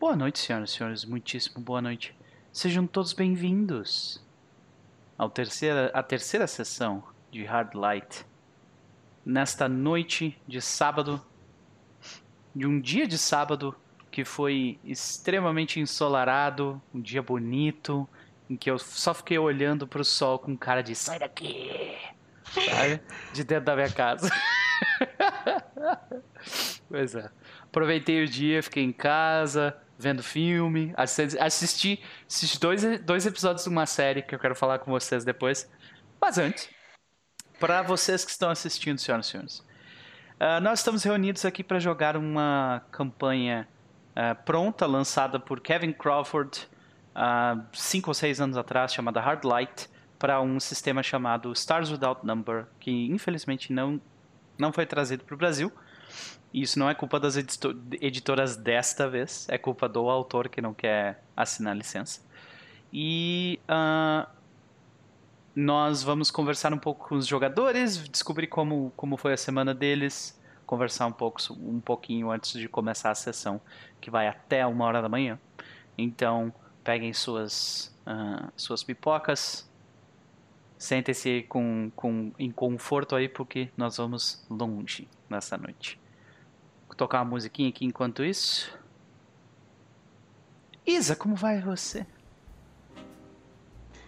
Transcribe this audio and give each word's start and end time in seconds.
Boa 0.00 0.14
noite, 0.14 0.38
senhoras 0.38 0.70
e 0.70 0.74
senhores. 0.74 1.04
Muitíssimo 1.04 1.60
boa 1.60 1.82
noite. 1.82 2.16
Sejam 2.52 2.86
todos 2.86 3.12
bem-vindos 3.12 4.24
ao 5.18 5.28
terceira, 5.28 5.90
à 5.92 6.04
terceira 6.04 6.46
sessão 6.46 7.02
de 7.32 7.44
Hard 7.44 7.74
Light. 7.74 8.24
Nesta 9.26 9.68
noite 9.68 10.40
de 10.46 10.62
sábado, 10.62 11.20
de 12.54 12.64
um 12.64 12.80
dia 12.80 13.08
de 13.08 13.18
sábado 13.18 13.74
que 14.08 14.24
foi 14.24 14.78
extremamente 14.84 15.80
ensolarado, 15.80 16.80
um 16.94 17.00
dia 17.00 17.20
bonito, 17.20 18.08
em 18.48 18.56
que 18.56 18.70
eu 18.70 18.78
só 18.78 19.12
fiquei 19.12 19.36
olhando 19.36 19.84
pro 19.84 20.04
sol 20.04 20.38
com 20.38 20.56
cara 20.56 20.80
de 20.80 20.94
sai 20.94 21.18
daqui, 21.18 21.98
sabe? 22.44 23.02
De 23.32 23.42
dentro 23.42 23.64
da 23.64 23.74
minha 23.74 23.90
casa. 23.90 24.30
pois 26.88 27.16
é. 27.16 27.28
Aproveitei 27.64 28.22
o 28.22 28.28
dia, 28.28 28.62
fiquei 28.62 28.84
em 28.84 28.92
casa, 28.92 29.76
vendo 29.98 30.22
filme, 30.22 30.94
assisti, 30.96 32.00
assisti, 32.26 32.60
dois, 32.60 33.00
dois 33.00 33.26
episódios 33.26 33.64
de 33.64 33.68
uma 33.68 33.84
série 33.84 34.22
que 34.22 34.34
eu 34.34 34.38
quero 34.38 34.54
falar 34.54 34.78
com 34.78 34.92
vocês 34.92 35.24
depois. 35.24 35.68
Mas 36.20 36.38
antes, 36.38 36.70
para 37.58 37.82
vocês 37.82 38.24
que 38.24 38.30
estão 38.30 38.48
assistindo, 38.48 38.98
senhoras 38.98 39.26
e 39.26 39.30
senhores, 39.30 39.58
uh, 39.58 40.60
nós 40.62 40.78
estamos 40.78 41.02
reunidos 41.02 41.44
aqui 41.44 41.64
para 41.64 41.80
jogar 41.80 42.16
uma 42.16 42.82
campanha 42.92 43.68
uh, 44.10 44.40
pronta, 44.44 44.86
lançada 44.86 45.40
por 45.40 45.60
Kevin 45.60 45.92
Crawford 45.92 46.68
uh, 47.16 47.60
cinco 47.72 48.10
ou 48.10 48.14
seis 48.14 48.40
anos 48.40 48.56
atrás, 48.56 48.94
chamada 48.94 49.20
Hard 49.20 49.44
Light, 49.44 49.88
para 50.16 50.40
um 50.40 50.60
sistema 50.60 51.02
chamado 51.02 51.52
Stars 51.52 51.90
Without 51.90 52.24
Number, 52.24 52.66
que 52.78 53.06
infelizmente 53.06 53.72
não, 53.72 54.00
não 54.56 54.72
foi 54.72 54.86
trazido 54.86 55.24
para 55.24 55.34
o 55.34 55.38
Brasil. 55.38 55.72
Isso 56.52 56.78
não 56.78 56.88
é 56.88 56.94
culpa 56.94 57.20
das 57.20 57.36
editoras 57.36 58.56
desta 58.56 59.08
vez, 59.08 59.46
é 59.50 59.58
culpa 59.58 59.88
do 59.88 60.08
autor 60.08 60.48
que 60.48 60.62
não 60.62 60.72
quer 60.72 61.22
assinar 61.36 61.76
licença. 61.76 62.22
E 62.90 63.60
uh, 63.68 64.26
nós 65.54 66.02
vamos 66.02 66.30
conversar 66.30 66.72
um 66.72 66.78
pouco 66.78 67.08
com 67.08 67.16
os 67.16 67.26
jogadores, 67.26 68.08
descobrir 68.08 68.46
como, 68.46 68.92
como 68.96 69.18
foi 69.18 69.34
a 69.34 69.36
semana 69.36 69.74
deles, 69.74 70.40
conversar 70.64 71.06
um, 71.06 71.12
pouco, 71.12 71.40
um 71.52 71.80
pouquinho 71.80 72.30
antes 72.30 72.52
de 72.52 72.66
começar 72.66 73.10
a 73.10 73.14
sessão, 73.14 73.60
que 74.00 74.10
vai 74.10 74.26
até 74.26 74.66
uma 74.66 74.86
hora 74.86 75.02
da 75.02 75.08
manhã. 75.08 75.38
Então, 75.98 76.52
peguem 76.82 77.12
suas, 77.12 77.94
uh, 78.06 78.50
suas 78.56 78.82
pipocas, 78.82 79.68
sentem-se 80.78 81.44
com, 81.46 81.92
com, 81.94 82.32
em 82.38 82.50
conforto 82.50 83.14
aí, 83.14 83.28
porque 83.28 83.68
nós 83.76 83.98
vamos 83.98 84.46
longe 84.48 85.06
nessa 85.28 85.58
noite 85.58 86.00
tocar 86.96 87.18
uma 87.18 87.30
musiquinha 87.30 87.68
aqui 87.68 87.84
enquanto 87.84 88.24
isso. 88.24 88.76
Isa, 90.86 91.14
como 91.14 91.34
vai 91.34 91.60
você? 91.60 92.06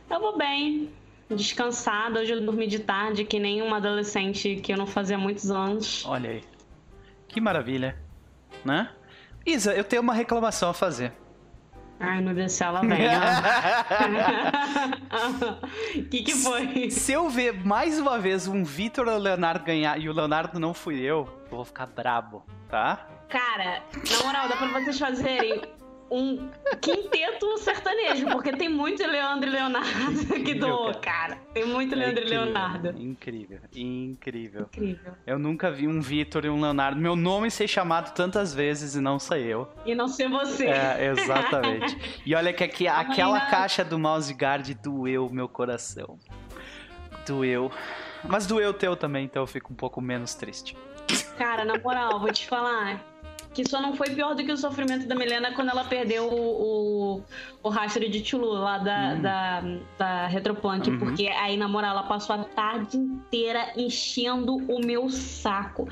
Eu 0.09 0.19
vou 0.19 0.37
bem, 0.37 0.91
descansada. 1.29 2.21
Hoje 2.21 2.33
eu 2.33 2.45
dormi 2.45 2.67
de 2.67 2.79
tarde, 2.81 3.25
que 3.25 3.39
nem 3.39 3.63
uma 3.63 3.77
adolescente 3.77 4.57
que 4.57 4.73
eu 4.73 4.77
não 4.77 4.87
fazia 4.87 5.19
muitos 5.19 5.51
anos. 5.51 6.05
Olha 6.07 6.31
aí. 6.31 6.45
Que 7.29 7.41
maravilha, 7.41 7.97
né? 8.65 8.91
Isa, 9.47 9.75
eu 9.75 9.85
tenho 9.85 10.03
uma 10.03 10.15
reclamação 10.15 10.71
a 10.71 10.75
fazer. 10.75 11.13
Ai, 11.99 12.23
meu 12.23 12.35
Deus 12.35 12.59
ela 12.61 12.81
vem. 12.81 12.99
O 15.97 16.05
que, 16.09 16.23
que 16.23 16.33
foi? 16.33 16.91
Se 16.91 17.13
eu 17.13 17.29
ver 17.29 17.53
mais 17.65 18.01
uma 18.01 18.19
vez 18.19 18.49
um 18.49 18.65
Vitor 18.65 19.07
ou 19.07 19.15
o 19.15 19.19
Leonardo 19.19 19.65
ganhar 19.65 20.01
e 20.01 20.09
o 20.09 20.13
Leonardo 20.13 20.59
não 20.59 20.73
fui 20.73 20.99
eu, 20.99 21.29
eu 21.51 21.57
vou 21.57 21.65
ficar 21.65 21.85
brabo, 21.85 22.43
tá? 22.71 23.07
Cara, 23.29 23.83
na 24.11 24.25
moral, 24.25 24.49
dá 24.49 24.57
pra 24.57 24.69
vocês 24.69 24.99
fazerem 24.99 25.63
um 26.11 26.51
quinteto 26.81 27.57
sertanejo, 27.59 28.27
porque 28.27 28.51
tem 28.53 28.69
muito 28.69 29.01
Leandro 29.07 29.49
e 29.49 29.53
Leonardo 29.53 30.35
aqui 30.35 30.55
do 30.55 30.93
cara. 31.01 31.37
Tem 31.55 31.65
muito 31.65 31.95
Leandro 31.95 32.23
é 32.23 32.25
incrível, 32.25 32.43
e 32.43 32.45
Leonardo. 32.45 32.89
Incrível, 33.01 33.61
incrível. 33.73 34.63
Incrível. 34.63 35.13
Eu 35.25 35.39
nunca 35.39 35.71
vi 35.71 35.87
um 35.87 36.01
Vitor 36.01 36.45
e 36.45 36.51
um 36.51 36.61
Leonardo. 36.61 37.01
Meu 37.01 37.15
nome 37.15 37.51
ser 37.51 37.69
chamado 37.69 38.13
tantas 38.13 38.53
vezes 38.53 38.97
e 38.97 39.01
não 39.01 39.21
ser 39.21 39.39
eu. 39.39 39.69
E 39.87 39.95
não 39.95 40.09
ser 40.09 40.29
você. 40.29 40.67
É, 40.67 41.13
exatamente. 41.13 41.97
e 42.27 42.35
olha 42.35 42.53
que 42.53 42.65
aqui, 42.65 42.89
aquela 42.89 43.41
caixa 43.43 43.85
do 43.85 43.97
mouse 43.97 44.33
guard 44.35 44.69
doeu 44.83 45.31
meu 45.31 45.49
coração. 45.49 46.19
Doeu. 47.25 47.71
Mas 48.25 48.47
doeu 48.47 48.71
o 48.71 48.75
teu 48.75 48.97
também, 48.97 49.25
então 49.25 49.43
eu 49.43 49.47
fico 49.47 49.73
um 49.73 49.77
pouco 49.77 50.01
menos 50.01 50.35
triste. 50.35 50.77
Cara, 51.41 51.65
na 51.65 51.79
moral, 51.79 52.21
vou 52.21 52.31
te 52.31 52.47
falar 52.47 53.03
que 53.55 53.67
só 53.67 53.81
não 53.81 53.97
foi 53.97 54.11
pior 54.11 54.35
do 54.35 54.45
que 54.45 54.53
o 54.53 54.59
sofrimento 54.59 55.09
da 55.09 55.15
Milena 55.15 55.55
quando 55.55 55.71
ela 55.71 55.85
perdeu 55.85 56.29
o, 56.29 57.17
o, 57.17 57.23
o 57.63 57.69
rastro 57.71 58.07
de 58.11 58.23
Chulu 58.23 58.53
lá 58.53 58.77
da, 58.77 59.15
uhum. 59.15 59.23
da, 59.23 59.63
da 59.97 60.27
Retropunk, 60.27 60.91
uhum. 60.91 60.99
porque 60.99 61.29
aí, 61.29 61.57
na 61.57 61.67
moral, 61.67 61.93
ela 61.93 62.03
passou 62.03 62.37
a 62.37 62.45
tarde 62.45 62.99
inteira 62.99 63.73
enchendo 63.75 64.57
o 64.57 64.85
meu 64.85 65.09
saco. 65.09 65.87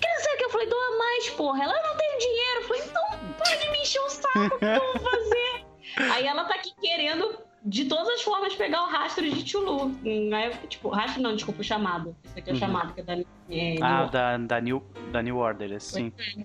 Quer 0.00 0.16
dizer 0.18 0.36
que 0.36 0.44
eu 0.44 0.50
falei, 0.50 0.68
doa 0.68 0.98
mais, 0.98 1.30
porra. 1.30 1.64
Ela 1.64 1.82
não 1.82 1.96
tem 1.96 2.18
dinheiro. 2.18 2.60
Eu 2.60 2.62
falei, 2.62 2.82
então 2.84 3.02
pode 3.38 3.70
me 3.72 3.82
encher 3.82 4.00
o 4.02 4.08
saco, 4.08 4.54
o 4.54 4.58
que 4.60 4.64
eu 4.64 5.02
vou 5.02 5.10
fazer? 5.10 5.66
aí 6.14 6.26
ela 6.28 6.44
tá 6.44 6.54
aqui 6.54 6.72
querendo 6.80 7.42
de 7.64 7.84
todas 7.84 8.08
as 8.08 8.22
formas 8.22 8.54
pegar 8.54 8.82
o 8.82 8.88
rastro 8.88 9.28
de 9.28 9.48
Chulu. 9.48 9.94
Aí, 10.04 10.50
tipo, 10.68 10.88
rastro 10.88 11.22
não, 11.22 11.34
desculpa, 11.34 11.60
o 11.60 11.64
chamado. 11.64 12.16
Esse 12.24 12.38
aqui 12.40 12.50
é 12.50 12.52
o 12.52 12.54
uhum. 12.54 12.60
chamado, 12.60 12.94
que 12.94 13.00
é 13.00 13.04
da. 13.04 13.16
É, 13.50 13.76
ah, 13.80 14.04
da, 14.06 14.36
da, 14.36 14.60
New, 14.60 14.82
da 15.12 15.22
New 15.22 15.36
Order, 15.36 15.80
sim. 15.80 16.12
É. 16.38 16.44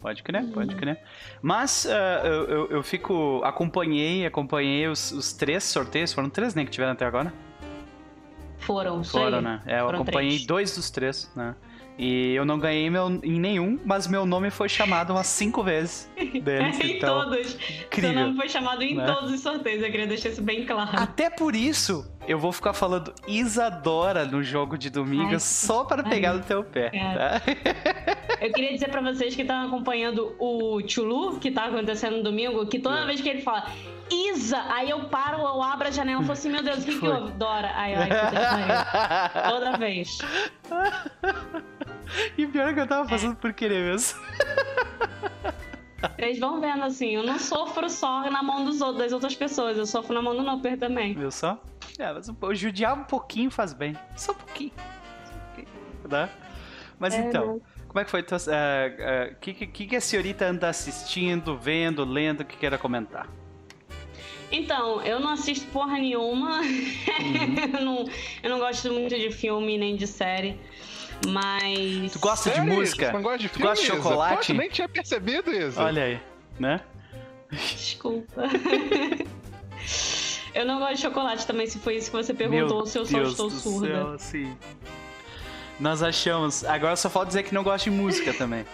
Pode 0.00 0.22
crer, 0.22 0.44
pode 0.52 0.76
crer. 0.76 1.00
Mas 1.40 1.86
uh, 1.86 2.26
eu, 2.26 2.44
eu, 2.44 2.70
eu, 2.72 2.82
fico. 2.82 3.40
Acompanhei, 3.42 4.26
acompanhei 4.26 4.86
os, 4.86 5.10
os, 5.12 5.32
três 5.32 5.64
sorteios. 5.64 6.12
Foram 6.12 6.28
três, 6.28 6.54
né, 6.54 6.64
que 6.64 6.70
tiveram 6.70 6.92
até 6.92 7.06
agora? 7.06 7.32
Foram, 8.58 9.02
Foram, 9.02 9.40
né? 9.40 9.62
É, 9.66 9.80
eu 9.80 9.88
acompanhei 9.88 10.32
três. 10.32 10.46
dois 10.46 10.76
dos 10.76 10.90
três, 10.90 11.32
né? 11.34 11.54
E 11.96 12.34
eu 12.34 12.44
não 12.44 12.58
ganhei 12.58 12.90
meu, 12.90 13.20
em 13.22 13.38
nenhum, 13.38 13.78
mas 13.84 14.06
meu 14.06 14.26
nome 14.26 14.50
foi 14.50 14.68
chamado 14.68 15.12
umas 15.12 15.28
cinco 15.28 15.62
vezes 15.62 16.10
deles. 16.42 16.78
em 16.82 16.96
então, 16.96 17.20
todos. 17.20 17.54
Incrível, 17.54 18.12
Seu 18.12 18.20
nome 18.20 18.36
foi 18.36 18.48
chamado 18.48 18.82
em 18.82 18.96
né? 18.96 19.06
todos 19.06 19.32
os 19.32 19.40
sorteios, 19.40 19.82
eu 19.82 19.90
queria 19.90 20.06
deixar 20.06 20.30
isso 20.30 20.42
bem 20.42 20.66
claro. 20.66 20.90
Até 20.92 21.30
por 21.30 21.54
isso, 21.54 22.10
eu 22.26 22.38
vou 22.38 22.52
ficar 22.52 22.72
falando 22.72 23.14
Isadora 23.26 24.24
no 24.24 24.42
jogo 24.42 24.78
de 24.78 24.90
domingo 24.90 25.32
Ai, 25.32 25.40
só 25.40 25.84
para 25.84 26.02
pegar 26.02 26.34
no 26.34 26.42
teu 26.42 26.64
pé. 26.64 26.90
Tá? 26.90 27.42
Eu 28.40 28.52
queria 28.52 28.72
dizer 28.72 28.90
para 28.90 29.00
vocês 29.00 29.34
que 29.34 29.42
estão 29.42 29.66
acompanhando 29.66 30.34
o 30.38 30.80
Chulu, 30.86 31.38
que 31.38 31.50
tá 31.50 31.66
acontecendo 31.66 32.18
no 32.18 32.22
domingo, 32.22 32.66
que 32.66 32.78
toda 32.78 33.00
é. 33.00 33.06
vez 33.06 33.20
que 33.20 33.28
ele 33.28 33.42
fala 33.42 33.70
Isa, 34.10 34.62
aí 34.68 34.90
eu 34.90 35.04
paro, 35.08 35.38
eu 35.38 35.62
abro 35.62 35.88
a 35.88 35.90
janela 35.90 36.20
e 36.20 36.24
falo 36.24 36.32
assim, 36.32 36.50
meu 36.50 36.62
Deus, 36.62 36.82
o 36.82 36.84
que, 36.84 36.98
que 36.98 37.06
houve? 37.06 37.32
Dora. 37.32 37.72
Aí, 37.74 37.94
ai, 37.94 38.08
puta 38.08 39.48
Toda 39.50 39.78
vez. 39.78 40.18
E 42.36 42.46
pior 42.46 42.68
é 42.68 42.74
que 42.74 42.80
eu 42.80 42.86
tava 42.86 43.08
fazendo 43.08 43.32
é. 43.32 43.36
por 43.36 43.52
querer 43.52 43.82
mesmo. 43.82 44.20
Vocês 46.18 46.38
vão 46.38 46.60
vendo 46.60 46.84
assim, 46.84 47.14
eu 47.14 47.22
não 47.22 47.38
sofro 47.38 47.88
só 47.88 48.30
na 48.30 48.42
mão 48.42 48.64
dos 48.64 48.80
outros, 48.80 48.98
das 48.98 49.12
outras 49.12 49.34
pessoas, 49.34 49.78
eu 49.78 49.86
sofro 49.86 50.14
na 50.14 50.20
mão 50.20 50.36
do 50.36 50.42
Noper 50.42 50.78
também. 50.78 51.14
Viu 51.14 51.30
só? 51.30 51.58
É, 51.98 52.12
mas 52.12 52.58
judiar 52.58 52.98
um 52.98 53.04
pouquinho 53.04 53.50
faz 53.50 53.72
bem. 53.72 53.96
Só 54.16 54.32
um 54.32 54.36
pouquinho. 54.36 54.72
Né? 56.08 56.28
Mas 56.98 57.14
é, 57.14 57.20
então, 57.20 57.54
né? 57.54 57.60
como 57.88 58.00
é 58.00 58.04
que 58.04 58.10
foi? 58.10 58.20
O 58.20 58.24
uh, 58.24 59.32
uh, 59.32 59.36
que, 59.40 59.54
que, 59.54 59.86
que 59.86 59.96
a 59.96 60.00
senhorita 60.00 60.46
anda 60.46 60.68
assistindo, 60.68 61.56
vendo, 61.56 62.04
lendo, 62.04 62.44
que 62.44 62.56
queira 62.56 62.76
comentar? 62.76 63.28
Então, 64.50 65.02
eu 65.02 65.18
não 65.18 65.30
assisto 65.30 65.66
porra 65.68 65.94
nenhuma. 65.94 66.60
Uhum. 66.60 67.74
eu, 67.78 67.84
não, 67.84 68.08
eu 68.42 68.50
não 68.50 68.58
gosto 68.58 68.92
muito 68.92 69.14
de 69.14 69.30
filme 69.30 69.78
nem 69.78 69.96
de 69.96 70.06
série. 70.06 70.60
Mas. 71.28 72.12
Tu 72.12 72.18
gosta 72.18 72.50
Sério? 72.50 72.64
de 72.64 72.76
música? 72.76 73.06
Tu 73.08 73.12
não 73.12 73.22
gosta 73.22 73.38
de 73.38 73.48
tu 73.48 73.60
gosta 73.60 73.84
de 73.84 73.90
chocolate? 73.90 74.52
Eu 74.52 74.58
nem 74.58 74.68
tinha 74.68 74.88
percebido 74.88 75.50
isso. 75.50 75.80
Olha 75.80 76.04
aí, 76.04 76.20
né? 76.58 76.80
Desculpa. 77.50 78.42
eu 80.54 80.64
não 80.64 80.78
gosto 80.78 80.94
de 80.94 81.00
chocolate 81.02 81.46
também, 81.46 81.66
se 81.66 81.78
foi 81.78 81.96
isso 81.96 82.10
que 82.10 82.16
você 82.16 82.32
perguntou, 82.32 82.78
Meu 82.78 82.86
se 82.86 82.98
eu 82.98 83.06
só 83.06 83.18
Deus 83.18 83.30
estou 83.30 83.50
surda. 83.50 83.86
Céu, 83.86 84.18
sim. 84.18 84.56
Nós 85.80 86.02
achamos. 86.02 86.64
Agora 86.64 86.94
só 86.96 87.10
falta 87.10 87.28
dizer 87.28 87.42
que 87.42 87.52
não 87.52 87.64
gosta 87.64 87.90
de 87.90 87.96
música 87.96 88.32
também. 88.32 88.64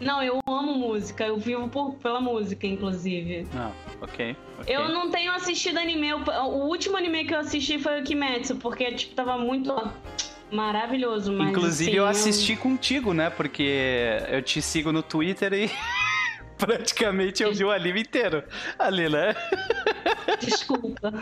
Não, 0.00 0.22
eu 0.22 0.40
amo 0.46 0.74
música. 0.74 1.24
Eu 1.24 1.38
vivo 1.38 1.68
por, 1.68 1.94
pela 1.94 2.20
música, 2.20 2.66
inclusive. 2.66 3.46
Ah, 3.56 3.72
ok. 4.00 4.36
okay. 4.60 4.76
Eu 4.76 4.88
não 4.90 5.10
tenho 5.10 5.32
assistido 5.32 5.78
anime. 5.78 6.12
O 6.12 6.66
último 6.68 6.96
anime 6.96 7.24
que 7.24 7.34
eu 7.34 7.40
assisti 7.40 7.78
foi 7.78 8.00
o 8.00 8.04
Kimetsu, 8.04 8.56
porque, 8.56 8.92
tipo, 8.92 9.14
tava 9.14 9.38
muito 9.38 9.72
Maravilhoso, 10.50 11.32
mas. 11.32 11.50
Inclusive, 11.50 11.90
assim, 11.90 11.98
eu 11.98 12.06
assisti 12.06 12.52
eu... 12.52 12.58
contigo, 12.58 13.12
né? 13.12 13.30
Porque 13.30 14.20
eu 14.30 14.40
te 14.42 14.62
sigo 14.62 14.92
no 14.92 15.02
Twitter 15.02 15.52
e. 15.52 15.70
praticamente 16.58 17.42
eu 17.42 17.52
vi 17.52 17.64
o 17.64 17.70
anime 17.70 18.00
inteiro 18.00 18.42
ali, 18.78 19.08
né? 19.08 19.34
Desculpa. 20.40 21.12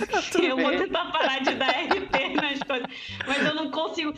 eu 0.42 0.56
bem. 0.56 0.64
vou 0.64 0.76
tentar 0.76 1.04
parar 1.12 1.40
de 1.40 1.54
dar 1.54 1.70
RT 1.70 2.34
nas 2.36 2.58
coisas. 2.62 2.86
Mas 3.26 3.46
eu 3.46 3.54
não 3.54 3.70
consigo. 3.70 4.14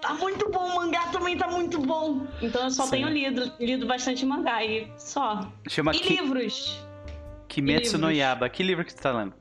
Tá 0.00 0.14
muito 0.14 0.48
bom, 0.50 0.64
o 0.64 0.76
mangá 0.76 1.06
também 1.08 1.36
tá 1.36 1.48
muito 1.48 1.80
bom. 1.80 2.26
Então 2.40 2.64
eu 2.64 2.70
só 2.70 2.84
Sim. 2.84 2.90
tenho 2.90 3.08
lido, 3.08 3.52
lido 3.58 3.86
bastante 3.86 4.24
mangá 4.24 4.64
e 4.64 4.90
só. 4.96 5.50
Chama 5.68 5.94
e 5.94 5.98
Ki... 5.98 6.16
livros. 6.16 6.80
Kimetsu 7.48 7.98
no 7.98 8.08
livros. 8.08 8.18
Yaba. 8.18 8.48
Que 8.48 8.62
livro 8.62 8.84
que 8.84 8.94
tu 8.94 9.02
tá 9.02 9.12
lendo? 9.12 9.34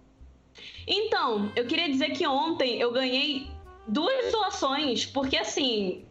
Então, 0.87 1.51
eu 1.55 1.65
queria 1.67 1.89
dizer 1.89 2.11
que 2.11 2.25
ontem 2.25 2.79
eu 2.79 2.91
ganhei 2.91 3.51
duas 3.87 4.31
doações, 4.31 5.05
porque 5.05 5.37
assim. 5.37 6.05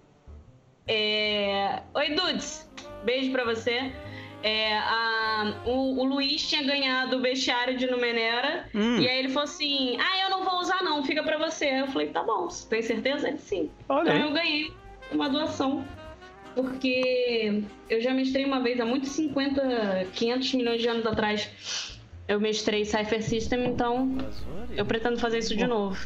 é, 0.87 1.83
Oi, 1.95 2.15
Dudes! 2.15 2.71
Beijo 3.05 3.33
pra 3.33 3.45
você. 3.45 3.93
É, 4.49 4.79
a- 4.79 5.55
o, 5.65 6.01
o 6.01 6.05
Luiz 6.05 6.49
tinha 6.49 6.63
ganhado 6.63 7.17
o 7.17 7.21
bestiário 7.21 7.77
de 7.77 7.87
Numenera. 7.91 8.69
Hum. 8.75 8.99
E 9.01 9.09
aí 9.09 9.19
ele 9.19 9.29
falou 9.29 9.45
assim: 9.45 9.97
Ah, 9.99 10.23
eu 10.25 10.31
não 10.31 10.45
vou 10.45 10.61
usar, 10.61 10.83
não, 10.85 11.03
fica 11.05 11.23
pra 11.23 11.37
você. 11.37 11.81
Eu 11.81 11.89
falei: 11.89 12.09
Tá 12.09 12.23
bom, 12.23 12.49
você 12.49 12.69
tem 12.69 12.81
certeza? 12.83 13.29
Ele 13.29 13.39
sim. 13.39 13.71
Olha 13.89 14.03
Então 14.11 14.15
aí. 14.15 14.23
eu 14.23 14.33
ganhei 14.33 14.73
uma 15.11 15.29
doação. 15.29 15.85
Porque 16.55 17.63
eu 17.91 18.01
já 18.01 18.15
mestrei 18.15 18.45
uma 18.45 18.61
vez, 18.61 18.81
há 18.81 18.87
muitos 18.87 19.11
50, 19.11 20.07
500 20.15 20.55
milhões 20.55 20.81
de 20.81 20.89
anos 20.89 21.05
atrás. 21.07 21.99
Eu 22.27 22.41
mestrei 22.41 22.85
Cypher 22.85 23.23
System, 23.23 23.67
então 23.67 24.17
eu 24.75 24.85
pretendo 24.87 25.19
fazer 25.19 25.39
isso 25.39 25.55
de 25.55 25.67
novo. 25.67 25.99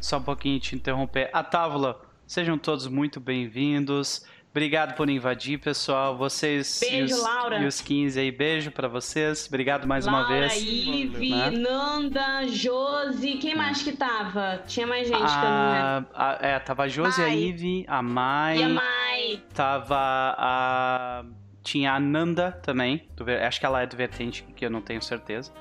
Só 0.00 0.18
um 0.18 0.22
pouquinho 0.22 0.60
te 0.60 0.76
interromper. 0.76 1.28
A 1.32 1.42
Távola, 1.42 2.00
sejam 2.26 2.56
todos 2.56 2.86
muito 2.86 3.18
bem-vindos. 3.18 4.24
Obrigado 4.56 4.94
por 4.94 5.10
invadir, 5.10 5.58
pessoal. 5.58 6.16
Vocês 6.16 6.80
e 6.80 6.90
Beijo, 6.90 7.14
os, 7.14 7.22
Laura. 7.22 7.58
e 7.58 7.66
os 7.66 7.82
15 7.82 8.18
aí, 8.18 8.30
beijo 8.30 8.70
pra 8.70 8.88
vocês. 8.88 9.44
Obrigado 9.48 9.86
mais 9.86 10.06
uma 10.06 10.20
Laura, 10.20 10.48
vez. 10.48 10.62
Ive, 10.62 11.28
Né? 11.28 11.50
Nanda, 11.50 12.48
Josi, 12.48 13.32
quem 13.34 13.54
mais 13.54 13.82
que 13.82 13.92
tava? 13.92 14.62
Tinha 14.66 14.86
mais 14.86 15.08
gente 15.08 15.18
que 15.18 15.44
eu 15.44 15.50
não 15.50 15.72
lembro. 15.98 16.10
A, 16.14 16.30
a- 16.30 16.38
é, 16.40 16.58
tava 16.58 16.84
a 16.84 16.88
Josi, 16.88 17.20
a 17.20 17.26
Mai. 17.26 17.36
Ive, 17.38 17.84
a 17.86 18.02
Mai, 18.02 18.56
E 18.58 18.62
a 18.62 18.68
Mai. 18.70 19.42
tava 19.52 19.98
a. 20.38 21.24
Tinha 21.62 21.92
a 21.92 22.00
Nanda 22.00 22.50
também. 22.62 23.06
do 23.14 23.26
acho 23.30 23.60
que 23.60 23.66
ela 23.66 23.82
é 23.82 23.86
do 23.86 23.94
Vertente, 23.94 24.42
que 24.56 24.64
eu 24.64 24.70
não 24.70 24.80
tenho 24.80 25.02
certeza. 25.02 25.52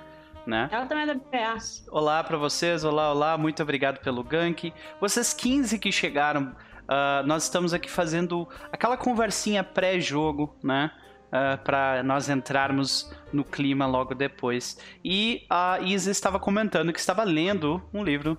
Né? 0.47 0.69
Ela 0.71 0.85
também 0.85 1.03
é 1.03 1.07
da 1.07 1.15
BPA. 1.15 1.57
Olá 1.91 2.23
pra 2.23 2.37
vocês, 2.37 2.85
olá, 2.85 3.11
olá, 3.11 3.37
muito 3.37 3.61
obrigado 3.61 3.97
pelo 3.99 4.23
gank. 4.23 4.71
Vocês 5.01 5.33
15 5.33 5.77
que 5.79 5.91
chegaram, 5.91 6.55
ah, 6.87 7.23
nós 7.25 7.43
estamos 7.43 7.73
aqui 7.73 7.89
fazendo 7.89 8.47
aquela 8.71 8.97
conversinha 8.97 9.63
pré-jogo, 9.63 10.55
né? 10.63 10.91
Ah, 11.31 11.57
pra 11.57 12.03
nós 12.03 12.29
entrarmos 12.29 13.11
no 13.33 13.43
clima 13.43 13.85
logo 13.85 14.15
depois. 14.15 14.77
E 15.03 15.45
a 15.49 15.79
Isa 15.81 16.11
estava 16.11 16.39
comentando 16.39 16.93
que 16.93 16.99
estava 16.99 17.23
lendo 17.23 17.83
um 17.93 18.03
livro 18.03 18.37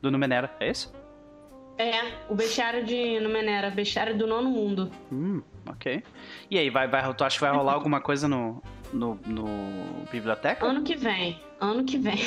do 0.00 0.10
Numenera, 0.10 0.54
é 0.60 0.70
isso? 0.70 0.94
É, 1.76 2.22
o 2.28 2.36
bestiário 2.36 2.84
de 2.84 3.18
Numenera, 3.18 3.68
bestiário 3.68 4.16
do 4.16 4.28
nono 4.28 4.48
mundo. 4.48 4.92
Hum, 5.10 5.42
ok. 5.66 6.04
E 6.48 6.56
aí, 6.56 6.70
vai, 6.70 6.86
vai, 6.86 7.12
tu 7.14 7.24
acha 7.24 7.36
que 7.36 7.40
vai 7.40 7.52
rolar 7.52 7.72
alguma 7.74 8.00
coisa 8.00 8.28
no, 8.28 8.62
no, 8.92 9.18
no 9.26 9.46
biblioteca? 10.12 10.64
Ano 10.64 10.84
que 10.84 10.94
vem. 10.94 11.40
Ano 11.60 11.84
que 11.84 11.98
vem. 11.98 12.18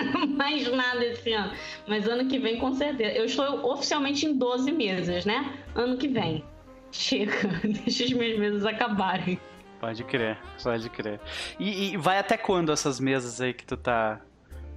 Mais 0.36 0.70
nada 0.72 1.04
esse 1.04 1.32
ano. 1.32 1.52
Mas 1.86 2.06
ano 2.06 2.28
que 2.28 2.38
vem, 2.38 2.58
com 2.58 2.72
certeza. 2.74 3.12
Eu 3.12 3.24
estou 3.24 3.72
oficialmente 3.72 4.26
em 4.26 4.36
12 4.36 4.72
mesas, 4.72 5.24
né? 5.24 5.54
Ano 5.74 5.96
que 5.96 6.08
vem. 6.08 6.44
Chega. 6.90 7.32
Deixa 7.64 8.04
os 8.04 8.12
meus 8.12 8.38
meses 8.38 8.64
acabarem. 8.64 9.38
Pode 9.80 10.04
crer, 10.04 10.38
pode 10.62 10.88
crer. 10.88 11.20
E, 11.58 11.92
e 11.92 11.96
vai 11.96 12.18
até 12.18 12.36
quando 12.36 12.72
essas 12.72 12.98
mesas 12.98 13.40
aí 13.40 13.52
que 13.52 13.64
tu 13.64 13.76
tá. 13.76 14.20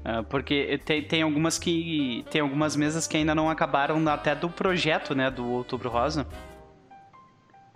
ah, 0.04 0.24
porque 0.24 0.80
tem, 0.84 1.04
tem 1.04 1.22
algumas 1.22 1.58
que. 1.58 2.26
Tem 2.30 2.42
algumas 2.42 2.76
mesas 2.76 3.08
que 3.08 3.16
ainda 3.16 3.34
não 3.34 3.50
acabaram 3.50 4.06
até 4.10 4.36
do 4.36 4.50
projeto, 4.50 5.16
né? 5.16 5.32
Do 5.32 5.50
Outubro 5.50 5.90
Rosa. 5.90 6.28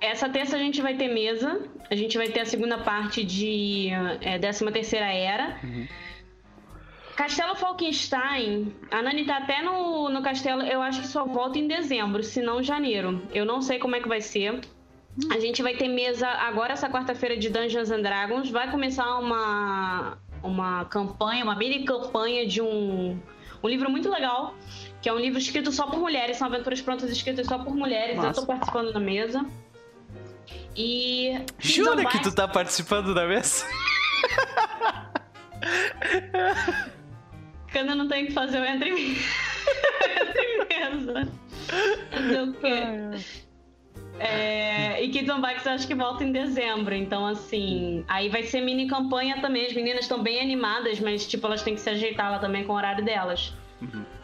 Essa 0.01 0.27
terça 0.27 0.57
a 0.57 0.59
gente 0.59 0.81
vai 0.81 0.95
ter 0.95 1.07
mesa. 1.07 1.61
A 1.89 1.95
gente 1.95 2.17
vai 2.17 2.27
ter 2.27 2.41
a 2.41 2.45
segunda 2.45 2.77
parte 2.77 3.23
de 3.23 3.89
é, 4.21 4.37
13 4.37 4.69
terceira 4.71 5.05
Era. 5.05 5.57
Castelo 7.15 7.55
Falkenstein, 7.55 8.73
a 8.89 9.01
Nani 9.01 9.25
tá 9.25 9.37
até 9.37 9.61
no, 9.61 10.09
no 10.09 10.21
castelo, 10.23 10.63
eu 10.63 10.81
acho 10.81 11.01
que 11.01 11.07
só 11.07 11.25
volta 11.25 11.59
em 11.59 11.67
dezembro, 11.67 12.23
se 12.23 12.41
não 12.41 12.63
janeiro. 12.63 13.21
Eu 13.31 13.45
não 13.45 13.61
sei 13.61 13.77
como 13.77 13.95
é 13.95 13.99
que 13.99 14.07
vai 14.07 14.19
ser. 14.19 14.61
A 15.31 15.39
gente 15.39 15.61
vai 15.61 15.75
ter 15.75 15.87
mesa 15.87 16.27
agora 16.27 16.73
essa 16.73 16.89
quarta-feira 16.89 17.37
de 17.37 17.49
Dungeons 17.49 17.91
and 17.91 18.01
Dragons. 18.01 18.49
Vai 18.49 18.71
começar 18.71 19.19
uma, 19.19 20.17
uma 20.41 20.85
campanha, 20.85 21.43
uma 21.43 21.55
mini 21.55 21.85
campanha 21.85 22.47
de 22.47 22.61
um, 22.61 23.19
um 23.61 23.67
livro 23.67 23.91
muito 23.91 24.09
legal, 24.09 24.55
que 24.99 25.07
é 25.07 25.13
um 25.13 25.19
livro 25.19 25.37
escrito 25.37 25.71
só 25.71 25.85
por 25.85 25.99
mulheres, 25.99 26.37
são 26.37 26.47
aventuras 26.47 26.81
prontas 26.81 27.11
escritas 27.11 27.45
só 27.45 27.59
por 27.59 27.75
mulheres. 27.75 28.17
Eu 28.17 28.23
Massa. 28.23 28.41
tô 28.41 28.47
participando 28.47 28.91
da 28.91 28.99
mesa. 28.99 29.45
E. 30.75 31.39
Jura 31.59 32.05
que 32.05 32.23
tu 32.23 32.33
tá 32.33 32.47
participando 32.47 33.13
da 33.13 33.27
mesa? 33.27 33.67
Quando 37.73 37.89
eu 37.89 37.95
não 37.95 38.07
tenho 38.07 38.25
o 38.25 38.27
que 38.27 38.33
fazer, 38.33 38.59
eu 38.59 38.65
entro 38.65 38.87
em, 38.87 39.17
entro 40.21 40.41
em 40.41 40.57
mesa. 40.69 41.31
Fazer 42.11 42.41
o 42.41 42.53
quê? 42.53 43.33
É, 44.19 45.03
e 45.03 45.09
Kids 45.09 45.29
on 45.29 45.41
Bikes 45.41 45.65
acho 45.65 45.87
que 45.87 45.95
volta 45.95 46.23
em 46.23 46.31
dezembro, 46.31 46.93
então 46.93 47.25
assim, 47.25 48.05
aí 48.07 48.29
vai 48.29 48.43
ser 48.43 48.61
mini 48.61 48.87
campanha 48.87 49.41
também. 49.41 49.65
As 49.65 49.73
meninas 49.73 50.01
estão 50.01 50.21
bem 50.21 50.39
animadas, 50.39 50.99
mas 50.99 51.25
tipo, 51.25 51.45
elas 51.47 51.63
têm 51.63 51.73
que 51.73 51.81
se 51.81 51.89
ajeitar 51.89 52.31
lá 52.31 52.39
também 52.39 52.63
com 52.63 52.73
o 52.73 52.75
horário 52.75 53.03
delas. 53.03 53.53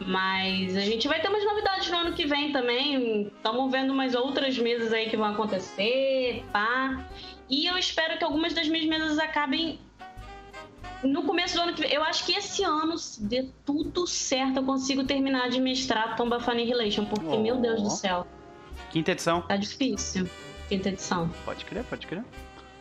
Mas 0.00 0.76
a 0.76 0.80
gente 0.80 1.06
vai 1.06 1.20
ter 1.20 1.28
umas 1.28 1.44
novidades 1.44 1.90
no 1.90 1.98
ano 1.98 2.12
que 2.12 2.24
vem 2.24 2.52
também. 2.52 3.26
Estamos 3.26 3.70
vendo 3.70 3.92
umas 3.92 4.14
outras 4.14 4.58
mesas 4.58 4.92
aí 4.92 5.10
que 5.10 5.16
vão 5.16 5.26
acontecer, 5.26 6.44
pá. 6.52 7.06
E 7.48 7.66
eu 7.66 7.76
espero 7.76 8.16
que 8.16 8.24
algumas 8.24 8.54
das 8.54 8.68
minhas 8.68 8.86
mesas 8.86 9.18
acabem 9.18 9.78
no 11.02 11.22
começo 11.22 11.54
do 11.56 11.62
ano 11.62 11.72
que 11.74 11.82
vem. 11.82 11.92
Eu 11.92 12.02
acho 12.04 12.24
que 12.26 12.32
esse 12.32 12.62
ano, 12.62 12.96
se 12.98 13.22
der 13.22 13.46
tudo 13.64 14.06
certo, 14.06 14.56
eu 14.58 14.64
consigo 14.64 15.04
terminar 15.04 15.48
de 15.48 15.60
mestrar 15.60 16.16
Tomba 16.16 16.40
Funny 16.40 16.64
Relation, 16.64 17.04
porque, 17.04 17.26
Oh. 17.26 17.40
meu 17.40 17.56
Deus 17.56 17.82
do 17.82 17.90
céu, 17.90 18.26
Quinta 18.90 19.12
edição. 19.12 19.42
tá 19.42 19.56
difícil. 19.56 20.28
Quinta 20.68 20.88
edição. 20.88 21.30
Pode 21.44 21.64
crer, 21.64 21.84
pode 21.84 22.06
crer. 22.06 22.24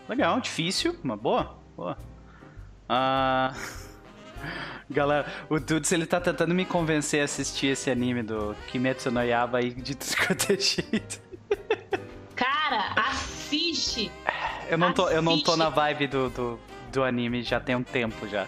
Legal, 0.08 0.40
difícil, 0.42 0.96
mas 1.04 1.20
boa, 1.20 1.56
boa. 1.78 1.98
Ah, 2.88 3.54
Galera, 4.90 5.32
o 5.50 5.60
Dudes 5.60 5.92
ele 5.92 6.06
tá 6.08 6.20
tentando 6.20 6.56
me 6.56 6.66
convencer 6.66 7.22
a 7.22 7.26
assistir 7.26 7.68
esse 7.68 7.92
anime 7.92 8.24
do 8.24 8.56
Kimetsu 8.68 9.12
no 9.12 9.22
Yaba 9.22 9.60
aí 9.60 9.72
de 9.72 9.96
tudo 9.96 10.16
quanto 10.26 10.52
é 10.52 10.58
jeito. 10.58 11.22
Cara, 12.36 12.94
assiste! 12.96 14.12
Eu 14.70 14.78
não 14.78 14.94
tô, 14.94 15.10
eu 15.10 15.22
não 15.22 15.40
tô 15.42 15.56
na 15.56 15.70
vibe 15.70 16.08
do, 16.08 16.30
do, 16.30 16.60
do 16.90 17.04
anime 17.04 17.44
já 17.44 17.60
tem 17.60 17.76
um 17.76 17.84
tempo 17.84 18.28
já. 18.28 18.48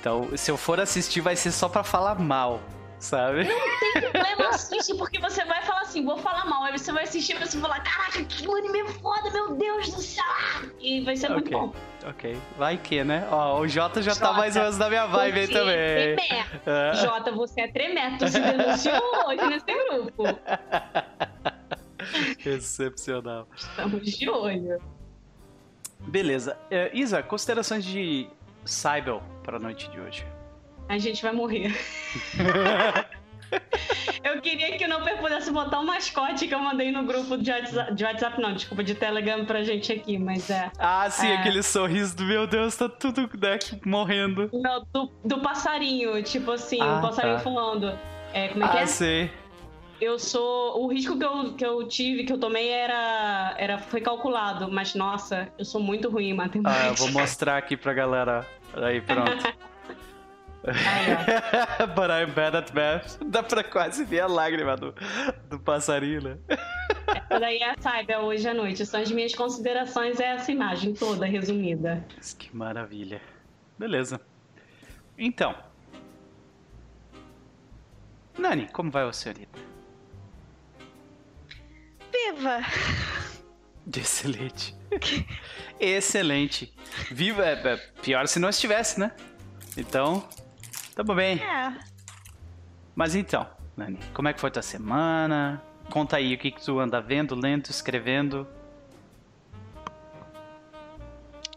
Então, 0.00 0.36
se 0.36 0.50
eu 0.50 0.56
for 0.56 0.80
assistir, 0.80 1.20
vai 1.20 1.36
ser 1.36 1.52
só 1.52 1.68
pra 1.68 1.84
falar 1.84 2.18
mal, 2.18 2.60
sabe? 2.98 3.46
Problema, 3.92 4.48
assiste, 4.48 4.96
porque 4.96 5.20
você 5.20 5.44
vai 5.44 5.62
falar 5.62 5.82
assim, 5.82 6.04
vou 6.04 6.18
falar 6.18 6.44
mal. 6.46 6.64
Aí 6.64 6.76
você 6.76 6.90
vai 6.90 7.04
assistir 7.04 7.36
e 7.36 7.38
você 7.38 7.56
vai 7.58 7.70
falar, 7.70 7.84
caraca, 7.84 8.24
que 8.24 8.44
anime 8.44 8.88
foda, 8.94 9.30
meu 9.30 9.54
Deus 9.54 9.92
do 9.92 10.02
céu! 10.02 10.24
E 10.80 11.02
vai 11.04 11.14
ser 11.16 11.28
muito 11.28 11.46
Ok. 11.46 11.56
bom. 11.56 11.72
Ok, 12.08 12.36
vai 12.58 12.76
que, 12.78 13.04
né? 13.04 13.28
Ó, 13.30 13.60
o 13.60 13.68
Jota 13.68 14.02
já 14.02 14.10
tá 14.12 14.26
Jota, 14.26 14.32
mais 14.38 14.56
ou 14.56 14.62
menos 14.62 14.76
na 14.78 14.88
minha 14.88 15.06
vibe 15.06 15.38
aí 15.38 15.46
também. 15.48 15.76
é. 15.76 16.16
É. 16.66 16.94
Jota, 16.96 17.30
você 17.30 17.60
é 17.60 17.68
tremé. 17.68 18.16
Tu 18.18 18.26
se 18.26 18.40
denunciou 18.40 19.28
hoje 19.28 19.46
nesse 19.46 19.66
grupo. 19.66 20.24
Excepcional. 22.44 23.46
Estamos 23.56 24.04
de 24.04 24.28
olho. 24.28 24.82
Beleza. 26.06 26.56
É, 26.70 26.90
Isa, 26.92 27.22
considerações 27.22 27.84
de 27.84 28.28
Cybel 28.64 29.22
pra 29.42 29.58
noite 29.58 29.90
de 29.90 30.00
hoje. 30.00 30.26
A 30.88 30.98
gente 30.98 31.22
vai 31.22 31.32
morrer. 31.32 31.74
Eu 34.24 34.40
queria 34.40 34.78
que 34.78 34.84
o 34.84 34.88
Noper 34.88 35.18
pudesse 35.18 35.50
botar 35.50 35.78
um 35.80 35.84
mascote 35.84 36.46
que 36.48 36.54
eu 36.54 36.58
mandei 36.58 36.90
no 36.90 37.04
grupo 37.04 37.36
de 37.36 37.50
WhatsApp, 37.50 37.94
de 37.94 38.02
WhatsApp 38.04 38.40
não, 38.40 38.54
desculpa, 38.54 38.82
de 38.82 38.94
Telegram 38.94 39.44
pra 39.44 39.62
gente 39.62 39.92
aqui, 39.92 40.16
mas 40.16 40.48
é. 40.48 40.70
Ah, 40.78 41.10
sim, 41.10 41.26
É. 41.26 41.36
aquele 41.36 41.62
sorriso 41.62 42.16
do 42.16 42.24
meu 42.24 42.46
Deus, 42.46 42.74
tá 42.76 42.88
tudo 42.88 43.22
né, 43.38 43.58
morrendo. 43.84 44.48
Não, 44.54 44.86
do, 44.92 45.10
do 45.24 45.40
passarinho, 45.40 46.22
tipo 46.22 46.50
assim, 46.52 46.80
Ah, 46.80 46.98
o 46.98 47.02
passarinho 47.02 47.36
tá. 47.36 47.42
falando. 47.42 47.92
É, 48.32 48.48
como 48.48 48.64
é 48.64 48.68
que 48.68 48.78
Ah, 48.78 48.82
é? 48.82 48.86
sei. 48.86 49.30
Eu 50.02 50.18
sou. 50.18 50.82
O 50.82 50.88
risco 50.88 51.16
que 51.16 51.24
eu, 51.24 51.54
que 51.54 51.64
eu 51.64 51.86
tive, 51.86 52.24
que 52.24 52.32
eu 52.32 52.38
tomei, 52.38 52.68
era, 52.70 53.54
era. 53.56 53.78
Foi 53.78 54.00
calculado, 54.00 54.68
mas 54.68 54.96
nossa, 54.96 55.48
eu 55.56 55.64
sou 55.64 55.80
muito 55.80 56.10
ruim 56.10 56.30
em 56.30 56.32
Ah, 56.32 56.36
matemática. 56.36 56.86
eu 56.88 56.94
vou 56.96 57.12
mostrar 57.12 57.56
aqui 57.56 57.76
pra 57.76 57.92
galera. 57.94 58.44
Aí, 58.74 59.00
pronto. 59.00 59.30
Aí, 60.64 61.86
But 61.94 62.10
I'm 62.10 62.32
bad 62.34 62.56
at 62.56 62.72
math. 62.74 63.16
Dá 63.26 63.44
pra 63.44 63.62
quase 63.62 64.04
ver 64.04 64.20
a 64.20 64.26
lágrima 64.26 64.76
do, 64.76 64.92
do 65.48 65.60
passarinho, 65.60 66.20
né? 66.20 66.38
Essa 67.06 67.38
daí 67.38 67.58
é 67.58 67.70
a 67.70 67.74
Cyber 67.80 68.18
hoje 68.24 68.48
à 68.48 68.54
noite. 68.54 68.84
São 68.84 69.00
as 69.00 69.10
minhas 69.12 69.36
considerações, 69.36 70.18
é 70.18 70.32
essa 70.34 70.50
imagem 70.50 70.94
toda 70.94 71.24
resumida. 71.26 72.04
Que 72.38 72.54
maravilha. 72.56 73.20
Beleza. 73.78 74.20
Então. 75.16 75.54
Nani, 78.36 78.66
como 78.72 78.90
vai 78.90 79.04
você, 79.04 79.32
senhorita? 79.32 79.71
Viva! 82.22 82.60
Excelente. 83.96 84.76
Excelente. 85.80 86.72
Viva, 87.10 87.44
é, 87.44 87.52
é, 87.52 87.76
pior 88.00 88.28
se 88.28 88.38
não 88.38 88.48
estivesse, 88.48 89.00
né? 89.00 89.12
Então, 89.76 90.28
tamo 90.94 91.14
bem. 91.14 91.42
É. 91.42 91.76
Mas 92.94 93.14
então, 93.14 93.48
Nani, 93.76 93.98
como 94.14 94.28
é 94.28 94.32
que 94.32 94.40
foi 94.40 94.50
tua 94.50 94.62
semana? 94.62 95.62
Conta 95.90 96.16
aí 96.16 96.34
o 96.34 96.38
que, 96.38 96.52
que 96.52 96.64
tu 96.64 96.78
anda 96.78 97.00
vendo, 97.00 97.34
lendo, 97.34 97.66
escrevendo. 97.66 98.46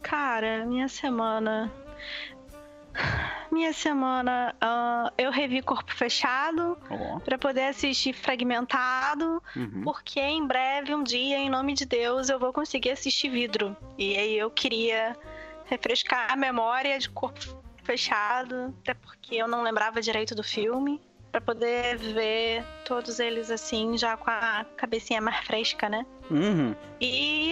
Cara, 0.01 0.65
minha 0.65 0.87
semana. 0.87 1.71
Minha 3.51 3.71
semana, 3.73 4.53
uh, 4.61 5.13
eu 5.17 5.31
revi 5.31 5.61
Corpo 5.61 5.93
Fechado 5.93 6.77
Ó. 6.89 7.19
para 7.19 7.37
poder 7.37 7.67
assistir 7.67 8.13
Fragmentado, 8.13 9.41
Uhum. 9.55 9.81
porque 9.83 10.19
em 10.19 10.45
breve, 10.45 10.93
um 10.93 11.03
dia, 11.03 11.37
em 11.37 11.49
nome 11.49 11.73
de 11.73 11.85
Deus, 11.85 12.29
eu 12.29 12.37
vou 12.39 12.51
conseguir 12.51 12.91
assistir 12.91 13.29
Vidro. 13.29 13.75
E 13.97 14.17
aí 14.17 14.37
eu 14.37 14.49
queria 14.49 15.15
refrescar 15.65 16.31
a 16.31 16.35
memória 16.35 16.97
de 16.99 17.09
Corpo 17.09 17.39
Fechado, 17.83 18.73
até 18.81 18.93
porque 18.93 19.35
eu 19.35 19.47
não 19.47 19.61
lembrava 19.63 20.01
direito 20.01 20.35
do 20.35 20.43
filme, 20.43 20.99
para 21.31 21.39
poder 21.39 21.97
ver 21.97 22.63
todos 22.85 23.19
eles 23.19 23.51
assim, 23.51 23.97
já 23.97 24.15
com 24.17 24.29
a 24.29 24.65
cabecinha 24.77 25.21
mais 25.21 25.37
fresca, 25.45 25.87
né? 25.89 26.05
Uhum. 26.31 26.73
E 26.99 27.51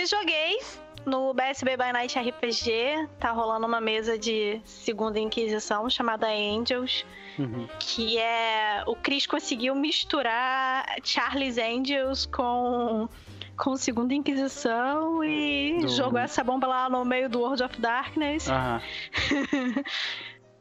eu 0.00 0.06
joguei 0.06 0.58
no 1.04 1.32
BSB 1.34 1.76
by 1.76 1.92
Night 1.92 2.18
RPG, 2.18 3.08
tá 3.20 3.30
rolando 3.30 3.66
uma 3.66 3.80
mesa 3.80 4.18
de 4.18 4.60
segunda 4.64 5.18
inquisição 5.20 5.88
chamada 5.88 6.26
Angels, 6.28 7.04
Uhum. 7.38 7.68
que 7.78 8.18
é 8.18 8.82
o 8.86 8.96
Chris 8.96 9.26
conseguiu 9.26 9.74
misturar 9.74 10.86
Charlie's 11.04 11.58
Angels 11.58 12.26
com 12.26 13.08
com 13.56 13.74
segunda 13.76 14.12
inquisição 14.12 15.24
e 15.24 15.78
Do- 15.80 15.88
jogou 15.88 16.18
essa 16.18 16.44
bomba 16.44 16.66
lá 16.66 16.90
no 16.90 17.04
meio 17.06 17.28
do 17.30 17.40
World 17.40 17.62
of 17.62 17.80
Darkness. 17.80 18.46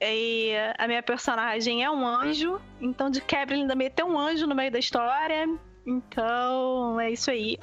E 0.01 0.51
a 0.77 0.87
minha 0.87 1.01
personagem 1.01 1.83
é 1.83 1.89
um 1.89 2.05
anjo, 2.05 2.59
então 2.81 3.09
de 3.09 3.21
quebra 3.21 3.55
ele 3.55 3.61
ainda 3.63 3.75
meteu 3.75 4.05
um 4.05 4.19
anjo 4.19 4.45
no 4.45 4.53
meio 4.53 4.69
da 4.69 4.77
história. 4.77 5.47
Então 5.87 6.99
é 6.99 7.11
isso 7.11 7.31
aí. 7.31 7.57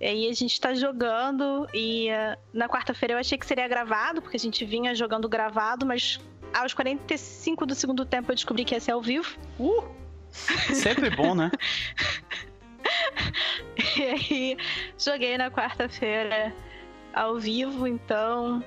E 0.00 0.06
aí 0.06 0.30
a 0.30 0.32
gente 0.32 0.58
tá 0.58 0.72
jogando 0.72 1.68
e 1.74 2.08
eh, 2.08 2.38
na 2.54 2.68
quarta-feira 2.68 3.14
eu 3.14 3.18
achei 3.18 3.36
que 3.36 3.44
seria 3.44 3.68
gravado, 3.68 4.22
porque 4.22 4.36
a 4.36 4.40
gente 4.40 4.64
vinha 4.64 4.94
jogando 4.94 5.28
gravado, 5.28 5.84
mas 5.84 6.18
aos 6.54 6.72
45 6.72 7.66
do 7.66 7.74
segundo 7.74 8.06
tempo 8.06 8.30
eu 8.30 8.34
descobri 8.34 8.64
que 8.64 8.74
ia 8.74 8.80
ser 8.80 8.92
ao 8.92 9.02
vivo. 9.02 9.36
Uh! 9.58 9.84
Sempre 10.74 11.10
bom, 11.10 11.34
né? 11.34 11.50
E 13.96 14.02
aí 14.02 14.56
joguei 14.98 15.36
na 15.36 15.50
quarta-feira 15.50 16.52
ao 17.12 17.38
vivo, 17.38 17.86
então 17.86 18.64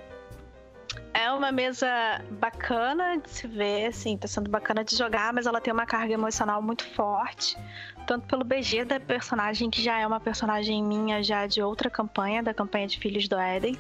é 1.13 1.31
uma 1.31 1.51
mesa 1.51 1.87
bacana 2.31 3.17
de 3.17 3.29
se 3.29 3.47
ver, 3.47 3.87
assim, 3.87 4.17
tá 4.17 4.27
sendo 4.27 4.49
bacana 4.49 4.83
de 4.83 4.95
jogar, 4.95 5.33
mas 5.33 5.45
ela 5.45 5.61
tem 5.61 5.73
uma 5.73 5.85
carga 5.85 6.13
emocional 6.13 6.61
muito 6.61 6.83
forte, 6.93 7.57
tanto 8.03 8.27
pelo 8.27 8.43
BG 8.43 8.85
da 8.85 8.99
personagem, 8.99 9.69
que 9.69 9.81
já 9.81 9.99
é 9.99 10.05
uma 10.05 10.19
personagem 10.19 10.83
minha 10.83 11.21
já 11.23 11.47
de 11.47 11.61
outra 11.61 11.89
campanha, 11.89 12.43
da 12.43 12.53
campanha 12.53 12.87
de 12.87 12.97
Filhos 12.99 13.27
do 13.27 13.37
Éden, 13.37 13.77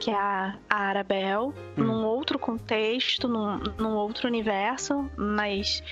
que 0.00 0.10
é 0.10 0.14
a, 0.14 0.56
a 0.68 0.76
Arabel, 0.88 1.54
Hum. 1.78 1.84
num 1.84 2.04
outro 2.04 2.38
contexto, 2.38 3.28
num, 3.28 3.58
num 3.78 3.94
outro 3.94 4.26
universo, 4.26 5.08
mas 5.16 5.82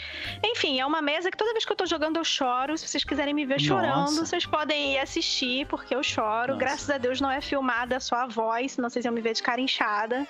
enfim, 0.44 0.80
é 0.80 0.84
uma 0.86 1.00
mesa 1.00 1.30
que 1.30 1.36
toda 1.36 1.52
vez 1.52 1.64
que 1.64 1.70
eu 1.72 1.76
tô 1.76 1.86
jogando 1.86 2.16
eu 2.16 2.24
choro. 2.24 2.76
Se 2.76 2.88
vocês 2.88 3.04
quiserem 3.04 3.32
me 3.32 3.46
ver 3.46 3.54
Nossa. 3.54 3.64
chorando, 3.66 4.26
vocês 4.26 4.44
podem 4.44 4.94
ir 4.94 4.98
assistir, 4.98 5.66
porque 5.66 5.94
eu 5.94 6.02
choro. 6.02 6.54
Nossa. 6.54 6.58
Graças 6.58 6.90
a 6.90 6.98
Deus 6.98 7.20
não 7.20 7.30
é 7.30 7.40
filmada, 7.40 7.94
é 7.96 8.00
só 8.00 8.16
a 8.16 8.26
voz, 8.26 8.72
senão 8.72 8.90
vocês 8.90 9.04
iam 9.04 9.14
me 9.14 9.20
ver 9.20 9.32
de 9.34 9.42
cara 9.42 9.60
inchada. 9.60 10.26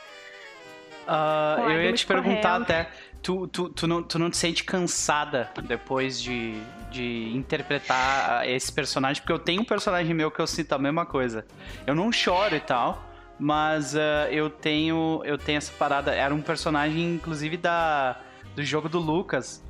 Com 1.06 1.70
eu 1.70 1.82
ia 1.82 1.92
te 1.92 2.06
perguntar 2.06 2.50
correndo. 2.52 2.62
até, 2.62 2.90
tu, 3.22 3.48
tu, 3.48 3.68
tu, 3.70 3.86
não, 3.86 4.02
tu 4.02 4.18
não 4.18 4.30
te 4.30 4.36
sente 4.36 4.62
cansada 4.62 5.50
depois 5.64 6.20
de, 6.22 6.54
de 6.90 7.30
interpretar 7.34 8.40
ah, 8.40 8.46
esse 8.46 8.72
personagem? 8.72 9.22
Porque 9.22 9.32
eu 9.32 9.38
tenho 9.38 9.62
um 9.62 9.64
personagem 9.64 10.14
meu 10.14 10.30
que 10.30 10.40
eu 10.40 10.46
sinto 10.46 10.72
a 10.72 10.78
mesma 10.78 11.06
coisa. 11.06 11.46
Eu 11.86 11.94
não 11.94 12.12
choro 12.12 12.54
e 12.54 12.60
tal, 12.60 13.02
mas 13.38 13.96
ah, 13.96 14.28
eu 14.30 14.50
tenho 14.50 15.22
eu 15.24 15.38
tenho 15.38 15.58
essa 15.58 15.72
parada. 15.72 16.12
Era 16.12 16.34
um 16.34 16.42
personagem, 16.42 17.14
inclusive, 17.14 17.56
da, 17.56 18.20
do 18.54 18.64
jogo 18.64 18.88
do 18.88 18.98
Lucas. 18.98 19.62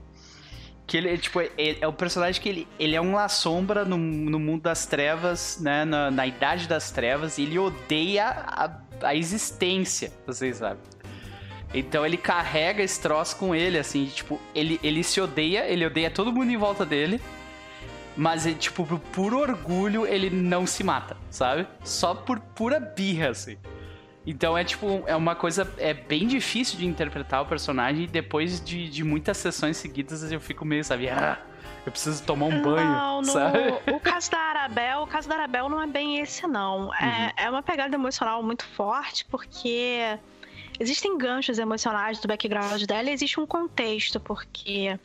Que 0.87 0.97
ele, 0.97 1.17
tipo, 1.19 1.41
é, 1.41 1.51
é 1.57 1.87
o 1.87 1.93
personagem 1.93 2.43
que 2.43 2.49
ele, 2.49 2.69
ele 2.77 2.97
é 2.97 3.01
um 3.01 3.15
La 3.15 3.29
Sombra 3.29 3.85
no, 3.85 3.97
no 3.97 4.41
mundo 4.41 4.63
das 4.63 4.87
trevas, 4.87 5.61
né? 5.61 5.85
Na, 5.85 6.11
na 6.11 6.27
idade 6.27 6.67
das 6.67 6.91
trevas, 6.91 7.39
e 7.39 7.43
ele 7.43 7.59
odeia 7.59 8.27
a, 8.27 8.81
a 9.03 9.15
existência, 9.15 10.13
vocês 10.27 10.57
sabem. 10.57 11.00
Então 11.73 12.05
ele 12.05 12.17
carrega 12.17 12.83
esse 12.83 13.01
troço 13.01 13.37
com 13.37 13.55
ele, 13.55 13.79
assim, 13.79 14.05
de, 14.05 14.11
tipo, 14.13 14.41
ele, 14.55 14.81
ele 14.83 15.05
se 15.05 15.21
odeia, 15.21 15.67
ele 15.69 15.87
odeia 15.87 16.11
todo 16.11 16.33
mundo 16.33 16.51
em 16.51 16.57
volta 16.57 16.85
dele, 16.85 17.21
mas, 18.17 18.45
ele, 18.45 18.57
tipo, 18.57 18.85
por 18.85 18.99
puro 18.99 19.39
orgulho, 19.39 20.05
ele 20.07 20.29
não 20.31 20.67
se 20.67 20.83
mata, 20.83 21.17
sabe? 21.31 21.67
Só 21.85 22.13
por 22.15 22.41
pura 22.41 22.81
birra, 22.81 23.29
assim. 23.31 23.57
Então 24.27 24.57
é 24.59 24.63
tipo, 24.63 25.03
é 25.07 25.17
uma 25.17 25.35
coisa, 25.35 25.73
é 25.79 25.95
bem 25.95 26.27
difícil 26.27 26.79
de 26.79 26.87
interpretar 26.87 27.41
o 27.43 27.47
personagem 27.47 28.05
e 28.05 28.07
depois 28.07 28.63
de, 28.63 28.89
de 28.91 29.03
muitas 29.03 29.39
sessões 29.39 29.79
seguidas 29.79 30.31
eu 30.31 30.39
fico 30.41 30.63
meio, 30.65 30.85
sabe, 30.85 31.09
ah, 31.09 31.39
eu 31.87 31.91
preciso 31.91 32.23
tomar 32.25 32.47
um 32.47 32.61
banho, 32.63 32.91
não, 32.91 33.23
no- 33.23 33.33
sabe? 33.33 33.59
o 33.91 33.99
caso 33.99 34.31
da 34.31 34.39
Arabel, 34.39 35.01
o 35.03 35.07
caso 35.07 35.27
da 35.27 35.37
Arabel 35.37 35.71
não 35.71 35.81
é 35.81 35.87
bem 35.87 36.19
esse, 36.21 36.47
não. 36.47 36.89
Uhum. 36.89 36.95
É, 36.95 37.33
é 37.45 37.51
uma 37.51 37.63
pegada 37.63 37.95
emocional 37.97 38.43
muito 38.43 38.65
forte, 38.77 39.25
porque 39.25 40.19
existem 40.81 41.17
ganchos 41.19 41.59
emocionais 41.59 42.19
do 42.19 42.27
background 42.27 42.83
dela 42.85 43.11
e 43.11 43.13
existe 43.13 43.39
um 43.39 43.47
contexto, 43.47 44.19
porque 44.19 44.99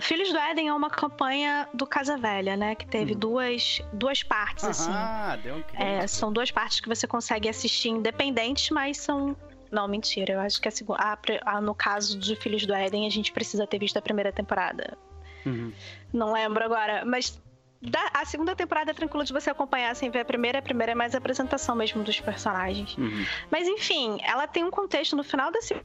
Filhos 0.00 0.30
do 0.30 0.38
Éden 0.38 0.68
é 0.68 0.72
uma 0.72 0.88
campanha 0.88 1.68
do 1.74 1.84
Casa 1.84 2.16
Velha, 2.16 2.56
né? 2.56 2.76
Que 2.76 2.86
teve 2.86 3.14
Uhum. 3.14 3.18
duas, 3.18 3.82
duas 3.92 4.22
partes, 4.22 4.62
assim. 4.64 4.92
Ah, 4.92 5.36
deu 5.42 5.56
um 5.56 5.64
É, 5.74 6.06
são 6.06 6.32
duas 6.32 6.52
partes 6.52 6.78
que 6.78 6.88
você 6.88 7.08
consegue 7.08 7.48
assistir 7.48 7.88
independentes, 7.88 8.70
mas 8.70 8.98
são. 8.98 9.36
Não, 9.68 9.88
mentira. 9.88 10.34
Eu 10.34 10.40
acho 10.40 10.60
que 10.60 10.68
a 10.68 10.70
segunda. 10.70 11.00
a 11.02 11.16
pre- 11.16 11.40
a- 11.44 11.60
no 11.60 11.74
caso 11.74 12.16
de 12.16 12.36
Filhos 12.36 12.64
do 12.64 12.72
Éden, 12.72 13.04
a 13.04 13.10
gente 13.10 13.32
precisa 13.32 13.66
ter 13.66 13.80
visto 13.80 13.96
a 13.96 14.02
primeira 14.02 14.30
temporada. 14.30 14.96
Uhum. 15.44 15.72
Não 16.12 16.32
lembro 16.32 16.62
agora, 16.64 17.04
mas. 17.04 17.36
Da- 17.80 18.10
a 18.14 18.24
segunda 18.24 18.54
temporada 18.56 18.90
é 18.90 18.94
tranquilo 18.94 19.24
de 19.24 19.32
você 19.32 19.50
acompanhar 19.50 19.94
sem 19.94 20.10
ver 20.10 20.20
a 20.20 20.24
primeira. 20.24 20.58
A 20.58 20.62
primeira 20.62 20.92
é 20.92 20.94
mais 20.94 21.14
a 21.14 21.18
apresentação 21.18 21.74
mesmo 21.76 22.02
dos 22.02 22.20
personagens. 22.20 22.96
Uhum. 22.96 23.24
Mas 23.50 23.66
enfim, 23.68 24.18
ela 24.22 24.46
tem 24.46 24.64
um 24.64 24.70
contexto 24.70 25.14
no 25.16 25.22
final 25.22 25.50
da 25.52 25.60
se- 25.62 25.80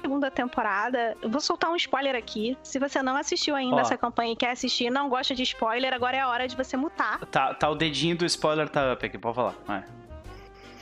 segunda 0.00 0.30
temporada. 0.30 1.16
Vou 1.22 1.40
soltar 1.40 1.70
um 1.70 1.76
spoiler 1.76 2.14
aqui. 2.16 2.58
Se 2.62 2.78
você 2.78 3.02
não 3.02 3.16
assistiu 3.16 3.54
ainda 3.54 3.76
Ó. 3.76 3.80
essa 3.80 3.96
campanha 3.96 4.32
e 4.32 4.36
quer 4.36 4.50
assistir, 4.50 4.90
não 4.90 5.08
gosta 5.08 5.34
de 5.34 5.42
spoiler, 5.44 5.94
agora 5.94 6.16
é 6.16 6.20
a 6.20 6.28
hora 6.28 6.46
de 6.48 6.56
você 6.56 6.76
mutar. 6.76 7.18
Tá, 7.26 7.54
tá 7.54 7.70
o 7.70 7.74
dedinho 7.74 8.16
do 8.16 8.26
spoiler 8.26 8.68
tá 8.68 8.92
up 8.92 9.06
aqui, 9.06 9.16
pode 9.16 9.36
falar. 9.36 9.54
Vai. 9.66 9.84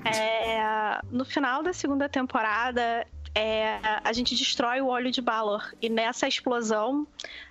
É, 0.04 0.99
no 1.11 1.25
final 1.26 1.62
da 1.62 1.73
segunda 1.75 2.09
temporada, 2.09 3.07
é, 3.35 3.79
a 4.03 4.13
gente 4.13 4.35
destrói 4.35 4.81
o 4.81 4.87
olho 4.87 5.11
de 5.11 5.21
Balor. 5.21 5.73
E 5.81 5.89
nessa 5.89 6.27
explosão, 6.27 7.07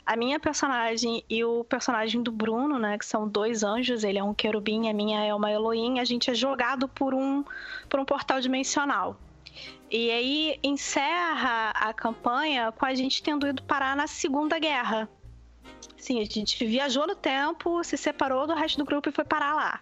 a 0.05 0.15
minha 0.15 0.39
personagem 0.39 1.23
e 1.29 1.43
o 1.43 1.63
personagem 1.63 2.21
do 2.21 2.31
Bruno, 2.31 2.77
né? 2.77 2.97
Que 2.97 3.05
são 3.05 3.27
dois 3.27 3.63
anjos, 3.63 4.03
ele 4.03 4.19
é 4.19 4.23
um 4.23 4.33
querubim, 4.33 4.89
a 4.89 4.93
minha 4.93 5.23
é 5.23 5.33
uma 5.33 5.51
Elohim, 5.51 5.99
a 5.99 6.05
gente 6.05 6.29
é 6.29 6.33
jogado 6.33 6.87
por 6.87 7.13
um, 7.13 7.43
por 7.87 7.99
um 7.99 8.05
portal 8.05 8.41
dimensional. 8.41 9.17
E 9.89 10.11
aí 10.11 10.59
encerra 10.61 11.71
a 11.71 11.93
campanha 11.93 12.71
com 12.71 12.85
a 12.85 12.93
gente 12.93 13.23
tendo 13.23 13.47
ido 13.47 13.63
parar 13.63 13.95
na 13.95 14.05
Segunda 14.05 14.59
Guerra. 14.59 15.09
Sim, 15.97 16.21
a 16.21 16.25
gente 16.25 16.65
viajou 16.65 17.07
no 17.07 17.15
tempo, 17.15 17.83
se 17.83 17.97
separou 17.97 18.45
do 18.45 18.53
resto 18.53 18.77
do 18.77 18.85
grupo 18.85 19.09
e 19.09 19.11
foi 19.11 19.25
parar 19.25 19.53
lá. 19.53 19.81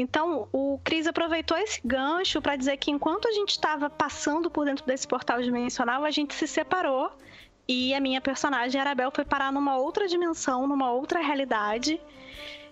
Então, 0.00 0.48
o 0.52 0.78
Cris 0.82 1.06
aproveitou 1.06 1.56
esse 1.58 1.80
gancho 1.84 2.40
para 2.40 2.56
dizer 2.56 2.76
que 2.78 2.90
enquanto 2.90 3.28
a 3.28 3.32
gente 3.32 3.50
estava 3.50 3.90
passando 3.90 4.50
por 4.50 4.64
dentro 4.64 4.84
desse 4.86 5.06
portal 5.06 5.42
dimensional, 5.42 6.04
a 6.04 6.10
gente 6.10 6.34
se 6.34 6.46
separou 6.46 7.10
e 7.68 7.94
a 7.94 8.00
minha 8.00 8.20
personagem, 8.20 8.80
Arabel, 8.80 9.10
foi 9.14 9.24
parar 9.24 9.52
numa 9.52 9.76
outra 9.76 10.08
dimensão, 10.08 10.66
numa 10.66 10.90
outra 10.90 11.20
realidade. 11.20 12.00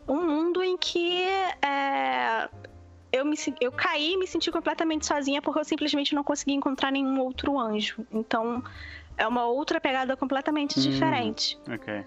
Um 0.09 0.27
mundo 0.27 0.63
em 0.63 0.77
que 0.77 1.23
é, 1.63 2.49
eu, 3.13 3.25
me, 3.25 3.37
eu 3.61 3.71
caí 3.71 4.15
e 4.15 4.17
me 4.17 4.27
senti 4.27 4.51
completamente 4.51 5.07
sozinha 5.07 5.43
porque 5.43 5.61
eu 5.61 5.65
simplesmente 5.65 6.15
não 6.15 6.25
consegui 6.25 6.55
encontrar 6.55 6.91
nenhum 6.91 7.21
outro 7.21 7.59
anjo. 7.59 8.07
Então, 8.11 8.65
é 9.17 9.27
uma 9.27 9.45
outra 9.45 9.81
pegada 9.81 10.17
completamente 10.17 10.79
Hum. 10.79 10.83
diferente. 10.83 11.59
Ok. 11.71 12.05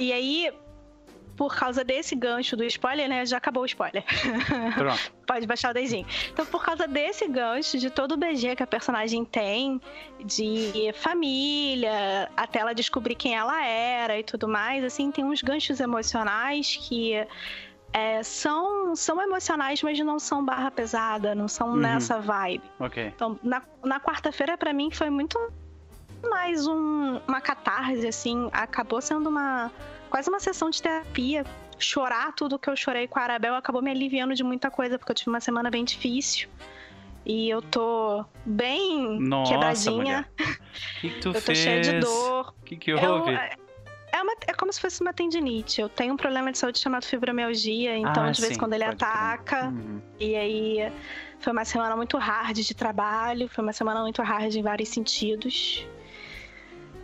E 0.00 0.12
aí, 0.12 0.52
por 1.38 1.54
causa 1.54 1.82
desse 1.84 2.14
gancho 2.16 2.56
do 2.56 2.64
spoiler, 2.64 3.08
né? 3.08 3.24
Já 3.24 3.36
acabou 3.38 3.62
o 3.62 3.66
spoiler. 3.66 4.04
Pronto. 4.74 5.12
Pode 5.24 5.46
baixar 5.46 5.70
o 5.70 5.74
dedinho. 5.74 6.04
Então, 6.32 6.44
por 6.44 6.64
causa 6.64 6.86
desse 6.88 7.26
gancho, 7.28 7.78
de 7.78 7.88
todo 7.90 8.12
o 8.12 8.16
BG 8.16 8.56
que 8.56 8.62
a 8.62 8.66
personagem 8.66 9.24
tem, 9.24 9.80
de 10.24 10.92
família, 10.94 12.28
até 12.36 12.58
ela 12.58 12.74
descobrir 12.74 13.14
quem 13.14 13.34
ela 13.36 13.64
era 13.64 14.18
e 14.18 14.24
tudo 14.24 14.48
mais, 14.48 14.82
assim, 14.84 15.10
tem 15.12 15.24
uns 15.24 15.40
ganchos 15.40 15.78
emocionais 15.80 16.76
que 16.76 17.14
é, 17.92 18.22
são, 18.22 18.94
são 18.96 19.22
emocionais, 19.22 19.82
mas 19.82 19.98
não 20.00 20.18
são 20.18 20.44
barra 20.44 20.70
pesada, 20.70 21.34
não 21.34 21.46
são 21.48 21.68
Uhum. 21.70 21.76
nessa 21.76 22.18
vibe. 22.20 22.62
Ok. 22.80 23.12
Então, 23.14 23.38
na, 23.42 23.62
na 23.84 24.00
quarta-feira, 24.00 24.58
pra 24.58 24.72
mim, 24.72 24.90
foi 24.90 25.08
muito 25.08 25.38
mais 26.28 26.66
um- 26.66 27.20
uma 27.28 27.40
catarse, 27.40 28.06
assim. 28.06 28.48
Acabou 28.52 29.00
sendo 29.00 29.28
uma 29.28 29.70
quase 30.08 30.28
uma 30.28 30.40
sessão 30.40 30.70
de 30.70 30.82
terapia. 30.82 31.44
Chorar 31.78 32.32
tudo 32.34 32.58
que 32.58 32.68
eu 32.68 32.76
chorei 32.76 33.06
com 33.06 33.18
a 33.18 33.22
Arabel 33.22 33.54
acabou 33.54 33.80
me 33.80 33.90
aliviando 33.90 34.34
de 34.34 34.42
muita 34.42 34.70
coisa, 34.70 34.98
porque 34.98 35.12
eu 35.12 35.16
tive 35.16 35.30
uma 35.30 35.40
semana 35.40 35.70
bem 35.70 35.84
difícil. 35.84 36.48
E 37.24 37.48
eu 37.50 37.60
tô 37.62 38.24
bem 38.44 39.20
Nossa, 39.20 39.52
quebradinha. 39.52 40.28
O 40.28 40.36
que, 41.00 41.10
que 41.10 41.20
tu 41.20 41.28
Eu 41.28 41.34
tô 41.34 41.40
fez? 41.40 41.58
cheia 41.58 41.80
de 41.80 42.00
dor. 42.00 42.54
O 42.60 42.64
que, 42.64 42.76
que 42.76 42.90
Eu- 42.90 42.98
houve? 42.98 43.32
é, 43.32 44.22
uma- 44.22 44.34
é 44.46 44.52
como 44.54 44.72
se 44.72 44.80
fosse 44.80 45.00
uma 45.02 45.12
tendinite. 45.12 45.80
Eu 45.80 45.88
tenho 45.88 46.14
um 46.14 46.16
problema 46.16 46.50
de 46.50 46.58
saúde 46.58 46.78
chamado 46.78 47.04
fibromialgia, 47.04 47.96
então 47.96 48.24
Ah, 48.24 48.30
de 48.30 48.40
vez 48.40 48.54
em 48.56 48.58
quando 48.58 48.72
ele 48.72 48.84
ataca. 48.84 49.66
Uhum. 49.66 50.00
E 50.18 50.34
aí 50.34 50.92
foi 51.38 51.52
uma 51.52 51.64
semana 51.64 51.94
muito 51.94 52.16
hard 52.16 52.56
de 52.56 52.74
trabalho, 52.74 53.48
foi 53.48 53.62
uma 53.62 53.72
semana 53.74 54.00
muito 54.00 54.20
hard 54.22 54.54
em 54.54 54.62
vários 54.62 54.88
sentidos. 54.88 55.86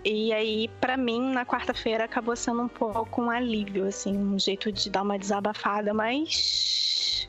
E 0.05 0.33
aí, 0.35 0.69
pra 0.81 0.97
mim, 0.97 1.33
na 1.33 1.47
quarta-feira 1.47 2.05
acabou 2.05 2.37
sendo 2.37 2.63
um 2.63 2.69
pouco 2.69 3.23
um 3.23 3.31
alívio, 3.31 3.87
assim, 3.87 4.17
um 4.17 4.39
jeito 4.39 4.71
de 4.71 4.91
dar 4.91 5.03
uma 5.03 5.19
desabafada, 5.19 5.95
mas 5.95 7.29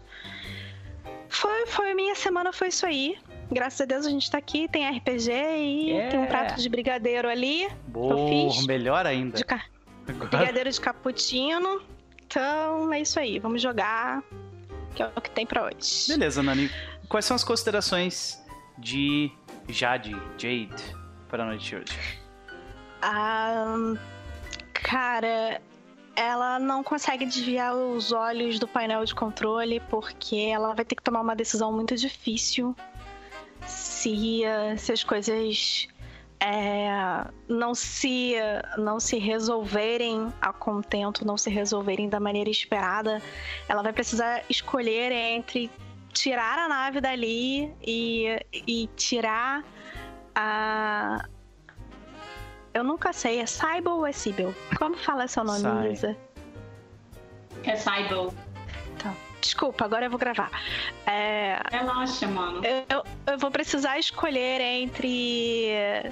foi, 1.30 1.66
foi 1.68 1.94
minha 1.94 2.16
semana 2.16 2.52
foi 2.52 2.68
isso 2.70 2.86
aí. 2.86 3.18
Graças 3.52 3.80
a 3.82 3.86
Deus 3.86 4.06
a 4.06 4.10
gente 4.10 4.30
tá 4.30 4.38
aqui, 4.40 4.68
tem 4.68 4.88
RPG 4.90 5.32
e 5.32 5.90
Yeah. 5.92 6.10
tem 6.12 6.20
um 6.20 6.26
prato 6.26 6.60
de 6.60 6.68
brigadeiro 6.68 7.30
ali, 7.30 7.68
Boa, 7.88 8.66
melhor 8.66 9.06
ainda. 9.06 9.38
de 9.38 9.46
ca- 9.46 9.64
brigadeiro 10.06 10.70
de 10.72 10.82
cappuccino. 10.82 11.82
Então 12.26 12.92
é 12.92 13.02
isso 13.02 13.20
aí, 13.20 13.38
vamos 13.40 13.62
jogar, 13.62 14.24
que 14.96 15.04
é 15.04 15.12
o 15.16 15.22
que 15.22 15.30
tem 15.30 15.46
pra 15.46 15.64
hoje. 15.66 16.08
Beleza, 16.10 16.42
Nani. 16.42 16.70
Quais 17.08 17.24
são 17.24 17.36
as 17.36 17.44
considerações 17.44 18.44
de 18.80 19.32
Jade, 19.70 20.12
Jade, 20.38 20.74
para 21.30 21.44
a 21.44 21.46
noite 21.46 21.66
de 21.70 21.76
hoje? 21.76 22.25
Ah, 23.08 23.94
cara, 24.74 25.62
ela 26.16 26.58
não 26.58 26.84
consegue 26.84 27.24
desviar 27.24 27.76
os 27.76 28.12
olhos 28.12 28.58
do 28.58 28.68
painel 28.68 29.06
de 29.06 29.14
controle 29.14 29.80
porque 29.92 30.36
ela 30.52 30.74
vai 30.74 30.84
ter 30.84 30.96
que 30.96 31.04
tomar 31.04 31.22
uma 31.22 31.36
decisão 31.36 31.72
muito 31.72 31.96
difícil 31.96 32.76
se, 33.68 34.42
se 34.80 34.92
as 34.92 35.04
coisas 35.04 35.88
é, 36.40 36.90
não 37.48 37.76
se 37.76 38.34
não 38.76 39.00
se 39.00 39.20
resolverem 39.20 40.34
a 40.42 40.52
contento, 40.52 41.24
não 41.24 41.38
se 41.38 41.52
resolverem 41.52 42.10
da 42.10 42.20
maneira 42.20 42.50
esperada. 42.50 43.22
Ela 43.70 43.84
vai 43.84 43.94
precisar 43.94 44.44
escolher 44.50 45.12
entre 45.12 45.70
tirar 46.12 46.58
a 46.58 46.68
nave 46.68 47.00
dali 47.00 47.72
e, 47.86 48.44
e 48.52 48.90
tirar 48.96 49.64
a 50.34 51.24
eu 52.76 52.84
nunca 52.84 53.14
sei, 53.14 53.40
é 53.40 53.46
Saibel 53.46 53.94
ou 53.94 54.06
é 54.06 54.12
Sibel? 54.12 54.54
Como 54.78 54.98
fala 54.98 55.28
seu 55.28 55.44
nome, 55.46 55.62
Sai. 55.62 55.88
Lisa? 55.88 56.18
É 57.64 57.76
Saibel. 57.76 58.34
Desculpa, 59.42 59.86
agora 59.86 60.06
eu 60.06 60.10
vou 60.10 60.20
gravar. 60.20 60.50
É, 61.06 61.60
Relaxa, 61.72 62.28
mano. 62.28 62.62
eu, 62.66 63.04
eu 63.28 63.38
vou 63.38 63.52
precisar 63.52 64.00
escolher 64.00 64.60
entre 64.60 66.12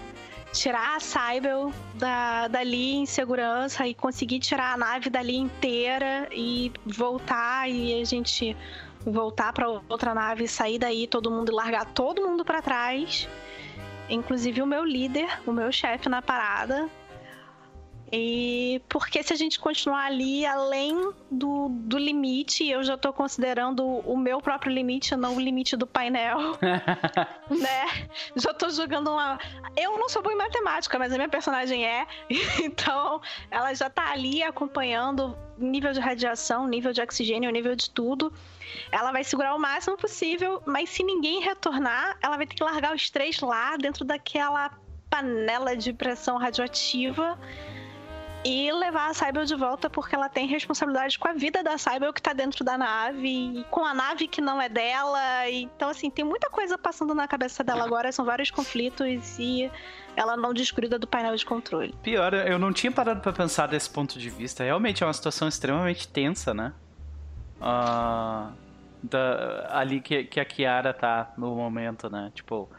tirar 0.54 0.96
a 0.96 1.00
Saibel 1.00 1.74
da, 1.96 2.48
dali 2.48 2.94
em 2.94 3.06
segurança 3.08 3.88
e 3.88 3.94
conseguir 3.96 4.40
tirar 4.40 4.74
a 4.74 4.78
nave 4.78 5.10
dali 5.10 5.36
inteira 5.36 6.30
e 6.32 6.72
voltar 6.86 7.68
e 7.68 8.00
a 8.00 8.06
gente 8.06 8.56
voltar 9.04 9.52
para 9.52 9.68
outra 9.68 10.14
nave, 10.14 10.48
sair 10.48 10.78
daí, 10.78 11.08
todo 11.08 11.30
mundo 11.30 11.52
e 11.52 11.56
largar 11.56 11.86
todo 11.86 12.22
mundo 12.22 12.46
para 12.46 12.62
trás, 12.62 13.28
inclusive 14.10 14.62
o 14.62 14.68
meu 14.68 14.84
líder, 14.84 15.40
o 15.46 15.52
meu 15.52 15.72
chefe 15.72 16.10
na 16.10 16.22
parada. 16.22 16.90
E 18.16 18.80
porque 18.88 19.24
se 19.24 19.34
a 19.34 19.36
gente 19.36 19.60
continuar 19.60 20.06
ali 20.06 20.46
além 20.46 21.12
do, 21.32 21.70
do 21.70 21.98
limite, 21.98 22.64
eu 22.70 22.84
já 22.84 22.96
tô 22.96 23.12
considerando 23.12 23.84
o 23.84 24.16
meu 24.16 24.40
próprio 24.40 24.72
limite, 24.72 25.16
não 25.16 25.36
o 25.36 25.40
limite 25.40 25.76
do 25.76 25.88
painel, 25.88 26.38
né? 27.50 28.08
Já 28.36 28.54
tô 28.54 28.70
jogando 28.70 29.10
uma. 29.10 29.40
Eu 29.76 29.98
não 29.98 30.08
sou 30.08 30.22
boa 30.22 30.32
em 30.32 30.38
matemática, 30.38 31.00
mas 31.00 31.12
a 31.12 31.16
minha 31.16 31.28
personagem 31.28 31.88
é. 31.88 32.06
Então, 32.64 33.20
ela 33.50 33.74
já 33.74 33.90
tá 33.90 34.12
ali 34.12 34.44
acompanhando 34.44 35.36
nível 35.58 35.92
de 35.92 36.00
radiação, 36.00 36.68
nível 36.68 36.94
de 36.94 37.02
oxigênio, 37.02 37.50
nível 37.50 37.76
de 37.76 37.90
tudo. 37.90 38.32
Ela 38.92 39.12
vai 39.12 39.24
segurar 39.24 39.56
o 39.56 39.60
máximo 39.60 39.98
possível, 39.98 40.62
mas 40.66 40.90
se 40.90 41.04
ninguém 41.04 41.42
retornar, 41.42 42.18
ela 42.22 42.38
vai 42.38 42.46
ter 42.48 42.56
que 42.56 42.64
largar 42.64 42.96
os 42.96 43.10
três 43.10 43.40
lá 43.40 43.78
dentro 43.78 44.06
daquela 44.06 44.72
panela 45.10 45.76
de 45.76 45.94
pressão 45.94 46.38
radioativa 46.38 47.38
e 48.46 48.72
levar 48.72 49.10
a 49.10 49.14
Cybel 49.14 49.46
de 49.46 49.56
volta 49.56 49.90
porque 49.90 50.14
ela 50.14 50.28
tem 50.28 50.48
responsabilidade 50.48 51.18
com 51.18 51.28
a 51.28 51.34
vida 51.34 51.64
da 51.64 51.78
Cybel 51.78 52.12
que 52.12 52.22
tá 52.22 52.34
dentro 52.34 52.64
da 52.64 52.78
nave 52.78 53.28
e 53.28 53.64
com 53.72 53.86
a 53.86 53.94
nave 53.94 54.28
que 54.28 54.42
não 54.42 54.62
é 54.62 54.68
dela. 54.68 55.50
Então, 55.50 55.90
assim, 55.90 56.10
tem 56.10 56.26
muita 56.26 56.50
coisa 56.50 56.78
passando 56.78 57.16
na 57.16 57.28
cabeça 57.28 57.64
dela 57.64 57.86
agora, 57.86 58.12
são 58.12 58.26
vários 58.26 58.52
conflitos 58.52 59.40
e 59.40 59.72
ela 60.16 60.36
não 60.36 60.54
desgruda 60.54 61.00
do 61.00 61.08
painel 61.08 61.36
de 61.36 61.46
controle. 61.46 61.96
Pior, 62.04 62.34
eu 62.34 62.60
não 62.60 62.74
tinha 62.74 62.92
parado 62.92 63.22
pra 63.22 63.32
pensar 63.32 63.68
desse 63.68 63.90
ponto 63.90 64.20
de 64.20 64.30
vista. 64.30 64.64
Realmente 64.64 65.04
é 65.04 65.08
uma 65.08 65.14
situação 65.14 65.48
extremamente 65.48 66.08
tensa, 66.08 66.54
né? 66.54 66.74
Ah, 67.66 68.52
da- 69.02 69.68
ali 69.72 70.02
que, 70.02 70.26
que 70.26 70.40
a 70.40 70.46
Kiara 70.46 70.94
tá 70.94 71.32
no 71.38 71.56
momento, 71.56 72.10
né? 72.10 72.32
Tipo, 72.36 72.70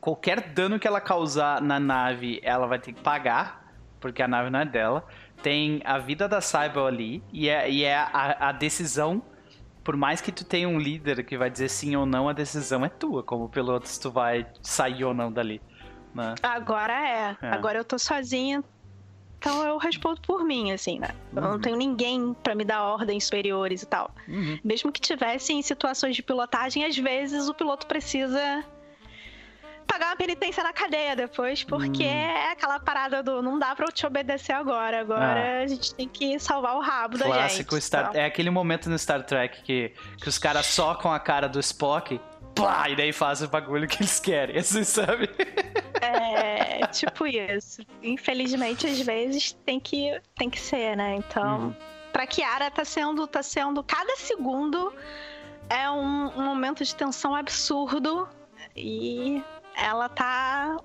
qualquer 0.00 0.52
dano 0.52 0.78
que 0.78 0.86
ela 0.88 1.00
causar 1.00 1.60
na 1.62 1.78
nave, 1.78 2.40
ela 2.42 2.66
vai 2.66 2.78
ter 2.78 2.92
que 2.92 3.00
pagar, 3.00 3.72
porque 4.00 4.22
a 4.22 4.26
nave 4.28 4.50
não 4.50 4.60
é 4.60 4.64
dela. 4.64 5.04
Tem 5.42 5.80
a 5.84 5.98
vida 5.98 6.28
da 6.28 6.40
Cybele 6.40 6.86
ali, 6.86 7.22
e 7.32 7.48
é, 7.48 7.70
e 7.70 7.84
é 7.84 7.96
a, 7.96 8.48
a 8.48 8.52
decisão. 8.52 9.22
Por 9.84 9.96
mais 9.96 10.20
que 10.20 10.30
tu 10.30 10.44
tenha 10.44 10.68
um 10.68 10.78
líder 10.78 11.24
que 11.24 11.36
vai 11.36 11.50
dizer 11.50 11.68
sim 11.68 11.96
ou 11.96 12.06
não, 12.06 12.28
a 12.28 12.32
decisão 12.32 12.84
é 12.84 12.88
tua, 12.88 13.22
como 13.24 13.48
piloto, 13.48 13.88
se 13.88 14.00
tu 14.00 14.10
vai 14.12 14.46
sair 14.62 15.04
ou 15.04 15.12
não 15.12 15.32
dali. 15.32 15.60
Né? 16.14 16.34
Agora 16.42 16.92
é. 16.92 17.36
É. 17.42 17.48
Agora 17.48 17.78
eu 17.78 17.84
tô 17.84 17.98
sozinha. 17.98 18.62
Então 19.42 19.66
eu 19.66 19.76
respondo 19.76 20.20
por 20.20 20.44
mim, 20.44 20.70
assim, 20.70 21.00
né? 21.00 21.08
Eu 21.34 21.42
Uhum. 21.42 21.48
não 21.50 21.60
tenho 21.60 21.76
ninguém 21.76 22.32
pra 22.44 22.54
me 22.54 22.64
dar 22.64 22.80
ordens 22.84 23.24
superiores 23.24 23.82
e 23.82 23.86
tal. 23.86 24.08
Uhum. 24.28 24.56
Mesmo 24.62 24.92
que 24.92 25.00
tivesse 25.00 25.52
em 25.52 25.60
situações 25.62 26.14
de 26.14 26.22
pilotagem, 26.22 26.84
às 26.84 26.96
vezes 26.96 27.48
o 27.48 27.54
piloto 27.54 27.88
precisa 27.88 28.64
pagar 29.84 30.10
uma 30.10 30.16
penitência 30.16 30.62
na 30.62 30.72
cadeia 30.72 31.16
depois, 31.16 31.64
porque 31.64 32.04
Hum. 32.04 32.06
é 32.06 32.52
aquela 32.52 32.78
parada 32.78 33.20
do 33.20 33.42
não 33.42 33.58
dá 33.58 33.74
pra 33.74 33.86
eu 33.86 33.92
te 33.92 34.06
obedecer 34.06 34.52
agora. 34.52 35.00
Agora 35.00 35.62
a 35.62 35.66
gente 35.66 35.92
tem 35.92 36.08
que 36.08 36.38
salvar 36.38 36.76
o 36.76 36.80
rabo 36.80 37.18
da 37.18 37.24
gente. 37.26 37.34
Ah. 37.34 37.38
Clássico 37.38 37.80
Star... 37.80 38.06
Então, 38.10 38.20
É 38.20 38.24
aquele 38.26 38.48
momento 38.48 38.88
no 38.88 38.96
Star 38.96 39.24
Trek 39.24 39.60
que, 39.64 39.92
que 40.18 40.28
os 40.28 40.38
caras 40.38 40.66
socam 40.66 41.12
a 41.12 41.18
cara 41.18 41.48
do 41.48 41.58
Spock, 41.58 42.20
plá, 42.54 42.88
e 42.88 42.96
daí 42.96 43.12
fazem 43.12 43.46
o 43.46 43.50
bagulho 43.50 43.86
que 43.88 43.98
eles 44.02 44.18
querem, 44.20 44.56
assim, 44.60 44.84
sabe? 44.84 45.28
É 46.00 46.86
tipo 46.88 47.26
isso. 47.26 47.82
Infelizmente, 48.02 48.86
às 48.86 49.00
vezes 49.00 49.52
tem 49.64 49.78
que, 49.80 50.20
tem 50.36 50.50
que 50.50 50.60
ser, 50.60 50.96
né? 50.96 51.16
Então, 51.16 51.66
Uhum. 51.66 51.74
pra 52.12 52.26
Kiara 52.26 52.70
tá 52.70 52.84
sendo, 52.84 53.26
tá 53.26 53.42
sendo. 53.42 53.82
Cada 53.82 54.16
segundo 54.16 54.92
é 55.68 55.90
um, 55.90 56.26
um 56.38 56.44
momento 56.44 56.84
de 56.84 56.94
tensão 56.94 57.34
absurdo 57.34 58.28
e 58.76 59.42
ela 59.76 60.08
tá 60.08 60.76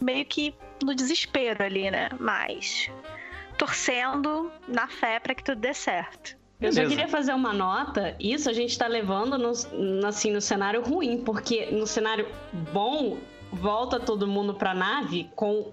meio 0.00 0.24
que 0.24 0.54
no 0.82 0.94
desespero 0.94 1.64
ali, 1.64 1.90
né? 1.90 2.08
Mas 2.20 2.90
torcendo 3.56 4.52
na 4.68 4.86
fé 4.88 5.18
pra 5.18 5.34
que 5.34 5.42
tudo 5.42 5.60
dê 5.60 5.74
certo. 5.74 6.36
Eu 6.60 6.72
só 6.72 6.80
Beleza. 6.80 6.88
queria 6.96 7.08
fazer 7.08 7.32
uma 7.32 7.52
nota. 7.52 8.16
Isso 8.18 8.50
a 8.50 8.52
gente 8.52 8.76
tá 8.76 8.86
levando 8.88 9.38
no, 9.38 10.06
assim, 10.06 10.32
no 10.32 10.40
cenário 10.40 10.82
ruim, 10.82 11.18
porque 11.18 11.66
no 11.66 11.86
cenário 11.86 12.26
bom, 12.72 13.18
volta 13.52 14.00
todo 14.00 14.26
mundo 14.26 14.54
pra 14.54 14.74
nave 14.74 15.30
com 15.36 15.72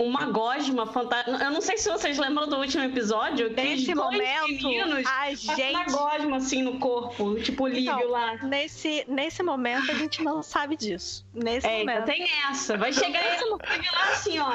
uma 0.00 0.26
gosma 0.26 0.86
fantástica. 0.86 1.42
Eu 1.44 1.50
não 1.50 1.60
sei 1.60 1.76
se 1.76 1.90
vocês 1.90 2.18
lembram 2.18 2.48
do 2.48 2.56
último 2.56 2.84
episódio. 2.84 3.48
que 3.52 3.60
Nesse 3.60 3.94
momento, 3.96 4.68
a 5.08 5.24
passam 5.24 5.70
uma 5.70 5.84
gente. 5.84 5.92
gosma 5.92 6.36
assim 6.36 6.62
no 6.62 6.78
corpo, 6.78 7.34
tipo 7.40 7.64
o 7.64 7.66
Lívio 7.66 7.92
Então, 7.96 8.08
lá. 8.10 8.36
Nesse, 8.44 9.04
nesse 9.08 9.42
momento, 9.42 9.90
a 9.90 9.94
gente 9.94 10.22
não 10.22 10.40
sabe 10.40 10.76
disso. 10.76 11.26
Nesse 11.34 11.66
É, 11.66 11.80
momento. 11.80 12.02
então 12.02 12.14
tem 12.14 12.28
essa. 12.48 12.76
Vai 12.76 12.92
chegar 12.92 13.20
esse 13.34 13.44
vai 13.48 13.78
lá 13.92 14.12
assim, 14.12 14.38
ó, 14.38 14.52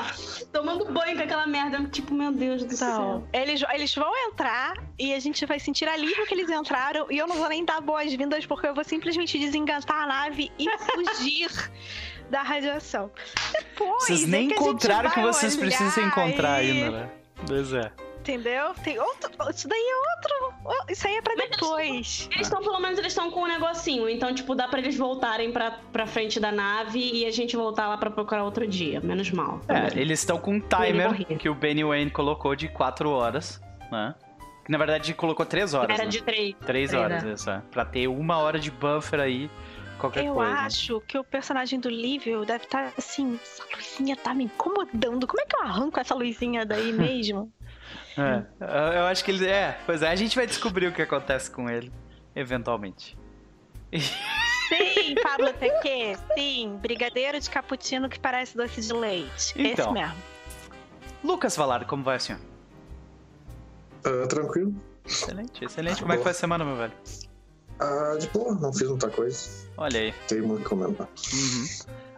tomando 0.53 0.85
banho 0.85 1.17
com 1.17 1.23
aquela 1.23 1.45
merda. 1.45 1.83
Tipo, 1.89 2.13
meu 2.13 2.31
Deus 2.31 2.63
do 2.63 2.73
Então, 2.73 2.77
céu. 2.77 3.27
eles, 3.33 3.61
eles 3.73 3.93
vão 3.95 4.15
entrar 4.29 4.75
e 4.97 5.13
a 5.13 5.19
gente 5.19 5.45
vai 5.45 5.59
sentir 5.59 5.89
alívio 5.89 6.25
que 6.25 6.33
eles 6.33 6.49
entraram 6.49 7.05
e 7.11 7.17
eu 7.17 7.27
não 7.27 7.35
vou 7.35 7.49
nem 7.49 7.65
dar 7.65 7.81
boas-vindas 7.81 8.45
porque 8.45 8.65
eu 8.67 8.73
vou 8.73 8.83
simplesmente 8.85 9.37
desengatar 9.37 10.03
a 10.03 10.07
nave 10.07 10.49
e 10.57 10.69
fugir 10.77 11.49
da 12.33 12.41
radiação. 12.41 13.11
Depois, 13.51 14.05
Vocês 14.05 14.23
é 14.23 14.27
nem 14.27 14.49
gente 14.49 14.59
encontraram 14.59 15.07
o 15.07 15.13
que 15.13 15.21
vocês 15.21 15.55
precisam 15.55 16.03
encontrar 16.03 16.55
ainda, 16.55 16.89
né? 16.89 17.09
Pois 17.47 17.71
é. 17.71 17.91
Entendeu? 18.21 18.73
Tem 18.83 18.97
outro. 18.97 19.29
Isso 19.53 19.67
daí 19.67 19.79
é 19.79 19.95
outro. 20.15 20.83
Isso 20.89 21.05
aí 21.05 21.15
é 21.15 21.21
pra 21.21 21.35
depois. 21.35 22.27
Eles 22.31 22.47
estão, 22.47 22.61
pelo 22.63 22.79
menos, 22.79 22.97
eles 22.97 23.11
estão 23.11 23.29
com 23.29 23.41
um 23.41 23.47
negocinho. 23.47 24.09
Então, 24.09 24.33
tipo, 24.33 24.55
dá 24.55 24.67
pra 24.67 24.79
eles 24.79 24.97
voltarem 24.97 25.51
pra, 25.51 25.71
pra 25.91 26.07
frente 26.07 26.39
da 26.39 26.51
nave 26.51 26.99
e 26.99 27.25
a 27.25 27.31
gente 27.31 27.55
voltar 27.55 27.87
lá 27.87 27.97
pra 27.97 28.09
procurar 28.09 28.43
outro 28.45 28.65
dia. 28.65 28.99
Menos 29.01 29.29
mal. 29.29 29.59
É, 29.67 29.99
eles 29.99 30.19
estão 30.19 30.39
com 30.39 30.53
um 30.53 30.59
timer 30.59 31.37
que 31.37 31.49
o 31.49 31.53
Benny 31.53 31.83
Wayne 31.83 32.09
colocou 32.09 32.55
de 32.55 32.69
4 32.69 33.09
horas, 33.11 33.61
né? 33.91 34.15
Que 34.65 34.71
na 34.71 34.77
verdade 34.77 35.13
colocou 35.13 35.45
3 35.45 35.73
horas. 35.73 35.93
Era 35.93 36.05
né? 36.05 36.09
de 36.09 36.23
3. 36.23 36.55
3 36.65 36.93
horas, 36.93 37.23
isso. 37.25 37.49
É. 37.49 37.61
Pra 37.69 37.83
ter 37.83 38.07
uma 38.07 38.37
hora 38.37 38.57
de 38.57 38.71
buffer 38.71 39.19
aí, 39.19 39.51
qualquer 40.03 40.25
Eu 40.25 40.33
coisa. 40.35 40.51
acho 40.51 41.01
que 41.01 41.17
o 41.17 41.23
personagem 41.23 41.79
do 41.79 41.89
Lívio 41.89 42.45
deve 42.45 42.65
estar 42.65 42.91
assim. 42.97 43.39
Essa 43.41 43.63
luzinha 43.75 44.15
tá 44.15 44.33
me 44.33 44.43
incomodando. 44.45 45.25
Como 45.25 45.41
é 45.41 45.45
que 45.45 45.55
eu 45.55 45.61
arranco 45.61 45.99
essa 45.99 46.13
luzinha 46.13 46.65
daí 46.65 46.91
mesmo? 46.93 47.51
É, 48.17 48.43
eu- 48.59 48.93
eu 48.99 49.05
acho 49.05 49.23
que 49.23 49.31
ele. 49.31 49.47
É, 49.47 49.79
pois 49.85 50.01
é, 50.01 50.09
a 50.09 50.15
gente 50.15 50.35
vai 50.35 50.45
descobrir 50.45 50.87
o 50.87 50.91
que 50.93 51.01
acontece 51.01 51.49
com 51.49 51.69
ele, 51.69 51.91
eventualmente. 52.35 53.17
Sim, 53.93 55.15
Pablo 55.21 55.53
TQ. 55.53 56.17
Sim, 56.35 56.77
brigadeiro 56.81 57.39
de 57.39 57.49
cappuccino 57.49 58.09
que 58.09 58.19
parece 58.19 58.57
doce 58.57 58.81
de 58.81 58.93
leite. 58.93 59.53
Então. 59.55 59.85
Esse 59.85 59.91
mesmo. 59.93 60.15
Lucas 61.23 61.55
Valar, 61.55 61.85
como 61.85 62.03
vai, 62.03 62.19
senhor? 62.19 62.41
Ah, 64.03 64.27
tranquilo. 64.27 64.73
Excelente, 65.05 65.63
excelente. 65.63 66.01
Como 66.01 66.11
é 66.13 66.17
que 66.17 66.23
foi 66.23 66.31
a 66.31 66.35
semana, 66.35 66.65
meu 66.65 66.75
velho? 66.75 66.93
Ah, 67.79 68.15
de 68.19 68.27
boa, 68.29 68.53
não 68.55 68.71
fiz 68.73 68.87
muita 68.89 69.09
coisa. 69.09 69.62
Olha 69.77 69.99
aí. 69.99 70.13
Tem 70.27 70.41
muito 70.41 70.67
comentar. 70.69 71.07
Uhum. 71.33 71.65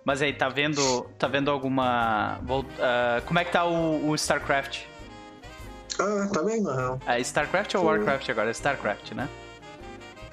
Mas 0.03 0.21
aí, 0.21 0.33
tá 0.33 0.49
vendo. 0.49 1.03
Tá 1.17 1.27
vendo 1.27 1.49
alguma. 1.49 2.39
ah, 2.79 3.21
como 3.25 3.39
é 3.39 3.45
que 3.45 3.51
tá 3.51 3.65
o, 3.65 4.09
o 4.09 4.15
StarCraft? 4.15 4.81
Ah, 5.99 6.27
tá 6.31 6.43
bem, 6.43 6.61
na 6.61 6.75
real. 6.75 6.99
É 7.07 7.19
StarCraft 7.21 7.73
ou 7.75 7.81
Sim. 7.81 7.87
Warcraft 7.87 8.29
agora? 8.29 8.51
StarCraft, 8.51 9.11
né? 9.13 9.29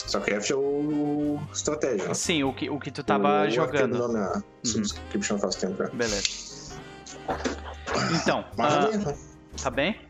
StarCraft 0.04 0.50
é 0.50 0.54
o 0.56 1.38
estratégia. 1.52 2.12
Sim, 2.12 2.42
o 2.42 2.52
que, 2.52 2.68
o 2.68 2.78
que 2.80 2.90
tu 2.90 3.04
tava 3.04 3.42
o 3.46 3.50
jogando. 3.50 3.94
Arcade 3.94 4.14
Nome, 4.14 4.18
a 4.18 4.32
Uhum. 4.36 4.42
subscription 4.64 5.38
faz 5.38 5.54
tempo 5.56 5.76
já. 5.78 5.88
Beleza. 5.90 6.78
Então, 8.20 8.44
Mas 8.56 8.74
ah, 8.74 8.80
tá 8.80 8.88
bem, 8.88 8.98
né? 8.98 9.18
tá 9.62 9.70
bem? 9.70 10.00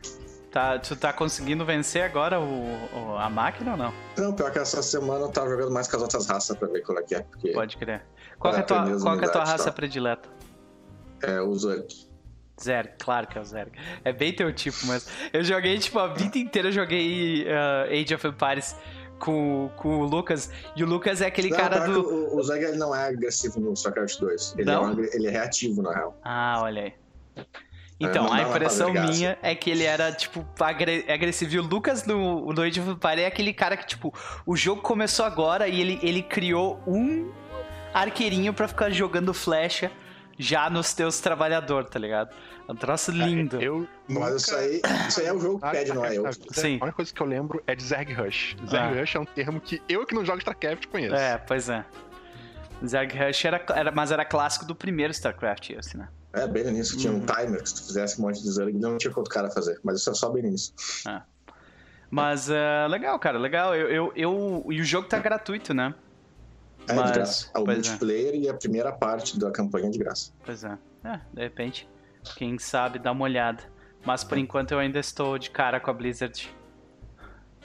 Tá, 0.52 0.78
tu 0.78 0.94
tá 0.94 1.12
conseguindo 1.14 1.64
vencer 1.64 2.02
agora 2.02 2.38
o, 2.38 2.44
o- 2.44 3.16
a 3.18 3.30
máquina 3.30 3.70
ou 3.72 3.76
não? 3.78 3.94
Não, 4.18 4.32
pior 4.34 4.52
que 4.52 4.58
essa 4.58 4.82
semana 4.82 5.24
eu 5.24 5.28
tava 5.30 5.48
jogando 5.48 5.70
mais 5.72 5.88
com 5.88 5.96
as 5.96 6.02
outras 6.02 6.26
raças 6.26 6.54
pra 6.56 6.68
ver 6.68 6.82
qual 6.82 6.98
é 6.98 7.02
que 7.02 7.14
é. 7.14 7.24
Pode 7.54 7.76
crer. 7.78 8.02
Qual, 8.38 8.54
é, 8.54 8.58
a 8.58 8.62
tua, 8.62 8.84
qual 9.00 9.18
é 9.18 9.24
a 9.24 9.28
tua 9.30 9.42
e 9.42 9.46
raça 9.46 9.64
tal. 9.64 9.72
predileta? 9.72 10.28
é 11.22 11.40
o 11.40 11.54
Zerg. 11.54 11.86
Zerg, 12.60 12.90
claro 12.98 13.26
que 13.28 13.38
é 13.38 13.40
o 13.40 13.44
Zerg. 13.44 13.72
É 14.04 14.12
bem 14.12 14.32
teu 14.34 14.52
tipo, 14.52 14.76
mas 14.86 15.08
eu 15.32 15.42
joguei, 15.42 15.78
tipo, 15.78 15.98
a 15.98 16.08
vida 16.08 16.36
inteira 16.36 16.68
eu 16.68 16.72
joguei 16.72 17.46
ah, 17.48 17.84
Age 17.84 18.14
of 18.14 18.26
Empires 18.26 18.76
com, 19.18 19.70
com 19.76 20.00
o 20.00 20.04
Lucas, 20.04 20.50
e 20.76 20.82
o 20.82 20.86
Lucas 20.86 21.20
é 21.22 21.26
aquele 21.26 21.48
Não, 21.48 21.56
cara 21.56 21.86
do... 21.86 22.00
O, 22.02 22.36
o 22.36 22.42
Zerg 22.42 22.64
ele 22.64 22.76
não 22.76 22.94
é 22.94 23.06
agressivo 23.08 23.58
no 23.60 23.72
StarCraft 23.72 24.18
2. 24.18 24.54
Ele, 24.58 24.68
é, 24.68 24.74
Não? 24.74 24.82
um 24.82 24.86
agre- 24.88 25.10
ele 25.14 25.28
é 25.28 25.30
reativo, 25.30 25.80
na 25.80 25.94
real. 25.94 26.18
Ah, 26.24 26.58
olha 26.60 26.82
aí. 26.82 26.94
Então, 28.00 28.24
não 28.24 28.32
a 28.32 28.42
impressão 28.42 28.92
minha 28.92 29.38
é 29.42 29.54
que 29.54 29.70
ele 29.70 29.84
era, 29.84 30.10
tipo, 30.12 30.44
agre- 30.58 31.04
agressivo. 31.08 31.54
E 31.54 31.58
o 31.58 31.62
Lucas 31.62 32.04
no, 32.04 32.52
no 32.52 32.62
Age 32.62 32.80
of 32.80 32.90
Empires 32.90 33.20
é 33.22 33.26
aquele 33.26 33.52
cara 33.52 33.76
que, 33.76 33.86
tipo, 33.86 34.12
o 34.44 34.56
jogo 34.56 34.82
começou 34.82 35.24
agora 35.24 35.68
e 35.68 35.80
ele, 35.80 36.00
ele 36.02 36.22
criou 36.22 36.82
um 36.86 37.30
arqueirinho 37.94 38.52
pra 38.52 38.66
ficar 38.66 38.90
jogando 38.90 39.32
flecha 39.32 39.90
já 40.38 40.68
nos 40.68 40.92
teus 40.94 41.20
trabalhadores, 41.20 41.90
tá 41.90 41.98
ligado? 41.98 42.30
É 42.68 42.72
um 42.72 42.74
troço 42.74 43.12
lindo. 43.12 43.60
Eu 43.62 43.86
Mas 44.08 44.18
nunca- 44.18 44.36
isso 44.36 44.56
aí, 44.56 44.82
isso 45.08 45.20
aí 45.20 45.26
é 45.26 45.32
o 45.32 45.38
jogo 45.38 45.60
que 45.60 45.70
pede, 45.70 45.92
não 45.92 46.04
é 46.04 46.16
eu. 46.16 46.24
Sim. 46.50 46.78
A 46.80 46.84
única 46.84 46.92
coisa 46.92 47.12
que 47.14 47.20
eu 47.20 47.26
lembro 47.26 47.62
é 47.66 47.74
de 47.76 47.82
Zerg 47.84 48.12
Rush. 48.14 48.56
Zerg 48.68 48.96
Ah. 48.96 49.00
Rush 49.00 49.14
é 49.14 49.20
um 49.20 49.24
termo 49.24 49.60
que 49.60 49.80
eu 49.88 50.04
que 50.06 50.14
não 50.14 50.24
jogo 50.24 50.38
StarCraft 50.38 50.86
conheço. 50.86 51.14
É, 51.14 51.38
pois 51.38 51.68
é. 51.68 51.84
Zerg 52.84 53.16
Rush 53.16 53.44
era, 53.44 53.64
era, 53.76 53.92
mas 53.92 54.10
era 54.10 54.24
clássico 54.24 54.64
do 54.64 54.74
primeiro 54.74 55.12
StarCraft, 55.12 55.70
esse, 55.70 55.96
né? 55.96 56.08
É, 56.32 56.46
bem 56.46 56.64
no 56.64 56.70
início. 56.70 56.96
Tinha 56.96 57.12
Uhum. 57.12 57.18
um 57.20 57.26
timer 57.26 57.62
que 57.62 57.68
se 57.68 57.74
tu 57.76 57.86
fizesse 57.86 58.18
um 58.20 58.24
monte 58.24 58.42
de 58.42 58.50
Zerg, 58.50 58.72
não 58.78 58.96
tinha 58.96 59.12
outro 59.14 59.32
cara 59.32 59.50
fazer. 59.50 59.78
Mas 59.84 59.98
isso 60.00 60.10
é 60.10 60.14
só 60.14 60.30
bem 60.30 60.42
no 60.42 60.48
início. 60.48 60.72
Mas 62.10 62.50
é 62.50 62.86
legal, 62.88 63.18
cara, 63.18 63.38
legal. 63.38 63.74
Eu, 63.74 63.88
eu, 63.88 64.12
eu- 64.14 64.66
e 64.70 64.80
o 64.80 64.84
jogo 64.84 65.08
tá 65.08 65.18
gratuito, 65.18 65.72
né? 65.72 65.94
É 66.88 66.94
Mas, 66.94 67.06
de 67.06 67.12
graça. 67.12 67.50
É 67.54 67.58
o 67.58 67.64
pois 67.64 67.78
é. 67.78 67.80
multiplayer 67.90 68.34
e 68.34 68.48
a 68.48 68.54
primeira 68.54 68.92
parte 68.92 69.38
da 69.38 69.50
campanha 69.50 69.86
é 69.86 69.90
de 69.90 69.98
graça. 69.98 70.32
Pois 70.44 70.64
é. 70.64 70.76
É, 71.04 71.20
de 71.32 71.42
repente, 71.42 71.88
quem 72.36 72.58
sabe 72.58 72.98
dá 72.98 73.12
uma 73.12 73.24
olhada. 73.24 73.62
Mas 74.04 74.24
por 74.24 74.36
enquanto 74.36 74.72
eu 74.72 74.78
ainda 74.78 74.98
estou 74.98 75.38
de 75.38 75.48
cara 75.50 75.78
com 75.80 75.90
a 75.90 75.94
Blizzard. 75.94 76.50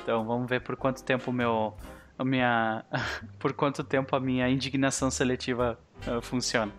Então 0.01 0.25
vamos 0.25 0.47
ver 0.49 0.61
por 0.61 0.75
quanto 0.75 1.03
tempo 1.03 1.31
o 1.31 1.33
meu. 1.33 1.75
A 2.17 2.23
minha. 2.23 2.85
por 3.39 3.53
quanto 3.53 3.83
tempo 3.83 4.15
a 4.15 4.19
minha 4.19 4.47
indignação 4.49 5.09
seletiva 5.11 5.79
eh, 6.05 6.21
funciona. 6.21 6.71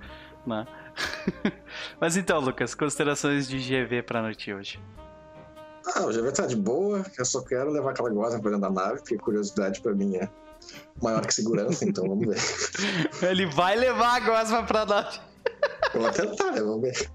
Né? 0.46 0.66
Mas 2.00 2.16
então, 2.16 2.40
Lucas, 2.40 2.74
considerações 2.74 3.48
de 3.48 3.58
GV 3.58 4.02
pra 4.02 4.22
noite 4.22 4.52
hoje. 4.52 4.80
Ah, 5.94 6.04
o 6.04 6.12
GV 6.12 6.32
tá 6.32 6.46
de 6.46 6.56
boa. 6.56 7.04
Eu 7.16 7.24
só 7.24 7.40
quero 7.42 7.70
levar 7.70 7.90
aquela 7.90 8.10
goza 8.10 8.38
pra 8.38 8.50
dentro 8.50 8.68
da 8.68 8.70
nave, 8.70 8.98
porque 8.98 9.16
curiosidade 9.16 9.80
pra 9.80 9.94
mim 9.94 10.16
é 10.16 10.28
maior 11.00 11.24
que 11.24 11.32
segurança, 11.32 11.84
então 11.84 12.06
vamos 12.06 12.26
ver. 12.26 12.38
Ele 13.26 13.46
vai 13.46 13.76
levar 13.76 14.16
a 14.16 14.20
Gosma 14.20 14.64
pra 14.64 14.84
nós. 14.84 15.20
Eu 15.94 16.00
vou 16.02 16.10
tentar, 16.10 16.52
né? 16.52 16.60
Vamos 16.60 16.82
ver. 16.82 17.10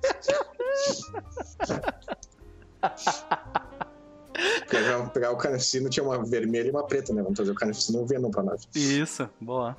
Pegar, 4.67 5.09
pegar 5.09 5.31
o 5.31 5.37
carnificino 5.37 5.89
tinha 5.89 6.03
uma 6.03 6.23
vermelha 6.25 6.67
e 6.67 6.71
uma 6.71 6.83
preta, 6.83 7.13
né? 7.13 7.21
Vamos 7.21 7.35
trazer 7.35 7.51
o 7.51 7.55
carnificino 7.55 7.99
e 7.99 8.01
o 8.01 8.05
Venom 8.07 8.31
pra 8.31 8.41
nave. 8.41 8.65
Isso, 8.73 9.29
boa. 9.39 9.77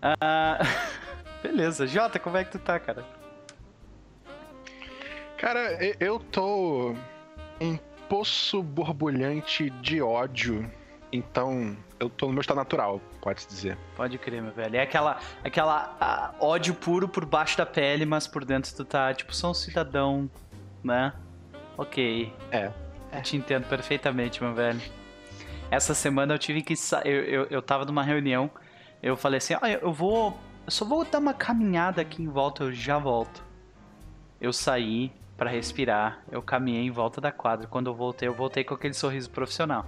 Ah, 0.00 0.58
beleza. 1.42 1.86
Jota, 1.86 2.18
como 2.18 2.36
é 2.36 2.44
que 2.44 2.52
tu 2.52 2.58
tá, 2.58 2.78
cara? 2.78 3.04
Cara, 5.36 5.78
eu 6.00 6.18
tô 6.18 6.94
um 7.60 7.78
poço 8.08 8.62
borbulhante 8.62 9.70
de 9.70 10.02
ódio. 10.02 10.68
Então, 11.12 11.76
eu 11.98 12.10
tô 12.10 12.26
no 12.26 12.32
meu 12.32 12.40
estado 12.40 12.56
natural, 12.56 13.00
pode-se 13.20 13.48
dizer. 13.48 13.78
Pode 13.96 14.18
crer, 14.18 14.42
meu 14.42 14.52
velho. 14.52 14.76
É 14.76 14.82
aquela, 14.82 15.18
aquela 15.42 15.96
ah, 16.00 16.34
ódio 16.40 16.74
puro 16.74 17.08
por 17.08 17.24
baixo 17.24 17.56
da 17.56 17.64
pele, 17.64 18.04
mas 18.04 18.26
por 18.26 18.44
dentro 18.44 18.74
tu 18.74 18.84
tá, 18.84 19.12
tipo, 19.14 19.34
só 19.34 19.50
um 19.50 19.54
cidadão, 19.54 20.30
né? 20.82 21.12
Ok. 21.76 22.32
É. 22.50 22.70
Eu 23.12 23.22
te 23.22 23.36
entendo 23.36 23.66
perfeitamente, 23.66 24.42
meu 24.42 24.52
velho. 24.54 24.80
Essa 25.70 25.94
semana 25.94 26.34
eu 26.34 26.38
tive 26.38 26.62
que 26.62 26.74
eu, 27.04 27.10
eu, 27.24 27.46
eu 27.46 27.62
tava 27.62 27.84
numa 27.84 28.02
reunião, 28.02 28.50
eu 29.02 29.16
falei 29.16 29.38
assim, 29.38 29.54
ah, 29.60 29.70
eu 29.70 29.92
vou. 29.92 30.38
Eu 30.68 30.70
só 30.70 30.84
vou 30.84 31.02
dar 31.02 31.18
uma 31.18 31.32
caminhada 31.32 32.02
aqui 32.02 32.22
em 32.22 32.28
volta, 32.28 32.64
eu 32.64 32.72
já 32.74 32.98
volto. 32.98 33.42
Eu 34.38 34.52
saí 34.52 35.10
pra 35.34 35.48
respirar, 35.48 36.22
eu 36.30 36.42
caminhei 36.42 36.82
em 36.82 36.90
volta 36.90 37.22
da 37.22 37.32
quadra. 37.32 37.66
Quando 37.66 37.86
eu 37.86 37.94
voltei, 37.94 38.28
eu 38.28 38.34
voltei 38.34 38.62
com 38.62 38.74
aquele 38.74 38.92
sorriso 38.92 39.30
profissional. 39.30 39.86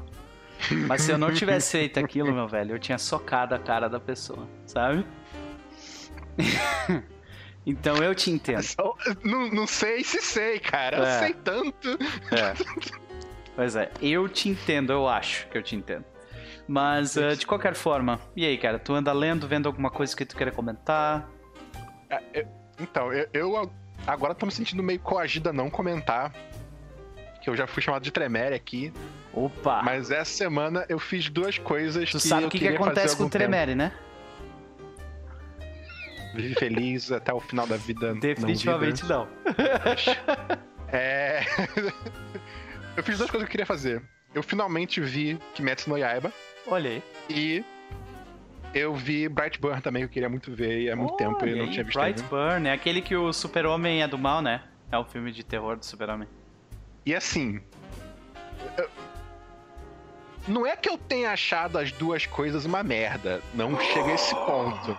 Mas 0.88 1.02
se 1.02 1.12
eu 1.12 1.18
não 1.18 1.34
tivesse 1.34 1.72
feito 1.76 2.00
aquilo, 2.00 2.32
meu 2.32 2.48
velho, 2.48 2.76
eu 2.76 2.78
tinha 2.78 2.96
socado 2.96 3.54
a 3.54 3.58
cara 3.58 3.90
da 3.90 4.00
pessoa, 4.00 4.48
sabe? 4.64 5.04
então 7.66 8.02
eu 8.02 8.14
te 8.14 8.30
entendo. 8.30 8.64
Não, 9.22 9.50
não 9.50 9.66
sei 9.66 10.02
se 10.02 10.22
sei, 10.22 10.58
cara. 10.60 10.96
É. 10.96 11.00
Eu 11.00 11.18
sei 11.18 11.34
tanto. 11.34 11.88
É. 12.32 12.54
Pois 13.54 13.76
é, 13.76 13.90
eu 14.00 14.26
te 14.30 14.48
entendo, 14.48 14.94
eu 14.94 15.06
acho 15.06 15.46
que 15.48 15.58
eu 15.58 15.62
te 15.62 15.76
entendo. 15.76 16.06
Mas, 16.72 17.16
eh, 17.16 17.34
de 17.34 17.44
qualquer 17.48 17.74
forma, 17.74 18.20
e 18.36 18.46
aí, 18.46 18.56
cara? 18.56 18.78
Tu 18.78 18.94
anda 18.94 19.12
lendo, 19.12 19.48
vendo 19.48 19.66
alguma 19.66 19.90
coisa 19.90 20.14
que 20.14 20.24
tu 20.24 20.36
queira 20.36 20.52
comentar? 20.52 21.28
É, 22.08 22.22
eu- 22.32 22.46
Então, 22.78 23.12
eu, 23.12 23.28
eu 23.32 23.72
agora 24.06 24.36
tô 24.36 24.46
me 24.46 24.52
sentindo 24.52 24.80
meio 24.80 25.00
coagido 25.00 25.48
a 25.48 25.52
não 25.52 25.68
comentar. 25.68 26.32
Que 27.42 27.50
eu 27.50 27.56
já 27.56 27.66
fui 27.66 27.82
chamado 27.82 28.02
de 28.04 28.12
tremere 28.12 28.54
aqui. 28.54 28.92
Opa! 29.32 29.82
Mas 29.82 30.12
essa 30.12 30.30
semana 30.30 30.86
eu 30.88 31.00
fiz 31.00 31.28
duas 31.28 31.58
coisas 31.58 32.08
tu 32.08 32.18
que. 32.18 32.28
sabe 32.28 32.42
eu 32.42 32.48
o 32.48 32.50
que, 32.50 32.60
que 32.60 32.68
acontece 32.68 33.16
com 33.16 33.24
o 33.24 33.26
tempo. 33.30 33.44
Tremere, 33.44 33.74
né? 33.74 33.92
Vive 36.36 36.54
feliz 36.54 37.10
até 37.10 37.32
o 37.34 37.40
final 37.40 37.66
da 37.66 37.76
vida. 37.76 38.12
não 38.12 38.20
Definitivamente 38.20 39.02
vida. 39.02 39.14
não. 39.16 39.28
É. 40.92 41.40
eu 42.96 43.02
fiz 43.02 43.18
duas 43.18 43.28
coisas 43.28 43.40
que 43.48 43.50
eu 43.50 43.50
queria 43.50 43.66
fazer. 43.66 44.00
Eu 44.32 44.42
finalmente 44.42 45.00
vi 45.00 45.36
Kimetsu 45.54 45.90
no 45.90 45.98
Yaiba. 45.98 46.32
Olha 46.66 46.90
aí. 46.90 47.02
E 47.28 47.64
eu 48.74 48.94
vi 48.94 49.28
Brightburn 49.28 49.80
também, 49.80 50.02
que 50.02 50.06
eu 50.06 50.12
queria 50.12 50.28
muito 50.28 50.52
ver 50.54 50.80
e 50.82 50.90
há 50.90 50.96
muito 50.96 51.16
tempo 51.16 51.36
eu 51.44 51.48
Olha 51.48 51.56
não 51.56 51.64
aí, 51.64 51.70
tinha 51.70 51.84
visto 51.84 51.98
Bright 51.98 52.20
ainda. 52.22 52.28
Burn, 52.36 52.68
é 52.68 52.72
aquele 52.72 53.00
que 53.02 53.16
o 53.16 53.32
super-homem 53.32 54.02
é 54.02 54.08
do 54.08 54.18
mal, 54.18 54.40
né? 54.40 54.62
É 54.92 54.98
o 54.98 55.04
filme 55.04 55.32
de 55.32 55.42
terror 55.44 55.76
do 55.76 55.84
super-homem. 55.84 56.28
E 57.04 57.14
assim. 57.14 57.60
eu- 58.76 58.88
Não 60.48 60.66
é 60.66 60.76
que 60.76 60.88
eu 60.88 60.96
tenha 60.98 61.30
achado 61.32 61.78
as 61.78 61.90
duas 61.92 62.26
coisas 62.26 62.64
uma 62.64 62.82
merda. 62.82 63.40
Não 63.54 63.78
chega 63.80 64.10
a 64.10 64.14
esse 64.14 64.34
ponto. 64.34 64.96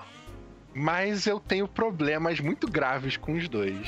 Mas 0.73 1.27
eu 1.27 1.39
tenho 1.39 1.67
problemas 1.67 2.39
muito 2.39 2.65
graves 2.69 3.17
com 3.17 3.33
os 3.33 3.47
dois. 3.49 3.87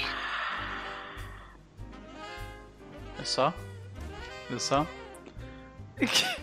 É 3.19 3.23
só? 3.23 3.53
Viu 4.49 4.59
só? 4.59 4.85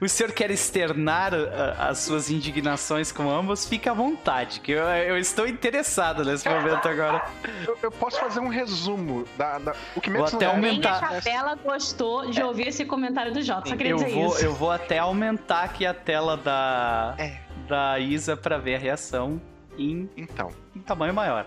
O 0.00 0.08
senhor 0.08 0.32
quer 0.32 0.50
externar 0.50 1.32
uh, 1.34 1.38
as 1.78 1.98
suas 1.98 2.30
indignações 2.30 3.10
com 3.12 3.30
ambos? 3.30 3.66
Fica 3.66 3.90
à 3.90 3.94
vontade, 3.94 4.60
que 4.60 4.72
eu, 4.72 4.82
eu 4.84 5.18
estou 5.18 5.46
interessado 5.46 6.24
nesse 6.24 6.48
momento 6.48 6.86
agora. 6.88 7.24
Eu, 7.66 7.78
eu 7.82 7.90
posso 7.90 8.18
fazer 8.18 8.40
um 8.40 8.48
resumo 8.48 9.24
da, 9.36 9.58
da- 9.58 9.74
o 9.96 10.00
que 10.00 10.10
Metsu 10.10 10.36
até 10.36 10.46
no 10.46 10.52
Yaiba- 10.52 10.60
Nem 10.60 10.70
a 10.84 10.92
aumentar. 10.94 11.22
Chapela 11.22 11.54
gostou 11.56 12.30
de 12.30 12.42
ouvir 12.42 12.68
esse 12.68 12.84
comentário 12.84 13.32
do 13.32 13.42
Jota, 13.42 13.68
só 13.68 13.76
queria 13.76 13.92
Eu 13.92 13.96
dizer 13.98 14.10
vou, 14.14 14.26
isso. 14.34 14.44
eu 14.44 14.54
vou 14.54 14.70
até 14.70 14.98
aumentar 14.98 15.62
aqui 15.64 15.84
a 15.86 15.94
tela 15.94 16.36
da, 16.36 17.14
É. 17.18 17.38
da 17.68 17.98
Isa 17.98 18.36
pra 18.36 18.58
ver 18.58 18.74
a 18.76 18.78
reação 18.78 19.40
em, 19.78 20.08
Então, 20.16 20.50
em 20.76 20.80
tamanho 20.80 21.14
maior. 21.14 21.46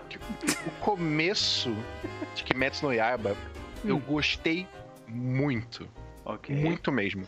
o 0.66 0.70
começo 0.80 1.74
de 2.34 2.42
Kimetsu 2.42 2.86
no 2.86 2.92
Yaiba, 2.92 3.36
eu 3.84 3.96
Hum. 3.96 4.02
gostei 4.06 4.66
muito. 5.06 5.88
Ok. 6.24 6.54
Muito 6.56 6.90
mesmo. 6.90 7.24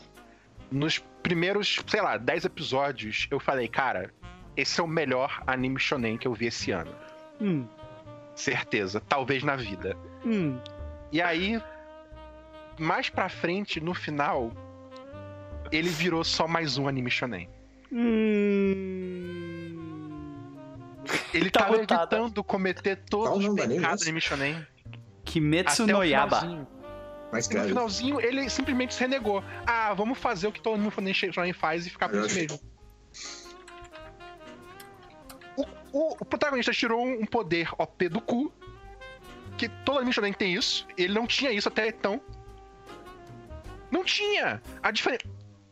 Nos 0.71 0.99
primeiros, 1.23 1.79
sei 1.87 2.01
lá, 2.03 2.17
10 2.17 2.45
episódios, 2.45 3.27
eu 3.31 3.39
falei, 3.41 3.69
cara, 3.69 4.11
esse 4.57 4.81
é 4.81 4.85
o 4.85 4.87
melhor 4.89 5.43
anime 5.47 5.79
shonen 5.79 6.17
que 6.19 6.27
eu 6.27 6.35
vi 6.35 6.47
esse 6.47 6.71
ano. 6.71 6.93
Hum, 7.41 7.67
Certeza. 8.35 9.01
Talvez 9.01 9.43
na 9.43 9.57
vida. 9.57 9.97
hum. 10.25 10.59
E 11.13 11.23
aí, 11.23 11.63
mais 12.79 13.09
pra 13.09 13.29
frente, 13.29 13.81
no 13.81 13.95
final, 13.95 14.53
ele 15.73 15.89
virou 15.89 16.23
só 16.25 16.47
mais 16.49 16.77
um 16.77 16.87
anime 16.89 17.11
shonen. 17.11 17.49
Ele 21.33 21.51
Tá 21.51 21.61
tava 21.61 21.77
evitando 21.77 22.43
cometer 22.43 22.97
todos 23.09 23.45
os 23.47 23.55
pecados 23.55 24.03
anime 24.03 24.21
shonen. 24.21 24.67
Kimetsu 25.25 25.87
no 25.87 26.03
Yaba. 26.05 26.67
Mais 27.33 27.47
E 27.47 27.55
no 27.55 27.65
finalzinho, 27.69 28.21
ele 28.21 28.49
simplesmente 28.49 28.95
se 28.95 29.01
renegou. 29.01 29.43
Ah, 29.67 29.93
vamos 29.95 30.19
fazer 30.19 30.47
o 30.47 30.53
que 30.53 30.61
todo 30.61 30.75
anime 30.77 31.13
shonen 31.15 31.53
faz 31.53 31.87
e 31.87 31.91
ficar 31.91 32.09
por 32.09 32.17
isso 32.19 32.27
acho- 32.27 32.35
mesmo. 32.37 32.61
O, 35.57 35.63
o- 35.93 36.17
o 36.21 36.25
protagonista 36.25 36.73
tirou 36.73 37.05
um 37.05 37.25
poder 37.27 37.69
OP 37.79 38.09
do 38.09 38.21
cu. 38.21 38.53
Que 39.59 39.69
todo 39.69 39.99
anime 39.99 40.13
shonen 40.13 40.33
tem 40.33 40.55
isso. 40.55 40.87
Ele 40.97 41.15
não 41.15 41.27
tinha 41.27 41.51
isso 41.51 41.69
até 41.69 41.89
então. 41.89 42.21
Não 43.91 44.05
tinha! 44.05 44.63
A 44.83 44.91
diferença. 44.91 45.25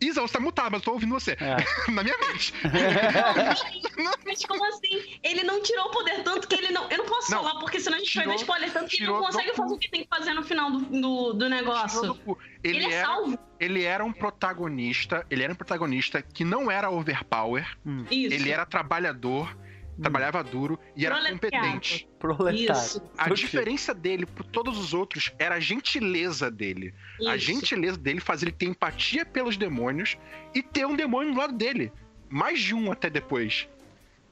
Isa, 0.06 0.20
você 0.20 0.34
tá 0.34 0.40
mutado, 0.40 0.70
mas 0.72 0.80
eu 0.80 0.84
tô 0.84 0.92
ouvindo 0.92 1.12
você. 1.12 1.32
É. 1.40 1.56
Na 1.90 2.02
minha 2.02 2.16
mente. 2.18 2.52
Mas 4.24 4.44
como 4.44 4.64
assim? 4.66 5.18
Ele 5.22 5.42
não 5.44 5.62
tirou 5.62 5.86
o 5.86 5.90
poder 5.90 6.22
tanto 6.22 6.48
que 6.48 6.54
ele 6.54 6.70
não. 6.72 6.90
Eu 6.90 6.98
não 6.98 7.06
posso 7.06 7.30
Não, 7.30 7.42
falar, 7.42 7.60
porque 7.60 7.78
senão 7.80 7.96
a 7.96 8.00
gente 8.00 8.14
vai 8.14 8.24
tirou- 8.24 8.36
dar 8.36 8.42
spoiler 8.42 8.72
tanto 8.72 8.88
que 8.90 8.96
ele 9.02 9.06
não 9.12 9.20
consegue 9.20 9.50
do 9.50 9.56
fazer 9.56 9.68
cu. 9.68 9.74
o 9.74 9.78
que 9.78 9.90
tem 9.90 10.02
que 10.02 10.08
fazer 10.08 10.32
no 10.34 10.42
final 10.42 10.70
do, 10.70 10.78
do, 10.80 11.32
do 11.32 11.32
do 11.34 11.48
negócio. 11.48 12.14
cu. 12.16 12.38
Ele, 12.62 12.78
Ele, 12.78 12.86
é 12.92 12.96
era, 12.96 13.06
salvo. 13.06 13.38
ele 13.60 13.82
era 13.84 14.04
um 14.04 14.12
protagonista. 14.12 15.26
Ele 15.30 15.42
era 15.42 15.52
um 15.52 15.56
protagonista 15.56 16.22
que 16.22 16.44
não 16.44 16.70
era 16.70 16.90
overpower. 16.90 17.66
Isso. 18.10 18.34
Ele 18.34 18.50
era 18.50 18.64
trabalhador, 18.66 19.54
trabalhava 20.00 20.42
duro 20.42 20.78
e 20.96 21.04
era 21.06 21.28
competente. 21.30 22.08
Proletário. 22.18 22.72
Isso. 22.72 23.02
A 23.18 23.28
diferença 23.30 23.92
dele 23.94 24.26
por 24.26 24.44
todos 24.44 24.78
os 24.78 24.92
outros 24.94 25.32
era 25.38 25.56
a 25.56 25.60
gentileza 25.60 26.50
dele. 26.50 26.94
A 27.26 27.36
isso. 27.36 27.46
gentileza 27.46 27.96
dele 27.96 28.20
fazia 28.20 28.48
ele 28.48 28.56
ter 28.56 28.66
empatia 28.66 29.24
pelos 29.24 29.56
demônios 29.56 30.16
e 30.54 30.62
ter 30.62 30.86
um 30.86 30.96
demônio 30.96 31.32
do 31.32 31.38
lado 31.38 31.52
dele. 31.52 31.92
Mais 32.28 32.60
de 32.60 32.74
um 32.74 32.90
até 32.90 33.08
depois. 33.10 33.68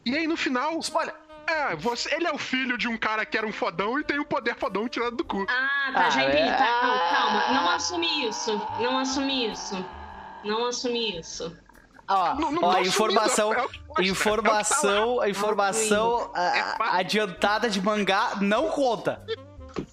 E 0.05 0.17
aí 0.17 0.27
no 0.27 0.37
final. 0.37 0.79
Spoiler! 0.81 1.15
É, 1.45 1.75
você, 1.75 2.15
ele 2.15 2.27
é 2.27 2.33
o 2.33 2.39
filho 2.39 2.79
de 2.79 2.87
um 2.87 2.97
cara 2.97 3.27
que 3.27 3.37
era 3.37 3.45
um 3.47 3.53
fodão 3.53 3.99
e 3.99 4.05
tem 4.05 4.19
um 4.19 4.25
poder 4.25 4.55
fodão 4.55 4.89
tirado 4.89 5.17
do 5.17 5.25
cu. 5.25 5.45
Ah, 5.49 5.91
tá, 5.93 6.07
Ah, 6.07 6.11
já 6.11 6.23
entendi. 6.23 6.39
é. 6.49 6.57
Tá, 6.57 6.81
não, 6.83 7.17
calma. 7.17 7.53
Não 7.61 7.71
assumi 7.71 8.29
isso. 8.29 8.53
Não 8.81 8.99
assumi 8.99 9.51
isso. 9.53 9.85
Não 10.45 10.67
assumi 10.67 11.19
isso. 11.19 11.57
Ó, 12.15 12.35
Não- 12.35 12.53
não 12.53 12.65
ó, 12.65 12.79
informação, 12.81 13.53
é 13.53 14.03
informação, 14.05 15.27
informação 15.29 16.31
ah, 16.35 16.57
É 16.57 16.63
fato. 16.77 16.97
adiantada 16.97 17.71
de 17.71 17.81
mangá 17.81 18.37
não 18.41 18.69
conta. 18.69 19.23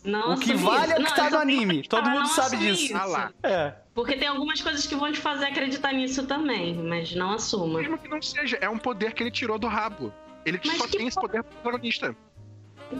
Não 0.03 0.33
O 0.33 0.39
que 0.39 0.53
vale 0.53 0.91
é 0.93 0.97
o 0.97 1.01
isso. 1.01 1.13
que 1.13 1.15
tá 1.15 1.27
eu 1.27 1.31
no 1.31 1.37
só 1.37 1.45
tenho 1.45 1.57
anime. 1.57 1.87
Todo 1.87 2.09
mundo 2.09 2.19
não 2.19 2.25
sabe 2.27 2.57
disso. 2.57 2.95
Ah 2.97 3.05
lá. 3.05 3.31
É. 3.43 3.73
Porque 3.93 4.15
tem 4.17 4.27
algumas 4.27 4.61
coisas 4.61 4.85
que 4.85 4.95
vão 4.95 5.11
te 5.11 5.19
fazer 5.19 5.45
acreditar 5.45 5.93
nisso 5.93 6.25
também, 6.25 6.73
mas 6.75 7.13
não 7.15 7.31
assuma. 7.31 7.79
Mesmo 7.79 7.97
que 7.97 8.07
não 8.07 8.21
seja, 8.21 8.57
é 8.61 8.69
um 8.69 8.77
poder 8.77 9.13
que 9.13 9.23
ele 9.23 9.31
tirou 9.31 9.57
do 9.57 9.67
rabo. 9.67 10.11
Ele 10.45 10.59
Mas 10.65 10.77
só 10.77 10.87
tem 10.87 11.07
esse 11.07 11.15
po- 11.15 11.21
poder 11.21 11.43
protagonista. 11.43 12.15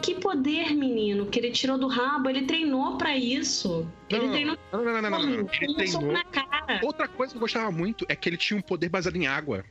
Que 0.02 0.16
poder, 0.16 0.76
menino, 0.76 1.26
que 1.26 1.40
ele 1.40 1.52
tirou 1.52 1.78
do 1.78 1.88
rabo. 1.88 2.30
Ele 2.30 2.44
treinou 2.46 2.98
pra 2.98 3.18
isso. 3.18 3.88
Ele 4.10 4.26
Não, 4.26 4.32
treinou. 4.32 4.58
Não, 4.72 4.84
não, 4.86 4.94
não, 4.94 5.02
não, 5.02 5.10
não, 5.10 5.20
não. 5.20 5.30
Ele 5.30 5.42
um 5.42 5.48
soco 5.88 6.06
treinou. 6.06 6.12
na 6.14 6.24
cara. 6.24 6.80
Outra 6.84 7.08
coisa 7.08 7.32
que 7.34 7.38
eu 7.38 7.42
gostava 7.42 7.72
muito 7.72 8.06
é 8.08 8.16
que 8.16 8.30
ele 8.30 8.38
tinha 8.38 8.58
um 8.58 8.62
poder 8.62 8.90
baseado 8.90 9.16
em 9.16 9.26
água. 9.28 9.66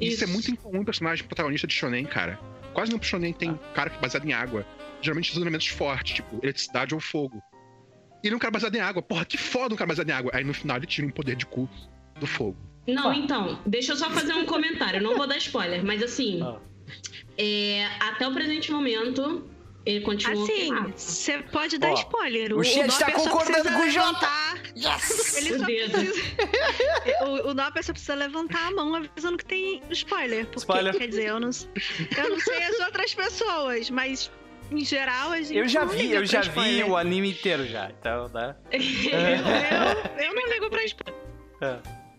Isso, 0.00 0.22
é 0.22 0.26
Isso. 0.26 0.32
muito 0.32 0.50
incomum 0.50 0.82
em 0.82 0.84
personagem 0.84 1.24
protagonista 1.26 1.66
de 1.66 1.74
shonen, 1.74 2.04
cara. 2.04 2.38
Quase 2.72 2.90
nenhum 2.92 3.02
shonen 3.02 3.32
tem 3.32 3.58
cara 3.74 3.90
que 3.90 3.96
é 3.96 4.00
baseado 4.00 4.24
em 4.24 4.32
água. 4.32 4.64
Geralmente 5.02 5.32
os 5.32 5.36
elementos 5.36 5.66
fortes, 5.66 6.14
tipo 6.16 6.38
eletricidade 6.42 6.94
ou 6.94 7.00
fogo. 7.00 7.42
E 8.22 8.28
ele 8.28 8.34
é 8.34 8.36
um 8.36 8.40
cara 8.40 8.52
baseado 8.52 8.74
em 8.76 8.80
água. 8.80 9.02
Porra, 9.02 9.24
que 9.24 9.36
foda 9.36 9.74
um 9.74 9.76
cara 9.76 9.88
baseado 9.88 10.08
em 10.08 10.12
água. 10.12 10.30
Aí 10.34 10.44
no 10.44 10.54
final 10.54 10.76
ele 10.76 10.86
tira 10.86 11.06
um 11.06 11.10
poder 11.10 11.34
de 11.34 11.46
cu 11.46 11.68
do 12.20 12.26
fogo. 12.26 12.56
Não, 12.86 13.10
Ah. 13.10 13.16
então, 13.16 13.58
deixa 13.66 13.92
eu 13.92 13.96
só 13.96 14.08
fazer 14.10 14.32
um 14.34 14.46
comentário. 14.46 15.02
Não 15.02 15.16
vou 15.16 15.26
dar 15.26 15.36
spoiler, 15.36 15.84
mas 15.84 16.02
assim, 16.02 16.40
Ah. 16.42 16.58
É, 17.36 17.86
até 18.00 18.26
o 18.26 18.32
presente 18.34 18.70
momento, 18.72 19.48
ele 19.86 20.00
continua. 20.02 20.42
Assim, 20.44 20.70
você 20.96 21.38
pode 21.38 21.78
dar 21.78 21.90
Ó, 21.90 21.94
spoiler. 21.94 22.52
o 22.56 22.62
Chet 22.64 22.86
Nopper 22.86 23.06
tá 23.12 23.18
só 23.18 23.30
concordando 23.30 23.62
precisa 23.62 23.78
com 23.80 23.86
o 23.86 23.90
Jota. 23.90 24.08
levantar- 24.08 24.48
Ele 25.38 25.52
O 25.54 25.58
só 25.58 25.64
precisa... 25.64 26.22
o, 27.26 27.50
o 27.50 27.54
Nopper 27.54 27.82
só 27.84 27.92
precisa 27.92 28.14
levantar 28.14 28.68
a 28.68 28.70
mão 28.70 28.94
avisando 28.94 29.36
que 29.38 29.44
tem 29.44 29.82
spoiler. 29.90 30.44
Porque, 30.46 30.58
Spoiler. 30.58 30.96
quer 30.96 31.08
dizer, 31.08 31.26
eu 31.28 31.40
não, 31.40 31.50
eu 32.16 32.30
não 32.30 32.40
sei 32.40 32.62
as 32.64 32.78
outras 32.80 33.14
pessoas, 33.14 33.90
mas 33.90 34.30
em 34.70 34.84
geral 34.84 35.30
a 35.32 35.40
gente 35.40 35.56
Eu 35.56 35.66
já 35.68 35.84
não 35.84 35.88
vi, 35.92 36.02
liga 36.02 36.16
eu 36.16 36.26
já 36.26 36.42
vi 36.42 36.82
o 36.84 36.96
anime 36.96 37.30
inteiro 37.30 37.66
já. 37.66 37.90
Então, 37.90 38.28
né? 38.28 38.54
Eu, 38.70 40.24
eu 40.26 40.34
não 40.34 40.46
ligo 40.52 40.68
pra 40.70 40.84
spoiler. 40.84 41.18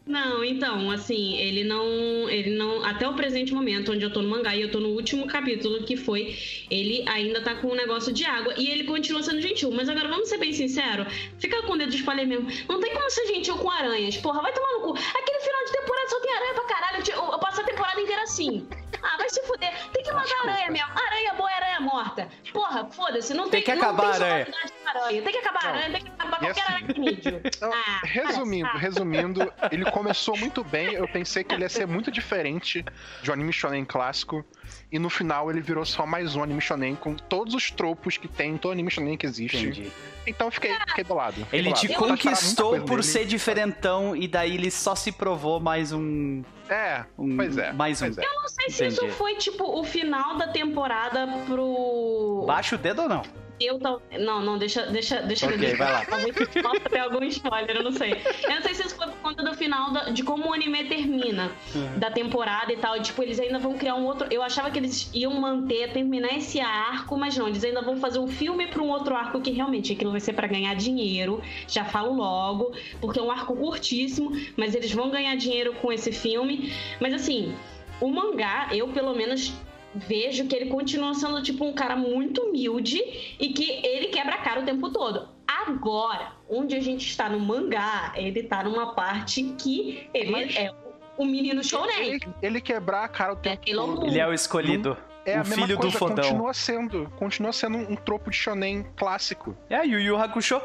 Não, 0.10 0.43
então, 0.43 0.89
assim, 0.89 1.38
ele 1.38 1.63
não. 1.63 2.28
Ele 2.32 2.58
não. 2.58 2.84
Até 2.84 3.08
o 3.08 3.13
presente 3.13 3.54
momento, 3.54 3.91
onde 3.91 4.04
eu 4.04 4.12
tô 4.12 4.24
no 4.24 4.28
mangá 4.28 4.56
e 4.56 4.62
eu 4.62 4.72
tô 4.72 4.80
no 4.80 4.89
último 4.89 5.28
capítulo, 5.28 5.84
que 5.84 5.95
foi, 5.95 6.36
ele 6.67 7.04
ainda 7.08 7.41
tá 7.41 7.54
com 7.54 7.67
um 7.67 7.76
negócio 7.76 8.12
de 8.12 8.26
água. 8.26 8.56
E 8.58 8.72
ele 8.72 8.86
continua 8.86 9.22
sendo 9.22 9.39
gentil. 9.39 9.69
Mas 9.72 9.88
agora, 9.88 10.08
vamos 10.08 10.28
ser 10.28 10.39
bem 10.39 10.52
sinceros, 10.52 11.06
fica 11.38 11.62
com 11.62 11.74
o 11.74 11.78
dedo 11.78 11.91
de 11.91 11.98
spoiler 11.98 12.28
mesmo. 12.28 12.48
Não 12.67 12.80
tem 12.80 12.91
como 12.91 13.08
ser 13.12 13.28
gentil 13.28 13.56
com 13.58 13.69
aranhas. 13.69 14.17
Porra, 14.17 14.41
vai 14.41 14.52
tomar 14.52 14.72
no 14.72 14.82
cu. 14.82 14.98
Aquele 14.98 15.39
final 15.41 15.59
de 15.71 15.77
temporada 15.77 16.10
só 16.10 16.19
tem 16.19 16.36
aranha 16.36 16.53
pra 16.53 16.63
caralho. 16.65 17.03
Eu, 17.12 17.32
eu 17.32 17.39
passo 17.39 17.62
a 17.62 17.63
temporada 17.63 18.01
inteira 18.01 18.23
assim. 18.23 18.67
Ah, 19.01 19.15
vai 19.17 19.29
se 19.29 19.41
fuder. 19.43 19.71
Tem 19.93 20.03
que 20.03 20.12
matar 20.12 20.41
aranha 20.43 20.69
mesmo. 20.71 20.89
Aranha 20.91 21.34
boa 21.36 21.49
é 21.49 21.53
aranha 21.55 21.79
morta. 21.79 22.27
Porra, 22.51 22.86
foda-se. 22.91 23.34
Não 23.34 23.49
Tem 23.49 23.63
tem, 23.63 23.75
que 23.75 23.75
não 23.82 23.89
acabar 23.89 24.01
tem 24.01 24.12
a 24.12 24.13
aranha. 24.15 24.47
aranha. 24.86 25.21
Tem 25.21 25.32
que 25.32 25.38
acabar 25.38 25.63
Não. 25.63 25.69
aranha, 25.69 25.91
tem 25.91 26.01
que 26.03 26.10
acabar 26.10 26.39
qualquer 26.39 26.62
assim, 26.63 26.73
aracnídeo. 26.73 27.41
Então, 27.45 27.71
Ah, 27.73 28.01
resumindo, 28.03 28.65
palhaçada. 28.67 28.77
resumindo, 28.79 29.53
ele 29.71 29.89
começou 29.91 30.36
muito 30.38 30.63
bem. 30.65 30.93
Eu 30.93 31.08
pensei 31.08 31.43
que 31.45 31.53
ele 31.53 31.63
ia 31.63 31.69
ser 31.69 31.88
muito 31.88 32.12
diferente 32.12 32.84
de 33.21 33.29
um 33.29 33.34
anime 33.34 33.53
shonen 33.53 33.86
clássico. 33.86 34.43
E 34.91 34.97
no 34.97 35.10
final 35.10 35.52
ele 35.52 35.62
virou 35.62 35.86
só 35.86 36.04
mais 36.04 36.36
um 36.36 36.41
anime 36.41 36.60
shonen 36.60 36.95
com 36.95 37.13
todos 37.15 37.54
os 37.54 37.69
tropos 37.69 38.17
que 38.17 38.28
tem 38.28 38.54
em 38.54 38.58
todo 38.58 38.71
anime 38.71 38.89
shonen 38.89 39.15
que 39.15 39.25
existe. 39.25 39.58
Entendi. 39.58 39.91
Então 40.25 40.47
eu 40.47 40.52
fiquei, 40.52 40.73
fiquei 40.88 41.04
do 41.04 41.13
lado. 41.13 41.36
fiquei 41.36 41.60
Ele 41.60 41.69
do 41.69 41.75
te 41.75 41.88
lado. 41.88 42.02
Eu 42.02 42.08
muita 42.08 42.23
conquistou 42.23 42.82
por 42.82 42.89
nele. 42.89 43.04
ser 43.04 43.25
diferentão 43.25 44.15
e 44.15 44.28
daí 44.28 44.56
ele 44.56 44.71
só 44.71 44.95
se 44.95 45.12
provou 45.12 45.60
mais 45.60 45.91
um. 45.91 46.43
É, 46.67 47.04
um 47.17 47.36
pois 47.36 47.58
é. 47.58 47.71
Mais 47.71 48.02
um. 48.02 48.06
pois 48.06 48.17
é. 48.17 48.21
não 48.21 48.47
sei 48.47 48.69
se 48.69 48.88
isso 48.88 49.02
Entendi. 49.04 49.17
foi, 49.17 49.36
tipo, 49.36 49.63
o 49.63 49.84
final 49.84 50.38
da 50.38 50.47
temporada 50.47 51.28
pro. 51.45 52.43
Baixa 52.47 52.75
o 52.75 52.80
dedo 52.80 53.04
ou 53.04 53.10
não? 53.10 53.21
Eu 53.60 53.78
tal... 53.80 54.02
Não, 54.19 54.41
não, 54.41 54.58
deixa, 54.58 54.86
deixa, 54.88 55.22
deixa 55.22 55.45
eu 55.45 55.50
Ok, 55.56 55.60
ver. 55.67 55.76
vai 55.76 55.91
lá. 55.91 56.06
Talvez 56.06 56.36
possa 56.62 56.89
ter 56.89 57.00
algum 57.00 57.24
spoiler, 57.26 57.76
eu 57.76 57.84
não 57.84 57.91
sei. 57.91 58.13
Eu 58.48 58.56
não 58.56 58.62
sei 58.62 58.74
se 58.74 58.86
isso 58.88 58.95
foi 58.95 59.08
por 59.08 59.17
conta 59.17 59.43
do 59.43 59.54
final 59.54 59.91
da- 59.91 60.06
de 60.10 60.24
como 60.24 60.50
o 60.50 60.54
anime 60.54 60.86
termina 60.86 61.52
Uhum. 61.76 62.00
da 62.00 62.10
temporada 62.10 62.72
e 62.72 62.78
tal. 62.78 62.95
E, 62.95 63.02
tipo, 63.02 63.22
eles 63.22 63.39
ainda 63.39 63.60
vão 63.60 63.78
criar 63.78 63.95
um 63.95 64.06
outro. 64.06 64.28
Eu 64.32 64.41
achava 64.41 64.72
que 64.72 64.80
eles 64.80 65.10
iam 65.13 65.34
manter, 65.34 65.91
terminar 65.91 66.34
esse 66.38 66.60
arco, 66.60 67.17
mas 67.17 67.36
não, 67.38 67.48
eles 67.48 67.63
ainda 67.63 67.82
vão 67.82 67.98
fazer 67.98 68.19
um 68.19 68.28
filme 68.28 68.67
pra 68.67 68.82
um 68.82 68.89
outro 68.89 69.15
arco 69.15 69.41
que 69.41 69.52
realmente 69.52 69.91
aquilo 69.93 70.12
vai 70.12 70.19
ser 70.22 70.34
pra 70.34 70.48
ganhar 70.48 70.74
dinheiro. 70.76 71.41
Já 71.67 71.84
falo 71.84 72.13
logo, 72.13 72.74
porque 73.02 73.19
é 73.19 73.22
um 73.22 73.32
arco 73.32 73.56
curtíssimo, 73.56 74.32
mas 74.56 74.74
eles 74.74 74.91
vão 74.93 75.10
ganhar 75.10 75.36
dinheiro 75.36 75.74
com 75.82 75.91
esse 75.91 76.12
filme. 76.12 76.72
Mas 77.00 77.13
assim, 77.13 77.54
o 78.00 78.08
mangá, 78.10 78.69
eu 78.72 78.88
pelo 78.89 79.13
menos 79.13 79.52
vejo 79.95 80.47
que 80.47 80.56
ele 80.56 80.69
continua 80.69 81.13
sendo 81.13 81.41
tipo 81.41 81.65
um 81.65 81.73
cara 81.73 81.95
muito 81.95 82.41
humilde 82.43 82.99
e 83.39 83.49
que 83.54 83.69
ele 83.86 84.08
quebra 84.08 84.36
a 84.36 84.38
cara 84.38 84.62
o 84.62 84.65
tempo 84.65 84.89
todo. 84.91 85.30
Agora, 85.47 86.34
onde 86.49 86.75
a 86.75 86.80
gente 86.80 87.08
está 87.08 87.28
no 87.30 87.39
mangá, 87.39 88.13
ele 88.15 88.43
tá 88.43 88.63
numa 88.63 88.93
parte 88.93 89.43
que 89.58 90.08
ele 90.13 90.32
Mas- 90.32 90.56
é 90.56 90.71
o 91.17 91.25
menino 91.25 91.63
shounen. 91.63 91.97
Ele, 92.13 92.19
ele 92.41 92.62
quebrar 92.62 93.04
a 93.04 93.08
cara 93.08 93.34
o 93.34 93.36
tempo 93.36 93.62
Sailor 93.65 93.95
todo. 93.95 94.08
Ele 94.08 94.19
é 94.19 94.28
o 94.28 94.34
escolhido. 94.34 94.95
É 95.25 95.34
a 95.38 95.41
o 95.41 95.47
mesma 95.47 95.56
filho 95.65 95.75
do 95.75 95.82
coisa, 95.82 95.97
fodão. 95.97 96.23
Continua 96.23 96.54
sendo, 96.54 97.10
continua 97.17 97.52
sendo 97.54 97.78
um 97.78 97.95
tropo 97.95 98.30
de 98.30 98.38
shonen 98.38 98.86
clássico. 98.95 99.56
É, 99.69 99.86
Yu 99.86 99.99
Yu 99.99 100.17
Hakusho. 100.17 100.62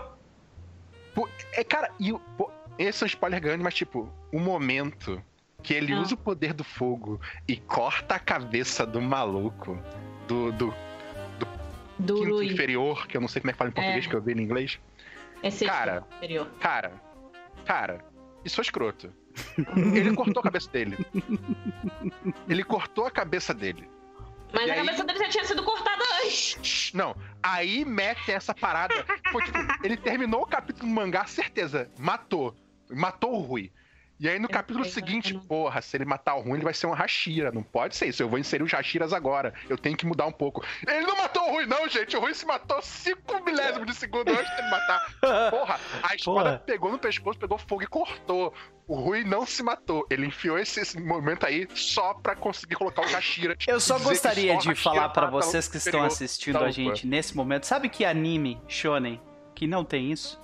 Pô, 1.14 1.28
É, 1.52 1.62
cara, 1.64 1.90
e 1.98 2.12
pô, 2.36 2.50
esse 2.78 3.02
é 3.02 3.04
um 3.04 3.08
spoiler 3.08 3.40
grande, 3.40 3.62
mas 3.64 3.74
tipo, 3.74 4.08
o 4.32 4.38
momento 4.38 5.20
que 5.64 5.74
ele 5.74 5.92
Ah. 5.92 6.00
usa 6.00 6.14
o 6.14 6.18
poder 6.18 6.52
do 6.52 6.62
fogo 6.62 7.20
e 7.48 7.56
corta 7.56 8.14
a 8.14 8.18
cabeça 8.20 8.86
do 8.86 9.00
maluco, 9.00 9.76
do, 10.28 10.52
do 10.52 10.74
Do 11.98 12.14
quinto 12.16 12.30
Rui. 12.34 12.46
inferior, 12.52 13.06
que 13.08 13.16
eu 13.16 13.20
não 13.20 13.28
sei 13.28 13.40
como 13.40 13.50
é 13.50 13.52
que 13.54 13.58
fala 13.58 13.70
em 13.70 13.72
português, 13.72 14.04
É. 14.04 14.08
que 14.08 14.14
eu 14.14 14.20
vi 14.22 14.32
em 14.32 14.40
inglês. 14.42 14.78
É 15.42 15.50
Cara. 15.66 16.04
inferior. 16.16 16.48
Cara, 16.60 16.92
cara, 17.64 18.04
isso 18.44 18.60
é 18.60 18.62
escroto. 18.62 19.12
Ele 19.94 20.14
cortou 20.14 20.40
a 20.40 20.44
cabeça 20.44 20.70
dele. 20.70 20.96
Ele 22.48 22.62
cortou 22.62 23.06
a 23.06 23.10
cabeça 23.10 23.52
dele. 23.54 23.88
Mas 24.52 24.66
E 24.66 24.70
a 24.70 24.74
aí- 24.74 24.84
cabeça 24.84 25.04
dele 25.04 25.18
já 25.18 25.28
tinha 25.28 25.44
sido 25.44 25.62
cortada 25.64 26.02
antes. 26.24 26.92
Não, 26.94 27.16
aí 27.42 27.84
mete 27.84 28.30
essa 28.30 28.54
parada. 28.54 28.94
Pô, 29.32 29.40
tipo, 29.42 29.58
ele 29.82 29.96
terminou 29.96 30.42
o 30.42 30.46
capítulo 30.46 30.88
do 30.88 30.94
mangá, 30.94 31.24
certeza. 31.26 31.90
Matou. 31.98 32.54
Matou 32.90 33.32
o 33.34 33.40
Rui. 33.40 33.72
E 34.24 34.28
aí 34.30 34.38
no 34.38 34.48
capítulo 34.48 34.86
seguinte, 34.86 35.34
porra, 35.34 35.82
se 35.82 35.94
ele 35.98 36.06
matar 36.06 36.36
o 36.36 36.40
Rui, 36.40 36.54
ele 36.54 36.64
vai 36.64 36.72
ser 36.72 36.86
um 36.86 36.94
Hashira. 36.94 37.52
Não 37.52 37.62
pode 37.62 37.94
ser 37.94 38.06
isso. 38.06 38.22
Eu 38.22 38.28
vou 38.30 38.38
inserir 38.38 38.62
os 38.62 38.72
Hashiras 38.72 39.12
agora. 39.12 39.52
Eu 39.68 39.76
tenho 39.76 39.94
que 39.94 40.06
mudar 40.06 40.24
um 40.24 40.32
pouco. 40.32 40.64
Ele 40.88 41.06
não 41.06 41.14
matou 41.14 41.42
o 41.42 41.50
Rui, 41.52 41.66
não, 41.66 41.86
gente. 41.86 42.16
O 42.16 42.20
Rui 42.20 42.32
se 42.32 42.46
matou 42.46 42.80
5 42.80 43.44
milésimos 43.44 43.86
de 43.86 43.94
segundo 43.94 44.30
antes 44.30 44.56
dele 44.56 44.70
matar. 44.70 45.14
Porra, 45.52 45.78
a 46.02 46.14
espada 46.14 46.42
Porra. 46.52 46.62
pegou 46.64 46.90
no 46.90 46.98
pescoço, 46.98 47.38
pegou 47.38 47.58
fogo 47.58 47.82
e 47.82 47.86
cortou. 47.86 48.54
O 48.88 48.94
Rui 48.94 49.24
não 49.24 49.44
se 49.44 49.62
matou. 49.62 50.06
Ele 50.08 50.24
enfiou 50.24 50.58
esse, 50.58 50.80
esse 50.80 50.98
momento 50.98 51.44
aí 51.44 51.68
só 51.74 52.14
pra 52.14 52.34
conseguir 52.34 52.76
colocar 52.76 53.02
o 53.02 53.10
Hashira. 53.10 53.54
Eu 53.66 53.78
só 53.78 53.98
gostaria 53.98 54.54
só 54.54 54.60
de 54.60 54.68
Hashira 54.70 55.10
falar 55.12 55.28
o 55.28 55.30
vocês 55.32 55.68
que 55.68 55.76
estão 55.76 56.02
assistindo 56.02 56.56
a 56.56 56.60
lupa. 56.60 56.72
gente 56.72 57.06
nesse 57.06 57.36
momento. 57.36 57.66
Sabe 57.66 57.90
que 57.90 58.06
anime 58.06 58.58
shonen 58.68 59.20
que 59.54 59.66
não 59.66 59.84
tem 59.84 60.10
isso? 60.10 60.40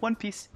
One 0.00 0.16
Piece. 0.16 0.50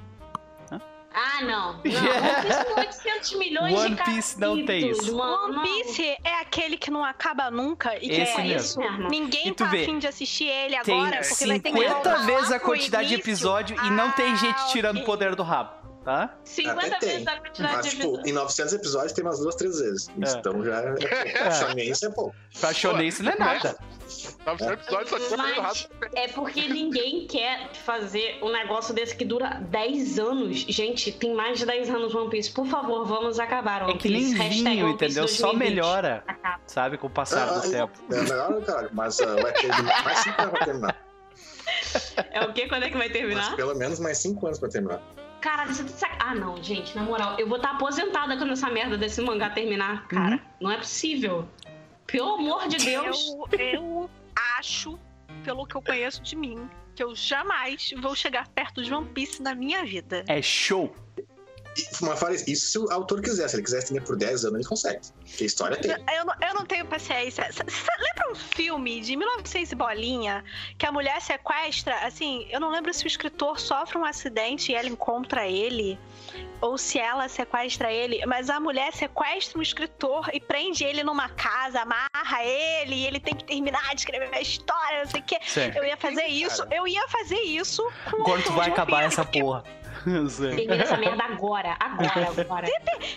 Ah, 1.12 1.42
não. 1.42 1.72
Não, 1.72 1.74
One 1.74 2.42
Piece 2.42 3.02
tem 3.02 3.12
800 3.14 3.32
milhões 3.38 3.74
One 3.74 3.94
de 3.94 4.02
Piece 4.04 4.38
não 4.40 4.64
tem 4.64 4.90
isso. 4.90 5.16
Mano. 5.16 5.58
One 5.60 5.62
Piece 5.68 6.16
é 6.22 6.40
aquele 6.40 6.76
que 6.76 6.90
não 6.90 7.04
acaba 7.04 7.50
nunca 7.50 7.96
e 7.96 8.08
que 8.08 8.20
Esse 8.20 8.40
é 8.40 8.44
mesmo. 8.44 8.56
isso. 8.60 8.78
mesmo. 8.78 9.08
Ninguém 9.08 9.52
tá 9.54 9.64
vê, 9.66 9.82
afim 9.82 9.98
de 9.98 10.06
assistir 10.06 10.44
ele 10.46 10.78
Tem 10.82 11.00
agora, 11.00 11.20
porque 11.26 11.46
vai 11.46 11.60
ter 11.60 11.70
que 11.72 11.78
50 11.78 11.94
voltar 11.94 12.26
vezes 12.26 12.52
a 12.52 12.60
quantidade 12.60 13.08
de 13.08 13.14
episódio 13.14 13.76
e 13.84 13.90
não 13.90 14.10
tem 14.12 14.36
gente 14.36 14.58
Ah, 14.60 14.66
tirando 14.70 14.96
o 14.96 15.00
ok. 15.00 15.06
poder 15.06 15.34
do 15.34 15.42
rabo, 15.42 15.70
tá? 16.08 16.34
50 16.42 16.80
Até 16.86 16.98
tem. 17.00 17.08
vezes 17.10 17.26
a 17.26 17.36
quantidade 17.38 17.74
Mas, 17.76 17.84
de 17.84 17.90
tipo, 17.90 18.02
episódios. 18.04 18.28
em 18.28 18.32
900 18.32 18.72
episódios 18.72 19.12
tem 19.12 19.24
umas 19.24 19.38
duas, 19.40 19.54
três 19.56 19.78
vezes. 19.78 20.10
Então 20.16 20.64
já 20.64 20.76
é 20.80 20.92
pouco. 20.96 21.52
Shonen, 21.54 21.90
isso 21.90 22.06
é 22.06 22.10
pouco. 22.10 22.34
Pra 22.58 22.72
shonen 22.72 23.08
isso 23.08 23.22
não 23.22 23.32
é 23.32 23.38
nada. 23.38 23.76
900 24.46 24.72
episódios 24.72 25.10
só 25.10 25.18
tinha 25.18 25.36
Mas- 25.36 25.50
pelo 25.52 25.62
rato. 25.66 25.88
É 26.14 26.28
porque 26.28 26.66
ninguém 26.68 27.26
quer 27.26 27.70
fazer 27.74 28.38
um 28.42 28.50
negócio 28.50 28.94
desse 28.94 29.14
que 29.14 29.24
dura 29.26 29.60
10 29.68 30.18
anos. 30.18 30.56
Gente, 30.60 31.12
tem 31.12 31.34
mais 31.34 31.58
de 31.58 31.66
10 31.66 31.90
anos 31.90 32.14
One 32.14 32.30
Piece. 32.30 32.50
Por 32.50 32.66
favor, 32.66 33.04
vamos 33.04 33.38
acabar 33.38 33.82
One 33.82 33.92
É 33.92 33.96
que 33.98 34.08
nem 34.08 34.32
vinho, 34.32 34.86
One 34.86 34.96
Piece 34.96 35.12
entendeu? 35.12 35.28
Só 35.28 35.48
2020. 35.48 35.58
melhora, 35.68 36.24
Acaba. 36.26 36.60
sabe, 36.66 36.96
com 36.96 37.06
o 37.06 37.10
passar 37.10 37.48
Ah, 37.50 37.58
do 37.58 37.70
tempo. 37.70 37.92
É 38.10 38.20
melhor, 38.22 38.64
cara, 38.64 38.88
mas 38.94 39.20
ah, 39.20 39.36
vai 39.42 39.52
ter 39.52 39.68
mais 40.04 40.18
5 40.20 40.40
anos 40.40 40.52
pra 40.56 40.64
terminar. 40.64 40.96
É 42.32 42.42
o 42.44 42.52
quê? 42.52 42.66
Quando 42.68 42.82
é 42.84 42.90
que 42.90 42.96
vai 42.96 43.08
Mas 43.08 43.16
terminar? 43.16 43.56
pelo 43.56 43.74
menos 43.74 44.00
mais 44.00 44.18
5 44.18 44.44
anos 44.46 44.58
pra 44.58 44.68
terminar. 44.68 45.00
Caralho, 45.40 45.72
você 45.72 45.84
tá 45.84 45.88
sac... 45.90 46.16
Ah, 46.18 46.34
não, 46.34 46.62
gente, 46.62 46.96
na 46.96 47.02
moral, 47.02 47.36
eu 47.38 47.46
vou 47.46 47.56
estar 47.56 47.72
aposentada 47.72 48.36
quando 48.36 48.52
essa 48.52 48.68
merda 48.70 48.96
desse 48.96 49.20
mangá 49.20 49.50
terminar, 49.50 50.08
cara. 50.08 50.36
Uhum. 50.36 50.40
Não 50.60 50.70
é 50.70 50.76
possível. 50.76 51.48
Pelo 52.06 52.34
amor 52.34 52.68
de 52.68 52.76
Deus. 52.78 53.36
Eu, 53.52 53.58
eu 53.58 54.10
acho, 54.58 54.98
pelo 55.44 55.66
que 55.66 55.76
eu 55.76 55.82
conheço 55.82 56.22
de 56.22 56.34
mim, 56.34 56.68
que 56.94 57.02
eu 57.04 57.14
jamais 57.14 57.94
vou 58.00 58.14
chegar 58.14 58.48
perto 58.48 58.82
de 58.82 58.92
One 58.92 59.06
Piece 59.10 59.42
na 59.42 59.54
minha 59.54 59.84
vida. 59.84 60.24
É 60.26 60.42
show. 60.42 60.94
Mas 62.00 62.18
fala 62.18 62.34
isso 62.34 62.66
se 62.70 62.78
o 62.78 62.90
autor 62.90 63.20
quiser. 63.22 63.48
Se 63.48 63.56
ele 63.56 63.62
quiser 63.62 63.78
estender 63.78 64.02
por 64.04 64.16
10 64.16 64.44
anos, 64.46 64.58
ele 64.60 64.68
consegue. 64.68 65.00
Porque 65.28 65.44
história 65.44 65.76
tem. 65.76 65.90
Eu 65.90 66.24
não, 66.24 66.34
eu 66.48 66.54
não 66.54 66.66
tenho 66.66 66.84
paciência. 66.86 67.42
S- 67.42 67.62
lembra 67.62 68.32
um 68.32 68.34
filme 68.34 69.00
de 69.00 69.16
1900 69.16 69.72
e 69.72 69.74
bolinha 69.74 70.44
que 70.76 70.86
a 70.86 70.92
mulher 70.92 71.20
sequestra? 71.20 71.94
Assim, 72.06 72.46
eu 72.50 72.60
não 72.60 72.70
lembro 72.70 72.92
se 72.92 73.04
o 73.04 73.06
escritor 73.08 73.58
sofre 73.60 73.98
um 73.98 74.04
acidente 74.04 74.72
e 74.72 74.74
ela 74.74 74.88
encontra 74.88 75.46
ele. 75.46 75.98
Ou 76.60 76.76
se 76.76 76.98
ela 76.98 77.28
sequestra 77.28 77.92
ele, 77.92 78.24
mas 78.26 78.50
a 78.50 78.58
mulher 78.58 78.92
sequestra 78.92 79.58
um 79.58 79.62
escritor 79.62 80.28
e 80.32 80.40
prende 80.40 80.82
ele 80.84 81.04
numa 81.04 81.28
casa, 81.28 81.82
amarra 81.82 82.42
ele, 82.44 82.96
e 82.96 83.06
ele 83.06 83.20
tem 83.20 83.36
que 83.36 83.44
terminar 83.44 83.94
de 83.94 84.00
escrever 84.00 84.28
a 84.34 84.40
história, 84.40 85.04
não 85.04 85.10
sei 85.10 85.20
o 85.20 85.24
quê. 85.24 85.38
Eu 85.76 85.84
ia 85.84 85.96
fazer 85.96 86.26
isso, 86.26 86.66
eu 86.70 86.86
ia 86.88 87.06
fazer 87.08 87.40
isso 87.40 87.82
com 88.10 88.22
o 88.22 88.24
Quando 88.24 88.42
tu 88.42 88.52
vai 88.52 88.68
acabar 88.68 89.04
essa 89.04 89.24
porra? 89.24 89.62
Eu 90.06 90.28
sei. 90.28 90.54
Termina 90.54 90.82
essa 90.84 90.96
merda 90.96 91.24
agora. 91.24 91.76
Agora, 91.80 92.28
agora. 92.40 92.68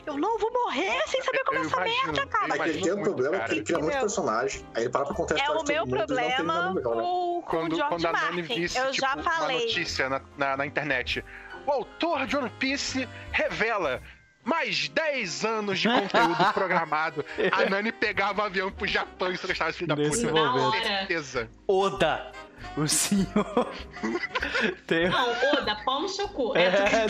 Eu 0.05 0.17
não 0.17 0.39
vou 0.39 0.51
morrer 0.51 0.99
sem 1.05 1.21
saber 1.21 1.43
como 1.45 1.59
Eu 1.59 1.65
essa 1.65 1.75
imagino, 1.77 2.05
merda 2.07 2.23
acaba. 2.23 2.55
É 2.55 2.57
que 2.57 2.69
ele 2.69 2.81
tem 2.81 2.93
um 2.93 3.03
problema 3.03 3.37
cara. 3.37 3.45
que 3.49 3.53
ele 3.55 3.63
cria 3.63 3.77
muito 3.79 3.99
personagem, 3.99 4.65
aí 4.73 4.83
ele 4.83 4.89
para 4.89 5.05
pra 5.05 5.13
contar 5.13 5.35
a 5.35 5.37
É 5.37 5.41
história 5.41 5.61
o 5.61 5.63
de 5.63 5.73
meu 5.73 5.85
mundo 5.85 5.97
problema 5.97 6.73
com, 6.73 6.81
com 6.81 7.37
o 7.37 7.41
Quando, 7.43 7.75
George 7.75 7.89
quando 7.89 8.05
a 8.07 8.11
Nani 8.11 8.37
Martin. 8.41 8.61
visse 8.61 8.77
eu 8.79 8.91
tipo, 8.91 9.07
já 9.07 9.13
uma 9.13 9.23
falei. 9.23 9.59
notícia 9.59 10.09
na, 10.09 10.21
na, 10.37 10.57
na 10.57 10.65
internet. 10.65 11.23
O 11.65 11.71
autor 11.71 12.25
de 12.27 12.35
One 12.37 12.49
Piece 12.59 13.07
revela 13.31 14.01
mais 14.43 14.87
10 14.89 15.45
anos 15.45 15.79
de 15.79 15.87
conteúdo 15.87 16.43
programado. 16.53 17.23
A 17.51 17.69
Nani 17.69 17.91
pegava 17.91 18.41
o 18.41 18.45
avião 18.45 18.71
pro 18.71 18.87
Japão 18.87 19.31
e 19.31 19.37
sequestrava 19.37 19.69
esse 19.69 19.79
filho 19.79 19.87
da 19.89 19.95
Nesse 19.95 20.25
puta. 20.27 20.33
momento. 20.43 20.71
Com 20.77 20.83
certeza. 20.83 21.49
Oda, 21.67 22.31
o 22.75 22.87
senhor. 22.87 23.71
Tem 24.87 25.09
Não, 25.09 25.29
Oda, 25.53 25.75
pau 25.85 26.01
no 26.01 26.09
seu 26.09 26.27
cu. 26.29 26.57
É, 26.57 26.65
É, 26.65 27.05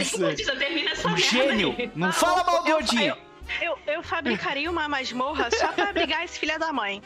termina 0.58 0.92
essa 0.92 1.08
um 1.08 1.16
gênio. 1.18 1.74
aí. 1.78 1.92
Não 1.96 2.12
fala 2.12 2.44
mal 2.44 2.64
do 2.64 2.70
eu- 2.70 2.78
Odin. 2.78 3.14
Eu, 3.62 3.78
eu 3.88 4.04
fabricaria 4.04 4.70
uma 4.70 4.88
masmorra 4.88 5.50
só 5.52 5.72
pra 5.74 5.90
abrigar 5.90 6.24
esse 6.24 6.40
filho 6.40 6.58
da 6.60 6.72
mãe. 6.72 7.02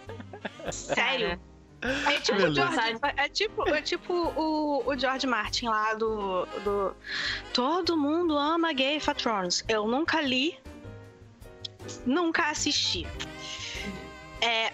Sério. 0.72 1.40
É 1.80 2.20
tipo, 2.20 2.42
o. 2.42 2.54
George, 2.54 2.78
é 3.16 3.28
tipo, 3.28 3.68
é 3.68 3.82
tipo 3.82 4.12
o, 4.12 4.82
o 4.84 4.98
George 4.98 5.26
Martin 5.26 5.66
lá 5.68 5.94
do, 5.94 6.44
do. 6.64 6.96
Todo 7.52 7.96
mundo 7.96 8.36
ama 8.36 8.72
Game 8.72 8.96
of 8.96 9.14
Thrones. 9.14 9.64
Eu 9.68 9.86
nunca 9.86 10.20
li, 10.20 10.58
nunca 12.04 12.50
assisti. 12.50 13.06
É, 14.40 14.72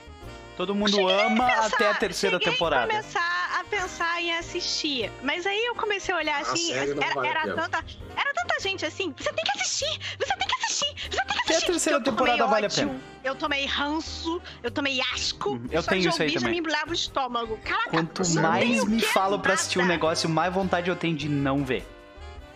Todo 0.57 0.73
mundo 0.75 1.09
ama 1.09 1.47
pensar- 1.47 1.67
até 1.67 1.91
a 1.91 1.95
terceira 1.95 2.39
temporada. 2.39 2.87
começar 2.87 3.59
a 3.61 3.65
pensar 3.65 4.23
em 4.23 4.33
assistir. 4.37 5.11
Mas 5.23 5.45
aí 5.47 5.65
eu 5.67 5.75
comecei 5.75 6.15
a 6.15 6.19
olhar 6.19 6.37
A 6.37 6.41
assim, 6.43 6.73
era, 6.73 6.93
a 6.93 7.27
era 7.27 7.41
pena. 7.43 7.55
tanta, 7.57 7.85
era 8.17 8.33
tanta 8.35 8.61
gente 8.61 8.87
assim, 8.87 9.13
você 9.17 9.33
tem 9.33 9.45
que 9.45 9.51
assistir, 9.61 9.99
você 10.17 10.37
tem 10.37 10.47
que 10.47 10.55
assistir, 10.65 10.95
você 11.11 11.17
tem 11.17 11.27
que 11.27 11.33
assistir. 11.33 11.43
Até 11.45 11.57
a 11.57 11.61
terceira 11.67 11.99
Eu 11.99 12.03
temporada 12.05 12.47
vale 12.47 12.67
a 12.67 12.71
pena. 12.71 13.01
Eu 13.25 13.35
tomei 13.35 13.67
ranço, 13.67 14.41
eu 14.63 14.71
tomei 14.71 15.01
asco. 15.13 15.51
Uhum, 15.51 15.67
eu 15.73 15.83
só 15.83 15.91
tenho 15.91 16.03
de 16.03 16.09
isso 16.09 16.23
aí 16.23 16.29
já 16.29 16.39
também. 16.41 16.53
me 16.53 16.59
embolava 16.61 16.91
o 16.91 16.95
estômago. 16.95 17.59
Caraca, 17.65 17.91
Quanto 17.91 18.23
eu 18.23 18.43
mais 18.43 18.85
me 18.85 19.03
falam 19.03 19.41
pra 19.41 19.55
assistir 19.55 19.81
um 19.81 19.87
negócio, 19.87 20.29
mais 20.29 20.53
vontade 20.55 20.89
eu 20.89 20.95
tenho 20.97 21.17
de 21.17 21.29
não 21.29 21.65
ver. 21.65 21.85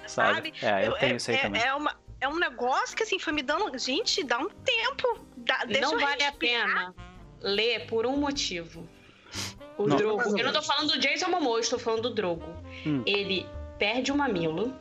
Sabe? 0.07 0.35
Sabe? 0.37 0.55
É, 0.63 0.87
eu 0.87 0.93
Eu- 0.93 0.99
tenho 0.99 1.17
isso 1.17 1.31
aí 1.31 1.37
é, 1.37 1.41
também. 1.41 1.63
É, 1.63 1.75
uma, 1.75 1.95
é 2.21 2.29
um 2.29 2.39
negócio 2.39 2.97
que 2.97 3.03
assim 3.03 3.19
foi 3.19 3.33
me 3.33 3.43
dando. 3.43 3.77
Gente, 3.79 4.23
dá 4.25 4.39
um 4.39 4.49
tempo. 4.49 5.19
Dá, 5.39 5.65
deixa 5.65 5.81
Não 5.83 5.93
eu 5.95 6.01
vale 6.01 6.23
a 6.23 6.27
respirar. 6.31 6.67
pena 6.93 6.95
ler 7.41 7.87
por 7.87 8.07
um 8.07 8.17
motivo. 8.17 8.89
O 9.77 9.87
Não. 9.87 9.97
Drogo. 9.97 10.39
Eu 10.39 10.45
não 10.45 10.53
tô 10.53 10.63
falando 10.63 10.93
do 10.93 10.99
Jason 10.99 11.29
Momoa, 11.29 11.57
eu 11.59 11.61
estou 11.61 11.79
falando 11.79 12.03
do 12.03 12.11
Drogo. 12.15 12.45
Hum. 12.87 13.03
Ele 13.07 13.47
perde 13.79 14.11
o 14.11 14.17
mamilo 14.17 14.75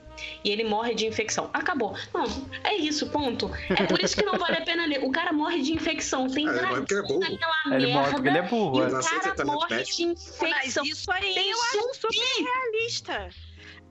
e 0.43 0.49
ele 0.49 0.63
morre 0.63 0.95
de 0.95 1.05
infecção. 1.05 1.51
Acabou. 1.53 1.95
Não, 2.11 2.23
é 2.63 2.73
isso, 2.75 3.07
ponto. 3.09 3.51
É 3.69 3.83
por 3.85 3.99
isso 4.03 4.15
que 4.15 4.25
não 4.25 4.39
vale 4.39 4.57
a 4.57 4.61
pena 4.61 4.87
ler. 4.87 5.03
O 5.03 5.11
cara 5.11 5.31
morre 5.31 5.61
de 5.61 5.71
infecção. 5.73 6.27
Tem 6.27 6.47
Ah, 6.49 6.51
ele 6.51 6.61
morre 6.65 6.75
porque 6.81 6.93
é 6.95 7.01
burro. 7.03 7.19
naquela 7.19 7.53
Ele 7.75 7.87
morre 7.87 7.93
merda. 7.93 8.11
porque 8.15 8.27
ele 8.29 8.37
é 8.39 8.41
burro. 8.41 8.77
E 8.79 8.81
é. 8.81 8.87
o 8.87 8.91
cara 9.21 9.45
morre 9.45 9.67
de 9.67 9.75
Mas 9.77 9.99
infecção. 9.99 10.83
isso 10.83 11.11
aí 11.11 11.33
Tem 11.35 11.49
eu 11.51 11.57
acho 11.61 11.93
super 11.93 12.43
realista. 12.43 13.29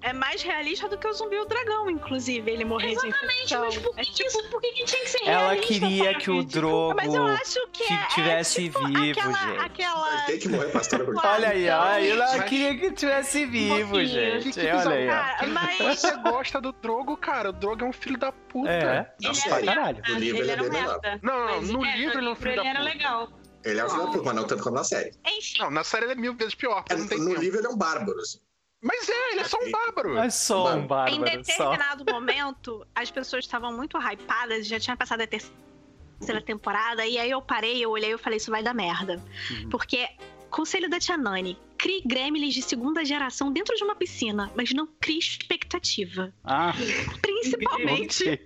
É 0.03 0.13
mais 0.13 0.41
realista 0.41 0.89
do 0.89 0.97
que 0.97 1.09
o 1.09 1.13
zumbi 1.13 1.35
e 1.35 1.41
o 1.41 1.45
dragão, 1.47 1.91
inclusive, 1.91 2.49
ele 2.49 2.65
morrer 2.65 2.95
de 2.95 3.01
Gente, 3.01 3.09
infecção. 3.09 3.61
mas 3.65 3.77
por 3.79 3.95
que, 3.95 4.01
É 4.01 4.05
tipo- 4.05 4.29
isso? 4.29 4.51
Por 4.51 4.61
que, 4.61 4.73
que 4.73 4.85
tinha 4.85 5.03
que 5.03 5.09
ser 5.11 5.23
Ela 5.27 5.41
realista, 5.53 5.67
queria 5.67 6.05
sabe? 6.13 6.19
que 6.25 6.31
o 6.31 6.39
Tipo, 6.41 6.53
Drogo 6.53 6.95
Mas 6.97 7.15
eu 7.15 7.27
acho 7.27 7.67
que 7.73 7.85
que 7.87 7.93
é, 7.93 8.07
tivesse 8.15 8.61
é 8.61 8.63
tipo 8.65 8.87
vivo, 8.87 9.11
aquela, 9.11 9.33
gente. 9.33 9.59
aquela... 9.65 10.15
Ele 10.15 10.23
tem 10.27 10.39
que 10.39 10.49
morrer 10.49 10.67
pra 10.71 10.81
história 10.81 11.05
continuar. 11.07 11.35
Olha 11.35 11.49
aí, 11.49 11.69
ó. 11.71 11.87
Ela 11.99 12.37
Mas- 12.37 12.45
queria 12.49 12.79
que 12.79 12.93
tivesse 12.93 13.47
vivo, 13.47 14.05
gente. 14.05 14.51
Que- 14.53 14.61
que 14.61 14.67
Olha 14.71 14.91
aí. 14.91 15.07
Cara, 15.09 15.47
mas... 15.49 15.99
Você 16.01 16.17
gosta 16.19 16.61
do 16.61 16.73
Drogo, 16.73 17.17
cara? 17.17 17.49
O 17.49 17.53
Drogo 17.53 17.85
é 17.85 17.89
um 17.89 17.93
filho 17.93 18.19
da 18.19 18.31
puta. 18.31 18.71
É, 18.71 19.13
Não 19.23 19.31
Ele 19.33 19.41
era 19.41 19.57
pra 19.57 19.65
caralho. 19.75 20.03
No 20.09 20.15
livro 20.15 20.43
ele 20.43 20.43
ele 20.43 20.51
é 20.51 20.53
era 20.53 20.63
um 20.63 20.71
merda. 20.71 21.21
Não, 21.23 21.39
não, 21.39 21.57
Mas, 21.57 21.71
no 21.71 21.85
é, 21.85 21.97
livro 21.97 22.19
ele 22.21 22.27
é 22.29 22.31
um 22.31 22.35
filho 22.37 22.51
ele 22.51 22.57
da 22.63 22.69
era 22.69 22.79
puta. 22.81 22.93
legal. 22.93 23.29
Ele 23.65 23.81
é 23.81 23.85
um 23.85 23.89
filho 23.89 24.03
da 24.05 24.11
puta, 24.13 24.23
mas 24.25 24.35
não 24.37 24.45
tanto 24.47 24.63
quanto 24.63 24.75
na 24.77 24.85
série. 24.85 25.11
Enfim, 25.27 25.59
Não, 25.59 25.71
na 25.73 25.83
série 25.83 26.05
ele 26.05 26.13
é 26.13 26.17
mil 26.17 26.35
vezes 26.35 26.55
pior, 26.55 26.85
É, 26.89 26.95
no 26.95 27.35
livro 27.35 27.59
ele 27.59 27.67
é 27.67 27.71
um 27.71 27.77
bárbaro, 27.77 28.21
assim. 28.21 28.39
Mas 28.83 29.09
é, 29.09 29.33
ele 29.33 29.41
é 29.41 29.45
só 29.45 29.59
um 29.59 29.71
bárbaro. 29.71 30.15
Mas 30.15 30.35
só 30.35 30.75
um 30.75 30.85
em 30.85 30.87
bárbaro, 30.87 31.45
só. 31.45 31.71
determinado 31.71 32.05
momento, 32.11 32.87
as 32.95 33.11
pessoas 33.11 33.45
estavam 33.45 33.73
muito 33.73 33.99
hypadas, 33.99 34.67
já 34.67 34.79
tinha 34.79 34.97
passado 34.97 35.23
a 35.23 35.27
terceira 35.27 36.41
temporada, 36.45 37.07
e 37.07 37.19
aí 37.19 37.31
eu 37.31 37.43
parei, 37.43 37.85
eu 37.85 37.91
olhei 37.91 38.11
e 38.11 38.13
eu 38.13 38.19
falei, 38.19 38.37
isso 38.37 38.51
vai 38.51 38.63
dar 38.63 38.75
merda. 38.75 39.23
Uhum. 39.51 39.69
Porque, 39.71 40.09
conselho 40.51 40.89
da 40.89 40.99
Tia 40.99 41.17
Nani, 41.17 41.59
crie 41.77 42.03
gremlins 42.05 42.55
de 42.55 42.63
segunda 42.63 43.05
geração 43.05 43.53
dentro 43.53 43.75
de 43.77 43.85
uma 43.85 43.95
piscina, 43.95 44.51
mas 44.55 44.73
não 44.73 44.87
crie 45.01 45.19
expectativa. 45.19 46.33
Ah, 46.45 46.73
Principalmente 47.21 48.41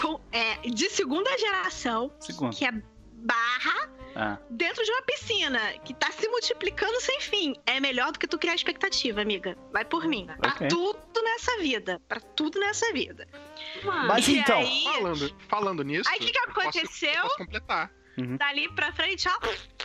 com, 0.00 0.20
é, 0.30 0.56
de 0.68 0.90
segunda 0.90 1.36
geração, 1.38 2.12
Segundo. 2.20 2.56
que 2.56 2.64
é 2.64 2.72
barra 3.22 3.90
Ah, 4.14 4.36
dentro 4.50 4.84
de 4.84 4.90
uma 4.92 5.00
piscina, 5.02 5.58
que 5.84 5.94
tá 5.94 6.10
se 6.12 6.28
multiplicando 6.28 7.00
sem 7.00 7.18
fim. 7.22 7.54
É 7.64 7.80
melhor 7.80 8.12
do 8.12 8.18
que 8.18 8.26
tu 8.26 8.38
criar 8.38 8.54
expectativa, 8.54 9.22
amiga. 9.22 9.56
Vai 9.72 9.86
por 9.86 10.06
mim. 10.06 10.26
Pra 10.38 10.50
Ok. 10.50 10.68
tudo 10.68 11.22
nessa 11.22 11.56
vida. 11.60 11.98
Pra 12.06 12.20
tudo 12.20 12.60
nessa 12.60 12.92
vida. 12.92 13.26
Mas 14.06 14.28
E 14.28 14.36
então. 14.38 14.58
aí, 14.60 14.84
Falando, 14.84 15.36
falando 15.48 15.82
nisso. 15.82 16.10
Aí, 16.10 16.18
o 16.18 16.20
que 16.20 16.30
que 16.30 16.38
eu 16.38 16.46
posso- 16.52 16.60
aconteceu? 16.68 17.10
eu 17.14 17.22
posso 17.22 17.36
completar. 17.38 17.90
Dali 18.38 18.68
pra 18.74 18.92
frente, 18.92 19.28
ó, 19.28 19.32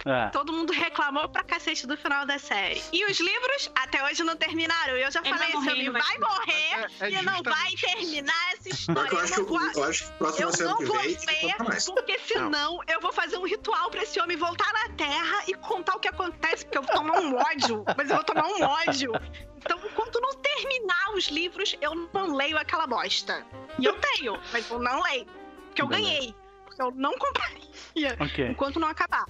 ah, 0.06 0.30
todo 0.32 0.52
mundo 0.52 0.74
reclamou 0.74 1.28
pra 1.30 1.44
cacete 1.44 1.88
do 1.88 1.96
final 1.98 2.26
da 2.26 2.38
série. 2.38 2.82
E 2.92 3.06
os 3.06 3.20
livros 3.20 3.72
até 3.76 4.04
hoje 4.04 4.24
não 4.24 4.36
terminaram. 4.36 4.94
Eu 4.98 5.10
já 5.12 5.20
Ele 5.22 5.30
falei, 5.38 5.56
homem 5.56 5.80
ele 5.80 5.90
vai- 5.92 6.02
vai 6.02 6.18
morrer 6.18 6.54
É- 6.54 7.06
é 7.08 7.10
e 7.10 7.22
não 7.22 7.36
justamente- 7.38 7.44
vai 7.50 7.72
terminar 7.76 8.54
essa 8.54 8.70
história. 8.70 9.10
eu 9.10 9.14
Eu 9.18 9.20
acho 9.24 9.34
que, 9.34 9.40
não 9.40 9.48
vou... 9.48 9.60
eu 9.62 9.84
acho 9.86 10.04
que 10.06 10.44
Eu 10.44 10.68
não 10.68 10.78
vou 10.86 10.98
vem 11.00 11.12
e 11.12 11.16
ver, 11.16 11.56
porque 11.86 12.20
senão 12.20 12.80
eu 12.88 13.00
vou 13.02 13.14
fazer 13.14 13.38
um 13.38 13.46
ritual 13.46 13.90
pra 13.90 14.04
esse 14.04 14.20
homem 14.20 14.36
voltar 14.38 14.72
na 14.74 14.90
Terra 14.96 15.44
e 15.48 15.54
contar 15.56 15.96
o 15.96 16.00
que 16.00 16.08
acontece, 16.08 16.66
porque 16.66 16.78
eu 16.78 16.82
vou 16.84 16.92
tomar 16.96 17.20
um 17.20 17.36
ódio, 17.36 17.84
mas 17.98 18.10
eu 18.10 18.16
vou 18.16 18.24
tomar 18.26 18.46
um 18.48 18.62
ódio. 18.64 19.12
Então, 19.58 19.80
enquanto 19.86 20.20
não 20.22 20.34
terminar 20.36 21.12
os 21.16 21.26
livros, 21.28 21.76
eu 21.82 21.94
não 22.14 22.34
leio 22.36 22.58
aquela 22.58 22.88
bosta. 22.88 23.46
E 23.80 23.86
eu 23.86 23.94
tenho, 24.00 24.40
mas 24.54 24.70
eu 24.70 24.80
não 24.80 25.02
leio. 25.02 25.26
Porque 25.66 25.82
eu 25.82 25.88
Beleza. 25.88 26.10
ganhei. 26.10 26.36
Porque 26.78 26.82
eu 26.82 26.92
não 26.92 27.18
compraria 27.18 28.16
ok. 28.20 28.48
enquanto 28.50 28.80
não 28.80 28.88
acabar. 28.88 29.26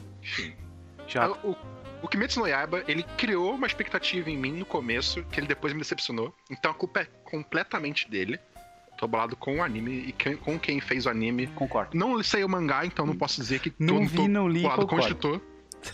Já. 1.07 1.29
O, 1.29 1.55
o 2.01 2.07
Kimetsu 2.07 2.39
no 2.41 2.47
Yaiba, 2.47 2.83
ele 2.87 3.03
criou 3.17 3.55
uma 3.55 3.65
expectativa 3.65 4.29
em 4.29 4.37
mim 4.37 4.51
no 4.51 4.65
começo, 4.65 5.23
que 5.31 5.39
ele 5.39 5.47
depois 5.47 5.73
me 5.73 5.79
decepcionou. 5.79 6.33
Então 6.51 6.71
a 6.71 6.73
culpa 6.73 7.01
é 7.01 7.05
completamente 7.23 8.09
dele. 8.09 8.39
Tô 8.97 9.07
bolado 9.07 9.35
com 9.35 9.57
o 9.59 9.63
anime 9.63 10.05
e 10.07 10.11
quem- 10.11 10.35
com 10.37 10.59
quem 10.59 10.81
fez 10.81 11.05
o 11.05 11.09
anime. 11.09 11.47
Concordo. 11.47 11.95
Não 11.97 12.21
sei 12.23 12.43
o 12.43 12.49
mangá, 12.49 12.85
então 12.85 13.05
não 13.05 13.15
posso 13.15 13.39
dizer 13.39 13.59
que 13.59 13.71
Não 13.79 13.99
tô, 13.99 14.05
vi, 14.07 14.15
tô 14.17 14.27
não 14.27 14.49
li, 14.49 14.61
bolado 14.61 14.81
com 14.81 14.85
o 14.85 14.89
concordo. 14.99 15.07
escritor. 15.15 15.41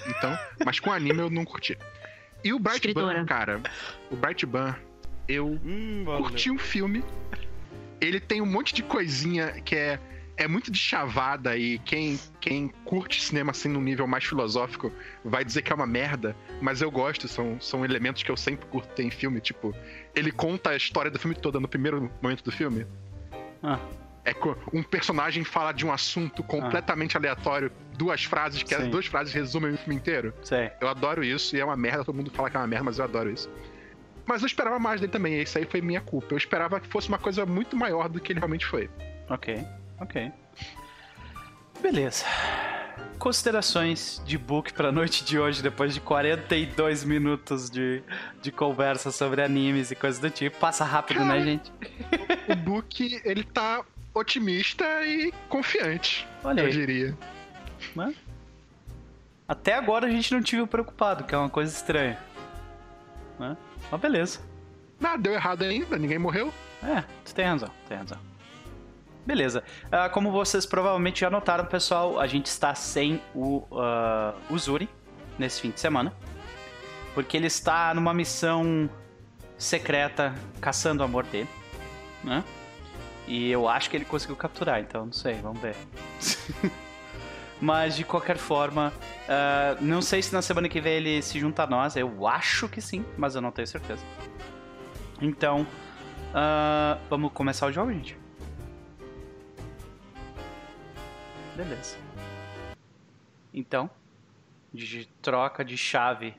Então, 0.07 0.37
mas 0.65 0.79
com 0.79 0.89
o 0.89 0.93
anime 0.93 1.19
eu 1.19 1.29
não 1.29 1.43
curti. 1.45 1.77
E 2.43 2.53
o 2.53 2.59
Bright 2.59 2.77
Escritora. 2.77 3.19
Ban, 3.19 3.25
cara, 3.25 3.61
o 4.09 4.15
Bright 4.15 4.45
Ban, 4.45 4.75
eu 5.27 5.47
Hum, 5.63 6.03
curti 6.17 6.49
o 6.49 6.57
filme. 6.57 7.03
Ele 8.01 8.19
tem 8.19 8.41
um 8.41 8.45
monte 8.45 8.73
de 8.73 8.81
coisinha 8.83 9.61
que 9.61 9.75
é, 9.75 9.99
é 10.35 10.47
muito 10.47 10.71
de 10.71 10.77
chavada 10.79 11.55
e 11.55 11.77
quem, 11.79 12.19
quem 12.39 12.67
curte 12.85 13.21
cinema 13.23 13.51
assim 13.51 13.69
num 13.69 13.81
nível 13.81 14.07
mais 14.07 14.23
filosófico 14.23 14.91
vai 15.23 15.45
dizer 15.45 15.61
que 15.61 15.71
é 15.71 15.75
uma 15.75 15.85
merda, 15.85 16.35
mas 16.61 16.81
eu 16.81 16.89
gosto, 16.89 17.27
são, 17.27 17.59
são 17.61 17.85
elementos 17.85 18.23
que 18.23 18.31
eu 18.31 18.37
sempre 18.37 18.65
curto 18.67 18.87
ter 18.95 19.03
em 19.03 19.11
filme, 19.11 19.39
tipo, 19.39 19.75
ele 20.15 20.31
conta 20.31 20.71
a 20.71 20.75
história 20.75 21.11
do 21.11 21.19
filme 21.19 21.35
toda 21.35 21.59
no 21.59 21.67
primeiro 21.67 22.11
momento 22.21 22.43
do 22.43 22.51
filme. 22.51 22.87
Ah, 23.61 23.79
É 24.25 24.33
um 24.73 24.81
personagem 24.81 25.43
fala 25.43 25.71
de 25.71 25.85
um 25.85 25.91
assunto 25.91 26.41
completamente 26.43 27.15
aleatório, 27.15 27.71
duas 27.97 28.23
frases, 28.23 28.63
que 28.63 28.73
as 28.73 28.83
Sim. 28.83 28.89
duas 28.89 29.05
frases 29.05 29.33
resumem 29.33 29.73
o 29.73 29.77
filme 29.77 29.95
inteiro. 29.95 30.33
sei. 30.41 30.71
Eu 30.81 30.87
adoro 30.87 31.23
isso 31.23 31.55
e 31.55 31.59
é 31.59 31.65
uma 31.65 31.77
merda, 31.77 32.03
todo 32.03 32.15
mundo 32.15 32.31
fala 32.31 32.49
que 32.49 32.57
é 32.57 32.59
uma 32.59 32.67
merda, 32.67 32.85
mas 32.85 32.97
eu 32.97 33.05
adoro 33.05 33.29
isso. 33.29 33.49
Mas 34.25 34.41
eu 34.41 34.47
esperava 34.47 34.79
mais 34.79 34.99
dele 35.01 35.11
também, 35.11 35.33
e 35.35 35.43
isso 35.43 35.57
aí 35.57 35.65
foi 35.65 35.81
minha 35.81 35.99
culpa. 36.01 36.33
Eu 36.33 36.37
esperava 36.37 36.79
que 36.79 36.87
fosse 36.87 37.09
uma 37.09 37.17
coisa 37.19 37.45
muito 37.45 37.75
maior 37.75 38.07
do 38.07 38.19
que 38.21 38.31
ele 38.31 38.39
realmente 38.39 38.65
foi. 38.65 38.89
Ok, 39.29 39.61
ok. 40.03 40.31
Beleza. 41.81 42.25
Considerações 43.17 44.21
de 44.25 44.37
book 44.37 44.73
pra 44.73 44.91
noite 44.91 45.23
de 45.23 45.39
hoje, 45.39 45.61
depois 45.61 45.93
de 45.93 46.01
42 46.01 47.03
minutos 47.03 47.69
de, 47.69 48.03
de 48.41 48.51
conversa 48.51 49.11
sobre 49.11 49.41
animes 49.41 49.91
e 49.91 49.95
coisas 49.95 50.19
do 50.19 50.29
tipo. 50.29 50.57
Passa 50.59 50.83
rápido, 50.83 51.21
né, 51.21 51.27
Cara. 51.27 51.43
gente? 51.43 51.71
O 52.51 52.55
Book, 52.55 53.21
ele 53.23 53.43
tá 53.43 53.83
otimista 54.13 54.83
e 55.05 55.31
confiante, 55.47 56.27
Olha 56.43 56.61
eu 56.61 56.65
aí. 56.65 56.71
diria. 56.73 57.17
Até 59.47 59.73
agora 59.73 60.07
a 60.07 60.09
gente 60.09 60.33
não 60.33 60.41
viu 60.41 60.67
preocupado, 60.67 61.23
que 61.23 61.33
é 61.33 61.37
uma 61.37 61.49
coisa 61.49 61.73
estranha. 61.73 62.19
Né? 63.39 63.55
Mas 63.89 64.01
beleza. 64.01 64.39
Nada, 64.99 65.17
deu 65.17 65.33
errado 65.33 65.63
ainda, 65.63 65.97
ninguém 65.97 66.19
morreu. 66.19 66.53
É, 66.83 67.03
você 67.23 67.33
tem 67.33 67.45
razão, 67.45 67.69
tem 67.87 67.97
razão. 67.97 68.17
Beleza. 69.25 69.63
Ah, 69.91 70.09
como 70.09 70.31
vocês 70.31 70.65
provavelmente 70.65 71.21
já 71.21 71.29
notaram, 71.29 71.65
pessoal, 71.65 72.19
a 72.19 72.27
gente 72.27 72.47
está 72.47 72.75
sem 72.75 73.21
o 73.33 73.63
ah, 73.71 74.33
o 74.49 74.57
Zuri 74.57 74.89
nesse 75.37 75.61
fim 75.61 75.71
de 75.71 75.79
semana. 75.79 76.13
Porque 77.13 77.37
ele 77.37 77.47
está 77.47 77.93
numa 77.93 78.13
missão 78.13 78.89
secreta 79.57 80.33
caçando 80.59 81.03
o 81.03 81.05
amor 81.05 81.23
dele. 81.25 81.49
Né? 82.23 82.43
E 83.27 83.49
eu 83.49 83.67
acho 83.67 83.89
que 83.89 83.95
ele 83.95 84.05
conseguiu 84.05 84.35
capturar, 84.35 84.79
então 84.81 85.05
não 85.05 85.13
sei, 85.13 85.35
vamos 85.35 85.61
ver. 85.61 85.75
Mas 87.61 87.95
de 87.95 88.03
qualquer 88.03 88.37
forma, 88.37 88.91
ah, 89.29 89.77
não 89.79 90.01
sei 90.01 90.21
se 90.21 90.33
na 90.33 90.41
semana 90.41 90.67
que 90.67 90.81
vem 90.81 90.95
ele 90.95 91.21
se 91.21 91.39
junta 91.39 91.63
a 91.63 91.67
nós. 91.67 91.95
Eu 91.95 92.27
acho 92.27 92.67
que 92.67 92.81
sim, 92.81 93.05
mas 93.17 93.35
eu 93.35 93.41
não 93.41 93.51
tenho 93.51 93.67
certeza. 93.67 94.03
Então, 95.21 95.65
ah, 96.33 96.97
vamos 97.09 97.31
começar 97.31 97.67
o 97.67 97.71
jogo, 97.71 97.93
gente? 97.93 98.22
Beleza. 101.55 101.97
Então, 103.53 103.89
de 104.73 105.05
troca 105.21 105.63
de 105.63 105.77
chave 105.77 106.35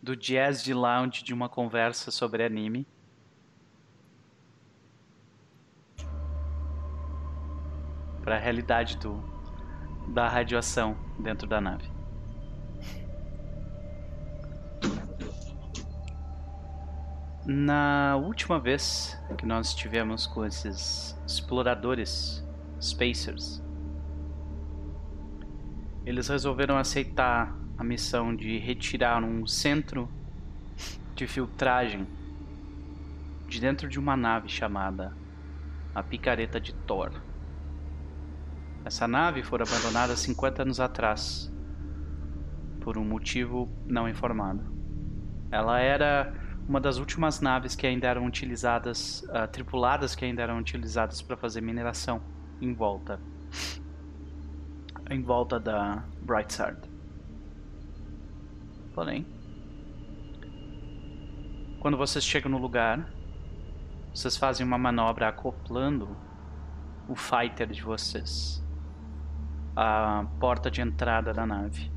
do 0.00 0.14
jazz 0.14 0.62
de 0.62 0.72
lounge 0.72 1.24
de 1.24 1.34
uma 1.34 1.48
conversa 1.48 2.10
sobre 2.10 2.44
anime. 2.44 2.86
Para 8.22 8.36
a 8.36 8.38
realidade 8.38 8.96
do 8.98 9.38
da 10.08 10.26
radiação 10.26 10.96
dentro 11.18 11.46
da 11.46 11.60
nave. 11.60 11.90
Na 17.44 18.16
última 18.16 18.58
vez 18.58 19.18
que 19.36 19.46
nós 19.46 19.68
estivemos 19.68 20.26
com 20.26 20.44
esses 20.44 21.18
exploradores, 21.26 22.44
spacers, 22.80 23.62
eles 26.08 26.26
resolveram 26.28 26.78
aceitar 26.78 27.54
a 27.76 27.84
missão 27.84 28.34
de 28.34 28.56
retirar 28.56 29.22
um 29.22 29.46
centro 29.46 30.08
de 31.14 31.26
filtragem 31.26 32.08
de 33.46 33.60
dentro 33.60 33.86
de 33.86 33.98
uma 33.98 34.16
nave 34.16 34.48
chamada 34.48 35.14
a 35.94 36.02
Picareta 36.02 36.58
de 36.58 36.72
Thor. 36.72 37.12
Essa 38.86 39.06
nave 39.06 39.42
foi 39.42 39.60
abandonada 39.60 40.16
50 40.16 40.62
anos 40.62 40.80
atrás 40.80 41.52
por 42.80 42.96
um 42.96 43.04
motivo 43.04 43.68
não 43.86 44.08
informado. 44.08 44.64
Ela 45.50 45.78
era 45.78 46.32
uma 46.66 46.80
das 46.80 46.96
últimas 46.96 47.42
naves 47.42 47.76
que 47.76 47.86
ainda 47.86 48.06
eram 48.06 48.24
utilizadas, 48.24 49.28
ah, 49.28 49.46
tripuladas 49.46 50.14
que 50.14 50.24
ainda 50.24 50.40
eram 50.40 50.58
utilizadas 50.58 51.20
para 51.20 51.36
fazer 51.36 51.60
mineração 51.60 52.22
em 52.62 52.72
volta, 52.72 53.20
em 55.10 55.22
volta 55.22 55.58
da 55.58 56.04
Brightside. 56.22 56.90
Porém, 58.94 59.26
quando 61.80 61.96
vocês 61.96 62.24
chegam 62.24 62.50
no 62.50 62.58
lugar, 62.58 63.08
vocês 64.12 64.36
fazem 64.36 64.66
uma 64.66 64.76
manobra 64.76 65.28
acoplando 65.28 66.16
o 67.08 67.14
fighter 67.14 67.68
de 67.68 67.82
vocês 67.82 68.62
à 69.76 70.26
porta 70.40 70.70
de 70.70 70.80
entrada 70.80 71.32
da 71.32 71.46
nave, 71.46 71.90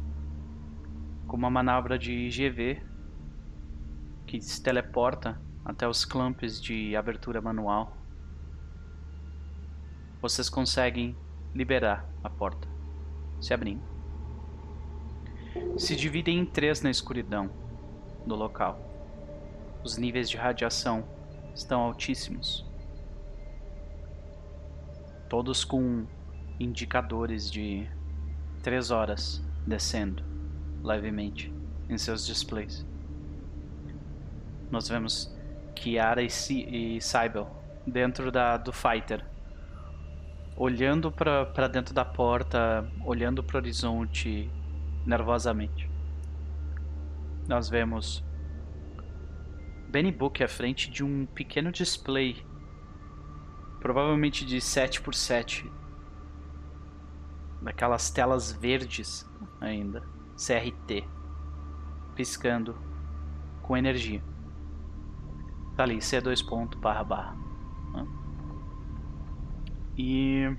com 1.27 1.35
uma 1.35 1.49
manobra 1.49 1.97
de 1.97 2.13
IGV 2.13 2.81
que 4.27 4.39
se 4.39 4.61
teleporta 4.61 5.41
até 5.65 5.87
os 5.87 6.05
clamps 6.05 6.61
de 6.61 6.95
abertura 6.95 7.41
manual. 7.41 7.97
Vocês 10.21 10.47
conseguem 10.47 11.17
liberar 11.53 12.07
a 12.23 12.29
porta, 12.29 12.67
se 13.41 13.53
abrindo. 13.53 13.81
Se 15.77 15.95
dividem 15.95 16.39
em 16.39 16.45
três 16.45 16.81
na 16.81 16.89
escuridão 16.89 17.49
do 18.25 18.35
local. 18.35 18.79
Os 19.83 19.97
níveis 19.97 20.29
de 20.29 20.37
radiação 20.37 21.03
estão 21.53 21.81
altíssimos. 21.81 22.65
Todos 25.27 25.65
com 25.65 26.05
indicadores 26.59 27.49
de 27.49 27.89
três 28.61 28.91
horas 28.91 29.41
descendo 29.65 30.23
levemente 30.83 31.51
em 31.89 31.97
seus 31.97 32.25
displays. 32.25 32.85
Nós 34.69 34.87
vemos 34.87 35.35
Kiara 35.75 36.21
e, 36.21 36.29
Si 36.29 36.99
Cybele 37.01 37.47
dentro 37.85 38.31
da, 38.31 38.57
do 38.57 38.71
fighter, 38.71 39.25
olhando 40.55 41.11
para 41.11 41.67
dentro 41.67 41.93
da 41.93 42.05
porta, 42.05 42.87
olhando 43.05 43.43
para 43.43 43.55
o 43.55 43.59
horizonte 43.59 44.49
nervosamente. 45.05 45.89
Nós 47.47 47.69
vemos 47.69 48.23
Benny 49.89 50.11
Book 50.11 50.43
à 50.43 50.47
frente 50.47 50.89
de 50.89 51.03
um 51.03 51.25
pequeno 51.25 51.71
display, 51.71 52.45
provavelmente 53.79 54.45
de 54.45 54.57
7x7, 54.57 55.69
daquelas 57.61 58.09
telas 58.09 58.51
verdes 58.51 59.29
ainda, 59.59 60.01
CRT, 60.35 61.03
piscando 62.15 62.75
com 63.61 63.75
energia. 63.75 64.23
Tá 65.75 65.83
ali, 65.83 65.97
C2 65.97 66.47
ponto 66.47 66.77
barra 66.77 67.03
barra. 67.03 67.40
E 69.97 70.55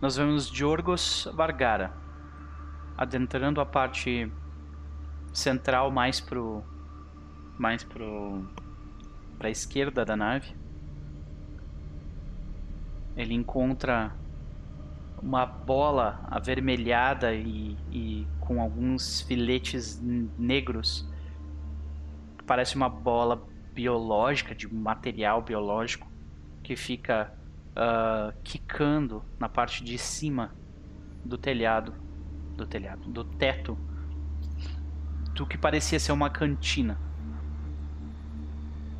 nós 0.00 0.16
vemos 0.16 0.50
Diorgos 0.50 1.28
Vargara 1.34 1.92
adentrando 2.96 3.60
a 3.60 3.66
parte 3.66 4.30
central 5.32 5.90
mais 5.90 6.20
pro 6.20 6.62
mais 7.58 7.84
pro 7.84 8.46
para 9.38 9.50
esquerda 9.50 10.04
da 10.04 10.16
nave. 10.16 10.54
Ele 13.16 13.34
encontra 13.34 14.14
uma 15.22 15.46
bola 15.46 16.26
avermelhada 16.30 17.34
e, 17.34 17.76
e 17.90 18.26
com 18.40 18.60
alguns 18.60 19.22
filetes 19.22 20.00
negros. 20.38 21.08
Parece 22.46 22.76
uma 22.76 22.88
bola 22.88 23.42
biológica, 23.72 24.54
de 24.54 24.72
material 24.72 25.42
biológico, 25.42 26.06
que 26.66 26.74
fica 26.74 27.32
uh, 27.76 28.36
quicando 28.42 29.22
na 29.38 29.48
parte 29.48 29.84
de 29.84 29.96
cima 29.96 30.52
do 31.24 31.38
telhado. 31.38 31.94
Do 32.56 32.66
telhado, 32.66 33.08
do 33.08 33.22
teto. 33.22 33.78
Do 35.32 35.46
que 35.46 35.56
parecia 35.56 36.00
ser 36.00 36.10
uma 36.10 36.28
cantina. 36.28 36.98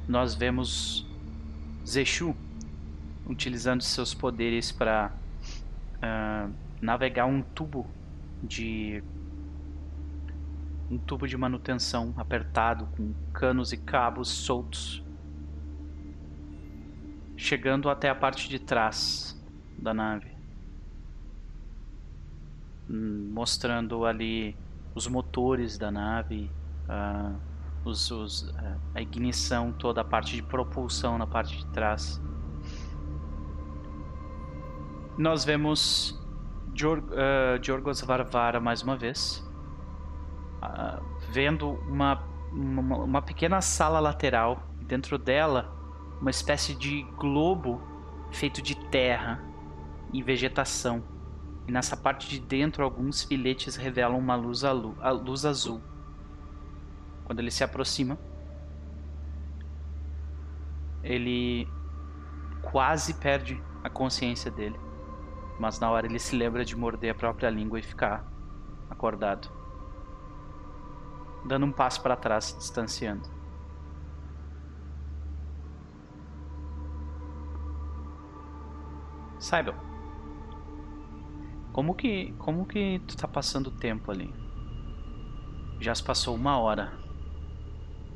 Nós 0.06 0.32
vemos 0.32 1.04
Zeshu 1.84 2.36
utilizando 3.26 3.82
seus 3.82 4.14
poderes 4.14 4.70
para 4.70 5.12
uh, 5.96 6.54
navegar 6.80 7.26
um 7.26 7.42
tubo 7.42 7.84
de 8.44 9.02
um 10.88 10.98
tubo 10.98 11.26
de 11.26 11.36
manutenção 11.36 12.14
apertado 12.16 12.86
com 12.96 13.12
canos 13.32 13.72
e 13.72 13.76
cabos 13.76 14.28
soltos, 14.28 15.02
chegando 17.36 17.90
até 17.90 18.08
a 18.08 18.14
parte 18.14 18.48
de 18.48 18.58
trás 18.58 19.36
da 19.78 19.92
nave, 19.92 20.30
hum, 22.88 23.30
mostrando 23.32 24.06
ali 24.06 24.56
os 24.94 25.06
motores 25.06 25.76
da 25.76 25.90
nave, 25.90 26.50
uh, 26.88 27.36
os, 27.84 28.10
os, 28.10 28.42
uh, 28.42 28.80
a 28.94 29.02
ignição, 29.02 29.72
toda 29.72 30.00
a 30.00 30.04
parte 30.04 30.34
de 30.34 30.42
propulsão 30.42 31.18
na 31.18 31.26
parte 31.26 31.58
de 31.58 31.66
trás. 31.66 32.20
Nós 35.18 35.44
vemos 35.44 36.18
Dior, 36.72 36.98
uh, 36.98 37.58
Diorgos 37.58 38.00
Varvara 38.00 38.60
mais 38.60 38.82
uma 38.82 38.96
vez, 38.96 39.46
uh, 40.62 41.02
vendo 41.30 41.70
uma, 41.88 42.22
uma, 42.52 42.96
uma, 42.96 43.22
pequena 43.22 43.60
sala 43.60 44.00
lateral, 44.00 44.62
dentro 44.82 45.18
dela 45.18 45.75
uma 46.20 46.30
espécie 46.30 46.74
de 46.74 47.02
globo 47.18 47.80
feito 48.30 48.62
de 48.62 48.74
terra 48.74 49.42
e 50.12 50.22
vegetação. 50.22 51.02
E 51.66 51.72
nessa 51.72 51.96
parte 51.96 52.28
de 52.28 52.38
dentro 52.38 52.84
alguns 52.84 53.22
filetes 53.22 53.76
revelam 53.76 54.18
uma 54.18 54.36
luz, 54.36 54.62
luz 55.24 55.44
azul. 55.44 55.80
Quando 57.24 57.40
ele 57.40 57.50
se 57.50 57.64
aproxima, 57.64 58.16
ele 61.02 61.68
quase 62.62 63.14
perde 63.14 63.60
a 63.82 63.90
consciência 63.90 64.50
dele. 64.50 64.78
Mas 65.58 65.80
na 65.80 65.90
hora 65.90 66.06
ele 66.06 66.18
se 66.18 66.36
lembra 66.36 66.64
de 66.64 66.76
morder 66.76 67.10
a 67.10 67.14
própria 67.14 67.50
língua 67.50 67.78
e 67.78 67.82
ficar 67.82 68.24
acordado. 68.88 69.48
Dando 71.44 71.66
um 71.66 71.72
passo 71.72 72.00
para 72.02 72.16
trás, 72.16 72.46
se 72.46 72.58
distanciando. 72.58 73.35
Saiba. 79.46 79.76
Como 81.72 81.94
que, 81.94 82.34
como 82.36 82.66
que 82.66 83.00
tu 83.06 83.16
tá 83.16 83.28
passando 83.28 83.68
o 83.68 83.70
tempo 83.70 84.10
ali? 84.10 84.34
Já 85.80 85.94
se 85.94 86.02
passou 86.02 86.34
uma 86.34 86.58
hora. 86.58 86.92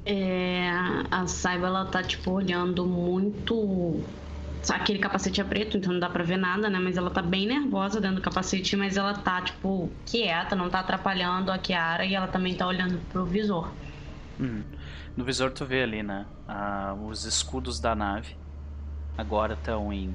É, 0.05 0.71
a 1.09 1.29
Saiba 1.29 1.69
ela 1.69 1.85
tá 1.85 2.03
tipo 2.03 2.33
olhando 2.33 2.85
muito 2.85 4.03
aquele 4.69 4.99
capacete 4.99 5.41
é 5.41 5.45
preto, 5.45 5.77
então 5.77 5.93
não 5.93 6.01
dá 6.01 6.11
pra 6.11 6.25
ver 6.25 6.37
nada, 6.37 6.69
né? 6.69 6.81
Mas 6.81 6.97
ela 6.97 7.11
tá 7.11 7.23
bem 7.23 7.47
nervosa 7.47 8.01
dentro 8.01 8.17
do 8.17 8.23
capacete, 8.23 8.77
mas 8.77 8.97
ela 8.97 9.15
tá, 9.15 9.41
tipo, 9.41 9.89
quieta, 10.05 10.57
não 10.57 10.69
tá 10.69 10.81
atrapalhando 10.81 11.53
a 11.53 11.59
Kiara 11.59 12.05
e 12.05 12.13
ela 12.13 12.27
também 12.27 12.57
tá 12.57 12.67
olhando 12.67 12.99
pro 13.13 13.25
visor. 13.25 13.71
Hum. 14.41 14.65
No 15.17 15.25
visor 15.25 15.53
tu 15.53 15.65
vê 15.65 15.85
ali, 15.85 16.03
né? 16.03 16.27
Ah, 16.49 16.97
os 17.07 17.25
escudos 17.25 17.79
da 17.79 17.95
nave 17.95 18.37
agora 19.17 19.55
estão 19.55 19.93
em 19.93 20.13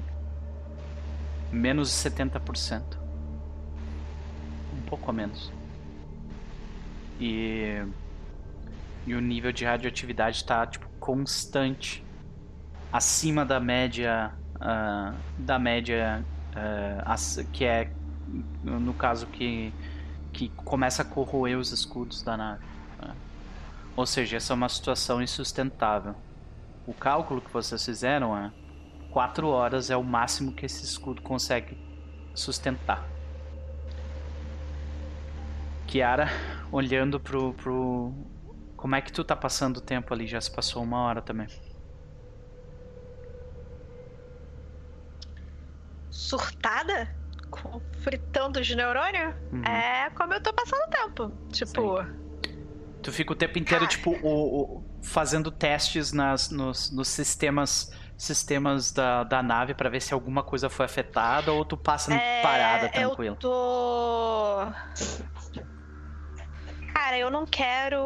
menos 1.56 1.88
de 1.88 2.10
70%. 2.10 2.82
Um 4.76 4.82
pouco 4.82 5.10
a 5.10 5.12
menos. 5.12 5.52
E, 7.18 7.82
e 9.06 9.14
o 9.14 9.20
nível 9.20 9.52
de 9.52 9.64
radioatividade 9.64 10.36
está 10.36 10.66
tipo 10.66 10.86
constante 11.00 12.04
acima 12.92 13.44
da 13.44 13.58
média 13.58 14.32
uh, 14.56 15.14
da 15.38 15.58
média 15.58 16.24
uh, 16.52 17.50
que 17.52 17.64
é 17.64 17.90
no 18.62 18.92
caso 18.94 19.26
que 19.26 19.72
que 20.32 20.50
começa 20.50 21.00
a 21.00 21.04
corroer 21.04 21.56
os 21.56 21.72
escudos 21.72 22.22
da 22.22 22.36
nave. 22.36 22.64
Né? 23.00 23.14
Ou 23.96 24.04
seja, 24.04 24.36
essa 24.36 24.52
é 24.52 24.54
uma 24.54 24.68
situação 24.68 25.22
insustentável. 25.22 26.14
O 26.86 26.92
cálculo 26.92 27.40
que 27.40 27.50
vocês 27.50 27.82
fizeram 27.82 28.36
é 28.36 28.52
4 29.16 29.48
horas 29.48 29.88
é 29.88 29.96
o 29.96 30.04
máximo 30.04 30.52
que 30.52 30.66
esse 30.66 30.84
escudo 30.84 31.22
consegue 31.22 31.78
sustentar. 32.34 33.02
Kiara, 35.86 36.28
olhando 36.70 37.18
pro, 37.18 37.54
pro. 37.54 38.12
Como 38.76 38.94
é 38.94 39.00
que 39.00 39.10
tu 39.10 39.24
tá 39.24 39.34
passando 39.34 39.78
o 39.78 39.80
tempo 39.80 40.12
ali? 40.12 40.26
Já 40.26 40.38
se 40.38 40.50
passou 40.50 40.82
uma 40.82 40.98
hora 40.98 41.22
também. 41.22 41.48
surtada, 46.10 47.14
fritando 48.02 48.60
os 48.60 48.68
neurônios, 48.74 49.34
uhum. 49.50 49.64
é 49.64 50.10
como 50.10 50.34
eu 50.34 50.42
tô 50.42 50.52
passando 50.52 50.82
o 50.82 50.90
tempo. 50.90 51.32
Tipo. 51.52 52.02
Sim. 52.02 52.26
Tu 53.02 53.12
fica 53.12 53.32
o 53.32 53.36
tempo 53.36 53.58
inteiro, 53.58 53.86
tipo, 53.86 54.10
o, 54.10 54.78
o, 54.78 54.84
fazendo 55.00 55.50
testes 55.50 56.12
nas, 56.12 56.50
nos, 56.50 56.90
nos 56.90 57.08
sistemas 57.08 57.92
sistemas 58.16 58.92
da, 58.92 59.24
da 59.24 59.42
nave 59.42 59.74
para 59.74 59.90
ver 59.90 60.00
se 60.00 60.14
alguma 60.14 60.42
coisa 60.42 60.68
foi 60.70 60.86
afetada 60.86 61.52
ou 61.52 61.64
tu 61.64 61.76
passa 61.76 62.14
é, 62.14 62.42
parada 62.42 62.88
tranquilo? 62.88 63.34
Eu 63.34 63.38
tô. 63.38 64.56
Cara, 66.94 67.18
eu 67.18 67.30
não 67.30 67.46
quero. 67.46 67.98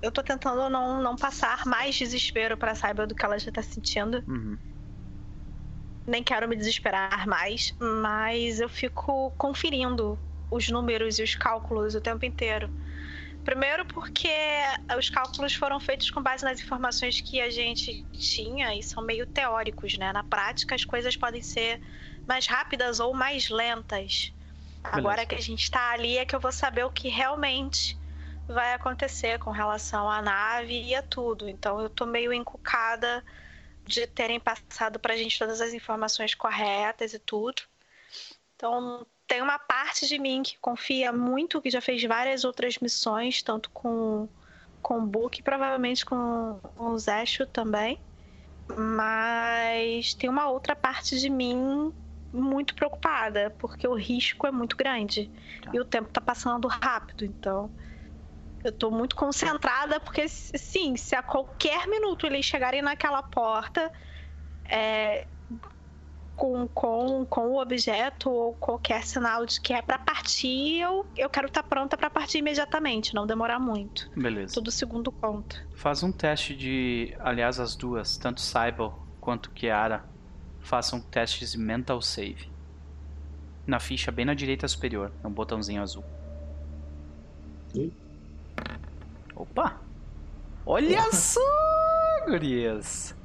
Eu 0.00 0.12
tô 0.12 0.22
tentando 0.22 0.70
não, 0.70 1.02
não 1.02 1.16
passar 1.16 1.66
mais 1.66 1.96
desespero 1.96 2.56
pra 2.56 2.74
Saiba 2.74 3.06
do 3.06 3.14
que 3.14 3.24
ela 3.24 3.38
já 3.38 3.50
tá 3.50 3.62
sentindo. 3.62 4.22
Uhum 4.28 4.56
nem 6.08 6.24
quero 6.24 6.48
me 6.48 6.56
desesperar 6.56 7.26
mais, 7.28 7.74
mas 7.78 8.60
eu 8.60 8.68
fico 8.68 9.30
conferindo 9.32 10.18
os 10.50 10.68
números 10.68 11.18
e 11.18 11.22
os 11.22 11.34
cálculos 11.34 11.94
o 11.94 12.00
tempo 12.00 12.24
inteiro. 12.24 12.70
Primeiro, 13.48 13.86
porque 13.86 14.28
os 14.98 15.08
cálculos 15.08 15.54
foram 15.54 15.80
feitos 15.80 16.10
com 16.10 16.22
base 16.22 16.44
nas 16.44 16.60
informações 16.60 17.18
que 17.22 17.40
a 17.40 17.48
gente 17.48 18.04
tinha 18.12 18.74
e 18.74 18.82
são 18.82 19.02
meio 19.02 19.24
teóricos, 19.24 19.96
né? 19.96 20.12
Na 20.12 20.22
prática, 20.22 20.74
as 20.74 20.84
coisas 20.84 21.16
podem 21.16 21.40
ser 21.40 21.80
mais 22.26 22.46
rápidas 22.46 23.00
ou 23.00 23.14
mais 23.14 23.48
lentas. 23.48 24.34
Beleza. 24.82 24.98
Agora 24.98 25.24
que 25.24 25.34
a 25.34 25.40
gente 25.40 25.62
está 25.62 25.92
ali, 25.92 26.18
é 26.18 26.26
que 26.26 26.36
eu 26.36 26.40
vou 26.40 26.52
saber 26.52 26.84
o 26.84 26.90
que 26.90 27.08
realmente 27.08 27.96
vai 28.46 28.74
acontecer 28.74 29.38
com 29.38 29.50
relação 29.50 30.10
à 30.10 30.20
nave 30.20 30.82
e 30.82 30.94
a 30.94 31.02
tudo. 31.02 31.48
Então, 31.48 31.80
eu 31.80 31.88
tô 31.88 32.04
meio 32.04 32.34
encucada 32.34 33.24
de 33.86 34.06
terem 34.06 34.38
passado 34.38 34.98
para 34.98 35.14
a 35.14 35.16
gente 35.16 35.38
todas 35.38 35.62
as 35.62 35.72
informações 35.72 36.34
corretas 36.34 37.14
e 37.14 37.18
tudo. 37.18 37.62
Então, 38.54 39.06
tem 39.28 39.42
uma 39.42 39.58
parte 39.58 40.08
de 40.08 40.18
mim 40.18 40.42
que 40.42 40.56
confia 40.58 41.12
muito, 41.12 41.60
que 41.60 41.70
já 41.70 41.82
fez 41.82 42.02
várias 42.02 42.44
outras 42.44 42.78
missões, 42.78 43.42
tanto 43.42 43.68
com, 43.70 44.26
com 44.80 44.98
o 45.00 45.06
Book, 45.06 45.42
provavelmente 45.42 46.04
com, 46.04 46.58
com 46.74 46.86
o 46.86 46.98
Zeshu 46.98 47.46
também. 47.46 48.00
Mas 48.74 50.14
tem 50.14 50.30
uma 50.30 50.48
outra 50.48 50.74
parte 50.74 51.20
de 51.20 51.28
mim 51.28 51.92
muito 52.32 52.74
preocupada, 52.74 53.54
porque 53.58 53.86
o 53.86 53.94
risco 53.94 54.46
é 54.46 54.50
muito 54.50 54.76
grande. 54.76 55.30
Tá. 55.62 55.70
E 55.74 55.78
o 55.78 55.84
tempo 55.84 56.08
está 56.08 56.20
passando 56.20 56.66
rápido, 56.66 57.24
então 57.24 57.70
Eu 58.64 58.72
tô 58.72 58.90
muito 58.90 59.14
concentrada, 59.14 60.00
porque, 60.00 60.26
sim, 60.28 60.96
se 60.96 61.14
a 61.14 61.22
qualquer 61.22 61.86
minuto 61.86 62.26
eles 62.26 62.44
chegarem 62.44 62.82
naquela 62.82 63.22
porta 63.22 63.92
é, 64.64 65.26
com, 66.38 66.68
com, 66.68 67.26
com 67.26 67.48
o 67.48 67.60
objeto 67.60 68.30
ou 68.30 68.54
qualquer 68.54 69.02
sinal 69.02 69.44
de 69.44 69.60
que 69.60 69.74
é 69.74 69.82
para 69.82 69.98
partir, 69.98 70.78
eu, 70.78 71.04
eu 71.16 71.28
quero 71.28 71.48
estar 71.48 71.64
tá 71.64 71.68
pronta 71.68 71.96
para 71.96 72.08
partir 72.08 72.38
imediatamente, 72.38 73.12
não 73.12 73.26
demorar 73.26 73.58
muito. 73.58 74.08
Beleza. 74.16 74.54
Tudo 74.54 74.70
segundo 74.70 75.10
conta. 75.10 75.56
Faz 75.74 76.04
um 76.04 76.12
teste 76.12 76.54
de. 76.54 77.12
Aliás, 77.18 77.58
as 77.58 77.74
duas, 77.74 78.16
tanto 78.16 78.40
Saibal 78.40 79.04
quanto 79.20 79.50
Kiara, 79.50 80.04
façam 80.60 81.00
testes 81.00 81.52
de 81.52 81.58
mental 81.58 82.00
save. 82.00 82.48
Na 83.66 83.80
ficha 83.80 84.12
bem 84.12 84.24
na 84.24 84.32
direita 84.32 84.66
superior, 84.68 85.10
é 85.22 85.26
um 85.26 85.32
botãozinho 85.32 85.82
azul. 85.82 86.04
Opa! 89.34 89.80
Olha 90.64 91.12
só, 91.12 91.40
gurias! 92.26 93.17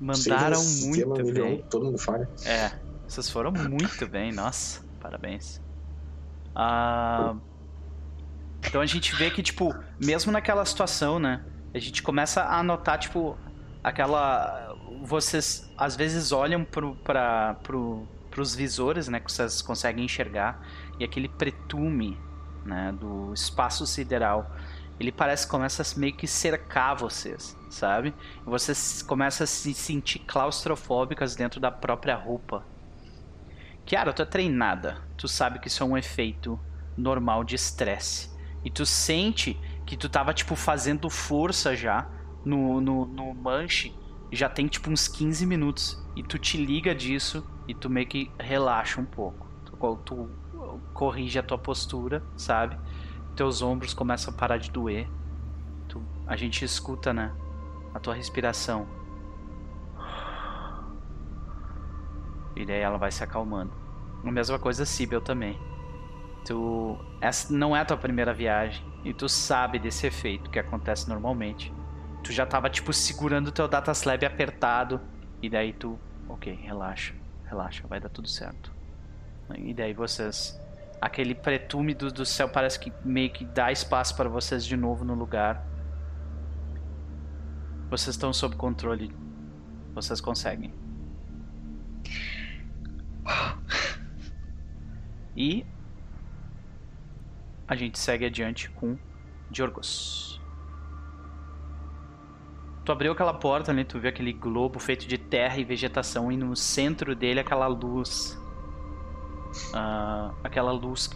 Mandaram 0.00 0.56
Sim, 0.56 0.88
muito 0.88 1.32
bem. 1.32 1.64
todo 1.70 1.86
mundo 1.86 1.98
falha. 1.98 2.28
É, 2.44 2.72
vocês 3.08 3.30
foram 3.30 3.50
muito 3.52 4.06
bem, 4.06 4.32
nossa, 4.32 4.82
parabéns. 5.00 5.60
Ah, 6.54 7.34
então 8.60 8.80
a 8.80 8.86
gente 8.86 9.14
vê 9.14 9.30
que, 9.30 9.42
tipo, 9.42 9.74
mesmo 10.02 10.32
naquela 10.32 10.64
situação, 10.64 11.18
né? 11.18 11.44
A 11.72 11.78
gente 11.78 12.02
começa 12.02 12.42
a 12.44 12.62
notar, 12.62 12.98
tipo, 12.98 13.36
aquela. 13.82 14.74
Vocês 15.02 15.70
às 15.76 15.94
vezes 15.94 16.32
olham 16.32 16.64
pro, 16.64 16.96
pra, 16.96 17.54
pro, 17.62 18.06
pros 18.30 18.54
visores, 18.54 19.08
né? 19.08 19.20
Que 19.20 19.30
vocês 19.30 19.62
conseguem 19.62 20.04
enxergar, 20.04 20.60
e 20.98 21.04
aquele 21.04 21.28
pretume, 21.28 22.18
né? 22.64 22.92
Do 22.98 23.32
espaço 23.32 23.86
sideral. 23.86 24.50
Ele 24.98 25.12
parece 25.12 25.44
que 25.44 25.50
começa 25.50 25.82
a 25.82 25.98
meio 25.98 26.14
que 26.14 26.26
cercar 26.26 26.96
vocês, 26.96 27.56
sabe? 27.68 28.14
Vocês 28.44 29.02
começam 29.02 29.44
a 29.44 29.46
se 29.46 29.74
sentir 29.74 30.20
claustrofóbicas 30.20 31.36
dentro 31.36 31.60
da 31.60 31.70
própria 31.70 32.14
roupa. 32.16 32.64
Kiara, 33.84 34.12
tu 34.12 34.22
é 34.22 34.24
treinada. 34.24 35.02
Tu 35.16 35.28
sabe 35.28 35.58
que 35.58 35.68
isso 35.68 35.82
é 35.82 35.86
um 35.86 35.96
efeito 35.96 36.58
normal 36.96 37.44
de 37.44 37.54
estresse. 37.54 38.30
E 38.64 38.70
tu 38.70 38.84
sente 38.86 39.58
que 39.86 39.96
tu 39.96 40.08
tava, 40.08 40.34
tipo, 40.34 40.56
fazendo 40.56 41.08
força 41.08 41.76
já 41.76 42.08
no, 42.44 42.80
no, 42.80 43.06
no 43.06 43.34
manche. 43.34 43.94
Já 44.32 44.48
tem, 44.48 44.66
tipo, 44.66 44.90
uns 44.90 45.06
15 45.06 45.46
minutos. 45.46 46.02
E 46.16 46.22
tu 46.22 46.38
te 46.38 46.56
liga 46.56 46.94
disso 46.94 47.46
e 47.68 47.74
tu 47.74 47.88
meio 47.88 48.06
que 48.06 48.30
relaxa 48.40 49.00
um 49.00 49.04
pouco. 49.04 49.46
Tu, 49.64 49.96
tu 50.04 50.30
corrige 50.92 51.38
a 51.38 51.42
tua 51.42 51.58
postura, 51.58 52.24
sabe? 52.36 52.76
Teus 53.36 53.60
ombros 53.60 53.92
começam 53.92 54.32
a 54.32 54.36
parar 54.36 54.56
de 54.56 54.70
doer. 54.70 55.06
Tu, 55.86 56.02
a 56.26 56.34
gente 56.36 56.64
escuta, 56.64 57.12
né? 57.12 57.32
A 57.94 58.00
tua 58.00 58.14
respiração. 58.14 58.86
E 62.56 62.64
daí 62.64 62.80
ela 62.80 62.96
vai 62.96 63.12
se 63.12 63.22
acalmando. 63.22 63.72
A 64.24 64.32
mesma 64.32 64.58
coisa 64.58 64.86
Sibel 64.86 65.20
também. 65.20 65.60
Tu. 66.46 66.98
Essa 67.20 67.52
não 67.52 67.76
é 67.76 67.80
a 67.80 67.84
tua 67.84 67.98
primeira 67.98 68.32
viagem. 68.32 68.82
E 69.04 69.12
tu 69.12 69.28
sabe 69.28 69.78
desse 69.78 70.06
efeito 70.06 70.48
que 70.48 70.58
acontece 70.58 71.06
normalmente. 71.06 71.72
Tu 72.24 72.32
já 72.32 72.46
tava, 72.46 72.70
tipo, 72.70 72.92
segurando 72.92 73.48
o 73.48 73.52
teu 73.52 73.68
data 73.68 73.92
slab 73.92 74.24
apertado. 74.24 74.98
E 75.42 75.50
daí 75.50 75.74
tu. 75.74 75.98
Ok, 76.26 76.52
relaxa. 76.54 77.14
Relaxa, 77.44 77.86
vai 77.86 78.00
dar 78.00 78.08
tudo 78.08 78.28
certo. 78.28 78.72
E 79.54 79.74
daí 79.74 79.92
vocês. 79.92 80.58
Aquele 81.00 81.34
pretume 81.34 81.94
do, 81.94 82.10
do 82.10 82.24
céu 82.24 82.48
parece 82.48 82.78
que 82.78 82.92
meio 83.04 83.30
que 83.30 83.44
dá 83.44 83.70
espaço 83.70 84.16
para 84.16 84.28
vocês 84.28 84.64
de 84.64 84.76
novo 84.76 85.04
no 85.04 85.14
lugar. 85.14 85.64
Vocês 87.90 88.14
estão 88.14 88.32
sob 88.32 88.56
controle. 88.56 89.14
Vocês 89.94 90.20
conseguem. 90.20 90.72
E 95.36 95.66
a 97.68 97.76
gente 97.76 97.98
segue 97.98 98.24
adiante 98.24 98.70
com 98.70 98.96
Jorgos. 99.52 100.40
Tu 102.84 102.92
abriu 102.92 103.12
aquela 103.12 103.34
porta 103.34 103.72
ali, 103.72 103.84
tu 103.84 103.98
viu 103.98 104.08
aquele 104.08 104.32
globo 104.32 104.78
feito 104.78 105.06
de 105.08 105.18
terra 105.18 105.58
e 105.58 105.64
vegetação 105.64 106.30
e 106.30 106.36
no 106.36 106.54
centro 106.54 107.16
dele 107.16 107.40
aquela 107.40 107.66
luz. 107.66 108.40
Ah, 109.74 110.32
aquela 110.42 110.72
luz 110.72 111.08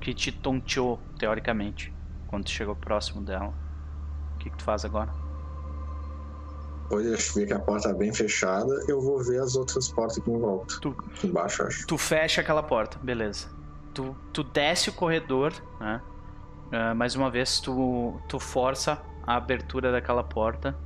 que 0.00 0.14
te 0.14 0.30
tonteou, 0.30 0.98
teoricamente, 1.18 1.92
quando 2.26 2.44
tu 2.44 2.50
chegou 2.50 2.74
próximo 2.74 3.24
dela. 3.24 3.48
O 3.48 4.38
que, 4.38 4.50
que 4.50 4.56
tu 4.56 4.64
faz 4.64 4.84
agora? 4.84 5.12
Depois 6.82 7.04
eu 7.06 7.16
ver 7.34 7.46
que 7.46 7.52
a 7.52 7.58
porta 7.58 7.88
tá 7.90 7.94
bem 7.98 8.14
fechada, 8.14 8.72
eu 8.86 9.00
vou 9.00 9.22
ver 9.24 9.40
as 9.40 9.56
outras 9.56 9.88
portas 9.88 10.18
aqui 10.18 10.30
em 10.30 10.38
volta. 10.38 10.76
Tu- 10.80 10.96
embaixo, 11.24 11.62
acho. 11.64 11.86
Tu 11.86 11.98
fecha 11.98 12.40
aquela 12.40 12.62
porta, 12.62 12.98
beleza. 13.02 13.48
Tu, 13.92 14.16
tu 14.32 14.44
desce 14.44 14.90
o 14.90 14.92
corredor, 14.92 15.52
né? 15.80 16.00
Ah, 16.70 16.94
mais 16.94 17.16
uma 17.16 17.30
vez, 17.30 17.60
tu, 17.60 18.20
tu 18.28 18.38
força 18.38 19.02
a 19.26 19.36
abertura 19.36 19.90
daquela 19.90 20.22
porta. 20.22 20.76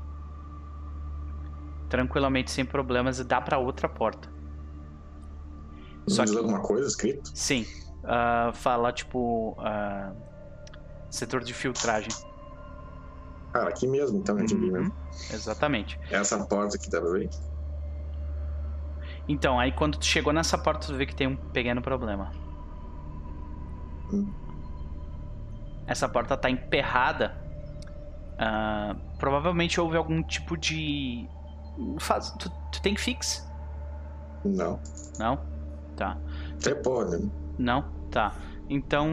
Tranquilamente, 1.88 2.50
sem 2.50 2.64
problemas, 2.64 3.18
e 3.18 3.24
dá 3.24 3.40
pra 3.40 3.58
outra 3.58 3.88
porta. 3.88 4.39
Só 6.08 6.24
diz 6.24 6.32
que- 6.32 6.38
alguma 6.38 6.60
coisa 6.60 6.86
escrito? 6.86 7.30
Sim. 7.34 7.64
ah, 8.04 8.50
fala, 8.54 8.92
tipo. 8.92 9.54
ah, 9.60 10.12
setor 11.10 11.42
de 11.42 11.52
filtragem. 11.52 12.10
Cara, 13.52 13.68
aqui 13.68 13.86
mesmo, 13.86 14.18
então, 14.18 14.38
é 14.38 14.42
Uhum, 14.42 14.58
mesmo. 14.72 14.92
Exatamente. 15.32 15.98
Essa 16.10 16.38
porta 16.46 16.76
aqui 16.76 16.88
dá 16.88 17.00
pra 17.00 17.10
ver? 17.10 17.28
Então, 19.28 19.58
aí 19.58 19.72
quando 19.72 19.98
tu 19.98 20.04
chegou 20.04 20.32
nessa 20.32 20.56
porta, 20.56 20.86
tu 20.86 20.94
vê 20.96 21.04
que 21.06 21.14
tem 21.14 21.26
um 21.26 21.36
pequeno 21.36 21.82
problema. 21.82 22.30
Hum. 24.12 24.32
Essa 25.86 26.08
porta 26.08 26.36
tá 26.36 26.48
emperrada. 26.48 27.36
Ah, 28.38 28.96
provavelmente 29.18 29.80
houve 29.80 29.96
algum 29.96 30.22
tipo 30.22 30.56
de. 30.56 31.28
Faz... 31.98 32.30
Tu, 32.38 32.48
tu 32.72 32.80
tem 32.82 32.96
fix? 32.96 33.46
Não. 34.44 34.80
Não? 35.18 35.38
Tá. 36.00 36.16
Até 36.58 36.74
pode? 36.74 37.30
Não? 37.58 37.82
Tá. 38.10 38.32
Então. 38.70 39.06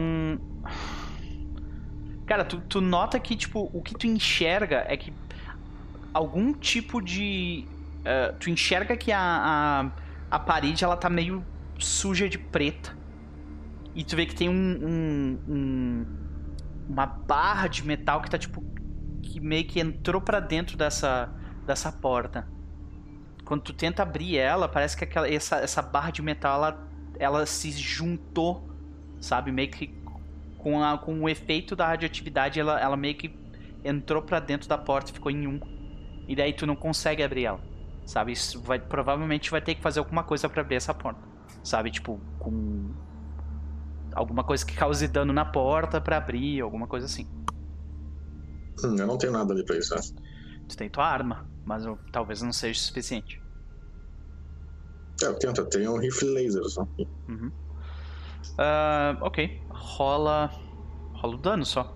Cara, 2.24 2.46
tu, 2.46 2.60
tu 2.62 2.80
nota 2.80 3.20
que, 3.20 3.36
tipo, 3.36 3.68
o 3.74 3.82
que 3.82 3.94
tu 3.94 4.06
enxerga 4.06 4.86
é 4.88 4.96
que 4.96 5.12
algum 6.14 6.54
tipo 6.54 7.02
de. 7.02 7.66
eh, 8.06 8.34
tu 8.40 8.48
enxerga 8.48 8.96
que 8.96 9.12
a, 9.12 9.20
a, 9.20 9.90
a 10.30 10.38
parede 10.38 10.82
ela 10.82 10.96
tá 10.96 11.10
meio 11.10 11.44
suja 11.78 12.26
de 12.26 12.38
preta. 12.38 12.96
E 13.94 14.02
tu 14.02 14.16
vê 14.16 14.24
que 14.24 14.34
tem 14.34 14.48
um, 14.48 14.54
um- 14.54 15.38
um- 15.46 16.06
uma 16.88 17.04
barra 17.04 17.68
de 17.68 17.86
metal 17.86 18.22
que 18.22 18.30
tá 18.30 18.38
tipo. 18.38 18.64
que 19.22 19.40
meio 19.40 19.66
que 19.66 19.78
entrou 19.78 20.22
pra 20.22 20.40
dentro 20.40 20.74
dessa, 20.78 21.28
dessa 21.66 21.92
porta. 21.92 22.48
Quando 23.48 23.62
tu 23.62 23.72
tenta 23.72 24.02
abrir 24.02 24.36
ela, 24.36 24.68
parece 24.68 24.94
que 24.94 25.04
aquela, 25.04 25.26
essa, 25.26 25.56
essa 25.56 25.80
barra 25.80 26.10
de 26.10 26.20
metal 26.20 26.56
ela, 26.56 26.88
ela 27.18 27.46
se 27.46 27.70
juntou, 27.70 28.68
sabe? 29.22 29.50
Meio 29.50 29.70
que 29.70 29.86
com, 30.58 30.82
a, 30.82 30.98
com 30.98 31.22
o 31.22 31.26
efeito 31.30 31.74
da 31.74 31.86
radioatividade, 31.86 32.60
ela, 32.60 32.78
ela 32.78 32.94
meio 32.94 33.14
que 33.14 33.34
entrou 33.82 34.20
pra 34.20 34.38
dentro 34.38 34.68
da 34.68 34.76
porta 34.76 35.10
e 35.10 35.14
ficou 35.14 35.32
em 35.32 35.46
um. 35.46 35.58
E 36.28 36.36
daí 36.36 36.52
tu 36.52 36.66
não 36.66 36.76
consegue 36.76 37.22
abrir 37.22 37.46
ela, 37.46 37.58
sabe? 38.04 38.32
Isso 38.32 38.60
vai, 38.60 38.78
provavelmente 38.78 39.50
vai 39.50 39.62
ter 39.62 39.74
que 39.76 39.80
fazer 39.80 40.00
alguma 40.00 40.22
coisa 40.22 40.46
pra 40.46 40.60
abrir 40.60 40.76
essa 40.76 40.92
porta, 40.92 41.22
sabe? 41.64 41.90
Tipo, 41.90 42.20
com 42.38 42.92
alguma 44.12 44.44
coisa 44.44 44.66
que 44.66 44.76
cause 44.76 45.08
dano 45.08 45.32
na 45.32 45.46
porta 45.46 46.02
pra 46.02 46.18
abrir, 46.18 46.60
alguma 46.60 46.86
coisa 46.86 47.06
assim. 47.06 47.26
Hum, 48.84 48.94
eu 48.98 49.06
não 49.06 49.16
tenho 49.16 49.32
nada 49.32 49.54
ali 49.54 49.64
pra 49.64 49.78
isso, 49.78 49.94
né? 49.94 50.02
Tu 50.68 50.76
tem 50.76 50.90
tua 50.90 51.06
arma, 51.06 51.48
mas 51.68 51.84
eu- 51.84 51.98
talvez 52.10 52.40
não 52.40 52.50
seja 52.50 52.80
o 52.80 52.82
suficiente. 52.82 53.38
É, 55.22 55.26
eu 55.26 55.34
tento, 55.38 55.60
eu 55.60 55.66
tenho 55.66 55.92
um 55.94 55.98
rifle 55.98 56.30
laser 56.30 56.64
só. 56.64 56.88
Uhum. 57.28 57.52
Ah, 58.56 59.18
ok. 59.20 59.60
Rola. 59.70 60.50
Rola 61.16 61.34
o 61.34 61.38
dano 61.38 61.66
só. 61.66 61.94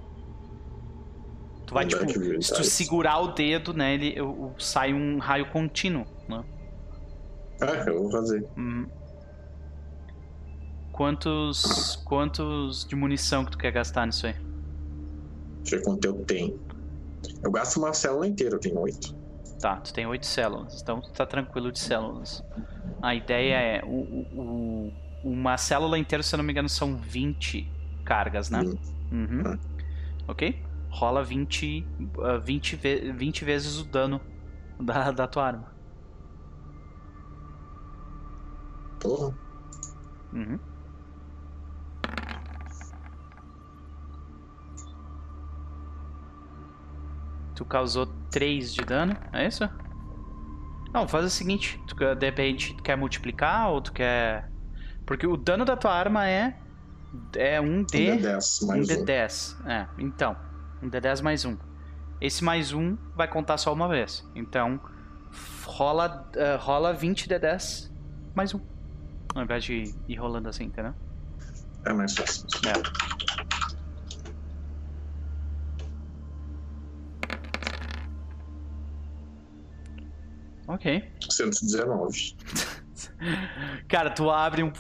Tu 1.67 1.73
vai, 1.73 1.87
tipo, 1.87 2.05
se 2.43 2.53
tu 2.53 2.65
segurar 2.65 3.21
o 3.21 3.29
dedo, 3.33 3.73
né, 3.73 3.95
ele, 3.95 4.21
o- 4.21 4.49
o- 4.53 4.61
sai 4.61 4.93
um 4.93 5.19
raio 5.19 5.51
contínuo, 5.51 6.05
né? 6.29 6.45
É, 7.63 7.89
eu 7.89 8.03
vou 8.03 8.11
fazer. 8.11 8.47
Uhum. 8.57 8.87
Quantos. 10.93 11.97
Quantos 12.05 12.85
de 12.85 12.95
munição 12.95 13.45
que 13.47 13.53
tu 13.53 13.59
quer 13.59 13.73
gastar 13.73 14.05
nisso 14.07 14.27
aí? 14.27 14.35
Deixa 15.63 15.77
eu 15.77 15.79
ver 15.79 15.85
quanto 15.85 16.05
eu 16.05 16.25
tenho. 16.27 16.61
Eu 17.43 17.51
gasto 17.51 17.77
uma 17.79 17.95
célula 17.95 18.27
inteira, 18.27 18.57
eu 18.57 18.61
tenho 18.61 18.79
oito. 18.81 19.22
Tá, 19.63 19.79
tu 19.81 19.93
tem 19.95 20.07
oito 20.07 20.27
células, 20.27 20.81
então 20.83 21.01
tu 21.03 21.13
tá 21.13 21.27
tranquilo 21.27 21.73
de 21.73 21.81
células. 21.81 22.45
A 23.03 23.15
ideia 23.15 23.57
é. 23.57 23.83
O, 23.87 24.29
o- 24.91 24.97
uma 25.23 25.57
célula 25.59 25.99
inteira, 25.99 26.23
se 26.23 26.35
eu 26.35 26.39
não 26.39 26.45
me 26.45 26.53
engano, 26.53 26.69
são 26.69 26.99
20 26.99 27.75
cargas, 28.05 28.51
né? 28.51 28.65
Hum. 28.65 28.79
Uhum. 29.13 29.43
Ah. 29.47 29.59
Ok? 30.29 30.63
rola 30.89 31.25
20, 31.25 31.91
uh, 32.19 32.41
20, 32.41 32.77
ve 32.77 33.13
20 33.13 33.45
vezes 33.45 33.79
o 33.79 33.85
dano 33.87 34.23
da, 34.81 35.11
da 35.13 35.29
tua 35.29 35.47
arma. 35.47 35.77
Porra. 38.99 39.37
Uhum. 40.33 40.61
Tu 47.55 47.65
causou 47.65 48.07
3 48.31 48.75
de 48.75 48.85
dano, 48.85 49.17
é 49.33 49.47
isso? 49.47 49.69
Não, 50.93 51.09
faz 51.09 51.25
o 51.25 51.31
seguinte, 51.31 51.81
tu 51.87 51.95
de 51.95 52.27
repente 52.27 52.75
tu 52.75 52.83
quer 52.83 52.97
multiplicar 52.97 53.71
ou 53.71 53.81
tu 53.81 53.93
quer... 53.93 54.51
Porque 55.07 55.27
o 55.27 55.37
dano 55.37 55.65
da 55.65 55.77
tua 55.77 55.93
arma 55.93 56.29
é... 56.29 56.57
É 57.37 57.61
um 57.61 57.83
D... 57.83 58.13
Um 58.13 58.17
D10 58.17 58.67
mais 58.67 58.89
um 58.89 58.93
um. 58.93 59.05
D10. 59.05 59.67
É, 59.67 59.89
então. 59.99 60.37
Um 60.83 60.89
D10 60.91 61.23
mais 61.23 61.45
um. 61.45 61.57
Esse 62.21 62.45
mais 62.45 62.73
um 62.73 62.97
vai 63.17 63.29
contar 63.29 63.59
só 63.59 63.73
uma 63.73 63.89
vez. 63.89 64.25
Então, 64.35 64.81
rola, 65.65 66.31
eh, 66.37 66.57
rola 66.57 66.93
20 66.93 67.29
D10 67.29 67.91
mais 68.35 68.55
um. 68.55 68.61
Ao 69.35 69.43
invés 69.43 69.65
de 69.65 69.95
ir 70.09 70.17
rolando 70.17 70.49
assim, 70.49 70.65
entendeu? 70.65 70.95
É 71.85 71.93
mais 71.93 72.15
fácil. 72.15 72.47
É. 72.67 73.42
Ok. 80.75 81.05
119. 81.31 82.37
Cara, 83.89 84.11
tu 84.11 84.31
abre 84.31 84.63
um. 84.63 84.73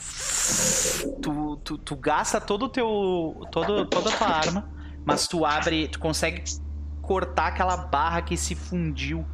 Tu, 1.22 1.56
tu, 1.64 1.78
tu 1.78 1.96
gasta 1.96 2.40
todo 2.40 2.64
o 2.64 2.68
teu. 2.68 3.40
Todo, 3.50 3.86
toda 3.86 4.10
a 4.12 4.16
tua 4.16 4.26
arma, 4.28 4.70
mas 5.04 5.26
tu 5.28 5.44
abre. 5.44 5.88
Tu 5.88 5.98
consegue 5.98 6.42
cortar 7.00 7.48
aquela 7.48 7.76
barra 7.76 8.22
que 8.22 8.36
se 8.36 8.54
fundiu 8.54 9.24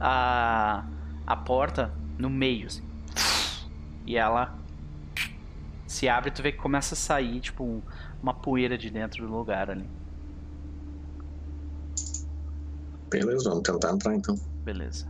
a, 0.00 0.84
a 1.26 1.36
porta 1.36 1.92
no 2.18 2.28
meio. 2.30 2.66
assim. 2.66 2.84
E 4.06 4.16
ela 4.16 4.56
se 5.86 6.08
abre 6.08 6.30
tu 6.30 6.42
vê 6.42 6.52
que 6.52 6.58
começa 6.58 6.94
a 6.94 6.96
sair, 6.96 7.40
tipo, 7.40 7.64
um- 7.64 7.82
uma 8.22 8.34
poeira 8.34 8.76
de 8.76 8.90
dentro 8.90 9.26
do 9.26 9.32
lugar 9.32 9.70
ali. 9.70 9.88
Beleza, 13.10 13.48
vamos 13.48 13.62
tentar 13.62 13.92
entrar 13.92 14.14
então. 14.14 14.36
Beleza. 14.64 15.06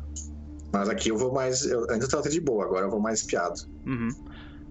Mas 0.78 0.88
aqui 0.88 1.08
eu 1.10 1.16
vou 1.16 1.32
mais. 1.32 1.64
Eu, 1.64 1.82
antes 1.90 2.02
eu 2.02 2.08
tava 2.08 2.28
de 2.28 2.40
boa, 2.40 2.64
agora 2.64 2.86
eu 2.86 2.90
vou 2.90 3.00
mais 3.00 3.20
espiado. 3.20 3.60
Uhum. 3.86 4.08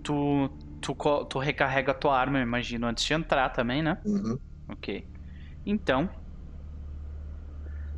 Tu, 0.04 0.50
tu, 0.82 1.26
tu 1.26 1.40
recarrega 1.40 1.92
a 1.92 1.96
tua 1.96 2.18
arma, 2.18 2.38
eu 2.40 2.44
imagino, 2.44 2.88
antes 2.88 3.04
de 3.04 3.14
entrar 3.14 3.50
também, 3.50 3.82
né? 3.82 3.98
Uhum. 4.06 4.38
Ok. 4.70 5.08
Então. 5.66 6.10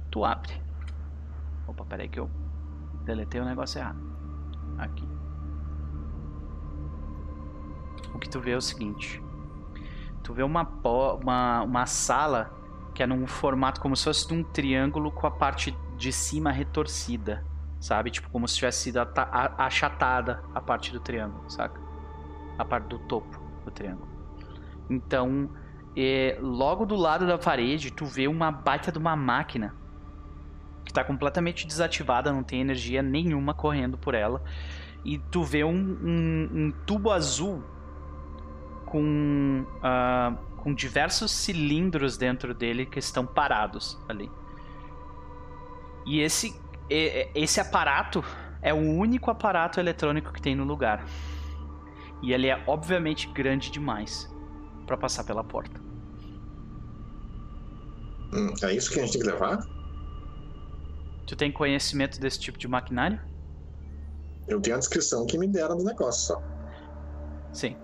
Tu 0.10 0.24
abre. 0.24 0.54
Opa, 1.68 1.84
peraí 1.86 2.08
que 2.08 2.20
eu 2.20 2.30
deletei 3.06 3.42
o 3.42 3.46
negócio 3.46 3.80
errado. 3.80 4.00
Aqui. 4.78 5.08
O 8.14 8.20
que 8.20 8.30
tu 8.30 8.40
vê 8.40 8.52
é 8.52 8.58
o 8.58 8.62
seguinte. 8.62 9.22
Tu 10.24 10.34
vê 10.34 10.44
uma, 10.44 10.64
uma, 11.22 11.64
uma 11.64 11.86
sala 11.86 12.52
que 12.94 13.04
é 13.04 13.08
num 13.08 13.28
formato 13.28 13.80
como 13.80 13.96
se 13.96 14.06
fosse 14.06 14.28
de 14.28 14.34
um 14.34 14.44
triângulo 14.44 15.12
com 15.12 15.28
a 15.28 15.32
parte 15.32 15.78
de 15.96 16.12
cima 16.12 16.52
retorcida. 16.52 17.46
Sabe? 17.80 18.10
Tipo, 18.12 18.30
como 18.30 18.48
se 18.48 18.56
tivesse 18.56 18.80
sido 18.84 18.98
achatada 19.58 20.44
a 20.54 20.60
parte 20.62 20.92
do 20.92 21.00
triângulo, 21.00 21.50
saca? 21.50 21.80
A 22.58 22.66
parte 22.66 22.88
do 22.88 23.00
topo 23.00 23.40
do 23.64 23.72
triângulo. 23.72 24.08
Então, 24.90 25.50
é, 25.96 26.38
logo 26.42 26.86
do 26.86 26.96
lado 26.96 27.28
da 27.28 27.38
parede, 27.38 27.92
tu 27.92 28.06
vê 28.06 28.28
uma 28.28 28.52
baita 28.52 28.92
de 28.92 28.98
uma 28.98 29.16
máquina 29.16 29.76
que 30.86 30.94
tá 30.94 31.04
completamente 31.04 31.68
desativada, 31.68 32.32
não 32.32 32.44
tem 32.44 32.62
energia 32.62 33.02
nenhuma 33.02 33.54
correndo 33.54 33.98
por 33.98 34.16
ela. 34.16 34.42
E 35.04 35.18
tu 35.20 35.44
vê 35.44 35.64
um, 35.64 35.72
um- 35.76 36.50
um 36.54 36.72
tubo 36.86 37.12
azul 37.12 37.62
com, 38.86 39.66
ah, 39.84 40.34
com 40.58 40.74
diversos 40.74 41.32
cilindros 41.32 42.18
dentro 42.18 42.54
dele 42.54 42.86
que 42.86 43.00
estão 43.00 43.26
parados 43.26 44.00
ali. 44.08 44.32
E 46.06 46.22
esse, 46.22 46.60
esse 46.90 47.60
aparato 47.60 48.24
é 48.62 48.74
o 48.74 48.78
único 48.78 49.30
aparato 49.30 49.80
eletrônico 49.80 50.34
que 50.34 50.42
tem 50.42 50.56
no 50.56 50.64
lugar. 50.64 51.06
E 52.22 52.34
ele 52.34 52.48
é 52.48 52.64
obviamente 52.68 53.28
grande 53.32 53.70
demais 53.72 54.28
para 54.86 54.98
passar 54.98 55.24
pela 55.24 55.44
porta. 55.44 55.80
Hum, 58.34 58.54
é 58.64 58.74
isso 58.74 58.92
que 58.92 59.00
a 59.00 59.04
gente 59.04 59.14
tem 59.14 59.22
que 59.22 59.28
levar? 59.28 59.60
Tu 61.26 61.36
tem 61.36 61.52
conhecimento 61.52 62.20
desse 62.20 62.40
tipo 62.40 62.58
de 62.58 62.68
maquinário? 62.68 63.20
Eu 64.48 64.62
tenho 64.62 64.78
a 64.78 64.80
descrição 64.80 65.26
que 65.26 65.38
me 65.38 65.48
deram 65.48 65.78
do 65.78 65.84
negócio 65.84 66.28
só. 66.28 66.42
Sim. 67.52 67.76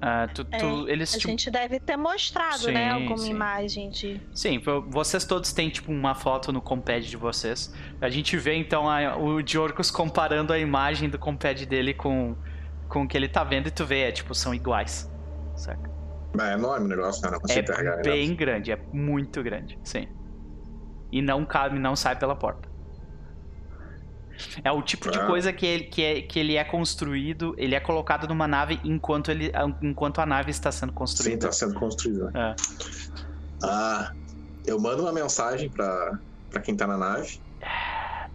Ah, 0.00 0.28
tu, 0.32 0.44
tu- 0.44 0.88
É, 0.88 0.92
eles 0.92 1.12
A 1.14 1.18
tipo, 1.18 1.28
gente 1.30 1.50
deve 1.50 1.80
ter 1.80 1.96
mostrado, 1.96 2.58
Sim, 2.58 2.72
né? 2.72 2.90
Alguma 2.92 3.18
sim. 3.18 3.30
imagem 3.30 3.90
de. 3.90 4.20
Sim, 4.32 4.58
vo- 4.60 4.82
vocês 4.88 5.24
todos 5.24 5.52
têm 5.52 5.68
tipo 5.70 5.90
uma 5.90 6.14
foto 6.14 6.52
no 6.52 6.60
compad 6.62 7.04
de 7.08 7.16
vocês. 7.16 7.74
A 8.00 8.08
gente 8.08 8.36
vê 8.36 8.54
então 8.54 8.88
a- 8.88 9.16
o 9.16 9.42
Diorcos 9.42 9.90
comparando 9.90 10.52
a 10.52 10.58
imagem 10.58 11.08
do 11.08 11.18
compad 11.18 11.66
dele 11.66 11.94
com, 11.94 12.36
com 12.88 13.02
o 13.02 13.08
que 13.08 13.16
ele 13.16 13.28
tá 13.28 13.42
vendo 13.42 13.66
e 13.66 13.70
tu 13.72 13.84
vê, 13.84 14.02
é 14.02 14.12
tipo, 14.12 14.34
são 14.36 14.54
iguais. 14.54 15.10
Saca? 15.56 15.90
Mas 16.36 16.46
é 16.50 16.52
enorme 16.52 16.86
o 16.86 16.88
negócio, 16.88 17.22
né? 17.24 17.32
Não 17.32 17.40
carregar. 17.40 17.80
É 17.94 17.96
né? 17.96 18.02
bem 18.02 18.34
grande, 18.36 18.70
é 18.70 18.78
muito 18.92 19.42
grande, 19.42 19.76
sim. 19.82 20.06
E 21.10 21.20
não 21.20 21.44
cabe, 21.44 21.76
não 21.78 21.96
sai 21.96 22.14
pela 22.16 22.36
porta. 22.36 22.67
É 24.62 24.70
o 24.72 24.80
tipo 24.82 25.10
de 25.10 25.18
Ah. 25.18 25.26
coisa 25.26 25.52
que 25.52 25.66
ele, 25.66 25.84
que, 25.84 26.02
é, 26.02 26.22
que 26.22 26.38
ele 26.38 26.56
é 26.56 26.64
construído, 26.64 27.54
ele 27.58 27.74
é 27.74 27.80
colocado 27.80 28.26
numa 28.28 28.46
nave 28.48 28.80
enquanto, 28.84 29.30
ele, 29.30 29.50
enquanto 29.82 30.20
a 30.20 30.26
nave 30.26 30.50
está 30.50 30.70
sendo 30.72 30.90
Sim, 30.90 30.94
construída. 30.96 31.46
tá 31.46 31.52
sendo 31.52 31.74
construído. 31.74 32.30
né? 32.30 32.54
É. 32.54 32.56
Ah, 33.62 34.12
eu 34.66 34.78
mando 34.80 35.02
uma 35.02 35.12
mensagem 35.12 35.68
pra, 35.68 36.18
pra 36.50 36.60
quem 36.60 36.76
tá 36.76 36.86
na 36.86 36.96
nave. 36.96 37.40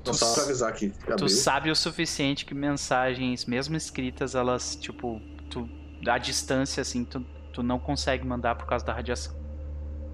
Tu, 0.03 0.13
Só 0.13 0.33
pra 0.33 0.43
avisar 0.43 0.73
que 0.73 0.89
tu 1.17 1.29
sabe 1.29 1.71
o 1.71 1.75
suficiente 1.75 2.45
que 2.45 2.53
mensagens, 2.53 3.45
mesmo 3.45 3.77
escritas, 3.77 4.35
elas, 4.35 4.75
tipo, 4.75 5.21
tu, 5.49 5.69
a 6.05 6.17
distância, 6.17 6.81
assim, 6.81 7.05
tu, 7.05 7.21
tu 7.53 7.63
não 7.63 7.79
consegue 7.79 8.25
mandar 8.27 8.55
por 8.55 8.65
causa 8.67 8.83
da 8.85 8.91
radiação. 8.91 9.33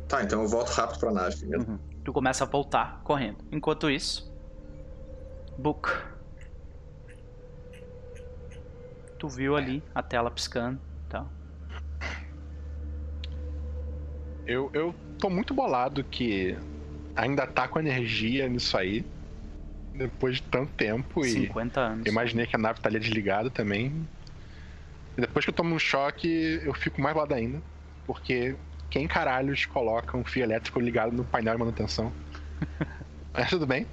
Tá, 0.07 0.21
então 0.23 0.43
eu 0.43 0.47
volto 0.47 0.69
rápido 0.69 0.99
pra 0.99 1.11
nave 1.11 1.37
primeiro. 1.37 1.65
Uhum. 1.67 1.79
Tu 2.03 2.13
começa 2.13 2.43
a 2.43 2.47
voltar 2.47 3.01
correndo. 3.03 3.37
Enquanto 3.51 3.89
isso, 3.89 4.28
Book. 5.59 5.89
Tu 9.17 9.27
viu 9.27 9.57
ali 9.57 9.83
a 9.93 10.01
tela 10.01 10.31
piscando 10.31 10.79
tal. 11.09 11.29
Eu, 14.45 14.71
eu 14.73 14.95
tô 15.19 15.29
muito 15.29 15.53
bolado 15.53 16.01
que 16.01 16.57
ainda 17.13 17.45
tá 17.45 17.67
com 17.67 17.77
energia 17.77 18.47
nisso 18.47 18.77
aí. 18.77 19.05
Depois 19.93 20.35
de 20.35 20.43
tanto 20.43 20.71
tempo 20.73 21.25
e 21.25 21.29
50 21.29 21.81
anos. 21.81 22.07
imaginei 22.07 22.45
que 22.47 22.55
a 22.55 22.59
nave 22.59 22.79
estaria 22.79 22.99
desligada 22.99 23.49
também. 23.49 24.07
E 25.17 25.21
depois 25.21 25.43
que 25.43 25.49
eu 25.49 25.55
tomo 25.55 25.75
um 25.75 25.79
choque, 25.79 26.61
eu 26.63 26.73
fico 26.73 27.01
mais 27.01 27.13
bolado 27.13 27.33
ainda. 27.33 27.61
Porque 28.07 28.55
quem 28.89 29.09
caralhos 29.09 29.65
coloca 29.65 30.15
um 30.15 30.23
fio 30.23 30.43
elétrico 30.43 30.79
ligado 30.79 31.11
no 31.11 31.25
painel 31.25 31.55
de 31.55 31.59
manutenção? 31.59 32.13
Mas 33.33 33.49
tudo 33.49 33.67
bem. 33.67 33.85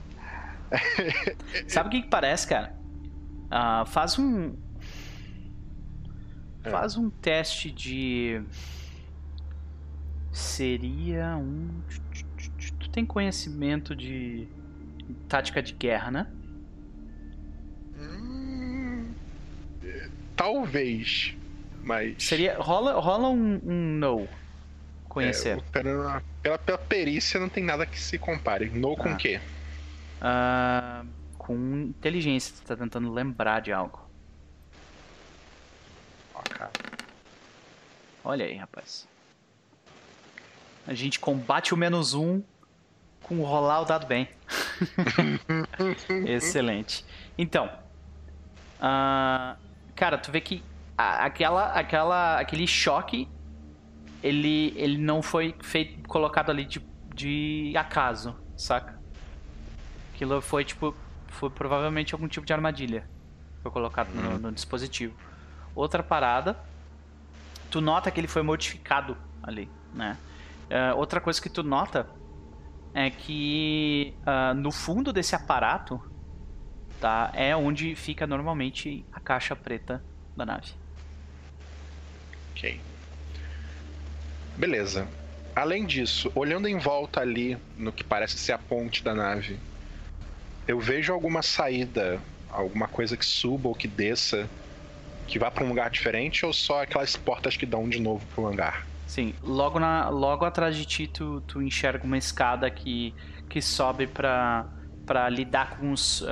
Sabe 1.69 1.89
o 1.89 1.91
que, 1.93 2.03
que 2.03 2.09
parece, 2.09 2.47
cara? 2.47 2.75
Ah, 3.51 3.85
faz 3.87 4.19
um. 4.19 4.55
É. 6.65 6.71
Faz 6.71 6.97
um 6.97 7.09
teste 7.11 7.71
de. 7.71 8.43
Seria 10.33 11.37
um. 11.37 11.69
Tu 12.81 12.91
tem 12.91 13.07
conhecimento 13.07 13.95
de 13.95 14.49
tática 15.29 15.63
de 15.63 15.73
guerra, 15.73 16.11
né? 16.11 16.27
Hum, 17.99 19.09
Talvez. 20.35 21.35
Mas. 21.83 22.23
Seria. 22.23 22.59
Rola, 22.59 23.01
rola 23.01 23.29
um, 23.29 23.61
um 23.65 23.99
no. 23.99 24.29
Conhecer. 25.09 25.57
É, 25.73 25.83
pela, 25.83 26.23
pela, 26.43 26.79
perícia 26.79 27.41
não 27.41 27.49
tem 27.49 27.65
nada 27.65 27.87
que 27.87 27.99
se 27.99 28.19
compare. 28.19 28.69
No 28.69 28.95
com 28.97 29.09
Ah. 29.09 29.15
o 29.15 29.17
quê? 29.17 29.41
Ah, 30.21 31.05
com 31.39 31.55
inteligência, 31.55 32.55
tu 32.57 32.63
tá 32.63 32.77
tentando 32.77 33.13
lembrar 33.13 33.61
de 33.61 33.73
algo. 33.73 34.07
Olha 38.25 38.45
aí, 38.45 38.57
rapaz. 38.57 39.07
A 40.87 40.95
gente 40.95 41.21
combate 41.21 41.73
o 41.73 41.77
menos 41.77 42.15
um 42.15 42.43
com 43.23 43.43
rolar 43.43 43.83
o 43.83 43.85
dado 43.85 44.07
bem. 44.07 44.29
Excelente. 46.27 47.05
Então, 47.39 47.71
ah, 48.81 49.57
cara, 49.95 50.19
tu 50.19 50.31
vê 50.31 50.41
que 50.41 50.63
aquela, 50.97 51.73
aquela, 51.73 52.41
aquele 52.41 52.67
choque, 52.67 53.29
ele, 54.23 54.73
ele 54.77 54.99
não 54.99 55.23
foi 55.23 55.55
feito, 55.63 56.09
colocado 56.09 56.51
ali 56.51 56.65
de, 56.65 56.81
de 57.15 57.73
acaso, 57.77 58.37
saca? 58.57 58.96
Aquilo 60.17 60.41
foi 60.41 60.65
tipo. 60.65 60.95
Foi 61.29 61.51
provavelmente 61.51 62.15
algum 62.15 62.27
tipo 62.27 62.47
de 62.47 62.53
armadilha. 62.55 63.07
Foi 63.63 63.71
colocado 63.71 64.09
no, 64.15 64.39
no 64.39 64.51
dispositivo. 64.51 65.15
Outra 65.75 66.03
parada. 66.03 66.57
Tu 67.71 67.83
nota 67.83 68.11
que 68.11 68.19
ele 68.19 68.27
foi 68.27 68.41
modificado 68.41 69.15
ali, 69.43 69.69
né? 69.93 70.17
É, 70.71 70.95
outra 70.95 71.21
coisa 71.21 71.43
que 71.43 71.51
tu 71.51 71.63
nota 71.63 72.09
é 72.95 73.11
que 73.11 74.15
uh, 74.23 74.55
no 74.55 74.73
fundo 74.73 75.13
desse 75.13 75.35
aparato 75.35 76.01
tá, 76.99 77.31
é 77.35 77.55
onde 77.55 77.95
fica 77.95 78.27
normalmente 78.27 79.05
a 79.13 79.21
caixa 79.21 79.55
preta 79.55 80.03
da 80.35 80.47
nave. 80.47 80.73
Ok. 82.53 82.81
Beleza. 84.57 85.07
Além 85.55 85.85
disso, 85.85 86.33
olhando 86.35 86.67
em 86.69 86.79
volta 86.79 87.21
ali 87.21 87.59
no 87.77 87.93
que 87.93 88.05
parece 88.05 88.39
ser 88.39 88.53
a 88.53 88.59
ponte 88.59 89.05
da 89.05 89.15
nave, 89.15 89.59
eu 90.67 90.81
vejo 90.81 91.13
alguma 91.13 91.43
saída, 91.43 92.21
alguma 92.51 92.89
coisa 92.89 93.17
que 93.17 93.25
suba 93.25 93.69
ou 93.69 93.75
que 93.75 93.89
desça, 93.89 94.49
que 95.27 95.39
vá 95.39 95.51
para 95.51 95.65
um 95.65 95.69
lugar 95.69 95.91
diferente 95.91 96.45
ou 96.47 96.53
só 96.53 96.83
aquelas 96.83 97.17
portas 97.17 97.57
que 97.57 97.67
dão 97.67 97.89
de 97.89 98.01
novo 98.01 98.25
pro 98.35 98.47
hangar? 98.47 98.87
Sim, 99.07 99.35
logo, 99.43 99.79
na, 99.79 100.09
logo 100.09 100.45
atrás 100.45 100.77
de 100.77 100.85
ti 100.85 101.07
tu, 101.07 101.41
tu 101.43 101.63
enxerga 101.63 102.05
uma 102.05 102.19
escada 102.19 102.69
que, 102.71 103.15
que 103.49 103.63
sobe 103.63 104.07
para 104.07 104.67
para 105.07 105.29
lidar 105.29 105.79
com 105.79 105.93
os 105.93 106.21
uh, 106.23 106.27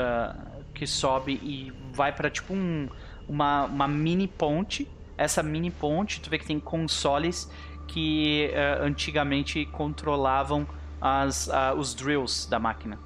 que 0.74 0.86
sobe 0.86 1.34
e 1.34 1.72
vai 1.92 2.12
para 2.12 2.28
tipo 2.28 2.52
um, 2.52 2.88
uma, 3.28 3.64
uma 3.66 3.88
mini 3.88 4.26
ponte. 4.26 4.88
Essa 5.16 5.44
mini 5.44 5.70
ponte, 5.70 6.20
tu 6.20 6.28
vê 6.28 6.38
que 6.38 6.44
tem 6.44 6.58
consoles 6.58 7.48
que 7.86 8.50
uh, 8.52 8.82
antigamente 8.82 9.64
controlavam 9.66 10.66
as, 11.00 11.46
uh, 11.46 11.74
os 11.78 11.94
drills 11.94 12.50
da 12.50 12.58
máquina. 12.58 12.98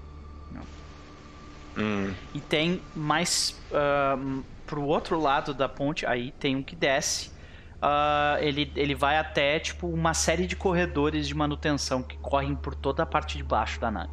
Hum. 1.79 2.12
E 2.35 2.41
tem 2.41 2.83
mais 2.95 3.59
uh, 3.70 4.43
pro 4.66 4.83
outro 4.83 5.18
lado 5.18 5.55
da 5.55 5.68
ponte, 5.68 6.05
aí 6.05 6.33
tem 6.33 6.57
um 6.57 6.62
que 6.62 6.74
desce. 6.74 7.31
Uh, 7.76 8.43
ele, 8.43 8.72
ele 8.74 8.95
vai 8.95 9.16
até 9.16 9.61
tipo 9.61 9.87
uma 9.87 10.12
série 10.12 10.47
de 10.47 10.57
corredores 10.57 11.29
de 11.29 11.35
manutenção 11.35 12.03
que 12.03 12.16
correm 12.18 12.57
por 12.57 12.74
toda 12.74 13.05
a 13.05 13.07
parte 13.07 13.37
de 13.37 13.45
baixo 13.45 13.79
da 13.79 13.91
nave. 13.91 14.11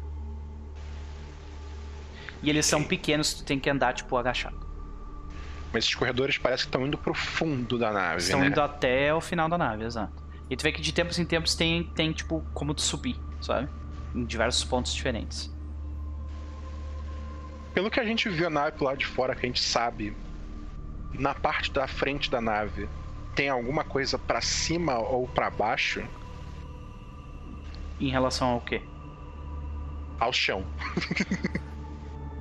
E 2.42 2.48
eles 2.48 2.64
são 2.64 2.84
pequenos, 2.84 3.34
tu 3.34 3.44
tem 3.44 3.58
que 3.58 3.68
andar 3.68 3.92
tipo 3.92 4.16
agachado. 4.16 4.64
Mas 5.72 5.84
esses 5.84 5.94
corredores 5.96 6.38
parecem 6.38 6.64
que 6.64 6.68
estão 6.68 6.86
indo 6.86 6.96
pro 6.96 7.12
fundo 7.12 7.76
da 7.76 7.92
nave, 7.92 8.22
Estão 8.22 8.40
né? 8.40 8.46
indo 8.46 8.60
até 8.60 9.12
o 9.12 9.20
final 9.20 9.48
da 9.48 9.58
nave, 9.58 9.84
exato. 9.84 10.24
E 10.48 10.56
tu 10.56 10.62
vê 10.62 10.70
que 10.70 10.80
de 10.80 10.92
tempos 10.92 11.18
em 11.18 11.24
tempos 11.24 11.56
tem, 11.56 11.82
tem 11.82 12.12
tipo, 12.12 12.44
como 12.54 12.72
tu 12.72 12.82
subir, 12.82 13.18
sabe? 13.40 13.68
Em 14.14 14.24
diversos 14.24 14.62
pontos 14.62 14.94
diferentes. 14.94 15.52
Pelo 17.76 17.90
que 17.90 18.00
a 18.00 18.04
gente 18.06 18.30
viu 18.30 18.46
a 18.46 18.50
nave 18.50 18.82
lá 18.82 18.94
de 18.94 19.04
fora, 19.04 19.34
que 19.34 19.44
a 19.44 19.48
gente 19.50 19.62
sabe, 19.62 20.16
na 21.12 21.34
parte 21.34 21.70
da 21.70 21.86
frente 21.86 22.30
da 22.30 22.40
nave, 22.40 22.88
tem 23.34 23.50
alguma 23.50 23.84
coisa 23.84 24.18
para 24.18 24.40
cima 24.40 24.98
ou 24.98 25.28
para 25.28 25.50
baixo? 25.50 26.02
Em 28.00 28.08
relação 28.08 28.48
ao 28.48 28.62
quê? 28.62 28.80
Ao 30.18 30.32
chão. 30.32 30.64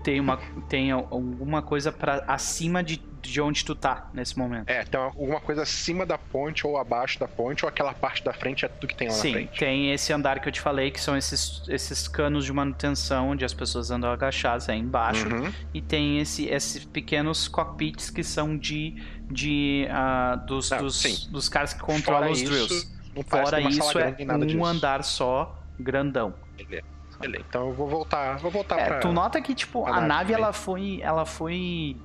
tem 0.06 0.22
uma 0.22 0.38
tem 0.70 0.92
alguma 0.92 1.62
coisa 1.62 1.92
para 1.92 2.24
acima 2.30 2.82
de, 2.82 3.04
de 3.28 3.42
onde 3.42 3.64
tu 3.66 3.76
tá 3.76 4.10
nesse 4.14 4.38
momento. 4.38 4.70
É, 4.70 4.84
tem 4.84 5.00
alguma 5.00 5.40
coisa 5.40 5.64
acima 5.64 6.06
da 6.06 6.18
ponte 6.18 6.66
ou 6.66 6.78
abaixo 6.78 7.20
da 7.20 7.28
ponte 7.28 7.66
ou 7.66 7.70
aquela 7.70 7.94
parte 7.94 8.24
da 8.24 8.34
frente 8.34 8.66
é 8.66 8.68
tudo 8.68 8.88
que 8.88 8.96
tem 8.96 9.08
lá 9.08 9.14
Sim, 9.14 9.28
na 9.32 9.34
frente. 9.38 9.60
tem 9.60 9.92
esse 9.92 10.12
andar 10.14 10.40
que 10.40 10.48
eu 10.48 10.52
te 10.52 10.62
falei 10.62 10.92
que 10.92 11.00
são 11.02 11.16
esses, 11.18 11.64
esses 11.68 12.08
canos 12.08 12.46
de 12.46 12.54
manutenção 12.54 13.30
onde 13.30 13.44
as 13.46 13.54
pessoas 13.54 13.92
andam 13.92 14.12
agachadas 14.12 14.70
é 14.70 14.76
embaixo 14.76 15.28
Uhum. 15.28 15.52
e 15.74 15.82
tem 15.82 16.20
esse, 16.20 16.46
esses 16.48 16.86
pequenos 16.86 17.48
cockpits 17.48 18.10
que 18.10 18.24
são 18.24 18.58
de 18.58 18.96
de 19.30 19.88
ah, 19.90 20.36
dos, 20.36 20.72
Ah, 20.72 20.78
dos, 20.78 20.96
sim. 21.02 21.32
dos 21.32 21.50
caras 21.50 21.74
que 21.74 21.80
controlam 21.82 22.22
Fora 22.24 22.32
os 22.32 22.42
isso, 22.42 22.52
drills. 22.52 22.92
não 23.16 23.24
parece 23.24 23.50
Fora 23.52 23.62
isso 23.62 24.00
é 24.00 24.08
um 24.36 24.46
disso. 24.46 24.66
andar 24.66 25.04
só 25.04 25.58
grandão. 25.80 26.34
Beleza. 26.56 26.86
Beleza. 27.20 27.46
Então 27.50 27.68
eu 27.70 27.74
vou 27.74 27.88
voltar, 27.88 28.38
vou 28.40 28.52
voltar 28.52 28.78
É, 28.80 28.86
pra... 28.88 29.00
tu 29.00 29.12
nota 29.12 29.42
que 29.42 29.56
tipo 29.56 29.86
a 29.86 29.90
a 29.90 29.94
nave 29.94 30.08
nave 30.08 30.34
ela 30.34 30.52
foi 30.54 31.00
ela 31.02 31.26
foi 31.26 31.96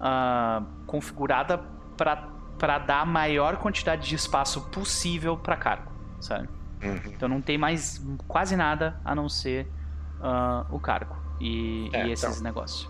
ah, 0.00 0.62
configurada 0.86 1.58
para 1.96 2.34
para 2.58 2.78
dar 2.78 3.00
a 3.00 3.04
maior 3.04 3.58
quantidade 3.58 4.08
de 4.08 4.14
espaço 4.14 4.62
possível 4.70 5.36
para 5.36 5.56
cargo, 5.56 5.92
sabe? 6.20 6.48
Uhum. 6.82 7.00
Então 7.12 7.28
não 7.28 7.42
tem 7.42 7.58
mais 7.58 8.02
quase 8.26 8.56
nada 8.56 8.98
a 9.04 9.14
não 9.14 9.28
ser 9.28 9.70
ah, 10.22 10.64
o 10.70 10.80
cargo 10.80 11.14
e, 11.38 11.90
É, 11.92 12.06
e 12.06 12.12
esses 12.12 12.24
então. 12.30 12.42
negócios. 12.42 12.88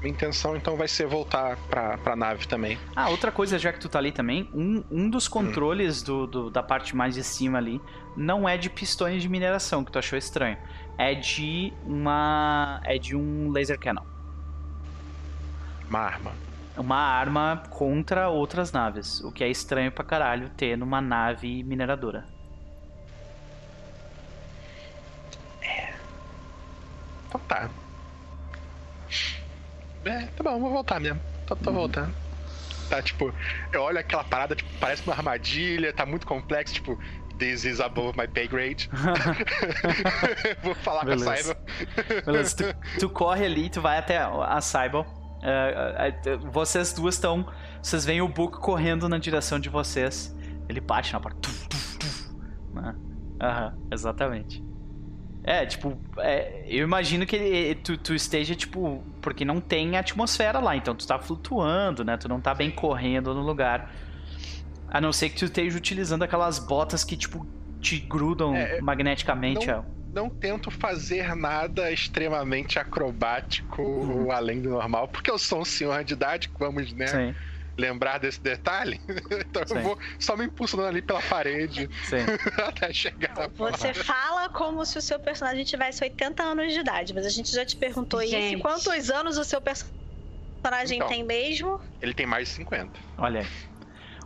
Minha 0.00 0.12
intenção 0.12 0.56
então 0.56 0.76
vai 0.76 0.88
ser 0.88 1.06
voltar 1.06 1.56
pra, 1.70 1.96
pra 1.98 2.16
nave 2.16 2.48
também. 2.48 2.76
Ah, 2.96 3.08
outra 3.10 3.30
coisa, 3.30 3.58
já 3.60 3.72
que 3.72 3.78
tu 3.78 3.88
tá 3.88 4.00
ali 4.00 4.10
também, 4.10 4.50
um, 4.52 4.82
um 4.90 5.08
dos 5.08 5.28
controles 5.28 6.02
do, 6.02 6.26
do- 6.26 6.50
da 6.50 6.62
parte 6.62 6.96
mais 6.96 7.14
de 7.14 7.22
cima 7.22 7.58
ali 7.58 7.80
não 8.16 8.46
é 8.48 8.58
de 8.58 8.68
pistões 8.68 9.22
de 9.22 9.28
mineração, 9.28 9.84
que 9.84 9.92
tu 9.92 9.98
achou 10.00 10.18
estranho. 10.18 10.58
É 10.98 11.14
de 11.14 11.72
uma. 11.84 12.80
É 12.84 12.98
de 12.98 13.14
um 13.16 13.50
laser 13.52 13.78
cannon. 13.78 14.02
Uma 15.94 16.00
arma. 16.00 16.32
Uma 16.76 16.96
arma 16.96 17.62
contra 17.70 18.28
outras 18.28 18.72
naves. 18.72 19.20
O 19.20 19.30
que 19.30 19.44
é 19.44 19.48
estranho 19.48 19.92
pra 19.92 20.04
caralho 20.04 20.50
ter 20.50 20.76
numa 20.76 21.00
nave 21.00 21.62
mineradora. 21.62 22.24
Então 27.28 27.40
tá. 27.46 27.70
É, 30.04 30.26
tá 30.26 30.42
bom, 30.42 30.58
vou 30.58 30.70
voltar 30.72 30.98
mesmo. 30.98 31.20
Tô, 31.46 31.54
tô 31.54 31.72
voltando. 31.72 32.12
Tá, 32.90 33.00
tipo, 33.00 33.32
eu 33.72 33.82
olho 33.82 34.00
aquela 34.00 34.24
parada, 34.24 34.56
tipo, 34.56 34.68
parece 34.80 35.04
uma 35.06 35.14
armadilha, 35.14 35.92
tá 35.92 36.04
muito 36.04 36.26
complexo, 36.26 36.74
tipo, 36.74 36.98
this 37.38 37.64
is 37.64 37.80
above 37.80 38.18
my 38.18 38.26
pay 38.26 38.48
grade. 38.48 38.90
vou 40.60 40.74
falar 40.74 41.04
com 41.04 41.12
a 41.12 41.16
Beleza. 41.16 41.44
Saiba. 41.44 41.56
Beleza, 42.26 42.56
tu, 42.56 42.98
tu 42.98 43.08
corre 43.08 43.46
ali, 43.46 43.70
tu 43.70 43.80
vai 43.80 43.96
até 43.96 44.18
a 44.18 44.60
Cybele. 44.60 45.23
É, 45.44 46.08
é, 46.26 46.30
é, 46.30 46.36
vocês 46.38 46.92
duas 46.92 47.14
estão. 47.16 47.46
Vocês 47.82 48.04
veem 48.04 48.22
o 48.22 48.28
Book 48.28 48.58
correndo 48.58 49.08
na 49.08 49.18
direção 49.18 49.60
de 49.60 49.68
vocês. 49.68 50.34
Ele 50.68 50.80
bate 50.80 51.12
na 51.12 51.20
porta. 51.20 51.38
Tuf, 51.40 51.68
tuf, 51.68 51.98
tuf, 51.98 52.34
né? 52.72 52.94
Aham, 53.40 53.76
exatamente. 53.92 54.64
É, 55.42 55.66
tipo, 55.66 55.98
é, 56.16 56.64
eu 56.66 56.82
imagino 56.84 57.26
que 57.26 57.36
ele, 57.36 57.74
tu, 57.74 57.98
tu 57.98 58.14
esteja, 58.14 58.54
tipo, 58.54 59.04
porque 59.20 59.44
não 59.44 59.60
tem 59.60 59.98
atmosfera 59.98 60.58
lá, 60.58 60.74
então 60.74 60.94
tu 60.94 61.06
tá 61.06 61.18
flutuando, 61.18 62.02
né? 62.02 62.16
Tu 62.16 62.26
não 62.26 62.40
tá 62.40 62.54
bem 62.54 62.70
correndo 62.70 63.34
no 63.34 63.42
lugar. 63.42 63.92
A 64.88 65.02
não 65.02 65.12
ser 65.12 65.28
que 65.28 65.36
tu 65.36 65.44
esteja 65.44 65.76
utilizando 65.76 66.22
aquelas 66.22 66.58
botas 66.58 67.04
que, 67.04 67.14
tipo, 67.14 67.46
te 67.80 67.98
grudam 67.98 68.54
É, 68.54 68.80
magneticamente. 68.80 69.66
não-. 69.66 69.84
Não 70.14 70.30
tento 70.30 70.70
fazer 70.70 71.34
nada 71.34 71.90
extremamente 71.90 72.78
acrobático 72.78 73.82
Uhum. 73.82 74.24
ou 74.24 74.32
além 74.32 74.62
do 74.62 74.70
normal, 74.70 75.08
porque 75.08 75.30
eu 75.30 75.38
sou 75.38 75.62
um 75.62 75.64
senhor 75.64 76.04
de 76.04 76.14
idade, 76.14 76.48
vamos, 76.58 76.92
né, 76.92 77.06
Sim, 77.06 77.34
lembrar 77.76 78.18
desse 78.18 78.40
detalhe. 78.42 79.00
então 79.48 79.66
Sim. 79.66 79.74
eu 79.76 79.82
vou 79.82 79.98
só 80.18 80.36
me 80.36 80.44
impulsionando 80.44 80.90
ali 80.90 81.02
pela 81.02 81.20
parede 81.22 81.88
sim. 82.04 82.18
até 82.64 82.92
chegar 82.92 83.34
na 83.36 83.48
Você 83.48 83.92
fala 83.92 84.48
como 84.50 84.84
se 84.84 84.96
o 84.98 85.02
seu 85.02 85.18
personagem 85.18 85.64
tivesse 85.64 86.04
80 86.04 86.42
anos 86.42 86.72
de 86.72 86.78
idade, 86.78 87.12
mas 87.12 87.26
a 87.26 87.30
gente 87.30 87.50
já 87.50 87.64
te 87.64 87.76
perguntou 87.76 88.22
isso. 88.22 88.30
Gente. 88.30 88.58
E 88.58 88.60
quantos 88.60 89.10
anos 89.10 89.36
o 89.36 89.44
seu 89.44 89.60
personagem 89.60 90.96
Então. 90.96 91.08
tem 91.08 91.24
mesmo? 91.24 91.80
Ele 92.00 92.14
tem 92.14 92.26
mais 92.26 92.48
de 92.48 92.54
50. 92.54 92.98
Olha 93.18 93.40
aí. 93.40 93.46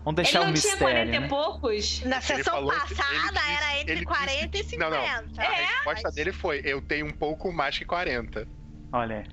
Vamos 0.08 0.20
Ele 0.20 0.24
deixar 0.24 0.38
não 0.40 0.46
um 0.48 0.54
tinha 0.54 0.72
mistério, 0.72 0.78
40 0.78 1.20
né? 1.20 1.26
e 1.26 1.28
poucos? 1.28 2.02
Na 2.04 2.16
Ele 2.16 2.22
sessão 2.24 2.66
que- 2.66 2.74
passada 2.78 3.10
ele 3.12 3.22
disse- 3.28 3.52
era 3.52 3.80
entre 3.80 3.92
ele 3.92 4.04
40 4.06 4.48
disse 4.48 4.66
e 4.66 4.70
que- 4.70 4.76
não, 4.78 4.90
50. 4.90 5.22
não. 5.36 5.44
A 5.44 5.50
resposta 5.50 6.10
dele 6.12 6.32
foi: 6.32 6.62
eu 6.64 6.80
tenho 6.80 7.06
um 7.06 7.10
pouco 7.12 7.52
mais 7.52 7.76
que 7.76 7.84
40. 7.84 8.48
Olha 8.90 9.16
aí. 9.18 9.24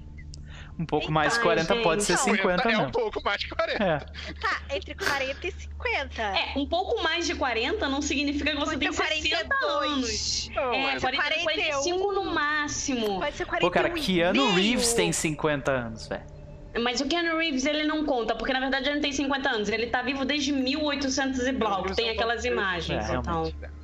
Um 0.78 0.86
pouco 0.86 1.06
Então, 1.06 1.14
mais 1.14 1.38
Ai, 1.38 1.42
40 1.44 1.76
pode 1.78 2.04
ser 2.04 2.18
gente. 2.18 2.24
50 2.26 2.70
é 2.70 2.76
um 2.76 2.80
mesmo. 2.80 2.92
pouco 2.92 3.24
mais 3.24 3.42
que 3.42 3.50
40. 3.50 3.82
É. 3.82 4.00
Tá, 4.34 4.62
entre 4.76 4.96
40 4.96 5.48
e 5.48 5.52
50. 5.54 6.22
É, 6.22 6.54
um 6.58 6.68
pouco 6.68 7.02
mais 7.02 7.26
de 7.26 7.36
40 7.36 7.88
não 7.88 8.02
significa 8.02 8.52
que 8.52 8.58
você 8.58 8.78
tem 8.78 8.92
60 8.92 9.56
anos. 9.56 10.50
Não, 10.54 10.74
É, 10.74 10.84
mas- 10.84 11.02
40, 11.02 11.24
41. 11.24 11.44
45 11.46 12.12
no 12.12 12.26
máximo. 12.26 13.20
Pode 13.22 13.38
ser 13.38 13.46
41 13.46 13.60
Pô, 13.62 13.72
cara, 13.72 13.90
Keanu. 13.92 14.52
Reeves 14.56 14.92
tem 14.94 15.14
50 15.14 15.72
anos, 15.72 16.06
velho. 16.10 16.35
Mas 16.82 17.00
o 17.02 17.08
Keanu 17.08 17.38
Reeves, 17.38 17.66
ele 17.66 17.84
não 17.84 18.06
conta, 18.06 18.36
porque 18.36 18.52
na 18.54 18.60
verdade 18.60 18.86
ele 18.88 18.96
não 18.96 19.02
tem 19.02 19.12
50 19.14 19.50
anos. 19.50 19.70
Ele 19.70 19.88
tá 19.88 20.02
vivo 20.02 20.26
desde 20.26 20.52
1800 20.52 21.48
e 21.48 21.52
blau, 21.52 21.84
que 21.84 21.96
tem 21.96 22.10
aquelas 22.10 22.44
imagens, 22.46 23.10
É, 23.10 23.16
então... 23.16 23.44
realmente. 23.44 23.76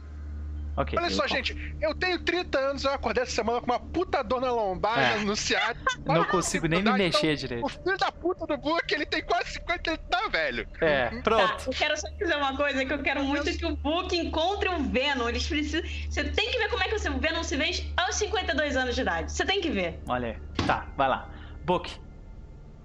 Ok. 0.78 0.98
Olha 0.98 1.10
só, 1.10 1.28
gente, 1.28 1.54
eu 1.82 1.94
tenho 1.94 2.18
30 2.24 2.58
anos, 2.58 2.84
eu 2.86 2.94
acordei 2.94 3.24
essa 3.24 3.34
semana 3.34 3.60
com 3.60 3.66
uma 3.66 3.80
puta 3.80 4.24
dor 4.24 4.40
na 4.40 4.50
lombar 4.54 4.98
É. 4.98 5.18
no 5.20 5.36
ciático. 5.36 5.86
Não 6.08 6.24
consigo 6.24 6.66
nem 6.66 6.80
me 6.80 6.84
Então, 6.88 6.98
mexer 6.98 7.34
O 7.34 7.38
direito. 7.38 7.68
filho 7.70 7.98
da 7.98 8.10
puta 8.10 8.48
do 8.48 8.58
Book, 8.58 8.94
ele 8.94 9.06
tem 9.06 9.22
quase 9.22 9.52
50, 9.52 9.90
ele 9.90 9.98
tá 10.10 10.30
velho. 10.30 10.66
É, 10.80 11.10
Tá, 11.10 11.22
pronto. 11.22 11.64
eu 11.68 11.74
quero 11.74 11.98
só 12.00 12.08
dizer 12.18 12.38
uma 12.38 12.56
coisa, 12.56 12.86
que 12.86 12.94
eu 12.94 13.00
quero 13.04 13.22
muito 13.22 13.52
que 13.58 13.66
o 13.66 13.76
Book 13.76 14.16
encontre 14.18 14.70
o 14.70 14.80
Venom. 14.82 15.28
Eles 15.28 15.46
precisam. 15.46 15.82
Você 16.10 16.24
tem 16.24 16.50
que 16.50 16.58
ver 16.58 16.70
como 16.70 16.82
é 16.84 16.88
que 16.88 16.96
o 16.96 17.20
Venom 17.20 17.44
se 17.44 17.58
vence 17.58 17.92
aos 17.98 18.16
52 18.16 18.78
anos 18.78 18.96
de 18.96 19.02
idade. 19.02 19.30
Você 19.34 19.44
tem 19.46 19.60
que 19.60 19.70
ver. 19.70 20.00
Olha 20.08 20.30
aí. 20.30 20.66
Tá, 20.66 20.88
vai 20.96 21.10
lá. 21.10 21.30
Book. 21.66 21.92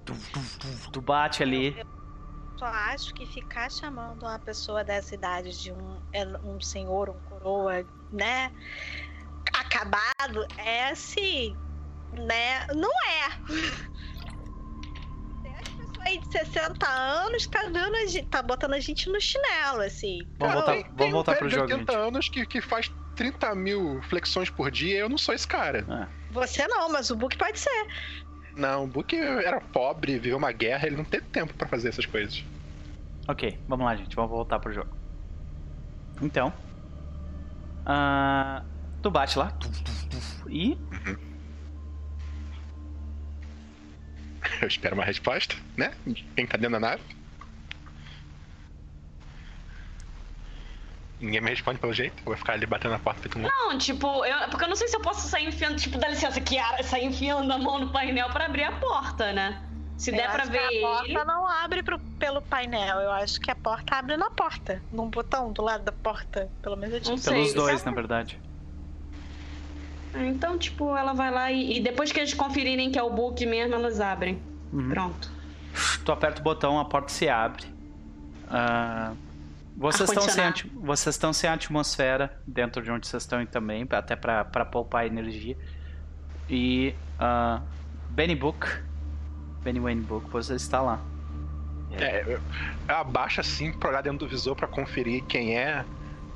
Tu, 0.07 0.15
tu, 0.33 0.41
tu, 0.61 0.91
tu 0.93 1.01
bate 1.01 1.43
ali. 1.43 1.77
Só 2.57 2.65
acho 2.67 3.13
que 3.13 3.27
ficar 3.27 3.69
chamando 3.71 4.23
uma 4.23 4.39
pessoa 4.39 4.83
dessa 4.85 5.15
idade 5.15 5.61
de 5.61 5.73
um, 5.73 6.01
é, 6.13 6.25
um 6.43 6.61
senhor, 6.61 7.11
um 7.11 7.21
coroa, 7.21 7.85
né? 8.11 8.53
Acabado, 9.53 10.47
é 10.57 10.91
assim, 10.91 11.57
né? 12.13 12.67
Não 12.73 12.89
é. 12.89 13.29
Aí 16.07 16.21
de 16.21 16.31
60 16.31 16.89
anos 16.89 17.47
tá 17.49 17.63
dando 17.65 17.97
a 17.97 18.07
gente, 18.07 18.27
tá 18.29 18.41
botando 18.41 18.75
a 18.75 18.81
gente 18.81 19.11
no 19.11 19.21
chinelo, 19.21 19.81
assim. 19.81 20.27
Vamos 20.39 20.55
voltar, 20.55 20.73
tem- 20.73 20.83
vamos 20.85 20.97
tem 20.99 21.09
um 21.09 21.13
voltar 21.13 21.33
velho 21.33 21.41
pro 21.41 21.51
jogo, 21.51 21.63
80 21.73 21.93
gente. 21.93 22.01
anos 22.09 22.29
que, 22.29 22.47
que 22.47 22.61
faz 22.61 22.93
30 23.17 23.55
mil 23.57 24.01
flexões 24.03 24.49
por 24.49 24.71
dia, 24.71 24.99
eu 24.99 25.09
não 25.09 25.19
sou 25.19 25.35
esse 25.35 25.49
cara. 25.49 25.85
Você 26.31 26.67
não, 26.69 26.91
mas 26.91 27.11
o 27.11 27.17
Book 27.17 27.37
pode 27.37 27.59
ser. 27.59 27.87
Não, 28.57 28.85
o 28.85 28.87
Book 28.87 29.15
era 29.15 29.61
pobre, 29.61 30.19
viveu 30.19 30.39
uma 30.39 30.51
guerra, 30.51 30.87
ele 30.87 30.97
não 30.97 31.05
teve 31.05 31.27
tempo 31.27 31.53
pra 31.53 31.69
fazer 31.69 31.91
essas 31.91 32.07
coisas. 32.07 32.43
Ok, 33.29 33.59
vamos 33.69 33.85
lá, 33.85 33.95
gente. 33.95 34.17
Vamos 34.17 34.31
voltar 34.31 34.59
pro 34.59 34.73
jogo. 34.73 34.89
Então. 36.23 36.53
ah, 37.85 38.65
tu 39.03 39.11
bate 39.11 39.39
lá. 39.39 39.51
tu, 39.51 39.71
tu, 39.71 39.83
tu, 40.09 40.51
E. 40.51 40.79
Eu 44.63 44.69
espero 44.69 44.95
uma 44.95 45.05
resposta, 45.05 45.55
né? 45.77 45.93
Quem 46.35 46.47
tá 46.47 46.57
dentro 46.57 46.73
da 46.73 46.81
nave? 46.81 47.03
Ninguém 51.21 51.41
me 51.41 51.49
responde 51.51 51.79
pelo 51.79 51.93
jeito, 51.95 52.15
eu 52.19 52.25
vou 52.27 52.37
ficar 52.37 52.53
ali 52.53 52.67
batendo 52.67 52.93
na 52.93 52.99
porta 52.99 53.23
feito 53.23 53.39
um 53.39 53.43
louco. 53.43 53.57
Não, 53.57 53.79
tipo, 53.79 54.25
eu, 54.27 54.49
porque 54.51 54.65
eu 54.65 54.69
não 54.69 54.77
sei 54.77 54.87
se 54.89 54.97
eu 54.97 55.01
posso 55.01 55.27
sair 55.27 55.49
enfiando, 55.49 55.77
tipo, 55.77 55.97
dá 55.97 56.09
licença, 56.09 56.39
Kiara, 56.41 56.83
sair 56.83 57.07
enfiando 57.07 57.51
a 57.51 57.57
mão 57.59 57.79
no 57.79 57.89
painel 57.91 58.29
pra 58.31 58.45
abrir 58.45 58.65
a 58.65 58.73
porta, 58.73 59.33
né? 59.33 59.63
Se 59.97 60.13
der 60.13 60.27
Eu 60.27 60.31
pra 60.33 60.43
acho 60.43 60.53
ver 60.53 60.59
a 60.59 60.73
ele. 60.73 60.81
porta 60.83 61.25
não 61.25 61.47
abre 61.47 61.83
pro- 61.83 61.99
pelo 62.19 62.43
painel. 62.43 62.99
Eu 63.01 63.11
acho 63.13 63.41
que 63.41 63.51
a 63.51 63.55
porta 63.55 63.97
abre 63.97 64.15
na 64.19 64.29
porta. 64.29 64.83
Num 64.93 65.09
botão 65.09 65.51
do 65.51 65.63
lado 65.63 65.85
da 65.85 65.93
porta. 65.93 66.51
Pelo 66.61 66.77
menos 66.77 66.95
eu 66.97 67.01
tinha 67.01 67.13
Não 67.13 67.19
sei. 67.19 67.33
Pelos 67.33 67.55
dois, 67.55 67.83
na 67.83 67.93
verdade. 67.93 68.39
Então, 70.15 70.59
tipo, 70.59 70.95
ela 70.97 71.15
vai 71.15 71.31
lá 71.31 71.51
e, 71.51 71.79
e 71.79 71.81
depois 71.81 72.13
que 72.13 72.21
eles 72.21 72.35
conferirem 72.35 72.91
que 72.91 72.99
é 72.99 73.03
o 73.03 73.09
book 73.11 73.45
mesmo, 73.47 73.75
elas 73.75 73.99
abrem. 74.01 74.43
Uhum. 74.73 74.91
Pronto. 74.91 75.31
Tu 76.05 76.13
aperta 76.13 76.41
o 76.41 76.45
botão, 76.45 76.79
a 76.79 76.85
porta 76.85 77.09
se 77.11 77.27
abre. 77.29 77.65
Ah, 78.51 79.13
vocês 79.77 80.09
estão 80.09 80.23
sem, 80.23 80.53
vocês 80.75 81.15
estão 81.15 81.33
sem 81.33 81.51
atmosfera 81.51 82.41
dentro 82.47 82.83
de 82.83 82.91
onde 82.91 83.07
vocês 83.07 83.23
estão 83.23 83.45
também, 83.45 83.87
até 83.91 84.17
pra, 84.17 84.45
pra 84.45 84.65
poupar 84.65 85.07
energia. 85.07 85.57
E 86.49 86.95
ah, 87.19 87.61
Benny 88.09 88.35
Book, 88.35 88.67
Benny 89.63 89.79
Wayne 89.79 90.01
Book, 90.01 90.31
você 90.31 90.55
está 90.55 90.81
lá. 90.81 91.01
É, 91.93 92.23
eu, 92.23 92.33
eu 92.33 92.41
abaixo 92.89 93.41
assim 93.41 93.73
pra 93.73 93.91
olhar 93.91 94.03
dentro 94.03 94.21
do 94.21 94.29
visor 94.29 94.57
pra 94.57 94.67
conferir 94.67 95.25
quem 95.25 95.59
é. 95.59 95.85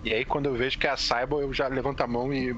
E 0.04 0.12
aí 0.12 0.24
quando 0.24 0.46
eu 0.46 0.54
vejo 0.54 0.78
que 0.78 0.86
é 0.86 0.90
a 0.90 0.96
Cyber, 0.96 1.38
eu 1.38 1.52
já 1.52 1.66
levanto 1.68 2.02
a 2.02 2.06
mão 2.06 2.32
e 2.32 2.54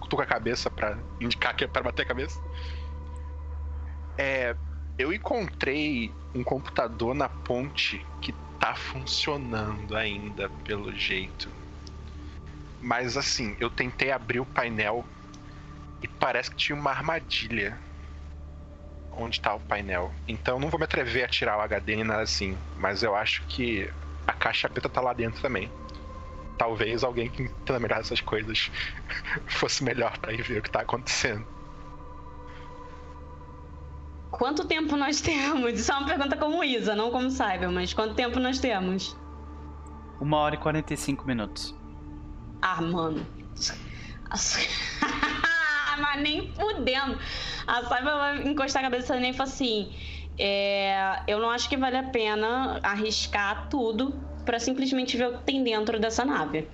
cutuco 0.00 0.22
a 0.22 0.26
cabeça 0.26 0.70
pra 0.70 0.98
indicar 1.20 1.54
que 1.54 1.64
é 1.64 1.68
pra 1.68 1.82
bater 1.82 2.02
a 2.02 2.06
cabeça. 2.06 2.40
É, 4.16 4.56
eu 4.98 5.12
encontrei 5.12 6.12
um 6.34 6.42
computador 6.42 7.14
na 7.14 7.28
ponte 7.28 8.04
que 8.20 8.34
tá 8.58 8.74
funcionando 8.74 9.96
ainda, 9.96 10.48
pelo 10.64 10.94
jeito. 10.94 11.50
Mas 12.80 13.16
assim, 13.16 13.56
eu 13.58 13.70
tentei 13.70 14.10
abrir 14.10 14.40
o 14.40 14.46
painel 14.46 15.04
e 16.02 16.08
parece 16.08 16.50
que 16.50 16.56
tinha 16.56 16.76
uma 16.76 16.90
armadilha 16.90 17.78
onde 19.12 19.40
tá 19.40 19.54
o 19.54 19.60
painel. 19.60 20.12
Então 20.26 20.58
não 20.58 20.68
vou 20.68 20.78
me 20.78 20.84
atrever 20.84 21.24
a 21.24 21.28
tirar 21.28 21.58
o 21.58 21.60
HD 21.60 21.96
nem 21.96 22.04
nada 22.04 22.22
assim. 22.22 22.56
Mas 22.76 23.02
eu 23.02 23.14
acho 23.14 23.42
que 23.46 23.90
a 24.26 24.32
caixa 24.32 24.68
preta 24.68 24.88
tá 24.88 25.00
lá 25.00 25.12
dentro 25.12 25.40
também. 25.40 25.70
Talvez 26.56 27.02
alguém 27.04 27.28
que 27.28 27.42
entenda 27.42 27.80
melhor 27.80 28.00
essas 28.00 28.20
coisas 28.20 28.70
fosse 29.46 29.82
melhor 29.82 30.18
pra 30.18 30.32
ir 30.32 30.42
ver 30.42 30.58
o 30.58 30.62
que 30.62 30.70
tá 30.70 30.80
acontecendo. 30.80 31.46
Quanto 34.38 34.64
tempo 34.64 34.96
nós 34.96 35.20
temos? 35.20 35.78
Isso 35.78 35.92
é 35.92 35.96
uma 35.96 36.06
pergunta 36.06 36.36
como 36.36 36.62
Isa, 36.64 36.94
não 36.94 37.10
como 37.10 37.30
Cyber, 37.30 37.70
mas 37.70 37.92
quanto 37.92 38.14
tempo 38.14 38.38
nós 38.38 38.60
temos? 38.60 39.16
Uma 40.20 40.38
hora 40.38 40.54
e 40.54 40.58
45 40.58 41.26
minutos. 41.26 41.74
Ah, 42.62 42.80
mano. 42.80 43.26
Mas 46.00 46.22
nem 46.22 46.52
fudendo. 46.52 47.18
A 47.66 47.82
Cyber 47.82 48.04
vai 48.04 48.48
encostar 48.48 48.82
a 48.82 48.90
cabeça 48.90 49.16
e 49.16 49.32
falar 49.32 49.48
assim: 49.48 49.92
é, 50.38 51.22
Eu 51.26 51.40
não 51.40 51.50
acho 51.50 51.68
que 51.68 51.76
vale 51.76 51.96
a 51.96 52.04
pena 52.04 52.78
arriscar 52.82 53.68
tudo 53.68 54.14
pra 54.44 54.58
simplesmente 54.58 55.16
ver 55.16 55.28
o 55.28 55.38
que 55.38 55.44
tem 55.44 55.62
dentro 55.62 55.98
dessa 55.98 56.24
nave. 56.24 56.68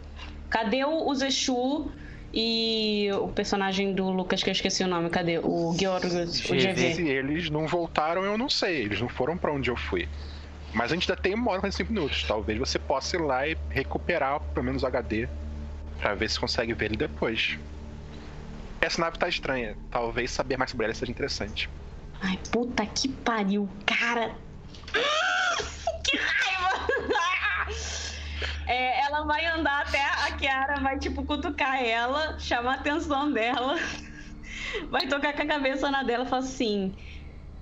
Cadê 0.51 0.85
o, 0.85 1.09
o 1.09 1.15
Zeshu 1.15 1.91
e 2.35 3.09
o 3.13 3.29
personagem 3.29 3.95
do 3.95 4.11
Lucas, 4.11 4.43
que 4.43 4.51
eu 4.51 4.53
esqueci 4.53 4.83
o 4.83 4.89
nome? 4.89 5.09
Cadê? 5.09 5.39
O 5.39 5.75
Georgos, 5.79 6.13
o 6.51 6.55
GV. 6.55 6.95
Se 6.95 7.09
eles 7.09 7.49
não 7.49 7.67
voltaram, 7.67 8.25
eu 8.25 8.37
não 8.37 8.51
sei. 8.51 8.83
Eles 8.83 9.01
não 9.01 9.09
foram 9.09 9.39
pra 9.39 9.53
onde 9.53 9.71
eu 9.71 9.77
fui. 9.77 10.09
Mas 10.73 10.91
a 10.91 10.95
gente 10.97 11.09
ainda 11.09 11.23
tem 11.23 11.35
uma 11.35 11.51
hora 11.53 11.59
e 11.59 11.61
45 11.61 11.93
minutos. 11.93 12.25
Talvez 12.25 12.59
você 12.59 12.79
possa 12.79 13.17
ir 13.17 13.21
lá 13.21 13.47
e 13.47 13.57
recuperar 13.71 14.41
pelo 14.41 14.67
menos 14.67 14.83
o 14.83 14.87
HD 14.87 15.29
pra 16.01 16.15
ver 16.15 16.29
se 16.29 16.41
consegue 16.41 16.75
ver 16.75 16.87
ele 16.87 16.97
depois. 16.97 17.57
Essa 18.81 19.01
nave 19.01 19.17
tá 19.17 19.29
estranha. 19.29 19.77
Talvez 19.91 20.33
saber 20.33 20.57
mais 20.59 20.73
sobre 20.73 20.87
ela 20.87 20.95
seja 20.95 21.13
interessante. 21.13 21.71
Ai, 22.21 22.39
puta 22.51 22.85
que 22.85 23.09
pariu, 23.09 23.69
cara. 23.87 24.35
que 26.03 26.17
raiva! 26.17 26.54
É, 28.67 29.01
ela 29.03 29.25
vai 29.25 29.45
andar 29.47 29.83
até 29.83 30.01
a 30.03 30.33
Kiara, 30.33 30.81
vai 30.81 30.99
tipo 30.99 31.25
cutucar 31.25 31.83
ela, 31.83 32.39
chamar 32.39 32.73
a 32.73 32.75
atenção 32.77 33.31
dela, 33.33 33.77
vai 34.91 35.07
tocar 35.07 35.35
com 35.35 35.43
a 35.43 35.47
cabeça 35.47 35.91
na 35.91 36.03
dela 36.03 36.25
e 36.25 36.29
falar 36.29 36.43
assim: 36.43 36.95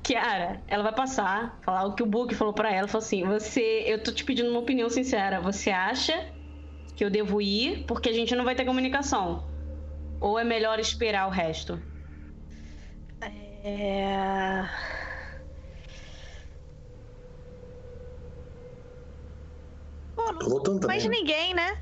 Kiara, 0.02 0.62
ela 0.68 0.82
vai 0.82 0.94
passar, 0.94 1.58
falar 1.62 1.84
o 1.86 1.94
que 1.94 2.02
o 2.02 2.06
Book 2.06 2.34
falou 2.34 2.52
pra 2.52 2.70
ela, 2.70 2.86
falar 2.86 3.04
assim: 3.04 3.24
Você, 3.24 3.84
eu 3.86 4.02
tô 4.02 4.12
te 4.12 4.24
pedindo 4.24 4.50
uma 4.50 4.60
opinião 4.60 4.88
sincera, 4.88 5.40
você 5.40 5.70
acha 5.70 6.28
que 6.94 7.04
eu 7.04 7.10
devo 7.10 7.40
ir 7.40 7.84
porque 7.86 8.08
a 8.08 8.12
gente 8.12 8.34
não 8.34 8.44
vai 8.44 8.54
ter 8.54 8.64
comunicação? 8.64 9.44
Ou 10.20 10.38
é 10.38 10.44
melhor 10.44 10.78
esperar 10.78 11.26
o 11.26 11.30
resto? 11.30 11.82
É... 13.64 14.64
Pô, 20.14 20.22
Tô 20.24 20.32
não 20.32 20.48
voltando 20.48 20.80
também. 20.80 20.96
mais 20.96 21.04
né? 21.04 21.10
ninguém, 21.10 21.54
né? 21.54 21.76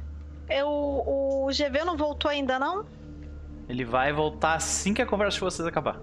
Eu, 0.48 0.68
o 0.68 1.48
GV 1.52 1.84
não 1.84 1.96
voltou 1.96 2.30
ainda, 2.30 2.58
não? 2.58 2.84
Ele 3.68 3.84
vai 3.84 4.12
voltar 4.12 4.54
assim 4.54 4.92
que 4.92 5.00
a 5.00 5.06
conversa 5.06 5.36
de 5.36 5.40
vocês 5.44 5.66
acabar. 5.66 6.00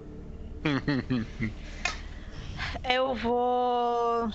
Eu 2.88 3.14
vou. 3.14 4.28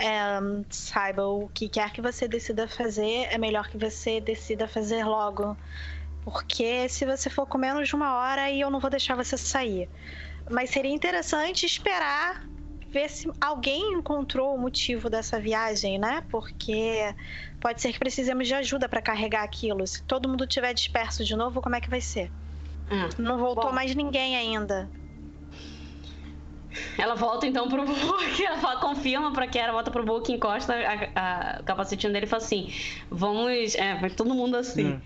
É, 0.00 0.38
saiba, 0.70 1.26
o 1.26 1.48
que 1.48 1.68
quer 1.68 1.92
que 1.92 2.00
você 2.00 2.26
decida 2.26 2.66
fazer, 2.66 3.28
é 3.30 3.36
melhor 3.36 3.68
que 3.68 3.76
você 3.76 4.20
decida 4.20 4.66
fazer 4.68 5.04
logo. 5.04 5.56
Porque 6.24 6.88
se 6.88 7.04
você 7.04 7.28
for 7.28 7.46
com 7.46 7.58
menos 7.58 7.88
de 7.88 7.96
uma 7.96 8.14
hora, 8.14 8.42
aí 8.42 8.60
eu 8.60 8.70
não 8.70 8.78
vou 8.80 8.88
deixar 8.90 9.16
você 9.16 9.36
sair. 9.36 9.88
Mas 10.50 10.70
seria 10.70 10.92
interessante 10.92 11.66
esperar 11.66 12.51
ver 12.92 13.08
se 13.08 13.30
alguém 13.40 13.94
encontrou 13.94 14.54
o 14.54 14.58
motivo 14.58 15.08
dessa 15.08 15.40
viagem, 15.40 15.98
né? 15.98 16.22
Porque 16.30 17.14
pode 17.60 17.80
ser 17.80 17.92
que 17.92 17.98
precisemos 17.98 18.46
de 18.46 18.54
ajuda 18.54 18.88
para 18.88 19.00
carregar 19.00 19.42
aquilo. 19.42 19.86
Se 19.86 20.02
todo 20.02 20.28
mundo 20.28 20.46
tiver 20.46 20.72
disperso 20.74 21.24
de 21.24 21.34
novo, 21.34 21.60
como 21.62 21.74
é 21.74 21.80
que 21.80 21.88
vai 21.90 22.00
ser? 22.00 22.30
Hum. 22.90 23.08
Não 23.18 23.38
voltou 23.38 23.66
Bom. 23.66 23.72
mais 23.72 23.94
ninguém 23.94 24.36
ainda. 24.36 24.90
Ela 26.96 27.14
volta 27.14 27.46
então 27.46 27.68
pro 27.68 27.84
Book, 27.84 28.42
ela 28.44 28.58
fala- 28.58 28.80
confirma 28.80 29.32
pra 29.32 29.46
Kiara, 29.46 29.72
volta 29.72 29.90
pro 29.90 30.04
Book, 30.04 30.32
encosta 30.32 30.74
a, 30.74 31.56
a, 31.56 31.60
o 31.60 31.64
capacetinho 31.64 32.12
dele 32.12 32.26
e 32.26 32.28
fala 32.28 32.42
assim: 32.42 32.72
Vamos. 33.10 33.74
É, 33.74 33.94
vai 33.96 34.10
todo 34.10 34.34
mundo 34.34 34.56
assim. 34.56 35.00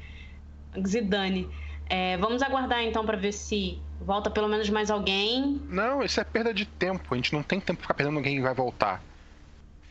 Zidane. 0.87 1.49
É, 1.89 2.17
vamos 2.17 2.43
aguardar 2.43 2.83
então 2.83 3.05
pra 3.07 3.17
ver 3.17 3.33
se 3.33 3.81
volta 4.01 4.31
pelo 4.31 4.49
menos 4.49 4.69
mais 4.71 4.91
alguém. 4.91 5.61
Não, 5.69 6.03
isso 6.03 6.21
é 6.21 6.25
perda 6.25 6.53
de 6.53 6.67
tempo. 6.67 7.15
A 7.15 7.17
gente 7.17 7.33
não 7.33 7.43
tem 7.43 7.61
tempo 7.61 7.79
pra 7.79 7.85
ficar 7.85 7.95
perdendo 7.95 8.17
alguém 8.17 8.37
que 8.37 8.43
vai 8.43 8.55
voltar. 8.55 9.03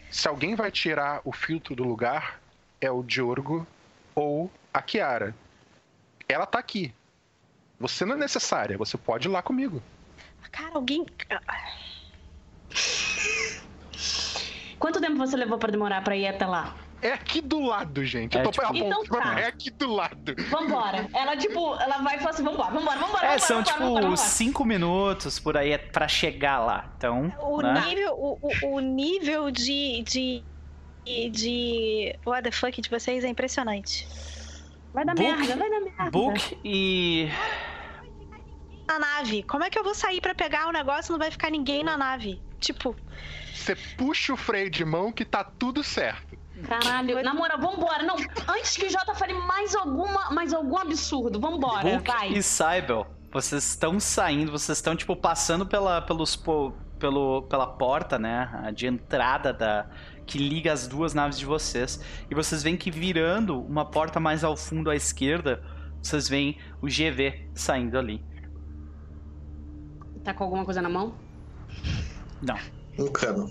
Se 0.09 0.27
alguém 0.27 0.55
vai 0.55 0.71
tirar 0.71 1.21
o 1.23 1.31
filtro 1.31 1.75
do 1.75 1.83
lugar, 1.83 2.39
é 2.79 2.91
o 2.91 3.03
Diorgo 3.03 3.65
ou 4.13 4.51
a 4.73 4.81
Kiara. 4.81 5.35
ela 6.27 6.45
tá 6.45 6.59
aqui. 6.59 6.93
Você 7.79 8.05
não 8.05 8.15
é 8.15 8.17
necessária, 8.17 8.77
você 8.77 8.97
pode 8.97 9.27
ir 9.27 9.31
lá 9.31 9.41
comigo. 9.41 9.81
Cara, 10.51 10.75
alguém. 10.75 11.05
Quanto 14.79 15.01
tempo 15.01 15.17
você 15.17 15.35
levou 15.35 15.57
pra 15.57 15.71
demorar 15.71 16.01
pra 16.01 16.15
ir 16.15 16.27
até 16.27 16.45
lá? 16.45 16.75
É 17.05 17.13
aqui 17.13 17.39
do 17.41 17.59
lado, 17.59 18.03
gente. 18.03 18.35
É, 18.37 18.39
Eu 18.41 18.45
tô 18.45 18.51
tipo- 18.51 18.65
apontando, 18.65 19.03
Então 19.05 19.19
tá. 19.21 19.39
É 19.39 19.45
aqui 19.47 19.69
do 19.69 19.91
lado. 19.93 20.35
Vambora. 20.49 21.07
Ela, 21.13 21.37
tipo, 21.37 21.75
ela 21.75 21.97
vai 21.99 22.15
e 22.15 22.19
fala 22.19 22.29
assim: 22.31 22.43
vambora, 22.43 22.71
vambora, 22.71 22.97
vambora. 22.99 23.25
É, 23.25 23.29
vambora, 23.29 23.39
são 23.39 23.57
vambora, 23.57 23.73
tipo 23.73 23.79
vambora, 23.83 24.01
vambora. 24.03 24.17
cinco 24.17 24.65
minutos 24.65 25.39
por 25.39 25.55
aí 25.57 25.77
pra 25.77 26.07
chegar 26.07 26.59
lá. 26.59 26.91
Então, 26.97 27.31
O 27.39 27.61
né? 27.61 27.79
nível, 27.85 28.13
o, 28.13 28.39
o- 28.41 28.75
o 28.75 28.79
nível 28.79 29.51
de, 29.51 30.03
de. 30.03 30.43
de. 31.29 32.15
What 32.25 32.43
the 32.43 32.51
fuck 32.51 32.81
de 32.81 32.89
vocês 32.89 33.23
é 33.23 33.27
impressionante. 33.27 34.07
Vai 34.93 35.05
dar 35.05 35.13
Book- 35.13 35.37
merda, 35.37 35.55
vai 35.57 35.69
dar 35.69 35.79
merda. 35.81 36.09
Book 36.11 36.57
e. 36.63 37.29
Na 38.87 38.99
nave, 38.99 39.43
como 39.43 39.63
é 39.63 39.69
que 39.69 39.77
eu 39.77 39.83
vou 39.83 39.95
sair 39.95 40.21
pra 40.21 40.33
pegar 40.35 40.67
o 40.67 40.71
negócio 40.71 41.09
e 41.09 41.13
não 41.13 41.19
vai 41.19 41.31
ficar 41.31 41.49
ninguém 41.49 41.83
na 41.83 41.97
nave? 41.97 42.39
Tipo, 42.59 42.95
Você 43.53 43.75
puxa 43.97 44.33
o 44.33 44.37
freio 44.37 44.69
de 44.69 44.85
mão 44.85 45.11
que 45.11 45.25
tá 45.25 45.43
tudo 45.43 45.83
certo. 45.83 46.34
Caralho, 46.67 47.23
na 47.23 47.33
moral, 47.33 47.59
vambora. 47.59 48.03
Não, 48.03 48.15
antes 48.47 48.75
que 48.75 48.85
o 48.85 48.89
Jota 48.89 49.13
fale 49.15 49.33
mais, 49.33 49.75
alguma, 49.75 50.31
mais 50.31 50.53
algum 50.53 50.77
absurdo, 50.77 51.39
vambora, 51.39 51.81
Book 51.81 52.07
vai. 52.07 52.29
e 52.29 52.41
Cybel, 52.41 53.07
vocês 53.31 53.63
estão 53.63 53.99
saindo, 53.99 54.51
vocês 54.51 54.77
estão, 54.77 54.95
tipo, 54.95 55.15
passando 55.15 55.65
pela, 55.65 56.01
pelos, 56.01 56.35
pelo, 56.99 57.43
pela 57.43 57.67
porta, 57.67 58.17
né? 58.17 58.71
De 58.73 58.87
entrada 58.87 59.53
da. 59.53 59.87
Que 60.25 60.39
liga 60.39 60.73
as 60.73 60.87
duas 60.87 61.13
naves 61.13 61.37
de 61.37 61.45
vocês. 61.45 61.99
E 62.31 62.33
vocês 62.33 62.63
veem 62.63 62.75
que 62.75 62.89
virando 62.89 63.61
uma 63.61 63.85
porta 63.85 64.19
mais 64.19 64.43
ao 64.43 64.57
fundo 64.57 64.89
à 64.89 64.95
esquerda, 64.95 65.63
vocês 66.01 66.27
veem 66.27 66.57
o 66.81 66.87
GV 66.87 67.49
saindo 67.53 67.97
ali. 67.97 68.23
Tá 70.23 70.33
com 70.33 70.43
alguma 70.43 70.65
coisa 70.65 70.81
na 70.81 70.89
mão? 70.89 71.13
Não. 72.41 72.57
Um 72.97 73.11
cano. 73.11 73.47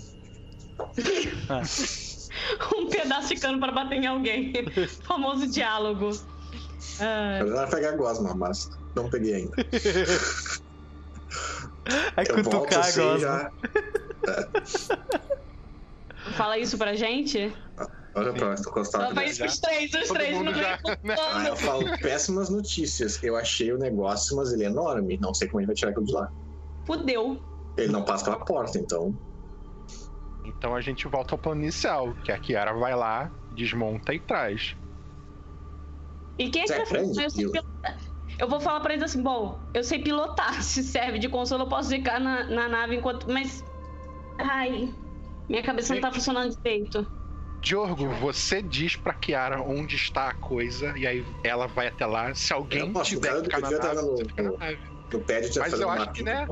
Um 2.77 2.89
pedaço 2.89 3.29
de 3.29 3.39
cano 3.39 3.59
pra 3.59 3.71
bater 3.71 3.95
em 3.95 4.07
alguém. 4.07 4.53
Famoso 5.03 5.47
diálogo. 5.47 6.11
Ah, 6.99 7.39
Eu 7.39 7.47
já 7.55 7.67
pegar 7.67 7.89
a 7.89 7.95
gosma, 7.95 8.33
mas 8.35 8.69
não 8.95 9.09
peguei 9.09 9.35
ainda. 9.35 9.55
Aí 12.17 12.25
Eu 12.27 12.35
volto 12.43 12.49
cutucar 12.59 12.79
assim 12.79 13.01
agora. 13.01 13.19
já. 13.19 13.51
fala 16.35 16.57
isso 16.57 16.77
pra 16.77 16.95
gente? 16.95 17.53
Olha 18.17 18.31
pra 18.31 18.39
tô 18.39 18.45
Ela 18.45 18.55
encostado. 18.59 19.13
vai 19.15 19.25
isso 19.25 19.39
pros 19.39 19.59
três, 19.59 19.93
os 19.93 20.07
Todo 20.07 20.17
três 20.17 20.37
no 20.41 20.53
já- 20.53 20.79
meio. 21.03 21.19
Ah, 21.19 21.45
eu 21.47 21.55
falo 21.57 21.83
péssimas 21.99 22.49
notícias. 22.49 23.21
Eu 23.21 23.35
achei 23.35 23.73
o 23.73 23.77
negócio, 23.77 24.35
mas 24.37 24.53
ele 24.53 24.63
é 24.63 24.67
enorme. 24.67 25.17
Não 25.21 25.33
sei 25.33 25.47
como 25.49 25.59
ele 25.59 25.67
vai 25.67 25.75
tirar 25.75 25.91
aquilo 25.91 26.05
de 26.05 26.13
lá. 26.13 26.31
Fudeu. 26.85 27.39
Ele 27.77 27.91
não 27.91 28.03
passa 28.03 28.23
pela 28.25 28.37
porta, 28.45 28.77
então. 28.79 29.13
Então 30.45 30.75
a 30.75 30.81
gente 30.81 31.07
volta 31.07 31.33
ao 31.33 31.39
plano 31.39 31.61
inicial, 31.61 32.13
que 32.23 32.31
a 32.31 32.37
Kiara 32.37 32.73
vai 32.73 32.95
lá, 32.95 33.31
desmonta 33.51 34.13
e 34.13 34.19
traz. 34.19 34.75
E 36.37 36.49
quem 36.49 36.63
é 36.63 36.65
que 36.65 36.71
vai 36.93 37.01
Eu 37.03 37.31
pilotar. 37.31 37.97
Eu 38.37 38.49
vou 38.49 38.59
falar 38.59 38.81
pra 38.81 38.93
eles 38.93 39.03
assim, 39.03 39.23
bom, 39.23 39.59
eu 39.73 39.83
sei 39.83 39.99
pilotar. 39.99 40.53
Se 40.63 40.83
serve 40.83 41.19
de 41.19 41.29
consolo, 41.29 41.63
eu 41.63 41.69
posso 41.69 41.89
ficar 41.89 42.19
na, 42.19 42.43
na 42.49 42.67
nave 42.67 42.95
enquanto. 42.95 43.27
Mas. 43.31 43.63
Ai. 44.37 44.93
Minha 45.47 45.63
cabeça 45.63 45.93
não 45.93 46.01
tá 46.01 46.11
funcionando 46.11 46.55
direito. 46.55 47.07
Diogo, 47.61 48.09
você 48.15 48.61
diz 48.61 48.95
pra 48.95 49.13
Kiara 49.13 49.61
onde 49.61 49.95
está 49.95 50.29
a 50.29 50.33
coisa, 50.33 50.95
e 50.97 51.07
aí 51.07 51.25
ela 51.43 51.67
vai 51.67 51.87
até 51.87 52.05
lá. 52.05 52.33
Se 52.35 52.53
alguém 52.53 52.81
Eu 52.87 52.93
posso, 52.93 53.09
tiver 53.11 53.31
eu 53.31 53.37
que 53.41 53.45
ficar 53.45 53.59
na 53.61 53.71
nave, 53.71 53.95
no- 54.01 54.17
você 54.17 54.25
fica 54.25 54.43
na 54.43 54.51
nave. 54.51 54.79
No 55.11 55.19
pad 55.23 55.51
já 55.51 55.61
Mas 55.61 55.79
eu 55.79 55.89
acho 55.89 56.11
que, 56.13 56.23
né? 56.23 56.45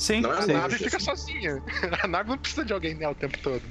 Sim, 0.00 0.22
Não 0.22 0.32
é 0.32 0.38
A 0.38 0.42
sim. 0.42 0.52
nave 0.54 0.78
Sim. 0.78 0.84
fica 0.84 0.98
sozinha. 0.98 1.62
A 2.02 2.06
nave 2.08 2.30
não 2.30 2.38
precisa 2.38 2.64
de 2.64 2.72
alguém 2.72 2.94
nela 2.94 3.12
o 3.12 3.14
tempo 3.14 3.38
todo. 3.38 3.62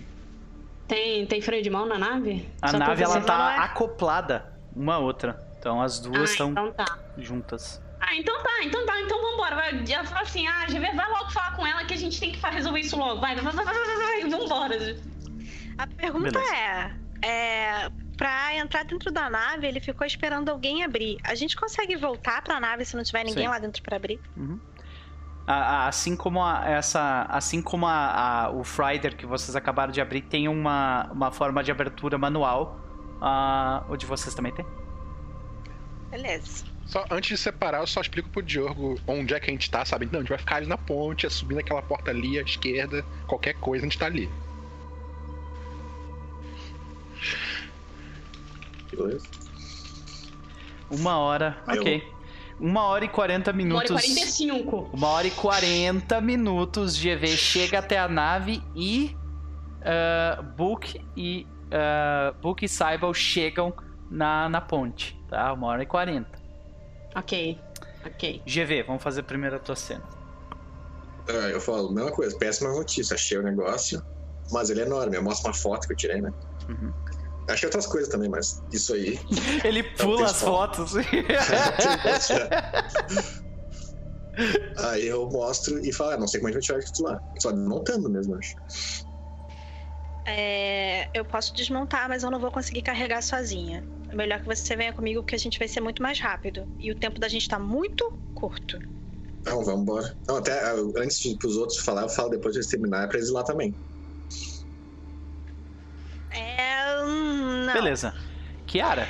Tem, 0.87 1.25
tem 1.25 1.41
freio 1.41 1.63
de 1.63 1.69
mão 1.69 1.85
na 1.87 1.97
nave? 1.97 2.47
A 2.61 2.67
Só 2.69 2.77
nave 2.77 3.03
ela 3.03 3.19
tá 3.21 3.53
é? 3.55 3.57
acoplada 3.65 4.53
uma 4.75 4.95
à 4.95 4.99
outra. 4.99 5.39
Então 5.57 5.81
as 5.81 5.99
duas 5.99 6.19
Ah, 6.21 6.23
estão 6.31 6.51
então 6.51 6.71
tá. 6.71 6.97
juntas. 7.17 7.81
Ah, 7.99 8.15
então 8.15 8.41
tá, 8.43 8.63
então 8.63 8.85
tá, 8.85 9.01
então 9.01 9.19
vambora. 9.21 9.55
Vai, 9.55 9.83
ela 9.91 10.03
fala 10.05 10.21
assim, 10.21 10.47
ah, 10.47 10.65
GV, 10.67 10.79
vai 10.95 11.09
logo 11.09 11.31
falar 11.31 11.55
com 11.55 11.65
ela 11.65 11.83
que 11.83 11.93
a 11.95 11.97
gente 11.97 12.19
tem 12.19 12.31
que 12.31 12.39
resolver 12.47 12.79
isso 12.79 12.95
logo. 12.95 13.19
Vai, 13.19 13.35
vai, 13.35 13.51
vai, 13.51 13.65
vai, 13.65 14.29
vambora. 14.29 14.77
a 15.79 15.87
pergunta 15.87 16.31
Beleza. 16.31 16.55
é. 16.55 16.91
É. 17.21 17.89
Pra 18.15 18.53
entrar 18.55 18.83
dentro 18.85 19.11
da 19.11 19.29
nave, 19.29 19.65
ele 19.67 19.79
ficou 19.79 20.05
esperando 20.05 20.49
alguém 20.49 20.83
abrir. 20.83 21.17
A 21.23 21.35
gente 21.35 21.55
consegue 21.55 21.95
voltar 21.95 22.41
pra 22.41 22.59
nave 22.59 22.83
se 22.85 22.95
não 22.95 23.03
tiver 23.03 23.23
ninguém 23.23 23.43
Sim. 23.45 23.49
lá 23.49 23.59
dentro 23.59 23.81
pra 23.81 23.95
abrir? 23.97 24.19
A- 25.49 25.53
a- 25.53 25.87
assim 25.87 26.15
como 26.15 26.43
a, 26.43 26.63
essa, 26.69 27.23
assim 27.27 27.59
como 27.59 27.87
a, 27.87 28.43
a- 28.45 28.49
o 28.51 28.63
Frider 28.63 29.17
que 29.17 29.25
vocês 29.25 29.55
acabaram 29.55 29.91
de 29.91 29.99
abrir 29.99 30.21
tem 30.21 30.47
uma, 30.47 31.09
uma 31.11 31.31
forma 31.31 31.63
de 31.63 31.71
abertura 31.71 32.19
manual, 32.19 32.77
ah, 33.19 33.83
o 33.89 33.97
de 33.97 34.05
vocês 34.05 34.35
também 34.35 34.51
tem? 34.51 34.63
Beleza. 36.11 36.63
Só 36.85 37.03
antes 37.09 37.29
de 37.29 37.37
separar, 37.37 37.79
eu 37.79 37.87
só 37.87 37.99
explico 37.99 38.29
pro 38.29 38.43
Diogo 38.43 38.99
onde 39.07 39.33
é 39.33 39.39
que 39.39 39.49
a 39.49 39.53
gente 39.53 39.71
tá, 39.71 39.83
sabe? 39.83 40.07
Não, 40.11 40.19
a 40.19 40.21
gente 40.21 40.29
vai 40.29 40.37
ficar 40.37 40.57
ali 40.57 40.67
na 40.67 40.77
ponte, 40.77 41.25
é 41.25 41.29
subindo 41.29 41.57
aquela 41.59 41.81
porta 41.81 42.11
ali 42.11 42.37
à 42.37 42.43
esquerda, 42.43 43.03
qualquer 43.25 43.53
coisa, 43.55 43.83
a 43.83 43.89
gente 43.89 43.97
tá 43.97 44.05
ali. 44.05 44.29
Beleza? 48.91 49.27
Uma 50.91 51.17
hora, 51.17 51.57
Aí 51.65 51.79
ok. 51.79 52.18
Uma 52.59 52.83
hora 52.83 53.05
e 53.05 53.09
40 53.09 53.51
Uma 53.51 53.55
hora 53.55 53.61
e 53.61 53.65
minutos. 53.65 53.89
45. 53.89 54.89
Uma 54.93 55.07
hora 55.07 55.27
e 55.27 55.31
40 55.31 56.21
minutos. 56.21 56.97
GV 56.97 57.27
chega 57.27 57.79
até 57.79 57.97
a 57.97 58.07
nave 58.07 58.61
e 58.75 59.15
ah, 59.81 60.41
Book 60.41 60.99
e 61.15 61.47
ah, 61.71 62.33
Book 62.41 62.63
e 62.63 62.69
Cybele 62.69 63.13
chegam 63.13 63.73
na, 64.09 64.49
na 64.49 64.61
ponte, 64.61 65.19
tá? 65.29 65.53
Uma 65.53 65.67
hora 65.67 65.83
e 65.83 65.85
40. 65.85 66.27
Ok, 67.15 67.59
ok. 68.05 68.41
GV, 68.45 68.83
vamos 68.83 69.01
fazer 69.01 69.23
primeiro 69.23 69.55
a 69.55 69.59
tua 69.59 69.75
cena. 69.75 70.03
É, 71.27 71.53
eu 71.53 71.61
falo, 71.61 71.91
mesma 71.91 72.11
coisa, 72.11 72.35
péssima 72.37 72.71
notícia. 72.71 73.13
Achei 73.13 73.37
o 73.37 73.43
negócio, 73.43 74.03
mas 74.51 74.69
ele 74.69 74.81
é 74.81 74.85
enorme. 74.85 75.15
Eu 75.15 75.23
mostro 75.23 75.47
uma 75.47 75.53
foto 75.53 75.87
que 75.87 75.93
eu 75.93 75.97
tirei, 75.97 76.21
né? 76.21 76.33
Uhum. 76.67 76.91
Achei 77.49 77.67
outras 77.67 77.87
coisas 77.87 78.09
também, 78.09 78.29
mas 78.29 78.61
isso 78.71 78.93
aí. 78.93 79.19
Ele 79.65 79.83
pula 79.83 80.25
as 80.25 80.41
fotos. 80.41 80.93
aí 84.77 85.07
eu 85.07 85.27
mostro 85.29 85.79
e 85.79 85.91
falo, 85.91 86.11
ah, 86.11 86.17
não 86.17 86.27
sei 86.27 86.39
como 86.39 86.49
a 86.49 86.53
gente 86.53 86.71
vai 86.71 86.79
tirar 86.79 86.91
isso 86.93 87.03
lá. 87.03 87.19
Só 87.39 87.51
desmontando 87.51 88.09
mesmo, 88.09 88.35
acho. 88.35 88.55
É, 90.25 91.09
eu 91.13 91.25
posso 91.25 91.53
desmontar, 91.55 92.07
mas 92.07 92.21
eu 92.23 92.29
não 92.29 92.39
vou 92.39 92.51
conseguir 92.51 92.83
carregar 92.83 93.23
sozinha. 93.23 93.83
É 94.09 94.15
melhor 94.15 94.39
que 94.39 94.45
você 94.45 94.75
venha 94.75 94.93
comigo, 94.93 95.21
porque 95.21 95.35
a 95.35 95.39
gente 95.39 95.57
vai 95.57 95.67
ser 95.67 95.81
muito 95.81 96.03
mais 96.03 96.19
rápido. 96.19 96.67
E 96.77 96.91
o 96.91 96.95
tempo 96.95 97.19
da 97.19 97.27
gente 97.27 97.47
tá 97.47 97.57
muito 97.57 98.11
curto. 98.35 98.77
Não, 99.45 99.63
vamos 99.63 99.81
embora. 99.81 100.15
Não, 100.27 100.37
até 100.37 100.53
ah, 100.63 100.75
antes 100.97 101.19
de 101.19 101.35
pros 101.37 101.57
outros 101.57 101.79
falar, 101.79 102.03
eu 102.03 102.09
falo 102.09 102.29
depois 102.29 102.53
de 102.53 102.59
eles 102.59 102.69
terminar, 102.69 103.05
é 103.05 103.07
pra 103.07 103.17
eles 103.17 103.29
ir 103.29 103.33
lá 103.33 103.43
também. 103.43 103.73
É. 106.31 107.03
hum, 107.03 107.65
Não. 107.65 107.73
Beleza. 107.73 108.13
Kiara, 108.65 109.07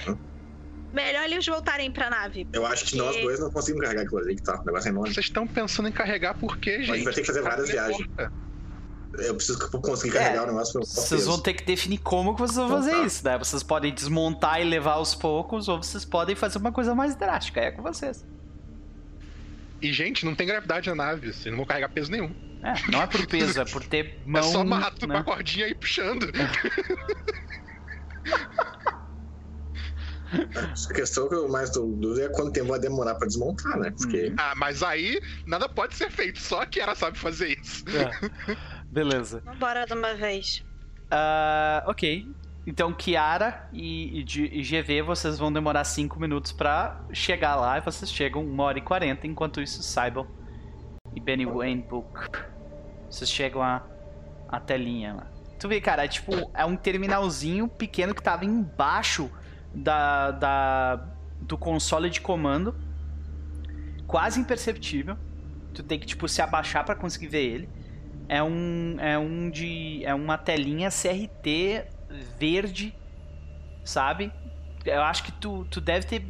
Melhor 0.94 1.24
eles 1.26 1.46
voltarem 1.46 1.92
pra 1.92 2.10
nave. 2.10 2.48
Eu 2.52 2.66
acho 2.66 2.86
que 2.86 2.96
nós 2.96 3.16
dois 3.22 3.40
não 3.40 3.52
conseguimos 3.52 3.84
carregar 3.86 4.04
aquilo 4.04 4.20
ali, 4.22 4.36
que 4.36 4.42
tá. 4.42 4.60
O 4.60 4.66
negócio 4.66 4.88
é 4.88 4.92
enorme. 4.92 5.14
Vocês 5.14 5.26
estão 5.28 5.46
pensando 5.46 5.88
em 5.88 5.92
carregar 5.92 6.34
por 6.34 6.58
quê, 6.58 6.82
gente? 6.82 7.04
vai 7.04 7.14
ter 7.14 7.22
que 7.22 7.28
fazer 7.28 7.42
várias 7.42 7.70
viagens. 7.70 8.08
Eu 9.20 9.36
preciso 9.36 9.60
conseguir 9.82 10.14
carregar 10.14 10.44
o 10.44 10.48
negócio 10.48 10.74
pelo 10.74 10.86
vocês 10.86 11.26
vão 11.26 11.40
ter 11.40 11.54
que 11.54 11.64
definir 11.64 11.98
como 12.00 12.34
que 12.34 12.42
vocês 12.42 12.58
vão 12.58 12.70
fazer 12.70 12.90
Então 12.90 13.02
tá. 13.02 13.08
isso, 13.08 13.26
né? 13.26 13.38
Vocês 13.38 13.62
podem 13.64 13.94
desmontar 13.94 14.62
e 14.62 14.64
levar 14.64 14.94
aos 14.94 15.14
poucos, 15.14 15.68
ou 15.68 15.82
vocês 15.82 16.06
podem 16.06 16.36
fazer 16.36 16.58
uma 16.58 16.72
coisa 16.72 16.96
mais 16.96 17.16
drástica. 17.16 17.60
É 17.60 17.72
com 17.72 17.82
vocês. 17.84 18.26
E, 19.82 19.94
gente, 19.94 20.26
não 20.26 20.36
tem 20.36 20.48
gravidade 20.48 20.90
na 20.90 20.96
nave, 20.96 21.32
vocês 21.34 21.46
não 21.48 21.58
vão 21.58 21.66
carregar 21.66 21.90
peso 21.90 22.12
nenhum. 22.12 22.34
É, 22.62 22.92
não 22.92 23.02
é 23.02 23.08
por 23.08 23.26
peso, 23.28 23.62
é 23.62 23.66
por 23.66 23.84
ter 23.84 24.22
mão. 24.28 24.42
é 24.42 24.44
só 24.44 24.62
amarrar 24.62 24.94
tudo 24.94 25.08
né? 25.08 25.16
com 25.16 25.32
a 25.32 25.36
cordinha 25.36 25.68
e 25.68 25.72
ir 25.72 25.76
puxando. 25.76 26.28
A 30.32 30.94
questão 30.94 31.28
que 31.28 31.34
eu 31.34 31.50
mais 31.50 31.72
tô 31.72 31.86
dúvida 31.88 32.26
é 32.26 32.30
quanto 32.30 32.52
tempo 32.52 32.68
vai 32.68 32.80
demorar 32.80 33.16
pra 33.16 33.26
desmontar, 33.28 33.80
né? 33.80 33.92
Porque 33.92 34.28
Uhum. 34.28 34.36
Ah, 34.38 34.54
mas 34.56 34.84
aí 34.84 35.20
nada 35.48 35.68
pode 35.68 35.96
ser 35.96 36.12
feito, 36.12 36.40
só 36.40 36.66
que 36.66 36.80
ela 36.80 36.94
sabe 36.96 37.18
fazer 37.18 37.58
isso. 37.60 37.84
É. 37.90 38.56
Beleza. 38.86 39.42
Vambora 39.46 39.86
de 39.86 39.94
uma 39.94 40.14
vez. 40.14 40.64
Ah, 41.10 41.84
ok. 41.88 42.28
Então, 42.68 42.94
Kiara 42.94 43.68
e, 43.74 44.20
e 44.20 44.60
e 44.60 44.62
GV, 44.62 45.02
vocês 45.02 45.40
vão 45.40 45.52
demorar 45.52 45.84
5 45.84 46.20
minutos 46.20 46.52
pra 46.52 47.02
chegar 47.12 47.56
lá 47.56 47.80
e 47.80 47.82
vocês 47.82 48.12
chegam 48.12 48.44
1 48.46 48.60
hora 48.60 48.78
e 48.78 48.82
40. 48.82 49.26
Enquanto 49.26 49.60
isso, 49.60 49.82
Cybele 49.82 50.28
e 51.16 51.20
Benny 51.20 51.46
Book. 51.46 52.30
Vocês 53.10 53.30
chegam 53.30 53.62
a, 53.62 53.84
a 54.48 54.60
telinha 54.60 55.14
lá. 55.14 55.28
Tu 55.60 55.68
vê, 55.68 55.82
cara, 55.82 56.06
é 56.06 56.08
tipo, 56.08 56.32
é 56.54 56.64
um 56.64 56.76
terminalzinho 56.76 57.68
pequeno 57.68 58.16
que 58.16 58.24
tava 58.24 58.46
embaixo 58.46 59.30
da, 59.74 60.32
da, 60.32 60.96
do 61.42 61.58
console 61.58 62.10
de 62.10 62.22
comando, 62.22 62.76
quase 64.08 64.40
imperceptível. 64.40 65.18
Tu 65.74 65.84
tem 65.84 66.00
que 66.00 66.06
tipo 66.06 66.28
se 66.28 66.42
abaixar 66.42 66.86
para 66.86 66.96
conseguir 66.96 67.28
ver 67.28 67.46
ele. 67.46 67.70
É 68.28 68.42
um 68.44 68.96
é 69.00 69.18
um 69.18 69.50
de 69.50 70.04
é 70.06 70.14
uma 70.14 70.38
telinha 70.38 70.90
CRT 70.90 71.86
verde, 72.38 72.96
sabe? 73.84 74.32
Eu 74.86 75.02
acho 75.02 75.24
que 75.24 75.32
tu, 75.32 75.66
tu 75.66 75.82
deve 75.82 76.06
ter 76.06 76.26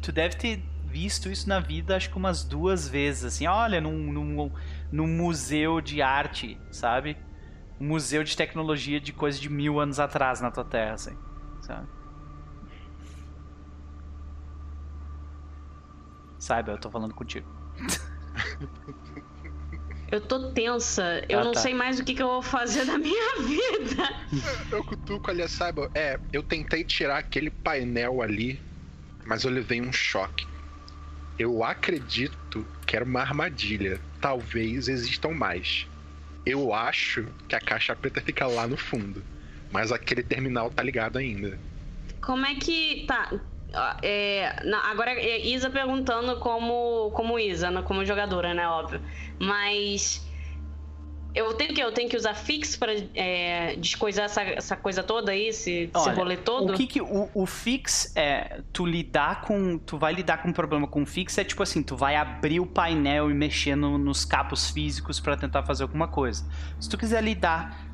tu 0.00 0.12
deve 0.12 0.36
ter 0.36 0.62
visto 0.90 1.30
isso 1.30 1.48
na 1.48 1.60
vida 1.60 1.96
acho 1.96 2.10
que 2.10 2.16
umas 2.16 2.44
duas 2.44 2.88
vezes 2.88 3.24
assim. 3.24 3.46
Olha, 3.46 3.80
num, 3.80 4.12
num, 4.12 4.52
num 4.90 5.06
museu 5.08 5.80
de 5.80 6.02
arte, 6.02 6.60
sabe? 6.70 7.16
Um 7.80 7.88
museu 7.88 8.22
de 8.24 8.36
tecnologia 8.36 9.00
de 9.00 9.12
coisa 9.12 9.40
de 9.40 9.48
mil 9.50 9.80
anos 9.80 9.98
atrás 10.00 10.40
na 10.40 10.50
tua 10.52 10.64
terra, 10.64 10.94
assim, 10.94 11.18
sabe? 11.60 11.88
Saiba, 16.38 16.72
eu 16.72 16.80
tô 16.80 16.90
falando 16.90 17.14
contigo. 17.14 17.46
Eu 20.10 20.20
tô 20.26 20.52
tensa. 20.52 21.24
Eu 21.28 21.38
Ah, 21.38 21.40
não 21.40 21.52
tá. 21.52 21.60
sei 21.60 21.74
mais 21.74 22.00
o 22.00 22.04
que, 22.04 22.14
que 22.14 22.22
eu 22.22 22.28
vou 22.28 22.42
fazer 22.42 22.84
da 22.84 22.98
minha 22.98 23.36
vida. 23.42 24.08
Eu 24.70 24.84
cutuco 24.84 25.30
ali, 25.30 25.46
saiba. 25.48 25.90
É, 25.94 26.18
eu 26.32 26.42
tentei 26.42 26.84
tirar 26.84 27.18
aquele 27.18 27.50
painel 27.50 28.22
ali, 28.22 28.60
mas 29.24 29.44
eu 29.44 29.50
levei 29.50 29.80
um 29.82 29.92
choque. 29.92 30.49
Eu 31.40 31.64
acredito 31.64 32.66
que 32.86 32.94
era 32.94 33.02
uma 33.02 33.20
armadilha. 33.22 33.98
Talvez 34.20 34.88
existam 34.88 35.30
mais. 35.30 35.86
Eu 36.44 36.74
acho 36.74 37.26
que 37.48 37.56
a 37.56 37.60
caixa 37.60 37.96
preta 37.96 38.20
fica 38.20 38.46
lá 38.46 38.66
no 38.68 38.76
fundo. 38.76 39.24
Mas 39.72 39.90
aquele 39.90 40.22
terminal 40.22 40.68
tá 40.68 40.82
ligado 40.82 41.16
ainda. 41.16 41.58
Como 42.20 42.44
é 42.44 42.56
que. 42.56 43.06
Tá. 43.06 43.32
é, 44.02 44.60
na- 44.66 44.90
agora 44.90 45.12
é 45.12 45.40
Isa 45.46 45.70
perguntando 45.70 46.38
como, 46.40 47.10
como 47.12 47.38
Isa, 47.38 47.70
como 47.84 48.04
jogadora, 48.04 48.52
né? 48.52 48.68
Óbvio. 48.68 49.00
Mas. 49.38 50.28
Eu 51.34 51.54
tenho 51.54 51.74
que 51.74 51.80
eu 51.80 51.92
tenho 51.92 52.08
que 52.08 52.16
usar 52.16 52.34
fix 52.34 52.76
pra 52.76 52.92
é, 53.14 53.76
descoisar 53.76 54.24
essa, 54.24 54.42
essa 54.42 54.76
coisa 54.76 55.02
toda 55.02 55.32
aí, 55.32 55.48
esse, 55.48 55.70
esse 55.84 55.90
Olha, 55.94 56.12
rolê 56.12 56.36
todo? 56.36 56.72
O 56.72 56.76
que 56.76 56.86
que 56.86 57.00
o, 57.00 57.28
o 57.34 57.46
fix 57.46 58.12
é, 58.16 58.60
tu 58.72 58.84
lidar 58.84 59.42
com, 59.42 59.78
tu 59.78 59.96
vai 59.96 60.12
lidar 60.12 60.42
com 60.42 60.48
um 60.48 60.52
problema 60.52 60.86
com 60.86 61.02
o 61.02 61.06
fix 61.06 61.38
é 61.38 61.44
tipo 61.44 61.62
assim, 61.62 61.82
tu 61.82 61.96
vai 61.96 62.16
abrir 62.16 62.60
o 62.60 62.66
painel 62.66 63.30
e 63.30 63.34
mexer 63.34 63.76
no- 63.76 63.98
nos 63.98 64.24
capos 64.24 64.70
físicos 64.70 65.20
pra 65.20 65.36
tentar 65.36 65.62
fazer 65.62 65.82
alguma 65.84 66.08
coisa. 66.08 66.44
Se 66.80 66.88
tu 66.88 66.98
quiser 66.98 67.22
lidar 67.22 67.86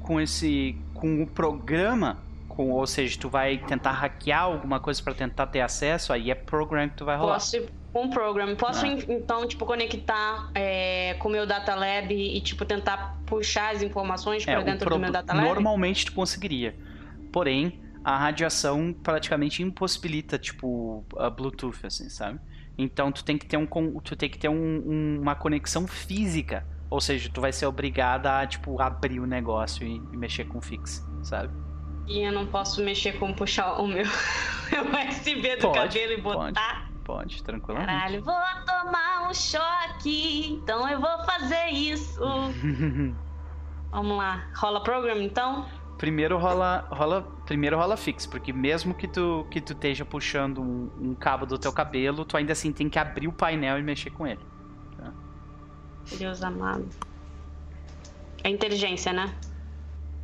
com 0.00 0.20
esse, 0.20 0.76
com 0.94 1.22
o 1.22 1.26
programa, 1.26 2.18
com, 2.56 2.70
ou 2.70 2.86
seja, 2.86 3.18
tu 3.20 3.28
vai 3.28 3.58
tentar 3.58 3.92
hackear 3.92 4.42
alguma 4.44 4.80
coisa 4.80 5.02
pra 5.02 5.12
tentar 5.12 5.46
ter 5.48 5.60
acesso, 5.60 6.12
aí 6.12 6.30
é 6.30 6.34
program 6.34 6.88
que 6.88 6.96
tu 6.96 7.04
vai 7.04 7.16
rolar. 7.16 7.34
Posso 7.34 7.56
um 7.94 8.10
program. 8.10 8.54
Posso, 8.56 8.84
Ah. 8.84 8.88
en- 8.88 9.04
então, 9.08 9.46
tipo, 9.46 9.64
conectar 9.66 10.50
é, 10.54 11.14
com 11.18 11.28
o 11.28 11.32
meu 11.32 11.46
data 11.46 11.74
lab 11.74 12.12
e, 12.14 12.40
tipo, 12.40 12.64
tentar 12.64 13.18
puxar 13.26 13.74
as 13.74 13.82
informações 13.82 14.46
É, 14.48 14.52
pra 14.52 14.60
o 14.62 14.64
dentro 14.64 14.86
pro- 14.86 14.96
do 14.96 15.00
meu 15.00 15.12
data 15.12 15.34
lab? 15.34 15.46
Normalmente 15.46 16.06
tu 16.06 16.12
conseguiria. 16.12 16.74
Porém, 17.32 17.80
a 18.04 18.16
radiação 18.16 18.92
praticamente 19.02 19.62
impossibilita, 19.62 20.38
tipo, 20.38 21.04
a 21.18 21.28
Bluetooth, 21.30 21.86
assim, 21.86 22.08
sabe? 22.08 22.38
Então 22.78 23.10
tu 23.10 23.24
tem 23.24 23.36
que 23.38 23.46
ter, 23.46 23.56
um, 23.56 23.66
tu 24.00 24.14
tem 24.16 24.28
que 24.28 24.38
ter 24.38 24.48
um- 24.48 24.54
um- 24.86 25.18
uma 25.22 25.34
conexão 25.34 25.86
física. 25.86 26.66
Ou 26.88 27.00
seja, 27.00 27.28
tu 27.32 27.40
vai 27.40 27.52
ser 27.52 27.66
obrigada 27.66 28.38
a, 28.40 28.46
tipo, 28.46 28.80
abrir 28.80 29.18
o 29.18 29.26
negócio 29.26 29.84
e, 29.86 29.96
e 29.96 30.16
mexer 30.16 30.44
com 30.44 30.58
o 30.58 30.60
fix, 30.60 31.04
sabe? 31.22 31.52
E 32.06 32.22
eu 32.22 32.32
não 32.32 32.46
posso 32.46 32.82
mexer 32.82 33.18
com 33.18 33.32
puxar 33.32 33.80
o 33.80 33.86
meu 33.86 34.04
USB 34.06 35.56
do 35.56 35.68
Pode, 35.68 35.78
cabelo 35.78 36.12
e 36.12 36.20
botar. 36.20 36.90
Pode, 37.04 37.42
tranquilamente. 37.42 37.92
Caralho, 37.92 38.22
vou 38.22 38.34
tomar 38.64 39.28
um 39.28 39.34
choque, 39.34 40.52
então 40.52 40.88
eu 40.88 41.00
vou 41.00 41.24
fazer 41.24 41.68
isso. 41.68 42.20
Vamos 43.90 44.18
lá, 44.18 44.48
rola 44.54 44.82
program 44.82 45.20
então? 45.22 45.66
primeiro 45.96 46.36
rola, 46.36 46.86
rola, 46.90 47.22
primeiro 47.46 47.76
rola 47.76 47.96
fix, 47.96 48.26
porque 48.26 48.52
mesmo 48.52 48.94
que 48.94 49.08
tu, 49.08 49.46
que 49.50 49.60
tu 49.60 49.72
esteja 49.72 50.04
puxando 50.04 50.60
um, 50.60 50.90
um 51.00 51.14
cabo 51.14 51.46
do 51.46 51.58
teu 51.58 51.72
cabelo, 51.72 52.24
tu 52.24 52.36
ainda 52.36 52.52
assim 52.52 52.70
tem 52.72 52.88
que 52.88 52.98
abrir 52.98 53.28
o 53.28 53.32
painel 53.32 53.78
e 53.78 53.82
mexer 53.82 54.10
com 54.10 54.26
ele. 54.26 54.40
Deus 56.18 56.42
amado. 56.42 56.88
É 58.44 58.48
inteligência, 58.48 59.12
né? 59.12 59.34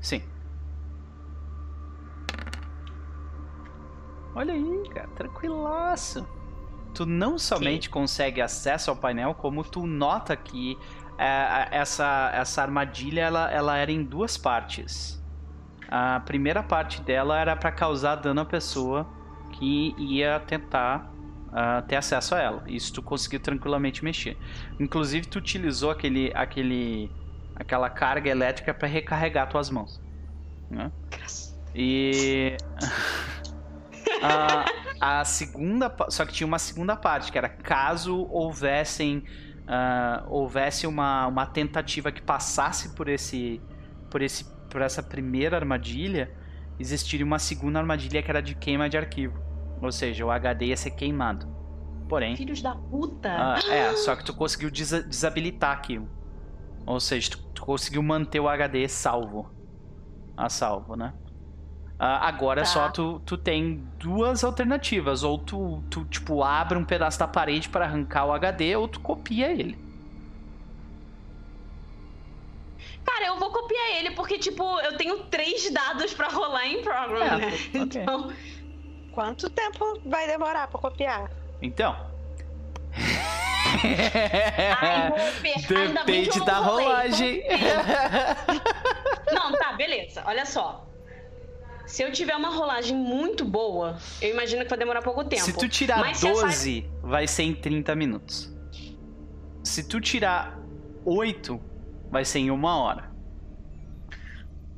Sim. 0.01 0.23
Olha 4.35 4.55
aí, 4.55 4.83
cara, 4.89 5.09
tranquilaço. 5.09 6.27
Tu 6.95 7.07
não 7.07 7.39
somente 7.39 7.89
consegue 7.89 8.41
acesso 8.41 8.91
ao 8.91 8.97
painel, 8.97 9.35
como 9.35 9.65
tu 9.65 9.87
nota 9.87 10.37
que 10.37 10.77
é, 11.19 11.69
essa, 11.71 12.31
essa 12.35 12.63
armadilha 12.63 13.23
ela, 13.23 13.51
ela 13.51 13.77
era 13.77 13.91
em 13.91 14.03
duas 14.03 14.37
partes. 14.37 15.23
A 15.89 16.21
primeira 16.21 16.63
parte 16.63 17.03
dela 17.03 17.39
era 17.39 17.55
para 17.55 17.71
causar 17.71 18.17
dano 18.17 18.41
à 18.41 18.45
pessoa 18.45 19.07
que 19.53 19.95
ia 19.99 20.41
tentar 20.41 21.13
ah, 21.53 21.83
ter 21.87 21.97
acesso 21.97 22.35
a 22.35 22.41
ela. 22.41 22.63
Isso 22.67 22.93
tu 22.95 23.03
conseguiu 23.03 23.41
tranquilamente 23.41 24.03
mexer. 24.03 24.39
Inclusive 24.81 25.27
tu 25.27 25.39
utilizou 25.39 25.91
aquele, 25.91 26.33
aquele, 26.35 27.11
aquela 27.55 27.91
carga 27.91 28.31
elétrica 28.31 28.73
para 28.73 28.89
recarregar 28.89 29.49
tuas 29.49 29.69
mãos. 29.69 30.01
Né? 30.71 30.91
E 31.75 32.57
a, 34.23 35.21
a 35.21 35.25
segunda, 35.25 35.95
só 36.09 36.25
que 36.25 36.33
tinha 36.33 36.47
uma 36.47 36.59
segunda 36.59 36.95
parte 36.97 37.31
que 37.33 37.39
era 37.39 37.49
caso 37.49 38.27
houvessem 38.31 39.25
ah, 39.67 40.25
houvesse 40.29 40.87
uma, 40.87 41.27
uma 41.27 41.47
tentativa 41.47 42.11
que 42.13 42.21
passasse 42.23 42.95
por 42.95 43.09
esse 43.09 43.61
por 44.11 44.21
esse 44.23 44.45
por 44.71 44.81
essa 44.81 45.03
primeira 45.03 45.57
armadilha, 45.57 46.31
existiria 46.79 47.27
uma 47.27 47.39
segunda 47.39 47.79
armadilha 47.79 48.23
que 48.23 48.31
era 48.31 48.41
de 48.41 48.55
queima 48.55 48.89
de 48.89 48.97
arquivo. 48.97 49.39
Ou 49.83 49.93
seja, 49.93 50.25
o 50.25 50.31
HD 50.31 50.67
ia 50.67 50.77
ser 50.77 50.93
queimado. 50.93 51.47
Porém, 52.09 52.37
Filhos 52.37 52.63
da 52.63 52.75
puta. 52.75 53.29
ah, 53.31 53.59
é, 53.71 53.95
só 53.97 54.17
que 54.17 54.25
tu 54.25 54.33
conseguiu 54.35 54.71
desa- 54.71 55.03
desabilitar 55.03 55.73
aquilo. 55.73 56.09
Ou 56.87 56.99
seja, 57.01 57.31
tu, 57.33 57.39
tu 57.55 57.65
conseguiu 57.65 58.03
manter 58.03 58.41
o 58.41 58.49
HD 58.49 58.89
salvo. 58.89 59.51
A 60.37 60.49
salvo, 60.49 60.97
né? 60.97 61.13
Ah, 62.05 62.27
agora 62.27 62.63
Tá. 62.63 62.67
só 62.67 62.89
tu, 62.89 63.21
tu 63.25 63.37
tem 63.39 63.77
duas 63.97 64.43
alternativas. 64.43 65.23
Ou 65.23 65.39
tu, 65.39 65.85
tu, 65.89 66.05
tipo, 66.07 66.43
abre 66.43 66.77
um 66.77 66.85
pedaço 66.85 67.17
da 67.17 67.29
parede 67.29 67.69
para 67.69 67.85
arrancar 67.85 68.25
o 68.25 68.33
HD, 68.33 68.75
ou 68.75 68.89
tu 68.89 68.99
copia 68.99 69.53
ele. 69.53 69.79
Cara, 73.05 73.27
eu 73.27 73.39
vou 73.39 73.51
copiar 73.53 73.91
ele 73.99 74.11
porque, 74.13 74.37
tipo, 74.39 74.81
eu 74.81 74.97
tenho 74.97 75.19
três 75.25 75.71
dados 75.73 76.13
pra 76.13 76.27
rolar 76.29 76.67
em 76.67 76.83
program, 76.83 77.23
É, 77.23 77.37
né? 77.37 77.47
ok. 77.47 77.71
Então, 78.03 78.33
Quanto 79.13 79.49
tempo 79.51 80.01
vai 80.07 80.27
demorar 80.27 80.67
pra 80.69 80.81
copiar? 80.81 81.31
Então. 81.61 81.95
ai, 84.81 85.13
Depende 85.93 86.41
da 86.45 86.59
rolei. 86.59 86.87
rolagem. 86.87 87.43
Não, 89.33 89.53
tá, 89.53 89.73
beleza. 89.75 90.23
Olha 90.27 90.45
só. 90.47 90.87
Se 91.87 92.03
eu 92.03 92.13
tiver 92.13 92.35
uma 92.37 92.49
rolagem 92.51 92.97
muito 92.97 93.45
boa, 93.45 93.99
eu 94.21 94.31
imagino 94.31 94.63
que 94.63 94.69
vai 94.71 94.79
demorar 94.79 95.03
pouco 95.03 95.25
tempo. 95.25 95.43
Se 95.43 95.53
tu 95.53 95.69
tirar 95.69 95.99
Mas 95.99 96.19
se 96.19 96.29
essa- 96.29 96.43
12, 96.47 96.91
vai 97.03 97.27
ser 97.27 97.43
em 97.43 97.55
30 97.55 97.95
minutos. 97.95 98.53
Se 99.65 99.83
tu 99.85 100.01
tirar 100.01 100.59
8, 101.05 101.61
vai 102.11 102.25
ser 102.25 102.39
em 102.41 102.51
uma 102.51 102.77
hora. 102.77 103.11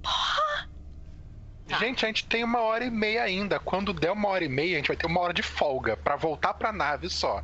Tá. 0.03 1.79
Gente, 1.79 2.05
a 2.05 2.09
gente 2.09 2.27
tem 2.27 2.45
uma 2.45 2.61
hora 2.61 2.85
e 2.85 2.91
meia 2.91 3.23
ainda. 3.23 3.59
Quando 3.59 3.93
der 3.95 4.13
uma 4.13 4.29
hora 4.29 4.45
e 4.45 4.49
meia, 4.49 4.75
a 4.75 4.77
gente 4.79 4.89
vai 4.89 4.97
ter 4.97 5.07
uma 5.07 5.21
hora 5.21 5.33
de 5.33 5.43
folga 5.43 5.97
pra 5.97 6.15
voltar 6.17 6.53
pra 6.55 6.73
nave 6.73 7.09
só. 7.09 7.43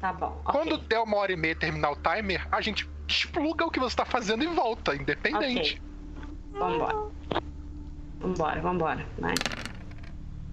Tá 0.00 0.12
bom. 0.12 0.40
Quando 0.44 0.78
der 0.78 0.98
uma 0.98 1.16
hora 1.16 1.32
e 1.32 1.36
meia 1.36 1.52
e 1.52 1.56
terminar 1.56 1.92
o 1.92 1.96
timer, 1.96 2.46
a 2.50 2.60
gente 2.60 2.88
expluga 3.06 3.64
o 3.64 3.70
que 3.70 3.78
você 3.78 3.94
tá 3.94 4.04
fazendo 4.04 4.42
e 4.42 4.48
volta, 4.48 4.96
independente. 4.96 5.80
Vambora. 6.50 7.10
Vambora, 8.22 8.60
vambora. 8.60 9.06
Vai. 9.18 9.34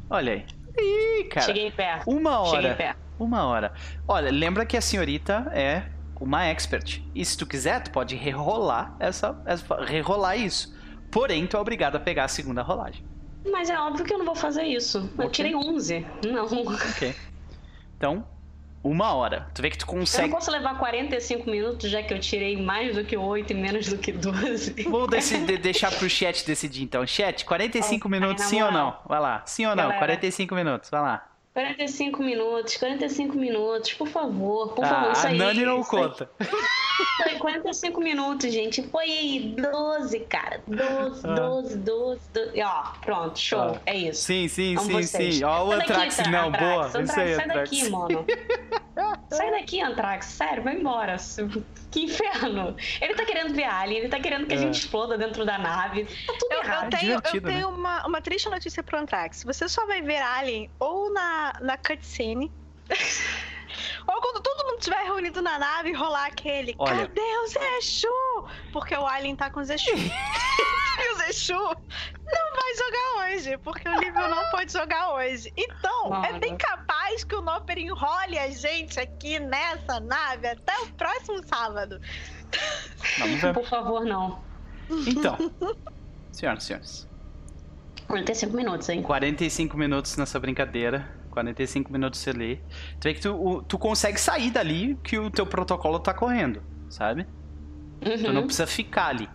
Olha 0.10 0.34
aí. 0.34 0.46
Ih, 0.78 1.24
cara. 1.26 1.46
Cheguei 1.46 1.72
perto. 1.72 2.10
Uma 2.10 2.46
Cheguei 2.46 2.66
hora. 2.68 2.76
perto. 2.76 3.00
Uma 3.20 3.46
hora. 3.46 3.74
Olha, 4.08 4.32
lembra 4.32 4.66
que 4.66 4.76
a 4.78 4.82
senhorita 4.82 5.50
é 5.54 5.84
uma 6.20 6.46
expert. 6.46 7.02
E 7.14 7.24
se 7.24 7.38
tu 7.38 7.46
quiser, 7.46 7.82
tu 7.84 7.92
pode 7.92 8.16
rerolar 8.16 8.96
essa, 9.00 9.42
essa 9.46 9.76
rerolar 9.84 10.38
isso. 10.38 10.74
Porém, 11.12 11.46
tu 11.48 11.58
é 11.58 11.60
obrigado 11.60 11.96
a 11.96 12.00
pegar 12.00 12.26
a 12.26 12.28
segunda 12.28 12.62
rolagem. 12.62 13.04
Mas 13.52 13.70
é 13.70 13.80
óbvio 13.80 14.06
que 14.06 14.14
eu 14.14 14.18
não 14.18 14.26
vou 14.26 14.36
fazer 14.36 14.64
isso. 14.64 14.98
Eu 15.18 15.26
Ok. 15.26 15.30
tirei 15.30 15.56
11. 15.56 16.06
Não. 16.32 16.46
Ok. 16.46 17.16
Então, 17.98 18.26
uma 18.84 19.14
hora. 19.14 19.48
Tu 19.54 19.62
vê 19.62 19.70
que 19.70 19.78
tu 19.78 19.86
Eu 19.88 19.94
não 19.94 20.00
consegue. 20.00 20.30
posso 20.34 20.50
levar 20.52 20.78
45 20.78 21.50
minutos, 21.50 21.90
já 21.90 22.02
que 22.02 22.14
eu 22.14 22.20
tirei 22.20 22.62
mais 22.62 22.96
do 22.96 23.04
que 23.04 23.16
8 23.18 23.52
e 23.52 23.56
menos 23.56 23.88
do 23.88 23.98
que 23.98 24.12
12. 24.12 24.84
Vou 24.84 25.08
decidir, 25.08 25.58
deixar 25.62 25.92
pro 25.92 26.10
chat 26.10 26.46
decidir 26.46 26.84
então. 26.84 27.06
Chat, 27.06 27.46
45 27.46 28.08
Oh, 28.08 28.10
minutos, 28.12 28.46
sim 28.46 28.62
ou 28.62 28.72
não? 28.72 28.98
Vai 29.06 29.20
lá. 29.20 29.44
Sim 29.46 29.66
ou 29.66 29.72
não? 29.76 29.84
Galera. 29.84 30.00
45 30.00 30.56
minutos, 30.56 30.90
vai 30.90 31.02
lá. 31.02 31.26
45 31.54 32.22
minutos, 32.24 32.78
45 32.78 33.36
minutos, 33.36 33.94
por 33.94 34.08
favor, 34.08 34.70
por 34.74 34.86
Ah, 34.86 34.88
favor. 34.88 35.12
Isso 35.12 35.26
a 35.28 35.30
aí, 35.30 35.38
Nani 35.38 35.66
não 35.66 35.82
isso 35.82 35.96
aí. 35.96 36.04
conta. 36.04 36.30
Foi 37.24 37.36
45 37.40 38.00
minutos, 38.02 38.52
gente. 38.54 38.82
Foi 38.84 39.56
12, 39.58 40.20
cara. 40.22 40.62
12, 40.68 41.28
Ah. 41.28 41.34
12, 41.34 41.78
12, 41.78 42.22
12. 42.34 42.52
E, 42.58 42.64
ó, 42.64 42.84
pronto, 43.02 43.40
show. 43.40 43.60
Ah. 43.76 43.82
É 43.86 43.98
isso. 43.98 44.22
Sim, 44.24 44.48
sim, 44.48 44.76
Amo 44.78 44.86
sim, 44.86 44.92
vocês. 44.94 45.36
sim. 45.36 45.44
Ó, 45.44 45.66
o 45.66 45.70
daqui, 45.72 45.92
Antrax, 45.92 46.16
Tra- 46.18 46.32
não, 46.32 46.48
Antrax, 46.50 46.66
boa. 46.74 46.86
Antrax, 46.88 47.10
Isso 47.10 47.20
aí, 47.20 47.36
sai 47.36 47.46
Antrax. 47.46 47.70
daqui, 47.70 47.90
mano. 47.90 48.26
sai 49.30 49.52
daqui, 49.52 49.82
Antrax. 49.82 50.26
Sério, 50.28 50.64
vai 50.64 50.76
embora. 50.76 51.18
Que 51.92 52.04
inferno. 52.04 52.76
Ele 53.02 53.16
tá 53.16 53.26
querendo 53.26 53.54
ver 53.54 53.64
Alien, 53.64 54.00
ele 54.02 54.10
tá 54.10 54.20
querendo 54.20 54.46
que 54.46 54.54
a 54.54 54.58
É. 54.58 54.60
gente 54.60 54.76
exploda 54.80 55.18
dentro 55.18 55.44
da 55.46 55.58
nave. 55.58 56.06
Tá 56.06 56.34
tudo 56.40 56.54
Eu, 56.54 56.60
errado. 56.64 56.84
eu 56.94 57.00
tenho, 57.00 57.12
eu 57.14 57.42
né? 57.42 57.54
tenho 57.54 57.70
uma, 57.70 58.06
uma 58.06 58.22
triste 58.22 58.48
notícia 58.50 58.84
pro 58.84 59.00
Antrax. 59.00 59.44
Você 59.44 59.68
só 59.68 59.86
vai 59.88 60.02
ver 60.02 60.22
Alien 60.22 60.70
ou 60.80 61.12
na, 61.14 61.54
na 61.62 61.78
cutscene. 61.78 62.52
ou 64.08 64.22
quando 64.22 64.42
todo 64.42 64.66
mundo 64.66 64.80
estiver 64.80 65.04
reunido 65.04 65.42
na 65.42 65.60
nave 65.60 65.90
e 65.90 65.94
rolar 65.94 66.28
aquele 66.28 66.76
Olha. 66.78 67.08
Cadê 67.08 67.22
o 67.22 67.48
Zexu? 67.48 68.08
Porque 68.72 68.96
o 68.96 69.06
Alien 69.06 69.36
tá 69.36 69.50
com 69.50 69.60
o 69.60 69.64
Zexu. 69.64 69.92
e 71.00 71.14
o 71.14 71.18
Zexu 71.18 71.54
não 71.54 72.56
vai 72.56 72.76
jogar 72.76 73.34
hoje, 73.36 73.58
porque 73.60 73.88
o 73.88 74.00
Nível 74.00 74.30
não 74.30 74.50
pode 74.52 74.72
jogar 74.72 75.14
hoje. 75.14 75.52
Então, 75.56 76.24
é 76.24 76.40
bem 76.40 76.58
capaz 76.58 77.24
que 77.24 77.36
o 77.36 77.42
Nopper 77.42 77.78
enrole 77.78 78.38
a 78.38 78.50
gente 78.50 79.00
aqui 79.00 79.40
nessa 79.40 80.00
nave 80.00 80.48
até 80.48 80.78
o 80.80 80.88
próximo 80.94 81.42
sábado. 81.48 82.00
Vamos 83.18 83.42
ver. 83.42 83.54
Por 83.54 83.68
favor, 83.68 84.06
não. 84.06 84.42
Então, 85.08 85.38
senhoras 86.32 86.64
e 86.64 86.68
senhores, 86.68 87.08
45 88.08 88.56
minutos, 88.56 88.90
hein? 88.90 89.04
45 89.04 89.78
minutos 89.78 90.18
nessa 90.18 90.40
brincadeira. 90.40 91.19
45 91.40 91.92
minutos 91.92 92.20
você 92.20 92.32
lê. 92.34 92.58
Tu 93.00 93.04
vê 93.04 93.14
que 93.14 93.22
tu, 93.22 93.34
o- 93.34 93.62
tu 93.64 93.78
consegue 93.78 94.20
sair 94.20 94.52
dali 94.52 94.98
que 95.04 95.18
o 95.18 95.30
teu 95.32 95.46
protocolo 95.46 96.00
tá 96.00 96.14
correndo, 96.14 96.62
sabe? 96.90 97.26
Tu 98.02 98.32
não 98.32 98.42
Uhum. 98.42 98.46
precisa 98.46 98.68
ficar 98.68 99.08
ali. 99.08 99.30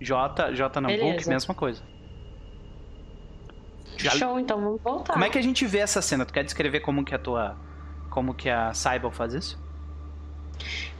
J, 0.00 0.52
J 0.52 0.80
não, 0.80 0.88
Book, 0.90 1.00
Beleza. 1.02 1.30
mesma 1.30 1.54
coisa. 1.54 1.82
Já- 3.96 4.10
Show, 4.12 4.38
então 4.38 4.60
vamos 4.60 4.80
voltar. 4.82 5.12
Como 5.12 5.24
é 5.24 5.28
que 5.30 5.38
a 5.38 5.42
gente 5.42 5.66
vê 5.66 5.78
essa 5.78 6.00
cena? 6.00 6.24
Tu 6.24 6.32
quer 6.32 6.44
descrever 6.44 6.80
como 6.80 7.04
que 7.04 7.14
a 7.14 7.18
tua. 7.18 7.56
Como 8.08 8.34
que 8.34 8.48
a 8.48 8.72
Cybele 8.72 9.12
faz 9.12 9.34
isso? 9.34 9.62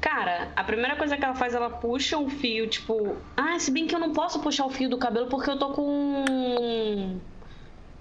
Cara, 0.01 0.53
a 0.57 0.65
primeira 0.65 0.97
coisa 0.97 1.17
que 1.17 1.25
ela 1.25 1.35
faz, 1.35 1.55
ela 1.55 1.71
puxa 1.71 2.17
um 2.19 2.29
fio, 2.29 2.69
tipo. 2.69 3.17
Ah, 3.37 3.59
se 3.59 3.71
bem 3.71 3.87
que 3.87 3.95
eu 3.95 3.99
não 3.99 4.13
posso 4.13 4.41
puxar 4.41 4.67
o 4.67 4.71
fio 4.71 4.89
do 4.89 4.99
cabelo 4.99 5.29
porque 5.29 5.49
eu 5.51 5.59
tô 5.59 5.71
com. 5.73 7.21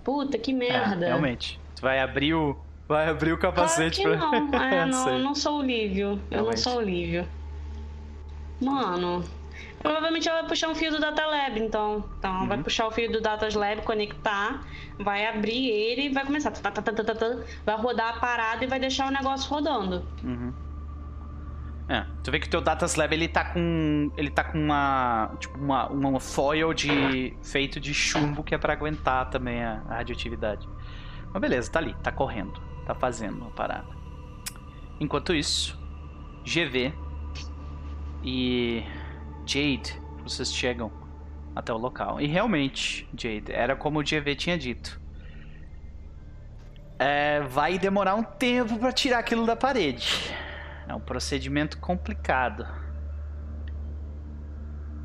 Puta, 0.09 0.39
que 0.39 0.51
merda. 0.51 1.05
É, 1.05 1.09
realmente. 1.09 1.59
Tu 1.75 1.83
vai 1.83 1.99
abrir 1.99 2.33
o. 2.33 2.57
Vai 2.87 3.07
abrir 3.09 3.31
o 3.31 3.37
Claro 3.37 3.55
capacete 3.55 4.01
que 4.01 4.07
pra. 4.07 4.17
não. 4.17 4.49
É, 4.59 4.85
não, 4.87 5.09
eu 5.09 5.19
não 5.19 5.35
sou 5.35 5.59
o 5.59 5.61
Lívio. 5.61 6.19
Eu 6.31 6.45
não 6.45 6.57
sou 6.57 6.77
o 6.77 6.81
Lívio. 6.81 7.27
Mano. 8.59 9.23
Provavelmente 9.83 10.27
ela 10.27 10.39
vai 10.41 10.49
puxar 10.49 10.69
um 10.69 10.73
fio 10.75 10.89
do 10.89 10.99
Data 10.99 11.23
Lab, 11.27 11.59
então. 11.59 12.03
Então, 12.17 12.35
ela 12.37 12.45
vai 12.45 12.57
Uhum. 12.57 12.63
puxar 12.63 12.87
o 12.87 12.91
fio 12.91 13.11
do 13.11 13.21
Data 13.21 13.47
Lab, 13.55 13.83
conectar, 13.83 14.65
vai 14.97 15.27
abrir 15.27 15.69
ele 15.69 16.07
e 16.07 16.09
vai 16.09 16.25
começar. 16.25 16.49
Tá, 16.51 16.71
tá, 16.71 16.81
tá, 16.81 16.91
tá, 16.91 17.03
tá, 17.03 17.13
tá, 17.15 17.37
vai 17.63 17.75
rodar 17.77 18.15
a 18.17 18.19
parada 18.19 18.63
e 18.63 18.67
vai 18.67 18.79
deixar 18.79 19.07
o 19.07 19.11
negócio 19.11 19.47
rodando. 19.47 20.03
Uhum. 20.23 20.51
É, 21.89 22.05
tu 22.23 22.29
vê 22.29 22.39
que 22.39 22.45
o 22.45 22.49
teu 22.51 22.61
Data 22.61 22.85
Slab 22.85 23.11
ele 23.11 23.27
tá 23.27 23.43
com. 23.43 24.11
Ele 24.15 24.29
tá 24.29 24.43
com 24.43 24.59
uma. 24.59 25.35
Tipo, 25.39 25.57
uma, 25.57 25.89
uma 25.89 26.19
foil 26.19 26.71
de. 26.71 27.35
feito 27.41 27.79
de 27.79 27.95
chumbo 27.95 28.43
que 28.43 28.53
é 28.53 28.59
pra 28.59 28.73
aguentar 28.73 29.27
também 29.31 29.63
a, 29.63 29.81
a 29.89 29.95
radioatividade. 29.95 30.69
Mas 31.33 31.41
beleza, 31.41 31.71
tá 31.71 31.79
ali, 31.79 31.95
tá 32.03 32.11
correndo. 32.11 32.61
Tá 32.85 32.93
fazendo 32.93 33.43
a 33.43 33.49
parada. 33.49 33.87
Enquanto 34.99 35.33
isso, 35.33 35.79
GV 36.43 36.93
e 38.23 38.83
Jade, 39.43 39.99
vocês 40.23 40.53
chegam 40.53 40.91
até 41.55 41.73
o 41.73 41.77
local. 41.77 42.21
E 42.21 42.27
realmente, 42.27 43.09
Jade, 43.17 43.51
era 43.51 43.75
como 43.75 43.99
o 43.99 44.03
GV 44.03 44.35
tinha 44.35 44.59
dito. 44.59 45.01
É, 46.99 47.41
vai 47.41 47.79
demorar 47.79 48.13
um 48.13 48.23
tempo 48.23 48.77
pra 48.77 48.91
tirar 48.91 49.19
aquilo 49.19 49.45
da 49.47 49.55
parede. 49.55 50.31
É 50.89 50.95
um 50.95 50.99
procedimento 50.99 51.77
complicado. 51.77 52.65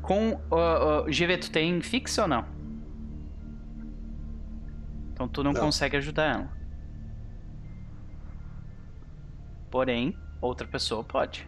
Com 0.01 0.41
o 0.49 1.03
GV, 1.05 1.37
tu 1.37 1.51
tem 1.51 1.79
fixo 1.79 2.23
ou 2.23 2.27
não? 2.27 2.43
Então 5.13 5.27
tu 5.27 5.43
não, 5.43 5.53
Não. 5.53 5.61
consegue 5.61 5.95
ajudar 5.97 6.23
ela. 6.25 6.49
Porém, 9.69 10.17
outra 10.41 10.67
pessoa 10.67 11.03
pode. 11.03 11.47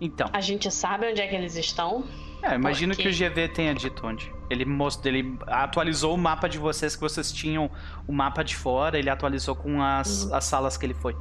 Então, 0.00 0.30
A 0.32 0.40
gente 0.40 0.70
sabe 0.70 1.10
onde 1.10 1.20
é 1.20 1.26
que 1.26 1.34
eles 1.34 1.56
estão. 1.56 2.04
É, 2.52 2.54
imagino 2.54 2.94
que 2.94 3.08
o? 3.08 3.12
GV 3.12 3.48
tenha 3.48 3.74
dito 3.74 4.06
onde. 4.06 4.32
Ele 4.48 4.64
mostrou, 4.64 5.12
ele 5.14 5.36
atualizou 5.46 6.14
o 6.14 6.18
mapa 6.18 6.48
de 6.48 6.58
vocês 6.58 6.94
que 6.94 7.00
vocês 7.00 7.32
tinham 7.32 7.70
o 8.06 8.12
mapa 8.12 8.42
de 8.42 8.56
fora, 8.56 8.98
ele 8.98 9.10
atualizou 9.10 9.54
com 9.56 9.82
as, 9.82 10.30
as 10.32 10.44
salas 10.44 10.76
que 10.76 10.86
ele 10.86 10.94
foi. 10.94 11.16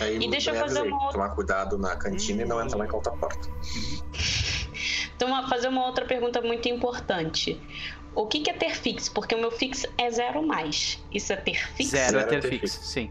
Aí 0.00 0.18
E 0.22 0.30
deixa 0.30 0.50
eu 0.50 0.54
fazer 0.56 0.82
uma 0.82 0.96
outra- 0.96 1.12
Tomar 1.12 1.34
cuidado 1.34 1.78
na 1.78 1.96
cantina 1.96 2.42
e 2.42 2.44
não 2.44 2.62
entrar 2.62 2.78
naquela 2.78 2.96
outra 2.98 3.12
porta. 3.12 3.48
Então, 5.16 5.46
fazer 5.50 5.68
uma 5.68 5.84
outra 5.84 6.06
pergunta 6.06 6.40
muito 6.40 6.66
importante. 6.66 7.60
O 8.14 8.26
que, 8.26 8.40
que 8.40 8.48
é 8.48 8.54
ter 8.54 8.70
fixo? 8.74 9.12
Porque 9.12 9.34
o 9.34 9.38
meu 9.38 9.50
fixo 9.50 9.86
é 9.98 10.10
zero 10.10 10.42
mais. 10.46 10.98
Isso 11.12 11.30
é 11.30 11.36
ter 11.36 11.56
fixo? 11.74 11.90
Zero, 11.90 12.16
é 12.16 12.20
Zero 12.20 12.28
ter 12.30 12.36
é 12.36 12.40
ter 12.40 12.48
fixo, 12.48 12.76
fixo. 12.78 12.90
sim. 12.90 13.10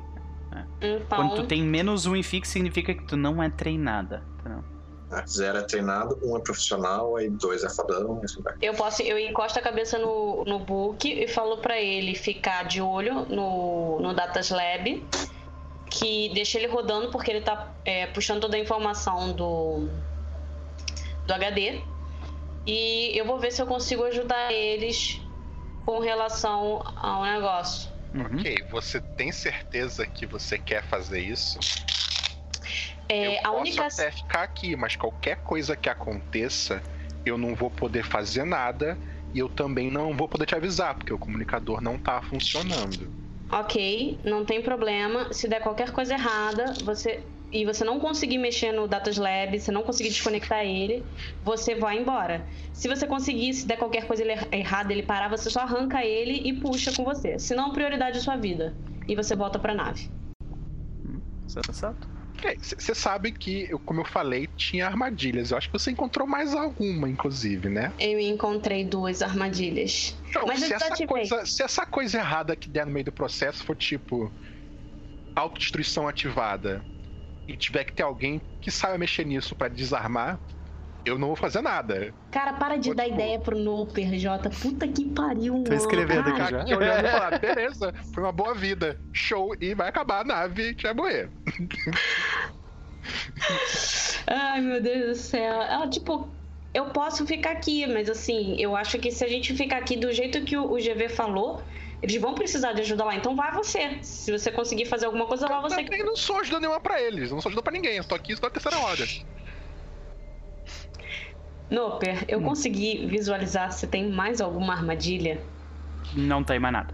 Então, 0.82 1.06
Quando 1.08 1.36
tu 1.36 1.44
tem 1.46 1.62
menos 1.62 2.08
um 2.08 2.16
em 2.16 2.24
fixo, 2.24 2.52
significa 2.52 2.96
que 2.96 3.04
tu 3.04 3.16
não 3.16 3.44
é 3.44 3.50
treinada. 3.50 4.24
Zero 5.28 5.58
é 5.58 5.62
treinado, 5.62 6.20
um 6.24 6.38
é 6.38 6.40
profissional, 6.40 7.16
aí 7.16 7.30
dois 7.30 7.64
é 7.64 7.70
fadão, 7.70 8.20
e 8.22 8.26
assim 8.26 8.42
vai. 8.42 8.54
eu 8.62 8.74
posso, 8.74 9.02
eu 9.02 9.18
encosto 9.18 9.58
a 9.58 9.62
cabeça 9.62 9.98
no, 9.98 10.44
no 10.46 10.60
book 10.60 11.12
e 11.12 11.28
falo 11.28 11.58
pra 11.58 11.80
ele 11.82 12.14
ficar 12.16 12.66
de 12.66 12.82
olho 12.82 13.26
no, 13.26 14.00
no 14.00 14.14
Datas 14.14 14.50
Lab, 14.50 15.04
que 15.90 16.30
deixa 16.34 16.60
ele 16.60 16.68
rodando 16.68 17.10
porque 17.10 17.32
ele 17.32 17.42
tá 17.42 17.74
é, 17.84 18.06
puxando 18.08 18.42
toda 18.42 18.56
a 18.56 18.60
informação 18.60 19.34
do, 19.34 19.90
do 21.26 21.34
HD. 21.34 21.82
E 22.68 23.18
eu 23.18 23.26
vou 23.26 23.40
ver 23.40 23.52
se 23.52 23.62
eu 23.62 23.66
consigo 23.66 24.04
ajudar 24.04 24.54
eles 24.54 25.20
com 25.86 26.00
relação 26.00 26.84
ao 26.96 27.24
negócio. 27.24 27.90
Uhum. 28.14 28.26
Ok, 28.26 28.64
você 28.70 29.02
tem 29.18 29.32
certeza 29.32 30.06
que 30.06 30.26
você 30.28 30.58
quer 30.58 30.84
fazer 30.84 31.20
isso? 31.20 31.60
É, 33.10 33.38
eu 33.38 33.40
a 33.40 33.52
posso 33.52 33.62
única. 33.62 33.88
até 33.88 34.12
ficar 34.12 34.44
aqui, 34.44 34.76
mas 34.76 34.96
qualquer 34.96 35.38
coisa 35.38 35.76
que 35.76 35.90
aconteça, 35.90 36.82
eu 37.26 37.38
não 37.38 37.56
vou 37.56 37.70
poder 37.70 38.04
fazer 38.04 38.44
nada 38.46 38.98
e 39.34 39.40
eu 39.40 39.50
também 39.50 39.92
não 39.92 40.16
vou 40.16 40.28
poder 40.28 40.46
te 40.46 40.56
avisar, 40.56 40.96
porque 40.96 41.14
o 41.14 41.18
comunicador 41.18 41.82
não 41.82 41.98
tá 41.98 42.22
funcionando. 42.22 43.12
Ok, 43.52 44.20
não 44.24 44.46
tem 44.46 44.62
problema. 44.62 45.34
Se 45.34 45.48
der 45.48 45.62
qualquer 45.62 45.92
coisa 45.92 46.14
errada, 46.14 46.74
você 46.84 47.24
e 47.52 47.66
você 47.66 47.84
não 47.84 48.00
conseguir 48.00 48.38
mexer 48.38 48.72
no 48.72 48.88
Datas 48.88 49.18
Lab, 49.18 49.60
você 49.60 49.72
não 49.72 49.82
conseguir 49.82 50.10
desconectar 50.10 50.64
ele, 50.64 51.04
você 51.44 51.74
vai 51.74 51.98
embora. 51.98 52.46
Se 52.72 52.88
você 52.88 53.08
conseguir, 53.08 53.54
se 53.56 53.66
der 53.66 53.78
qualquer 53.78 54.06
coisa 54.06 54.24
errada, 54.52 54.94
ele 54.94 55.02
parar, 55.02 55.30
você 55.30 55.50
só 55.50 55.62
arranca 55.62 56.06
ele 56.06 56.48
e 56.48 56.54
puxa 56.62 56.94
com 56.94 57.04
você. 57.04 57.40
Se 57.40 57.56
não, 57.56 57.74
prioridade 57.74 58.20
é 58.20 58.22
sua 58.22 58.38
vida. 58.38 58.76
E 59.08 59.16
você 59.16 59.36
volta 59.36 59.58
pra 59.58 59.74
nave. 59.74 60.08
Sensato. 61.48 62.08
Você 62.62 62.96
sabe 62.96 63.32
que, 63.32 63.68
como 63.86 64.02
eu 64.02 64.06
falei, 64.06 64.48
tinha 64.56 64.86
armadilhas. 64.86 65.52
Eu 65.52 65.58
acho 65.58 65.68
que 65.68 65.78
você 65.78 65.92
encontrou 65.92 66.28
mais 66.28 66.54
alguma, 66.54 67.10
inclusive, 67.10 67.70
né? 67.70 67.94
Eu 68.00 68.20
encontrei 68.20 68.84
duas 68.84 69.22
armadilhas. 69.22 70.16
Então, 70.30 70.46
Mas 70.46 70.60
se, 70.60 70.74
essa 70.74 71.08
coisa, 71.08 71.46
se 71.46 71.64
essa 71.64 71.86
coisa 71.86 72.18
errada 72.18 72.56
que 72.56 72.70
der 72.70 72.86
no 72.86 72.92
meio 72.92 73.06
do 73.06 73.12
processo 73.12 73.64
for 73.64 73.76
tipo 73.76 74.34
autodestruição 75.36 76.08
ativada 76.08 76.86
e 77.48 77.56
tiver 77.56 77.84
que 77.84 77.94
ter 77.94 78.04
alguém 78.04 78.42
que 78.62 78.70
saiba 78.70 78.98
mexer 78.98 79.26
nisso 79.26 79.56
pra 79.56 79.68
desarmar, 79.68 80.40
eu 81.06 81.18
não 81.18 81.28
vou 81.28 81.36
fazer 81.36 81.62
nada. 81.62 82.14
Cara, 82.32 82.54
para 82.54 82.78
de 82.78 82.90
Vou, 82.90 82.96
dar 82.96 83.04
tipo- 83.06 83.16
ideia 83.16 83.40
pro 83.40 83.58
Nooper, 83.58 84.18
Jota. 84.20 84.50
Puta 84.50 84.88
que 84.88 85.06
pariu, 85.06 85.54
mano. 85.54 85.66
Tô 85.66 85.74
escrevendo 85.74 86.30
aqui 86.30 86.52
já. 86.52 86.62
Aqui 86.62 86.76
olhando 86.76 87.08
e 87.08 87.12
falar, 87.12 87.40
beleza, 87.40 87.94
foi 88.14 88.24
uma 88.24 88.32
boa 88.32 88.54
vida, 88.54 89.00
show, 89.14 89.56
e 89.60 89.74
vai 89.74 89.90
acabar 89.90 90.22
a 90.22 90.24
nave 90.24 90.62
e 90.62 90.66
a 90.66 90.68
gente 90.70 90.84
vai 90.84 90.94
morrer. 90.94 91.30
Ai, 94.28 94.62
meu 94.62 94.82
Deus 94.82 95.06
do 95.08 95.16
céu. 95.16 95.62
Ela, 95.62 95.88
tipo, 95.90 96.28
eu 96.74 96.86
posso 96.86 97.26
ficar 97.26 97.52
aqui, 97.52 97.88
mas 97.88 98.10
assim, 98.10 98.56
eu 98.60 98.76
acho 98.76 98.98
que 99.00 99.12
se 99.12 99.24
a 99.24 99.28
gente 99.28 99.56
ficar 99.56 99.78
aqui 99.78 99.98
do 99.98 100.12
jeito 100.12 100.44
que 100.44 100.58
o, 100.58 100.72
o 100.72 100.76
GV 100.76 101.10
falou, 101.10 101.62
eles 102.02 102.22
vão 102.22 102.34
precisar 102.36 102.74
de 102.74 102.82
ajuda 102.82 103.04
lá. 103.04 103.16
Então 103.16 103.36
vai 103.36 103.52
você. 103.52 103.98
Se 104.02 104.32
você 104.32 104.52
conseguir 104.52 104.86
fazer 104.86 105.06
alguma 105.08 105.26
coisa 105.26 105.50
lá, 105.50 105.62
você. 105.62 105.86
Eu 105.90 106.06
não 106.06 106.16
sou 106.16 106.40
ajuda 106.40 106.60
nenhuma 106.60 106.80
pra 106.80 107.02
eles, 107.02 107.32
não 107.32 107.42
sou 107.42 107.50
ajuda 107.50 107.64
pra 107.64 107.74
ninguém, 107.74 107.98
eu 107.98 108.04
tô 108.04 108.16
aqui 108.16 108.36
só 108.36 108.44
na 108.44 108.50
terceira 108.50 108.78
hora. 108.80 109.06
Noper, 111.70 112.26
eu 112.28 112.40
Hum. 112.40 112.44
consegui 112.44 113.06
visualizar 113.06 113.72
se 113.72 113.86
tem 113.88 114.10
mais 114.10 114.42
alguma 114.42 114.74
armadilha. 114.74 115.42
Não 116.16 116.44
tem 116.44 116.60
mais 116.60 116.74
nada. 116.74 116.94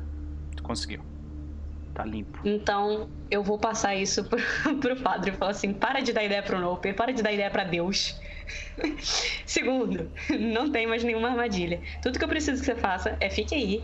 Tu 0.56 0.62
conseguiu. 0.64 1.00
Tá 1.94 2.04
limpo. 2.04 2.40
Então 2.44 3.08
eu 3.32 3.42
vou 3.42 3.58
passar 3.58 3.96
isso 3.96 4.24
pro, 4.26 4.38
pro 4.82 4.96
padre 4.98 5.32
e 5.32 5.34
falar 5.34 5.52
assim: 5.52 5.74
para 5.74 6.02
de 6.02 6.12
dar 6.12 6.24
ideia 6.24 6.44
pro 6.44 6.60
Noper, 6.60 6.94
para 6.94 7.14
de 7.14 7.24
dar 7.24 7.32
ideia 7.32 7.50
pra 7.50 7.64
Deus. 7.64 8.20
Segundo, 9.46 10.12
não 10.40 10.70
tem 10.72 10.86
mais 10.88 11.04
nenhuma 11.04 11.30
armadilha. 11.30 11.82
Tudo 12.02 12.20
que 12.20 12.26
eu 12.26 12.30
preciso 12.30 12.60
que 12.60 12.66
você 12.66 12.76
faça 12.76 13.16
é 13.22 13.30
fique 13.30 13.56
aí, 13.56 13.82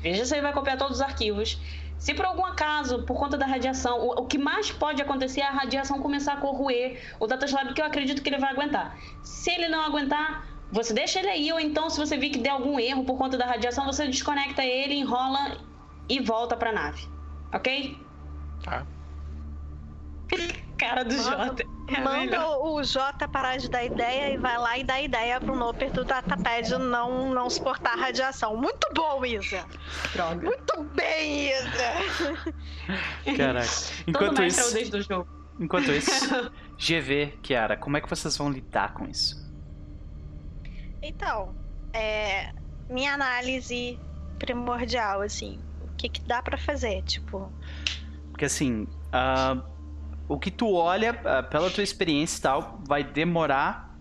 veja 0.00 0.24
se 0.24 0.34
ele 0.34 0.42
vai 0.42 0.52
copiar 0.54 0.78
todos 0.78 0.96
os 0.96 1.02
arquivos. 1.02 1.60
Se 2.02 2.12
por 2.14 2.24
algum 2.24 2.44
acaso, 2.44 3.04
por 3.04 3.16
conta 3.16 3.38
da 3.38 3.46
radiação, 3.46 4.00
o, 4.00 4.22
o 4.22 4.26
que 4.26 4.36
mais 4.36 4.72
pode 4.72 5.00
acontecer 5.00 5.40
é 5.40 5.46
a 5.46 5.52
radiação 5.52 6.00
começar 6.00 6.32
a 6.32 6.36
corroer 6.38 7.00
o 7.20 7.28
Dataslab, 7.28 7.72
que 7.74 7.80
eu 7.80 7.86
acredito 7.86 8.20
que 8.20 8.28
ele 8.28 8.38
vai 8.38 8.50
aguentar. 8.50 8.98
Se 9.22 9.52
ele 9.52 9.68
não 9.68 9.80
aguentar, 9.84 10.44
você 10.72 10.92
deixa 10.92 11.20
ele 11.20 11.28
aí, 11.28 11.52
ou 11.52 11.60
então, 11.60 11.88
se 11.88 12.00
você 12.00 12.16
vir 12.16 12.30
que 12.30 12.40
der 12.40 12.50
algum 12.50 12.76
erro 12.80 13.04
por 13.04 13.16
conta 13.16 13.38
da 13.38 13.46
radiação, 13.46 13.86
você 13.86 14.08
desconecta 14.08 14.64
ele, 14.64 14.94
enrola 14.94 15.58
e 16.08 16.18
volta 16.18 16.56
pra 16.56 16.72
nave. 16.72 17.06
Ok? 17.54 17.96
Tá. 18.64 18.84
Cara 20.88 21.04
do 21.04 21.14
Manda- 21.16 21.46
Jota. 21.46 21.62
É 21.88 22.00
Manda 22.00 22.18
melhor. 22.20 22.58
o 22.58 22.74
o 22.76 22.84
Jota 22.84 23.28
parar 23.28 23.56
de 23.58 23.68
dar 23.68 23.84
ideia 23.84 24.32
e 24.34 24.36
vai 24.38 24.56
lá 24.58 24.78
e 24.78 24.84
dá 24.84 25.00
ideia 25.00 25.40
pro 25.40 25.54
Noper 25.54 25.90
do 25.92 26.04
Datapad 26.04 26.70
não, 26.78 27.32
não 27.34 27.50
suportar 27.50 27.92
a 27.92 27.96
radiação. 28.00 28.56
Muito 28.56 28.88
bom, 28.94 29.24
Isa! 29.24 29.64
Droga. 30.14 30.42
Muito 30.42 30.82
bem, 30.94 31.50
Isa! 31.50 32.52
Caraca. 33.36 33.66
Todo 33.68 34.08
Enquanto 34.08 34.38
mestre 34.40 34.60
é 34.60 34.64
o 34.64 34.66
isso, 34.68 34.74
desde 34.74 34.90
do 34.90 35.02
jogo. 35.02 35.28
enquanto 35.60 35.90
isso, 35.92 36.50
GV, 36.78 37.38
Kiara, 37.42 37.76
como 37.76 37.96
é 37.96 38.00
que 38.00 38.08
vocês 38.08 38.36
vão 38.36 38.50
lidar 38.50 38.94
com 38.94 39.06
isso? 39.06 39.42
Então, 41.02 41.54
é, 41.92 42.52
minha 42.88 43.12
análise 43.14 43.98
primordial, 44.38 45.20
assim, 45.20 45.58
o 45.82 45.96
que, 45.96 46.08
que 46.08 46.20
dá 46.22 46.42
pra 46.42 46.56
fazer? 46.56 47.02
Tipo, 47.02 47.52
Porque 48.30 48.44
assim, 48.46 48.86
ah, 49.12 49.62
o 50.28 50.38
que 50.38 50.50
tu 50.50 50.72
olha, 50.74 51.18
ah, 51.24 51.42
pela 51.42 51.70
tua 51.70 51.82
experiência 51.84 52.38
e 52.38 52.42
tal, 52.42 52.80
vai 52.86 53.02
demorar 53.04 53.96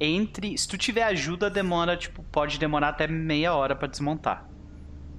entre. 0.00 0.56
Se 0.56 0.68
tu 0.68 0.76
tiver 0.78 1.02
ajuda, 1.02 1.50
demora, 1.50 1.96
tipo, 1.96 2.22
pode 2.30 2.58
demorar 2.58 2.90
até 2.90 3.06
meia 3.06 3.54
hora 3.54 3.74
pra 3.74 3.88
desmontar. 3.88 4.44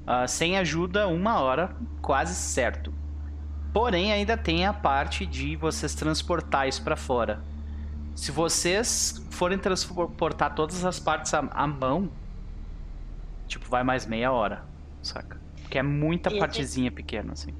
Ah, 0.07 0.27
sem 0.27 0.57
ajuda, 0.57 1.07
uma 1.07 1.39
hora, 1.39 1.75
quase 2.01 2.33
certo. 2.35 2.93
Porém, 3.73 4.11
ainda 4.11 4.35
tem 4.35 4.65
a 4.65 4.73
parte 4.73 5.25
de 5.25 5.55
vocês 5.55 5.93
transportar 5.93 6.67
isso 6.67 6.81
pra 6.83 6.95
fora. 6.95 7.41
Se 8.15 8.31
vocês 8.31 9.23
forem 9.29 9.57
transportar 9.57 10.55
todas 10.55 10.83
as 10.83 10.99
partes 10.99 11.33
à, 11.33 11.39
à 11.51 11.67
mão, 11.67 12.09
tipo, 13.47 13.69
vai 13.69 13.83
mais 13.83 14.05
meia 14.05 14.31
hora, 14.31 14.63
saca? 15.03 15.39
Porque 15.61 15.77
é 15.77 15.83
muita 15.83 16.33
E- 16.33 16.39
partezinha 16.39 16.91
pequena, 16.91 17.33
assim. 17.33 17.53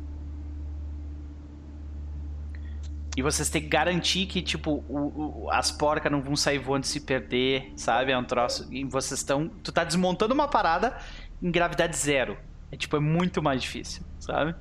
E 3.18 3.22
vocês 3.22 3.50
têm 3.50 3.62
que 3.62 3.68
garantir 3.68 4.26
que, 4.28 4.42
tipo, 4.42 4.84
o- 4.88 5.44
o- 5.46 5.52
as 5.52 5.72
porcas 5.72 6.12
não 6.12 6.22
vão 6.22 6.36
sair 6.36 6.58
voando 6.60 6.86
e 6.86 6.88
se 6.88 7.02
perder, 7.02 7.74
sabe? 7.76 8.12
É 8.12 8.18
um 8.18 8.24
troço. 8.24 8.68
E 8.72 8.84
vocês 8.86 9.20
estão. 9.20 9.50
Tu 9.64 9.72
tá 9.72 9.84
desmontando 9.84 10.34
uma 10.34 10.48
parada 10.48 10.98
em 11.42 11.52
gravidade 11.52 11.98
zero. 11.98 12.38
É 12.72 12.78
tipo, 12.78 12.96
é 12.96 13.00
muito 13.00 13.42
mais 13.42 13.62
difícil, 13.62 14.04
sabe? 14.20 14.56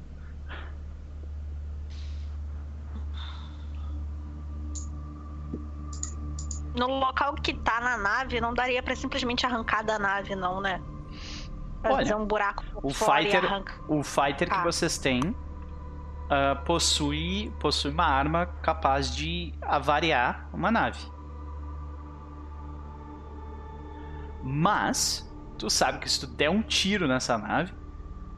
no 6.75 6.87
local 6.87 7.35
que 7.35 7.55
tá 7.55 7.81
na 7.81 7.97
nave, 7.97 8.41
não 8.41 8.55
daria 8.55 8.83
pra 8.83 8.95
simplesmente 8.95 9.45
arrancar 9.45 9.83
da 9.83 9.99
nave, 9.99 10.35
não, 10.37 10.61
né? 10.61 10.81
Pra 11.83 11.93
Olha, 11.95 11.99
fazer 12.07 12.15
um 12.15 12.27
buraco 12.27 12.65
o 12.83 12.91
fora 12.93 13.23
fighter- 13.23 13.43
e 13.43 13.47
arranca. 13.47 13.75
O 13.89 14.03
fighter 14.03 14.49
que 14.49 14.55
Tá. 14.55 14.63
vocês 14.63 14.99
têm 14.99 15.35
ah, 16.31 16.57
possui, 16.65 17.53
possui 17.59 17.91
uma 17.91 18.05
arma 18.05 18.47
capaz 18.63 19.15
de 19.15 19.55
avariar 19.63 20.49
uma 20.53 20.71
nave. 20.71 21.01
Mas, 24.43 25.29
tu 25.59 25.71
sabe 25.71 25.99
que 25.99 26.09
se 26.09 26.21
tu 26.21 26.27
der 26.27 26.51
um 26.51 26.63
tiro 26.63 27.09
nessa 27.09 27.37
nave, 27.39 27.73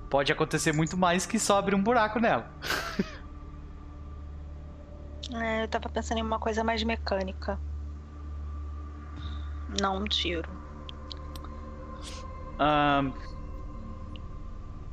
pode 0.09 0.33
acontecer 0.33 0.73
muito 0.73 0.97
mais 0.97 1.27
que 1.27 1.39
só 1.39 1.59
abrir 1.59 1.75
um 1.75 1.83
buraco 1.83 2.19
nela. 2.19 2.51
É, 5.33 5.63
eu 5.63 5.69
tava 5.69 5.89
pensando 5.89 6.19
em 6.19 6.23
uma 6.23 6.41
coisa 6.41 6.65
mais 6.65 6.83
mecânica. 6.83 7.57
Não 9.81 9.99
um 9.99 10.05
tiro. 10.05 10.51
Ahn, 12.59 13.13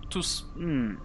tu, 0.10 0.19
hum. 0.56 0.95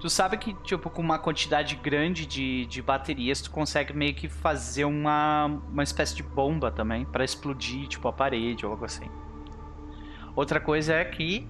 Tu 0.00 0.08
sabe 0.10 0.36
que, 0.38 0.54
tipo, 0.64 0.88
com 0.90 1.02
uma 1.02 1.18
quantidade 1.18 1.76
grande 1.76 2.26
de, 2.26 2.66
de 2.66 2.82
baterias, 2.82 3.40
tu 3.40 3.50
consegue 3.50 3.92
meio 3.92 4.14
que 4.14 4.28
fazer 4.28 4.84
uma, 4.84 5.46
uma 5.46 5.82
espécie 5.82 6.14
de 6.16 6.22
bomba 6.22 6.70
também, 6.70 7.04
pra 7.04 7.24
explodir, 7.24 7.86
tipo, 7.86 8.08
a 8.08 8.12
parede 8.12 8.64
ou 8.64 8.72
algo 8.72 8.84
assim. 8.84 9.08
Outra 10.34 10.58
coisa 10.60 10.94
é 10.94 11.04
que 11.04 11.46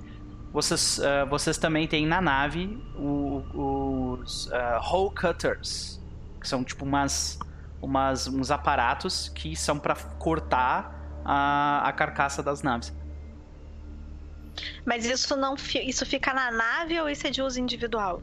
vocês, 0.53 1.01
ah, 1.01 1.25
vocês 1.27 1.57
também 1.59 1.87
têm 1.87 2.07
na 2.07 2.21
nave 2.21 2.83
o- 2.97 4.19
os 4.19 4.51
ah, 4.53 4.81
hole 4.83 5.15
cutters, 5.15 6.01
que 6.41 6.49
são 6.49 6.65
tipo 6.65 6.85
umas, 6.85 7.39
umas, 7.81 8.27
uns 8.27 8.51
aparatos 8.51 9.29
que 9.29 9.55
são 9.55 9.79
pra 9.79 9.95
cortar 9.95 11.21
a, 11.25 11.87
a 11.87 11.93
carcaça 11.93 12.43
das 12.43 12.63
naves. 12.63 12.93
Mas 14.85 15.05
isso 15.05 15.37
não 15.37 15.55
isso 15.55 16.05
fica 16.05 16.35
na 16.35 16.51
nave 16.51 17.01
ou 17.01 17.09
isso 17.09 17.27
é 17.27 17.31
de 17.31 17.41
uso 17.43 17.61
individual? 17.61 18.23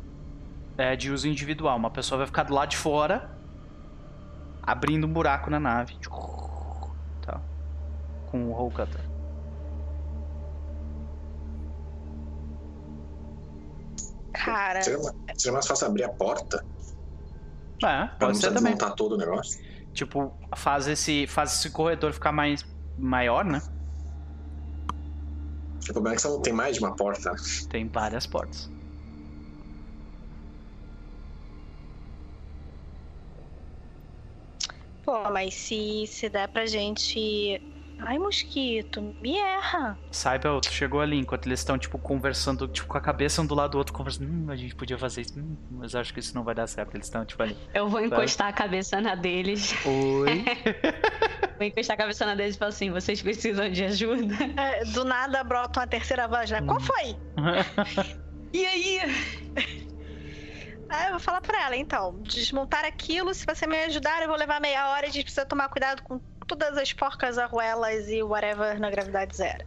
É, 0.78 0.96
de 0.96 1.12
uso 1.12 1.28
individual. 1.28 1.76
Uma 1.78 1.90
pessoa 1.90 2.20
vai 2.20 2.28
ficar 2.28 2.44
do 2.44 2.54
lado 2.54 2.70
de 2.70 2.78
fora, 2.78 3.30
abrindo 4.62 5.08
um 5.08 5.12
buraco 5.14 5.50
na 5.50 5.60
nave. 5.60 5.98
Tá. 7.22 7.42
Com 8.30 8.46
o 8.46 8.52
hole 8.54 8.74
cutter. 8.74 9.02
Cara, 14.34 14.82
Seria, 14.82 15.00
seria 15.36 15.54
mais 15.54 15.68
fácil 15.68 15.88
abrir 15.88 16.04
a 16.04 16.10
porta 16.10 16.64
É, 17.78 17.80
pra 17.80 18.00
não 18.02 18.08
pode 18.08 18.18
precisar 18.18 18.48
ser 18.50 18.54
também. 18.56 18.74
desmontar 18.74 18.96
todo 18.96 19.14
o 19.14 19.18
negócio. 19.18 19.64
Tipo, 19.94 20.32
faz 20.56 20.88
esse, 20.88 21.26
faz 21.28 21.54
esse 21.54 21.72
corredor 21.72 22.14
ficar 22.14 22.32
mais 22.32 22.64
maior, 22.98 23.44
né? 23.44 23.62
O 25.90 25.94
problema 25.94 26.14
é 26.14 26.16
que 26.18 26.22
só 26.22 26.40
tem 26.40 26.54
mais 26.54 26.76
de 26.78 26.84
uma 26.84 26.96
porta. 26.96 27.34
Tem 27.70 27.88
várias 27.88 28.28
portas. 28.28 28.70
Pô, 35.08 35.24
mas 35.32 35.54
se, 35.54 36.06
se 36.06 36.28
der 36.28 36.50
pra 36.50 36.66
gente. 36.66 37.62
Ai, 38.00 38.20
mosquito, 38.20 39.16
me 39.22 39.36
erra. 39.36 39.98
Saiba, 40.12 40.60
tu 40.62 40.72
chegou 40.72 41.00
ali 41.00 41.18
enquanto 41.18 41.48
eles 41.48 41.62
estão, 41.62 41.80
tipo, 41.80 41.98
conversando, 41.98 42.68
tipo, 42.68 42.88
com 42.88 42.98
a 42.98 43.02
cabeça 43.02 43.42
um 43.42 43.46
do 43.46 43.56
lado 43.56 43.72
do 43.72 43.78
outro, 43.80 43.92
conversando. 43.92 44.30
Hum, 44.30 44.52
a 44.52 44.56
gente 44.56 44.76
podia 44.76 45.00
fazer 45.00 45.22
isso. 45.22 45.40
Hum, 45.40 45.58
mas 45.72 45.96
acho 45.96 46.14
que 46.14 46.20
isso 46.20 46.36
não 46.36 46.44
vai 46.44 46.54
dar 46.54 46.68
certo. 46.68 46.94
Eles 46.94 47.08
estão, 47.08 47.26
tipo, 47.26 47.42
ali. 47.42 47.58
Eu 47.74 47.88
vou 47.88 48.02
encostar 48.02 48.50
a 48.50 48.54
cabeça 48.54 49.02
na 49.02 49.16
deles. 49.16 49.74
Oi. 49.86 50.46
Vou 51.58 51.66
encostar 51.66 51.96
a 51.96 51.98
cabeça 51.98 52.24
na 52.24 52.36
deles 52.36 52.56
e 52.56 52.60
falar 52.60 52.70
assim: 52.70 52.92
vocês 52.92 53.20
precisam 53.20 53.68
de 53.72 53.84
ajuda? 53.84 54.36
É, 54.62 54.86
do 54.86 55.04
nada 55.04 55.44
brota 55.44 55.80
uma 55.80 55.88
terceira 55.88 56.28
voz, 56.28 56.52
né? 56.52 56.62
Qual 56.62 56.80
foi? 56.80 57.16
E 58.54 58.66
aí? 58.66 59.02
Ah, 60.90 61.06
eu 61.06 61.12
vou 61.12 61.20
falar 61.20 61.42
pra 61.42 61.66
ela, 61.66 61.76
então. 61.76 62.20
Desmontar 62.22 62.86
aquilo, 62.86 63.34
se 63.34 63.46
você 63.46 63.68
me 63.68 63.78
ajudar, 63.86 64.22
eu 64.22 64.28
vou 64.28 64.38
levar 64.38 64.60
meia 64.62 64.90
hora. 64.90 65.08
A 65.08 65.10
gente 65.10 65.24
precisa 65.24 65.46
tomar 65.46 65.70
cuidado 65.70 66.02
com 66.04 66.20
todas 66.48 66.78
as 66.78 66.94
porcas, 66.94 67.38
arruelas 67.38 68.08
e 68.10 68.24
whatever 68.24 68.80
na 68.80 68.90
gravidade 68.90 69.36
zero. 69.36 69.66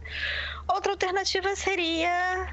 Outra 0.67 0.91
alternativa 0.91 1.55
seria 1.55 2.47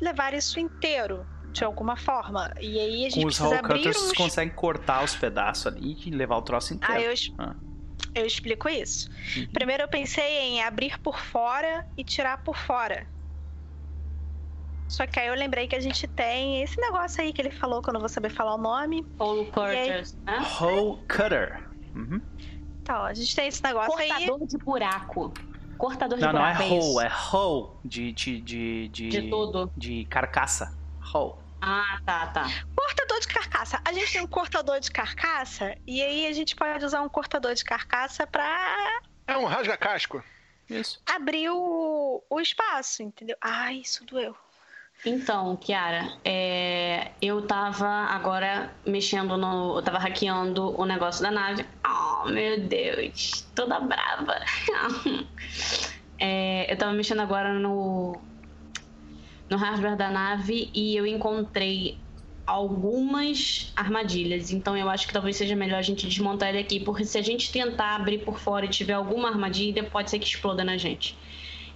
levar 0.00 0.34
isso 0.34 0.58
inteiro, 0.58 1.24
de 1.52 1.62
alguma 1.64 1.96
forma. 1.96 2.52
E 2.60 2.78
aí 2.78 3.06
a 3.06 3.10
gente 3.10 3.22
Com 3.22 3.28
os 3.28 3.38
precisa 3.38 3.58
abrir 3.60 3.88
uns... 3.88 3.96
vocês 3.96 4.12
conseguem 4.14 4.52
cortar 4.54 5.04
os 5.04 5.14
pedaços 5.14 5.66
ali 5.68 5.96
e 6.04 6.10
levar 6.10 6.36
o 6.38 6.42
troço 6.42 6.74
inteiro. 6.74 6.94
Ah, 6.94 7.00
eu, 7.00 7.14
Ah. 7.38 7.54
eu 8.16 8.26
explico 8.26 8.68
isso. 8.68 9.08
Uhum. 9.36 9.46
Primeiro 9.52 9.84
eu 9.84 9.88
pensei 9.88 10.38
em 10.40 10.62
abrir 10.62 10.98
por 10.98 11.18
fora 11.20 11.86
e 11.96 12.02
tirar 12.02 12.42
por 12.42 12.56
fora. 12.56 13.06
Só 14.88 15.06
que 15.06 15.18
aí 15.18 15.28
eu 15.28 15.34
lembrei 15.34 15.66
que 15.66 15.74
a 15.76 15.80
gente 15.80 16.06
tem 16.08 16.62
esse 16.62 16.78
negócio 16.80 17.22
aí 17.22 17.32
que 17.32 17.40
ele 17.40 17.50
falou, 17.50 17.80
que 17.80 17.88
eu 17.88 17.92
não 17.94 18.00
vou 18.00 18.08
saber 18.08 18.30
falar 18.30 18.54
o 18.54 18.58
nome. 18.58 19.06
Hole 19.18 19.50
Quarters, 19.50 20.14
né? 20.24 20.38
Hole 20.60 20.98
cutter. 21.08 21.62
Uhum. 21.94 22.20
Então, 22.82 23.02
a 23.04 23.14
gente 23.14 23.34
tem 23.34 23.48
esse 23.48 23.62
negócio 23.62 23.96
aí. 23.98 24.08
Cortador 24.08 24.46
de 24.46 24.58
buraco. 24.58 25.34
Cortador 25.78 26.18
de 26.18 26.24
Não, 26.24 26.32
não 26.32 26.46
é 26.46 26.52
buraco. 26.54 26.74
isso? 26.74 26.94
hole, 26.96 27.06
é 27.06 27.10
hole 27.36 27.70
de, 27.84 28.12
de, 28.12 28.40
de, 28.40 28.88
de, 28.88 29.08
De 29.08 29.30
tudo. 29.30 29.72
de 29.76 30.04
carcaça. 30.06 30.76
Hole. 31.14 31.34
Ah, 31.60 32.00
tá, 32.04 32.26
tá. 32.26 32.44
Cortador 32.76 33.20
de 33.20 33.28
carcaça. 33.28 33.80
A 33.84 33.92
gente 33.92 34.12
tem 34.12 34.20
um 34.20 34.26
cortador 34.26 34.80
de 34.80 34.90
carcaça 34.90 35.76
e 35.86 36.02
aí 36.02 36.26
a 36.26 36.32
gente 36.32 36.56
pode 36.56 36.84
usar 36.84 37.00
um 37.02 37.08
cortador 37.08 37.54
de 37.54 37.64
carcaça 37.64 38.26
pra 38.26 39.00
É 39.28 39.36
um 39.36 39.44
rasga-casco. 39.44 40.22
Isso. 40.68 41.00
Abriu 41.06 41.56
o, 41.56 42.24
o 42.28 42.40
espaço, 42.40 43.02
entendeu? 43.02 43.36
Ai, 43.40 43.76
isso 43.76 44.04
doeu. 44.04 44.34
Então, 45.04 45.56
Kiara, 45.56 46.12
é, 46.24 47.10
eu 47.20 47.42
tava 47.42 47.88
agora 47.88 48.72
mexendo 48.86 49.36
no. 49.36 49.76
Eu 49.78 49.82
tava 49.82 49.98
hackeando 49.98 50.80
o 50.80 50.84
negócio 50.84 51.22
da 51.22 51.30
nave. 51.30 51.66
Oh, 51.84 52.28
meu 52.28 52.60
Deus, 52.60 53.46
toda 53.54 53.80
brava. 53.80 54.36
É, 56.24 56.72
eu 56.72 56.78
tava 56.78 56.92
mexendo 56.92 57.18
agora 57.18 57.52
no. 57.52 58.16
No 59.50 59.56
hardware 59.56 59.96
da 59.96 60.08
nave 60.08 60.70
e 60.72 60.94
eu 60.94 61.04
encontrei 61.04 61.98
algumas 62.46 63.72
armadilhas. 63.74 64.52
Então 64.52 64.76
eu 64.76 64.88
acho 64.88 65.08
que 65.08 65.12
talvez 65.12 65.36
seja 65.36 65.56
melhor 65.56 65.78
a 65.78 65.82
gente 65.82 66.06
desmontar 66.06 66.50
ele 66.50 66.58
aqui, 66.58 66.78
porque 66.78 67.04
se 67.04 67.18
a 67.18 67.22
gente 67.22 67.50
tentar 67.50 67.96
abrir 67.96 68.18
por 68.18 68.38
fora 68.38 68.66
e 68.66 68.68
tiver 68.68 68.92
alguma 68.92 69.30
armadilha, 69.30 69.82
pode 69.82 70.10
ser 70.10 70.20
que 70.20 70.26
exploda 70.26 70.62
na 70.62 70.76
gente. 70.76 71.16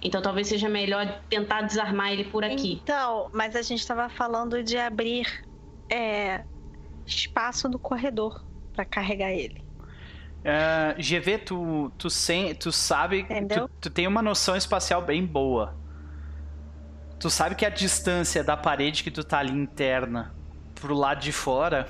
Então 0.01 0.21
talvez 0.21 0.47
seja 0.47 0.69
melhor 0.69 1.21
tentar 1.29 1.61
desarmar 1.61 2.11
ele 2.11 2.25
por 2.25 2.43
aqui. 2.43 2.79
Então, 2.83 3.29
mas 3.33 3.55
a 3.55 3.61
gente 3.61 3.79
estava 3.79 4.09
falando 4.09 4.63
de 4.63 4.77
abrir 4.77 5.43
é, 5.89 6.43
espaço 7.05 7.67
no 7.67 7.79
corredor 7.79 8.45
para 8.73 8.85
carregar 8.85 9.31
ele. 9.31 9.65
Uh, 10.39 11.01
GV, 11.01 11.39
tu, 11.39 11.91
tu, 11.97 12.09
sem, 12.09 12.53
tu 12.53 12.71
sabe. 12.71 13.25
Tu, 13.25 13.69
tu 13.81 13.89
tem 13.89 14.07
uma 14.07 14.21
noção 14.21 14.55
espacial 14.55 15.01
bem 15.01 15.25
boa. 15.25 15.75
Tu 17.19 17.29
sabe 17.29 17.55
que 17.55 17.65
a 17.65 17.69
distância 17.69 18.43
da 18.43 18.55
parede 18.55 19.03
que 19.03 19.09
tu 19.09 19.23
tá 19.23 19.39
ali 19.39 19.51
interna 19.51 20.33
pro 20.75 20.93
lado 20.93 21.19
de 21.19 21.31
fora 21.31 21.87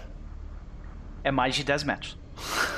é 1.24 1.32
mais 1.32 1.56
de 1.56 1.64
10 1.64 1.84
metros. 1.84 2.18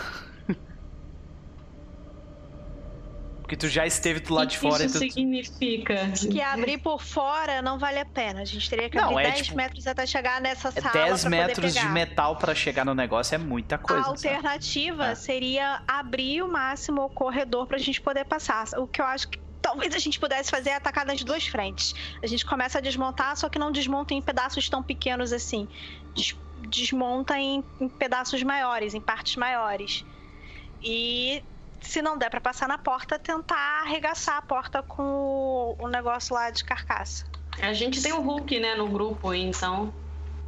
Porque 3.49 3.57
tu 3.57 3.67
já 3.67 3.83
esteve 3.87 4.19
do 4.19 4.31
lado 4.31 4.45
O 4.45 4.47
de 4.51 4.59
que 4.59 4.61
fora 4.69 4.85
isso 4.85 5.03
e 5.03 5.07
tu... 5.07 5.13
significa? 5.15 5.95
Que 6.31 6.39
abrir 6.39 6.77
por 6.77 7.01
fora 7.01 7.63
não 7.63 7.79
vale 7.79 7.97
a 7.97 8.05
pena. 8.05 8.41
A 8.41 8.45
gente 8.45 8.69
teria 8.69 8.87
que 8.91 8.95
Não, 8.95 9.09
abrir 9.09 9.25
é 9.25 9.31
10 9.31 9.41
tipo- 9.47 9.57
metros 9.57 9.87
até 9.87 10.05
chegar 10.05 10.39
nessa 10.39 10.67
É 10.67 10.79
sala 10.81 10.93
10 10.93 11.21
pra 11.21 11.29
metros 11.31 11.73
poder 11.73 11.87
de 11.87 11.91
metal 11.91 12.35
pra 12.35 12.53
chegar 12.53 12.85
no 12.85 12.93
negócio 12.93 13.33
é 13.33 13.39
muita 13.39 13.79
coisa. 13.79 14.03
a 14.03 14.05
alternativa 14.07 15.07
É. 15.07 15.15
seria 15.15 15.81
abrir 15.87 16.43
o 16.43 16.47
máximo 16.47 17.01
o 17.05 17.09
corredor 17.09 17.65
pra 17.65 17.79
gente 17.79 17.99
poder 17.99 18.23
passar. 18.25 18.67
O 18.77 18.85
que 18.85 19.01
eu 19.01 19.05
acho 19.05 19.27
que 19.27 19.39
talvez 19.59 19.95
a 19.95 19.99
gente 19.99 20.19
pudesse 20.19 20.51
fazer 20.51 20.69
é 20.69 20.75
atacar 20.75 21.03
nas 21.03 21.23
duas 21.23 21.47
frentes. 21.47 21.95
A 22.21 22.27
gente 22.27 22.45
começa 22.45 22.77
a 22.77 22.81
desmontar, 22.81 23.35
só 23.35 23.49
que 23.49 23.57
não 23.57 23.71
desmonta 23.71 24.13
em 24.13 24.21
pedaços 24.21 24.69
tão 24.69 24.83
pequenos 24.83 25.33
assim. 25.33 25.67
Des- 26.13 26.37
Desmonta 26.67 27.39
em, 27.39 27.63
em 27.81 27.89
pedaços 27.89 28.43
maiores, 28.43 28.93
em 28.93 29.01
partes 29.01 29.35
maiores. 29.37 30.05
E 30.83 31.41
se 31.81 32.01
não 32.01 32.17
der 32.17 32.29
pra 32.29 32.41
passar 32.41 32.67
na 32.67 32.77
porta, 32.77 33.17
tentar 33.17 33.81
arregaçar 33.81 34.37
a 34.37 34.41
porta 34.41 34.83
com 34.83 35.75
o, 35.79 35.87
negócio 35.87 36.33
lá 36.33 36.49
de 36.49 36.63
carcaça. 36.63 37.25
A 37.61 37.73
gente 37.73 38.01
tem 38.01 38.13
o 38.13 38.21
Hulk, 38.21 38.59
né, 38.59 38.75
no 38.75 38.87
grupo, 38.87 39.33
então. 39.33 39.93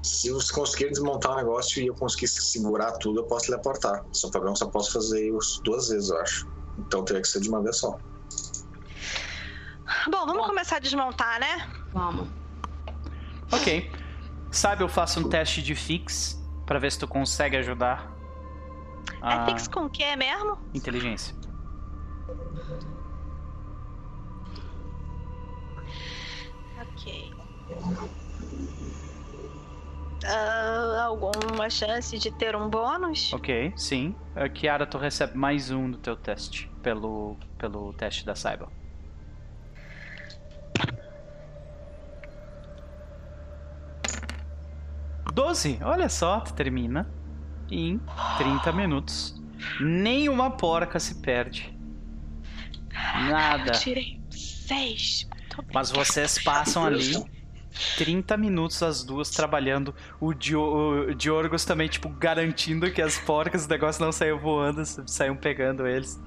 Se 0.04 0.32
você 0.32 0.52
conseguir 0.54 0.90
desmontar 0.90 1.34
o 1.34 1.36
negócio 1.36 1.82
e 1.82 1.88
eu 1.88 1.94
conseguir 1.94 2.28
segurar 2.28 2.92
tudo, 2.94 3.20
eu 3.20 3.24
posso 3.26 3.48
teleportar. 3.48 4.04
Só 4.12 4.28
o 4.28 4.32
problema 4.32 4.54
é 4.54 4.54
que 4.54 4.60
só 4.60 4.68
posso 4.68 4.94
fazer 4.94 5.30
isso 5.30 5.62
duas 5.64 5.90
vezes, 5.90 6.10
eu 6.10 6.18
acho. 6.20 6.48
Então 6.80 7.04
teria 7.04 7.22
que 7.22 7.28
ser 7.28 7.42
de 7.42 7.50
uma 7.50 7.62
vez 7.62 7.78
só. 7.78 7.98
Bom, 10.10 10.26
vamos 10.26 10.38
Bom. 10.38 10.48
começar 10.48 10.78
a 10.78 10.80
desmontar, 10.80 11.40
né? 11.40 11.70
Vamos. 11.94 12.28
Ok. 13.52 13.92
Sabe, 14.50 14.84
eu 14.84 14.90
faço 14.90 15.20
um 15.20 15.30
teste 15.30 15.62
de 15.62 15.76
fix 15.76 16.42
pra 16.66 16.80
ver 16.80 16.92
se 16.92 17.00
tu 17.00 17.08
consegue 17.08 17.58
ajudar. 17.58 18.12
A 19.22 19.44
É 19.44 19.46
fix 19.46 19.68
com 19.68 19.86
o 19.86 19.90
que 19.90 20.04
é 20.04 20.16
mesmo? 20.16 20.58
inteligência. 20.74 21.36
Ok. 26.82 27.32
Ah, 30.26 31.04
alguma 31.06 31.70
chance 31.70 32.18
de 32.18 32.32
ter 32.32 32.56
um 32.56 32.70
bônus? 32.70 33.34
Ok, 33.34 33.74
sim. 33.76 34.16
A 34.36 34.48
Kiara, 34.48 34.86
tu 34.86 34.98
recebe 34.98 35.38
mais 35.38 35.72
um 35.72 35.90
do 35.90 35.98
teu 35.98 36.16
teste 36.16 36.70
pelo, 36.84 37.38
pelo 37.58 37.94
teste 37.94 38.26
da 38.26 38.36
Cyber. 38.36 38.68
Doze, 45.34 45.80
olha 45.84 46.10
só, 46.10 46.40
tu 46.42 46.54
termina 46.54 47.10
em 47.72 48.00
30 48.38 48.72
minutos. 48.74 49.42
Nenhuma 49.80 50.52
porca 50.52 51.00
se 51.00 51.16
perde. 51.16 51.74
Nada. 53.30 53.72
Eu 53.72 53.80
tirei 53.80 54.20
seis. 54.30 55.28
Muito 55.32 55.62
bem. 55.62 55.72
Mas 55.74 55.92
vocês 55.92 56.38
passam 56.44 56.86
ali 56.86 57.16
30 57.98 58.38
minutos 58.38 58.82
as 58.84 59.04
duas 59.04 59.30
trabalhando. 59.30 59.94
O, 60.20 60.34
Dio, 60.34 60.62
o 61.10 61.16
Diorgos 61.16 61.64
também, 61.66 61.88
tipo, 61.88 62.10
garantindo 62.10 62.90
que 62.92 63.02
as 63.02 63.18
porcas, 63.18 63.66
o 63.66 63.70
negócio 63.70 64.04
não 64.04 64.12
saiu 64.12 64.38
voando, 64.40 64.84
saiam 65.08 65.36
pegando 65.36 65.88
eles. 65.88 66.20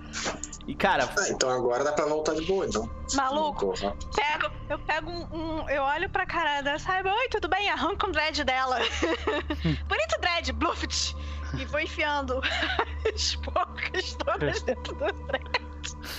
E, 0.66 0.74
cara, 0.74 1.08
Ah, 1.18 1.28
então 1.28 1.50
agora 1.50 1.84
dá 1.84 1.92
pra 1.92 2.06
voltar 2.06 2.34
de 2.34 2.42
boa, 2.46 2.66
então. 2.66 2.88
Maluco. 3.14 3.74
Pego, 4.14 4.50
eu 4.70 4.78
pego 4.78 5.10
um, 5.10 5.26
um- 5.62 5.68
Eu 5.68 5.82
olho 5.82 6.08
pra 6.08 6.24
cara 6.24 6.62
da 6.62 6.78
Saiba. 6.78 7.10
Oi, 7.12 7.28
tudo 7.28 7.48
bem? 7.48 7.68
Arranca 7.68 8.06
um 8.06 8.12
dread 8.12 8.42
dela. 8.44 8.78
Bonito 9.88 10.20
dread, 10.20 10.52
Bluft. 10.52 11.14
E 11.58 11.64
vou 11.66 11.78
enfiando 11.80 12.40
as 13.14 13.36
porcas 13.36 14.14
todas 14.14 14.62
dentro 14.62 14.94
do 14.94 15.12
dread. 15.26 15.64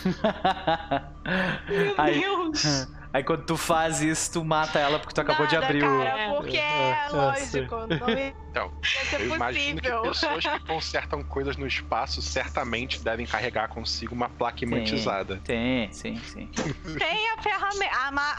Meu 1.67 1.93
aí, 1.97 2.19
Deus! 2.21 2.87
Aí 3.15 3.23
quando 3.23 3.45
tu 3.45 3.55
faz 3.57 4.01
isso, 4.01 4.33
tu 4.33 4.43
mata 4.45 4.77
ela 4.79 4.99
porque 4.99 5.13
tu 5.13 5.21
acabou 5.21 5.47
de 5.47 5.55
abrir 5.55 5.83
o. 5.83 6.03
cara, 6.03 6.33
porque 6.35 6.57
é, 6.57 6.61
É, 6.61 7.05
é, 7.07 7.09
lógico. 7.11 7.75
Não 7.87 8.09
ia 8.09 8.33
Então, 8.55 8.71
ser 8.81 9.19
eu 9.21 9.35
imagino 9.35 9.81
que 9.81 9.89
possível. 9.91 10.31
pessoas 10.31 10.45
que 10.45 10.59
consertam 10.67 11.23
coisas 11.23 11.57
no 11.57 11.67
espaço 11.67 12.21
certamente 12.21 13.01
devem 13.03 13.25
carregar 13.25 13.67
consigo 13.67 14.15
uma 14.15 14.29
placa 14.29 14.63
imantizada. 14.63 15.41
Tem, 15.43 15.91
sim, 15.91 16.15
sim. 16.25 16.49
Tem 16.97 17.31
a, 17.31 17.41
ferramenta, 17.41 17.95
a, 17.97 18.11
ma- 18.11 18.35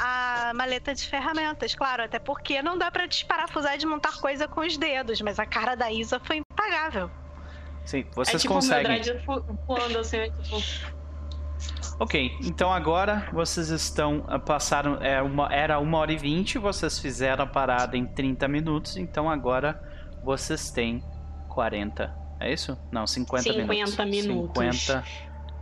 a 0.50 0.54
maleta 0.54 0.94
de 0.94 1.06
ferramentas, 1.06 1.74
claro, 1.74 2.02
até 2.04 2.18
porque 2.18 2.62
não 2.62 2.78
dá 2.78 2.90
pra 2.90 3.04
desparafusar 3.06 3.74
e 3.74 3.76
desmontar 3.76 4.18
coisa 4.18 4.48
com 4.48 4.62
os 4.62 4.78
dedos, 4.78 5.20
mas 5.20 5.38
a 5.38 5.44
cara 5.44 5.74
da 5.74 5.92
Isa 5.92 6.18
foi 6.18 6.38
impagável. 6.50 7.10
Sim, 7.84 8.00
é 8.00 8.14
vocês 8.14 8.40
tipo 8.42 8.54
conseguem. 8.54 9.00
o 9.28 9.32
meu 9.32 9.58
voando 9.66 9.98
assim, 9.98 10.16
é 10.16 10.30
tipo. 10.30 10.62
Ok, 11.98 12.36
então 12.42 12.72
agora 12.72 13.28
vocês 13.32 13.68
estão. 13.70 14.24
ah, 14.28 14.38
Passaram. 14.38 14.98
É 15.02 15.22
uma, 15.22 15.48
era 15.52 15.78
uma 15.78 15.98
hora 15.98 16.12
e 16.12 16.16
vinte, 16.18 16.58
vocês 16.58 16.98
fizeram 16.98 17.44
a 17.44 17.46
parada 17.46 17.96
em 17.96 18.04
30 18.06 18.46
minutos, 18.48 18.96
então 18.96 19.30
agora 19.30 19.80
vocês 20.22 20.70
têm 20.70 21.02
40. 21.48 22.14
É 22.38 22.52
isso? 22.52 22.76
Não, 22.92 23.06
50, 23.06 23.42
50 23.44 24.04
minutos. 24.04 24.62
minutos. 24.62 24.78
50 24.78 25.04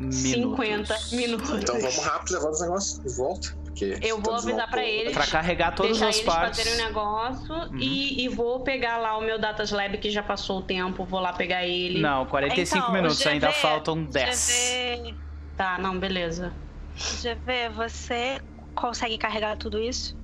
minutos. 0.00 0.18
50 0.18 0.98
minutos. 1.12 1.50
Então 1.62 1.78
vamos 1.80 1.98
rápido 2.04 2.32
levar 2.34 2.50
os 2.50 2.60
negócios 2.60 2.98
de 3.00 3.16
volta. 3.16 3.64
Porque 3.64 3.98
Eu 4.02 4.20
vou 4.20 4.34
avisar 4.34 4.68
pra 4.70 4.84
eles. 4.84 5.12
Pra 5.12 5.26
carregar 5.26 5.72
todas 5.74 6.02
as 6.02 6.16
eles 6.16 6.26
partes. 6.26 6.58
fazerem 6.58 6.80
o 6.80 6.86
negócio 6.88 7.54
e, 7.78 8.24
e 8.24 8.28
vou 8.28 8.60
pegar 8.60 8.98
lá 8.98 9.16
o 9.16 9.20
meu 9.20 9.38
Datas 9.38 9.70
Lab 9.70 9.96
que 9.98 10.10
já 10.10 10.22
passou 10.22 10.58
o 10.58 10.62
tempo, 10.62 11.04
vou 11.04 11.20
lá 11.20 11.32
pegar 11.32 11.64
ele. 11.64 12.00
Não, 12.00 12.26
45 12.26 12.76
Então, 12.78 12.92
minutos, 12.92 13.18
GV, 13.20 13.28
ainda 13.30 13.52
faltam 13.52 14.04
10. 14.04 15.00
GV, 15.02 15.14
Tá, 15.56 15.78
não, 15.78 15.98
beleza. 15.98 16.52
GV, 16.96 17.68
você 17.74 18.40
consegue 18.74 19.16
carregar 19.18 19.56
tudo 19.56 19.78
isso? 19.78 20.16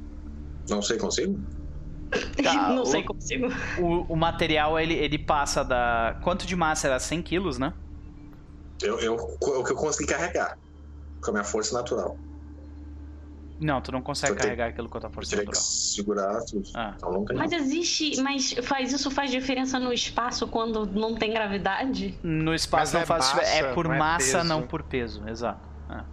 Não 0.69 0.83
sei, 0.83 0.99
consigo? 0.99 1.39
Tá, 2.43 2.69
não 2.75 2.83
o- 2.83 2.87
sei 2.87 3.03
consigo. 3.03 3.47
O, 3.81 4.13
o 4.13 4.17
material 4.17 4.79
ele, 4.79 4.95
ele 4.95 5.19
passa 5.19 5.65
da. 5.65 6.19
Quanto 6.23 6.47
de 6.47 6.57
massa 6.57 6.89
era? 6.89 6.99
100 6.99 7.23
quilos, 7.23 7.59
né? 7.59 7.73
Eu, 8.83 8.99
eu, 9.01 9.15
o 9.15 9.65
que 9.65 9.73
eu 9.73 9.77
consegui 9.77 10.13
carregar. 10.13 10.57
Com 11.23 11.31
a 11.31 11.33
minha 11.35 11.45
força 11.45 11.75
natural. 11.75 12.17
Não, 13.61 13.81
tu 13.81 13.93
não 13.93 14.01
consegue 14.01 14.33
Só 14.33 14.35
tem- 14.39 14.45
carregar 14.45 14.69
aquilo 14.69 14.89
com 14.89 14.97
a 14.97 15.01
tua 15.03 15.09
Eu 15.11 15.13
força 15.13 15.31
teria 15.31 15.45
que 15.45 15.51
natural. 15.51 15.71
segurar 15.71 16.41
tudo. 16.47 16.69
Ah. 16.75 16.95
Então 16.97 17.13
não 17.13 17.25
tem. 17.27 17.37
Mas 17.37 17.53
existe. 17.53 18.21
Mas 18.23 18.53
faz 18.63 18.93
isso 18.93 19.11
faz 19.11 19.31
diferença 19.31 19.79
no 19.79 19.93
espaço 19.93 20.47
quando 20.49 20.87
não 20.87 21.15
tem 21.15 21.31
gravidade? 21.33 22.19
No 22.23 22.55
espaço 22.55 22.81
Mas 22.85 22.93
não 22.95 23.01
é 23.03 23.07
faz. 23.07 23.35
massa, 23.35 23.43
é 23.43 23.75
por 23.75 23.87
não 23.87 23.95
é 23.95 23.99
massa, 23.99 24.39
peso. 24.39 24.49
não 24.49 24.63
por 24.67 24.83
peso. 24.83 25.29
Exato. 25.29 25.69
Ah. 25.89 26.05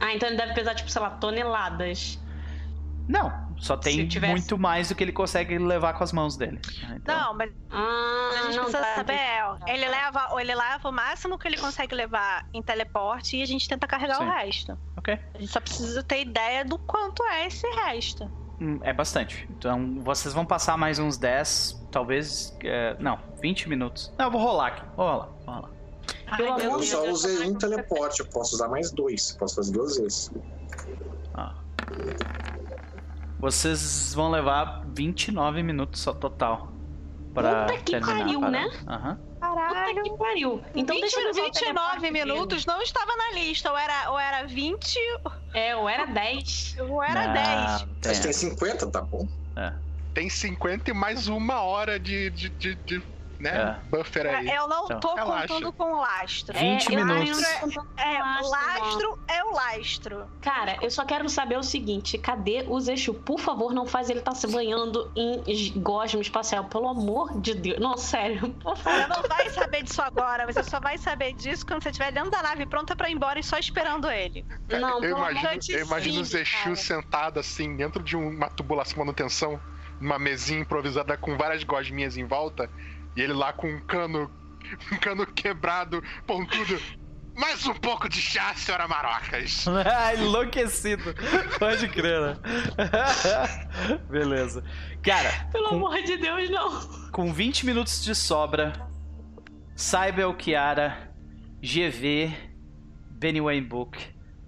Ah, 0.00 0.14
então 0.14 0.28
ele 0.28 0.36
deve 0.38 0.54
pesar, 0.54 0.74
tipo, 0.74 0.90
sei 0.90 1.00
lá, 1.00 1.10
toneladas. 1.10 2.18
Não, 3.08 3.32
só 3.60 3.76
tem 3.76 3.94
Se 3.96 4.06
tivesse- 4.08 4.32
muito 4.32 4.58
mais 4.58 4.88
do 4.88 4.94
que 4.94 5.04
ele 5.04 5.12
consegue 5.12 5.56
levar 5.58 5.92
com 5.94 6.02
as 6.02 6.12
mãos 6.12 6.36
dele. 6.36 6.60
Então, 6.96 7.16
Não, 7.20 7.34
mas 7.34 7.52
Ah, 7.70 8.30
a 8.32 8.42
gente 8.46 8.56
não, 8.56 8.64
precisa 8.64 8.82
tá. 8.84 8.94
saber, 8.96 9.12
é, 9.12 9.42
ele 9.68 9.86
leva, 9.88 10.28
ele 10.40 10.54
leva 10.54 10.88
o 10.88 10.92
máximo 10.92 11.38
que 11.38 11.46
ele 11.46 11.56
consegue 11.58 11.94
levar 11.94 12.46
em 12.52 12.62
teleporte 12.62 13.36
e 13.36 13.42
a 13.42 13.46
gente 13.46 13.68
tenta 13.68 13.86
carregar 13.86 14.16
Sim. 14.16 14.24
o 14.24 14.30
resto. 14.30 14.78
Ok. 14.96 15.18
A 15.34 15.38
gente 15.38 15.52
só 15.52 15.60
precisa 15.60 16.02
ter 16.02 16.22
ideia 16.22 16.64
do 16.64 16.78
quanto 16.78 17.22
é 17.24 17.46
esse 17.46 17.66
resto. 17.68 18.30
Hum, 18.60 18.78
É 18.82 18.92
bastante. 18.92 19.48
Então 19.50 20.00
vocês 20.02 20.34
vão 20.34 20.44
passar 20.44 20.76
mais 20.76 20.98
uns 20.98 21.16
10, 21.16 21.80
talvez. 21.90 22.54
é, 22.62 22.94
não, 22.98 23.18
20 23.40 23.68
minutos. 23.68 24.12
Não, 24.18 24.26
eu 24.26 24.30
vou 24.30 24.40
rolar 24.40 24.66
aqui. 24.68 24.82
Vou 24.96 25.06
rolar, 25.06 25.28
vou 25.46 25.54
rolar. 25.54 25.70
Pelo 26.36 26.52
Ai, 26.54 26.66
Eu 26.66 26.78
de 26.78 26.86
só 26.86 27.02
Deus, 27.02 27.24
usei 27.24 27.48
um 27.48 27.54
teleporte, 27.56 28.20
eu 28.20 28.26
posso 28.26 28.54
usar 28.54 28.68
mais 28.68 28.90
dois. 28.92 29.32
Posso 29.32 29.56
fazer 29.56 29.72
duas 29.72 29.96
vezes. 29.96 30.30
Ah. 31.34 31.54
Vocês 33.40 34.12
vão 34.14 34.30
levar 34.30 34.84
29 34.94 35.62
minutos 35.62 36.00
só 36.00 36.12
total. 36.12 36.70
Pra 37.32 37.64
Puta 37.66 37.78
que 37.78 37.92
terminar 37.92 38.18
pariu, 38.18 38.40
parada. 38.40 38.58
né? 38.66 38.70
Aham. 38.88 39.14
Puta 39.16 39.40
Caralho. 39.40 40.02
que 40.02 40.10
pariu. 40.18 40.62
Então 40.74 40.94
20, 40.96 41.00
deixa 41.02 41.20
eu 41.20 41.30
usar 41.30 41.40
o 41.40 41.44
29 41.44 41.60
teleporte 42.00 42.12
minutos 42.12 42.66
não 42.66 42.82
estava 42.82 43.16
na 43.16 43.32
lista. 43.32 43.70
Ou 43.70 43.78
era, 43.78 44.10
ou 44.10 44.18
era 44.18 44.46
20 44.46 44.94
dele. 44.94 45.34
É, 45.54 45.76
ou 45.76 45.88
era 45.88 46.06
10. 46.06 46.76
ou 46.80 47.02
era 47.02 47.26
Não, 47.28 47.32
10. 47.32 47.46
Mas 48.04 48.18
tem. 48.18 48.22
tem 48.22 48.32
50, 48.32 48.86
tá 48.90 49.00
bom? 49.00 49.26
Tem 50.12 50.28
50 50.28 50.90
e 50.90 50.94
mais 50.94 51.28
uma 51.28 51.60
hora 51.62 51.98
de, 51.98 52.30
de, 52.30 52.48
de, 52.50 52.74
de, 52.74 53.02
né, 53.40 53.80
buffer 53.90 54.26
aí. 54.26 54.48
Eu 54.50 54.68
não 54.68 54.84
Então, 54.84 55.00
tô 55.00 55.14
relaxa. 55.14 55.48
contando 55.48 55.72
com 55.72 55.92
o 55.94 56.00
lastro. 56.00 56.58
20 56.58 56.88
é, 56.88 56.94
eu 57.00 57.06
minutos. 57.06 57.42
tô 57.74 57.86
É, 57.96 58.18
Lastro, 58.18 58.46
o 58.46 58.50
lastro 58.50 59.18
é 59.28 59.44
o 59.44 59.52
lastro. 59.52 60.30
Cara, 60.42 60.76
eu 60.82 60.90
só 60.90 61.04
quero 61.04 61.28
saber 61.28 61.58
o 61.58 61.62
seguinte: 61.62 62.18
cadê 62.18 62.64
o 62.68 62.78
Zexu? 62.80 63.14
Por 63.14 63.40
favor, 63.40 63.72
não 63.72 63.86
faz 63.86 64.10
ele 64.10 64.18
estar 64.20 64.34
se 64.34 64.46
banhando 64.46 65.10
em 65.16 65.42
gosmo 65.80 66.20
espacial. 66.20 66.64
Pelo 66.64 66.88
amor 66.88 67.40
de 67.40 67.54
Deus. 67.54 67.78
Não, 67.80 67.96
sério. 67.96 68.50
Por 68.62 68.76
favor. 68.76 69.00
Você 69.00 69.06
não 69.08 69.22
vai 69.28 69.50
saber 69.50 69.82
disso 69.82 70.02
agora. 70.02 70.46
Você 70.46 70.62
só 70.62 70.78
vai 70.78 70.98
saber 70.98 71.32
disso 71.32 71.64
quando 71.66 71.82
você 71.82 71.88
estiver 71.90 72.12
dentro 72.12 72.30
da 72.30 72.42
nave 72.42 72.66
pronta 72.66 72.94
pra 72.94 73.08
ir 73.08 73.14
embora 73.14 73.38
e 73.38 73.42
só 73.42 73.58
esperando 73.58 74.10
ele. 74.10 74.44
Não, 74.68 75.02
eu 75.02 75.16
imagino, 75.16 75.58
de 75.58 75.72
eu 75.72 75.86
imagino 75.86 76.20
o 76.20 76.24
Zexu 76.24 76.58
cara. 76.64 76.76
sentado 76.76 77.40
assim, 77.40 77.74
dentro 77.76 78.02
de 78.02 78.16
uma 78.16 78.48
tubulação 78.50 78.92
de 78.94 78.98
manutenção, 78.98 79.60
numa 80.00 80.18
mesinha 80.18 80.60
improvisada 80.60 81.16
com 81.16 81.36
várias 81.36 81.62
gosminhas 81.64 82.16
em 82.16 82.24
volta, 82.24 82.70
e 83.16 83.20
ele 83.20 83.32
lá 83.32 83.52
com 83.52 83.68
um 83.68 83.80
cano, 83.80 84.30
um 84.92 84.96
cano 84.96 85.26
quebrado, 85.26 86.02
pontudo. 86.26 86.78
Mais 87.36 87.64
um 87.66 87.74
pouco 87.74 88.08
de 88.08 88.20
chá, 88.20 88.52
senhora 88.54 88.86
Marocas. 88.86 89.64
Ah, 89.86 90.14
Enlouquecido. 90.14 91.14
Pode 91.58 91.88
crer, 91.88 92.20
né? 92.20 92.36
Beleza. 94.10 94.62
Cara, 95.02 95.48
Pelo 95.50 95.68
com, 95.70 95.76
amor 95.76 96.02
de 96.02 96.16
Deus, 96.18 96.50
não. 96.50 97.10
com 97.10 97.32
20 97.32 97.64
minutos 97.64 98.04
de 98.04 98.14
sobra, 98.14 98.72
Saibel, 99.74 100.34
Kiara, 100.34 101.10
GV, 101.62 102.34
Benny 103.12 103.40
Wayne 103.40 103.66
Book, 103.66 103.98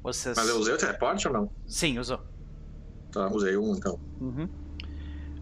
vocês... 0.02 0.36
Mas 0.36 0.48
eu 0.48 0.56
usei 0.59 0.74
o 0.74 0.78
teleporte 0.78 1.26
ou 1.28 1.32
não? 1.32 1.51
Sim, 1.66 1.98
usou. 1.98 2.20
Tá, 3.10 3.28
usei 3.28 3.56
um 3.56 3.74
então. 3.74 3.98
Uhum. 4.20 4.48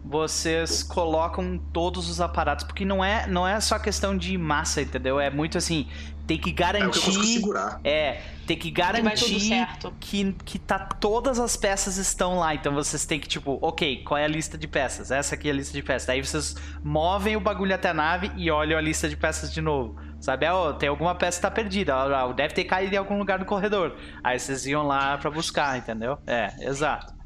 Vocês 0.03 0.83
colocam 0.83 1.57
todos 1.71 2.09
os 2.09 2.19
aparatos, 2.19 2.65
porque 2.65 2.83
não 2.83 3.03
é, 3.03 3.27
não 3.27 3.47
é 3.47 3.59
só 3.59 3.77
questão 3.77 4.17
de 4.17 4.37
massa, 4.37 4.81
entendeu? 4.81 5.19
É 5.19 5.29
muito 5.29 5.57
assim, 5.57 5.87
tem 6.27 6.37
que 6.39 6.49
É 6.49 6.53
garantir. 6.53 7.23
segurar. 7.23 7.79
É, 7.83 8.21
tem 8.47 8.57
que 8.57 8.71
garantir 8.71 9.67
que, 9.99 10.33
que 10.45 10.59
tá, 10.59 10.79
todas 10.79 11.39
as 11.39 11.55
peças 11.55 11.97
estão 11.97 12.37
lá. 12.39 12.55
Então 12.55 12.73
vocês 12.73 13.05
têm 13.05 13.19
que, 13.19 13.27
tipo, 13.27 13.59
ok, 13.61 14.03
qual 14.03 14.17
é 14.17 14.25
a 14.25 14.27
lista 14.27 14.57
de 14.57 14.67
peças? 14.67 15.11
Essa 15.11 15.35
aqui 15.35 15.47
é 15.47 15.51
a 15.51 15.55
lista 15.55 15.73
de 15.73 15.83
peças. 15.83 16.07
Daí 16.07 16.23
vocês 16.23 16.55
movem 16.83 17.35
o 17.35 17.39
bagulho 17.39 17.75
até 17.75 17.89
a 17.89 17.93
nave 17.93 18.31
e 18.35 18.49
olham 18.49 18.77
a 18.77 18.81
lista 18.81 19.07
de 19.07 19.15
peças 19.15 19.53
de 19.53 19.61
novo. 19.61 19.95
Sabe, 20.19 20.47
ó, 20.47 20.73
tem 20.73 20.87
alguma 20.87 21.15
peça 21.15 21.37
que 21.39 21.41
tá 21.41 21.49
perdida, 21.51 21.95
ó, 21.95 22.31
deve 22.31 22.53
ter 22.53 22.63
caído 22.65 22.93
em 22.93 22.97
algum 22.97 23.17
lugar 23.17 23.39
do 23.39 23.45
corredor. 23.45 23.95
Aí 24.23 24.37
vocês 24.37 24.67
iam 24.67 24.85
lá 24.85 25.17
pra 25.17 25.31
buscar, 25.31 25.77
entendeu? 25.79 26.17
É, 26.27 26.53
exato. 26.59 27.20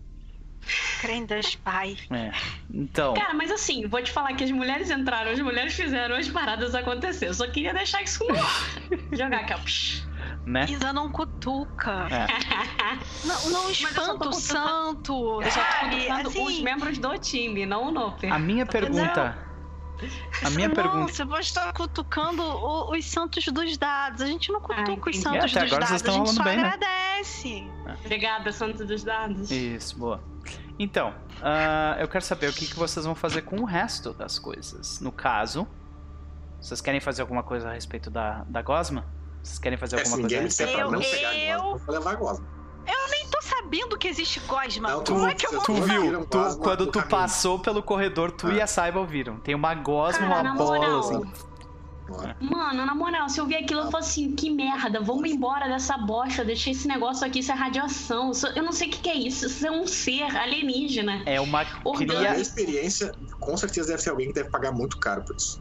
Crendas, 1.01 1.55
pai. 1.55 1.97
É. 2.11 2.31
Então, 2.73 3.13
Cara, 3.13 3.33
mas 3.33 3.51
assim, 3.51 3.87
vou 3.87 4.01
te 4.01 4.11
falar 4.11 4.33
que 4.33 4.43
as 4.43 4.51
mulheres 4.51 4.89
entraram, 4.89 5.31
as 5.31 5.39
mulheres 5.39 5.73
fizeram 5.73 6.15
as 6.15 6.27
paradas 6.27 6.73
acontecer. 6.75 7.27
Eu 7.27 7.33
só 7.33 7.47
queria 7.47 7.73
deixar 7.73 8.01
isso 8.01 8.23
no 8.27 8.35
ar. 8.35 8.69
Jogar 9.11 9.41
aqui, 9.41 9.53
né? 10.45 10.65
Isa 10.69 10.93
não 10.93 11.11
cutuca. 11.11 12.07
É. 12.09 12.25
Não, 13.25 13.49
não 13.49 13.71
espanta 13.71 14.29
o 14.29 14.33
santo. 14.33 15.41
Eu 15.41 15.51
só 15.51 15.59
tô 15.59 15.89
colocando 15.89 16.27
Assim, 16.27 16.45
os 16.45 16.61
membros 16.61 16.97
do 16.99 17.17
time, 17.17 17.65
não 17.65 17.87
o 17.87 17.91
Noper. 17.91 18.31
A 18.31 18.37
minha 18.37 18.65
pergunta. 18.65 19.35
A 20.43 20.49
minha 20.49 20.67
não, 20.67 20.75
pergunta. 20.75 21.13
você 21.13 21.25
pode 21.25 21.45
estar 21.45 21.71
cutucando 21.73 22.41
o- 22.43 22.91
os 22.95 23.05
santos 23.05 23.45
dos 23.45 23.77
dados. 23.77 24.21
A 24.21 24.25
gente 24.25 24.51
não 24.51 24.59
cutuca 24.61 25.09
os 25.09 25.17
entendi. 25.17 25.21
santos 25.21 25.55
É, 25.55 25.59
dos 25.61 25.71
dados, 25.71 25.91
estão 25.91 26.13
a 26.15 26.17
gente 26.17 26.31
só 26.33 26.43
bem, 26.43 26.57
né? 26.57 26.63
agradece. 26.63 27.67
Obrigada, 28.03 28.51
Santo 28.51 28.85
dos 28.85 29.03
Dados. 29.03 29.49
Isso, 29.51 29.97
boa. 29.97 30.21
Então, 30.77 31.13
ah, 31.41 31.95
eu 31.99 32.07
quero 32.07 32.23
saber 32.25 32.49
o 32.49 32.53
que, 32.53 32.67
que 32.67 32.75
vocês 32.75 33.05
vão 33.05 33.15
fazer 33.15 33.43
com 33.43 33.57
o 33.61 33.65
resto 33.65 34.13
das 34.13 34.37
coisas. 34.37 34.99
No 34.99 35.11
caso, 35.11 35.65
vocês 36.59 36.81
querem 36.81 36.99
fazer 36.99 37.21
alguma 37.21 37.43
coisa 37.43 37.69
a 37.69 37.73
respeito 37.73 38.09
da, 38.09 38.43
da 38.47 38.61
Gosma? 38.61 39.05
Vocês 39.41 39.59
querem 39.59 39.77
fazer 39.77 39.95
É, 39.95 39.99
alguma 39.99 40.15
se 40.17 40.21
coisa 40.21 40.37
a 40.37 40.41
respeito? 40.41 40.71
pra 40.73 40.81
Eu- 40.81 40.91
não 40.91 40.99
pegar 40.99 41.35
eu- 41.35 42.07
agora, 42.09 42.37
eu. 42.87 43.09
Nem 43.11 43.27
tô 43.29 43.41
sabendo 43.41 43.97
que 43.97 44.07
existe 44.07 44.39
Gosma. 44.41 44.89
Não, 44.89 45.03
tu- 45.03 45.13
Como 45.13 45.27
é 45.27 45.33
que 45.33 45.45
eu 45.47 45.51
vou... 45.51 45.61
Tu 45.61 45.73
viu? 45.73 46.01
viram 46.01 46.25
Tu- 46.25 46.37
Gosma 46.37 46.63
quando 46.63 46.87
tu 46.91 47.01
passou 47.07 47.59
pelo 47.59 47.81
corredor, 47.83 48.31
tu 48.31 48.47
Ah. 48.47 48.53
e 48.53 48.61
a 48.61 48.67
Saiba 48.67 48.99
ouviram. 48.99 49.37
Tem 49.37 49.53
uma 49.55 49.73
Gosma, 49.75 50.27
Cara, 50.27 50.41
uma 50.49 50.55
bola, 50.55 50.77
moral. 50.77 50.99
assim. 50.99 51.21
Mano, 52.39 52.85
na 52.85 52.93
moral, 52.93 53.27
se 53.29 53.39
eu 53.41 53.47
ver 53.47 53.55
aquilo, 53.63 53.79
eu 53.81 53.85
falo 53.91 54.03
assim, 54.03 54.35
que 54.35 54.51
merda, 54.51 54.99
vamos 55.01 55.27
embora 55.27 55.67
dessa 55.67 55.97
bosta, 55.97 56.45
deixei 56.45 56.71
esse 56.71 56.87
negócio 56.87 57.25
aqui, 57.25 57.39
isso 57.39 57.51
é 57.51 57.55
radiação, 57.55 58.29
isso- 58.29 58.45
eu 58.47 58.61
não 58.61 58.71
sei 58.71 58.89
o 58.89 58.91
que, 58.91 58.99
que 58.99 59.09
é 59.09 59.15
isso, 59.15 59.47
isso 59.47 59.65
é 59.65 59.71
um 59.71 59.87
ser 59.87 60.21
alienígena. 60.37 61.23
É 61.25 61.41
uma 61.41 61.65
cria... 61.65 62.05
minha 62.19 62.35
experiência, 62.37 63.11
com 63.39 63.57
certeza 63.57 63.87
deve 63.89 64.03
ter 64.03 64.11
alguém 64.11 64.27
que 64.27 64.33
deve 64.33 64.49
pagar 64.51 64.71
muito 64.71 64.99
caro 64.99 65.23
por 65.23 65.35
isso. 65.35 65.59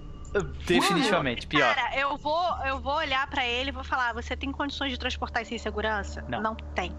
Definitivamente, 0.67 1.47
pior. 1.47 1.75
Cara, 1.75 1.97
eu 1.99 2.17
vou, 2.19 2.43
eu 2.67 2.79
vou 2.81 2.95
olhar 2.97 3.27
pra 3.31 3.47
ele 3.47 3.71
e 3.71 3.73
vou 3.73 3.85
falar: 3.85 4.13
você 4.13 4.37
tem 4.37 4.51
condições 4.51 4.91
de 4.91 4.99
transportar 4.99 5.43
isso 5.43 5.55
em 5.55 5.59
segurança? 5.59 6.25
Não. 6.29 6.55
tem. 6.75 6.93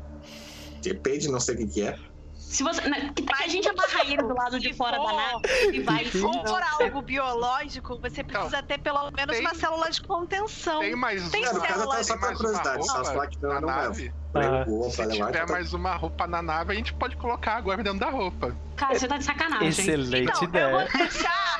Depende, 0.85 1.27
não 1.29 1.39
sei 1.39 1.55
o 1.55 1.57
que, 1.57 1.67
que 1.67 1.81
é. 1.81 1.97
Se 2.45 2.63
você. 2.63 2.81
né, 2.87 3.11
Que, 3.15 3.23
que 3.23 3.43
a 3.43 3.47
gente 3.47 3.67
amarra 3.67 4.03
ele 4.05 4.17
do 4.17 4.33
lado 4.33 4.59
de 4.59 4.73
fora 4.73 4.97
da 4.97 5.03
for- 5.03 5.13
nave 5.15 5.41
e 5.73 5.81
vai. 5.81 6.05
Se 6.05 6.19
for 6.21 6.61
algo 6.79 7.01
biológico, 7.01 7.99
você 7.99 8.23
precisa 8.23 8.61
ter 8.63 8.77
pelo 8.79 9.11
menos 9.11 9.35
tem- 9.35 9.45
uma 9.45 9.53
célula 9.55 9.89
de 9.89 10.01
contenção. 10.01 10.79
Tem 10.79 10.95
mais 10.95 11.29
Tem 11.31 11.41
uma. 11.41 11.49
É, 11.49 11.53
no 11.53 11.59
caso, 11.61 11.73
célula 11.73 11.93
até 11.95 12.03
só 12.03 12.17
pra 12.17 12.35
curiosidade, 12.35 12.87
falar 12.87 13.27
que 13.27 13.41
não, 13.41 13.49
na 13.49 13.55
eu 13.55 13.61
não 13.61 13.67
nave. 13.67 14.13
Ah. 14.35 14.65
Eu 14.67 14.89
Se 14.91 15.01
tiver 15.07 15.15
então 15.29 15.31
tá- 15.45 15.51
mais 15.53 15.73
uma 15.73 15.95
roupa 15.95 16.27
na 16.27 16.41
nave, 16.41 16.71
a 16.73 16.75
gente 16.75 16.93
pode 16.93 17.15
colocar 17.17 17.55
agora 17.55 17.81
dentro 17.83 17.99
da 17.99 18.09
roupa. 18.09 18.55
Cara, 18.75 18.97
você 18.99 19.07
tá 19.07 19.17
de 19.17 19.23
sacanagem. 19.23 19.67
Excelente 19.69 20.29
Então, 20.29 20.41
eu 20.41 20.47
ideia. 20.49 20.71
vou 20.71 20.97
deixar. 20.97 21.57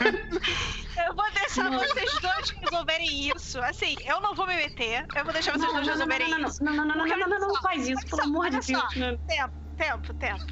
eu 1.08 1.16
vou 1.16 1.32
deixar 1.32 1.70
vocês 1.72 2.20
dois 2.20 2.50
resolverem 2.62 3.30
isso. 3.36 3.60
Assim, 3.62 3.96
eu 4.06 4.20
não 4.22 4.36
vou 4.36 4.46
me 4.48 4.56
meter. 4.56 5.06
Eu 5.16 5.24
vou 5.24 5.34
deixar 5.34 5.52
vocês 5.54 5.72
Não, 5.74 5.74
dois 5.84 5.88
não, 5.88 5.96
não, 5.98 6.06
não, 6.06 6.16
resolverem 6.18 6.30
não, 6.32 6.40
não, 6.40 6.50
isso. 6.50 6.64
não, 6.64 6.74
não, 6.74 6.86
não, 6.86 6.96
não, 6.96 7.06
não, 7.06 7.18
não, 7.18 7.28
não, 7.30 7.40
não, 7.40 7.48
não 7.54 7.62
faz 7.62 7.88
isso, 7.88 8.00
Olha 8.02 8.10
pelo 8.10 8.22
só, 8.22 8.28
amor 8.28 8.50
de 8.50 8.56
olha 8.56 8.62
só. 8.62 8.88
Deus. 8.90 8.96
Não. 8.96 9.18
Tempo, 9.28 9.54
tempo, 9.76 10.14
tempo. 10.16 10.46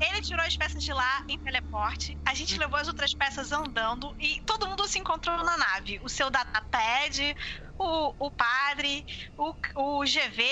Ele 0.00 0.20
tirou 0.22 0.44
as 0.44 0.56
peças 0.56 0.82
de 0.82 0.92
lá 0.92 1.24
em 1.28 1.38
teleporte. 1.38 2.18
A 2.26 2.34
gente 2.34 2.58
levou 2.58 2.78
as 2.78 2.88
outras 2.88 3.14
peças 3.14 3.52
andando 3.52 4.14
e 4.18 4.40
todo 4.42 4.66
mundo 4.66 4.86
se 4.88 4.98
encontrou 4.98 5.36
na 5.44 5.56
nave. 5.56 6.00
O 6.02 6.08
seu 6.08 6.28
datapad, 6.30 7.36
o, 7.78 8.26
o 8.26 8.30
padre, 8.30 9.04
o, 9.36 9.54
o 9.76 10.00
GV 10.04 10.42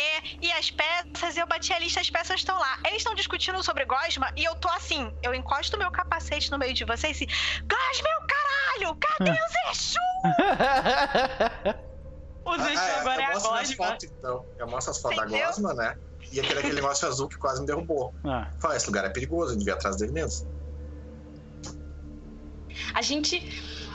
e 0.41 0.53
as 0.53 0.71
peças. 0.71 1.37
Eu 1.37 1.47
bati 1.47 1.73
a 1.73 1.79
lista, 1.79 2.01
as 2.01 2.11
peças 2.11 2.37
estão 2.41 2.59
lá. 2.59 2.79
Eles 2.87 2.99
estão 2.99 3.15
discutindo 3.15 3.63
sobre 3.65 3.85
Gosma 3.85 4.31
e 4.37 4.45
eu 4.45 4.55
tô 4.57 4.69
assim. 4.69 5.13
Eu 5.23 5.35
encosto 5.35 5.77
meu 5.79 5.91
capacete 5.91 6.51
no 6.51 6.59
meio 6.59 6.75
de 6.75 6.85
vocês 6.85 7.21
e. 7.21 7.27
Gosma, 7.27 8.09
meu 8.09 8.27
caralho! 8.29 8.99
Cadê 9.01 9.31
o 9.33 9.73
Zexu? 9.75 9.99
O 12.45 12.59
Zexu 12.59 12.79
Ah, 12.81 13.01
agora 13.01 13.23
é 13.23 13.25
eu 13.27 13.31
a 13.31 13.35
mostro 13.35 13.53
as 13.55 13.69
Gosma. 13.75 13.87
fotos, 13.87 14.05
então. 14.19 14.45
Eu 14.59 14.67
mostro 14.69 14.91
as 14.93 15.01
fotos 15.01 15.31
da? 15.31 15.47
Gosma, 15.47 15.75
né? 15.75 15.95
E 16.33 16.39
aquele, 16.39 16.61
aquele 16.61 16.75
negócio 16.75 17.07
azul 17.09 17.29
que 17.29 17.37
quase 17.37 17.61
me 17.61 17.67
derrubou. 17.67 18.15
Ah, 18.25 18.51
Fala, 18.59 18.77
esse 18.77 18.87
lugar 18.87 19.05
é 19.05 19.11
perigoso, 19.11 19.53
eu 19.53 19.59
devia 19.59 19.73
ir 19.73 19.77
atrás 19.77 19.97
dele 19.97 20.13
mesmo. 20.13 20.47
A 22.95 23.03
gente 23.03 23.43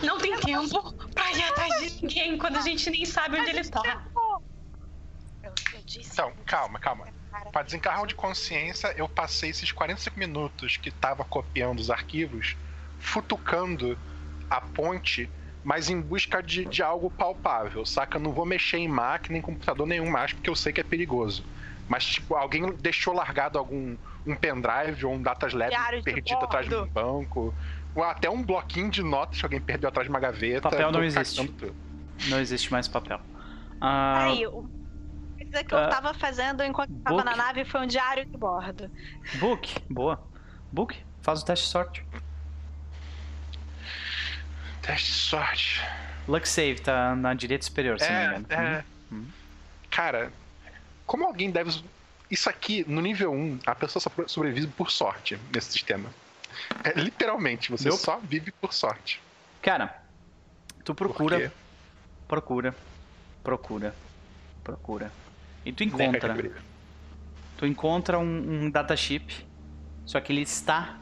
não 0.03 0.17
tem 0.17 0.37
tempo 0.39 0.93
pra 1.13 1.31
ir 1.31 1.43
atrás 1.43 1.73
de 1.79 2.01
ninguém 2.01 2.37
quando 2.37 2.57
a 2.57 2.61
gente 2.61 2.89
nem 2.89 3.05
sabe 3.05 3.39
onde 3.39 3.49
ele 3.49 3.63
tá. 3.69 4.03
Eu, 5.41 5.53
eu 5.73 5.81
disse. 5.85 6.09
Então, 6.11 6.33
calma, 6.45 6.79
calma. 6.79 7.07
Cara, 7.31 7.51
Pra 7.51 7.63
desencarrar 7.63 8.05
de 8.05 8.15
consciência, 8.15 8.93
eu 8.97 9.07
passei 9.07 9.49
esses 9.49 9.71
45 9.71 10.17
minutos 10.19 10.77
que 10.77 10.91
tava 10.91 11.23
copiando 11.23 11.79
os 11.79 11.89
arquivos, 11.89 12.55
futucando 12.97 13.97
a 14.49 14.59
ponte, 14.61 15.29
mas 15.63 15.89
em 15.89 15.99
busca 15.99 16.41
de, 16.41 16.65
de 16.65 16.81
algo 16.83 17.09
palpável, 17.09 17.85
saca? 17.85 18.17
Eu 18.17 18.21
não 18.21 18.31
vou 18.31 18.45
mexer 18.45 18.77
em 18.77 18.87
máquina, 18.87 19.37
em 19.37 19.41
computador 19.41 19.85
nenhum 19.87 20.09
mais, 20.09 20.33
porque 20.33 20.49
eu 20.49 20.55
sei 20.55 20.71
que 20.73 20.81
é 20.81 20.83
perigoso. 20.83 21.43
Mas, 21.87 22.05
tipo, 22.05 22.35
alguém 22.35 22.73
deixou 22.77 23.13
largado 23.13 23.57
algum 23.59 23.95
um 24.25 24.35
pendrive 24.35 25.05
ou 25.05 25.13
um 25.13 25.21
datas 25.21 25.53
lab 25.53 25.71
perdido 26.03 26.43
atrás 26.43 26.67
de 26.67 26.75
um 26.75 26.87
banco. 26.87 27.53
Ou 27.93 28.03
até 28.03 28.29
um 28.29 28.43
bloquinho 28.43 28.89
de 28.89 29.03
notas 29.03 29.39
que 29.39 29.45
alguém 29.45 29.61
perdeu 29.61 29.87
atrás 29.89 30.05
de 30.07 30.09
uma 30.09 30.19
gaveta. 30.19 30.69
Papel 30.69 30.91
não 30.91 31.03
existe. 31.03 31.47
tudo. 31.47 31.75
não 32.27 32.39
existe 32.39 32.71
mais 32.71 32.87
papel. 32.87 33.19
Ah, 33.79 34.23
Aí, 34.23 34.45
o 34.47 34.67
coisa 35.37 35.63
que 35.63 35.73
eu 35.73 35.77
Ah, 35.77 35.87
tava 35.89 36.13
fazendo 36.13 36.63
enquanto 36.63 36.91
tava 37.03 37.17
book. 37.17 37.25
na 37.25 37.35
nave 37.35 37.63
foi 37.65 37.81
um 37.81 37.87
diário 37.87 38.25
de 38.25 38.35
bordo. 38.37 38.89
book, 39.35 39.75
boa. 39.89 40.21
Book, 40.71 40.97
faz 41.21 41.41
o 41.41 41.45
teste 41.45 41.65
de 41.65 41.71
sorte. 41.71 42.05
Teste 44.81 45.11
de 45.11 45.17
sorte. 45.17 45.81
Luck 46.27 46.47
save, 46.47 46.79
tá 46.81 47.15
na 47.15 47.33
direita 47.33 47.65
superior, 47.65 47.99
se 47.99 48.09
não 48.11 48.15
me 48.19 48.25
É, 48.25 48.27
engano. 48.39 48.47
é. 48.51 48.83
Cara, 49.91 50.31
como 51.05 51.25
alguém 51.25 51.51
deve. 51.51 51.83
Isso 52.29 52.49
aqui, 52.49 52.83
no 52.89 53.01
nível 53.01 53.31
1, 53.31 53.59
a 53.65 53.75
pessoa 53.75 54.01
só 54.01 54.11
sobrevive 54.27 54.67
por 54.67 54.89
sorte 54.89 55.37
nesse 55.53 55.71
sistema. 55.71 56.09
É, 56.83 56.93
literalmente, 56.99 57.69
você 57.71 57.91
só 57.91 58.19
vive 58.19 58.51
por 58.51 58.73
sorte. 58.73 59.21
Cara, 59.61 60.03
tu 60.83 60.95
procura, 60.95 61.51
procura, 62.27 62.75
procura, 63.43 63.95
procura. 64.63 65.11
E 65.63 65.71
tu 65.73 65.83
Né, 65.83 65.87
encontra, 66.05 66.35
tu 67.57 67.65
encontra 67.65 68.19
um, 68.19 68.65
um 68.65 68.69
datachip, 68.71 69.45
só 70.05 70.19
que 70.21 70.31
ele 70.33 70.41
está 70.41 70.99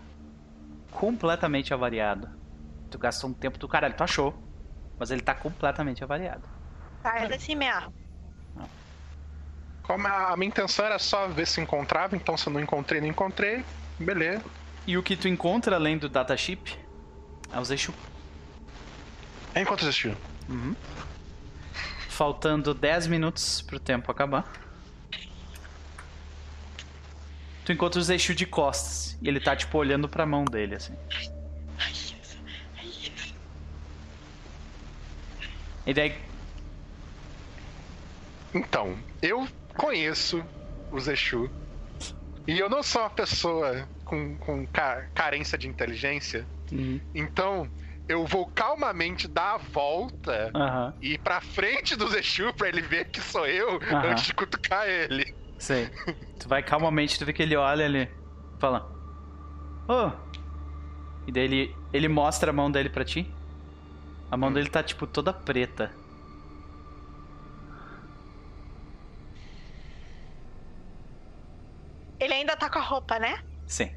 completamente 0.92 1.74
avariado. 1.74 2.30
Tu 2.90 2.98
gastou 2.98 3.30
um 3.30 3.34
tempo 3.34 3.58
do 3.58 3.68
caralho, 3.68 3.96
tu 3.96 4.04
achou, 4.04 4.34
mas 4.98 5.12
ele 5.12 5.22
tá 5.22 5.34
completamente 5.36 6.04
avariado. 6.04 6.48
Faz 7.02 7.32
assim 7.32 7.56
mesmo. 7.56 7.94
Como 9.84 10.08
a, 10.08 10.36
minha 10.38 10.48
intenção 10.48 10.86
era 10.86 10.98
só 10.98 11.28
ver 11.28 11.46
se 11.46 11.60
encontrava, 11.62 12.16
então 12.16 12.38
se 12.38 12.48
eu 12.48 12.54
não 12.54 12.60
encontrei, 12.60 13.02
não 13.02 13.08
encontrei. 13.08 13.64
Beleza. 14.00 14.44
E 14.88 14.98
o 14.98 15.04
que 15.04 15.16
tu 15.16 15.28
encontra 15.28 15.76
além 15.76 15.98
do 15.98 16.10
datachip 16.10 16.78
é 17.52 17.60
o 17.60 17.66
Zexu. 17.66 17.94
É 19.54 19.62
enquanto 19.62 19.84
existiu. 19.84 20.16
Faltando 22.10 22.74
10 22.74 23.08
minutos 23.08 23.62
pro 23.62 23.80
tempo 23.80 24.12
acabar. 24.12 24.52
Tu 27.66 27.72
encontra 27.72 28.00
o 28.00 28.04
Zexu 28.04 28.34
de 28.34 28.46
costas. 28.46 29.18
E 29.22 29.28
ele 29.28 29.40
tá, 29.40 29.56
tipo, 29.56 29.78
olhando 29.78 30.10
pra 30.10 30.26
mão 30.26 30.44
dele, 30.44 30.76
assim. 30.76 30.94
E 35.86 35.94
daí. 35.94 36.18
Então, 38.54 38.98
eu 39.22 39.48
conheço 39.78 40.44
o 40.92 41.00
Zexu. 41.00 41.50
E 42.48 42.60
eu 42.60 42.70
não 42.70 42.84
sou 42.84 43.02
uma 43.02 43.10
pessoa 43.10 43.88
com, 44.04 44.36
com 44.38 44.68
ca- 44.68 45.06
carência 45.14 45.58
de 45.58 45.68
inteligência. 45.68 46.46
Uhum. 46.72 47.00
Então, 47.16 47.70
eu 48.08 48.26
vou 48.26 48.46
calmamente 48.48 49.28
dar 49.28 49.54
a 49.54 49.58
volta 49.58 50.52
Aham, 50.54 50.94
e 51.02 51.14
ir 51.14 51.18
pra 51.20 51.40
frente 51.40 51.96
do 51.96 52.08
Zexu 52.10 52.54
pra 52.54 52.68
ele 52.68 52.82
ver 52.82 53.06
que 53.10 53.22
sou 53.22 53.46
eu 53.48 53.78
Aham. 53.82 54.12
antes 54.12 54.26
de 54.26 54.34
cutucar 54.34 54.88
ele. 54.88 55.34
sei. 55.58 55.90
Tu 56.40 56.50
vai 56.50 56.62
calmamente, 56.62 57.18
tu 57.18 57.26
vê 57.26 57.32
que 57.32 57.42
ele 57.42 57.56
olha 57.56 57.86
ali. 57.86 58.10
Fala. 58.60 58.92
Ô! 59.88 60.12
E 61.26 61.32
daí 61.32 61.44
ele, 61.46 61.76
ele 61.94 62.10
mostra 62.10 62.50
a 62.50 62.54
mão 62.54 62.70
dele 62.70 62.90
pra 62.90 63.06
ti. 63.06 63.32
A 64.30 64.36
mão 64.36 64.52
dele 64.52 64.68
tá, 64.70 64.84
tipo, 64.84 65.08
toda 65.08 65.32
preta. 65.32 65.92
Ele 72.24 72.34
ainda 72.34 72.56
tá 72.56 72.70
com 72.70 72.80
a 72.80 72.82
roupa, 72.82 73.20
né? 73.20 73.38
Sim. 73.68 73.92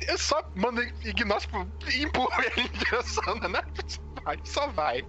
Eu 0.00 0.16
só 0.16 0.42
mando 0.54 0.82
ignoro 0.82 1.40
tipo, 1.40 1.68
e 1.90 2.02
empurro 2.02 2.42
ele 2.42 2.62
em 2.62 2.68
direção 2.68 3.38
da 3.38 3.48
nave. 3.48 3.70
Vai, 4.24 4.38
só 4.42 4.68
vai. 4.68 5.06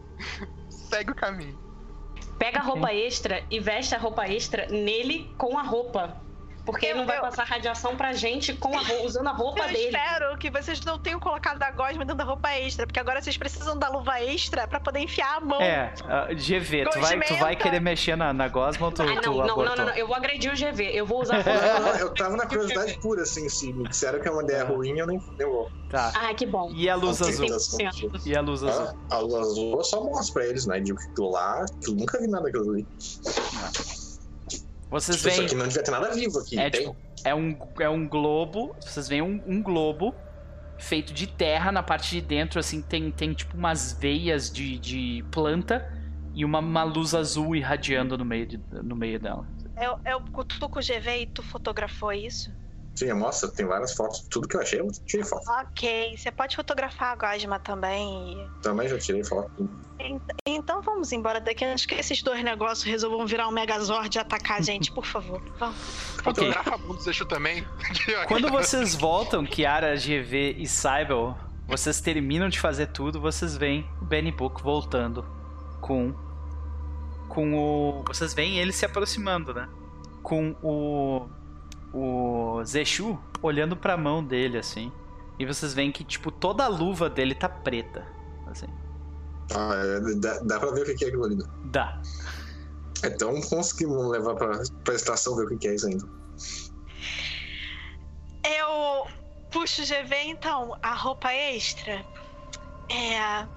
Segue 0.69 1.11
o 1.11 1.15
caminho. 1.15 1.57
Pega 2.38 2.59
a 2.59 2.61
roupa 2.61 2.93
extra 2.93 3.45
e 3.49 3.59
veste 3.59 3.95
a 3.95 3.97
roupa 3.97 4.27
extra 4.27 4.67
nele 4.67 5.34
com 5.38 5.57
a 5.57 5.61
roupa. 5.61 6.21
Porque 6.72 6.88
Eu- 6.88 6.98
não 6.98 7.06
vai 7.06 7.18
eu- 7.18 7.22
passar 7.22 7.44
radiação 7.46 7.96
pra 7.96 8.14
gente 8.14 8.54
com 8.54 8.78
a 8.78 8.82
usando 9.04 9.28
a 9.28 9.32
roupa 9.32 9.64
Eu 9.64 9.68
dele. 9.74 9.86
espero 9.86 10.38
que 10.38 10.50
vocês 10.50 10.80
não 10.82 10.98
tenham 11.00 11.20
colocado 11.20 11.62
a 11.64 11.72
gosma 11.72 12.00
dentro 12.06 12.16
da 12.16 12.24
roupa 12.24 12.52
extra, 12.54 12.86
porque 12.86 13.00
agora 13.00 13.22
vocês 13.22 13.38
precisam 13.38 13.78
da 13.78 13.90
luva 13.90 14.22
extra 14.22 14.68
pra 14.68 14.80
poder 14.80 15.00
enfiar 15.00 15.38
a 15.38 15.40
mão. 15.40 15.62
É, 15.62 15.94
ah, 16.08 16.28
GV, 16.34 16.86
tu 16.90 17.00
vai, 17.00 17.20
tu 17.22 17.36
vai 17.38 17.56
querer 17.56 17.80
mexer 17.80 18.16
na, 18.16 18.32
na 18.34 18.48
Gosma 18.48 18.86
ou 18.88 18.91
tu, 18.91 19.02
Ah, 19.02 19.06
não, 19.06 19.22
tu 19.22 19.32
não, 19.34 19.48
não, 19.48 19.66
não, 19.66 19.76
não, 19.76 19.96
eu 19.96 20.08
vou 20.08 20.16
agredir 20.16 20.52
o 20.52 20.56
GV. 20.56 20.91
Eu 20.94 21.06
vou 21.06 21.22
usar 21.22 21.38
a 21.38 21.98
Eu 22.00 22.10
Eu 22.10 22.14
tava 22.14 22.36
na 22.38 22.46
curiosidade 22.46 22.98
pura, 23.00 23.22
assim, 23.24 23.48
se 23.50 23.72
me 23.74 23.88
disseram 23.88 24.20
que 24.20 24.28
é 24.28 24.32
uma 24.32 24.44
ideia 24.44 24.64
ruim, 24.66 24.98
eu 24.98 25.06
nem 25.08 25.22
eu 25.38 25.52
vou. 25.52 25.72
Tá. 25.90 26.12
Ai, 26.16 26.34
que 26.36 26.46
bom. 26.46 26.72
E 26.74 26.90
a 26.90 26.96
luz 26.96 27.22
azul? 27.22 27.48
100%. 27.48 28.22
E 28.26 28.36
a 28.36 28.41
luz 28.41 28.64
azul? 28.64 28.96
Ah, 29.10 29.16
a 29.16 29.20
luz 29.20 29.34
azul 29.34 29.78
eu 29.78 29.84
só 29.84 30.04
mostro 30.04 30.34
pra 30.34 30.46
eles, 30.46 30.66
né? 30.66 30.80
Que 30.82 30.91
aquilo 30.91 31.32
lá, 31.32 31.66
que 31.84 31.90
eu 31.90 31.96
nunca 31.96 32.20
vi 32.20 32.28
nada 32.28 32.44
daquilo 32.46 32.72
ali. 32.74 32.88
Vocês 34.90 35.18
Tipo, 35.18 35.30
isso 35.30 35.38
veem. 35.38 35.45
aqui 35.48 35.56
não 35.56 35.68
devia 35.68 35.84
ter 35.84 35.91
nada 35.91 36.11
vivo 36.14 36.40
aqui. 36.40 36.60
É, 36.60 36.70
tipo, 36.70 36.95
é 37.24 37.36
um, 37.36 37.57
é 37.80 37.90
um 37.90 38.07
globo. 38.07 38.76
Vocês 38.80 39.07
veem 39.07 39.22
um, 39.22 39.41
um 39.45 39.61
globo 39.61 40.16
feito 40.78 41.14
de 41.14 41.28
terra. 41.28 41.72
Na 41.72 41.84
parte 41.84 42.10
de 42.16 42.22
dentro, 42.22 42.60
assim, 42.60 42.82
tem, 42.82 43.11
tem 43.11 43.34
tipo 43.34 43.56
umas 43.56 43.94
veias 43.94 44.52
de, 44.52 44.80
de 44.80 45.24
planta 45.32 45.91
e 46.34 46.44
uma, 46.44 46.60
uma 46.60 46.84
luz 46.84 47.14
azul 47.14 47.56
irradiando 47.56 48.18
no 48.18 48.26
meio, 48.26 48.45
de, 48.45 48.60
no 48.72 48.95
meio 48.95 49.20
dela. 49.20 49.45
Eu 50.06 50.22
cutuco 50.34 50.80
o 50.80 50.82
GV 50.82 51.22
e 51.22 51.26
tu 51.28 51.41
fotografou 51.41 52.11
isso? 52.11 52.52
Sim, 52.99 53.13
mostra, 53.13 53.49
tem 53.49 53.65
várias 53.65 53.93
fotos. 53.93 54.27
Tudo 54.30 54.45
que 54.45 54.57
eu 54.57 54.61
achei, 54.61 54.81
eu 54.81 54.88
tirei 55.05 55.26
foto. 55.26 55.49
Ok, 55.61 56.17
você 56.17 56.30
pode 56.30 56.53
fotografar 56.53 57.13
a 57.13 57.15
gosma 57.15 57.57
também. 57.57 58.45
Também 58.61 58.89
já 58.89 58.97
tirei 58.99 59.23
foto. 59.23 59.69
Então 60.45 60.81
vamos 60.81 61.13
embora 61.13 61.39
daqui 61.39 61.63
antes 61.63 61.85
que 61.85 61.95
esses 61.95 62.21
dois 62.21 62.43
negócios 62.43 62.84
resolvam 62.84 63.26
virar 63.26 63.47
um 63.47 63.51
Megazord 63.51 64.17
e 64.17 64.19
atacar 64.19 64.57
a 64.57 64.61
gente, 64.61 64.91
por 64.91 65.05
favor. 65.05 65.41
Vamos. 65.57 65.77
Ok. 66.19 66.23
Fotografa 66.26 66.76
a 66.76 66.77
bunda 66.77 66.95
do 66.95 67.01
Zexu 67.01 67.26
também. 67.26 67.65
Quando 68.27 68.49
vocês 68.49 68.93
voltam, 68.95 69.45
Kiara, 69.45 69.95
GV 69.95 70.57
e 70.57 70.67
Cybel, 70.67 71.38
vocês 71.65 72.01
terminam 72.01 72.49
de 72.49 72.59
fazer 72.59 72.88
tudo, 72.88 73.21
vocês 73.21 73.55
veem 73.55 73.89
o 74.01 74.05
Benny 74.05 74.34
Book 74.34 74.61
voltando 74.61 75.26
com 75.80 76.13
com 77.30 77.53
o 77.53 78.03
vocês 78.05 78.34
veem 78.34 78.59
ele 78.59 78.73
se 78.73 78.85
aproximando, 78.85 79.53
né? 79.53 79.69
Com 80.21 80.53
o 80.61 81.30
o 81.94 82.61
Zexu 82.66 83.18
olhando 83.41 83.76
pra 83.76 83.98
mão 83.98 84.24
dele 84.24 84.57
assim. 84.57 84.91
E 85.38 85.45
vocês 85.45 85.74
veem 85.74 85.91
que 85.91 86.03
tipo 86.03 86.32
toda 86.32 86.66
a 86.66 86.68
luva 86.68 87.10
dele 87.10 87.34
tá 87.34 87.48
preta, 87.48 88.06
assim. 88.48 88.68
Ah, 89.56 89.72
é, 89.74 90.16
dá, 90.16 90.40
dá 90.40 90.60
pra 90.60 90.72
ver 90.72 90.82
o 90.82 90.86
que 90.86 90.94
que 90.95 91.06
é 91.06 91.07
aquilo 91.07 91.24
ali. 91.26 91.36
né? 91.36 91.45
Dá. 91.66 92.02
Então 93.03 93.40
conseguimos 93.41 94.07
levar 94.11 94.36
pra, 94.36 94.61
pra 94.84 94.94
estação 94.94 95.36
ver 95.36 95.45
o 95.45 95.48
que 95.49 95.57
que 95.57 95.68
é 95.70 95.76
isso 95.76 95.88
ainda. 95.88 96.06
Eu 98.44 99.07
puxo 99.52 99.82
o 99.82 99.86
GV, 99.86 100.16
então, 100.26 100.78
a 100.82 100.94
roupa 100.94 101.32
extra 101.34 102.06
é 102.90 103.48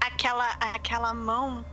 aquela, 0.00 0.50
aquela 0.74 1.12
mão. 1.14 1.64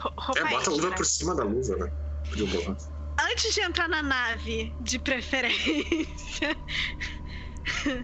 ro- 0.00 0.12
Roupa 0.18 0.40
É, 0.40 0.42
bota 0.42 0.54
a 0.56 0.58
extra. 0.58 0.72
luva 0.74 0.90
por 0.96 1.06
cima 1.06 1.34
da 1.34 1.44
luva, 1.44 1.76
né? 1.76 1.92
Podia 2.28 2.46
botar. 2.46 2.76
Antes 3.18 3.54
de 3.54 3.60
entrar 3.60 3.88
na 3.88 4.02
nave, 4.02 4.72
de 4.80 4.98
preferência. 4.98 6.56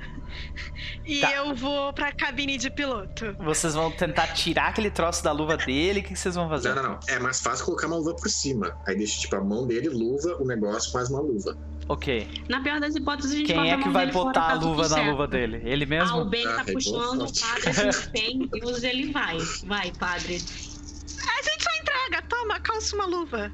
e 1.04 1.20
Tá. 1.20 1.32
eu 1.32 1.54
vou 1.54 1.92
pra 1.92 2.12
cabine 2.12 2.56
de 2.56 2.70
piloto. 2.70 3.34
Vocês 3.40 3.74
vão 3.74 3.90
tentar 3.90 4.28
tirar 4.28 4.68
aquele 4.68 4.90
troço 4.90 5.22
da 5.22 5.30
luva 5.32 5.56
dele, 5.56 6.00
o 6.00 6.02
que 6.02 6.10
que 6.10 6.18
vocês 6.18 6.34
vão 6.34 6.48
fazer? 6.48 6.74
Não, 6.74 6.82
não, 6.82 6.90
não. 6.92 7.00
É 7.08 7.18
mais 7.18 7.40
fácil 7.40 7.64
colocar 7.66 7.86
uma 7.86 7.96
luva 7.96 8.14
por 8.14 8.28
cima. 8.30 8.76
Aí 8.86 8.96
deixa, 8.96 9.20
tipo, 9.20 9.36
a 9.36 9.40
mão 9.44 9.66
dele, 9.66 9.88
luva, 9.88 10.36
o 10.40 10.46
negócio 10.46 10.92
mais 10.94 11.10
uma 11.10 11.20
luva. 11.20 11.56
Ok. 11.88 12.44
Na 12.48 12.62
pior 12.62 12.80
das 12.80 12.94
hipóteses, 12.94 13.32
a 13.32 13.36
gente 13.36 13.52
Quem 13.52 13.70
é 13.70 13.76
que 13.76 13.88
vai 13.90 14.10
botar 14.10 14.32
tá 14.32 14.50
a 14.52 14.54
luva 14.54 14.88
na 14.88 15.02
luva 15.10 15.26
dele? 15.28 15.60
Ele 15.64 15.84
Ah, 15.84 15.88
mesmo? 15.88 16.18
o 16.20 16.24
Ben 16.24 16.46
Ah, 16.46 16.54
tá 16.54 16.64
puxando, 16.72 17.22
o 17.26 17.40
padre 17.40 17.68
a 17.68 17.72
gente 17.72 18.08
tem, 18.10 18.38
Deus 18.46 18.82
ele 18.82 19.12
vai. 19.12 19.36
Vai, 19.66 19.92
padre. 19.92 20.36
A 20.36 21.42
gente 21.42 21.62
só 21.62 21.70
entrega, 21.80 22.22
toma, 22.28 22.58
calça 22.60 22.94
uma 22.96 23.06
luva. 23.06 23.52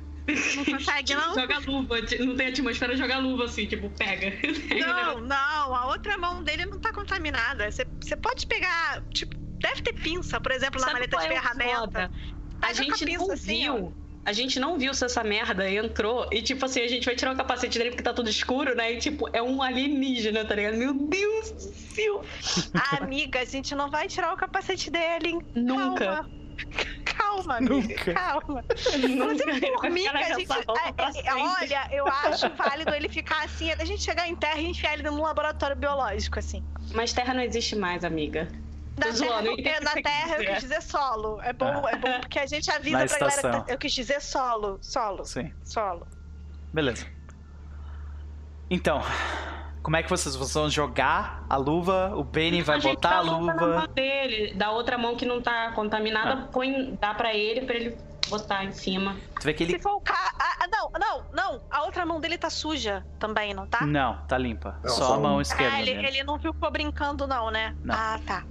Não 0.57 0.65
consegue, 0.65 1.15
não? 1.17 1.35
Joga 1.35 1.59
luva, 1.61 1.97
não 2.21 2.37
tem 2.37 2.49
atmosfera, 2.49 2.97
joga 2.97 3.19
luva 3.19 3.45
assim, 3.45 3.67
tipo, 3.67 3.89
pega. 3.91 4.33
Não, 4.79 5.21
não, 5.21 5.75
a 5.75 5.87
outra 5.87 6.17
mão 6.19 6.43
dele 6.43 6.67
não 6.67 6.79
tá 6.79 6.93
contaminada. 6.93 7.69
Você 7.71 8.17
pode 8.17 8.47
pegar, 8.47 9.03
tipo, 9.11 9.35
deve 9.61 9.83
ter 9.83 9.93
pinça, 9.95 10.41
por 10.41 10.53
exemplo, 10.53 10.81
na 10.81 10.87
Sabe 10.89 10.95
maleta 10.95 11.17
qual 11.17 11.27
de 11.27 11.33
é 11.33 11.41
ferramenta. 11.41 12.11
A 12.63 12.73
gente 12.73 13.05
não 13.07 13.31
assim, 13.33 13.69
ó. 13.69 13.75
viu. 13.75 13.93
A 14.25 14.33
gente 14.33 14.61
não 14.61 14.79
viu 14.79 14.93
se 14.93 15.05
essa 15.07 15.25
merda 15.25 15.71
entrou 15.71 16.29
e, 16.31 16.43
tipo 16.43 16.63
assim, 16.67 16.83
a 16.83 16.89
gente 16.89 17.07
vai 17.07 17.17
tirar 17.17 17.33
o 17.33 17.37
capacete 17.37 17.79
dele 17.79 17.91
porque 17.91 18.03
tá 18.03 18.13
tudo 18.13 18.29
escuro, 18.29 18.75
né? 18.75 18.93
E, 18.93 18.99
tipo, 18.99 19.27
é 19.33 19.43
um 19.43 19.63
alienígena, 19.63 20.45
tá 20.45 20.55
ligado? 20.55 20.77
Meu 20.77 20.93
Deus 20.93 21.51
do 21.53 21.61
céu! 21.61 22.23
Amiga, 23.01 23.41
a 23.41 23.45
gente 23.47 23.75
não 23.75 23.91
vai 23.91 24.07
tirar 24.07 24.33
o 24.35 24.37
capacete 24.37 24.91
dele. 24.91 25.29
hein? 25.29 25.39
Nunca. 25.55 26.05
Calma. 26.05 26.38
Calma, 27.05 27.56
amiga. 27.56 27.74
Nunca. 27.74 28.14
Calma. 28.14 28.64
Nunca. 29.09 29.80
Por 29.80 29.90
mim, 29.90 30.06
a 30.06 30.22
gente, 30.35 30.47
pra 30.47 30.56
é, 30.59 31.28
é, 31.28 31.35
olha, 31.35 31.89
eu 31.93 32.06
acho 32.06 32.48
válido 32.51 32.94
ele 32.94 33.09
ficar 33.09 33.44
assim, 33.44 33.70
a 33.72 33.85
gente 33.85 34.02
chegar 34.02 34.28
em 34.28 34.36
terra 34.36 34.59
e 34.60 34.66
enfiar 34.66 34.94
ele 34.94 35.02
num 35.05 35.20
laboratório 35.22 35.76
biológico, 35.76 36.39
assim. 36.39 36.64
Mas 36.93 37.12
Terra 37.12 37.35
não 37.35 37.43
existe 37.43 37.76
mais, 37.76 38.05
amiga. 38.05 38.48
Na 38.97 39.12
terra, 39.12 39.43
eu 39.44 39.82
na 39.82 39.93
terra 39.93 40.36
eu 40.43 40.52
quis 40.55 40.60
dizer 40.62 40.82
solo. 40.82 41.40
É 41.43 41.52
bom, 41.52 41.86
Ah. 41.86 41.90
é 41.93 41.97
bom 41.97 42.20
porque 42.20 42.39
a 42.39 42.47
gente 42.47 42.68
avisa 42.70 42.98
Na 42.98 43.06
pra 43.06 43.14
galera 43.18 43.30
que 43.30 43.36
estação. 43.36 43.64
tá, 43.64 43.72
Eu 43.72 43.78
quis 43.78 43.93
dizer 43.93 44.20
solo. 44.20 44.78
Solo. 44.82 45.24
Sim. 45.24 45.52
Solo. 45.64 46.06
Beleza. 46.72 47.06
Então, 48.70 49.01
como 49.89 49.97
é 49.97 50.02
que 50.02 50.10
vocês, 50.10 50.36
vocês 50.36 50.52
vão 50.52 50.69
jogar 50.69 51.47
a 51.48 51.56
luva? 51.56 52.12
O 52.15 52.23
Benny 52.23 52.60
vai 52.60 52.77
a 52.77 52.78
gente 52.78 52.97
botar 52.97 53.16
a 53.16 53.20
luva 53.23 53.47
na 53.47 53.52
luva. 53.55 53.78
mão 53.78 53.86
dele, 53.94 54.52
da 54.52 54.70
outra 54.70 54.98
mão 54.98 55.16
que 55.16 55.24
não 55.24 55.40
tá 55.40 55.73
contaminada, 55.73 56.43
Ah. 56.43 56.48
põe, 56.52 56.94
dá 57.01 57.15
pra 57.15 57.35
ele, 57.35 57.62
pra 57.62 57.74
ele 57.74 57.97
botar 58.28 58.66
em 58.66 58.73
cima. 58.73 59.16
Tu 59.40 59.44
vê 59.44 59.55
que 59.55 59.62
ele. 59.62 59.73
Se 59.73 59.78
for 59.78 59.94
o 59.94 60.01
ca... 60.02 60.15
Ah, 60.39 60.66
não, 60.70 60.90
não, 61.01 61.24
não. 61.32 61.62
A 61.70 61.85
outra 61.85 62.05
mão 62.05 62.20
dele 62.20 62.36
tá 62.36 62.51
suja 62.51 63.02
também, 63.19 63.55
não 63.55 63.66
tá? 63.66 63.86
Não, 63.86 64.19
tá 64.28 64.36
limpa. 64.36 64.78
Não, 64.85 64.90
só 64.90 65.05
só 65.06 65.15
a 65.15 65.19
mão 65.20 65.36
um. 65.36 65.40
esquerda. 65.40 65.77
Ah, 65.77 65.81
ele, 65.81 65.93
ele 66.06 66.23
não 66.23 66.39
ficou 66.39 66.70
brincando, 66.70 67.27
não, 67.27 67.51
né? 67.51 67.74
Não. 67.82 67.94
Ah, 67.94 68.20
tá. 68.27 68.44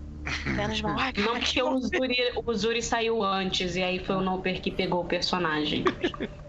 Menos 0.44 0.82
mal. 0.82 0.98
Ai, 0.98 1.14
Não, 1.18 1.34
porque 1.36 1.54
que 1.54 1.62
o 1.62 1.80
Zuri, 1.80 2.18
o 2.44 2.54
Zuri 2.56 2.82
saiu 2.82 3.24
antes 3.24 3.76
e 3.76 3.84
aí 3.84 4.04
foi 4.04 4.16
o 4.16 4.22
Noper 4.22 4.60
que 4.60 4.72
pegou 4.72 5.02
o 5.02 5.06
personagem. 5.06 5.84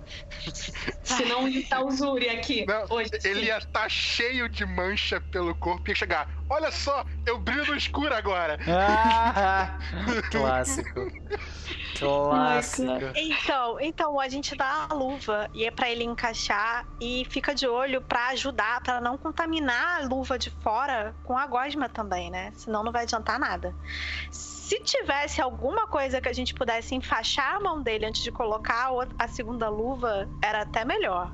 Senão 1.03 1.49
estar 1.49 1.83
o 1.83 1.91
Zuri 1.91 2.29
aqui. 2.29 2.65
Não, 2.67 2.85
hoje. 2.91 3.11
ele 3.25 3.47
ia 3.47 3.59
estar 3.59 3.89
cheio 3.89 4.49
de 4.49 4.65
mancha 4.65 5.21
pelo 5.21 5.55
corpo 5.55 5.89
e 5.89 5.91
ia 5.91 5.97
chegar. 5.97 6.29
Olha 6.51 6.71
só, 6.71 7.05
eu 7.27 7.39
brilho 7.39 7.67
no 7.67 7.77
escuro 7.77 8.15
agora. 8.15 8.59
Ah, 8.67 9.79
clássico. 10.31 11.11
Clássico. 11.99 12.93
Então, 13.17 13.81
então 13.81 14.21
a 14.21 14.29
gente 14.29 14.55
dá 14.55 14.87
a 14.89 14.95
luva 14.95 15.51
e 15.53 15.65
é 15.65 15.71
pra 15.71 15.91
ele 15.91 16.05
encaixar 16.05 16.87
e 17.01 17.27
fica 17.29 17.55
de 17.55 17.67
olho 17.67 18.01
pra 18.01 18.29
ajudar, 18.29 18.81
pra 18.83 19.01
não 19.01 19.19
contaminar 19.19 20.01
a 20.01 20.07
luva 20.07 20.39
de 20.39 20.51
fora 20.63 21.15
com 21.25 21.37
a 21.37 21.47
gosma 21.47 21.89
também, 21.89 22.31
né? 22.31 22.53
Senão 22.55 22.85
não 22.85 22.93
vai 22.93 23.03
adiantar 23.03 23.39
nada. 23.39 23.75
Se 24.69 24.79
tivesse 24.81 25.41
alguma 25.41 25.87
coisa 25.87 26.21
que 26.21 26.29
a 26.29 26.33
gente 26.33 26.53
pudesse 26.53 26.95
enfaixar 26.95 27.57
a 27.57 27.61
mão 27.61 27.83
dele 27.83 28.05
antes 28.05 28.23
de 28.23 28.31
colocar 28.31 28.85
a 28.87 28.91
outra- 28.91 29.17
a 29.19 29.27
segunda 29.27 29.69
luva, 29.71 30.29
era 30.45 30.61
até 30.63 30.85
melhor. 30.85 31.33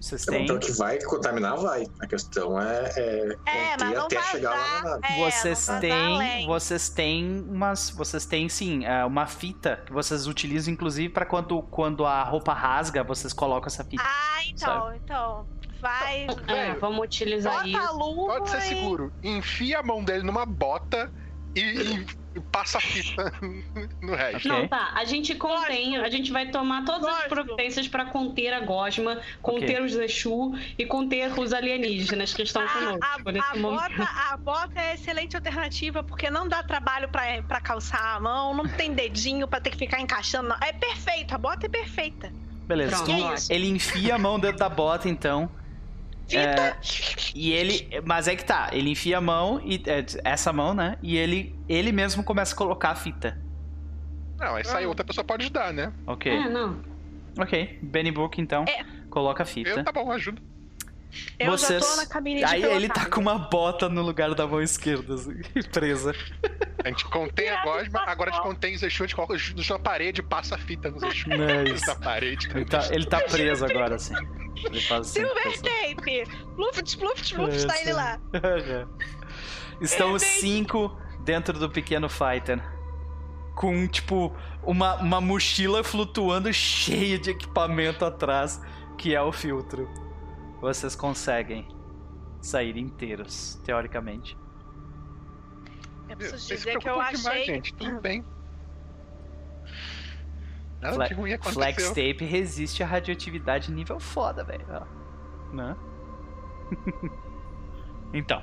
Vocês 0.00 0.24
têm. 0.26 0.42
Então 0.44 0.58
que 0.58 0.72
vai 0.72 1.00
contaminar, 1.02 1.56
vai. 1.56 1.86
A 2.00 2.06
questão 2.06 2.60
é, 2.60 2.90
é 2.96 3.36
É, 3.46 3.76
mas 3.80 3.82
conter 3.82 3.94
não 3.94 4.04
até 4.06 4.22
chegar 4.24 4.50
lá 4.50 4.82
na 4.82 4.90
nave. 4.98 5.06
É, 5.14 5.30
vocês 5.30 5.66
têm, 5.80 6.46
vocês 6.46 6.88
têm 6.90 7.40
umas, 7.48 7.90
vocês 7.90 8.26
têm 8.26 8.48
sim, 8.48 8.84
é, 8.84 9.04
uma 9.04 9.26
fita 9.26 9.80
que 9.86 9.92
vocês 9.92 10.26
utilizam 10.26 10.74
inclusive 10.74 11.08
para 11.08 11.24
quando 11.24 11.62
quando 11.62 12.04
a 12.04 12.22
roupa 12.24 12.52
rasga, 12.52 13.02
vocês 13.04 13.32
colocam 13.32 13.68
essa 13.68 13.84
fita. 13.84 14.02
Ah, 14.04 14.44
então, 14.46 14.94
então. 14.94 15.46
Vai. 15.80 16.26
É, 16.48 16.74
vamos 16.74 17.04
utilizar 17.04 17.62
Bota 17.62 17.64
a 17.78 17.84
isso. 17.84 17.96
luva. 17.96 18.32
Pode 18.38 18.50
ser 18.50 18.58
e- 18.58 18.60
seguro. 18.62 19.12
Enfia 19.22 19.78
a 19.78 19.82
mão 19.82 20.02
dele 20.02 20.22
numa 20.24 20.44
bota 20.44 21.10
e, 21.54 22.06
e 22.36 22.40
passa 22.52 22.78
a 22.78 22.80
fita 22.80 23.32
no 24.02 24.14
resto. 24.14 24.48
Não, 24.48 24.66
tá. 24.68 24.92
A 24.94 25.04
gente 25.04 25.34
contém, 25.34 25.96
a 25.96 26.08
gente 26.10 26.32
vai 26.32 26.50
tomar 26.50 26.84
todas 26.84 27.06
as 27.08 27.24
providências 27.24 27.86
pra 27.88 28.06
conter 28.06 28.52
a 28.52 28.60
gosma, 28.60 29.20
conter 29.40 29.82
os 29.82 29.94
Exu 29.94 30.52
e 30.78 30.84
conter 30.84 31.38
os 31.38 31.52
alienígenas 31.52 32.34
que 32.34 32.42
estão 32.42 32.62
A, 32.62 32.68
conosco 32.68 33.28
a, 33.28 33.32
nesse 33.32 33.52
a 33.52 33.56
momento. 33.56 33.96
bota, 33.96 34.10
a 34.32 34.36
bota 34.36 34.80
é 34.80 34.94
excelente 34.94 35.36
alternativa 35.36 36.02
porque 36.02 36.28
não 36.30 36.48
dá 36.48 36.62
trabalho 36.62 37.08
pra, 37.08 37.42
pra 37.46 37.60
calçar 37.60 38.16
a 38.16 38.20
mão, 38.20 38.54
não 38.54 38.68
tem 38.68 38.92
dedinho 38.92 39.46
pra 39.46 39.60
ter 39.60 39.70
que 39.70 39.78
ficar 39.78 40.00
encaixando. 40.00 40.48
não. 40.48 40.56
É 40.60 40.72
perfeito, 40.72 41.34
a 41.34 41.38
bota 41.38 41.66
é 41.66 41.68
perfeita. 41.68 42.32
Beleza. 42.66 42.96
Pronto. 43.04 43.34
isso? 43.34 43.52
ele 43.52 43.68
enfia 43.68 44.14
a 44.14 44.18
mão 44.18 44.40
dentro 44.40 44.58
da 44.58 44.68
bota 44.68 45.08
então. 45.08 45.50
Fita. 46.26 46.40
É, 46.40 46.76
e 47.34 47.52
ele, 47.52 47.88
mas 48.04 48.26
é 48.28 48.34
que 48.34 48.44
tá, 48.44 48.70
ele 48.72 48.90
enfia 48.90 49.18
a 49.18 49.20
mão 49.20 49.60
e 49.62 49.82
é, 49.86 50.04
essa 50.24 50.52
mão, 50.52 50.72
né? 50.74 50.96
E 51.02 51.16
ele 51.16 51.54
ele 51.68 51.92
mesmo 51.92 52.24
começa 52.24 52.54
a 52.54 52.56
colocar 52.58 52.90
a 52.90 52.94
fita. 52.94 53.38
Não, 54.38 54.56
essa 54.58 54.78
aí 54.78 54.86
outra 54.86 55.04
pessoa 55.04 55.24
pode 55.24 55.42
ajudar, 55.42 55.72
né? 55.72 55.92
OK. 56.06 56.30
É, 56.32 56.48
não. 56.48 56.80
OK. 57.38 57.78
Benny 57.82 58.10
Book 58.10 58.40
então 58.40 58.64
É. 58.68 58.84
coloca 59.10 59.42
a 59.42 59.46
fita. 59.46 59.70
Eu, 59.70 59.84
tá 59.84 59.92
bom, 59.92 60.10
ajuda. 60.10 60.40
Eu 61.38 61.50
vocês- 61.52 61.82
já 61.82 61.90
tô 61.90 61.96
na 61.96 62.06
cabine 62.06 62.40
de 62.40 62.44
Aí 62.44 62.62
ele 62.62 62.88
tá 62.88 63.06
com 63.06 63.20
uma 63.20 63.38
bota 63.38 63.88
no 63.88 64.02
lugar 64.02 64.34
da 64.34 64.46
mão 64.46 64.60
esquerda, 64.60 65.14
assim, 65.14 65.40
presa. 65.72 66.14
A 66.84 66.88
gente 66.88 67.04
contém 67.06 67.48
a 67.48 67.62
gosma, 67.64 68.02
agora 68.06 68.30
a 68.30 68.34
gente 68.34 68.42
contém 68.42 68.74
os 68.74 68.82
Exu, 68.82 69.02
a 69.02 69.06
gente 69.06 69.16
coloca 69.16 69.34
os 69.34 69.42
Exus 69.42 69.68
na 69.68 69.78
parede 69.78 70.20
e 70.20 70.24
passa 70.24 70.54
a 70.54 70.58
fita 70.58 70.90
nos 70.90 71.02
Exus. 71.02 71.24
Nice. 71.26 71.86
Na 71.86 71.94
parede. 71.96 72.48
Ele 72.54 72.64
tá, 72.64 72.88
ele 72.90 73.06
tá 73.06 73.20
preso 73.22 73.64
agora, 73.64 73.94
assim. 73.96 74.14
Ele 74.64 74.80
faz 74.82 75.00
assim. 75.02 75.20
Silver 75.20 75.60
tape! 75.62 76.26
Pluft, 76.54 76.98
pluft, 76.98 77.34
pluft, 77.34 77.66
tá 77.66 77.80
ele 77.80 77.92
lá. 77.92 78.20
Estão 79.80 80.12
os 80.12 80.22
É 80.22 80.26
cinco 80.26 80.96
dentro 81.24 81.58
do 81.58 81.68
pequeno 81.70 82.08
fighter. 82.08 82.62
Com, 83.54 83.86
tipo, 83.86 84.34
uma, 84.62 84.96
uma 84.96 85.20
mochila 85.20 85.82
flutuando 85.84 86.52
cheia 86.52 87.18
de 87.18 87.30
equipamento 87.30 88.04
atrás, 88.04 88.60
que 88.98 89.14
é 89.14 89.22
o 89.22 89.32
filtro. 89.32 89.88
Vocês 90.64 90.96
conseguem 90.96 91.68
sair 92.40 92.78
inteiros, 92.78 93.56
teoricamente. 93.66 94.34
Eu 96.08 96.16
preciso 96.16 96.38
se 96.38 96.54
dizer 96.56 96.70
que 96.70 96.76
eu 96.88 96.94
preocupa 96.94 97.12
demais, 97.14 97.26
achei. 97.26 97.44
gente. 97.44 97.74
Tudo 97.74 98.00
bem. 98.00 98.24
Nada 100.80 100.94
Fle- 100.94 101.08
de 101.08 101.14
ruim 101.14 101.32
aconteceu. 101.34 101.62
Flex 101.62 101.88
tape 101.88 102.24
resiste 102.24 102.82
à 102.82 102.86
radioatividade 102.86 103.70
nível 103.70 104.00
foda, 104.00 104.42
velho. 104.42 104.64
Né? 105.52 105.76
então. 108.14 108.42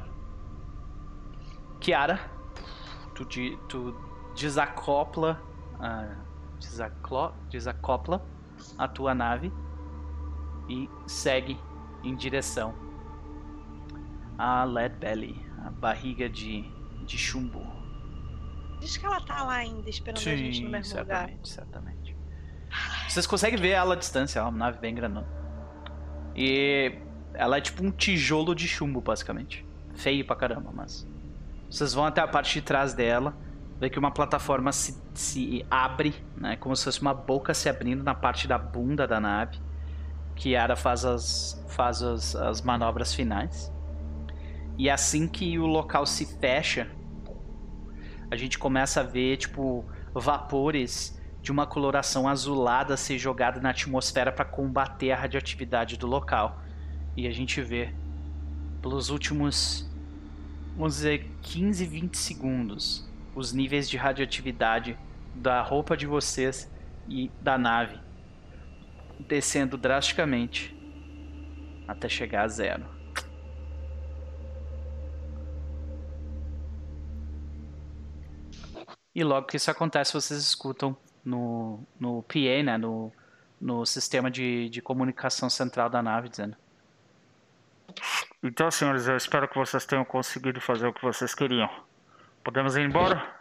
Kiara, 1.79 2.19
tu, 3.15 3.25
de- 3.25 3.57
tu 3.67 3.95
desacopla. 4.35 5.41
ah, 5.79 6.17
desaclo- 6.59 7.33
desacopla 7.49 8.23
a 8.77 8.87
tua 8.87 9.15
nave 9.15 9.51
e 10.69 10.87
segue 11.07 11.59
em 12.03 12.15
direção 12.15 12.73
a 14.37 14.63
Lead 14.63 14.95
Belly, 14.95 15.45
a 15.63 15.69
barriga 15.69 16.27
de, 16.27 16.63
de 17.05 17.17
chumbo. 17.17 17.61
Diz 18.79 18.97
que 18.97 19.05
ela 19.05 19.21
tá 19.21 19.43
lá 19.43 19.57
ainda 19.57 19.87
esperando 19.87 20.17
a 20.17 20.35
gente 20.35 20.63
no 20.63 20.71
mesmo 20.71 20.99
lugar. 20.99 21.27
certamente, 21.27 21.49
certamente. 21.49 22.17
Vocês 23.07 23.27
conseguem 23.27 23.59
ver 23.59 23.69
ela 23.69 23.93
à 23.93 23.97
distância, 23.97 24.39
é 24.39 24.41
uma 24.41 24.51
nave 24.51 24.79
bem 24.79 24.95
grandona. 24.95 25.27
E 26.35 26.97
ela 27.35 27.57
é 27.57 27.61
tipo 27.61 27.85
um 27.85 27.91
tijolo 27.91 28.55
de 28.55 28.67
chumbo, 28.67 28.99
basicamente. 28.99 29.63
Feio 29.93 30.25
pra 30.25 30.35
caramba, 30.35 30.71
mas. 30.73 31.07
Vocês 31.69 31.93
vão 31.93 32.05
até 32.05 32.21
a 32.21 32.27
parte 32.27 32.53
de 32.53 32.61
trás 32.63 32.95
dela, 32.95 33.37
vê 33.79 33.91
que 33.91 33.99
uma 33.99 34.11
plataforma 34.11 34.71
se, 34.71 34.99
se 35.13 35.63
abre, 35.69 36.15
né? 36.35 36.55
Como 36.55 36.75
se 36.75 36.83
fosse 36.83 37.01
uma 37.01 37.13
boca 37.13 37.53
se 37.53 37.69
abrindo 37.69 38.03
na 38.03 38.15
parte 38.15 38.47
da 38.47 38.57
bunda 38.57 39.05
da 39.05 39.19
nave. 39.19 39.59
Kiara 40.41 40.75
faz 40.75 41.05
as, 41.05 41.63
faz 41.67 42.01
as, 42.01 42.35
as 42.35 42.63
manobras 42.63 43.13
finais. 43.13 43.71
E 44.75 44.89
assim 44.89 45.27
que 45.27 45.59
o 45.59 45.67
local 45.67 46.03
se 46.03 46.25
fecha, 46.25 46.89
a 48.31 48.35
gente 48.35 48.57
começa 48.57 49.01
a 49.01 49.03
ver, 49.03 49.37
tipo, 49.37 49.85
vapores 50.15 51.21
de 51.43 51.51
uma 51.51 51.67
coloração 51.67 52.27
azulada 52.27 52.97
ser 52.97 53.19
jogada 53.19 53.61
na 53.61 53.69
atmosfera 53.69 54.31
para 54.31 54.43
combater 54.43 55.11
a 55.11 55.15
radioatividade 55.15 55.95
do 55.95 56.07
local. 56.07 56.59
E 57.15 57.27
a 57.27 57.31
gente 57.31 57.61
vê, 57.61 57.93
pelos 58.81 59.11
últimos, 59.11 59.87
vamos 60.75 60.95
dizer, 60.95 61.29
15, 61.43 61.85
20 61.85 62.17
segundos, 62.17 63.07
os 63.35 63.53
níveis 63.53 63.87
de 63.87 63.95
radioatividade 63.95 64.97
da 65.35 65.61
roupa 65.61 65.95
de 65.95 66.07
vocês 66.07 66.67
e 67.07 67.29
da 67.43 67.59
nave 67.59 67.99
descendo 69.27 69.77
drasticamente 69.77 70.75
até 71.87 72.07
chegar 72.07 72.43
a 72.43 72.47
zero. 72.47 72.85
E 79.13 79.23
logo 79.23 79.47
que 79.47 79.57
isso 79.57 79.69
acontece, 79.69 80.13
vocês 80.13 80.39
escutam 80.39 80.95
no, 81.23 81.85
no 81.99 82.23
PA, 82.23 82.63
né, 82.63 82.77
no, 82.77 83.11
no 83.59 83.85
sistema 83.85 84.31
de, 84.31 84.69
de 84.69 84.81
comunicação 84.81 85.49
central 85.49 85.89
da 85.89 86.01
nave, 86.01 86.29
dizendo: 86.29 86.55
Então, 88.41 88.71
senhores, 88.71 89.07
eu 89.07 89.17
espero 89.17 89.47
que 89.49 89.57
vocês 89.57 89.85
tenham 89.85 90.05
conseguido 90.05 90.61
fazer 90.61 90.87
o 90.87 90.93
que 90.93 91.01
vocês 91.01 91.35
queriam. 91.35 91.69
Podemos 92.41 92.77
ir 92.77 92.81
embora? 92.81 93.37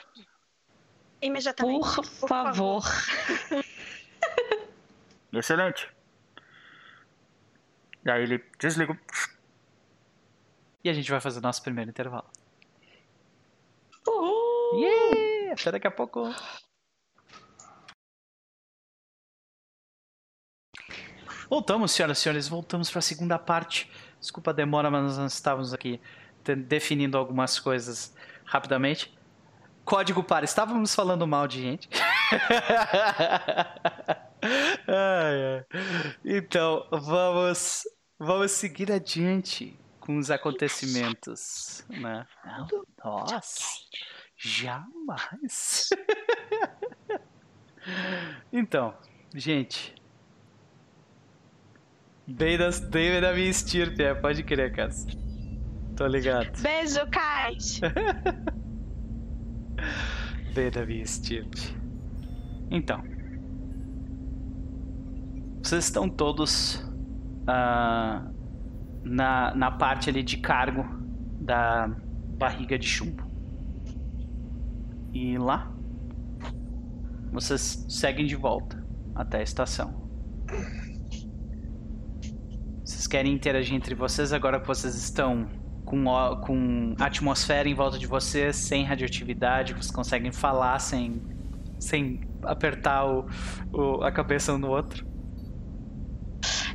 Imediatamente. 1.23 1.95
Por 1.95 2.05
favor. 2.05 2.83
Excelente. 5.33 5.89
E 8.05 8.11
aí 8.11 8.23
ele 8.23 8.39
desliga. 8.59 8.99
E 10.83 10.89
a 10.89 10.93
gente 10.93 11.11
vai 11.11 11.21
fazer 11.21 11.39
o 11.39 11.43
nosso 11.43 11.63
primeiro 11.63 11.91
intervalo. 11.91 12.27
Uhul. 14.07 14.81
Yeah! 14.81 15.53
Até 15.53 15.73
daqui 15.73 15.87
a 15.87 15.91
pouco. 15.91 16.35
Voltamos, 21.49 21.91
senhoras 21.91 22.19
e 22.19 22.21
senhores, 22.21 22.49
voltamos 22.49 22.91
para 22.91 23.01
a 23.01 23.03
segunda 23.03 23.39
parte. 23.39 23.91
Desculpa 24.21 24.53
a 24.53 24.55
demora, 24.55 24.91
mas 24.91 25.19
nós 25.19 25.35
estávamos 25.35 25.75
aqui 25.75 26.01
definindo 26.45 27.19
algumas 27.19 27.59
coisas 27.59 28.15
rapidamente. 28.45 29.13
Código 29.85 30.23
para, 30.23 30.45
estávamos 30.45 30.95
falando 30.95 31.27
mal 31.27 31.49
de 31.49 31.61
gente. 31.61 31.89
Ai, 34.43 35.57
ai. 35.57 35.65
Então, 36.25 36.87
vamos, 36.91 37.83
vamos 38.19 38.51
seguir 38.53 38.91
adiante 38.91 39.79
com 40.01 40.19
os 40.19 40.31
acontecimentos, 40.31 41.85
né? 41.89 42.27
Não, 42.45 42.67
nossa, 43.05 43.61
jamais. 44.37 45.91
Então, 48.53 48.95
gente. 49.35 49.95
Bem, 52.27 52.59
das, 52.59 52.81
bem 52.81 53.19
da 53.21 53.33
minha 53.33 53.49
estirpe, 53.49 54.03
é, 54.03 54.13
pode 54.15 54.43
crer, 54.43 54.75
cara. 54.75 54.91
Tô 55.97 56.07
ligado. 56.07 56.61
Beijo, 56.61 57.01
Kate. 57.11 57.81
bem 60.55 60.71
da 60.71 60.87
minha 60.87 61.03
estirpe. 61.03 61.75
Então. 62.71 63.03
Vocês 65.63 65.85
estão 65.85 66.09
todos 66.09 66.77
uh, 67.43 68.35
na, 69.05 69.55
na 69.55 69.71
parte 69.71 70.09
ali 70.09 70.23
de 70.23 70.39
cargo 70.39 70.85
da 71.41 71.89
barriga 72.39 72.79
de 72.79 72.87
chumbo. 72.87 73.23
E 75.13 75.37
lá, 75.37 75.71
vocês 77.33 77.85
seguem 77.89 78.27
de 78.27 78.37
volta 78.37 78.83
até 79.15 79.39
a 79.39 79.43
estação. 79.43 80.09
Vocês 82.85 83.07
querem 83.07 83.33
interagir 83.33 83.75
entre 83.75 83.95
vocês 83.95 84.33
agora 84.33 84.61
que 84.61 84.67
vocês 84.67 84.95
estão 84.95 85.47
com, 85.85 86.05
com 86.43 86.95
atmosfera 86.99 87.69
em 87.69 87.75
volta 87.75 87.99
de 87.99 88.07
vocês, 88.07 88.57
sem 88.57 88.85
radioatividade, 88.85 89.75
vocês 89.75 89.91
conseguem 89.91 90.33
falar 90.33 90.79
sem, 90.79 91.21
sem 91.79 92.21
apertar 92.45 93.05
o, 93.07 93.27
o, 93.73 94.03
a 94.03 94.11
cabeça 94.11 94.53
um 94.55 94.59
no 94.59 94.69
outro? 94.69 95.10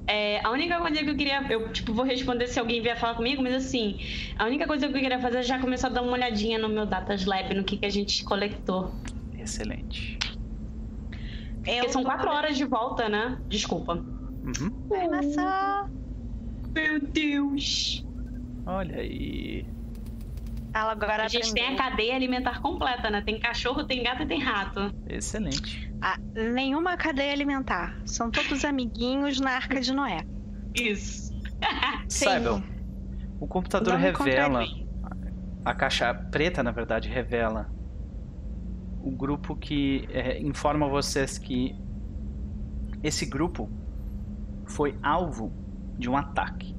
É, 0.08 0.40
a 0.46 0.52
única 0.52 0.80
coisa 0.80 1.04
que 1.04 1.10
eu 1.10 1.18
queria. 1.18 1.42
Eu, 1.50 1.72
tipo, 1.72 1.94
vou 1.94 2.06
responder 2.06 2.48
se 2.48 2.60
alguém 2.60 2.82
vier 2.82 2.98
falar 2.98 3.16
comigo, 3.16 3.42
mas 3.42 3.54
assim, 3.54 4.00
a 4.38 4.46
única 4.46 4.68
coisa 4.68 4.88
que 4.88 4.96
eu 4.96 5.02
queria 5.02 5.20
fazer 5.20 5.40
é 5.40 5.44
já 5.44 5.60
começar 5.60 5.88
a 5.88 5.92
dar 5.92 6.02
uma 6.02 6.14
olhadinha 6.14 6.58
no 6.60 6.70
meu 6.70 6.86
Datas 6.86 7.26
Lab, 7.26 7.54
no 7.54 7.64
que, 7.64 7.78
que 7.78 7.86
a 7.86 7.90
gente 7.90 8.24
coletou. 8.24 8.94
Excelente. 9.38 10.18
Porque 11.64 11.90
são 11.90 12.04
quatro 12.04 12.30
horas 12.30 12.56
de 12.56 12.66
volta, 12.66 13.10
né? 13.10 13.40
Desculpa. 13.50 13.94
Uhum. 13.96 14.88
Ai, 14.94 15.08
maçã. 15.08 15.86
Meu 16.76 17.00
Deus. 17.12 18.06
Olha 18.68 18.98
aí. 18.98 19.75
Ela 20.76 20.92
agora 20.92 21.24
A 21.24 21.28
gente 21.30 21.52
aprendeu. 21.52 21.68
tem 21.68 21.74
a 21.74 21.78
cadeia 21.78 22.16
alimentar 22.16 22.62
completa, 22.62 23.10
né? 23.10 23.22
Tem 23.22 23.40
cachorro, 23.40 23.86
tem 23.86 24.04
gato 24.04 24.24
e 24.24 24.26
tem 24.26 24.42
rato. 24.42 24.94
Excelente. 25.08 25.90
Ah, 26.02 26.18
nenhuma 26.34 26.98
cadeia 26.98 27.32
alimentar. 27.32 27.98
São 28.06 28.30
todos 28.30 28.66
amiguinhos 28.66 29.40
na 29.40 29.52
Arca 29.52 29.80
de 29.80 29.94
Noé. 29.94 30.26
Isso. 30.76 31.34
Sim. 32.10 32.26
Saibel, 32.26 32.62
o 33.40 33.48
computador 33.48 33.94
Não 33.94 34.02
revela. 34.02 34.66
A 35.64 35.74
caixa 35.74 36.14
preta, 36.14 36.62
na 36.62 36.72
verdade, 36.72 37.08
revela 37.08 37.70
o 39.02 39.12
grupo 39.12 39.56
que 39.56 40.06
é, 40.12 40.42
informa 40.42 40.90
vocês 40.90 41.38
que 41.38 41.74
esse 43.02 43.26
grupo 43.26 43.72
foi 44.66 45.00
alvo 45.02 45.54
de 45.98 46.10
um 46.10 46.18
ataque. 46.18 46.76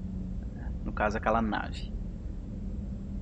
No 0.85 0.93
caso, 0.93 1.17
aquela 1.17 1.41
nave. 1.41 1.96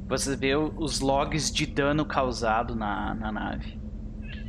Você 0.07 0.37
vê 0.37 0.55
os 0.55 1.01
logs 1.01 1.51
de 1.51 1.67
dano 1.67 2.05
causado 2.05 2.77
na, 2.77 3.15
na 3.15 3.33
nave. 3.33 3.79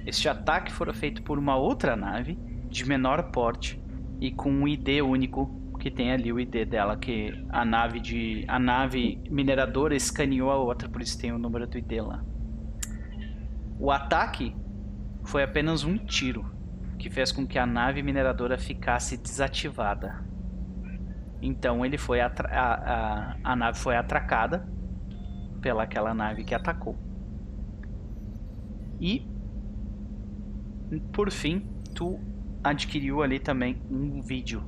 Este 0.06 0.28
ataque 0.28 0.72
foi 0.72 0.92
feito 0.94 1.24
por 1.24 1.40
uma 1.40 1.56
outra 1.56 1.96
nave 1.96 2.38
de 2.70 2.86
menor 2.86 3.32
porte 3.32 3.82
e 4.20 4.32
com 4.32 4.52
um 4.52 4.68
ID 4.68 5.02
único 5.02 5.64
que 5.80 5.90
tem 5.90 6.12
ali 6.12 6.32
o 6.32 6.40
ID 6.40 6.68
dela 6.68 6.98
que 6.98 7.32
a 7.50 7.64
nave 7.64 8.00
de 8.00 8.44
a 8.48 8.60
nave 8.60 9.22
mineradora 9.30 9.96
escaneou 9.96 10.52
a 10.52 10.58
outra, 10.58 10.90
por 10.90 11.02
isso 11.02 11.20
tem 11.20 11.32
o 11.32 11.38
número 11.38 11.68
do 11.68 11.78
ID 11.78 12.02
lá. 12.02 12.24
O 13.80 13.92
ataque 13.92 14.56
foi 15.24 15.44
apenas 15.44 15.84
um 15.84 15.98
tiro 15.98 16.46
que 16.98 17.10
fez 17.10 17.32
com 17.32 17.46
que 17.46 17.58
a 17.58 17.66
nave 17.66 18.02
mineradora 18.02 18.58
ficasse 18.58 19.18
desativada. 19.18 20.24
Então 21.42 21.86
ele 21.86 21.98
foi 21.98 22.20
a, 22.20 22.28
a, 22.28 23.36
a 23.44 23.56
nave 23.56 23.78
foi 23.78 23.96
atracada 23.96 24.68
pela 25.66 25.82
aquela 25.82 26.14
nave 26.14 26.44
que 26.44 26.54
atacou. 26.54 26.96
E 29.02 29.28
por 31.12 31.32
fim, 31.32 31.68
tu 31.96 32.20
adquiriu 32.64 33.24
ali 33.24 33.40
também 33.40 33.82
um 33.90 34.22
vídeo. 34.22 34.64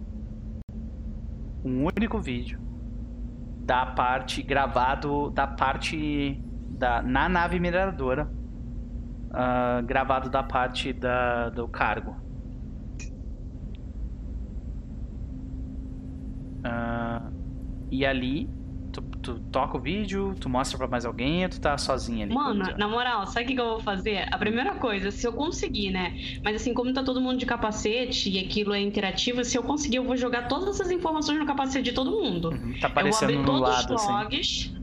Um 1.63 1.85
único 1.85 2.19
vídeo 2.19 2.59
da 3.59 3.85
parte 3.85 4.41
gravado 4.41 5.29
da 5.29 5.45
parte 5.45 6.43
da 6.67 7.03
na 7.03 7.29
nave 7.29 7.59
mineradora 7.59 8.27
ah, 9.29 9.81
gravado 9.85 10.31
da 10.31 10.41
parte 10.41 10.93
da, 10.93 11.49
do 11.49 11.67
cargo. 11.67 12.15
Ah, 16.63 17.29
e 17.91 18.03
ali, 18.03 18.49
tu, 19.35 19.39
toca 19.51 19.77
o 19.77 19.81
vídeo, 19.81 20.33
tu 20.39 20.47
mostra 20.47 20.77
pra 20.77 20.87
mais 20.87 21.05
alguém 21.05 21.43
ou 21.43 21.49
tu 21.49 21.59
tá 21.59 21.77
sozinha 21.77 22.25
ali? 22.25 22.33
Mano, 22.33 22.65
na 22.77 22.87
moral, 22.87 23.25
sabe 23.27 23.45
o 23.45 23.47
que, 23.49 23.55
que 23.55 23.61
eu 23.61 23.65
vou 23.71 23.79
fazer? 23.81 24.25
A 24.31 24.37
primeira 24.37 24.75
coisa, 24.75 25.11
se 25.11 25.27
eu 25.27 25.33
conseguir, 25.33 25.91
né? 25.91 26.13
Mas 26.43 26.55
assim, 26.55 26.73
como 26.73 26.93
tá 26.93 27.03
todo 27.03 27.19
mundo 27.19 27.37
de 27.37 27.45
capacete 27.45 28.29
e 28.29 28.39
aquilo 28.39 28.73
é 28.73 28.79
interativo, 28.79 29.43
se 29.43 29.57
eu 29.57 29.63
conseguir, 29.63 29.97
eu 29.97 30.03
vou 30.03 30.15
jogar 30.15 30.47
todas 30.47 30.69
essas 30.69 30.89
informações 30.91 31.37
no 31.37 31.45
capacete 31.45 31.83
de 31.83 31.91
todo 31.91 32.11
mundo. 32.11 32.49
Uhum, 32.49 32.73
Tá 32.79 32.87
Eu 32.87 32.93
vou 32.93 33.11
aparecendo 33.11 33.23
abrir 33.31 33.45
todos 33.45 33.61
lado, 33.61 33.93
os 33.95 34.01
assim. 34.01 34.11
logs 34.11 34.77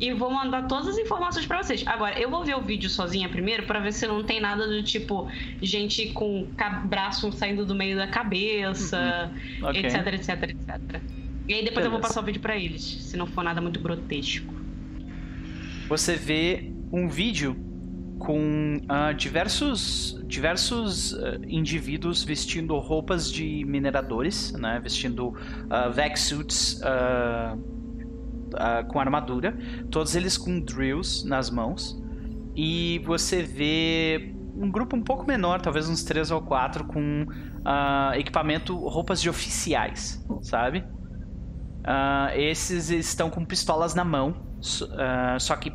e 0.00 0.12
vou 0.12 0.30
mandar 0.30 0.66
todas 0.66 0.88
as 0.88 0.98
informações 0.98 1.46
pra 1.46 1.62
vocês. 1.62 1.86
Agora, 1.86 2.18
eu 2.18 2.28
vou 2.30 2.44
ver 2.44 2.56
o 2.56 2.62
vídeo 2.62 2.90
sozinha 2.90 3.28
primeiro 3.28 3.64
pra 3.64 3.78
ver 3.80 3.92
se 3.92 4.06
não 4.06 4.24
tem 4.24 4.40
nada 4.40 4.66
do 4.66 4.82
tipo 4.82 5.28
gente 5.62 6.08
com 6.12 6.48
braço 6.86 7.30
saindo 7.32 7.64
do 7.64 7.74
meio 7.74 7.96
da 7.96 8.06
cabeça, 8.08 9.32
Uhum. 9.60 9.68
Ok. 9.68 9.80
etc, 9.84 10.06
etc, 10.14 10.42
etc. 10.42 11.02
E 11.46 11.54
aí 11.54 11.64
depois 11.64 11.84
eu 11.84 11.90
vou 11.90 11.98
Beleza. 11.98 12.08
passar 12.08 12.20
o 12.20 12.24
vídeo 12.24 12.40
pra 12.40 12.56
eles, 12.56 12.82
se 12.82 13.16
não 13.16 13.26
for 13.26 13.44
nada 13.44 13.60
muito 13.60 13.80
grotesco. 13.80 14.52
você 15.88 16.16
vê 16.16 16.72
um 16.90 17.08
vídeo 17.08 17.56
com 18.18 18.80
ah, 18.88 19.12
diversos 19.12 20.22
diversos 20.26 21.14
ah, 21.14 21.38
indivíduos 21.46 22.24
vestindo 22.24 22.76
roupas 22.78 23.30
de 23.30 23.64
mineradores, 23.64 24.52
né? 24.52 24.80
Vestindo 24.82 25.28
uh, 25.28 25.92
vac 25.92 26.16
suits 26.16 26.80
ah, 26.82 27.56
ah, 28.56 28.84
com 28.84 28.98
armadura, 28.98 29.56
todos 29.90 30.14
eles 30.14 30.38
com 30.38 30.60
drills 30.60 31.24
nas 31.26 31.50
mãos. 31.50 32.00
E 32.56 33.00
você 33.04 33.42
vê 33.42 34.34
um 34.56 34.70
grupo 34.70 34.96
um 34.96 35.02
pouco 35.02 35.26
menor, 35.26 35.60
talvez 35.60 35.88
uns 35.88 36.04
três 36.04 36.30
ou 36.30 36.40
quatro, 36.40 36.84
com 36.84 37.26
ah, 37.64 38.12
equipamento, 38.14 38.76
roupas 38.76 39.20
de 39.20 39.28
oficiais, 39.28 40.24
sabe? 40.40 40.84
Ah, 41.84 42.30
esses 42.34 42.88
estão 42.88 43.28
com 43.28 43.44
pistolas 43.44 43.94
na 43.94 44.04
mão, 44.04 44.34
ah, 44.98 45.36
só 45.38 45.54
que 45.54 45.70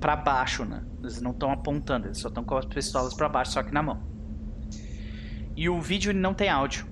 pra 0.00 0.16
baixo, 0.16 0.64
né? 0.64 0.84
Eles 1.00 1.20
não 1.20 1.30
estão 1.30 1.52
apontando, 1.52 2.08
eles 2.08 2.18
só 2.18 2.28
estão 2.28 2.42
com 2.42 2.56
as 2.56 2.64
pistolas 2.64 3.14
pra 3.14 3.28
baixo, 3.28 3.52
só 3.52 3.62
que 3.62 3.72
na 3.72 3.82
mão. 3.82 4.02
E 5.56 5.68
o 5.68 5.80
vídeo 5.80 6.12
não 6.12 6.34
tem 6.34 6.48
áudio. 6.48 6.86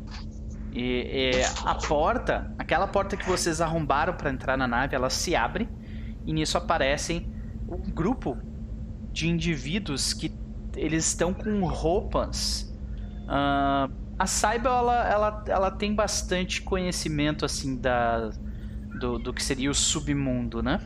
E, 0.72 0.82
e 0.82 1.30
a 1.64 1.74
porta, 1.74 2.54
aquela 2.56 2.86
porta 2.86 3.16
que 3.16 3.26
vocês 3.26 3.60
arrombaram 3.60 4.14
pra 4.14 4.30
entrar 4.30 4.56
na 4.56 4.68
nave, 4.68 4.94
ela 4.94 5.10
se 5.10 5.34
abre 5.34 5.68
e 6.24 6.32
nisso 6.32 6.56
aparecem 6.56 7.28
um 7.68 7.90
grupo 7.90 8.38
de 9.12 9.28
indivíduos 9.28 10.12
que 10.12 10.32
eles 10.76 11.06
estão 11.06 11.34
com 11.34 11.64
roupas. 11.64 12.72
ah, 13.26 13.88
a 14.16 14.26
Saibel 14.26 14.70
ela, 14.70 15.08
ela, 15.08 15.44
ela 15.48 15.70
tem 15.70 15.94
bastante 15.94 16.60
conhecimento 16.60 17.44
assim 17.44 17.76
da 17.76 18.30
do, 19.00 19.18
do 19.18 19.32
que 19.32 19.42
seria 19.42 19.70
o 19.70 19.74
submundo, 19.74 20.62
né? 20.62 20.78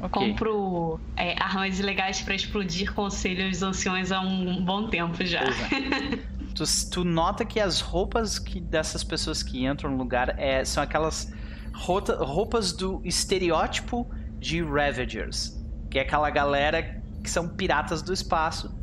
Ok. 0.00 0.10
Compro 0.10 1.00
é, 1.16 1.40
armas 1.40 1.78
ilegais 1.78 2.20
pra 2.20 2.34
explodir 2.34 2.92
conselhos 2.92 3.62
anciões 3.62 4.12
há 4.12 4.20
um 4.20 4.62
bom 4.62 4.88
tempo 4.88 5.24
já. 5.24 5.40
É. 5.40 6.16
tu, 6.54 6.64
tu 6.90 7.04
nota 7.04 7.44
que 7.46 7.58
as 7.58 7.80
roupas 7.80 8.38
que 8.38 8.60
dessas 8.60 9.02
pessoas 9.02 9.42
que 9.42 9.64
entram 9.64 9.92
no 9.92 9.96
lugar 9.96 10.38
é, 10.38 10.64
são 10.64 10.82
aquelas 10.82 11.32
roupas 11.72 12.72
do 12.72 13.00
estereótipo 13.04 14.06
de 14.38 14.62
Ravagers, 14.62 15.64
que 15.90 15.98
é 15.98 16.02
aquela 16.02 16.28
galera 16.30 17.02
que 17.22 17.30
são 17.30 17.48
piratas 17.48 18.02
do 18.02 18.12
espaço 18.12 18.74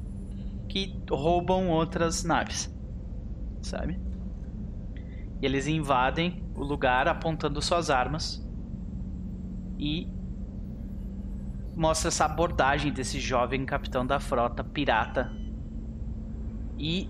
que 0.67 0.99
roubam 1.09 1.69
outras 1.69 2.23
naves, 2.23 2.73
sabe? 3.61 3.99
E 5.43 5.45
eles 5.45 5.67
invadem 5.67 6.41
o 6.55 6.63
lugar 6.63 7.05
apontando 7.05 7.61
suas 7.61 7.89
armas 7.89 8.41
e 9.77 10.07
mostra 11.75 12.07
essa 12.07 12.23
abordagem 12.23 12.93
desse 12.93 13.19
jovem 13.19 13.65
capitão 13.65 14.07
da 14.07 14.21
frota 14.21 14.63
pirata 14.63 15.29
e 16.79 17.09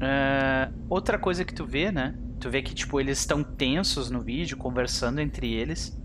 é, 0.00 0.70
outra 0.88 1.18
coisa 1.18 1.44
que 1.44 1.52
tu 1.52 1.66
vê, 1.66 1.90
né? 1.90 2.16
Tu 2.38 2.48
vê 2.48 2.62
que 2.62 2.72
tipo 2.72 3.00
eles 3.00 3.18
estão 3.18 3.42
tensos 3.42 4.12
no 4.12 4.20
vídeo, 4.20 4.56
conversando 4.56 5.20
entre 5.20 5.52
eles. 5.52 6.00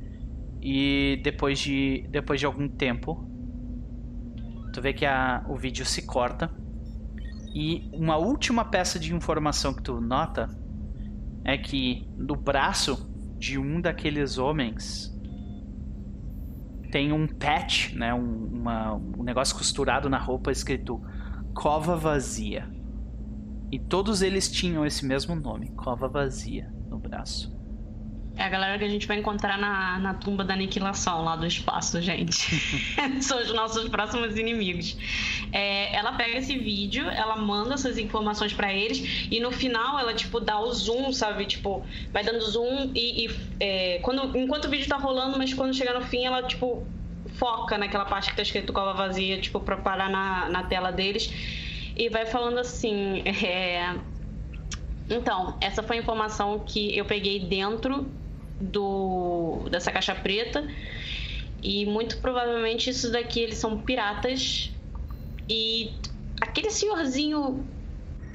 E 0.59 1.21
depois 1.23 1.59
de 1.59 2.07
depois 2.09 2.39
de 2.39 2.47
algum 2.47 2.67
tempo, 2.67 3.23
tu 4.73 4.81
vê 4.81 4.93
que 4.93 5.05
a, 5.05 5.45
o 5.47 5.55
vídeo 5.55 5.85
se 5.85 6.07
corta 6.07 6.51
E 7.53 7.87
uma 7.93 8.17
última 8.17 8.65
peça 8.65 8.97
de 8.97 9.13
informação 9.13 9.75
que 9.75 9.83
tu 9.83 10.01
nota 10.01 10.57
é 11.43 11.57
que 11.57 12.07
no 12.17 12.35
braço 12.35 13.09
de 13.37 13.57
um 13.57 13.79
daqueles 13.79 14.37
homens 14.37 15.15
tem 16.91 17.11
um 17.11 17.27
patch, 17.27 17.93
né, 17.93 18.13
um, 18.13 18.45
uma, 18.45 18.95
um 18.95 19.23
negócio 19.23 19.55
costurado 19.55 20.09
na 20.09 20.17
roupa 20.17 20.51
escrito 20.51 21.01
Cova 21.53 21.95
Vazia. 21.95 22.69
E 23.71 23.79
todos 23.79 24.21
eles 24.21 24.49
tinham 24.49 24.85
esse 24.85 25.05
mesmo 25.05 25.35
nome, 25.35 25.69
Cova 25.71 26.07
Vazia, 26.07 26.73
no 26.89 26.97
braço. 26.97 27.58
É 28.39 28.43
a 28.45 28.49
galera 28.49 28.79
que 28.79 28.85
a 28.85 28.89
gente 28.89 29.05
vai 29.05 29.17
encontrar 29.17 29.57
na, 29.57 29.99
na 29.99 30.13
tumba 30.13 30.45
da 30.45 30.53
aniquilação 30.53 31.25
lá 31.25 31.35
do 31.35 31.45
espaço, 31.45 32.01
gente. 32.01 32.55
São 33.19 33.37
os 33.37 33.53
nossos 33.53 33.89
próximos 33.89 34.37
inimigos. 34.37 34.95
É, 35.51 35.93
ela 35.93 36.13
pega 36.13 36.37
esse 36.37 36.57
vídeo, 36.57 37.05
ela 37.09 37.35
manda 37.35 37.73
essas 37.73 37.97
informações 37.97 38.53
para 38.53 38.73
eles 38.73 39.27
e 39.29 39.41
no 39.41 39.51
final 39.51 39.99
ela, 39.99 40.13
tipo, 40.13 40.39
dá 40.39 40.57
o 40.57 40.71
zoom, 40.71 41.11
sabe? 41.11 41.45
Tipo, 41.47 41.85
vai 42.13 42.23
dando 42.23 42.39
zoom 42.39 42.93
e, 42.95 43.25
e 43.25 43.29
é, 43.59 43.99
quando, 44.03 44.37
enquanto 44.37 44.65
o 44.65 44.69
vídeo 44.69 44.87
tá 44.87 44.95
rolando, 44.95 45.37
mas 45.37 45.53
quando 45.53 45.73
chegar 45.73 45.93
no 45.93 46.01
fim, 46.05 46.23
ela, 46.25 46.41
tipo, 46.43 46.87
foca 47.33 47.77
naquela 47.77 48.05
parte 48.05 48.29
que 48.29 48.37
tá 48.37 48.41
escrito 48.41 48.71
cova 48.71 48.93
vazia, 48.93 49.37
tipo, 49.41 49.59
pra 49.59 49.75
parar 49.75 50.09
na, 50.09 50.47
na 50.47 50.63
tela 50.63 50.91
deles 50.91 51.29
e 51.93 52.07
vai 52.07 52.25
falando 52.25 52.57
assim. 52.57 53.21
É... 53.27 53.97
Então, 55.09 55.57
essa 55.59 55.83
foi 55.83 55.97
a 55.97 55.99
informação 55.99 56.59
que 56.59 56.95
eu 56.95 57.03
peguei 57.03 57.39
dentro 57.39 58.09
do 58.59 59.67
dessa 59.69 59.91
caixa 59.91 60.13
preta 60.15 60.67
e 61.61 61.85
muito 61.85 62.17
provavelmente 62.17 62.89
isso 62.89 63.11
daqui 63.11 63.41
eles 63.41 63.57
são 63.57 63.79
piratas 63.79 64.71
e 65.47 65.91
aquele 66.39 66.69
senhorzinho 66.69 67.65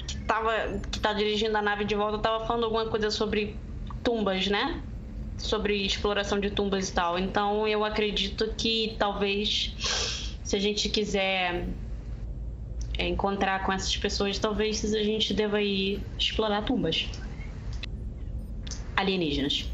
que 0.07 0.17
tava 0.25 0.79
que 0.91 0.99
tá 0.99 1.13
dirigindo 1.13 1.57
a 1.57 1.61
nave 1.61 1.85
de 1.85 1.95
volta 1.95 2.17
tava 2.19 2.45
falando 2.45 2.65
alguma 2.65 2.87
coisa 2.87 3.09
sobre 3.11 3.55
tumbas, 4.03 4.47
né? 4.47 4.81
Sobre 5.37 5.85
exploração 5.85 6.39
de 6.39 6.49
tumbas 6.49 6.89
e 6.89 6.93
tal. 6.93 7.19
Então 7.19 7.67
eu 7.67 7.83
acredito 7.83 8.53
que 8.57 8.95
talvez 8.97 9.73
se 10.43 10.55
a 10.55 10.59
gente 10.59 10.87
quiser 10.89 11.67
é, 12.97 13.07
encontrar 13.07 13.65
com 13.65 13.73
essas 13.73 13.97
pessoas, 13.97 14.37
talvez 14.37 14.93
a 14.93 15.03
gente 15.03 15.33
deva 15.33 15.61
ir 15.61 16.01
explorar 16.17 16.61
tumbas 16.61 17.09
alienígenas. 18.95 19.69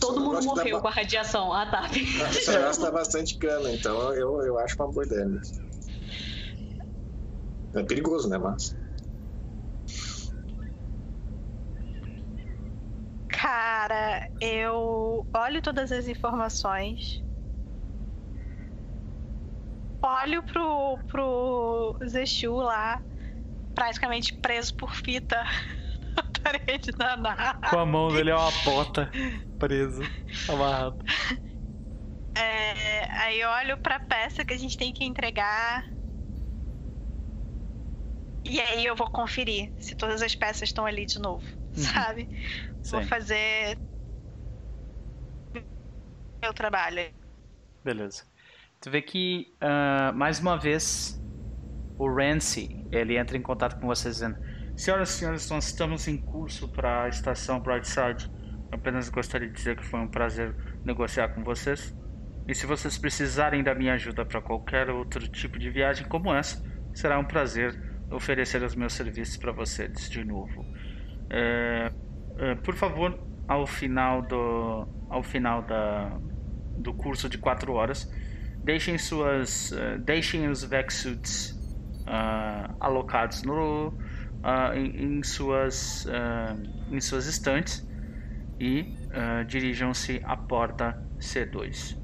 Todo 0.00 0.19
mundo 0.32 0.44
morreu 0.44 0.76
dá... 0.76 0.82
com 0.82 0.88
a 0.88 0.90
radiação. 0.90 1.52
Ah, 1.52 1.66
tá. 1.66 1.88
Negócio 2.52 2.82
dá 2.82 2.90
bastante 2.90 3.36
cana, 3.38 3.70
então 3.70 4.14
eu, 4.14 4.42
eu 4.42 4.58
acho 4.58 4.76
uma 4.78 4.92
boa 4.92 5.04
ideia 5.04 5.26
mesmo. 5.26 5.70
É 7.74 7.82
perigoso, 7.82 8.28
né, 8.28 8.38
mas. 8.38 8.76
Cara, 13.28 14.28
eu 14.40 15.26
olho 15.32 15.62
todas 15.62 15.92
as 15.92 16.06
informações. 16.06 17.22
Olho 20.02 20.42
pro, 20.42 20.98
pro 21.08 21.98
Zeshu 22.06 22.56
lá, 22.56 23.02
praticamente 23.74 24.34
preso 24.34 24.74
por 24.74 24.94
fita 24.94 25.36
na 26.16 26.24
parede 26.42 26.90
da 26.92 27.16
nave. 27.16 27.68
Com 27.68 27.78
a 27.78 27.86
mão 27.86 28.08
dele 28.08 28.30
é 28.30 28.34
uma 28.34 28.50
bota 28.64 29.10
preso, 29.60 30.02
amarrado. 30.48 31.04
É, 32.34 33.04
aí 33.20 33.40
eu 33.40 33.48
olho 33.50 33.78
pra 33.78 34.00
peça 34.00 34.44
que 34.44 34.54
a 34.54 34.58
gente 34.58 34.76
tem 34.78 34.92
que 34.92 35.04
entregar. 35.04 35.88
E 38.44 38.60
aí 38.60 38.84
eu 38.84 38.96
vou 38.96 39.10
conferir 39.10 39.70
se 39.78 39.94
todas 39.94 40.22
as 40.22 40.34
peças 40.34 40.62
estão 40.62 40.86
ali 40.86 41.04
de 41.04 41.20
novo, 41.20 41.44
uhum. 41.46 41.74
sabe? 41.74 42.28
Sim. 42.82 42.92
Vou 42.92 43.02
fazer 43.04 43.78
meu 46.40 46.54
trabalho. 46.54 47.12
Beleza. 47.84 48.24
Tu 48.80 48.90
vê 48.90 49.02
que, 49.02 49.54
uh, 49.60 50.16
mais 50.16 50.40
uma 50.40 50.56
vez, 50.56 51.22
o 51.98 52.08
Rancy, 52.08 52.86
ele 52.90 53.18
entra 53.18 53.36
em 53.36 53.42
contato 53.42 53.78
com 53.78 53.86
vocês 53.86 54.14
dizendo 54.14 54.38
Senhoras 54.80 55.10
e 55.10 55.12
senhores, 55.18 55.50
nós 55.50 55.66
estamos 55.66 56.08
em 56.08 56.16
curso 56.16 56.66
para 56.66 57.02
a 57.04 57.08
estação 57.10 57.60
Brightside. 57.60 58.30
Apenas 58.72 59.08
gostaria 59.08 59.48
de 59.48 59.54
dizer 59.54 59.76
que 59.76 59.84
foi 59.84 60.00
um 60.00 60.08
prazer 60.08 60.54
negociar 60.84 61.28
com 61.28 61.42
vocês. 61.42 61.94
E 62.46 62.54
se 62.54 62.66
vocês 62.66 62.96
precisarem 62.98 63.62
da 63.62 63.74
minha 63.74 63.94
ajuda 63.94 64.24
para 64.24 64.40
qualquer 64.40 64.90
outro 64.90 65.26
tipo 65.28 65.58
de 65.58 65.70
viagem 65.70 66.06
como 66.08 66.32
essa, 66.32 66.62
será 66.94 67.18
um 67.18 67.24
prazer 67.24 67.78
oferecer 68.10 68.62
os 68.62 68.74
meus 68.74 68.92
serviços 68.92 69.36
para 69.36 69.52
vocês 69.52 70.08
de 70.10 70.24
novo. 70.24 70.64
É, 71.28 71.92
é, 72.38 72.54
por 72.56 72.74
favor, 72.74 73.18
ao 73.46 73.66
final 73.66 74.22
do 74.22 74.86
ao 75.08 75.22
final 75.22 75.62
da, 75.62 76.18
do 76.78 76.94
curso 76.94 77.28
de 77.28 77.38
quatro 77.38 77.72
horas, 77.72 78.10
deixem 78.62 78.96
suas 78.98 79.72
uh, 79.72 79.98
deixem 79.98 80.48
os 80.48 80.64
Vexsuits 80.64 81.52
uh, 82.02 82.74
alocados 82.80 83.42
no, 83.42 83.88
uh, 83.88 84.74
em, 84.74 85.18
em, 85.18 85.22
suas 85.22 86.06
em 86.90 87.00
suas 87.00 87.26
estantes 87.26 87.88
e 88.60 88.94
dirijam-se 89.46 90.20
à 90.24 90.36
porta 90.36 91.02
C2. 91.18 91.98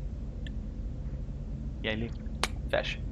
E 1.83 1.89
aí 1.89 1.95
ele 1.95 2.11
fecha. 2.71 3.07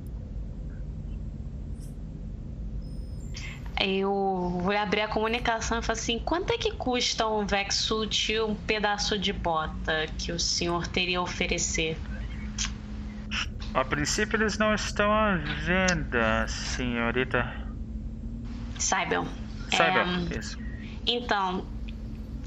eu 3.80 4.58
vou 4.62 4.76
abrir 4.76 5.02
a 5.02 5.08
comunicação 5.08 5.78
e 5.78 5.82
falar 5.82 5.98
assim: 5.98 6.18
quanto 6.18 6.52
é 6.52 6.58
que 6.58 6.72
custa 6.72 7.26
um 7.26 7.46
Vexsuit 7.46 8.32
e 8.32 8.40
um 8.40 8.54
pedaço 8.54 9.18
de 9.18 9.32
bota 9.32 10.06
que 10.18 10.32
o 10.32 10.38
senhor 10.38 10.86
teria 10.86 11.18
a 11.18 11.22
oferecer? 11.22 11.96
A 13.74 13.84
princípio 13.84 14.36
eles 14.36 14.56
não 14.56 14.72
estão 14.72 15.10
à 15.10 15.34
venda, 15.36 16.46
senhorita. 16.46 17.52
Saibam. 18.78 19.26
Saibam, 19.70 20.28
é, 20.30 20.38
isso. 20.38 20.58
Então, 21.06 21.66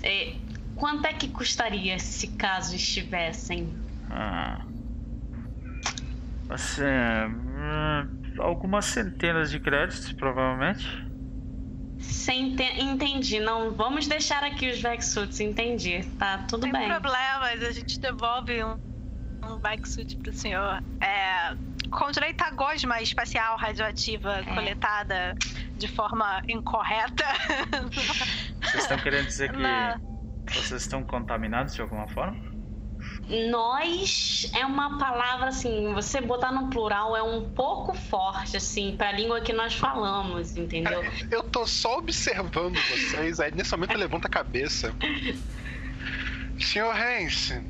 é, 0.02 0.36
quanto 0.78 1.06
é 1.06 1.14
que 1.14 1.28
custaria 1.28 1.99
se 1.99 2.28
caso 2.30 2.76
estivessem? 2.76 3.74
Ah. 4.10 4.62
Assim, 6.49 6.84
algumas 8.40 8.86
centenas 8.86 9.52
de 9.52 9.60
créditos, 9.60 10.14
provavelmente. 10.14 11.06
Sem 11.99 12.56
entendi. 12.80 13.40
Não, 13.40 13.72
vamos 13.72 14.08
deixar 14.08 14.44
aqui 14.44 14.70
os 14.70 14.82
Vexuits, 14.82 15.40
entendi. 15.40 16.04
Tá 16.18 16.45
tudo 16.48 16.64
Sem 16.64 16.72
bem. 16.72 16.82
Sem 16.82 16.90
problemas, 16.90 17.64
a 17.64 17.72
gente 17.72 17.99
devolve 17.99 18.64
um, 18.64 18.80
um 19.44 19.58
Vexuit 19.60 20.16
pro 20.18 20.32
senhor. 20.32 20.82
É, 21.02 21.56
com 21.90 22.12
direito 22.12 22.41
a 22.44 22.52
gosma 22.52 23.02
espacial 23.02 23.58
radioativa 23.58 24.40
é. 24.40 24.44
coletada 24.44 25.36
de 25.78 25.88
forma 25.88 26.41
incorreta. 26.48 27.26
Vocês 28.62 28.84
estão 28.84 28.98
querendo 28.99 29.26
dizer 29.26 29.52
que 29.54 29.58
Na... 29.58 29.99
vocês 30.53 30.82
estão 30.82 31.03
contaminados 31.03 31.76
de 31.76 31.82
alguma 31.82 32.07
forma? 32.07 32.38
nós 33.49 34.49
é 34.56 34.65
uma 34.65 34.98
palavra 34.98 35.48
assim, 35.48 35.94
você 35.94 36.22
botar 36.22 36.52
no 36.52 36.69
plural 36.69 37.15
é 37.15 37.22
um 37.22 37.49
pouco 37.49 37.94
forte 37.94 38.56
assim 38.56 38.95
para 38.98 39.10
a 39.10 39.11
língua 39.11 39.41
que 39.41 39.52
nós 39.52 39.74
falamos, 39.74 40.56
entendeu? 40.56 41.03
Eu 41.30 41.44
tô 41.44 41.65
só 41.65 41.98
observando 41.98 42.78
vocês, 42.90 43.40
aí 43.40 43.52
nesse 43.53 43.72
momento 43.72 43.91
eu 43.91 43.99
levanto 43.99 44.26
a 44.26 44.30
cabeça. 44.30 44.94
Senhor 46.60 46.95
Hens, 46.95 47.52
é, 47.52 47.61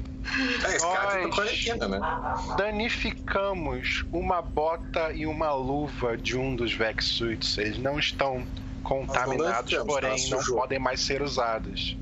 nós 0.79 1.89
né? 1.89 2.55
danificamos 2.57 4.05
uma 4.11 4.41
bota 4.41 5.11
e 5.11 5.25
uma 5.25 5.53
luva 5.53 6.17
de 6.17 6.37
um 6.37 6.55
dos 6.55 6.73
Vexuits. 6.73 7.57
Eles 7.57 7.77
não 7.77 7.97
estão 7.97 8.45
contaminados, 8.83 9.73
porém 9.85 10.29
não 10.29 10.43
podem 10.43 10.79
mais 10.79 11.01
ser 11.01 11.21
usados. 11.21 11.97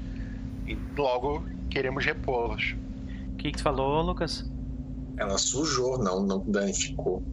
E 0.67 0.77
logo 0.97 1.45
queremos 1.69 2.05
repô-los 2.05 2.75
que, 3.45 3.51
que 3.51 3.57
tu 3.57 3.63
falou, 3.63 4.01
Lucas? 4.01 4.45
Ela 5.17 5.37
sujou, 5.37 5.97
não, 5.99 6.21
não 6.21 6.43
danificou. 6.47 7.23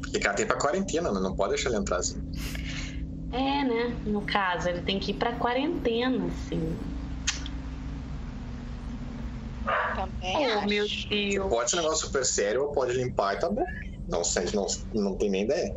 Porque 0.00 0.26
ela 0.26 0.36
tem 0.36 0.46
pra 0.46 0.58
quarentena, 0.58 1.12
né? 1.12 1.20
Não 1.20 1.34
pode 1.34 1.54
deixar 1.54 1.70
ele 1.70 1.78
entrar 1.78 1.98
assim. 1.98 2.20
É, 3.32 3.64
né? 3.64 3.96
No 4.06 4.22
caso, 4.22 4.68
ele 4.68 4.82
tem 4.82 4.98
que 4.98 5.12
ir 5.12 5.14
pra 5.14 5.36
quarentena, 5.36 6.26
assim. 6.26 6.76
Também. 9.94 10.56
Oh, 10.56 10.66
meu 10.66 10.86
Deus. 11.10 11.48
Pode 11.48 11.70
ser 11.70 11.76
um 11.76 11.82
negócio 11.82 12.06
super 12.06 12.24
sério 12.24 12.62
ou 12.62 12.72
pode 12.72 12.92
limpar 12.92 13.34
e 13.34 13.38
tá 13.38 13.48
bom. 13.48 13.64
Não, 14.08 14.22
não, 14.54 14.66
não 14.92 15.16
tem 15.16 15.30
nem 15.30 15.44
ideia. 15.44 15.72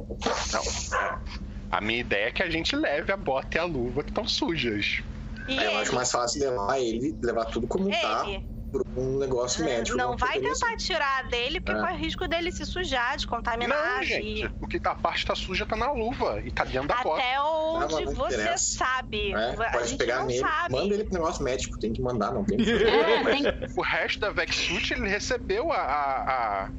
Não. 0.51 1.42
A 1.73 1.81
minha 1.81 2.01
ideia 2.01 2.27
é 2.27 2.31
que 2.31 2.43
a 2.43 2.49
gente 2.51 2.75
leve 2.75 3.11
a 3.11 3.17
bota 3.17 3.57
e 3.57 3.59
a 3.59 3.63
luva 3.63 4.03
que 4.03 4.11
estão 4.11 4.27
sujas. 4.27 5.01
E 5.47 5.57
Aí 5.57 5.65
eu 5.65 5.77
acho 5.79 5.95
mais 5.95 6.11
fácil 6.11 6.39
levar 6.41 6.79
ele, 6.79 7.17
levar 7.19 7.45
tudo 7.45 7.65
como 7.65 7.89
tá, 7.89 8.25
ele 8.27 8.45
por 8.71 8.85
um 8.95 9.17
negócio 9.17 9.65
médico. 9.65 9.97
não 9.97 10.15
vai 10.15 10.39
tentar 10.39 10.75
tirar 10.77 11.27
dele, 11.29 11.59
porque 11.59 11.79
É. 11.79 11.81
corre 11.83 11.97
risco 11.97 12.27
dele 12.27 12.51
se 12.51 12.63
sujar, 12.65 13.17
de 13.17 13.25
contaminar. 13.25 13.97
Não, 13.97 14.03
gente. 14.03 14.49
O 14.61 14.67
que 14.67 14.79
tá, 14.79 14.91
a 14.91 14.95
parte 14.95 15.25
tá 15.25 15.33
suja 15.35 15.65
tá 15.65 15.75
na 15.75 15.91
luva 15.91 16.41
e 16.45 16.51
tá 16.51 16.63
dentro 16.63 16.87
da 16.87 17.01
bota. 17.01 17.21
Até 17.21 17.41
onde 17.41 18.05
não 18.05 18.13
você 18.13 18.35
interessa. 18.35 18.77
sabe. 18.77 19.31
É, 19.33 19.49
a 19.53 19.71
pode 19.71 19.87
gente 19.89 19.97
pegar 19.97 20.19
não 20.19 20.25
nele, 20.27 20.39
sabe. 20.41 20.75
manda 20.75 20.93
ele 20.93 21.03
pro 21.05 21.13
negócio 21.13 21.43
médico, 21.43 21.79
tem 21.79 21.91
que 21.91 22.01
mandar, 22.03 22.31
não 22.31 22.43
tem 22.43 22.57
que 22.61 22.71
É, 22.71 23.23
tem, 23.23 23.43
O 23.75 23.81
resto 23.81 24.19
da 24.19 24.29
Vexsuit, 24.29 24.93
ele 24.93 25.09
recebeu 25.09 25.71
a, 25.71 25.77
a, 25.77 26.69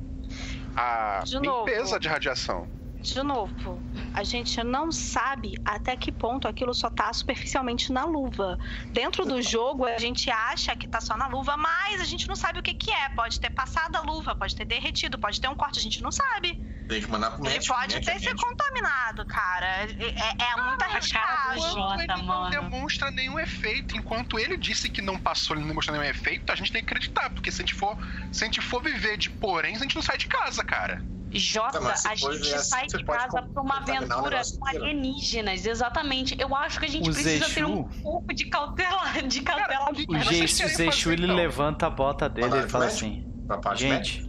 a, 0.76 1.20
a 1.20 1.24
De 1.24 1.34
novo. 1.40 1.66
limpeza 1.66 1.98
de 1.98 2.06
radiação. 2.08 2.68
De 3.02 3.22
novo, 3.22 3.78
a 4.14 4.22
gente 4.22 4.62
não 4.62 4.92
sabe 4.92 5.54
até 5.64 5.96
que 5.96 6.12
ponto 6.12 6.46
aquilo 6.46 6.72
só 6.72 6.88
tá 6.88 7.12
superficialmente 7.12 7.92
na 7.92 8.04
luva. 8.04 8.56
Dentro 8.92 9.24
do 9.24 9.42
jogo, 9.42 9.84
a 9.84 9.98
gente 9.98 10.30
acha 10.30 10.76
que 10.76 10.86
tá 10.86 11.00
só 11.00 11.16
na 11.16 11.26
luva, 11.26 11.56
mas 11.56 12.00
a 12.00 12.04
gente 12.04 12.28
não 12.28 12.36
sabe 12.36 12.60
o 12.60 12.62
que 12.62 12.74
que 12.74 12.92
é. 12.92 13.08
Pode 13.10 13.40
ter 13.40 13.50
passado 13.50 13.96
a 13.96 14.00
luva, 14.02 14.36
pode 14.36 14.54
ter 14.54 14.64
derretido, 14.64 15.18
pode 15.18 15.40
ter 15.40 15.48
um 15.48 15.56
corte, 15.56 15.80
a 15.80 15.82
gente 15.82 16.00
não 16.00 16.12
sabe. 16.12 16.62
Tem 16.88 17.00
que 17.00 17.10
mandar 17.10 17.32
pro 17.32 17.44
Ele 17.44 17.54
médico. 17.54 17.74
pode 17.74 17.94
médico, 17.94 18.12
ter 18.12 18.18
se 18.20 18.26
médico. 18.26 18.48
contaminado, 18.48 19.26
cara. 19.26 19.66
É, 19.66 19.82
é, 19.82 20.52
é 20.52 20.62
muito 20.62 20.76
cara 20.76 20.76
do 20.76 20.84
arriscado. 20.84 21.60
Jota, 21.60 22.04
ele 22.04 22.22
não 22.22 22.50
demonstra 22.50 23.10
nenhum 23.10 23.40
efeito, 23.40 23.96
enquanto 23.96 24.38
ele 24.38 24.56
disse 24.56 24.88
que 24.88 25.02
não 25.02 25.18
passou, 25.18 25.56
ele 25.56 25.62
não 25.62 25.68
demonstrou 25.68 25.98
nenhum 25.98 26.08
efeito, 26.08 26.52
a 26.52 26.54
gente 26.54 26.70
tem 26.70 26.84
que 26.84 26.90
acreditar, 26.92 27.30
porque 27.30 27.50
se 27.50 27.62
a 27.62 27.66
gente 27.66 27.74
for, 27.74 27.98
se 28.30 28.44
a 28.44 28.46
gente 28.46 28.60
for 28.60 28.80
viver 28.80 29.16
de 29.16 29.28
poréns, 29.28 29.80
a 29.80 29.82
gente 29.82 29.96
não 29.96 30.02
sai 30.02 30.18
de 30.18 30.28
casa, 30.28 30.62
cara. 30.62 31.02
Jota, 31.34 31.78
a 31.78 32.14
gente 32.14 32.38
ver 32.38 32.54
assim, 32.54 32.68
sai 32.70 32.88
você 32.88 32.96
de 32.98 33.04
casa 33.04 33.42
pra 33.42 33.62
uma 33.62 33.78
aventura 33.78 34.40
com 34.58 34.66
inteiro. 34.68 34.84
alienígenas, 34.84 35.66
exatamente. 35.66 36.36
Eu 36.38 36.54
acho 36.54 36.78
que 36.78 36.86
a 36.86 36.88
gente 36.88 37.10
O 37.10 37.12
precisa 37.12 37.48
ter 37.52 37.64
um 37.64 37.82
pouco 37.84 38.32
de 38.32 38.44
cautela, 38.46 39.22
de 39.26 39.40
cautela. 39.42 39.90
o 39.90 39.94
que 39.94 40.06
O 40.08 40.22
Zexu, 40.22 40.62
fazer, 40.62 41.12
ele 41.12 41.24
então? 41.24 41.36
levanta 41.36 41.86
a 41.86 41.90
bota 41.90 42.28
dele 42.28 42.56
e 42.64 42.68
fala 42.68 42.86
assim. 42.86 43.26
Gente, 43.74 44.24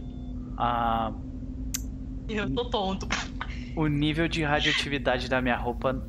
a- 0.58 1.12
Eu 2.28 2.52
tô 2.52 2.68
tonto. 2.70 3.06
o 3.76 3.86
nível 3.86 4.26
de 4.28 4.42
radioatividade 4.42 5.28
da 5.28 5.40
minha 5.40 5.56
roupa 5.56 6.02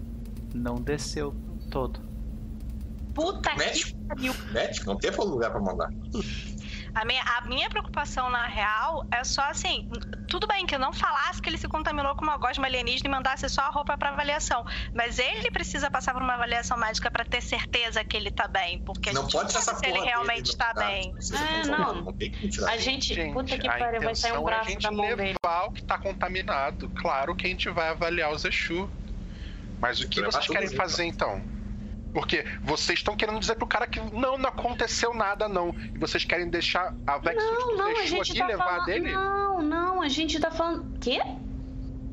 não 0.54 0.76
desceu 0.76 1.36
todo. 1.70 2.00
Puta 3.14 3.52
que 3.52 3.58
Médico? 3.58 4.00
pariu. 4.08 4.34
Médico, 4.52 4.86
não 4.88 4.98
tem 4.98 5.12
lugar 5.32 5.52
pra 5.52 5.60
mandar. 5.62 5.90
A 6.98 7.06
minha, 7.06 7.22
a 7.22 7.42
minha 7.42 7.70
preocupação, 7.70 8.28
na 8.28 8.48
real, 8.48 9.06
é 9.12 9.24
só 9.24 9.44
assim: 9.44 9.88
tudo 10.28 10.48
bem 10.48 10.66
que 10.66 10.74
eu 10.74 10.80
não 10.80 10.92
falasse 10.92 11.40
que 11.40 11.48
ele 11.48 11.58
se 11.60 11.68
contaminou 11.68 12.16
com 12.16 12.24
uma 12.24 12.38
gosma 12.38 12.66
alienígena 12.66 13.08
e 13.08 13.12
mandasse 13.12 13.48
só 13.50 13.62
a 13.62 13.70
roupa 13.70 13.96
pra 13.96 14.10
avaliação. 14.10 14.66
Mas 14.96 15.20
ele 15.20 15.52
precisa 15.52 15.92
passar 15.92 16.14
por 16.14 16.24
uma 16.24 16.34
avaliação 16.34 16.76
médica 16.76 17.12
pra 17.12 17.24
ter 17.24 17.42
certeza 17.42 18.04
que 18.04 18.18
ele 18.18 18.32
tá 18.32 18.48
bem. 18.48 18.80
Porque 18.80 19.12
a 19.12 19.14
não 19.14 19.24
gente 19.24 19.34
pode 19.34 19.52
ser 19.52 19.58
não 19.58 19.62
essa 19.62 19.74
sabe 19.76 19.86
se 19.86 19.92
porra 19.92 19.98
ele 20.00 20.10
realmente 20.10 20.44
dele, 20.46 20.58
tá 20.58 20.74
não, 20.76 20.88
bem. 20.88 21.14
É, 21.14 21.58
controlar, 21.62 21.94
não. 21.94 22.14
que 22.14 22.50
tirar. 22.50 22.72
A 22.72 22.78
gente. 22.78 23.14
Gente, 23.14 23.34
puta 23.34 23.58
que 23.60 23.68
a 23.68 23.78
pariu, 23.78 24.02
vai 24.02 24.16
sair 24.16 24.32
um 24.32 24.36
intenção 24.36 24.50
é 24.50 24.54
a 24.54 24.56
braço 24.56 24.70
gente 24.72 24.82
da 24.82 24.92
mão 24.92 25.06
dele. 25.06 25.36
levar 25.44 25.66
o 25.66 25.72
que 25.72 25.84
tá 25.84 26.00
contaminado. 26.00 26.90
Claro 26.96 27.36
que 27.36 27.46
a 27.46 27.50
gente 27.50 27.70
vai 27.70 27.90
avaliar 27.90 28.32
o 28.32 28.38
Zexu. 28.40 28.90
Mas 29.80 30.00
o 30.00 30.10
que 30.10 30.20
vocês 30.20 30.48
querem 30.48 30.76
fazer 30.76 31.06
então? 31.06 31.57
Porque 32.18 32.44
vocês 32.64 32.98
estão 32.98 33.16
querendo 33.16 33.40
dizer 33.40 33.54
pro 33.58 33.68
cara 33.68 33.86
que 33.86 34.00
não, 34.00 34.40
não 34.40 34.50
aconteceu 34.50 35.14
nada, 35.14 35.48
não. 35.48 35.70
E 35.94 36.00
vocês 36.00 36.26
querem 36.26 36.50
deixar 36.50 36.92
a 37.06 37.20
Vexus 37.20 37.44
Não, 37.48 37.68
do 37.68 37.78
não, 37.78 37.92
a 37.92 38.06
gente 38.08 38.32
aqui 38.32 38.40
tá 38.40 38.48
levar 38.48 38.64
falando. 38.66 38.86
dele? 38.88 39.12
Não, 39.12 39.62
não, 39.62 40.02
a 40.02 40.10
gente 40.10 40.40
tá 40.40 40.50
falando. 40.50 40.98
Quê? 41.00 41.22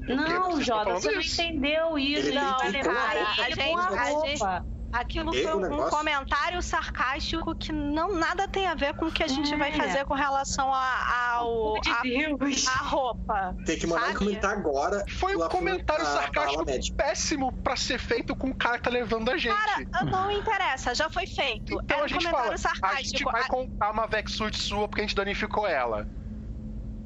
Não, 0.07 0.61
Jota, 0.61 0.93
você 0.93 1.11
não 1.11 1.21
entendeu 1.23 1.99
isso. 1.99 2.29
Ele 2.29 2.35
Não, 2.39 2.65
ele 2.65 2.83
vai 2.83 3.17
ele 3.17 3.23
A 3.23 3.25
com 3.25 3.41
a 3.41 3.45
gente- 3.47 3.99
a 3.99 4.05
gente- 4.05 4.41
roupa. 4.43 4.67
Aquilo 4.95 5.33
foi 5.33 5.55
um 5.55 5.61
negócio- 5.61 5.91
comentário 5.97 6.63
sarcástico 6.63 7.55
que 7.57 7.73
não 7.73 8.15
nada 8.17 8.47
tem 8.47 8.67
a 8.67 8.75
ver 8.75 8.95
com 8.95 9.07
o 9.07 9.11
que 9.13 9.23
a 9.23 9.27
gente 9.27 9.53
É. 9.53 9.57
vai 9.57 9.73
fazer 9.73 10.05
com 10.05 10.15
relação 10.15 10.73
a, 10.73 11.33
ao, 11.35 11.81
De 11.81 11.91
a, 11.91 12.01
Deus. 12.03 12.67
a 12.69 12.79
roupa. 12.85 13.57
Tem 13.67 13.79
que 13.79 13.87
mandar 13.87 14.07
Sabe? 14.07 14.19
comentar 14.19 14.53
agora. 14.53 15.05
Foi 15.19 15.35
um 15.37 15.49
comentário 15.49 16.05
sarcástico 16.05 16.65
péssimo 16.97 17.53
pra 17.53 17.77
ser 17.77 17.99
feito 17.99 18.37
com 18.37 18.51
o 18.51 18.55
cara 18.55 18.79
que 18.79 18.85
tá 18.85 18.91
levando 18.91 19.31
a 19.31 19.37
gente. 19.37 19.55
Cara, 19.55 20.05
não 20.05 20.31
interessa, 20.31 20.95
já 20.95 21.11
foi 21.11 21.27
feito. 21.27 21.75
então 21.83 21.97
Era 21.97 22.03
a 22.03 22.05
um 22.05 22.09
gente 22.09 22.25
comentário 22.25 22.59
fala, 22.59 22.93
a 22.93 22.97
gente 22.97 23.09
sarcástico. 23.19 23.33
vai 23.33 23.43
A- 23.43 23.49
contar 23.49 23.91
uma 23.91 24.07
Vexsuit 24.07 24.57
sua 24.57 24.87
porque 24.89 25.01
a 25.01 25.05
gente 25.05 25.17
danificou 25.17 25.67
ela. 25.67 26.07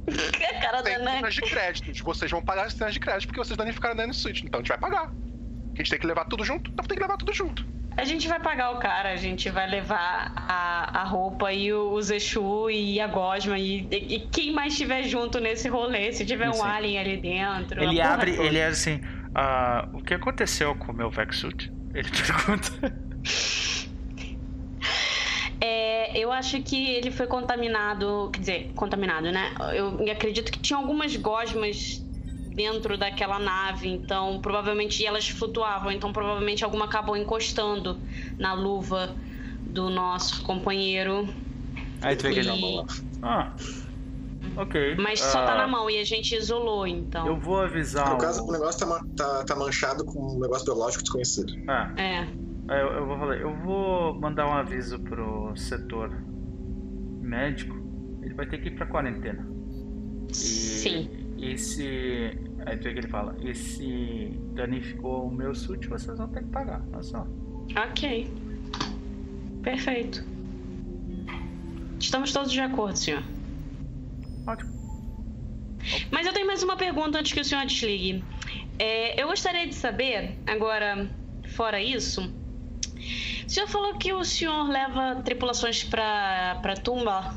A 0.07 0.09
cara 0.63 0.83
Tem 0.83 0.97
cenas 0.97 1.35
de 1.35 1.41
créditos. 1.43 2.01
Vocês 2.01 2.31
vão 2.31 2.43
pagar 2.43 2.67
as 2.67 2.73
cenas 2.75 2.93
de 2.95 3.01
crédito 3.01 3.29
porque 3.29 3.41
vocês 3.41 3.57
danificaram 3.57 3.95
a 3.95 3.97
Nanosuite. 3.97 4.45
Então 4.47 4.59
a 4.59 4.63
gente 4.63 4.69
vai 4.69 4.79
pagar. 4.79 5.05
A 5.75 5.77
gente 5.79 5.91
tem 5.91 5.99
que 5.99 6.07
levar 6.07 6.25
tudo 6.25 6.45
junto, 6.45 6.71
então 6.71 6.85
tem 6.85 6.97
que 6.97 7.03
levar 7.03 7.17
tudo 7.17 7.33
junto. 7.33 7.65
A 7.99 8.05
gente 8.05 8.29
vai 8.29 8.39
pagar 8.39 8.71
o 8.71 8.79
cara, 8.79 9.11
a 9.11 9.17
gente 9.17 9.51
vai 9.51 9.69
levar 9.69 10.33
a, 10.37 11.01
a 11.01 11.05
roupa 11.05 11.53
e 11.53 11.73
o, 11.73 11.91
o 11.91 12.01
Zexu 12.01 12.71
e 12.71 13.01
a 13.01 13.09
Gosma 13.09 13.59
e, 13.59 13.89
e- 13.91 14.15
e 14.15 14.21
quem 14.31 14.53
mais 14.53 14.73
estiver 14.73 15.03
junto 15.03 15.41
nesse 15.41 15.69
rolê, 15.69 16.13
se 16.13 16.25
tiver 16.25 16.49
um 16.49 16.53
Sim. 16.53 16.63
alien 16.63 16.99
ali 16.99 17.17
dentro. 17.17 17.83
Ele 17.83 18.01
abre, 18.01 18.33
toda. 18.37 18.47
ele 18.47 18.59
é 18.59 18.67
assim: 18.67 19.01
ah, 19.35 19.89
O 19.93 20.01
que 20.01 20.15
aconteceu 20.15 20.75
com 20.77 20.93
o 20.93 20.95
meu 20.95 21.11
Vexsuit? 21.11 21.73
Ele 21.93 22.09
pergunta. 22.15 22.95
É, 25.61 26.17
eu 26.17 26.31
acho 26.31 26.63
que 26.63 26.91
ele 26.91 27.11
foi 27.11 27.27
contaminado, 27.27 28.31
quer 28.33 28.39
dizer, 28.41 28.71
contaminado, 28.77 29.33
né? 29.33 29.53
Eu 29.75 29.99
acredito 30.13 30.53
que 30.53 30.59
tinha 30.61 30.77
algumas 30.79 31.17
gosmas 31.17 32.01
dentro 32.59 32.99
daquela 32.99 33.39
nave, 33.39 33.89
então 33.89 34.41
provavelmente 34.41 35.01
e 35.01 35.07
elas 35.07 35.29
flutuavam, 35.29 35.93
então 35.93 36.13
provavelmente 36.13 36.65
alguma 36.65 36.87
acabou 36.87 37.17
encostando 37.17 37.97
na 38.37 38.53
luva 38.53 39.15
do 39.61 39.89
nosso 39.89 40.43
companheiro, 40.43 41.29
Aí 42.03 42.17
tu 42.17 42.23
vê 42.25 42.33
que 42.35 42.41
ele. 42.41 42.51
E- 42.51 42.85
Ah, 43.23 43.53
ok. 44.57 44.97
mas 44.97 45.21
só 45.21 45.45
tá 45.47 45.55
Ah, 45.55 45.59
na 45.59 45.67
mão 45.69 45.89
e 45.91 45.99
a 46.01 46.05
gente 46.05 46.35
isolou, 46.35 46.87
então. 46.87 47.27
Eu 47.27 47.37
vou 47.39 47.61
avisar. 47.61 48.11
No 48.11 48.19
caso, 48.19 48.43
o... 48.43 48.49
o 48.49 48.53
negócio 48.53 48.87
tá, 48.87 49.01
tá, 49.17 49.45
tá 49.45 49.57
manchado 49.57 50.05
com 50.05 50.37
um 50.37 50.41
negócio 50.41 50.65
biológico 50.65 51.03
desconhecido. 51.03 51.53
Ah, 51.69 51.93
É. 51.97 52.27
eu, 52.71 52.87
eu 52.99 53.07
vou 53.07 53.19
falar. 53.19 53.37
Eu 53.37 53.55
vou 53.65 54.15
mandar 54.21 54.47
um 54.49 54.53
aviso 54.53 54.99
pro 55.01 55.53
setor 55.57 56.11
médico. 57.21 57.77
Ele 58.23 58.35
vai 58.35 58.47
ter 58.47 58.59
que 58.59 58.69
ir 58.69 58.77
pra 58.77 58.87
quarentena. 58.87 59.45
E 60.31 60.35
Sim. 60.35 61.11
E 61.37 61.57
se. 61.59 62.37
Aí 62.69 62.77
tu 62.77 62.85
vê 62.85 62.93
que 62.93 62.99
ele 63.01 63.09
fala: 63.09 63.35
E 63.41 63.55
se 63.55 64.31
danificou 64.53 65.27
o 65.27 65.31
meu 65.35 65.55
suit, 65.55 65.89
vocês 65.89 66.19
vão 66.19 66.29
ter 66.29 66.43
que 66.43 66.51
pagar. 66.51 66.83
Olha 66.93 67.03
só. 67.03 67.27
Ok. 67.91 68.31
Perfeito. 69.63 70.23
Estamos 71.99 72.31
todos 72.31 72.53
de 72.53 72.61
acordo, 72.61 72.97
senhor. 72.99 73.23
Ótimo. 74.47 74.71
Mas 76.11 76.27
eu 76.27 76.33
tenho 76.35 76.47
mais 76.47 76.63
uma 76.63 76.77
pergunta 76.77 77.19
antes 77.19 77.33
que 77.33 77.41
o 77.41 77.45
senhor 77.45 77.65
desligue. 77.65 78.23
É, 78.79 79.21
eu 79.21 79.29
gostaria 79.29 79.67
de 79.67 79.75
saber, 79.75 80.39
agora, 80.47 81.09
fora 81.49 81.81
isso, 81.81 82.23
o 83.47 83.51
senhor 83.51 83.67
falou 83.67 83.97
que 83.97 84.13
o 84.13 84.23
senhor 84.25 84.69
leva 84.69 85.23
tripulações 85.25 85.83
pra, 85.85 86.59
pra 86.61 86.75
tumba 86.75 87.35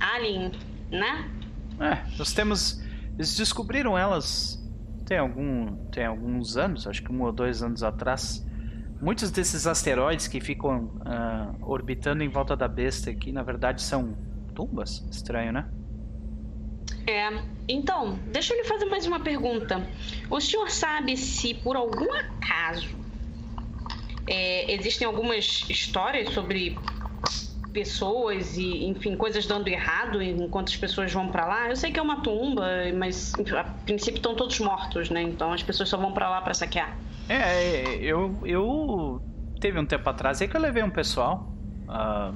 Alien, 0.00 0.50
né? 0.90 1.30
É, 1.78 2.18
nós 2.18 2.32
temos. 2.32 2.79
Eles 3.20 3.36
descobriram 3.36 3.98
elas 3.98 4.58
tem 5.04 5.18
algum. 5.18 5.76
tem 5.90 6.06
alguns 6.06 6.56
anos, 6.56 6.86
acho 6.86 7.02
que 7.02 7.12
um 7.12 7.20
ou 7.20 7.30
dois 7.30 7.62
anos 7.62 7.82
atrás. 7.82 8.42
Muitos 8.98 9.30
desses 9.30 9.66
asteroides 9.66 10.26
que 10.26 10.40
ficam 10.40 10.90
ah, 11.04 11.52
orbitando 11.60 12.24
em 12.24 12.30
volta 12.30 12.56
da 12.56 12.66
besta 12.66 13.10
aqui, 13.10 13.30
na 13.30 13.42
verdade, 13.42 13.82
são 13.82 14.16
tumbas? 14.54 15.06
Estranho, 15.10 15.52
né? 15.52 15.68
É. 17.06 17.28
Então, 17.68 18.18
deixa 18.32 18.54
eu 18.54 18.56
lhe 18.56 18.64
fazer 18.64 18.86
mais 18.86 19.06
uma 19.06 19.20
pergunta. 19.20 19.86
O 20.30 20.40
senhor 20.40 20.70
sabe 20.70 21.14
se, 21.18 21.52
por 21.52 21.76
algum 21.76 22.10
acaso, 22.14 22.96
é, 24.26 24.72
existem 24.72 25.06
algumas 25.06 25.66
histórias 25.68 26.32
sobre 26.32 26.78
pessoas 27.72 28.56
e, 28.56 28.84
enfim, 28.86 29.16
coisas 29.16 29.46
dando 29.46 29.68
errado 29.68 30.22
enquanto 30.22 30.68
as 30.68 30.76
pessoas 30.76 31.12
vão 31.12 31.28
pra 31.28 31.46
lá? 31.46 31.68
Eu 31.68 31.76
sei 31.76 31.90
que 31.92 31.98
é 31.98 32.02
uma 32.02 32.20
tumba, 32.20 32.66
mas 32.96 33.32
a 33.56 33.64
princípio 33.84 34.18
estão 34.18 34.34
todos 34.34 34.58
mortos, 34.60 35.08
né? 35.10 35.22
Então 35.22 35.52
as 35.52 35.62
pessoas 35.62 35.88
só 35.88 35.96
vão 35.96 36.12
pra 36.12 36.28
lá 36.28 36.40
pra 36.42 36.52
saquear. 36.54 36.96
É, 37.28 37.94
eu. 37.96 38.36
eu 38.44 39.22
teve 39.60 39.78
um 39.78 39.84
tempo 39.86 40.08
atrás 40.08 40.40
aí 40.42 40.48
que 40.48 40.56
eu 40.56 40.60
levei 40.60 40.82
um 40.82 40.90
pessoal. 40.90 41.52
ah, 41.88 42.32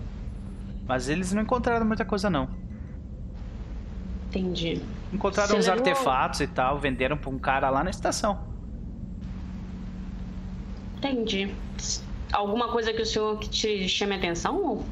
mas 0.87 1.09
eles 1.09 1.33
não 1.33 1.43
encontraram 1.43 1.87
muita 1.87 2.05
coisa 2.05 2.29
não. 2.29 2.49
Entendi. 4.29 4.81
Encontraram 5.13 5.51
Você 5.51 5.57
uns 5.59 5.67
levou- 5.67 5.79
artefatos 5.81 6.41
e 6.41 6.47
tal, 6.47 6.79
venderam 6.79 7.17
pra 7.17 7.31
um 7.31 7.39
cara 7.39 7.71
lá 7.71 7.83
na 7.85 7.91
estação. 7.91 8.39
Entendi. 10.99 11.55
Alguma 12.33 12.69
coisa 12.69 12.93
que 12.93 13.03
o 13.03 13.07
senhor 13.07 13.39
que 13.39 13.49
te 13.49 13.89
chame 13.89 14.15
atenção? 14.17 14.85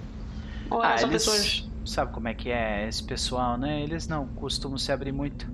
Ou, 0.72 0.82
Ah, 0.82 0.96
só 0.98 1.06
eles- 1.06 1.24
pessoas. 1.24 1.70
Sabe 1.84 2.12
como 2.12 2.28
é 2.28 2.34
que 2.34 2.48
é 2.50 2.86
esse 2.88 3.02
pessoal, 3.02 3.58
né? 3.58 3.82
Eles 3.82 4.06
não 4.06 4.26
costumam 4.28 4.78
se 4.78 4.92
abrir 4.92 5.10
muito. 5.12 5.50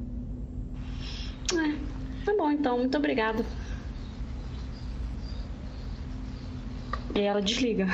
Tá 2.25 2.35
bom, 2.37 2.51
então. 2.51 2.77
Muito 2.79 2.97
obrigado. 2.99 3.45
E 7.15 7.21
ela 7.21 7.41
desliga. 7.41 7.87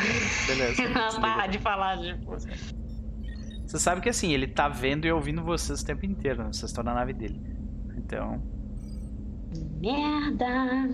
Beleza. 0.49 0.83
Ela 0.83 1.21
para 1.21 1.47
de 1.47 1.59
falar. 1.59 1.99
Tipo. 1.99 2.33
Você 3.65 3.79
sabe 3.79 4.01
que 4.01 4.09
assim, 4.09 4.33
ele 4.33 4.49
tá 4.49 4.69
vendo 4.69 5.07
e 5.07 5.13
ouvindo 5.13 5.43
vocês 5.43 5.81
o 5.81 5.87
tempo 5.87 6.05
inteiro, 6.05 6.43
né? 6.43 6.53
Vocês 6.53 6.71
estão 6.71 6.83
na 6.85 6.93
nave 6.93 7.13
dele. 7.13 7.41
Então. 7.97 8.43
Merda. 9.81 10.91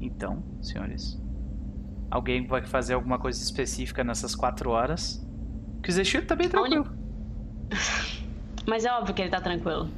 Então, 0.00 0.42
senhores. 0.60 1.18
Alguém 2.14 2.46
vai 2.46 2.62
fazer 2.62 2.94
alguma 2.94 3.18
coisa 3.18 3.42
específica 3.42 4.04
nessas 4.04 4.36
quatro 4.36 4.70
horas? 4.70 5.20
Que 5.82 5.90
o 5.90 5.92
Zeshiro 5.92 6.24
tá 6.24 6.36
bem 6.36 6.48
tranquilo. 6.48 6.86
Mas 8.68 8.84
é 8.84 8.92
óbvio 8.92 9.12
que 9.12 9.20
ele 9.20 9.30
tá 9.30 9.40
tranquilo. 9.40 9.90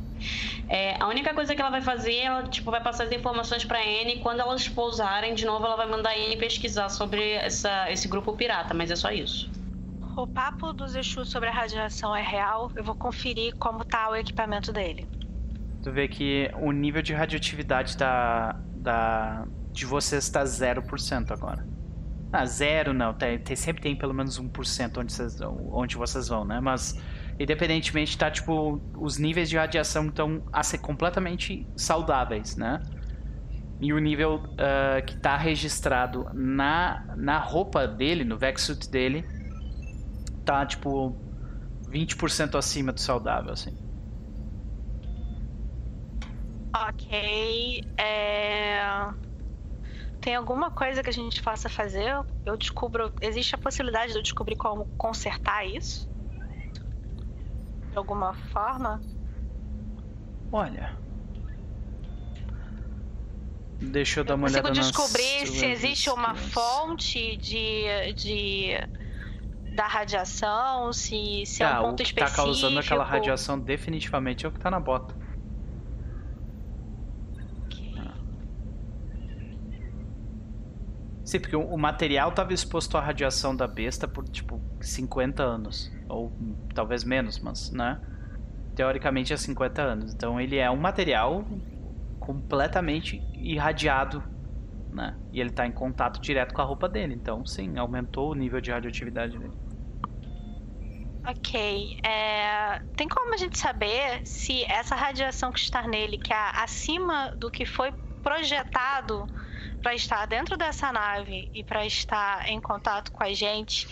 É, 0.67 0.97
a 0.99 1.09
única 1.09 1.35
coisa 1.35 1.55
que 1.55 1.61
ela 1.61 1.71
vai 1.71 1.83
fazer, 1.83 2.15
ela 2.15 2.45
tipo, 2.45 2.71
vai 2.71 2.83
passar 2.83 3.05
as 3.05 3.13
informações 3.13 3.67
pra 3.67 3.81
Anne 3.81 4.15
e 4.15 4.21
quando 4.21 4.41
elas 4.41 4.67
pousarem, 4.67 5.35
de 5.35 5.45
novo 5.45 5.67
ela 5.67 5.77
vai 5.77 5.91
mandar 5.91 6.13
a 6.13 6.15
Anne 6.15 6.39
pesquisar 6.39 6.89
sobre 6.89 7.33
essa, 7.33 7.93
esse 7.93 8.09
grupo 8.09 8.35
pirata, 8.35 8.73
mas 8.73 8.91
é 8.91 8.97
só 8.97 9.11
isso. 9.11 9.51
O 10.17 10.27
papo 10.27 10.73
do 10.73 10.89
Zexu 10.89 11.27
sobre 11.27 11.51
a 11.51 11.53
radiação 11.53 12.17
é 12.17 12.23
real. 12.23 12.73
Eu 12.75 12.83
vou 12.83 12.95
conferir 12.95 13.55
como 13.57 13.85
tá 13.85 14.09
o 14.09 14.17
equipamento 14.17 14.73
dele. 14.73 15.07
Tu 15.83 15.93
vê 15.93 16.09
que 16.09 16.51
o 16.63 16.73
nível 16.73 17.03
de 17.03 17.13
radioatividade 17.13 17.95
da, 17.99 18.57
da 18.77 19.47
de 19.71 19.85
vocês 19.85 20.31
tá 20.31 20.43
0% 20.43 21.31
agora. 21.31 21.76
Ah, 22.32 22.44
zero 22.44 22.93
não, 22.93 23.15
tem, 23.15 23.39
tem- 23.39 23.57
sempre 23.57 23.82
tem 23.82 23.97
pelo 23.97 24.12
menos 24.12 24.39
1% 24.39 25.01
onde 25.01 25.12
vocês, 25.12 25.36
onde 25.73 25.97
vocês 25.97 26.28
vão, 26.28 26.44
né? 26.44 26.61
Mas, 26.61 26.93
independentemente, 27.39 28.16
tá 28.19 28.31
tipo, 28.31 28.85
os 28.98 29.16
níveis 29.19 29.48
de 29.48 29.57
radiação 29.57 30.09
estão 30.09 30.44
a 30.53 30.62
ser 30.62 30.78
completamente 30.78 31.70
saudáveis, 31.77 32.57
né? 32.57 32.81
E 33.81 33.93
o 33.93 33.98
nível 33.98 34.43
ah, 34.59 35.03
que 35.03 35.16
tá 35.20 35.36
registrado 35.36 36.27
na, 36.35 37.05
na 37.16 37.39
roupa 37.39 37.86
dele, 37.86 38.24
no 38.24 38.39
Vexsuit 38.39 38.90
dele, 38.90 39.24
tá 40.44 40.65
tipo 40.66 41.20
20% 41.89 42.57
acima 42.57 42.93
do 42.93 43.01
saudável, 43.01 43.53
assim. 43.53 43.77
Ok. 46.74 47.09
É... 47.97 49.26
Tem 50.21 50.35
alguma 50.35 50.71
coisa 50.71 51.03
que 51.03 51.11
a 51.11 51.13
gente 51.13 51.41
possa 51.43 51.69
fazer? 51.69 52.13
Eu 52.45 52.57
descubro. 52.57 53.13
Existe 53.21 53.55
a 53.55 53.59
possibilidade 53.59 54.13
de 54.13 54.19
eu 54.19 54.23
descobrir 54.23 54.57
como 54.57 54.87
consertar 54.97 55.65
isso? 55.67 56.09
De 57.91 57.97
alguma 57.99 58.35
forma? 58.35 59.01
Olha. 60.51 60.91
Deixa 63.81 64.21
eu 64.21 64.25
dar 64.25 64.35
Eu 64.35 64.39
uma 64.39 64.49
consigo 64.49 64.69
olhada 64.69 64.81
nas 64.81 64.87
descobrir 64.87 65.47
suas 65.47 65.59
se 65.59 65.67
existe 65.67 66.11
uma 66.11 66.35
fonte 66.35 67.37
de, 67.37 68.13
de 68.15 68.71
da 69.75 69.87
radiação, 69.87 70.93
se, 70.93 71.45
se 71.47 71.63
é 71.63 71.67
Tá, 71.67 71.81
um 71.81 71.85
o 71.85 71.87
ponto 71.91 71.97
que 72.03 72.15
tá 72.15 72.25
específico. 72.25 72.37
causando 72.37 72.79
aquela 72.79 73.05
radiação 73.05 73.59
definitivamente 73.61 74.47
é 74.47 74.49
o 74.49 74.53
que 74.53 74.59
tá 74.59 74.71
na 74.71 74.81
bota. 74.81 75.15
Sim, 81.27 81.40
porque 81.40 81.57
o 81.57 81.77
material 81.77 82.28
estava 82.31 82.53
exposto 82.55 82.97
à 82.97 83.01
radiação 83.01 83.55
da 83.55 83.66
besta 83.66 84.07
por 84.07 84.23
tipo 84.28 84.62
50 84.81 85.43
anos. 85.43 85.90
Ou 86.09 86.32
hum, 86.40 86.57
talvez 86.73 87.03
menos, 87.03 87.40
mas, 87.40 87.69
né? 87.73 88.01
Teoricamente 88.77 89.32
é 89.32 89.36
50 89.36 89.82
anos. 89.82 90.15
Então 90.15 90.40
ele 90.40 90.57
é 90.57 90.70
um 90.70 90.77
material 90.77 91.44
completamente 92.20 93.20
irradiado, 93.35 94.23
né? 94.93 95.16
E 95.32 95.40
ele 95.40 95.51
tá 95.51 95.66
em 95.66 95.73
contato 95.73 96.23
direto 96.23 96.55
com 96.55 96.62
a 96.62 96.65
roupa 96.65 96.89
dele. 96.89 97.15
Então, 97.15 97.44
sim, 97.44 97.77
aumentou 97.77 98.31
o 98.31 98.35
nível 98.35 98.61
de 98.61 98.70
radioatividade 98.70 99.36
dele. 99.36 99.55
Ok. 101.27 101.98
É, 102.05 102.81
Tem 102.97 103.09
como 103.09 103.35
a 103.35 103.36
gente 103.36 103.59
saber 103.59 104.24
se 104.24 104.65
essa 104.66 104.94
radiação 104.94 105.51
que 105.51 105.59
está 105.59 105.82
nele, 105.89 106.19
que 106.19 106.32
é 106.32 106.36
acima 106.62 107.32
do 107.36 107.51
que 107.51 107.66
foi 107.66 107.93
projetado 108.23 109.27
para 109.83 109.95
estar 109.95 110.27
dentro 110.27 110.57
dessa 110.57 110.93
nave 110.93 111.51
e 111.55 111.63
para 111.65 111.85
estar 111.87 112.49
em 112.49 112.61
contato 112.61 113.13
com 113.13 113.23
a 113.23 113.33
gente, 113.33 113.87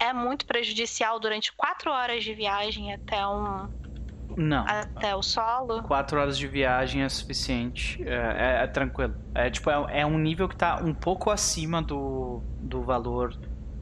é 0.00 0.12
muito 0.12 0.46
prejudicial 0.46 1.18
durante 1.20 1.52
quatro 1.52 1.90
horas 1.90 2.24
de 2.24 2.34
viagem 2.34 2.92
até 2.92 3.26
um 3.26 3.68
Não. 4.36 4.64
até 4.66 5.14
o 5.14 5.22
solo? 5.22 5.82
Quatro 5.82 6.18
horas 6.20 6.36
de 6.36 6.46
viagem 6.48 7.02
é 7.02 7.08
suficiente. 7.08 8.02
É, 8.06 8.60
é- 8.60 8.64
é 8.64 8.66
tranquilo. 8.66 9.14
É 9.34 9.48
tipo, 9.50 9.70
é, 9.70 10.00
é 10.00 10.06
um 10.06 10.18
nível 10.18 10.48
que 10.48 10.56
tá 10.56 10.80
um 10.82 10.92
pouco 10.94 11.30
acima 11.30 11.80
do, 11.82 12.42
do 12.60 12.82
valor. 12.82 13.36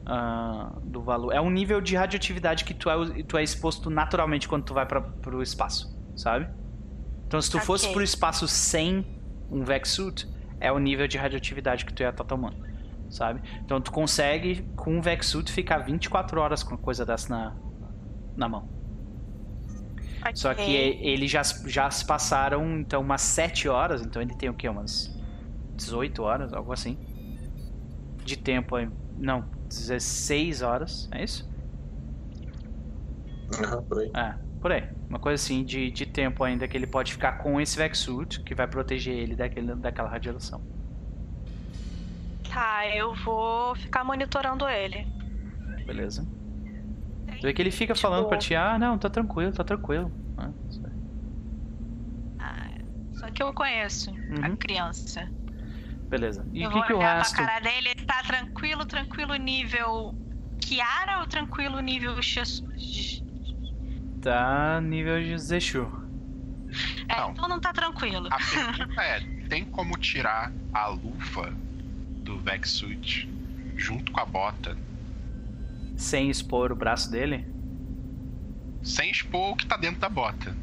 ah, 0.05 0.69
do 0.83 1.01
valor. 1.01 1.31
É 1.33 1.39
um 1.39 1.49
nível 1.49 1.79
de 1.79 1.95
radioatividade 1.95 2.65
que 2.65 2.73
tu 2.73 2.89
é, 2.89 3.23
tu 3.23 3.37
é 3.37 3.41
exposto 3.43 3.89
naturalmente 3.89 4.49
quando 4.49 4.65
tu 4.65 4.73
vai 4.73 4.85
para 4.85 4.99
pro 4.99 5.41
espaço, 5.41 5.97
sabe? 6.13 6.45
Então 7.25 7.41
se 7.41 7.49
tu 7.49 7.55
Ok. 7.55 7.65
fosse 7.65 7.89
pro 7.93 8.03
espaço 8.03 8.45
sem 8.45 9.05
um 9.49 9.63
Vexsuit, 9.63 10.27
é 10.63 10.71
o 10.71 10.79
nível 10.79 11.07
de 11.07 11.17
radioatividade 11.17 11.85
que 11.85 11.93
tu 11.93 12.01
ia 12.03 12.09
estar 12.09 12.25
tomando, 12.25 12.57
sabe? 13.09 13.41
Então 13.63 13.81
tu 13.81 13.91
consegue, 13.91 14.71
com 14.75 14.97
um 14.97 15.01
Vexsuit, 15.01 15.51
ficar 15.51 15.79
24 15.79 16.41
horas 16.41 16.63
com 16.63 16.75
uma 16.75 16.81
coisa 16.81 17.05
dessa 17.05 17.33
na, 17.33 17.57
na 18.37 18.49
mão. 18.49 18.71
Só 20.33 20.53
Ok. 20.53 20.55
que 20.55 20.71
ele 20.73 21.27
já, 21.27 21.41
já 21.65 21.89
se 21.91 22.05
passaram, 22.05 22.79
então, 22.79 23.01
umas 23.01 23.21
7 23.21 23.67
horas. 23.69 24.01
Então 24.05 24.21
ele 24.21 24.35
tem 24.35 24.49
o 24.49 24.55
quê? 24.55 24.67
Umas 24.69 25.15
18 25.75 26.23
horas, 26.23 26.53
algo 26.53 26.71
assim. 26.71 26.99
De 28.23 28.37
tempo 28.37 28.75
aí. 28.75 28.89
Não, 29.15 29.49
16 29.69 30.61
horas, 30.61 31.07
é 31.11 31.23
isso? 31.23 31.43
Aham, 33.53 33.83
por 33.87 33.99
aí. 33.99 34.11
É, 34.15 34.35
por 34.59 34.71
aí. 34.71 34.83
Uma 35.13 35.19
coisa 35.19 35.35
assim 35.35 35.63
de, 35.63 35.91
de 35.91 36.07
tempo 36.07 36.43
ainda 36.43 36.67
que 36.67 36.75
ele 36.75 36.87
pode 36.87 37.13
ficar 37.13 37.33
com 37.33 37.61
esse 37.61 37.77
Vexsuit, 37.77 38.41
que 38.41 38.55
vai 38.55 38.65
proteger 38.65 39.13
ele 39.15 39.35
daquele, 39.35 39.75
daquela 39.75 40.09
radiação. 40.09 40.59
Tá, 42.51 42.87
eu 42.87 43.13
vou 43.13 43.75
ficar 43.75 44.03
monitorando 44.03 44.67
ele. 44.67 45.05
Beleza? 45.85 46.25
Tu 47.39 47.43
vê 47.43 47.53
que 47.53 47.61
ele 47.61 47.69
fica 47.69 47.93
Tipo- 47.93 48.07
falando 48.07 48.27
pra 48.27 48.39
ti, 48.39 48.55
ah, 48.55 48.79
não, 48.79 48.97
tá 48.97 49.07
tranquilo, 49.07 49.51
tá 49.53 49.63
tranquilo. 49.63 50.11
Ah. 50.35 50.49
Ah, 52.39 52.69
Só 53.11 53.29
que 53.29 53.43
eu 53.43 53.53
conheço 53.53 54.09
a 54.41 54.49
Uhum. 54.49 54.55
criança. 54.55 55.29
Beleza. 56.09 56.43
E 56.51 56.63
eu 56.63 56.69
o 56.69 56.71
que, 56.73 56.77
vou 56.79 56.87
que 56.87 56.93
o 56.93 56.97
resto. 56.97 57.35
pra 57.35 57.45
cara 57.45 57.59
dele, 57.59 57.89
ele 57.89 58.03
tá 58.05 58.23
tranquilo, 58.25 58.83
tranquilo 58.83 59.35
nível 59.35 60.15
Kiara 60.59 61.19
ou 61.19 61.27
tranquilo 61.27 61.79
nível 61.81 62.19
X? 62.19 62.63
Tá 64.23 64.79
nível 64.81 65.21
de 65.21 65.37
Zeshu. 65.37 65.85
É, 67.09 67.17
Não. 67.19 67.31
então 67.31 67.47
não 67.49 67.59
tá 67.59 67.73
tranquilo. 67.73 68.27
A 68.31 68.37
pergunta 68.39 69.01
é: 69.03 69.19
tem 69.49 69.65
como 69.65 69.97
tirar 69.97 70.51
a 70.73 70.87
luva 70.87 71.53
do 72.23 72.39
Vexsuit 72.39 73.29
junto 73.75 74.11
com 74.11 74.19
a 74.21 74.25
bota 74.25 74.77
Sem 75.97 76.29
expor 76.29 76.71
o 76.71 76.75
braço 76.75 77.11
dele? 77.11 77.45
sem 78.81 79.09
expor 79.11 79.51
o 79.53 79.55
que 79.55 79.65
tá 79.65 79.77
dentro 79.77 79.99
da 80.01 80.09
bota? 80.09 80.55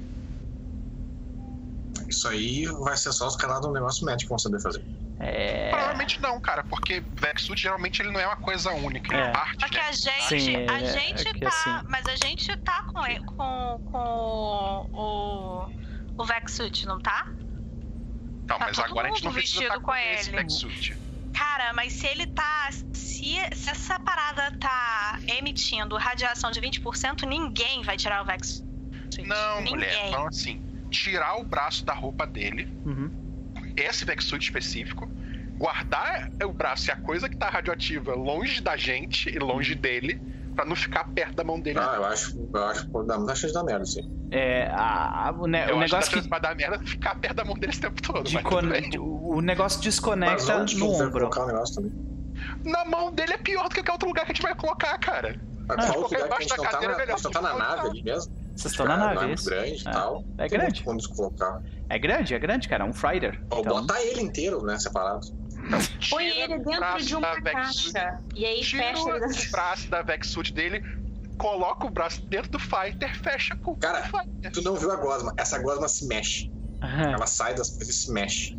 Isso 2.09 2.29
aí 2.29 2.67
vai 2.67 2.97
ser 2.97 3.13
só 3.13 3.27
os 3.27 3.37
caras 3.37 3.61
do 3.63 3.73
negócio 3.73 4.05
médico 4.05 4.25
que 4.25 4.29
vão 4.31 4.39
saber 4.39 4.61
fazer. 4.61 4.85
É. 5.23 5.69
Provavelmente 5.71 6.21
não, 6.23 6.41
cara, 6.41 6.65
porque 6.65 7.03
Vexsuit 7.15 7.61
geralmente 7.61 8.01
ele 8.01 8.11
não 8.11 8.19
é 8.19 8.27
uma 8.27 8.37
coisa 8.37 8.71
única, 8.73 9.13
ele 9.15 9.23
É. 9.23 9.27
é 9.27 9.33
parte 9.33 9.61
Só 9.61 9.69
que 9.69 9.79
a 9.79 9.93
gente, 9.93 10.41
Sim, 10.41 10.57
a 10.67 10.81
é- 10.81 10.93
gente 10.93 11.29
é 11.29 11.41
tá, 11.41 11.49
assim- 11.49 11.87
mas 11.89 12.07
a 12.07 12.17
gente 12.17 12.57
tá 12.59 12.83
com 12.87 13.01
com, 13.37 13.81
com 13.85 14.89
o 14.93 15.69
o 16.17 16.25
Vexsuit, 16.25 16.87
não 16.87 16.99
tá? 17.01 17.27
Então, 18.45 18.59
tá 18.59 18.65
mas 18.67 18.77
todo 18.77 18.87
agora 18.87 19.09
a 19.09 19.11
gente 19.11 19.25
não 19.25 19.33
precisa 19.33 19.61
vestido 19.61 19.75
estar 19.77 19.81
com 19.81 19.95
esse 19.95 20.29
ele. 20.31 20.37
Vexsuit. 20.39 20.97
Cara, 21.33 21.73
mas 21.73 21.93
se 21.93 22.07
ele 22.07 22.27
tá. 22.27 22.69
Se, 22.93 23.35
se 23.55 23.71
essa 23.71 23.99
parada 24.01 24.51
tá 24.59 25.19
emitindo 25.39 25.97
radiação 25.97 26.51
de 26.51 26.61
20%, 26.61 27.23
ninguém 27.27 27.83
vai 27.83 27.97
tirar 27.97 28.23
o 28.23 28.25
Vex. 28.27 28.63
Não, 29.25 29.59
ninguém. 29.61 29.75
mulher. 29.77 30.09
Então, 30.09 30.27
assim, 30.27 30.61
tirar 30.91 31.37
o 31.37 31.45
braço 31.45 31.85
da 31.85 31.95
roupa 31.95 32.27
dele, 32.27 32.69
Uhum. 32.85 33.11
Esse 33.83 34.05
Vexsuit 34.05 34.43
específico, 34.45 35.09
guardar 35.59 36.31
o 36.45 36.53
braço 36.53 36.91
e 36.91 36.93
a 36.93 36.97
coisa 36.97 37.29
que 37.29 37.37
tá 37.37 37.49
radioativa 37.49 38.15
longe 38.15 38.61
da 38.63 38.77
gente 38.77 39.29
e 39.29 39.39
longe 39.39 39.75
dele, 39.75 40.21
pra 40.55 40.65
não 40.65 40.75
ficar 40.75 41.05
perto 41.05 41.35
da 41.35 41.45
mão 41.45 41.61
dele. 41.61 41.79
Ah, 41.79 41.95
eu 41.97 42.05
acho, 42.05 42.49
eu 42.53 42.65
acho 42.67 42.85
que 42.87 42.91
pode 42.91 43.09
dar 43.09 43.19
muita 43.19 43.35
chance 43.35 43.49
de 43.49 43.53
dar 43.55 43.65
merda, 43.65 43.85
sim. 43.85 44.11
É, 44.31 44.67
a- 44.73 45.29
a- 45.29 45.33
o, 45.33 45.47
ne- 45.47 45.63
Eu 45.71 45.77
o 45.77 45.81
acho 45.81 45.93
negócio 45.93 46.13
que 46.13 46.23
que 46.23 46.29
vai 46.29 46.41
dar 46.41 46.55
merda 46.55 46.79
ficar 46.81 47.15
perto 47.17 47.37
da 47.37 47.45
mão 47.45 47.55
dele 47.55 47.73
esse 47.73 47.81
tempo 47.81 48.01
todo. 48.03 48.25
de 48.25 48.35
mas 48.35 48.43
con- 48.45 48.61
tudo 48.61 48.69
bem. 48.71 48.91
de- 48.91 48.99
o 48.99 49.41
negócio 49.41 49.79
Mas 49.79 49.85
desconecta 49.85 50.57
onde 50.57 50.77
no 50.77 50.91
ombro. 50.93 51.11
colocar 51.11 51.45
o 51.45 51.47
negócio 51.47 51.75
também? 51.77 51.93
Na 52.65 52.85
mão 52.85 53.13
dele 53.13 53.35
é 53.35 53.39
pior 53.39 53.65
do 53.69 53.75
que 53.75 53.83
qualquer 53.83 53.93
outro 53.93 54.09
lugar 54.09 54.25
que 54.25 54.33
a 54.33 54.35
gente 54.35 54.43
vai 54.43 54.55
colocar, 54.55 54.97
cara. 54.99 55.39
Ah, 55.69 55.75
qual 55.77 55.93
qualquer 56.01 56.23
lugar 56.23 56.29
que 56.29 56.35
a 56.35 56.41
gente 56.41 56.51
da 56.51 56.57
não 56.57 56.65
tá 56.65 56.71
cadeira 56.71 56.95
na, 56.95 56.99
é 56.99 57.01
melhor 57.03 57.15
a 57.15 57.17
gente 57.19 57.25
não 57.25 57.33
tá 57.33 57.43
na 57.43 57.55
nave 57.59 57.89
ali 57.89 58.03
mesmo? 58.03 58.33
Vocês 58.61 58.73
estão 58.73 58.87
na 58.87 58.97
nave. 58.97 59.33
é 59.33 59.35
grande 59.37 59.83
e 59.85 59.89
É. 59.89 59.91
tal. 59.91 60.25
É 60.39 60.49
Tem 60.49 60.59
grande. 60.59 60.83
Colocar. 61.17 61.63
É 61.89 61.99
grande, 61.99 62.35
é 62.35 62.39
grande, 62.39 62.69
cara. 62.69 62.85
É 62.85 62.87
um 62.87 62.93
freighter. 62.93 63.41
Ou 63.51 63.61
Então, 63.61 63.81
botar 63.81 64.03
ele 64.03 64.21
inteiro, 64.21 64.63
né? 64.63 64.79
Separado. 64.79 65.27
Põe 66.11 66.27
ele 66.27 66.59
dentro 66.59 66.79
braço 66.81 67.07
de 67.07 67.15
uma 67.17 67.41
caixa. 67.43 68.19
E 68.35 68.45
aí 68.45 68.61
Tira 68.61 68.83
fecha 68.85 69.03
o 69.49 69.51
braço 69.51 69.89
da 69.91 70.03
Vexsuit 70.03 70.53
dele, 70.53 70.83
coloca 71.39 71.87
o 71.87 71.91
braço 71.91 72.21
dentro 72.27 72.51
do 72.51 72.59
Fighter, 72.59 73.15
fecha 73.23 73.55
com 73.57 73.75
Cara, 73.77 74.01
o 74.01 74.05
Fighter. 74.05 74.53
Tu 74.53 74.63
não 74.63 74.75
viu 74.77 74.91
a 74.91 74.97
gosma. 74.97 75.33
Essa 75.37 75.59
gosma 75.59 75.89
se 75.89 76.07
mexe. 76.07 76.51
aham. 76.83 77.13
Ela 77.13 77.27
sai 77.27 77.55
das 77.55 77.71
coisas 77.71 77.89
e 77.89 77.93
se 77.93 78.13
mexe. 78.13 78.59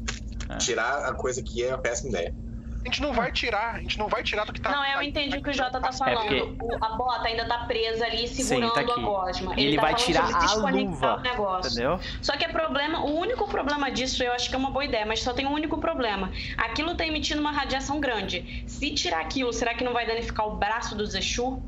É. 0.49 0.57
Tirar 0.57 1.05
a 1.05 1.13
coisa 1.13 1.41
que 1.41 1.63
é 1.63 1.69
uma 1.69 1.77
péssima 1.79 2.09
ideia. 2.09 2.35
A 2.81 2.85
gente 2.85 3.01
não 3.01 3.13
vai 3.13 3.31
tirar, 3.31 3.75
a 3.75 3.79
gente 3.79 3.97
não 3.99 4.07
vai 4.07 4.23
tirar 4.23 4.43
do 4.43 4.51
que 4.51 4.59
tá. 4.59 4.71
Não, 4.71 4.83
eu 4.83 4.93
tá- 4.95 5.05
entendi 5.05 5.37
o 5.37 5.43
que 5.43 5.49
o 5.51 5.53
Jota 5.53 5.79
tá 5.79 5.89
É 5.89 5.91
falando. 5.93 6.19
porque- 6.27 6.63
O- 6.63 6.83
A 6.83 6.89
bota 6.97 7.27
ainda 7.27 7.45
tá 7.47 7.59
presa 7.65 8.05
ali 8.05 8.27
segurando 8.27 8.73
tá 8.73 8.81
aqui. 8.81 8.91
a 8.91 8.95
gosma. 8.95 9.53
Ele 9.55 9.75
tá 9.75 9.81
vai 9.83 9.93
tirar 9.95 10.23
a 10.33 10.55
luva, 10.55 11.17
o 11.17 11.21
negócio. 11.21 11.71
Entendeu? 11.71 11.99
Só 12.23 12.35
que 12.35 12.43
é 12.45 12.47
problema, 12.47 13.01
o 13.05 13.15
único 13.19 13.47
problema 13.47 13.91
disso, 13.91 14.23
eu 14.23 14.33
acho 14.33 14.49
que 14.49 14.55
é 14.55 14.57
uma 14.57 14.71
boa 14.71 14.83
ideia, 14.83 15.05
mas 15.05 15.21
só 15.21 15.31
tem 15.31 15.45
um 15.45 15.53
único 15.53 15.77
problema. 15.79 16.31
Aquilo 16.57 16.95
tá 16.95 17.05
emitindo 17.05 17.39
uma 17.39 17.51
radiação 17.51 17.99
grande. 17.99 18.63
Se 18.67 18.89
tirar 18.95 19.19
aquilo, 19.21 19.53
será 19.53 19.75
que 19.75 19.83
não 19.83 19.93
vai 19.93 20.07
danificar 20.07 20.47
o 20.47 20.55
braço 20.57 20.95
do 20.95 21.05
Zeshu? 21.05 21.61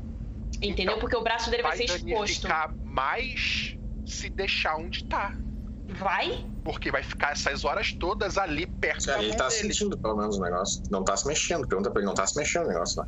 Entendeu? 0.60 0.94
Então, 0.94 0.98
Porque 0.98 1.16
o 1.16 1.22
braço 1.22 1.48
dele 1.50 1.62
vai, 1.62 1.76
Vai 1.76 1.86
ser 1.86 1.96
exposto. 1.96 2.42
danificar 2.48 2.74
mais 2.82 3.76
se 4.06 4.28
deixar 4.30 4.76
onde 4.76 5.04
tá. 5.04 5.32
Vai? 5.88 6.44
Porque 6.64 6.90
vai 6.90 7.02
ficar 7.02 7.32
essas 7.32 7.64
horas 7.64 7.92
todas 7.92 8.36
ali 8.38 8.66
perto 8.66 9.06
da 9.06 9.18
Ele 9.18 9.28
mão 9.28 9.36
tá 9.36 9.48
dele. 9.48 9.60
sentindo 9.74 9.96
pelo 9.98 10.16
menos 10.16 10.36
o 10.38 10.40
negócio. 10.40 10.82
Não 10.90 11.04
tá 11.04 11.16
se 11.16 11.26
mexendo. 11.26 11.66
Pergunta 11.68 11.90
pra 11.90 12.00
ele, 12.00 12.06
não 12.06 12.14
tá 12.14 12.26
se 12.26 12.36
mexendo 12.38 12.64
o 12.64 12.68
negócio 12.68 13.00
lá. 13.00 13.06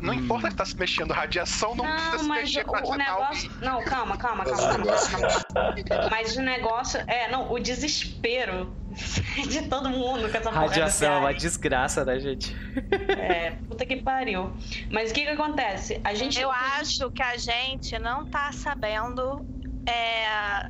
Não 0.00 0.12
Hum. 0.14 0.16
importa 0.18 0.48
que 0.48 0.54
tá 0.54 0.64
se 0.64 0.76
mexendo, 0.76 1.10
radiação 1.12 1.74
não, 1.74 1.84
precisa 1.84 2.12
Não, 2.12 2.18
se 2.20 2.24
mas 2.28 2.40
mexer 2.44 2.64
pra 2.64 2.84
o, 2.86 2.90
o 2.90 2.94
negócio. 2.94 3.50
Não, 3.60 3.82
calma, 3.82 4.16
calma, 4.16 4.44
calma. 4.44 4.44
o 4.44 4.68
calma, 4.68 4.78
negócio- 4.78 5.18
calma. 5.52 6.08
Mas 6.10 6.36
o 6.36 6.42
negócio. 6.42 7.00
É, 7.08 7.28
não, 7.30 7.50
o 7.52 7.58
desespero 7.58 8.72
de 9.48 9.62
todo 9.68 9.90
mundo 9.90 10.20
com 10.30 10.36
essa 10.36 10.50
porra 10.50 10.60
Radiação, 10.66 11.08
dessa 11.08 11.18
uma 11.20 11.26
área. 11.28 11.38
desgraça, 11.38 12.04
né, 12.04 12.20
gente? 12.20 12.54
É, 13.18 13.52
puta 13.68 13.84
que 13.84 13.96
pariu. 13.96 14.52
Mas 14.92 15.10
o 15.10 15.14
que 15.14 15.22
que 15.22 15.30
acontece? 15.30 16.00
A 16.04 16.14
gente. 16.14 16.40
Eu 16.40 16.50
acho 16.50 17.10
que 17.10 17.22
a 17.22 17.36
gente 17.36 17.98
não 17.98 18.24
tá 18.26 18.52
sabendo 18.52 19.44
é, 19.84 20.68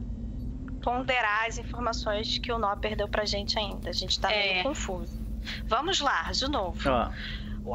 ponderar 0.89 1.47
as 1.47 1.59
informações 1.59 2.39
que 2.39 2.51
o 2.51 2.59
Nó 2.59 2.75
perdeu 2.77 3.07
pra 3.09 3.25
gente 3.27 3.59
ainda. 3.59 3.91
A 3.91 3.93
gente 3.93 4.19
tá 4.19 4.33
É. 4.33 4.53
meio 4.55 4.63
confuso. 4.65 5.21
Vamos 5.67 6.01
lá, 6.01 6.31
de 6.33 6.49
novo. 6.51 6.79
Ó, 6.91 7.11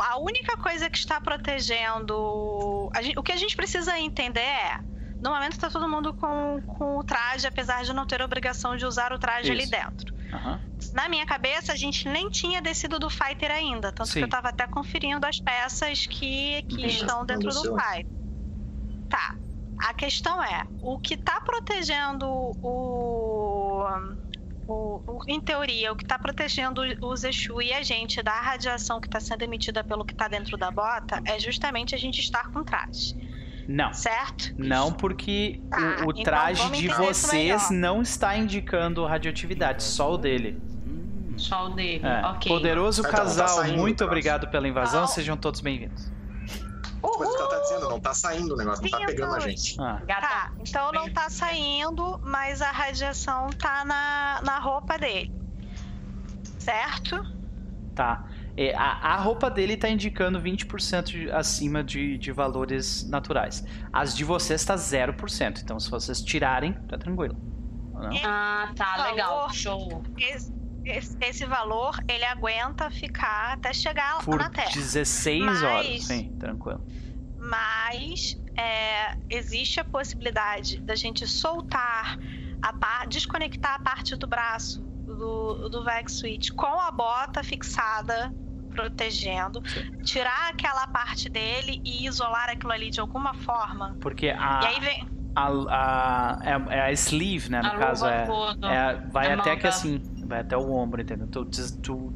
A 0.02 0.18
única 0.18 0.57
coisa 0.57 0.90
que 0.90 0.98
está 0.98 1.22
protegendo. 1.22 2.90
a 2.95 3.02
gente- 3.03 3.18
o 3.19 3.22
que 3.22 3.31
a 3.31 3.38
gente 3.38 3.56
precisa 3.56 3.99
entender 3.99 4.40
é. 4.40 4.80
No 5.22 5.30
momento 5.30 5.57
tá 5.60 5.69
todo 5.69 5.88
mundo 5.88 6.14
com, 6.15 6.61
com 6.77 6.98
o 6.98 7.03
traje, 7.03 7.45
apesar 7.48 7.84
de 7.84 7.94
não 7.94 8.06
ter 8.06 8.22
obrigação 8.22 8.76
de 8.76 8.85
usar 8.85 9.14
o 9.14 9.19
traje 9.19 9.52
ali 9.52 9.61
Isso. 9.64 9.72
dentro. 9.72 10.14
aham. 10.34 10.60
Na 10.94 11.07
minha 11.07 11.26
cabeça, 11.27 11.72
a 11.72 11.76
gente 11.76 12.10
nem 12.10 12.27
tinha 12.30 12.60
descido 12.61 12.98
do 12.98 13.07
Fighter 13.10 13.52
ainda. 13.52 13.91
Tanto 13.91 14.10
Sim. 14.10 14.19
que 14.19 14.26
eu 14.26 14.30
tava 14.30 14.49
até 14.49 14.65
conferindo 14.68 15.23
as 15.27 15.40
peças 15.40 16.07
que, 16.07 16.64
que 16.64 16.77
Uhum. 16.81 16.85
estão 16.88 17.26
dentro 17.26 17.49
do. 17.52 17.77
Fighter. 17.77 18.07
Tá. 19.10 19.35
A 19.79 19.93
questão 19.93 20.41
é, 20.43 20.65
o 20.81 20.99
que 20.99 21.17
tá 21.17 21.41
protegendo 21.41 22.25
o. 22.27 23.83
o- 24.67 25.01
o- 25.07 25.19
em 25.27 25.41
teoria, 25.41 25.91
o 25.91 25.95
que 25.95 26.05
tá 26.05 26.17
protegendo 26.17 26.81
o 27.01 27.15
Zeshu 27.15 27.61
e 27.61 27.73
a 27.73 27.83
gente 27.83 28.21
da 28.23 28.39
radiação 28.39 29.01
que 29.01 29.09
tá 29.09 29.19
sendo 29.19 29.41
emitida 29.41 29.83
pelo 29.83 30.05
que 30.05 30.15
tá 30.15 30.27
dentro 30.29 30.55
da 30.57 30.71
bota 30.71 31.21
é 31.25 31.37
justamente 31.39 31.93
a 31.93 31.97
gente 31.97 32.21
estar 32.21 32.49
com 32.51 32.63
traje, 32.63 33.13
Não. 33.67 33.93
certo? 33.93 34.53
Não, 34.57 34.91
porque 34.93 35.59
Tá, 35.69 35.77
o, 35.77 36.07
o 36.07 36.11
então 36.11 36.23
traje 36.23 36.71
de 36.71 36.87
vocês 36.87 37.69
não 37.71 38.01
está 38.01 38.37
indicando 38.37 39.05
radioatividade, 39.05 39.83
só 39.83 40.13
o 40.13 40.17
dele. 40.17 40.61
Só 41.35 41.65
o 41.65 41.69
dele. 41.71 42.05
É. 42.05 42.25
Ok. 42.27 42.49
Poderoso 42.49 43.01
então 43.01 43.11
tá 43.11 43.17
casal, 43.17 43.63
muito 43.75 43.97
traje. 43.97 44.07
obrigado 44.07 44.47
pela 44.49 44.67
invasão, 44.67 45.01
Não. 45.01 45.07
sejam 45.07 45.35
todos 45.35 45.59
bem-vindos. 45.59 46.09
Coisa 47.11 47.34
que 47.35 47.41
ela 47.41 47.49
tá 47.49 47.59
dizendo, 47.59 47.89
não 47.89 47.99
tá 47.99 48.13
saindo 48.13 48.53
o 48.53 48.57
negócio, 48.57 48.84
não 48.84 48.89
tá 48.99 49.05
pegando 49.05 49.35
a 49.35 49.39
gente. 49.39 49.75
Ah. 49.80 50.01
Tá, 50.07 50.51
então 50.59 50.91
não 50.91 51.11
tá 51.11 51.30
saindo, 51.30 52.19
mas 52.23 52.61
a 52.61 52.71
radiação 52.71 53.49
tá 53.49 53.84
na, 53.85 54.41
na 54.43 54.59
roupa 54.59 54.97
dele. 54.97 55.31
Certo? 56.59 57.21
tá. 57.95 58.25
É, 58.55 58.75
a, 58.75 59.13
a 59.13 59.17
roupa 59.17 59.49
dele 59.49 59.75
tá 59.75 59.89
indicando 59.89 60.39
20% 60.39 61.03
de- 61.05 61.31
acima 61.31 61.84
de, 61.84 62.19
de 62.19 62.31
valores 62.31 63.03
naturais. 63.09 63.65
As 63.91 64.15
de 64.15 64.23
vocês 64.23 64.63
tá 64.63 64.75
0%. 64.75 65.61
Então, 65.63 65.80
se 65.80 65.89
vocês 65.89 66.21
tirarem, 66.21 66.73
tá 66.88 66.95
tranquilo. 66.97 67.35
Não? 67.93 68.11
Ah, 68.23 68.71
tá, 68.75 69.07
legal. 69.09 69.49
Show. 69.51 70.03
Esse, 70.19 70.53
esse- 70.85 71.18
esse 71.22 71.45
valor, 71.45 71.97
ele 72.07 72.26
aguenta 72.26 72.89
ficar 72.91 73.53
até 73.53 73.73
chegar 73.73 74.19
Por 74.23 74.38
na 74.39 74.49
Terra. 74.49 74.72
16 74.73 75.43
Mas- 75.43 75.64
horas. 75.64 76.03
Sim, 76.05 76.35
tranquilo. 76.39 76.84
Mas 77.39 78.39
é, 78.55 79.18
existe 79.30 79.80
a 79.80 79.84
possibilidade 79.84 80.80
da 80.81 80.95
gente 80.95 81.27
soltar, 81.27 82.18
a 82.61 82.72
par, 82.73 83.07
desconectar 83.07 83.76
a 83.76 83.80
parte 83.80 84.15
do 84.15 84.27
braço 84.27 84.81
do, 84.81 85.68
do 85.69 85.84
Vex 85.84 86.14
Switch 86.14 86.51
com 86.51 86.80
a 86.80 86.89
bota 86.91 87.43
fixada, 87.43 88.34
protegendo, 88.73 89.61
tirar 90.03 90.49
aquela 90.49 90.88
parte 90.88 91.30
dele 91.30 91.81
e 91.84 92.05
isolar 92.07 92.49
aquilo 92.49 92.72
ali 92.72 92.89
de 92.89 92.99
alguma 92.99 93.34
forma. 93.34 93.97
Porque 94.01 94.30
a, 94.30 94.61
E 94.64 94.65
aí 94.68 94.80
vem. 94.80 95.07
a, 95.35 95.47
a, 95.69 96.39
é, 96.43 96.77
é 96.77 96.81
a 96.81 96.91
sleeve, 96.93 97.49
né? 97.49 97.61
No 97.61 97.68
A 97.68 97.77
caso, 97.77 98.05
luva 98.05 98.57
é, 98.68 98.76
é- 98.76 98.95
vai 99.11 99.27
a 99.31 99.34
até 99.35 99.49
manga. 99.49 99.61
que 99.61 99.68
assim, 99.68 100.01
vai 100.34 100.41
até 100.41 100.57
o 100.57 100.72
ombro, 100.72 101.01
entendeu? 101.01 101.27
Tu, 101.27 101.45
tu, 101.81 102.14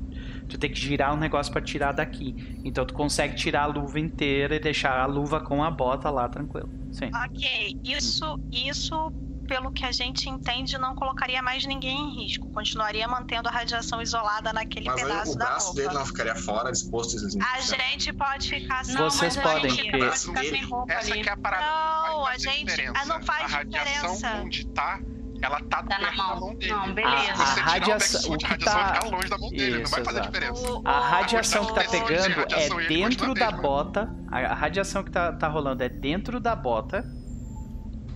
tu, 0.50 0.58
tem 0.58 0.72
que 0.72 0.80
girar 0.80 1.14
um 1.14 1.18
negócio 1.18 1.52
pra 1.52 1.62
tirar 1.62 1.92
daqui. 1.92 2.36
Então 2.66 2.86
tu 2.86 2.94
consegue 2.94 3.36
tirar 3.36 3.64
a 3.64 3.68
luva 3.68 4.00
inteira 4.00 4.56
e 4.56 4.60
deixar 4.60 5.00
a 5.00 5.06
luva 5.06 5.40
com 5.40 5.64
a 5.64 5.70
bota 5.72 6.10
lá, 6.10 6.28
tranquilo. 6.28 6.70
Sim. 6.92 7.12
Ok, 7.26 7.78
isso, 7.84 8.40
isso, 8.52 9.12
pelo 9.48 9.72
que 9.72 9.86
a 9.86 9.92
gente 9.92 10.30
entende, 10.30 10.78
não 10.78 10.96
colocaria 10.96 11.42
mais 11.42 11.66
ninguém 11.66 11.98
em 11.98 12.24
risco. 12.24 12.50
Continuaria 12.52 13.08
mantendo 13.08 13.48
a 13.48 13.52
radiação 13.52 14.02
isolada 14.02 14.52
naquele 14.52 14.86
Mas 14.88 14.98
aí 15.04 15.08
pedaço 15.08 15.32
o 15.34 15.38
da 15.38 15.46
braço 15.46 15.66
roupa. 15.68 15.82
dele 15.82 15.94
não 15.94 16.06
ficaria 16.06 16.36
fora, 16.36 16.72
exposto 16.72 17.16
A 17.18 17.60
gente 17.62 18.12
pode 18.14 18.50
ficar 18.50 18.84
sem 18.86 18.96
Não, 18.96 19.10
Vocês 19.10 19.36
mas 19.36 19.46
a 19.46 19.50
podem, 19.54 19.70
gente 19.72 19.92
pode 19.92 20.20
ficar 20.20 20.44
sem 20.44 20.64
roupa 20.64 20.94
Essa 20.94 21.12
ali. 21.14 21.22
que 21.24 21.30
é 21.30 21.34
a 21.34 21.38
parada. 21.38 21.66
Não, 22.10 22.26
a 22.26 22.38
gente- 22.38 22.66
diferença. 22.66 22.94
ah, 23.02 23.06
não 23.06 23.22
faz 23.22 23.54
a 23.54 23.58
radiação 23.58 24.14
diferença. 24.16 24.42
onde 24.44 24.68
tá, 24.68 25.00
ela 25.42 25.60
tá, 25.70 25.84
Tá 25.84 26.00
na 26.00 26.12
mão. 26.14 26.40
mão 26.40 26.56
dele. 26.56 26.72
Não, 26.72 26.84
A, 26.84 26.88
beleza. 26.94 27.32
a 27.32 27.36
Você 27.46 27.54
tirar 27.56 27.66
radiação, 27.72 28.32
o 28.32 28.34
a 28.34 28.38
que 28.38 28.58
tá. 28.66 28.94
ficar 28.96 29.10
longe 29.10 29.30
da 29.30 29.38
mão 29.38 29.50
dele, 29.50 29.72
não 29.76 29.82
Isso, 29.84 29.92
vai 29.92 30.04
fazer 30.06 30.20
exato. 30.20 30.32
diferença. 30.34 30.72
O- 30.72 30.88
A 30.88 31.00
o- 31.00 31.04
radiação 31.04 31.66
que 31.66 31.74
tá 31.76 31.84
de 31.84 31.90
pegando 31.92 32.54
é 32.54 32.88
dentro 32.88 33.34
da 33.34 33.46
mesmo. 33.52 33.62
bota. 33.62 34.16
A 34.32 34.38
a 34.40 34.54
radiação 34.54 35.04
que 35.04 35.12
tá, 35.12 35.32
tá 35.34 35.48
rolando 35.48 35.84
é 35.84 35.90
dentro 35.90 36.40
da 36.40 36.56
bota 36.56 37.04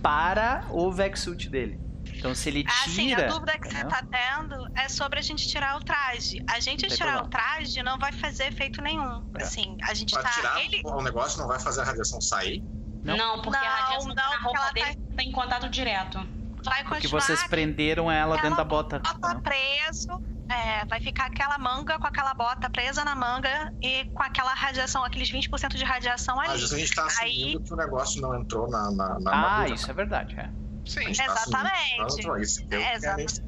para 0.02 0.64
o 0.70 0.90
Vexsuit 0.90 1.48
dele. 1.48 1.80
Então 2.14 2.34
se 2.34 2.48
ele 2.48 2.64
Assim, 2.68 3.08
tira. 3.08 3.26
a 3.26 3.28
dúvida 3.28 3.52
que 3.58 3.68
você 3.68 3.78
entendeu? 3.78 3.88
tá 3.88 4.02
tendo 4.10 4.66
é 4.76 4.88
sobre 4.88 5.18
a 5.18 5.22
gente 5.22 5.48
tirar 5.48 5.76
o 5.76 5.80
traje. 5.84 6.44
A 6.50 6.60
gente 6.60 6.86
tirar 6.88 7.18
problema. 7.18 7.24
o 7.26 7.28
traje 7.28 7.82
não 7.82 7.98
vai 7.98 8.12
fazer 8.12 8.44
efeito 8.48 8.80
nenhum. 8.82 9.24
É. 9.38 9.42
Assim, 9.42 9.76
a 9.82 9.94
gente 9.94 10.12
Pra 10.12 10.22
tá. 10.22 10.30
tirar 10.30 10.60
Ele... 10.64 10.82
o 10.84 11.00
negócio 11.00 11.40
não 11.40 11.48
vai 11.48 11.58
fazer 11.60 11.80
a 11.82 11.84
radiação 11.84 12.20
sair. 12.20 12.62
Não. 13.04 13.16
Não, 13.16 13.42
porque 13.42 13.56
a 13.58 13.60
Não, 13.60 13.68
radiação 13.68 14.08
não, 14.08 14.14
tá 14.14 14.30
na 14.30 14.38
roupa 14.42 14.70
dele 14.72 14.96
tá 15.16 15.22
em 15.22 15.32
contato 15.32 15.68
direto. 15.68 16.18
Vai 16.64 16.84
Porque 16.84 17.08
vocês 17.08 17.42
prenderam 17.48 18.10
ela 18.10 18.36
dentro 18.36 18.56
da 18.56 18.64
bota. 18.64 18.98
bota 19.00 19.16
entendeu? 19.18 19.42
preso. 19.42 20.22
É, 20.48 20.84
vai 20.84 21.00
ficar 21.00 21.26
aquela 21.26 21.56
manga 21.58 21.98
com 21.98 22.06
aquela 22.06 22.34
bota 22.34 22.68
presa 22.68 23.04
na 23.04 23.14
manga 23.14 23.72
e 23.80 24.04
com 24.06 24.22
aquela 24.22 24.52
radiação, 24.52 25.02
aqueles 25.02 25.30
20% 25.30 25.76
de 25.76 25.84
radiação 25.84 26.38
ali. 26.38 26.50
Mas 26.50 26.72
a 26.72 26.78
gente 26.78 26.94
tá 26.94 27.02
Aí- 27.04 27.08
assumindo 27.08 27.62
que 27.62 27.72
o 27.72 27.76
negócio 27.76 28.20
não 28.20 28.38
entrou 28.38 28.68
na, 28.70 28.90
na, 28.90 29.18
na 29.20 29.30
Ah, 29.30 29.34
armadura. 29.52 29.74
isso 29.74 29.90
é 29.90 29.94
verdade. 29.94 30.38
É. 30.38 30.50
Sim. 30.84 31.04
Tá 31.04 31.10
Exatamente. 31.10 32.18
entrou. 32.20 32.36
Isso 32.38 32.66
É, 32.70 32.94
exatamente. 32.94 33.40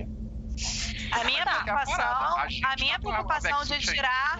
A 1.12 1.24
minha 1.24 1.44
preocupação, 1.44 2.04
a 2.04 2.42
a 2.44 2.76
minha 2.78 2.94
tá 2.94 2.98
preocupação 3.00 3.64
de 3.64 3.74
aí. 3.74 3.80
tirar, 3.80 4.38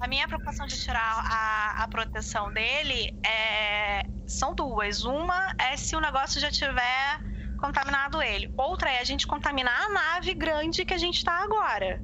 a 0.00 0.08
minha 0.08 0.26
preocupação 0.28 0.66
de 0.66 0.78
tirar 0.78 1.24
a, 1.24 1.84
a 1.84 1.88
proteção 1.88 2.52
dele 2.52 3.16
é, 3.24 4.02
são 4.26 4.54
duas. 4.54 5.04
Uma 5.04 5.54
é 5.58 5.76
se 5.76 5.94
o 5.96 6.00
negócio 6.00 6.40
já 6.40 6.50
tiver 6.50 7.18
contaminado 7.64 8.20
ele. 8.20 8.52
Outra 8.58 8.90
é 8.90 9.00
a 9.00 9.04
gente 9.04 9.26
contaminar 9.26 9.74
a 9.74 9.88
nave 9.88 10.34
grande 10.34 10.84
que 10.84 10.92
a 10.92 10.98
gente 10.98 11.24
tá 11.24 11.32
agora. 11.42 12.02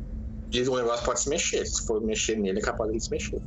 E 0.50 0.60
o 0.62 0.76
negócio 0.76 1.04
pode 1.04 1.20
se 1.20 1.28
mexer. 1.28 1.66
Se 1.66 1.86
for 1.86 2.00
mexer 2.00 2.36
nele, 2.36 2.60
é 2.60 2.62
capaz 2.62 2.88
dele 2.88 3.00
se 3.00 3.10
mexer. 3.10 3.42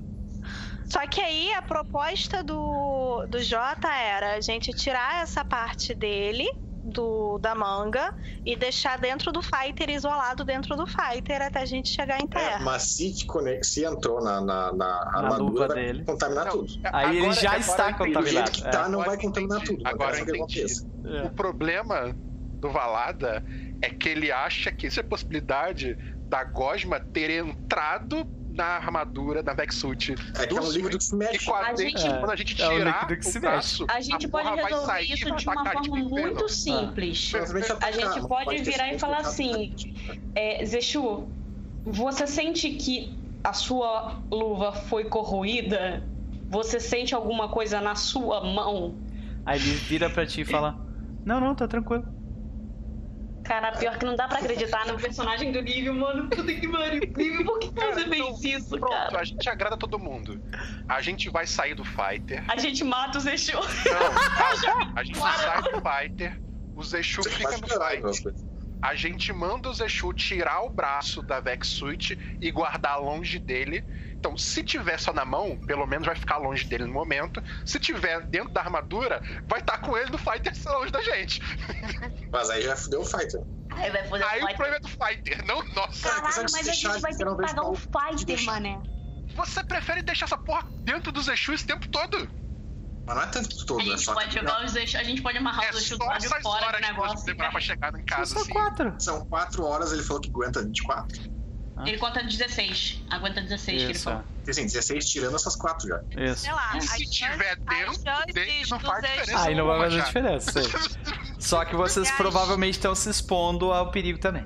Só 0.85 1.05
que 1.07 1.19
aí 1.19 1.51
a 1.53 1.61
proposta 1.63 2.43
do, 2.43 3.25
do 3.27 3.41
Jota 3.41 3.91
era 3.91 4.35
a 4.35 4.41
gente 4.41 4.71
tirar 4.73 5.23
essa 5.23 5.43
parte 5.43 5.95
dele 5.95 6.47
do, 6.83 7.37
da 7.39 7.55
manga 7.55 8.13
e 8.45 8.55
deixar 8.55 8.97
dentro 8.99 9.31
do 9.31 9.41
fighter, 9.41 9.89
isolado 9.89 10.43
dentro 10.43 10.75
do 10.75 10.85
fighter, 10.85 11.41
até 11.41 11.59
a 11.61 11.65
gente 11.65 11.89
chegar 11.89 12.19
em 12.19 12.25
É, 12.25 12.27
terra. 12.27 12.59
mas 12.63 12.83
se, 12.83 13.25
conect... 13.25 13.65
se 13.65 13.85
entrou 13.85 14.21
na, 14.21 14.41
na, 14.41 14.71
na 14.73 14.95
luva 14.97 15.17
armadura, 15.17 15.67
vai 15.67 15.75
dele. 15.77 16.03
contaminar 16.03 16.45
Não, 16.45 16.51
tudo. 16.51 16.73
Aí 16.91 17.09
ele 17.17 17.19
agora- 17.25 17.33
já 17.41 17.49
agora 17.51 17.59
está 17.61 17.91
entendi. 17.91 17.93
Do 18.11 18.13
contaminado. 18.19 18.33
jeito 18.33 18.51
que 18.51 18.61
tá, 18.63 18.69
é. 18.69 18.89
não 18.89 19.01
Agora 19.01 19.09
vai 19.09 19.17
contaminar 19.17 19.57
entendi. 19.61 19.77
tudo. 19.77 19.87
Agora 19.87 20.17
eu 20.17 20.23
o 20.23 20.25
que 20.25 20.37
entendi. 20.61 20.87
É. 21.05 21.21
O 21.23 21.29
problema 21.31 22.15
do 22.59 22.69
Valada 22.69 23.43
é 23.81 23.89
que 23.89 24.09
ele 24.09 24.31
acha 24.31 24.71
que 24.71 24.85
existe 24.87 24.99
a 24.99 25.03
possibilidade 25.03 25.97
da 26.27 26.43
Gosma 26.43 26.99
ter 26.99 27.29
entrado 27.29 28.25
na 28.53 28.65
armadura 28.65 29.41
da 29.41 29.53
Vexsuit 29.53 30.15
É 30.37 30.45
do 30.45 30.57
é 30.57 30.61
um 30.61 30.71
líquido 30.71 30.97
que 30.97 31.03
se 31.03 31.15
mexe. 31.15 31.35
e 31.35 31.45
quando 31.45 31.63
A 31.65 31.69
a 31.69 31.75
gente- 31.75 31.99
gente, 32.01 32.19
quando 32.19 32.29
a 32.31 32.35
gente 32.35 32.61
É 32.61 32.67
um 32.69 32.77
tirar 32.77 32.93
líquido 33.01 33.19
que 33.19 33.25
se 33.25 33.37
o 33.37 33.41
braço, 33.41 33.85
A 33.89 34.01
gente 34.01 34.27
pode 34.27 34.43
porra 34.47 34.55
vai 34.61 34.65
resolver 34.71 34.85
sair 34.85 35.11
isso 35.13 35.35
de 35.35 35.47
uma 35.47 35.63
forma 35.65 35.81
tipo, 35.81 35.95
muito 35.97 36.19
inferno. 36.19 36.49
simples. 36.49 37.31
A 37.81 37.91
gente 37.91 38.27
pode 38.27 38.63
virar 38.63 38.93
e 38.93 38.99
falar 38.99 39.17
assim: 39.17 39.73
é, 40.35 40.63
Zexu, 40.65 41.27
você 41.83 42.27
sente 42.27 42.69
que 42.71 43.13
a 43.43 43.53
sua 43.53 44.19
luva 44.31 44.71
foi 44.73 45.05
corroída? 45.05 46.03
Você 46.49 46.79
sente 46.79 47.15
alguma 47.15 47.49
coisa 47.49 47.81
na 47.81 47.95
sua 47.95 48.41
mão? 48.43 48.95
Aí 49.45 49.59
ele 49.59 49.71
vira 49.71 50.09
pra 50.09 50.25
ti 50.25 50.41
e 50.41 50.45
fala: 50.45 50.79
Não, 51.25 51.39
não, 51.39 51.55
tá 51.55 51.67
tranquilo. 51.67 52.05
Cara, 53.43 53.71
pior 53.73 53.97
que 53.97 54.05
não 54.05 54.15
dá 54.15 54.27
pra 54.27 54.39
acreditar 54.39 54.85
no 54.87 54.97
personagem 54.97 55.51
do 55.51 55.61
Nível, 55.61 55.93
mano. 55.93 56.29
Puta 56.29 56.53
que 56.53 56.67
pariu. 56.67 57.01
Nível, 57.15 57.45
por 57.45 57.59
que 57.59 57.67
você 57.67 58.01
Então, 58.01 58.37
fez 58.37 58.43
isso, 58.63 58.69
Pronto, 58.79 58.89
cara? 58.89 59.19
a 59.19 59.23
gente 59.23 59.49
agrada 59.49 59.77
todo 59.77 59.99
mundo. 59.99 60.41
A 60.87 61.01
gente 61.01 61.29
vai 61.29 61.45
sair 61.45 61.75
do 61.75 61.83
fighter. 61.83 62.43
A 62.47 62.57
gente 62.57 62.83
mata 62.83 63.17
o 63.17 63.21
Zexu. 63.21 63.53
Não. 63.53 64.93
A 64.95 65.03
gente 65.03 65.17
sai 65.19 65.61
do 65.61 65.81
fighter. 65.81 66.41
O 66.75 66.83
Zexu 66.83 67.21
Você 67.21 67.29
fica 67.31 67.57
no 67.57 67.67
piorar 67.67 67.91
fighter. 67.91 68.33
A 68.81 68.95
gente 68.95 69.31
manda 69.31 69.69
o 69.69 69.73
Zexu 69.73 70.11
tirar 70.13 70.61
o 70.63 70.69
braço 70.69 71.21
da 71.21 71.39
Vexsuit 71.39 72.17
e 72.41 72.51
guardar 72.51 72.99
longe 72.99 73.39
dele. 73.39 73.83
Então, 74.23 74.37
se 74.37 74.63
tiver 74.63 74.97
só 74.97 75.11
na 75.11 75.25
mão, 75.25 75.57
pelo 75.67 75.85
menos 75.85 76.05
vai 76.07 76.15
ficar 76.15 76.37
longe 76.37 76.63
dele 76.65 76.85
no 76.85 76.93
momento. 76.93 77.43
Se 77.65 77.77
tiver 77.77 78.21
dentro 78.29 78.53
da 78.53 78.61
armadura, 78.61 79.21
vai 79.45 79.59
estar 79.59 79.77
com 79.79 79.97
ele 79.97 80.09
no 80.11 80.17
fighter 80.17 80.53
longe 80.67 80.93
da 80.93 81.01
gente. 81.01 81.41
Mas 82.31 82.49
aí 82.49 82.61
já 82.61 82.73
fudeu 82.77 83.01
o 83.01 83.05
fighter. 83.05 83.41
Aí 83.73 83.91
vai 83.91 84.07
foder 84.07 84.25
Aí 84.29 84.41
o 84.41 84.45
o 84.45 84.47
problema 84.47 84.77
é 84.77 84.79
do 84.79 84.87
fighter, 84.87 85.45
não 85.45 85.61
nossa. 85.75 86.07
Cara, 86.07 86.21
Caralho, 86.21 86.47
mas 86.53 86.69
a 86.69 86.71
gente 86.73 87.01
vai 87.01 87.11
ter 87.13 87.25
que 87.25 87.35
pagar 87.35 87.63
um 87.69 87.75
fighter, 87.75 88.45
mané. 88.45 88.81
Você 89.35 89.61
prefere 89.65 90.01
deixar 90.03 90.25
essa 90.25 90.37
porra 90.37 90.63
dentro 90.85 91.11
do 91.11 91.21
Zexu 91.21 91.51
esse 91.53 91.65
tempo 91.65 91.85
todo? 91.89 92.29
Mas 93.05 93.15
não 93.17 93.23
é 93.23 93.25
tanto 93.27 93.65
todo, 93.65 93.81
A 93.81 93.83
é 93.83 93.85
gente 93.87 94.03
só 94.03 94.13
pode 94.13 94.29
que- 94.29 94.39
jogar 94.39 94.63
os 94.63 94.71
Zexu, 94.71 94.97
a 94.97 95.03
gente 95.03 95.21
pode 95.21 95.37
amarrar 95.37 95.65
É 95.65 95.69
os 95.71 95.89
do 95.89 95.97
só 95.97 96.05
lado 96.05 96.19
de 96.21 96.27
essas 96.27 96.41
fora 96.41 96.59
do 96.61 96.65
horas 96.67 96.79
que 96.79 96.85
você 96.85 96.91
negócio. 96.93 97.25
demorar 97.25 97.51
pra 97.51 97.59
chegar 97.59 97.93
em 97.99 98.03
casa, 98.05 98.33
Só 98.33 98.39
assim. 98.41 98.53
quatro. 98.53 98.95
São 98.99 99.25
4 99.25 99.65
horas, 99.65 99.91
ele 99.91 100.01
falou 100.03 100.21
que 100.21 100.29
aguenta 100.33 100.63
24. 100.63 101.32
Ele 101.85 101.97
conta 101.97 102.23
16. 102.23 103.01
Aguenta 103.09 103.41
16 103.41 103.77
que 103.77 103.83
ele 103.83 103.91
Isso, 103.93 104.03
falou. 104.03 104.23
Porque 104.35 104.51
assim, 104.51 104.63
16 104.63 105.09
tirando 105.09 105.35
essas 105.35 105.55
4 105.55 105.87
já. 105.87 106.01
isso. 106.23 106.41
Sei 106.43 106.51
lá, 106.53 106.79
Se 106.79 107.09
tiver 107.09 107.55
dentro 107.55 108.33
dele, 108.33 108.63
não 108.69 108.79
faz 108.79 109.01
diferença. 109.03 109.39
Aí 109.47 109.55
não 109.55 109.65
vai 109.65 109.79
fazer 109.79 110.03
diferença. 110.03 110.51
Só 111.39 111.65
que 111.65 111.75
vocês 111.75 112.07
Aliás- 112.07 112.17
provavelmente 112.17 112.75
estão 112.75 112.93
se 112.93 113.09
expondo 113.09 113.71
ao 113.73 113.89
perigo 113.91 114.19
também. 114.19 114.45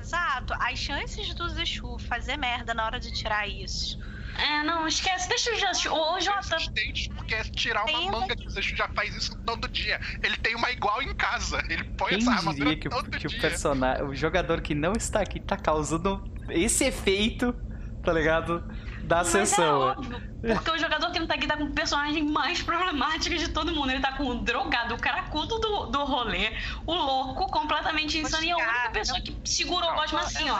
Exato. 0.00 0.52
As 0.54 0.78
chances 0.78 1.32
do 1.34 1.48
Zexu 1.48 1.98
fazer 1.98 2.36
merda 2.36 2.74
na 2.74 2.84
hora 2.84 3.00
de 3.00 3.10
tirar 3.12 3.48
isso. 3.48 3.98
É, 4.38 4.62
não, 4.62 4.86
esquece. 4.86 5.28
Deixa 5.28 5.50
eu 5.50 5.58
já. 5.58 5.70
Ô, 5.92 6.20
Jota. 6.20 6.56
Resistente, 6.56 7.08
porque 7.10 7.34
é 7.34 7.42
tirar 7.44 7.84
uma 7.84 8.10
manga 8.20 8.34
que 8.34 8.46
o 8.46 8.50
Zexu 8.50 8.74
já 8.76 8.88
faz 8.88 9.14
isso 9.14 9.36
todo 9.44 9.68
dia. 9.68 10.00
Ele 10.22 10.36
tem 10.38 10.54
uma 10.54 10.70
igual 10.70 11.02
em 11.02 11.14
casa. 11.14 11.62
Ele 11.68 11.84
põe 11.84 12.10
Quem 12.10 12.18
essa 12.18 12.30
armadura 12.32 12.70
diria 12.70 12.76
que, 12.80 12.88
o- 12.88 12.90
todo 12.90 13.10
que 13.10 13.26
o 13.26 13.30
dia. 13.30 13.40
personagem, 13.40 14.04
o 14.04 14.14
jogador 14.14 14.60
que 14.60 14.74
não 14.74 14.92
está 14.92 15.20
aqui 15.20 15.38
tá 15.40 15.56
causando 15.56 16.22
esse 16.50 16.84
efeito, 16.84 17.54
tá 18.02 18.12
ligado? 18.12 18.64
Da 19.12 19.18
Mas 19.18 19.26
é 19.34 19.44
sessão. 19.46 19.80
óbvio, 19.80 20.22
porque 20.40 20.70
o 20.70 20.78
jogador 20.78 21.10
que 21.12 21.18
não 21.18 21.26
tá 21.26 21.34
aqui 21.34 21.46
tá 21.46 21.54
com 21.54 21.64
o 21.64 21.72
personagem 21.74 22.24
mais 22.24 22.62
problemático 22.62 23.36
de 23.36 23.48
todo 23.48 23.70
mundo. 23.74 23.90
Ele 23.90 24.00
tá 24.00 24.12
com 24.12 24.24
o 24.26 24.38
drogado, 24.42 24.94
o 24.94 24.98
caracudo 24.98 25.58
do, 25.58 25.86
do 25.86 26.04
rolê, 26.04 26.50
o 26.86 26.94
louco, 26.94 27.46
completamente 27.48 28.16
insano. 28.18 28.42
E 28.42 28.50
a 28.50 28.56
única 28.56 28.90
pessoa 28.90 29.20
que 29.20 29.38
segurou 29.44 29.90
o 29.90 29.94
Gosma 29.96 30.20
assim, 30.22 30.48
ó. 30.48 30.58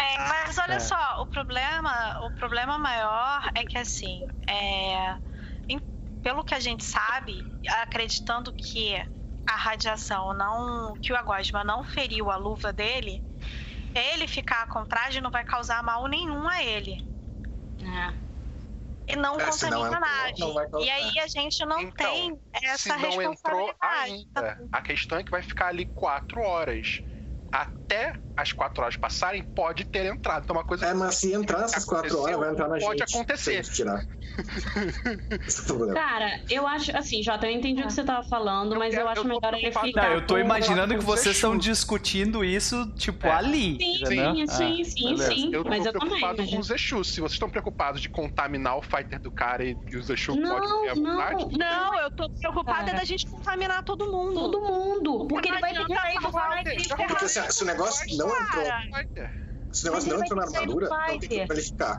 É, 0.00 0.18
mas 0.28 0.56
olha 0.58 0.74
É. 0.74 0.78
só, 0.80 1.22
o 1.22 1.26
problema, 1.26 2.20
o 2.22 2.30
problema 2.30 2.78
maior 2.78 3.50
é 3.52 3.64
que 3.64 3.76
assim, 3.76 4.24
é, 4.46 5.16
em- 5.68 5.80
pelo 6.22 6.44
que 6.44 6.54
a 6.54 6.60
gente 6.60 6.84
sabe, 6.84 7.44
acreditando 7.82 8.52
que 8.52 8.94
a 9.44 9.56
radiação 9.56 10.32
não, 10.34 10.94
que 11.02 11.12
o 11.12 11.16
Agosma 11.16 11.64
não 11.64 11.82
feriu 11.82 12.30
a 12.30 12.36
luva 12.36 12.72
dele, 12.72 13.20
ele 13.92 14.28
ficar 14.28 14.66
com 14.68 14.84
traje 14.86 15.20
não 15.20 15.32
vai 15.32 15.42
causar 15.44 15.82
mal 15.82 16.06
nenhum 16.06 16.48
a 16.48 16.62
ele. 16.62 16.96
É. 17.82 18.14
E 19.12 19.16
não 19.16 19.38
É, 19.40 19.50
se 19.50 19.68
não 19.68 19.80
contamina 19.82 19.98
entrou, 20.30 20.54
nada. 20.54 20.68
não. 20.70 20.80
E 20.80 20.90
aí 20.90 21.18
a 21.18 21.26
gente 21.26 21.64
não 21.66 21.80
Então, 21.80 22.14
tem 22.14 22.40
Se 22.60 22.66
essa 22.66 22.96
não 22.96 23.20
entrou 23.20 23.66
responsabilidade. 23.66 23.76
ainda, 23.80 24.68
a 24.70 24.80
questão 24.80 25.18
é 25.18 25.24
que 25.24 25.30
vai 25.30 25.42
ficar 25.42 25.66
ali 25.68 25.86
quatro 25.86 26.40
horas. 26.40 27.02
Até 27.50 28.14
as 28.36 28.52
quatro 28.52 28.82
horas 28.82 28.96
passarem, 28.96 29.42
pode 29.42 29.84
ter 29.84 30.06
entrado. 30.06 30.44
Então, 30.44 30.56
uma 30.56 30.64
coisa 30.64 30.86
É, 30.86 30.94
mas 30.94 31.16
se 31.16 31.32
entrar 31.34 31.60
nessas 31.60 31.84
4 31.84 32.18
horas, 32.20 32.38
vai 32.38 32.50
entrar 32.50 32.68
na 32.68 32.78
Pode 32.78 32.98
gente. 33.00 33.14
acontecer. 33.14 33.62
É. 34.38 35.92
Cara, 35.94 36.40
eu 36.50 36.66
acho, 36.66 36.96
assim, 36.96 37.22
Jota, 37.22 37.46
eu 37.46 37.52
entendi 37.52 37.82
o 37.82 37.86
que 37.86 37.92
você 37.92 38.04
tava 38.04 38.26
falando, 38.28 38.76
mas 38.78 38.92
eu, 38.94 39.00
quero- 39.00 39.08
acho 39.10 39.20
eu 39.20 39.24
melhor 39.24 39.54
ele 39.54 39.72
ficar. 39.72 40.08
Não, 40.08 40.14
eu 40.14 40.26
tô 40.26 40.34
com- 40.34 40.40
imaginando 40.40 40.94
que 40.96 41.04
vocês 41.04 41.36
estão 41.36 41.56
discutindo 41.56 42.44
isso, 42.44 42.92
tipo, 42.96 43.26
É. 43.26 43.30
ali. 43.32 43.76
Sim, 43.78 44.06
sim, 44.06 44.06
sim, 44.06 44.42
Ah, 44.42 44.84
sim, 44.84 45.16
sim. 45.16 45.50
Eu 45.54 45.62
tô 45.64 45.70
Mas 45.70 45.84
eu 45.86 45.92
também. 45.92 46.08
preocupado 46.08 46.42
Mas... 46.42 46.50
com 46.50 46.58
o 46.58 46.62
Zexu. 46.62 47.04
Se 47.04 47.20
vocês 47.20 47.32
estão 47.32 47.48
preocupados 47.50 48.00
de 48.00 48.08
contaminar 48.08 48.76
o 48.76 48.82
fighter 48.82 49.20
do 49.20 49.30
cara 49.30 49.64
e 49.64 49.74
que 49.86 49.96
o 49.96 50.02
Zexu 50.02 50.34
Não, 50.34 50.58
pode 50.58 50.66
ter 50.82 50.88
a 50.90 50.94
não. 50.94 51.12
vontade, 51.12 51.58
Não, 51.58 52.00
eu 52.00 52.10
tô 52.10 52.30
preocupada 52.30 52.84
Cara. 52.86 52.98
da 52.98 53.04
gente 53.04 53.26
contaminar 53.26 53.82
todo 53.82 54.10
mundo. 54.10 54.34
Todo 54.34 54.60
mundo. 54.60 55.26
Porque 55.28 55.48
ele 55.48 55.60
vai 55.60 55.72
ter 55.74 55.84
que 55.84 55.92
Não 55.94 56.00
sair 56.00 56.18
do 56.20 56.30
vai 56.30 56.58
fighter. 56.64 56.96
ter 56.96 57.06
Porque 57.06 57.28
se, 57.28 57.52
se 57.52 57.62
o 57.62 57.66
negócio 57.66 58.16
não 58.16 58.28
entrou, 58.28 58.64
fighter. 58.94 59.30
se 59.72 59.82
o 59.82 59.90
negócio 59.90 60.10
não 60.12 60.20
entrou 60.22 60.36
na 60.40 60.46
armadura, 60.46 60.88
não 60.88 61.18
tem 61.18 61.28
como 61.28 61.52
ele 61.52 61.62
ficar. 61.62 61.98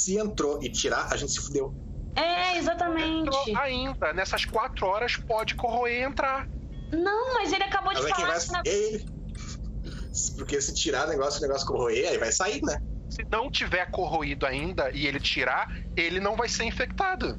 Se 0.00 0.16
entrou 0.16 0.58
e 0.62 0.70
tirar, 0.70 1.08
a 1.10 1.16
gente 1.16 1.32
se 1.32 1.40
fudeu. 1.40 1.74
É, 2.16 2.56
exatamente. 2.56 3.28
Entrou 3.28 3.58
ainda. 3.58 4.12
Nessas 4.14 4.44
quatro 4.46 4.86
horas 4.86 5.16
pode 5.16 5.54
corroer 5.54 6.00
e 6.00 6.02
entrar. 6.02 6.48
Não, 6.90 7.34
mas 7.34 7.52
ele 7.52 7.62
acabou 7.64 7.92
de 7.92 8.00
Mas 8.00 8.10
é 8.10 8.14
quem 8.14 8.24
falar 8.24 8.38
vai 8.38 8.46
que 8.46 8.52
na- 8.52 8.62
é 8.64 8.74
ele. 8.74 9.04
Porque 10.36 10.60
se 10.60 10.74
tirar 10.74 11.06
o 11.06 11.10
negócio, 11.10 11.38
o 11.38 11.42
negócio 11.46 11.66
corroer, 11.66 12.08
aí 12.08 12.18
vai 12.18 12.32
sair, 12.32 12.60
né? 12.62 12.78
Se 13.10 13.26
não 13.30 13.50
tiver 13.50 13.90
corroído 13.90 14.46
ainda 14.46 14.90
e 14.92 15.06
ele 15.06 15.20
tirar, 15.20 15.68
ele 15.96 16.18
não 16.18 16.34
vai 16.36 16.48
ser 16.48 16.64
infectado. 16.64 17.38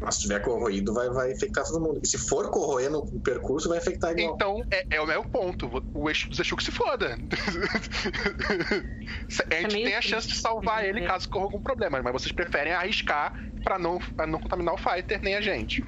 Mas 0.00 0.16
se 0.16 0.22
tiver 0.22 0.40
corroído, 0.40 0.92
vai, 0.92 1.08
vai 1.08 1.32
infectar 1.32 1.64
todo 1.64 1.80
mundo. 1.80 2.00
E 2.02 2.06
se 2.06 2.18
for 2.18 2.50
corroer 2.50 2.90
no 2.90 3.06
percurso, 3.20 3.68
vai 3.68 3.78
infectar 3.78 4.12
igual. 4.12 4.34
Então, 4.34 4.64
é, 4.70 4.86
é 4.90 5.00
o 5.00 5.06
meu 5.06 5.24
ponto. 5.24 5.82
O 5.92 6.10
Exu- 6.10 6.56
que 6.56 6.62
se 6.62 6.70
foda. 6.70 7.16
a 9.50 9.54
gente 9.54 9.72
meio 9.72 9.86
tem 9.86 9.96
a 9.96 10.02
chance 10.02 10.28
de 10.28 10.36
salvar 10.36 10.84
ele 10.84 11.00
né? 11.00 11.06
caso 11.06 11.28
corra 11.28 11.44
algum 11.44 11.60
problema, 11.60 12.02
mas 12.02 12.12
vocês 12.12 12.32
preferem 12.32 12.72
arriscar 12.72 13.32
pra 13.64 13.78
não, 13.78 13.98
pra 14.16 14.26
não 14.26 14.38
contaminar 14.38 14.74
o 14.74 14.78
fighter 14.78 15.20
nem 15.22 15.34
a 15.34 15.40
gente. 15.40 15.84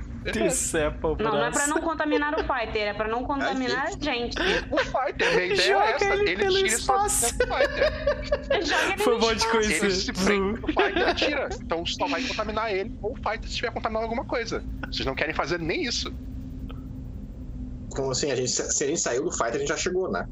O 1.02 1.16
Não, 1.22 1.30
não 1.32 1.36
é 1.44 1.50
braço. 1.50 1.58
pra 1.58 1.66
não 1.74 1.80
contaminar 1.82 2.34
o 2.34 2.38
fighter, 2.44 2.82
é 2.88 2.92
pra 2.94 3.08
não 3.08 3.24
contaminar 3.24 3.86
a 3.86 3.90
gente. 3.90 4.36
O 4.70 4.78
fighter, 4.78 5.34
minha 5.34 5.46
ideia 5.46 5.72
Joga 5.72 5.84
é 5.86 5.92
essa. 5.94 6.04
ele 6.14 6.30
Ele, 6.30 6.46
tira 6.54 6.66
espaço. 6.68 7.38
do 7.38 7.44
fighter. 7.46 8.98
Foi 8.98 9.18
bom 9.18 9.30
espaço. 9.32 9.50
conhecer. 9.50 9.84
Ele 9.86 9.94
se 9.94 10.12
prende 10.12 10.60
no 10.60 10.66
fighter 10.68 11.14
tira. 11.14 11.48
Então 11.60 11.86
só 11.86 12.06
vai 12.06 12.22
contaminar 12.22 12.72
ele 12.72 12.96
ou 13.02 13.12
o 13.12 13.16
fighter 13.16 13.42
se 13.44 13.48
estiver 13.50 13.70
contaminando 13.72 14.04
alguma 14.04 14.24
coisa. 14.24 14.62
Vocês 14.90 15.06
não 15.06 15.14
querem 15.14 15.34
fazer 15.34 15.58
nem 15.58 15.82
isso. 15.84 16.12
Como 17.94 18.10
assim, 18.10 18.30
a 18.30 18.36
gente, 18.36 18.50
se 18.50 18.84
a 18.84 18.86
gente 18.86 19.00
saiu 19.00 19.24
do 19.24 19.32
fight, 19.32 19.56
a 19.56 19.58
gente 19.58 19.68
já 19.68 19.76
chegou, 19.76 20.10
né? 20.10 20.26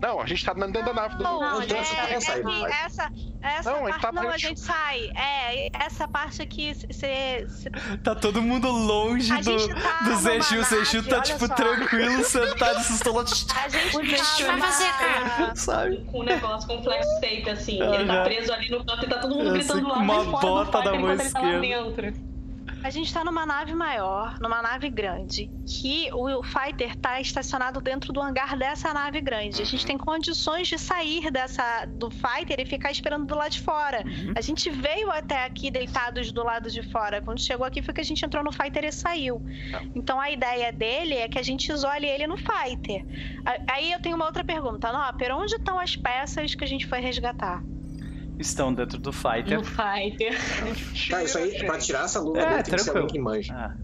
Não, 0.00 0.18
a 0.20 0.26
gente 0.26 0.42
tá 0.44 0.54
dentro 0.54 0.82
da 0.82 0.92
nave 0.94 1.16
do. 1.16 1.22
Não, 1.22 1.40
Não, 1.40 1.60
é, 1.60 1.66
tá 1.66 1.74
é 2.08 2.20
sair 2.20 2.42
do 2.42 2.48
que 2.50 2.56
fight. 2.56 2.72
essa, 2.84 3.10
essa 3.42 3.70
Não, 3.70 3.86
a 3.86 3.90
gente 3.90 3.90
parte 3.90 4.00
tá 4.00 4.12
não, 4.12 4.22
a 4.22 4.24
mais- 4.28 4.40
gente 4.40 4.60
sai. 4.60 5.10
É, 5.14 5.68
essa 5.84 6.08
parte 6.08 6.40
aqui, 6.40 6.72
você. 6.74 7.46
Tá 8.02 8.14
todo 8.14 8.40
mundo 8.40 8.70
longe 8.70 9.30
A 9.32 9.36
do, 9.36 9.58
gente 9.58 9.74
tá 9.74 9.98
do 10.04 10.16
Zexu. 10.16 10.58
O 10.58 10.62
Zexu 10.62 11.02
nave, 11.02 11.08
tá, 11.10 11.20
tipo, 11.20 11.46
só. 11.46 11.54
tranquilo, 11.54 12.24
sentado, 12.24 12.82
se 12.82 12.94
estolando, 12.94 13.28
A 13.54 13.68
gente 13.68 13.96
O 13.96 14.46
tá 14.46 14.56
vai 14.56 14.60
fazer, 14.60 14.84
numa- 15.38 15.56
sabe? 15.56 15.96
Com 16.10 16.18
o 16.20 16.22
negócio, 16.22 16.66
com 16.66 16.78
o 16.78 16.82
flex 16.82 17.06
tape, 17.20 17.50
assim. 17.50 17.82
Ah, 17.82 17.94
Ele 17.96 18.06
tá 18.06 18.22
preso 18.22 18.52
ali 18.54 18.70
no 18.70 18.84
canto 18.84 19.04
e 19.04 19.08
tá 19.08 19.18
todo 19.18 19.34
mundo 19.34 19.52
gritando 19.52 19.80
sei, 19.80 19.88
lá 19.90 19.98
uma 19.98 20.18
de 20.24 20.30
fora 20.30 20.40
do 20.64 20.70
bota 20.70 20.78
na 20.82 20.98
mão 20.98 21.00
tá 21.32 21.40
lá 21.40 21.50
esquerda. 21.50 22.29
A 22.82 22.88
gente 22.88 23.12
tá 23.12 23.22
numa 23.22 23.44
nave 23.44 23.74
maior, 23.74 24.38
numa 24.40 24.62
nave 24.62 24.88
grande, 24.88 25.50
que 25.66 26.10
o 26.12 26.42
Fighter 26.42 26.96
tá 26.96 27.20
estacionado 27.20 27.80
dentro 27.80 28.12
do 28.12 28.20
hangar 28.20 28.56
dessa 28.56 28.92
nave 28.94 29.20
grande. 29.20 29.60
A 29.60 29.64
gente 29.66 29.84
tem 29.84 29.98
condições 29.98 30.66
de 30.66 30.78
sair 30.78 31.30
dessa 31.30 31.84
do 31.86 32.10
Fighter 32.10 32.58
e 32.58 32.64
ficar 32.64 32.90
esperando 32.90 33.26
do 33.26 33.34
lado 33.34 33.50
de 33.50 33.60
fora. 33.60 34.02
A 34.34 34.40
gente 34.40 34.70
veio 34.70 35.10
até 35.10 35.44
aqui 35.44 35.70
deitados 35.70 36.32
do 36.32 36.42
lado 36.42 36.70
de 36.70 36.82
fora. 36.90 37.20
Quando 37.20 37.40
chegou 37.40 37.66
aqui 37.66 37.82
foi 37.82 37.92
que 37.92 38.00
a 38.00 38.04
gente 38.04 38.24
entrou 38.24 38.42
no 38.42 38.50
Fighter 38.50 38.84
e 38.84 38.92
saiu. 38.92 39.42
Então 39.94 40.18
a 40.18 40.30
ideia 40.30 40.72
dele 40.72 41.14
é 41.14 41.28
que 41.28 41.38
a 41.38 41.42
gente 41.42 41.70
isole 41.70 42.06
ele 42.06 42.26
no 42.26 42.36
Fighter. 42.36 43.04
Aí 43.68 43.92
eu 43.92 44.00
tenho 44.00 44.16
uma 44.16 44.24
outra 44.24 44.42
pergunta. 44.42 44.90
Nopper, 44.90 45.36
onde 45.36 45.54
estão 45.54 45.78
as 45.78 45.96
peças 45.96 46.54
que 46.54 46.64
a 46.64 46.66
gente 46.66 46.86
foi 46.86 47.00
resgatar? 47.00 47.62
Estão 48.40 48.72
dentro 48.72 48.98
do 48.98 49.12
fighter. 49.12 49.58
No 49.58 49.64
fighter. 49.64 50.34
Tá, 51.10 51.22
isso 51.22 51.38
aí, 51.38 51.64
pra 51.66 51.78
tirar 51.78 52.04
essa 52.06 52.18
luva 52.20 52.40
É, 52.40 52.48
dele, 52.50 52.62
tem 52.62 52.74
que 52.74 52.80
ser 52.80 52.92
tranquilo. 52.92 53.28
alguém. 53.28 53.50
Ah. 53.52 53.76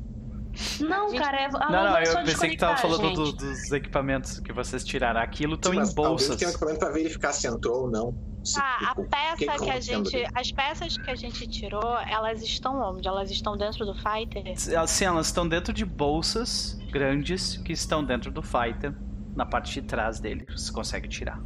Não, 0.80 1.14
cara, 1.14 1.36
é, 1.42 1.44
a 1.46 1.50
Não, 1.50 1.84
não, 1.90 1.98
eu 1.98 2.24
pensei 2.24 2.48
que 2.50 2.56
tava 2.56 2.78
falando 2.78 3.12
do- 3.12 3.26
gente. 3.26 3.36
dos 3.36 3.72
equipamentos 3.72 4.40
que 4.40 4.52
vocês 4.54 4.82
tiraram. 4.82 5.20
Aquilo 5.20 5.54
estão 5.54 5.74
em 5.74 5.94
bolsas. 5.94 6.30
que 6.30 6.36
tem 6.38 6.48
um 6.48 6.50
equipamento 6.50 6.78
pra 6.78 6.90
verificar 6.90 7.32
se 7.34 7.46
entrou 7.46 7.82
ou 7.82 7.90
não. 7.90 8.14
Se, 8.42 8.58
Ah, 8.58 8.76
a 8.76 8.88
tipo, 8.90 9.04
peça 9.10 9.34
o 9.34 9.36
que 9.36 9.64
que 9.64 9.70
a 9.70 9.80
gente. 9.80 10.16
ali? 10.16 10.26
As 10.34 10.52
peças 10.52 10.96
que 10.96 11.10
a 11.10 11.14
gente 11.16 11.46
tirou, 11.48 11.98
elas 12.08 12.40
estão 12.42 12.80
onde? 12.80 13.06
Elas 13.06 13.30
estão 13.30 13.56
dentro 13.56 13.84
do 13.84 13.92
Fighter? 13.94 14.54
Assim, 14.80 15.04
elas 15.04 15.26
estão 15.26 15.46
dentro 15.46 15.72
de 15.74 15.84
bolsas 15.84 16.78
grandes 16.90 17.58
que 17.58 17.72
estão 17.72 18.02
dentro 18.04 18.30
do 18.30 18.40
fighter, 18.40 18.94
na 19.34 19.44
parte 19.44 19.74
de 19.74 19.82
trás 19.86 20.20
dele. 20.20 20.46
Você 20.56 20.72
consegue 20.72 21.08
tirar. 21.08 21.38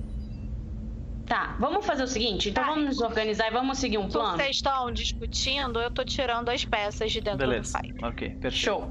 Tá, 1.31 1.55
vamos 1.61 1.87
fazer 1.87 2.03
o 2.03 2.09
seguinte, 2.09 2.49
então 2.51 2.65
Tá. 2.65 2.71
vamos 2.71 2.87
nos 2.87 3.01
organizar 3.01 3.47
e 3.47 3.53
vamos 3.53 3.79
seguir 3.79 3.99
um 3.99 4.01
Enquanto 4.09 4.13
plano? 4.15 4.37
vocês 4.37 4.57
estão 4.57 4.91
discutindo, 4.91 5.79
eu 5.81 5.89
tô 5.89 6.05
tirando 6.05 6.49
as 6.49 6.65
peças 6.65 7.13
de 7.13 7.21
dentro 7.21 7.39
Beleza. 7.39 7.79
do 7.79 7.85
Fighter. 7.87 8.05
Ok, 8.05 8.31
perfeito. 8.31 8.57
Show. 8.57 8.91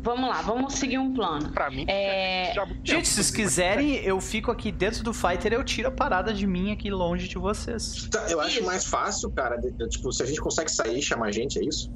Vamos 0.00 0.30
lá, 0.30 0.42
vamos 0.42 0.74
seguir 0.74 0.98
um 0.98 1.12
plano. 1.12 1.50
Pra 1.50 1.68
mim, 1.68 1.84
É, 1.88 2.52
Gente, 2.84 3.08
se 3.08 3.14
vocês 3.14 3.30
quiserem, 3.32 3.96
eu 3.96 4.20
fico 4.20 4.52
aqui 4.52 4.70
dentro 4.70 5.02
do 5.02 5.12
fighter 5.12 5.52
eu 5.54 5.64
tiro 5.64 5.88
a 5.88 5.90
parada 5.90 6.32
de 6.32 6.46
mim 6.46 6.70
aqui 6.70 6.88
longe 6.88 7.26
de 7.26 7.36
vocês. 7.36 8.08
Tá, 8.12 8.24
eu 8.30 8.40
acho 8.40 8.58
Isso. 8.58 8.64
mais 8.64 8.84
fácil, 8.86 9.28
cara, 9.32 9.56
de- 9.56 9.72
de- 9.72 9.88
tipo, 9.88 10.12
se 10.12 10.22
a 10.22 10.26
gente 10.26 10.40
consegue 10.40 10.70
sair 10.70 10.96
e 11.00 11.02
chamar 11.02 11.26
a 11.26 11.32
gente, 11.32 11.58
é 11.58 11.64
isso? 11.64 11.90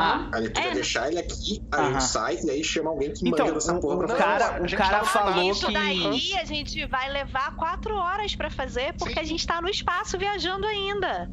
Hã? 0.00 0.28
A 0.32 0.40
gente 0.40 0.52
podia 0.52 0.70
É, 0.70 0.74
deixar 0.74 1.08
ele 1.08 1.18
aqui, 1.18 1.62
aí 1.72 1.80
Aham. 1.80 1.90
ele 1.90 2.00
sai 2.00 2.38
e 2.44 2.50
aí 2.50 2.64
chama 2.64 2.90
alguém 2.90 3.12
que 3.12 3.28
Então, 3.28 3.46
manja 3.46 3.54
dessa 3.54 3.74
o, 3.74 3.80
porra 3.80 3.94
o 3.94 3.98
pra 3.98 4.08
Não, 4.08 4.16
cara, 4.16 4.46
a 4.56 4.60
o 4.62 4.66
gente 4.68 4.76
cara 4.76 5.04
falou 5.04 5.42
Isso 5.50 5.66
que. 5.66 5.72
daí 5.72 6.34
a 6.40 6.44
gente 6.44 6.86
vai 6.86 7.10
levar 7.10 7.54
quatro 7.56 7.94
horas 7.96 8.34
pra 8.34 8.50
fazer, 8.50 8.94
porque 8.98 9.14
Sim. 9.14 9.20
a 9.20 9.24
gente 9.24 9.46
tá 9.46 9.60
no 9.60 9.68
espaço 9.68 10.18
viajando 10.18 10.66
ainda. 10.66 11.30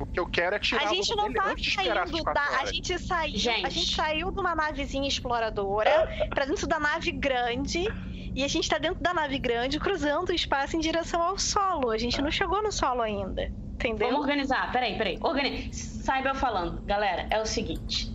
O 0.00 0.06
que 0.06 0.18
eu 0.18 0.26
quero 0.26 0.56
é 0.56 0.58
tirar 0.58 0.82
A 0.82 0.86
gente 0.86 1.14
não 1.14 1.32
tá 1.32 1.54
saindo 1.56 2.24
da. 2.24 2.42
A 2.60 2.66
gente 2.66 2.98
saiu. 2.98 3.38
Gente. 3.38 3.64
A 3.66 3.68
gente 3.68 3.94
saiu 3.94 4.32
de 4.32 4.40
uma 4.40 4.52
navezinha 4.54 5.06
exploradora 5.06 6.08
pra 6.30 6.44
dentro 6.44 6.66
da 6.66 6.80
nave 6.80 7.12
grande. 7.12 7.88
E 8.34 8.42
a 8.42 8.48
gente 8.48 8.68
tá 8.68 8.78
dentro 8.78 9.02
da 9.02 9.14
nave 9.14 9.38
grande, 9.38 9.78
cruzando 9.78 10.30
o 10.30 10.34
espaço 10.34 10.76
em 10.76 10.80
direção 10.80 11.22
ao 11.22 11.38
solo. 11.38 11.90
A 11.90 11.98
gente 11.98 12.20
não 12.20 12.30
chegou 12.30 12.62
no 12.62 12.72
solo 12.72 13.00
ainda. 13.00 13.50
Entendeu? 13.74 14.08
Vamos 14.08 14.22
organizar, 14.22 14.72
peraí, 14.72 14.96
peraí. 14.96 15.18
Organi... 15.20 15.72
Saiba 15.72 16.30
eu 16.30 16.34
falando. 16.34 16.82
Galera, 16.82 17.26
é 17.30 17.40
o 17.40 17.46
seguinte. 17.46 18.12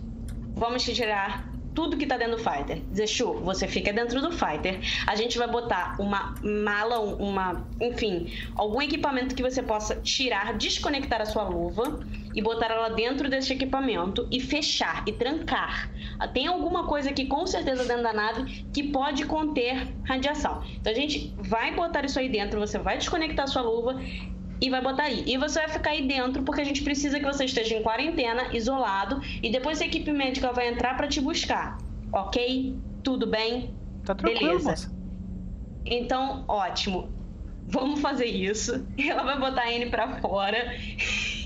Vamos 0.54 0.82
tirar 0.84 1.49
tudo 1.74 1.96
que 1.96 2.06
tá 2.06 2.16
dentro 2.16 2.36
do 2.36 2.42
fighter. 2.42 2.82
Zexu, 2.94 3.34
você 3.40 3.66
fica 3.68 3.92
dentro 3.92 4.20
do 4.20 4.30
fighter. 4.32 4.80
A 5.06 5.14
gente 5.14 5.38
vai 5.38 5.48
botar 5.48 5.96
uma 5.98 6.34
mala, 6.42 7.00
um- 7.00 7.14
uma. 7.16 7.64
Enfim, 7.80 8.32
algum 8.54 8.82
equipamento 8.82 9.34
que 9.34 9.42
você 9.42 9.62
possa 9.62 9.96
tirar, 9.96 10.54
desconectar 10.56 11.20
a 11.20 11.26
sua 11.26 11.44
luva 11.44 12.00
e 12.34 12.40
botar 12.42 12.66
ela 12.66 12.88
dentro 12.90 13.28
desse 13.28 13.52
equipamento 13.52 14.26
e 14.30 14.40
fechar 14.40 15.02
e 15.06 15.12
trancar. 15.12 15.90
Ah, 16.18 16.28
Tem 16.28 16.46
alguma 16.46 16.86
coisa 16.86 17.10
aqui 17.10 17.26
com 17.26 17.46
certeza 17.46 17.84
dentro 17.84 18.02
da 18.02 18.12
nave 18.12 18.64
que 18.72 18.84
pode 18.84 19.24
conter 19.26 19.88
radiação. 20.04 20.62
Então 20.80 20.92
a 20.92 20.96
gente 20.96 21.32
vai 21.38 21.74
botar 21.74 22.04
isso 22.04 22.18
aí 22.18 22.28
dentro, 22.28 22.58
você 22.60 22.78
vai 22.78 22.98
desconectar 22.98 23.44
a 23.44 23.48
sua 23.48 23.62
luva 23.62 24.00
e 24.60 24.68
vai 24.68 24.80
botar 24.80 25.04
aí. 25.04 25.24
E 25.26 25.36
você 25.36 25.58
vai 25.60 25.68
ficar 25.68 25.90
aí 25.90 26.06
dentro 26.06 26.42
porque 26.42 26.60
a 26.60 26.64
gente 26.64 26.82
precisa 26.82 27.18
que 27.18 27.24
você 27.24 27.44
esteja 27.44 27.74
em 27.74 27.82
quarentena, 27.82 28.54
isolado, 28.54 29.20
e 29.42 29.50
depois 29.50 29.80
a 29.80 29.86
equipe 29.86 30.12
médica 30.12 30.52
vai 30.52 30.68
entrar 30.68 30.96
pra 30.96 31.08
te 31.08 31.20
buscar. 31.20 31.78
Ok? 32.12 32.76
Tudo 33.02 33.26
bem? 33.26 33.74
Tá 34.04 34.14
tranquilo, 34.14 34.48
Beleza. 34.48 34.70
moça. 34.70 34.92
Então, 35.86 36.44
ótimo. 36.46 37.08
Vamos 37.66 38.00
fazer 38.00 38.26
isso. 38.26 38.86
Ela 38.98 39.22
vai 39.22 39.38
botar 39.38 39.62
a 39.62 39.72
N 39.72 39.88
pra 39.90 40.20
fora. 40.20 40.74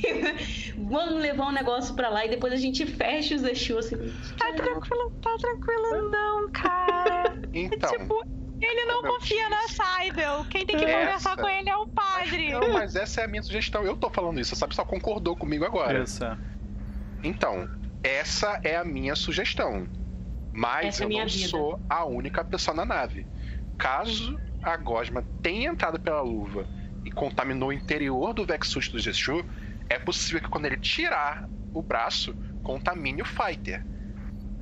Vamos 0.76 1.20
levar 1.20 1.48
um 1.48 1.52
negócio 1.52 1.94
pra 1.94 2.08
lá 2.08 2.24
e 2.26 2.30
depois 2.30 2.52
a 2.52 2.56
gente 2.56 2.84
fecha 2.84 3.34
os 3.34 3.42
Exu 3.44 3.78
assim. 3.78 3.96
Tá 4.38 4.52
tranquilo, 4.54 5.12
tá 5.22 5.36
tranquilo, 5.38 6.10
não, 6.10 6.50
cara. 6.50 7.42
Então, 7.52 7.90
tipo, 7.90 8.22
ele 8.64 8.84
não 8.86 9.02
Meu 9.02 9.12
confia 9.14 9.48
na 9.48 9.68
Saibel. 9.68 10.44
Quem 10.50 10.64
tem 10.66 10.76
que 10.76 10.84
Essa- 10.84 10.98
conversar 10.98 11.36
com 11.36 11.48
ele 11.48 11.68
é 11.70 11.76
o 11.76 11.86
padre. 11.86 12.50
não, 12.52 12.72
mas 12.72 12.96
essa 12.96 13.20
é 13.20 13.24
a 13.24 13.28
minha 13.28 13.42
sugestão. 13.42 13.82
Eu 13.84 13.96
tô 13.96 14.08
falando 14.10 14.40
isso, 14.40 14.54
sabe? 14.56 14.74
Só 14.74 14.84
concordou 14.84 15.36
comigo 15.36 15.64
agora. 15.64 16.02
É. 16.02 16.36
Então, 17.22 17.68
essa 18.02 18.60
é 18.62 18.76
a 18.76 18.84
minha 18.84 19.14
sugestão. 19.14 19.86
Mas 20.52 20.86
Essa 20.86 21.02
é 21.02 21.04
eu 21.04 21.08
minha 21.08 21.24
não 21.24 21.30
vida. 21.30 21.48
sou 21.48 21.80
a 21.88 22.04
única 22.04 22.44
pessoa 22.44 22.76
na 22.76 22.84
nave. 22.84 23.26
Caso 23.76 24.38
a 24.62 24.76
Gosma 24.76 25.24
tenha 25.42 25.68
entrado 25.70 25.98
pela 25.98 26.20
luva 26.20 26.66
e 27.04 27.10
contaminou 27.10 27.70
o 27.70 27.72
interior 27.72 28.32
do 28.32 28.46
Vexus 28.46 28.88
do 28.88 28.98
Jeshu, 28.98 29.44
é 29.88 29.98
possível 29.98 30.40
que 30.40 30.48
quando 30.48 30.66
ele 30.66 30.76
tirar 30.76 31.48
o 31.74 31.82
braço, 31.82 32.34
contamine 32.62 33.20
o 33.20 33.24
Fighter. 33.24 33.84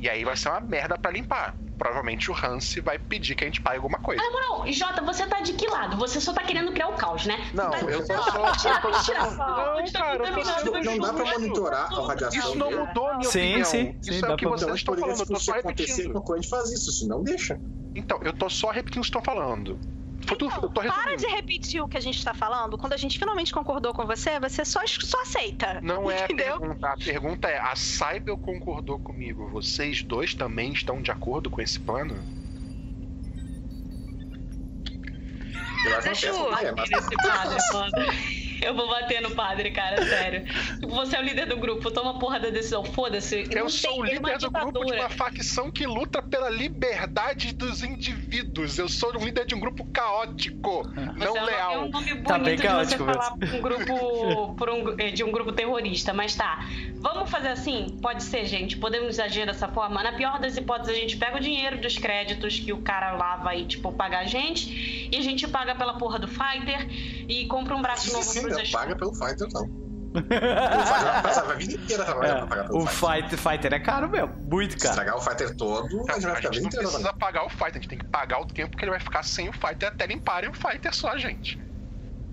E 0.00 0.08
aí 0.08 0.24
vai 0.24 0.34
ser 0.36 0.48
uma 0.48 0.60
merda 0.60 0.96
pra 0.98 1.10
limpar. 1.10 1.54
Provavelmente 1.82 2.30
o 2.30 2.34
Hansi 2.34 2.80
vai 2.80 2.96
pedir 2.96 3.34
que 3.34 3.42
a 3.42 3.46
gente 3.48 3.60
pague 3.60 3.76
alguma 3.78 3.98
coisa. 3.98 4.22
Ah, 4.22 4.30
não, 4.30 4.72
Jota, 4.72 5.02
você 5.02 5.26
tá 5.26 5.40
de 5.40 5.52
que 5.54 5.66
lado? 5.66 5.96
Você 5.96 6.20
só 6.20 6.32
tá 6.32 6.44
querendo 6.44 6.70
criar 6.72 6.86
o 6.88 6.92
caos, 6.92 7.26
né? 7.26 7.50
Não, 7.52 7.70
Tá- 7.70 7.78
eu 7.80 8.06
tô 8.06 8.12
Não, 8.14 8.22
só. 8.22 8.32
Não, 8.32 8.80
Pode 8.80 9.92
cara, 9.92 10.16
eu 10.16 10.22
tô 10.64 10.80
Não 10.84 10.98
dá 10.98 11.12
pra 11.12 11.24
justo. 11.24 11.40
monitorar 11.40 11.92
a 11.92 12.06
radiação. 12.06 12.38
Isso 12.40 12.54
não 12.56 12.70
mudou 12.70 13.08
a 13.08 13.14
minha 13.18 13.28
Sim, 13.30 13.40
opinião. 13.48 13.64
sim, 13.64 13.96
Isso 14.00 14.12
sim, 14.12 14.18
é 14.18 14.20
dá 14.28 14.34
o 14.34 14.36
que 14.36 14.46
vocês 14.46 14.74
estão 14.76 14.94
falando. 14.94 15.18
Eu 15.18 15.26
tô 15.26 15.40
só 15.40 15.52
acontecer 15.54 15.90
repetindo. 15.90 16.06
alguma 16.06 16.24
coisa, 16.24 16.38
a 16.38 16.42
gente 16.42 16.50
faz 16.50 16.70
isso, 16.70 16.92
se 16.92 17.08
não 17.08 17.24
deixa. 17.24 17.60
Então, 17.96 18.20
eu 18.22 18.32
tô 18.32 18.48
só 18.48 18.70
repetindo 18.70 18.98
o 18.98 19.02
que 19.02 19.06
estão 19.08 19.22
falando. 19.22 19.76
Então, 20.30 20.70
para 20.70 21.16
de 21.16 21.26
repetir 21.26 21.82
o 21.82 21.88
que 21.88 21.96
a 21.96 22.00
gente 22.00 22.24
tá 22.24 22.32
falando. 22.32 22.78
Quando 22.78 22.92
a 22.92 22.96
gente 22.96 23.18
finalmente 23.18 23.52
concordou 23.52 23.92
com 23.92 24.06
você, 24.06 24.38
você 24.38 24.64
só, 24.64 24.80
só 24.86 25.20
aceita. 25.22 25.80
Não 25.82 26.10
é 26.10 26.22
a 26.22 26.24
Entendeu? 26.24 26.58
pergunta. 26.58 26.88
A 26.88 26.96
pergunta 26.96 27.48
é: 27.48 27.58
a 27.58 27.74
Saibel 27.74 28.38
concordou 28.38 28.98
comigo? 28.98 29.48
Vocês 29.50 30.02
dois 30.02 30.34
também 30.34 30.72
estão 30.72 31.02
de 31.02 31.10
acordo 31.10 31.50
com 31.50 31.60
esse 31.60 31.78
plano? 31.80 32.16
Eu 35.84 35.98
acho 35.98 36.26
é, 36.26 36.72
mas. 36.72 38.51
Eu 38.62 38.74
vou 38.74 38.88
bater 38.88 39.20
no 39.20 39.32
padre, 39.32 39.70
cara, 39.70 40.04
sério. 40.04 40.44
Você 40.88 41.16
é 41.16 41.20
o 41.20 41.22
líder 41.22 41.46
do 41.46 41.56
grupo, 41.56 41.90
toma 41.90 42.18
porra 42.18 42.38
da 42.38 42.50
decisão, 42.50 42.84
foda-se. 42.84 43.48
Eu 43.50 43.62
Não 43.62 43.68
sou 43.68 44.00
o 44.00 44.06
é 44.06 44.14
líder 44.14 44.38
do 44.38 44.50
grupo 44.50 44.84
de 44.84 44.92
uma 44.92 45.08
facção 45.08 45.70
que 45.70 45.86
luta 45.86 46.22
pela 46.22 46.48
liberdade 46.48 47.52
dos 47.52 47.82
indivíduos. 47.82 48.78
Eu 48.78 48.88
sou 48.88 49.12
um 49.16 49.24
líder 49.24 49.46
de 49.46 49.54
um 49.54 49.60
grupo 49.60 49.84
caótico, 49.86 50.88
não 51.16 51.32
Você 51.32 51.38
é 51.38 51.42
leal. 51.42 51.72
É 51.72 51.78
um 51.78 51.90
nome 51.90 52.14
bonito 52.14 52.28
Tá 52.28 52.38
bem 52.38 52.56
de 52.56 52.62
caótico 52.62 53.04
você 53.04 53.12
falar 53.12 53.36
por 53.36 53.52
um 53.52 53.60
grupo, 53.60 54.54
por 54.56 54.70
um, 54.70 55.00
eh, 55.00 55.10
de 55.10 55.24
um 55.24 55.32
grupo 55.32 55.52
terrorista, 55.52 56.12
mas 56.12 56.34
tá. 56.34 56.64
Vamos 56.96 57.30
fazer 57.30 57.48
assim? 57.48 57.98
Pode 58.00 58.22
ser, 58.22 58.46
gente. 58.46 58.76
Podemos 58.76 59.18
agir 59.18 59.44
dessa 59.44 59.68
forma. 59.68 60.02
Na 60.02 60.12
pior 60.12 60.38
das 60.38 60.56
hipóteses, 60.56 60.96
a 60.96 61.00
gente 61.00 61.16
pega 61.16 61.36
o 61.36 61.40
dinheiro 61.40 61.80
dos 61.80 61.98
créditos 61.98 62.60
que 62.60 62.72
o 62.72 62.78
cara 62.78 63.12
lá 63.12 63.36
vai, 63.36 63.64
tipo, 63.64 63.92
pagar 63.92 64.20
a 64.20 64.24
gente 64.24 65.08
e 65.10 65.16
a 65.16 65.20
gente 65.20 65.46
paga 65.48 65.74
pela 65.74 65.94
porra 65.94 66.18
do 66.18 66.28
Fighter 66.28 66.86
e 67.28 67.46
compra 67.46 67.74
um 67.74 67.82
braço 67.82 68.12
novo 68.12 68.22
sim, 68.22 68.51
Exu. 68.60 68.72
paga 68.72 68.96
pelo 68.96 69.14
Fighter, 69.14 69.48
não. 69.52 69.82
O 70.12 70.18
Fighter 70.20 71.04
vai 71.04 71.22
passar 71.22 71.50
a 71.50 71.54
vida 71.54 71.72
inteira 71.72 72.04
trabalhando 72.04 72.36
pra 72.40 72.46
pagar 72.48 72.64
É, 72.64 72.66
pelo 72.66 72.82
o 72.82 72.86
Fighter. 72.86 73.28
fight, 73.30 73.36
fighter 73.38 73.72
é 73.72 73.80
caro 73.80 74.08
mesmo. 74.10 74.34
Muito 74.50 74.72
Se 74.72 74.78
caro. 74.78 74.90
estragar 74.90 75.16
o 75.16 75.20
Fighter 75.22 75.56
todo, 75.56 76.04
a 76.10 76.12
gente 76.14 76.22
vai 76.26 76.36
ficar 76.36 76.48
a 76.48 76.52
gente 76.52 76.62
não 76.64 76.70
precisa 76.70 77.12
pagar 77.14 77.46
o 77.46 77.48
Fighter, 77.48 77.68
a 77.70 77.72
gente 77.80 77.88
tem 77.88 77.98
que 77.98 78.04
pagar 78.06 78.40
o 78.42 78.46
tempo 78.46 78.76
que 78.76 78.84
ele 78.84 78.90
vai 78.90 79.00
ficar 79.00 79.22
sem 79.22 79.48
o 79.48 79.52
Fighter 79.54 79.88
até 79.88 80.06
limparem 80.06 80.50
o 80.50 80.52
Fighter 80.54 80.94
só, 80.94 81.16
gente. 81.16 81.58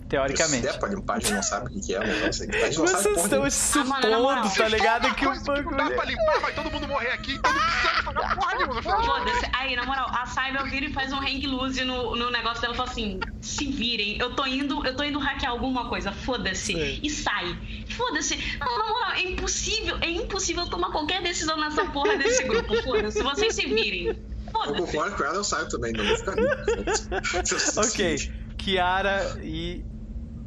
Teoricamente. 0.09 0.65
Se 0.65 0.71
der 0.73 0.79
pra 0.79 0.89
limpar, 0.89 1.17
a 1.17 1.19
gente 1.19 1.33
não 1.33 1.43
sabe 1.43 1.67
o 1.67 1.81
que 1.81 1.93
é 1.93 1.99
o 1.99 2.03
negócio. 2.07 2.43
aí. 2.51 2.63
A 2.63 2.65
gente 2.65 2.79
não 2.79 2.87
sabe 2.87 3.03
Vocês 3.03 3.13
porra 3.15 3.25
estão 3.25 3.29
nenhuma. 3.39 3.49
se 3.51 3.79
Ah, 3.79 3.83
mano, 3.83 4.09
na 4.09 4.19
moral. 4.19 4.43
supondo, 4.49 4.55
tá 4.57 4.67
ligado? 4.67 5.15
Que 5.15 5.27
o 5.27 5.31
que 5.31 5.37
não 5.37 5.43
dá 5.43 5.53
bagulho. 5.53 5.95
pra 5.95 6.05
limpar, 6.05 6.39
vai 6.41 6.53
todo 6.53 6.71
mundo 6.71 6.87
morrer 6.87 7.11
aqui, 7.11 7.33
então 7.35 7.53
não 7.53 7.59
precisa 7.61 8.03
pagar 8.03 8.35
porra 8.35 8.55
nenhuma. 8.57 8.81
Foda-se. 8.81 9.49
Aí, 9.53 9.75
na 9.75 9.85
moral, 9.85 10.09
a 10.11 10.25
Saibel 10.25 10.65
vira 10.65 10.85
e 10.87 10.93
faz 10.93 11.13
um 11.13 11.17
hang 11.19 11.45
loose 11.47 11.83
no, 11.85 12.15
no 12.15 12.31
negócio 12.31 12.61
dela 12.61 12.73
e 12.73 12.77
fala 12.77 12.89
assim: 12.89 13.19
se 13.39 13.65
virem, 13.71 14.17
eu 14.17 14.35
tô 14.35 14.45
indo, 14.47 14.83
eu 14.85 14.95
tô 14.95 15.03
indo 15.03 15.19
hackear 15.19 15.51
alguma 15.51 15.87
coisa, 15.87 16.11
foda-se. 16.11 16.73
E 17.03 17.09
sai. 17.09 17.55
Foda-se. 17.95 18.35
Não, 18.59 18.79
na 18.79 18.87
moral, 18.87 19.11
é 19.11 19.21
impossível, 19.21 19.97
é 20.01 20.09
impossível 20.09 20.65
tomar 20.67 20.91
qualquer 20.91 21.21
decisão 21.21 21.55
nessa 21.59 21.85
porra 21.85 22.17
desse 22.17 22.43
grupo. 22.45 22.75
Foda-se. 22.83 23.21
Vocês 23.21 23.53
se 23.55 23.65
virem. 23.67 24.07
Eu 24.07 24.73
concordo 24.73 25.15
com 25.15 25.23
ela, 25.23 25.35
eu 25.35 25.43
saio 25.43 25.69
também, 25.69 25.93
não 25.93 26.03
vou 26.03 26.17
ficar. 26.17 26.33
Ok. 27.85 28.31
Kiara 28.57 29.39
e 29.43 29.85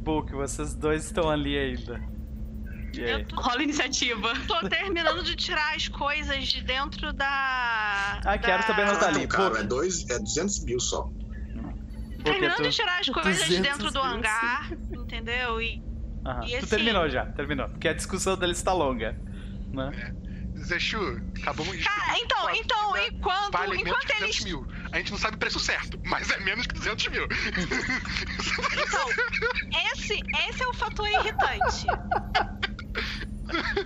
Book, 0.03 0.31
vocês 0.33 0.75
dois 0.75 1.05
estão 1.05 1.29
ali 1.29 1.57
ainda. 1.57 2.01
E 2.93 3.03
aí? 3.03 3.11
Eu 3.11 3.25
tô, 3.25 3.35
Rola 3.37 3.63
iniciativa. 3.63 4.33
tô 4.47 4.67
terminando 4.69 5.23
de 5.23 5.35
tirar 5.35 5.75
as 5.75 5.87
coisas 5.87 6.47
de 6.47 6.61
dentro 6.61 7.11
da. 7.13 8.21
Ah, 8.25 8.37
quero 8.37 8.61
da- 8.61 8.67
também 8.67 8.85
Não 8.85 8.91
anotar 8.91 9.09
é 9.09 9.17
ali. 9.17 9.27
Pô. 9.27 9.57
é, 9.57 9.63
dois, 9.63 10.07
é 10.09 10.19
200 10.19 10.63
mil 10.65 10.79
só. 10.79 11.09
Terminando 12.23 12.57
tu- 12.57 12.63
de 12.63 12.69
tirar 12.71 12.99
as 12.99 13.09
coisas 13.09 13.37
de 13.37 13.57
200 13.57 13.61
dentro 13.77 13.91
do 13.91 13.99
hangar, 13.99 14.71
entendeu? 14.91 15.61
E 15.61 15.81
Aham, 16.25 16.45
E 16.45 16.51
Tu 16.51 16.55
assim- 16.57 16.67
terminou 16.67 17.09
já, 17.09 17.25
terminou. 17.25 17.67
Porque 17.67 17.87
a 17.87 17.93
discussão 17.93 18.37
deles 18.37 18.57
está 18.57 18.71
longa. 18.71 19.19
Né? 19.73 20.13
Zexu, 20.59 21.19
acabamos 21.41 21.77
de. 21.77 21.83
Cara, 21.83 22.17
então, 22.19 22.49
então, 22.55 22.97
enquanto, 22.97 23.73
enquanto 23.75 24.05
que 24.07 24.13
200 24.13 24.21
eles. 24.21 24.43
mil. 24.45 24.65
A 24.93 24.97
gente 24.97 25.11
não 25.11 25.17
sabe 25.17 25.35
o 25.35 25.39
preço 25.39 25.59
certo, 25.59 25.99
mas 26.05 26.29
é 26.29 26.39
menos 26.41 26.67
que 26.67 26.75
200 26.75 27.07
mil. 27.07 27.27
Então, 28.73 29.09
esse, 29.91 30.13
esse 30.13 30.63
é 30.63 30.67
o 30.67 30.73
fator 30.75 31.07
irritante. 31.07 31.87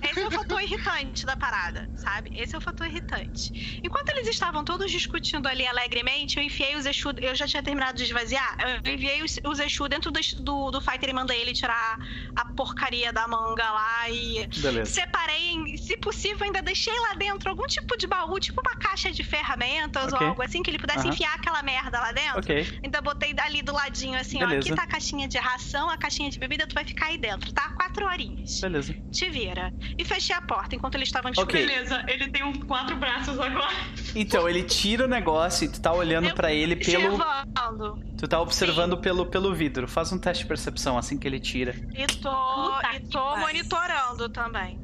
Esse 0.09 0.19
é 0.21 0.27
o 0.27 0.31
fator 0.31 0.61
irritante 0.61 1.25
da 1.25 1.35
parada, 1.35 1.89
sabe? 1.95 2.29
Esse 2.33 2.55
é 2.55 2.57
o 2.57 2.61
fator 2.61 2.87
irritante. 2.87 3.51
Enquanto 3.83 4.09
eles 4.09 4.27
estavam 4.29 4.63
todos 4.63 4.91
discutindo 4.91 5.47
ali 5.47 5.65
alegremente, 5.67 6.37
eu 6.37 6.43
enfiei 6.43 6.75
o 6.75 6.81
Zexu. 6.81 7.11
Eu 7.19 7.35
já 7.35 7.47
tinha 7.47 7.63
terminado 7.63 7.97
de 7.97 8.03
esvaziar. 8.03 8.57
Eu 8.85 8.91
enviei 8.93 9.21
o- 9.21 9.49
o 9.49 9.55
Zexu 9.55 9.87
dentro 9.87 10.11
do, 10.11 10.19
do, 10.39 10.71
do 10.71 10.81
fighter 10.81 11.09
e 11.09 11.13
mandei 11.13 11.39
ele 11.41 11.53
tirar 11.53 11.97
a 12.35 12.45
porcaria 12.45 13.11
da 13.13 13.27
manga 13.27 13.69
lá 13.71 14.09
e 14.09 14.47
Beleza. 14.57 14.91
separei, 14.91 15.77
se 15.77 15.97
possível, 15.97 16.45
ainda 16.45 16.61
deixei 16.61 16.93
lá 16.99 17.13
dentro 17.15 17.49
algum 17.49 17.65
tipo 17.67 17.97
de 17.97 18.07
baú, 18.07 18.39
tipo 18.39 18.61
uma 18.61 18.75
caixa 18.77 19.11
de 19.11 19.23
ferramentas 19.23 20.11
Ok. 20.13 20.19
ou 20.19 20.27
algo 20.29 20.41
assim, 20.41 20.61
que 20.63 20.69
ele 20.69 20.79
pudesse 20.79 21.07
enfiar 21.07 21.33
aquela 21.35 21.61
merda 21.63 21.99
lá 21.99 22.11
dentro. 22.11 22.39
Ok. 22.39 22.67
Ainda 22.83 23.01
botei 23.01 23.33
ali 23.39 23.61
do 23.61 23.73
ladinho, 23.73 24.17
assim, 24.19 24.37
ó. 24.43 24.47
Beleza. 24.47 24.67
Aqui 24.67 24.75
tá 24.75 24.83
a 24.83 24.87
caixinha 24.87 25.27
de 25.27 25.37
ração, 25.37 25.89
a 25.89 25.97
caixinha 25.97 26.29
de 26.29 26.39
bebida, 26.39 26.67
tu 26.67 26.73
vai 26.73 26.83
ficar 26.85 27.07
aí 27.07 27.17
dentro, 27.17 27.51
tá? 27.51 27.67
Quatro 27.75 28.05
horinhas. 28.05 28.59
Beleza. 28.61 28.95
Te 29.11 29.29
vira. 29.29 29.56
E 29.97 30.03
fechei 30.05 30.35
a 30.35 30.41
porta 30.41 30.75
enquanto 30.75 30.95
eles 30.95 31.07
estavam 31.07 31.31
Ok. 31.31 31.43
discutindo. 31.45 31.67
Beleza, 31.67 32.03
ele 32.07 32.29
tem 32.31 32.43
uns 32.43 32.63
quatro 32.63 32.95
braços 32.95 33.39
agora. 33.39 33.67
Então, 34.15 34.47
ele 34.47 34.63
tira 34.63 35.05
o 35.05 35.07
negócio 35.07 35.65
e 35.65 35.69
tu 35.69 35.79
tá 35.81 35.93
olhando 35.93 36.27
Eu 36.29 36.35
pra 36.35 36.51
ele 36.53 36.75
pelo. 36.75 37.15
Observando. 37.15 38.03
Tu 38.17 38.27
tá 38.27 38.39
observando 38.41 38.97
pelo, 38.97 39.25
pelo 39.25 39.53
vidro. 39.53 39.87
Faz 39.87 40.11
um 40.11 40.17
teste 40.17 40.43
de 40.43 40.47
percepção 40.47 40.97
assim 40.97 41.17
que 41.17 41.27
ele 41.27 41.39
tira. 41.39 41.75
E 41.95 42.07
tô, 42.07 42.29
Puta 42.31 42.95
e 42.95 42.99
tô 43.07 43.37
monitorando 43.37 44.29
também. 44.29 44.79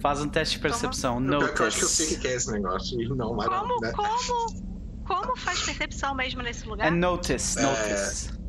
Faz 0.00 0.20
um 0.22 0.28
teste 0.28 0.56
de 0.56 0.62
percepção. 0.62 1.22
Pior 1.22 1.52
que 1.54 1.60
eu 1.62 1.66
acho 1.66 1.78
que 1.78 1.84
eu 1.84 1.88
sei 1.88 2.06
o 2.06 2.08
Notice. 2.10 2.20
que 2.20 2.28
é 2.28 2.34
esse 2.36 2.52
negócio. 2.52 3.00
E 3.02 3.08
não, 3.08 3.34
mas 3.34 3.48
Como, 3.48 3.66
não, 3.68 3.78
né? 3.80 3.92
como, 3.92 4.64
como 5.04 5.36
faz 5.36 5.62
percepção 5.62 6.14
mesmo 6.14 6.40
nesse 6.42 6.66
lugar? 6.66 6.86
É 6.86 6.90
notice, 6.90 7.58
É. 7.58 8.39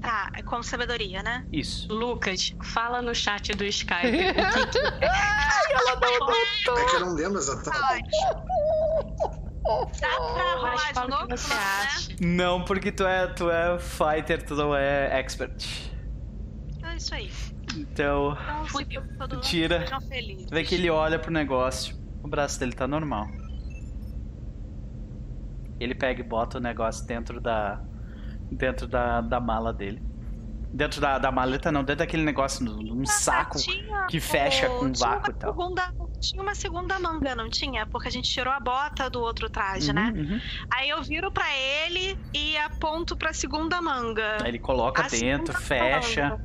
Tá, 0.00 0.30
é 0.36 0.42
com 0.42 0.62
sabedoria, 0.62 1.22
né? 1.22 1.44
Isso. 1.52 1.92
Lucas, 1.92 2.54
fala 2.62 3.02
no 3.02 3.14
chat 3.14 3.52
do 3.52 3.64
Skype. 3.64 4.18
É 5.70 6.84
que 6.86 6.96
eu 6.96 7.00
não 7.00 7.14
lembro 7.14 7.38
exatamente. 7.38 8.10
Dá 10.00 10.08
pra 10.16 10.54
rolar 10.54 10.92
de 10.92 11.10
novo? 11.10 11.26
que 11.28 11.36
você 11.36 11.48
Não, 11.54 11.58
né? 11.60 11.64
acha. 11.84 12.10
Não, 12.20 12.64
porque 12.64 12.90
tu 12.92 13.04
é, 13.04 13.26
tu 13.26 13.50
é 13.50 13.78
fighter, 13.78 14.42
tu 14.44 14.54
não 14.54 14.74
é 14.74 15.18
expert. 15.18 15.90
É 16.82 16.96
isso 16.96 17.14
aí. 17.14 17.30
Então, 17.76 18.36
Então, 18.80 19.40
Tira. 19.40 19.84
vê 20.50 20.64
que 20.64 20.74
ele 20.74 20.88
olha 20.90 21.18
pro 21.18 21.30
negócio. 21.30 21.96
O 22.22 22.28
braço 22.28 22.58
dele 22.58 22.72
tá 22.72 22.86
normal. 22.88 23.28
Ele 25.78 25.94
pega 25.94 26.20
e 26.20 26.24
bota 26.24 26.58
o 26.58 26.60
negócio 26.60 27.06
dentro 27.06 27.40
da. 27.40 27.80
Dentro 28.50 28.86
da, 28.86 29.20
da 29.20 29.40
mala 29.40 29.72
dele. 29.72 30.02
Dentro 30.70 31.00
da, 31.00 31.16
da 31.18 31.32
maleta, 31.32 31.72
não, 31.72 31.80
dentro 31.82 32.00
daquele 32.00 32.22
negócio, 32.22 32.62
num 32.62 33.06
saco 33.06 33.56
Tinha 33.58 34.06
que 34.06 34.20
fecha 34.20 34.68
com 34.68 34.92
tinha 34.92 35.08
vácuo 35.08 35.30
e 35.30 35.34
tal. 35.34 35.50
segunda- 35.52 35.94
tinha 36.20 36.42
uma 36.42 36.54
segunda 36.54 36.98
manga, 36.98 37.34
não 37.34 37.48
tinha? 37.48 37.86
Porque 37.86 38.08
a 38.08 38.10
gente 38.10 38.30
tirou 38.30 38.52
a 38.52 38.60
bota 38.60 39.08
do 39.08 39.18
outro 39.20 39.48
traje, 39.48 39.94
né? 39.94 40.12
Uhum, 40.14 40.20
uhum. 40.34 40.40
Aí 40.70 40.90
eu 40.90 41.02
viro 41.02 41.32
pra 41.32 41.46
ele 41.56 42.18
e 42.34 42.54
aponto 42.58 43.16
pra 43.16 43.32
segunda 43.32 43.80
manga. 43.80 44.42
Aí 44.42 44.48
ele 44.50 44.58
coloca 44.58 45.04
A 45.06 45.08
dentro, 45.08 45.54
fecha, 45.58 46.28
manga. 46.30 46.44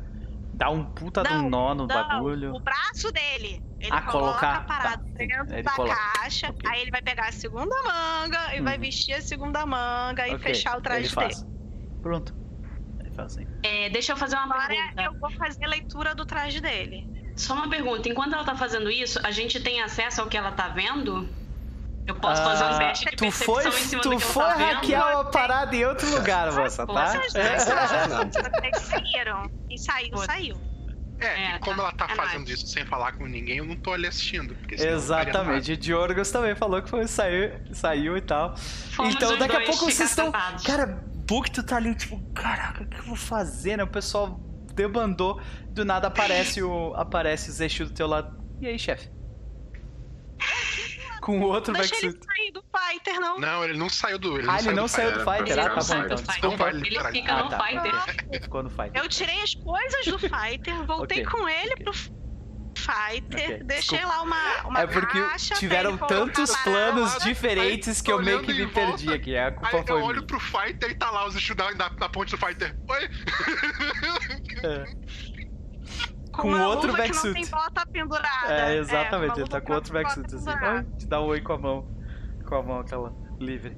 dá 0.54 0.70
um 0.70 0.86
puta 0.86 1.22
de 1.22 1.34
um 1.34 1.42
Não, 1.42 1.50
nó 1.50 1.76
no 1.76 1.86
Não, 1.86 1.88
bagulho. 1.88 2.56
o 2.56 2.60
braço 2.62 3.12
dele. 3.12 3.62
Ele 3.78 3.92
Ah, 3.92 4.02
coloca 4.04 4.12
colocar, 4.40 4.56
a 4.56 4.62
parada 4.62 4.98
tá. 5.00 5.04
dentro 5.18 5.54
Ele 5.54 5.64
da 5.64 5.72
coloca. 5.74 5.96
caixa. 6.16 6.48
Ok. 6.50 6.62
Aí 6.72 6.82
ele 6.82 6.92
vai 6.92 7.02
pegar 7.02 7.28
a 7.28 7.32
segunda 7.34 7.76
manga 7.84 8.56
e 8.56 8.62
vai 8.62 8.76
Uhum. 8.76 8.82
vestir 8.82 9.14
a 9.16 9.22
segunda 9.22 9.66
manga 9.66 10.26
e 10.30 10.36
Ok, 10.36 10.40
fechar 10.40 10.78
o 10.78 10.82
traje 10.82 11.02
ele 11.02 11.10
faz. 11.10 11.46
Pronto. 12.04 12.36
Ele 13.00 13.10
faz 13.16 13.34
assim. 13.34 13.48
É, 13.64 13.90
deixa 13.90 14.12
eu 14.12 14.18
fazer 14.18 14.36
uma 14.36 14.44
Agora 14.46 14.68
pergunta. 14.68 15.02
eu 15.04 15.14
vou 15.20 15.32
fazer 15.32 15.66
a 15.66 15.68
leitura 15.70 16.14
do 16.14 16.26
traje 16.26 16.60
dele. 16.62 17.10
Só 17.36 17.56
uma 17.56 17.68
pergunta. 17.68 18.08
Enquanto 18.08 18.34
ela 18.34 18.44
tá 18.44 18.56
fazendo 18.56 18.92
isso, 18.92 19.20
a 19.24 19.32
gente 19.32 19.60
tem 19.60 19.82
acesso 19.82 20.22
ao 20.22 20.28
que 20.28 20.38
ela 20.38 20.52
tá 20.52 20.68
vendo? 20.68 21.28
Eu 22.06 22.16
posso 22.16 22.44
fazer 22.44 22.64
um 22.66 22.68
Ah, 22.68 22.78
teste 22.80 23.06
de 23.06 23.16
tu 23.16 23.20
percepção 23.22 23.56
foi, 23.56 23.68
em 23.68 23.72
cima 23.72 24.02
tu 24.02 24.10
do 24.10 24.18
que 24.18 24.24
foi 24.24 24.44
tá 24.44 24.56
vendo? 24.56 24.74
hackear 24.76 25.14
uma 25.16 25.26
parada 25.32 25.74
em 25.76 25.86
outro 25.86 26.10
lugar, 26.12 26.52
moça, 26.52 26.86
tá? 26.86 27.08
Vocês 27.08 27.34
É, 27.36 27.58
saíram. 28.80 29.50
E 29.70 29.78
saiu, 29.78 30.18
saiu. 30.18 30.58
É, 31.20 31.26
É, 31.28 31.56
e 31.56 31.60
como 31.60 31.78
tá. 31.78 31.82
ela 31.84 31.92
tá 31.94 32.08
É 32.12 32.16
fazendo 32.16 32.40
nóis. 32.48 32.50
isso 32.50 32.68
sem 32.68 32.86
falar 32.86 33.14
com 33.14 33.26
ninguém, 33.26 33.58
eu 33.60 33.66
não 33.66 33.76
tô 33.78 33.94
ali 33.94 34.08
assistindo. 34.08 34.56
Exatamente. 34.70 35.72
O 35.72 35.78
Diorgos 35.78 36.30
também 36.32 36.56
falou 36.56 36.82
que 36.82 36.90
foi 36.90 37.08
saiu, 37.08 37.54
saiu 37.72 38.18
e 38.18 38.22
tal. 38.22 38.56
Fomos 38.58 39.16
então 39.16 39.38
daqui 39.38 39.56
a 39.56 39.62
pouco 39.62 39.86
vocês 39.90 40.10
estão. 40.10 40.32
Cara, 40.66 41.02
Book 41.26 41.50
tu 41.52 41.64
tá 41.64 41.78
ali, 41.78 41.96
tipo, 41.96 42.20
caraca, 42.34 42.84
o 42.84 42.88
que 42.88 43.00
eu 43.00 43.04
vou 43.04 43.16
fazer, 43.16 43.78
né? 43.78 43.84
O 43.84 43.88
pessoal 43.88 44.40
debandou, 44.74 45.40
do 45.70 45.86
nada 45.86 46.08
aparece 46.08 46.62
o. 46.62 46.94
aparece 46.96 47.50
o 47.50 47.54
Zexu 47.54 47.86
do 47.86 47.94
teu 47.94 48.08
lado. 48.08 48.38
E 48.62 48.68
aí, 48.68 48.78
chefe? 48.80 49.10
Com 51.22 51.40
o 51.40 51.44
outro 51.44 51.72
Deixa 51.74 51.96
ele 51.96 52.08
Vexut. 52.12 52.26
sair 52.26 52.52
do 52.52 52.62
fighter, 52.64 53.18
não. 53.22 53.40
Não, 53.40 53.64
ele 53.64 53.78
não 53.78 53.88
saiu 53.88 54.20
do. 54.20 54.38
Ele 54.40 54.48
Ah, 54.50 54.60
ele 54.60 54.74
não 54.74 54.90
saiu 54.90 55.14
do 55.14 55.20
Fighter. 55.20 55.54
Ele 55.54 55.62
Ah, 55.62 55.70
tá 55.70 55.82
bom 55.82 56.00
do 56.02 56.06
então. 56.06 56.18
Fighter. 56.18 56.34
Desculpa. 56.34 56.70
Ele 56.70 57.12
fica 57.14 57.34
Ah, 57.34 57.44
no 57.44 57.50
tá. 57.50 57.64
fighter. 57.64 58.42
Ficou 58.42 58.64
no 58.64 58.70
Fighter. 58.70 58.92
Eu 59.02 59.08
tirei 59.08 59.42
as 59.42 59.56
coisas 59.56 60.06
do 60.06 60.20
fighter, 60.20 60.86
voltei 60.86 61.26
Ok, 61.26 61.32
com 61.40 61.48
ele 61.48 61.76
pro 61.78 61.94
fighter, 62.84 63.44
Ok, 63.56 63.64
deixei 63.64 63.98
desculpa. 64.00 64.16
lá 64.18 64.22
uma, 64.24 64.68
uma 64.68 64.80
É 64.82 64.88
porque 64.88 65.20
caixa 65.22 65.48
pra 65.50 65.58
tiveram 65.58 65.90
ele 65.92 66.00
tantos 66.08 66.50
lá. 66.52 66.58
planos 66.64 67.14
Aí- 67.14 67.20
diferentes 67.34 68.02
que 68.02 68.12
eu 68.12 68.20
aí, 68.20 68.26
meio 68.26 68.42
que 68.42 68.54
me 68.54 68.66
volta, 68.66 68.80
perdi 68.82 69.14
aqui. 69.14 69.38
A 69.38 69.46
Aí 69.48 69.52
culpa 69.54 69.78
eu 69.78 69.84
foi 69.86 70.02
olho 70.02 70.16
minha. 70.16 70.28
pro 70.28 70.40
Fighter 70.40 70.92
e 70.92 70.96
tá 70.96 71.10
lá 71.12 71.26
os 71.28 71.36
estudantes 71.36 71.78
na, 71.78 71.90
na 71.90 72.10
ponte 72.10 72.32
do 72.32 72.38
Fighter. 72.38 72.76
Oi? 72.90 73.10
É. 74.64 74.84
Com 76.34 76.42
com 76.42 76.60
outro 76.62 76.88
luva 76.90 77.04
que 77.04 77.10
não 77.10 77.16
backsuit. 77.22 77.34
tem 77.36 77.46
bota 77.46 77.86
pendurada. 77.86 78.52
É, 78.52 78.64
uma 78.66 78.74
exatamente, 78.74 79.32
ele 79.34 79.42
luva 79.42 79.52
tá 79.52 79.62
com 79.62 79.74
outro 79.74 79.94
backsuit 79.94 80.34
assim. 80.36 80.98
te 80.98 81.06
dá 81.06 81.22
um 81.22 81.26
oi 81.26 81.42
com 81.42 81.54
a 81.54 81.58
mão. 81.60 81.88
Com 82.48 82.56
a 82.56 82.64
mão 82.64 82.80
aquela 82.80 83.14
livre. 83.40 83.78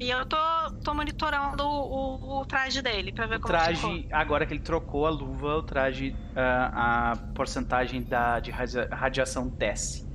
E 0.00 0.10
eu 0.10 0.24
tô, 0.26 0.36
tô 0.84 0.94
monitorando 0.94 1.64
o, 1.64 2.40
o 2.40 2.46
traje 2.46 2.82
dele 2.82 3.12
pra 3.12 3.26
ver 3.26 3.36
O 3.36 3.40
como 3.40 3.52
traje, 3.54 3.74
ficou. 4.02 4.18
agora 4.18 4.46
que 4.46 4.52
ele 4.54 4.62
trocou 4.62 5.06
a 5.06 5.10
luva, 5.10 5.56
o 5.56 5.62
traje, 5.62 6.14
ah, 6.36 7.12
a 7.12 7.16
porcentagem 7.34 8.02
da, 8.02 8.40
de 8.40 8.50
radia- 8.50 8.88
radiação 8.92 9.48
desce 9.48 10.06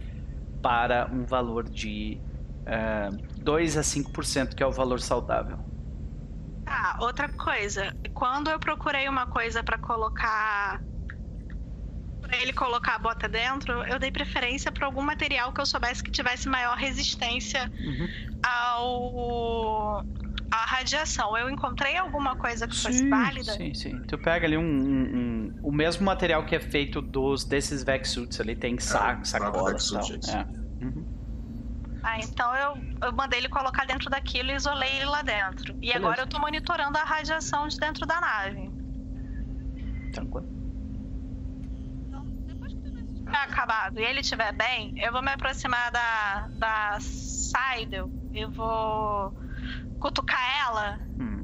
para 0.61 1.09
um 1.11 1.25
valor 1.25 1.63
de 1.69 2.19
ah, 2.65 3.09
2 3.41 3.77
a 3.77 3.81
5%, 3.81 4.55
que 4.55 4.63
é 4.63 4.65
o 4.65 4.71
valor 4.71 4.99
saudável. 4.99 5.57
Ah, 6.65 6.97
outra 7.01 7.27
coisa. 7.33 7.93
Quando 8.13 8.49
eu 8.49 8.59
procurei 8.59 9.07
uma 9.09 9.27
coisa 9.27 9.63
pra 9.63 9.77
colocar. 9.77 10.81
Pra 12.27 12.41
ele 12.41 12.53
colocar 12.53 12.95
a 12.95 12.99
bota 12.99 13.27
dentro, 13.27 13.73
eu 13.83 13.99
dei 13.99 14.09
preferência 14.11 14.71
pra 14.71 14.85
algum 14.87 15.01
material 15.01 15.51
que 15.51 15.59
eu 15.61 15.65
soubesse 15.65 16.01
que 16.03 16.09
tivesse 16.11 16.47
maior 16.49 16.75
resistência 16.77 17.69
Uhum. 17.85 18.07
ao. 18.43 20.05
à 20.51 20.65
radiação. 20.67 21.35
Eu 21.35 21.49
encontrei 21.49 21.97
alguma 21.97 22.35
coisa 22.35 22.67
que 22.67 22.75
fosse 22.75 23.09
válida? 23.09 23.51
sim, 23.53 23.73
sim. 23.73 23.99
Tu 24.07 24.17
pega 24.19 24.45
ali 24.45 24.55
um, 24.55 24.61
um- 24.61 25.15
um- 25.17 25.51
o 25.63 25.71
mesmo 25.71 26.05
material 26.05 26.45
que 26.45 26.55
é 26.55 26.59
feito 26.59 27.01
dos 27.01 27.43
desses 27.43 27.83
Vexsuits 27.83 28.39
ali, 28.39 28.55
tem 28.55 28.77
sa 28.79 29.19
o 29.19 29.25
sacolas 29.25 29.89
próprio 29.89 30.15
e 30.15 30.19
tal. 30.19 30.39
É. 30.39 30.85
Uhum. 30.85 31.05
Ah, 32.03 32.19
então 32.19 32.55
eu, 32.55 32.77
eu 33.07 33.13
mandei 33.13 33.39
ele 33.39 33.49
colocar 33.49 33.85
dentro 33.85 34.09
daquilo 34.11 34.51
e 34.51 34.55
isolei 34.55 34.97
ele 34.97 35.05
lá 35.05 35.23
dentro. 35.23 35.73
E 35.75 35.87
Beleza. 35.87 35.97
agora 35.97 36.21
eu 36.21 36.27
tô 36.27 36.37
monitorando 36.39 36.97
a 36.99 37.03
radiação 37.03 37.67
de 37.67 37.77
dentro 37.77 38.05
da 38.05 38.19
nave. 38.21 38.69
Tranquilo. 40.11 40.52
Tiver 43.33 43.43
acabado 43.43 43.99
e 43.99 44.03
ele 44.03 44.19
estiver 44.21 44.53
bem, 44.53 44.93
eu 44.97 45.11
vou 45.11 45.21
me 45.21 45.31
aproximar 45.31 45.91
da, 45.91 46.47
da 46.53 46.97
Seidel, 46.99 48.09
eu 48.33 48.51
vou 48.51 49.33
cutucar 49.99 50.39
ela, 50.67 50.99
Hum. 51.19 51.43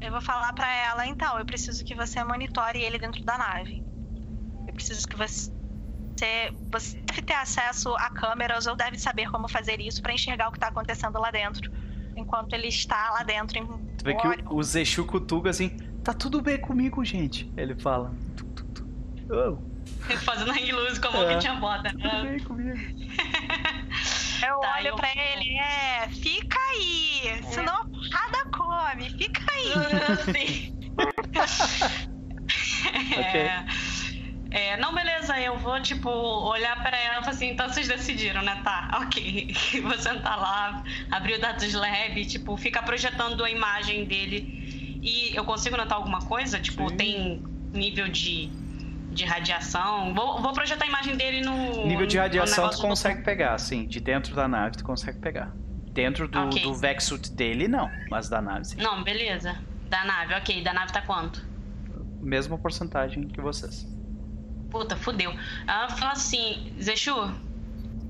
eu 0.00 0.10
vou 0.10 0.20
falar 0.20 0.52
pra 0.52 0.70
ela, 0.70 1.06
então, 1.06 1.38
eu 1.38 1.44
preciso 1.44 1.84
que 1.84 1.94
você 1.94 2.22
monitore 2.24 2.80
ele 2.80 2.98
dentro 2.98 3.22
da 3.24 3.36
nave. 3.36 3.82
Eu 4.66 4.74
preciso 4.74 5.06
que 5.06 5.16
você. 5.16 5.52
Você 6.70 7.00
deve 7.00 7.22
ter 7.22 7.34
acesso 7.34 7.94
a 7.96 8.08
câmeras 8.10 8.66
ou 8.66 8.76
deve 8.76 8.98
saber 8.98 9.28
como 9.30 9.48
fazer 9.48 9.80
isso 9.80 10.00
pra 10.00 10.12
enxergar 10.12 10.48
o 10.48 10.52
que 10.52 10.58
tá 10.58 10.68
acontecendo 10.68 11.18
lá 11.18 11.30
dentro. 11.30 11.70
Enquanto 12.16 12.52
ele 12.52 12.68
está 12.68 13.10
lá 13.10 13.24
dentro 13.24 13.58
em 13.58 13.66
Tu 13.96 14.04
vê 14.04 14.14
que 14.14 14.28
o, 14.28 14.56
o 14.56 14.62
Zexu 14.62 15.04
cutuca 15.04 15.50
assim, 15.50 15.70
tá 16.04 16.14
tudo 16.14 16.40
bem 16.40 16.58
comigo, 16.60 17.04
gente. 17.04 17.52
Ele 17.56 17.74
fala. 17.74 18.14
Tu, 18.36 18.44
tu, 18.46 18.64
tu. 18.66 18.86
Oh, 19.30 19.73
Fazendo 20.24 20.50
hang 20.52 20.72
loose 20.72 21.00
com 21.00 21.08
a 21.08 21.10
mão 21.12 21.28
É. 21.30 21.34
que 21.34 21.40
tinha 21.40 21.54
bota. 21.54 21.92
né? 21.98 22.36
Eu 24.46 24.60
Tá, 24.60 24.74
olho 24.78 24.88
eu- 24.88 24.96
pra 24.96 25.08
ele, 25.16 25.56
é, 25.58 26.08
fica 26.08 26.58
aí, 26.76 27.42
senão 27.50 27.72
a 27.72 27.84
porrada 27.84 28.38
come, 28.52 29.08
fica 29.10 29.42
aí. 29.52 29.72
Sim. 31.48 33.14
É, 33.16 33.64
é, 34.50 34.76
não, 34.76 34.94
beleza, 34.94 35.38
eu 35.40 35.58
vou, 35.58 35.80
tipo, 35.80 36.10
olhar 36.10 36.76
pra 36.82 36.96
ela 36.96 37.14
e 37.16 37.20
falar 37.20 37.30
assim, 37.30 37.48
então 37.50 37.68
vocês 37.68 37.88
decidiram, 37.88 38.42
né? 38.42 38.60
Tá, 38.62 39.00
ok. 39.02 39.54
Vou 39.82 39.98
sentar 39.98 40.38
lá, 40.38 40.84
abrir 41.10 41.34
o 41.36 41.40
Dados 41.40 41.72
Lab, 41.72 42.24
tipo, 42.26 42.56
fica 42.56 42.82
projetando 42.82 43.42
a 43.44 43.50
imagem 43.50 44.04
dele. 44.04 45.00
E 45.02 45.34
eu 45.34 45.44
consigo 45.44 45.76
notar 45.76 45.96
alguma 45.98 46.20
coisa? 46.20 46.60
Tipo, 46.60 46.88
Sim. 46.90 46.96
tem 46.96 47.42
nível 47.72 48.08
de, 48.08 48.50
de 49.14 49.24
radiação? 49.24 50.12
Vou, 50.14 50.42
vou 50.42 50.52
projetar 50.52 50.84
a 50.84 50.88
imagem 50.88 51.16
dele 51.16 51.40
no. 51.40 51.86
Nível 51.86 52.06
de 52.06 52.18
radiação 52.18 52.56
tu 52.56 52.60
negócio 52.62 52.82
do- 52.82 52.88
consegue 52.88 53.22
pegar, 53.22 53.58
sim. 53.58 53.86
De 53.86 54.00
dentro 54.00 54.34
da 54.34 54.46
nave 54.48 54.76
tu 54.76 54.84
consegue 54.84 55.18
pegar. 55.20 55.52
Dentro 55.92 56.26
do, 56.28 56.38
Ok. 56.40 56.62
do 56.62 56.74
dele, 57.34 57.68
não. 57.68 57.88
Mas 58.10 58.28
da 58.28 58.42
nave, 58.42 58.64
sim. 58.64 58.76
Não, 58.78 59.02
beleza. 59.04 59.56
Da 59.88 60.04
nave, 60.04 60.34
ok. 60.34 60.62
Da 60.62 60.72
nave 60.74 60.92
tá 60.92 61.00
quanto? 61.02 61.46
Mesma 62.20 62.58
porcentagem 62.58 63.28
que 63.28 63.40
vocês. 63.40 63.86
Puta, 64.70 64.96
fudeu. 64.96 65.30
Ela 65.68 65.88
fala 65.90 66.12
assim, 66.12 66.74
Zexu, 66.82 67.14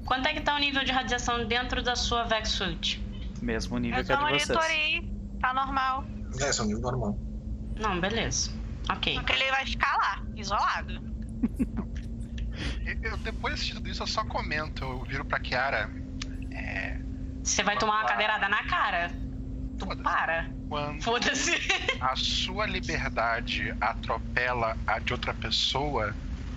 quanto 0.07 0.27
é 0.27 0.33
que 0.33 0.41
tá 0.41 0.55
o 0.57 0.59
nível 0.59 0.83
de 0.83 0.93
radiação 0.93 1.45
dentro 1.47 1.83
da 1.83 1.95
sua 1.95 2.25
Vex 2.25 2.49
Suit? 2.51 3.05
Mesmo 3.43 3.77
nível 3.79 3.99
Eu 4.01 4.05
que 4.07 4.13
a 4.13 4.17
já 4.17 4.23
de 4.25 4.33
vocês. 4.33 4.49
monitorei, 4.49 5.13
tá 5.41 5.53
normal. 5.53 6.05
É, 6.41 6.49
é 6.49 6.63
um 6.63 6.67
nível 6.67 6.81
normal. 6.81 7.19
Não, 7.79 8.01
beleza. 8.01 8.51
Ok. 8.91 9.15
Porque 9.15 9.33
ele 9.33 9.51
vai 9.51 9.65
ficar 9.67 9.97
lá, 9.97 10.23
isolado. 10.37 11.01
Eu, 13.03 13.17
depois 13.19 13.65
de 13.65 13.75
tudo 13.75 13.89
isso, 13.89 14.03
eu 14.03 14.07
só 14.07 14.25
comento. 14.25 14.85
Eu 14.85 15.03
viro 15.05 15.25
pra 15.25 15.39
Kiara. 15.41 15.91
É, 16.53 16.99
Você 17.43 17.63
vai 17.63 17.77
tomar 17.77 18.01
uma 18.01 18.09
cadeirada 18.09 18.49
na 18.49 18.63
cara? 18.65 19.11
Tu 19.79 19.85
Foda-se. 19.87 20.03
para. 20.03 20.51
quando 20.69 21.03
Foda-se. 21.03 21.53
a 22.01 22.15
sua 22.17 22.67
liberdade 22.67 23.75
atropela 23.81 24.77
a 24.87 24.99
de 25.01 25.13
outra 25.13 25.35
pessoa, 25.35 26.15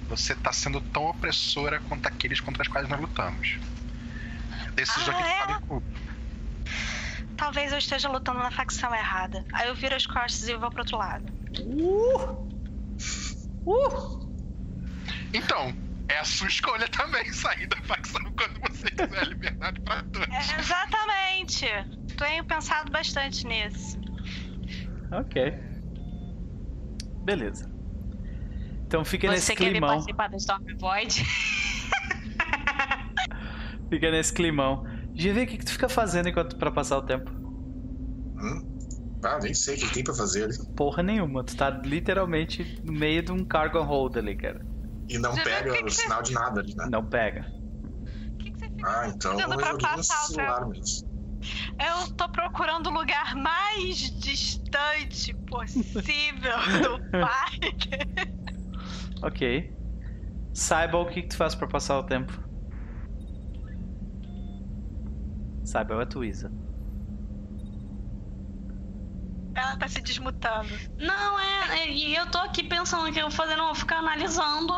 você 0.07 0.35
tá 0.35 0.53
sendo 0.53 0.79
tão 0.79 1.05
opressora 1.05 1.79
quanto 1.79 2.05
aqueles 2.07 2.39
contra 2.39 2.61
os 2.61 2.67
quais 2.67 2.87
nós 2.87 2.99
lutamos. 3.01 3.57
Decisões 4.75 5.09
Ah, 5.17 5.23
que 5.23 5.23
é? 5.29 5.37
sabem 5.39 5.59
culpa. 5.61 5.87
Talvez 7.35 7.71
eu 7.71 7.77
esteja 7.79 8.07
lutando 8.09 8.39
na 8.39 8.51
facção 8.51 8.93
errada. 8.93 9.43
Aí 9.53 9.67
eu 9.67 9.75
viro 9.75 9.95
as 9.95 10.05
costas 10.05 10.47
e 10.47 10.55
vou 10.55 10.69
pro 10.69 10.79
outro 10.81 10.97
lado. 10.97 11.25
Então, 15.33 15.73
é 16.09 16.19
a 16.19 16.23
sua 16.23 16.47
escolha 16.47 16.87
também 16.89 17.31
sair 17.31 17.67
da 17.67 17.77
facção 17.83 18.21
quando 18.37 18.59
você 18.69 18.89
quiser 18.91 19.27
liberdade 19.27 19.79
pra 19.81 20.01
todos. 20.03 20.27
É, 20.29 20.59
exatamente. 20.59 21.65
Tenho 22.17 22.43
pensado 22.45 22.91
bastante 22.91 23.45
nisso. 23.45 23.99
Ok. 25.11 25.53
Beleza. 27.23 27.69
Então 28.85 29.03
fica 29.03 29.27
Você 29.27 29.33
nesse 29.33 29.55
quer 29.55 29.65
vir 29.65 29.71
climão. 29.71 29.89
participar 29.89 30.29
do 30.29 30.37
Storm 30.37 30.63
Void? 30.79 31.25
Fica 33.89 34.11
nesse 34.11 34.33
climão. 34.33 34.83
GV, 35.13 35.43
o 35.43 35.47
que, 35.47 35.57
que 35.57 35.65
tu 35.65 35.71
fica 35.71 35.89
fazendo 35.89 36.29
enquanto 36.29 36.55
pra 36.57 36.71
passar 36.71 36.97
o 36.97 37.01
tempo? 37.01 37.29
Hum? 37.31 38.76
Ah, 39.23 39.39
nem 39.41 39.53
sei 39.53 39.75
o 39.75 39.79
que 39.79 39.93
tem 39.93 40.03
pra 40.03 40.13
fazer 40.13 40.43
ali. 40.45 40.53
Porra 40.75 41.01
nenhuma. 41.01 41.43
Tu 41.43 41.55
tá 41.57 41.69
literalmente 41.69 42.79
no 42.83 42.93
meio 42.93 43.23
de 43.23 43.31
um 43.31 43.43
cargo 43.43 43.81
hold 43.81 44.15
ali, 44.17 44.35
cara. 44.35 44.63
E 45.09 45.17
não 45.17 45.35
Já 45.35 45.43
pega 45.43 45.71
que 45.71 45.77
que 45.77 45.83
o 45.85 45.89
você- 45.89 46.01
sinal 46.03 46.21
de 46.21 46.33
nada 46.33 46.61
ali, 46.61 46.75
né? 46.75 46.85
Não 46.89 47.03
pega. 47.05 47.45
O 48.33 48.37
que, 48.37 48.51
que 48.51 48.59
você 48.59 48.69
fica 48.69 48.87
Ah, 48.89 49.07
então 49.07 49.39
eu 49.39 49.49
pra 49.49 49.77
passar 49.77 50.23
o 50.23 50.27
celular 50.27 50.67
mesmo. 50.67 51.07
Eu 51.79 52.13
tô 52.15 52.29
procurando 52.29 52.87
o 52.87 52.93
lugar 52.93 53.35
mais 53.35 53.97
distante 54.19 55.33
possível 55.47 56.57
do 56.83 57.11
parque. 57.11 57.89
Ok. 59.23 59.73
Saiba 60.53 60.97
o 60.97 61.05
que, 61.05 61.21
que 61.21 61.27
tu 61.29 61.37
faz 61.37 61.55
pra 61.55 61.67
passar 61.67 61.99
o 61.99 62.03
tempo. 62.03 62.33
Saiba 65.63 65.95
é 65.95 66.03
a 66.03 66.05
Twiza. 66.05 66.51
Ela 69.57 69.75
tá 69.75 69.87
se 69.87 70.01
desmutando. 70.01 70.69
Não, 70.99 71.39
é, 71.39 71.79
é, 71.79 71.89
E 71.89 72.15
eu 72.15 72.27
tô 72.27 72.37
aqui 72.39 72.63
pensando 72.63 73.11
que 73.11 73.19
eu 73.19 73.23
vou 73.23 73.31
fazer, 73.31 73.55
não, 73.55 73.65
vou 73.67 73.75
ficar 73.75 73.97
analisando. 73.97 74.73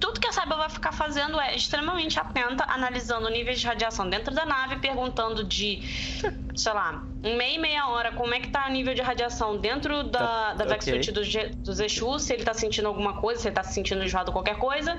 Tudo 0.00 0.18
que 0.20 0.26
a 0.26 0.32
Cyber 0.32 0.56
vai 0.56 0.70
ficar 0.70 0.92
fazendo 0.92 1.38
é 1.40 1.54
extremamente 1.54 2.18
atenta, 2.18 2.64
analisando 2.68 3.28
níveis 3.28 3.60
de 3.60 3.66
radiação 3.66 4.08
dentro 4.08 4.34
da 4.34 4.46
nave, 4.46 4.76
perguntando 4.78 5.44
de, 5.44 5.82
sei 6.56 6.72
lá, 6.72 7.04
meia 7.22 7.54
e 7.54 7.58
meia 7.58 7.88
hora 7.88 8.12
como 8.12 8.32
é 8.34 8.40
que 8.40 8.48
tá 8.48 8.66
o 8.66 8.70
nível 8.72 8.94
de 8.94 9.02
radiação 9.02 9.58
dentro 9.58 10.04
da, 10.04 10.18
Tá, 10.18 10.54
da 10.54 10.64
ok. 10.64 10.74
Vexsuit 10.74 11.12
do, 11.12 11.22
Ge- 11.24 11.50
do 11.58 11.72
Zexu, 11.74 12.18
se 12.18 12.32
ele 12.32 12.44
tá 12.44 12.54
sentindo 12.54 12.88
alguma 12.88 13.14
coisa, 13.20 13.40
se 13.42 13.48
ele 13.48 13.54
tá 13.54 13.62
se 13.62 13.74
sentindo 13.74 14.02
enjoado 14.02 14.32
qualquer 14.32 14.56
coisa. 14.58 14.98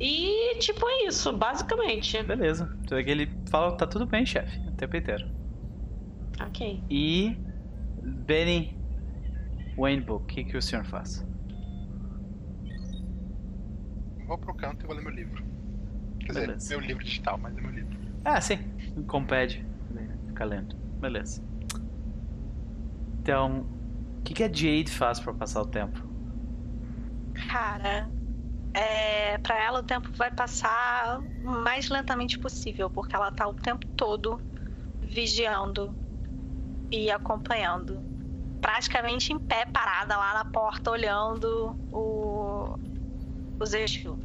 E, 0.00 0.58
tipo, 0.60 0.84
é 0.88 1.06
isso, 1.06 1.32
basicamente. 1.32 2.22
Beleza. 2.22 2.68
Tu 2.86 2.94
vê 2.94 3.04
que 3.04 3.10
ele 3.10 3.30
fala, 3.50 3.76
tá 3.76 3.86
tudo 3.86 4.06
bem, 4.06 4.24
chefe. 4.26 4.58
O 4.66 4.72
tempo 4.72 4.96
inteiro. 4.96 5.24
Ok. 6.40 6.82
E. 6.90 7.36
Benny 8.04 8.76
Wainbook, 9.76 10.22
o 10.24 10.26
que, 10.26 10.44
que 10.44 10.56
o 10.56 10.62
senhor 10.62 10.84
faz? 10.84 11.26
Vou 14.26 14.38
pro 14.38 14.54
canto 14.54 14.84
e 14.84 14.86
vou 14.86 14.96
ler 14.96 15.02
meu 15.02 15.12
livro. 15.12 15.44
Quer 16.20 16.32
Beleza. 16.34 16.56
dizer, 16.56 16.76
meu 16.78 16.86
livro 16.86 17.04
digital, 17.04 17.38
mas 17.38 17.56
é 17.56 17.60
meu 17.60 17.70
livro. 17.70 17.98
Ah, 18.24 18.40
sim. 18.40 18.58
Um 18.96 19.02
compad. 19.02 19.64
Fica 20.28 20.44
lendo. 20.44 20.74
Beleza. 21.00 21.42
Então, 23.20 23.66
o 24.18 24.22
que, 24.22 24.34
que 24.34 24.42
a 24.42 24.48
Jade 24.48 24.90
faz 24.90 25.20
pra 25.20 25.32
passar 25.34 25.62
o 25.62 25.66
tempo? 25.66 26.02
Cara, 27.50 28.08
é, 28.72 29.38
pra 29.38 29.62
ela 29.62 29.80
o 29.80 29.82
tempo 29.82 30.10
vai 30.12 30.30
passar 30.30 31.20
o 31.20 31.50
mais 31.50 31.88
lentamente 31.88 32.38
possível, 32.38 32.88
porque 32.90 33.14
ela 33.14 33.30
tá 33.30 33.46
o 33.46 33.54
tempo 33.54 33.86
todo 33.88 34.40
vigiando 35.00 35.94
e 36.90 37.10
acompanhando. 37.10 38.04
Praticamente 38.60 39.32
em 39.32 39.38
pé, 39.40 39.66
parada 39.66 40.16
lá 40.16 40.34
na 40.34 40.44
porta, 40.46 40.90
olhando 40.90 41.78
o, 41.90 42.78
o 43.60 43.66
Zexu. 43.66 44.18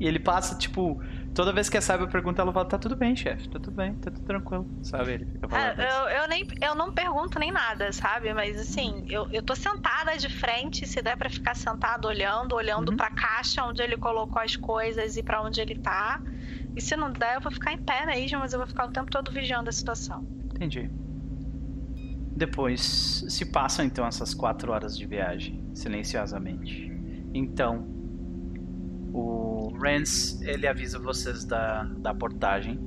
E 0.00 0.06
ele 0.06 0.20
passa, 0.20 0.54
tipo, 0.56 1.02
toda 1.34 1.52
vez 1.52 1.68
que 1.68 1.76
a 1.76 1.80
Cyber 1.80 2.08
pergunta, 2.08 2.40
ela 2.42 2.52
fala, 2.52 2.68
tá 2.68 2.78
tudo 2.78 2.96
bem, 2.96 3.16
chefe, 3.16 3.48
tá 3.48 3.58
tudo 3.58 3.74
bem, 3.74 3.94
tá 3.96 4.10
tudo 4.10 4.22
tranquilo, 4.24 4.70
sabe? 4.80 5.12
Ele 5.12 5.26
fica 5.26 5.48
falando. 5.48 5.74
É, 5.78 5.90
eu, 5.90 6.08
eu, 6.22 6.28
nem, 6.28 6.46
eu 6.60 6.74
não 6.74 6.92
pergunto 6.92 7.38
nem 7.38 7.50
nada, 7.50 7.90
sabe? 7.92 8.34
Mas 8.34 8.58
assim, 8.60 9.04
eu, 9.08 9.26
eu 9.30 9.42
tô 9.42 9.54
sentada 9.54 10.16
de 10.18 10.28
frente, 10.28 10.86
se 10.86 11.00
der 11.02 11.16
pra 11.16 11.30
ficar 11.30 11.54
sentada 11.54 12.06
olhando, 12.06 12.54
olhando 12.54 12.90
Uhum. 12.90 12.96
pra 12.96 13.10
caixa 13.10 13.64
onde 13.64 13.80
ele 13.82 13.96
colocou 13.96 14.42
as 14.42 14.56
coisas 14.56 15.16
e 15.16 15.22
pra 15.22 15.42
onde 15.42 15.60
ele 15.60 15.74
tá. 15.74 16.22
E 16.76 16.80
se 16.82 16.96
não 16.96 17.10
der, 17.12 17.36
eu 17.36 17.40
vou 17.40 17.50
ficar 17.52 17.72
em 17.72 17.78
pé 17.78 18.04
mesmo, 18.06 18.38
mas 18.40 18.52
eu 18.52 18.58
vou 18.58 18.66
ficar 18.68 18.84
o 18.86 18.90
tempo 18.92 19.10
todo 19.10 19.32
vigiando 19.32 19.70
a 19.70 19.72
situação. 19.72 20.26
Entendi. 20.54 20.92
Depois 22.38 23.24
se 23.28 23.44
passam 23.46 23.84
então 23.84 24.06
essas 24.06 24.32
quatro 24.32 24.70
horas 24.70 24.96
de 24.96 25.04
viagem, 25.04 25.60
silenciosamente. 25.74 26.88
Então, 27.34 27.84
o 29.12 29.76
Rance 29.76 30.38
ele 30.48 30.68
avisa 30.68 31.00
vocês 31.00 31.44
da, 31.44 31.82
da 31.98 32.14
portagem. 32.14 32.78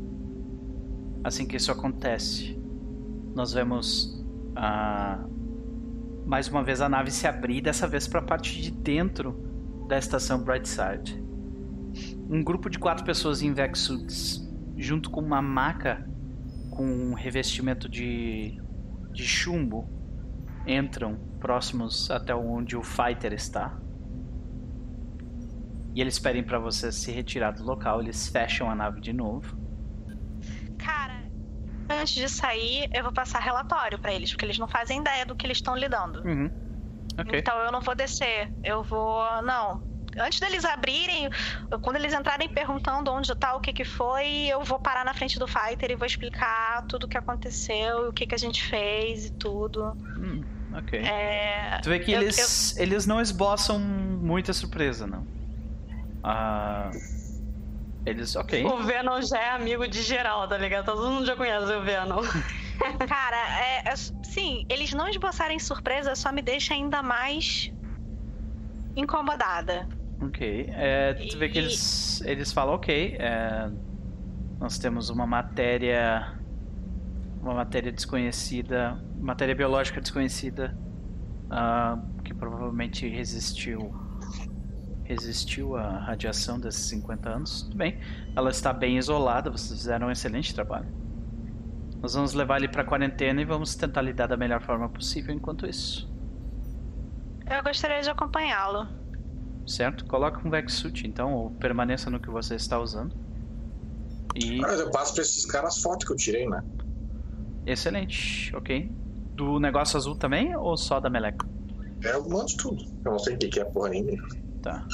Assim 1.22 1.46
que 1.46 1.58
isso 1.58 1.70
acontece, 1.70 2.58
nós 3.36 3.52
vemos 3.52 4.26
ah, 4.56 5.22
mais 6.26 6.48
uma 6.48 6.64
vez 6.64 6.80
a 6.80 6.88
nave 6.88 7.12
se 7.12 7.28
abrir, 7.28 7.60
dessa 7.60 7.86
vez 7.86 8.08
para 8.08 8.22
a 8.22 8.24
parte 8.24 8.62
de 8.62 8.72
dentro 8.72 9.36
da 9.90 9.98
estação 9.98 10.42
Brightside. 10.42 11.22
Um 12.30 12.42
grupo 12.42 12.70
de 12.70 12.80
quatro 12.80 13.04
pessoas 13.04 13.42
em 13.42 13.52
Vexsuits, 13.52 14.50
junto 14.78 15.10
com 15.10 15.20
uma 15.20 15.42
maca 15.42 16.10
com 16.70 16.86
um 16.86 17.14
revestimento 17.14 17.90
de, 17.90 18.58
de 19.12 19.26
chumbo 19.26 19.90
entram 20.66 21.16
próximos 21.40 22.10
até 22.12 22.36
onde 22.36 22.76
o 22.76 22.84
fighter 22.84 23.34
está. 23.34 23.78
E 25.94 26.00
eles 26.00 26.18
pedem 26.20 26.44
para 26.44 26.58
você 26.58 26.92
se 26.92 27.12
retirar 27.12 27.52
do 27.52 27.64
local, 27.64 28.02
eles 28.02 28.30
fecham 28.30 28.70
a 28.70 28.76
nave 28.76 29.02
de 29.02 29.12
novo. 29.12 29.58
Cara, 30.78 31.30
antes 31.90 32.14
de 32.14 32.30
sair, 32.30 32.90
eu 32.94 33.04
vou 33.04 33.12
passar 33.12 33.40
relatório 33.40 34.00
pra 34.00 34.14
eles, 34.14 34.32
porque 34.32 34.46
eles 34.46 34.58
não 34.58 34.68
fazem 34.68 35.02
ideia 35.02 35.26
do 35.26 35.36
que 35.36 35.46
eles 35.46 35.58
estão 35.58 35.76
lidando. 35.76 36.22
Uhum. 36.26 36.50
Ok. 37.20 37.40
Então 37.40 37.58
eu 37.60 37.72
não 37.72 37.82
vou 37.82 37.94
descer. 37.94 38.54
Eu 38.64 38.84
vou. 38.84 39.42
Não. 39.42 39.91
Antes 40.18 40.40
deles 40.40 40.66
abrirem, 40.66 41.30
quando 41.82 41.96
eles 41.96 42.14
entrarem 42.14 42.50
perguntando 42.50 43.12
onde 43.12 43.34
tá, 43.36 43.56
o 43.56 43.62
que 43.62 43.72
que 43.72 43.86
foi, 43.86 44.48
eu 44.48 44.64
vou 44.64 44.78
parar 44.80 45.06
na 45.06 45.14
frente 45.14 45.40
do 45.40 45.48
fighter 45.48 45.92
e 45.92 45.96
vou 45.96 46.06
explicar 46.06 46.86
tudo 46.88 47.06
o 47.06 47.08
que 47.08 47.18
aconteceu, 47.18 48.10
o 48.10 48.14
que 48.14 48.26
que 48.26 48.36
a 48.36 48.38
gente 48.38 48.62
fez 48.64 49.26
e 49.26 49.30
tudo. 49.32 49.96
Hum, 50.18 50.42
ok. 50.74 51.00
É. 51.00 51.80
Tu 51.82 51.90
vê 51.90 52.00
que 52.00 52.12
eu- 52.12 52.22
eles, 52.22 52.76
eles 52.78 53.06
não 53.08 53.22
esboçam 53.22 53.80
muita 53.80 54.52
surpresa, 54.54 55.08
não. 55.08 55.26
Ah, 56.24 56.92
eles, 58.06 58.36
ok. 58.36 58.66
O 58.66 58.84
Venom 58.84 59.22
já 59.22 59.40
é 59.40 59.50
amigo 59.52 59.88
de 59.88 60.02
geral, 60.02 60.48
tá 60.48 60.58
ligado? 60.58 60.86
Todo 60.86 61.10
mundo 61.10 61.26
já 61.26 61.36
conhece 61.36 61.72
o 61.74 61.84
Venom. 61.84 62.22
Cara, 63.08 63.38
é, 63.64 63.90
é- 63.90 63.96
sim, 63.96 64.66
eles 64.70 64.92
não 64.92 65.08
esboçarem 65.08 65.60
surpresa 65.60 66.16
só 66.16 66.32
me 66.32 66.42
deixa 66.42 66.74
ainda 66.74 67.02
mais 67.02 67.72
incomodada. 68.96 69.88
Ok. 70.22 70.70
É, 70.70 71.14
tu 71.14 71.38
vê 71.38 71.50
que 71.50 71.58
eles, 71.58 72.22
eles 72.22 72.54
falam, 72.54 72.76
ok, 72.76 73.18
é, 73.20 73.70
nós 74.60 74.78
temos 74.78 75.10
uma 75.10 75.26
matéria. 75.26 76.38
Uma 77.42 77.56
matéria 77.56 77.92
desconhecida. 77.92 79.04
Matéria 79.20 79.56
biológica 79.56 80.00
desconhecida. 80.00 80.78
ah, 81.50 81.98
que 82.24 82.34
provavelmente 82.34 83.08
resistiu. 83.10 83.94
Resistiu 85.04 85.76
à 85.76 85.98
radiação 85.98 86.60
desses 86.60 86.86
50 86.86 87.30
anos. 87.30 87.64
Tudo 87.64 87.78
bem. 87.78 88.00
Ela 88.36 88.50
está 88.52 88.72
bem 88.72 88.98
isolada, 88.98 89.50
vocês 89.50 89.80
fizeram 89.80 90.08
um 90.08 90.12
excelente 90.12 90.54
trabalho. 90.54 90.88
Nós 92.02 92.14
vamos 92.14 92.34
levar 92.34 92.58
ele 92.58 92.70
para 92.70 92.84
quarentena 92.86 93.42
e 93.42 93.46
vamos 93.46 93.76
tentar 93.76 94.02
lidar 94.02 94.28
da 94.28 94.38
melhor 94.38 94.62
forma 94.62 94.88
possível 94.88 95.34
enquanto 95.36 95.68
isso. 95.68 96.10
Eu 97.50 97.62
gostaria 97.64 98.02
de 98.02 98.10
acompanhá-lo. 98.10 99.01
Certo? 99.72 100.06
Coloca 100.06 100.46
um 100.46 100.52
Vexsuit, 100.52 101.08
então, 101.08 101.34
ou 101.34 101.50
permaneça 101.52 102.10
no 102.10 102.20
que 102.20 102.30
você 102.30 102.56
está 102.56 102.78
usando. 102.78 103.16
E. 104.36 104.60
Mas 104.60 104.80
eu 104.80 104.92
passo 104.92 105.14
pra 105.14 105.22
esses 105.22 105.46
caras 105.46 105.78
as 105.78 105.82
fotos 105.82 106.06
que 106.06 106.12
eu 106.12 106.18
tirei, 106.18 106.46
né? 106.48 106.62
Excelente, 107.66 108.54
ok. 108.56 108.92
Do 109.34 109.60
negócio 109.60 109.96
azul 109.98 110.16
também 110.16 110.56
ou 110.56 110.76
só 110.76 111.00
da 111.00 111.10
meleca? 111.10 111.48
É, 112.04 112.12
eu 112.14 112.28
mando 112.28 112.56
tudo. 112.58 112.84
Eu 113.06 113.12
não 113.12 113.20
sei 113.20 113.36
o 113.36 113.38
que 113.38 113.48
que 113.48 113.60
é 113.62 113.66
porra 113.66 113.90
nenhuma. 113.90 114.28
Tá. 114.62 114.86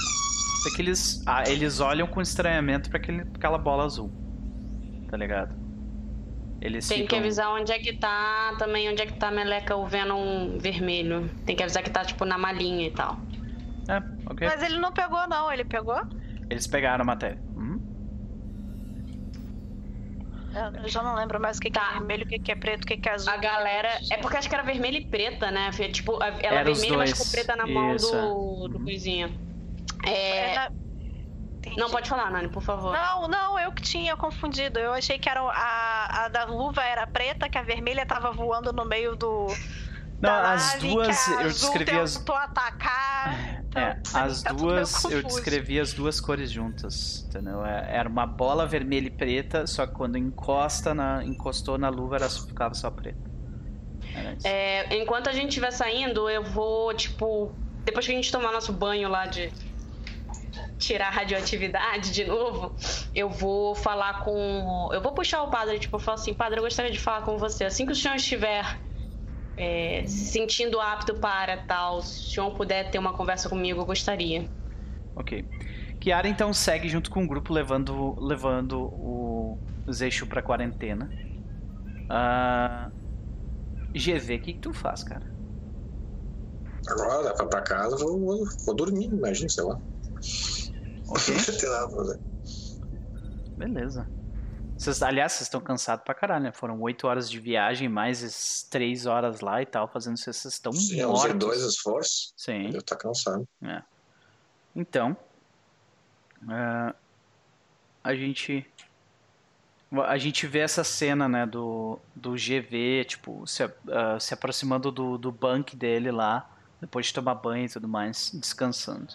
É 0.68 0.76
que 0.76 0.82
eles. 0.82 1.24
Ah, 1.26 1.44
eles 1.50 1.80
olham 1.80 2.06
com 2.06 2.22
estranhamento 2.22 2.90
pra 2.90 3.00
aquele, 3.00 3.22
aquela 3.22 3.58
bola 3.58 3.84
azul. 3.84 4.12
Tá 5.10 5.18
ligado? 5.18 5.56
Eles 6.62 6.88
Tem 6.88 6.98
que 6.98 7.04
ficam. 7.04 7.20
avisar 7.20 7.52
onde 7.54 7.72
é 7.72 7.80
que 7.80 7.94
tá 7.98 8.56
também, 8.60 8.90
onde 8.90 9.02
é 9.02 9.06
que 9.06 9.14
tá 9.14 9.30
a 9.30 9.32
meleca, 9.32 9.76
o 9.76 9.88
Venom 9.88 10.58
vermelho. 10.60 11.30
Tem 11.46 11.56
que 11.56 11.64
avisar 11.64 11.84
que 11.84 11.90
tá, 11.90 12.04
tipo, 12.04 12.26
na 12.26 12.38
malinha 12.38 12.88
e 12.88 12.92
tal. 12.92 13.18
É, 13.88 13.98
ok. 14.30 14.48
Mas 14.48 14.62
ele 14.64 14.80
não 14.80 14.92
pegou, 14.92 15.28
não. 15.28 15.52
Ele 15.52 15.64
pegou? 15.66 16.00
Eles 16.50 16.68
pegaram 16.68 17.04
a 17.04 17.06
matéria. 17.06 17.40
Uhum. 17.56 17.80
Eu, 20.56 20.82
eu 20.84 20.90
já 20.90 21.04
não 21.04 21.14
lembro 21.16 21.40
mais 21.40 21.58
o 21.58 21.62
que, 21.62 21.70
que 21.70 21.80
Tá. 21.80 21.90
é 21.92 21.94
vermelho, 22.00 22.24
o 22.24 22.28
que, 22.28 22.40
que 22.40 22.52
é 22.52 22.56
preto, 22.56 22.84
o 22.84 22.88
que, 22.88 22.98
que 22.98 23.08
é 23.08 23.14
azul. 23.14 23.32
A 23.32 23.38
galera. 23.38 23.90
É 24.12 24.18
porque 24.18 24.38
acho 24.38 24.50
que 24.50 24.56
era 24.56 24.64
vermelha 24.64 24.98
e 24.98 25.06
preta, 25.06 25.52
né? 25.52 25.72
Foi, 25.72 25.90
Tipo, 25.90 26.22
ela 26.24 26.60
Era 26.60 26.72
os 26.72 26.80
vermelha, 26.82 26.98
mas 27.00 27.14
com 27.14 27.30
preta 27.30 27.56
na 27.56 27.68
mão 27.68 27.96
Isso, 27.96 28.12
do, 28.12 28.68
do 28.70 28.78
Uhum. 28.78 28.84
coisinha. 28.84 29.32
É 30.06 30.56
É. 30.56 30.70
Não, 31.78 31.90
pode 31.92 32.08
falar, 32.10 32.32
Nani, 32.32 32.48
por 32.48 32.64
favor. 32.64 32.94
Não, 32.94 33.28
não, 33.28 33.60
eu 33.60 33.72
que 33.74 33.82
tinha 33.82 34.16
confundido. 34.16 34.80
Eu 34.80 34.94
achei 34.94 35.20
que 35.20 35.30
era 35.30 35.42
a, 35.42 36.26
a 36.26 36.28
da 36.30 36.46
luva 36.46 36.82
era 36.82 37.06
preta, 37.06 37.50
que 37.50 37.58
a 37.58 37.62
vermelha 37.62 38.06
tava 38.06 38.32
voando 38.32 38.72
no 38.72 38.86
meio 38.86 39.16
do. 39.18 39.48
Não, 40.20 40.30
da 40.30 40.52
as 40.54 40.74
duas 40.76 41.28
eu 41.28 41.48
descrevi 41.48 42.00
as. 42.00 42.18
atacar. 42.18 43.64
Então, 43.68 43.82
É, 43.82 43.94
pra 43.94 44.22
mim 44.24 44.32
as 44.32 44.42
tá 44.42 44.54
duas 44.54 45.04
eu 45.06 45.22
descrevi 45.24 45.80
as 45.80 45.94
duas 45.94 46.20
cores 46.20 46.52
juntas, 46.52 47.26
entendeu? 47.30 47.64
É- 47.66 47.86
Era 47.98 48.10
uma 48.10 48.26
bola 48.26 48.66
vermelha 48.66 49.08
e 49.08 49.12
preta, 49.12 49.68
só 49.68 49.86
que 49.86 49.94
quando 49.94 50.18
encosta 50.18 50.94
na, 50.96 51.24
encostou 51.24 51.78
na 51.78 51.90
luva 51.90 52.16
era, 52.16 52.30
ficava 52.30 52.74
só 52.74 52.90
preta. 52.90 53.20
É, 54.44 54.96
enquanto 54.96 55.30
a 55.30 55.34
gente 55.34 55.50
estiver 55.50 55.72
saindo, 55.72 56.30
eu 56.30 56.44
vou, 56.44 56.94
tipo, 56.94 57.54
depois 57.86 58.06
que 58.06 58.12
a 58.12 58.16
gente 58.16 58.32
tomar 58.32 58.52
nosso 58.52 58.72
banho 58.74 59.10
lá 59.10 59.26
de 59.26 59.52
tirar 60.80 61.08
a 61.08 61.12
radioatividade 61.12 62.12
de 62.12 62.24
novo, 62.26 62.76
eu 63.14 63.30
vou 63.30 63.76
falar 63.76 64.22
com. 64.22 64.90
Eu 64.92 65.02
vou 65.02 65.12
puxar 65.12 65.44
o 65.44 65.50
padre, 65.50 65.78
tipo, 65.80 65.96
eu 65.96 66.00
falo 66.00 66.16
assim, 66.16 66.34
padre, 66.34 66.60
eu 66.60 66.64
gostaria 66.64 66.92
de 66.92 67.00
falar 67.00 67.22
com 67.24 67.38
você. 67.38 67.66
Assim 67.66 67.86
que 67.86 67.92
o 67.92 67.96
senhor 67.96 68.16
estiver 68.16 68.80
é, 69.58 70.04
se 70.08 70.32
sentindo 70.32 70.80
apto 70.80 71.16
para 71.16 71.58
tal, 71.66 72.02
se 72.02 72.22
o 72.22 72.34
senhor 72.34 72.56
puder 72.56 72.90
ter 72.92 73.00
uma 73.00 73.14
conversa 73.14 73.50
comigo, 73.50 73.82
eu 73.82 73.86
gostaria. 73.86 74.48
Ok. 75.16 75.44
Kiara 76.00 76.28
então 76.28 76.54
segue 76.54 76.88
junto 76.88 77.10
com 77.10 77.24
o 77.24 77.28
grupo 77.28 77.52
levando, 77.52 78.16
levando 78.24 78.80
o 78.80 79.58
Zeixo 79.92 80.28
pra 80.28 80.42
quarentena. 80.44 81.10
Ah, 82.10 82.92
GV, 83.94 84.36
o 84.36 84.40
que, 84.42 84.54
que 84.54 84.60
tu 84.60 84.74
faz, 84.74 85.04
cara? 85.04 85.26
Agora, 86.88 87.24
dá 87.24 87.34
pra, 87.34 87.46
pra 87.48 87.62
casa, 87.62 87.98
vou, 87.98 88.20
vou, 88.20 88.46
vou 88.66 88.76
dormir, 88.76 89.06
imagina, 89.06 89.50
sei 89.50 89.64
lá. 89.64 89.80
Ok, 91.10 91.34
Não 91.36 91.58
tem 91.58 91.70
nada 91.70 91.88
pra 91.88 91.98
fazer. 91.98 92.20
beleza. 93.58 94.08
Vocês, 94.78 95.02
aliás, 95.02 95.34
vocês 95.34 95.48
estão 95.48 95.60
cansados 95.60 96.06
pra 96.06 96.14
caralho, 96.14 96.44
né? 96.44 96.52
Foram 96.52 96.80
8 96.80 97.08
horas 97.08 97.30
de 97.30 97.40
viagem, 97.40 97.90
mais 97.90 98.64
3 98.70 99.08
horas 99.08 99.42
lá 99.42 99.62
e 99.62 99.66
tal, 99.66 99.88
fazendo 99.88 100.16
isso. 100.16 100.32
Vocês 100.32 100.54
estão 100.54 100.72
Sim, 100.72 101.00
é 101.00 101.08
um 101.08 101.14
Z2 101.14 101.40
mortos. 101.40 101.66
esforço. 101.66 102.34
Sim. 102.38 102.66
Devo 102.66 102.78
estar 102.78 102.96
cansado. 102.96 103.48
Então, 104.76 105.18
ah, 106.48 106.94
a 108.04 108.16
gente 108.16 108.66
a 110.06 110.18
gente 110.18 110.46
vê 110.46 110.60
essa 110.60 110.84
cena, 110.84 111.30
né, 111.30 111.46
do, 111.46 111.98
do 112.14 112.34
GV, 112.34 113.06
tipo, 113.06 113.48
se, 113.48 113.64
ah, 113.64 114.20
se 114.20 114.34
aproximando 114.34 114.92
do, 114.92 115.18
do 115.18 115.32
bunk 115.32 115.76
dele 115.76 116.12
lá, 116.12 116.50
depois 116.80 117.08
de 117.08 117.14
tomar 117.14 117.36
banho 117.36 117.66
e 117.66 117.70
tudo 117.70 117.88
mais, 117.88 118.32
descansando. 118.34 119.14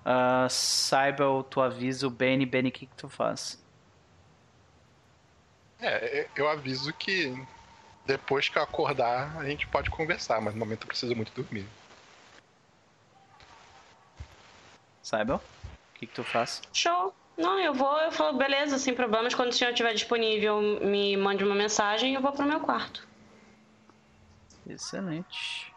Uh, 0.00 0.48
Saibel, 0.48 1.42
tu 1.42 1.60
avisa 1.60 2.06
o 2.06 2.10
Benny, 2.10 2.46
Benny, 2.46 2.70
o 2.70 2.72
que, 2.72 2.86
que 2.86 2.96
tu 2.96 3.08
faz? 3.08 3.62
É, 5.80 6.28
eu 6.36 6.48
aviso 6.48 6.92
que 6.92 7.32
depois 8.04 8.48
que 8.48 8.58
eu 8.58 8.62
acordar 8.62 9.36
a 9.38 9.44
gente 9.48 9.66
pode 9.68 9.90
conversar, 9.90 10.40
mas 10.40 10.54
no 10.54 10.60
momento 10.60 10.82
eu 10.82 10.88
preciso 10.88 11.14
muito 11.14 11.32
dormir. 11.32 11.68
Saibel, 15.02 15.36
o 15.36 15.98
que, 15.98 16.06
que 16.06 16.14
tu 16.14 16.24
faz? 16.24 16.60
Show! 16.72 17.14
Não, 17.36 17.58
eu 17.60 17.72
vou, 17.72 17.96
eu 18.00 18.10
falo, 18.10 18.36
beleza, 18.36 18.78
sem 18.78 18.92
problemas. 18.94 19.32
Quando 19.32 19.50
o 19.50 19.52
senhor 19.52 19.70
estiver 19.70 19.94
disponível, 19.94 20.60
me 20.60 21.16
mande 21.16 21.44
uma 21.44 21.54
mensagem 21.54 22.12
e 22.12 22.14
eu 22.16 22.20
vou 22.20 22.32
pro 22.32 22.44
meu 22.44 22.60
quarto. 22.60 23.06
Excelente. 24.66 25.72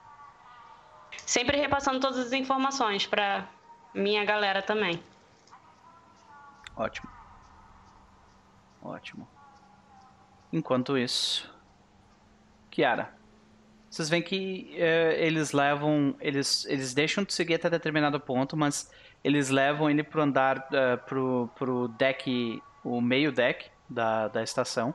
Sempre 1.26 1.58
repassando 1.58 2.00
todas 2.00 2.18
as 2.18 2.34
informações 2.34 3.06
pra 3.06 3.48
minha 3.94 4.26
galera 4.26 4.62
também. 4.64 5.02
Ótimo. 6.76 7.08
Ótimo. 8.82 9.41
Enquanto 10.52 10.98
isso, 10.98 11.50
Kiara, 12.70 13.14
vocês 13.90 14.10
veem 14.10 14.22
que 14.22 14.74
eh, 14.78 15.16
eles 15.20 15.52
levam, 15.52 16.16
eles, 16.20 16.66
eles 16.66 16.94
deixam 16.94 17.24
de 17.24 17.34
seguir 17.34 17.56
até 17.56 17.70
determinado 17.70 18.20
ponto, 18.20 18.58
mas 18.58 18.92
eles 19.24 19.50
levam 19.50 19.90
ele 19.90 20.04
pro 20.04 20.22
andar, 20.22 20.68
eh, 20.72 20.98
pro, 20.98 21.50
pro 21.56 21.88
deck, 21.90 22.62
o 22.84 23.02
meio 23.02 23.32
deck 23.32 23.70
da, 23.90 24.28
da 24.28 24.44
estação. 24.44 24.94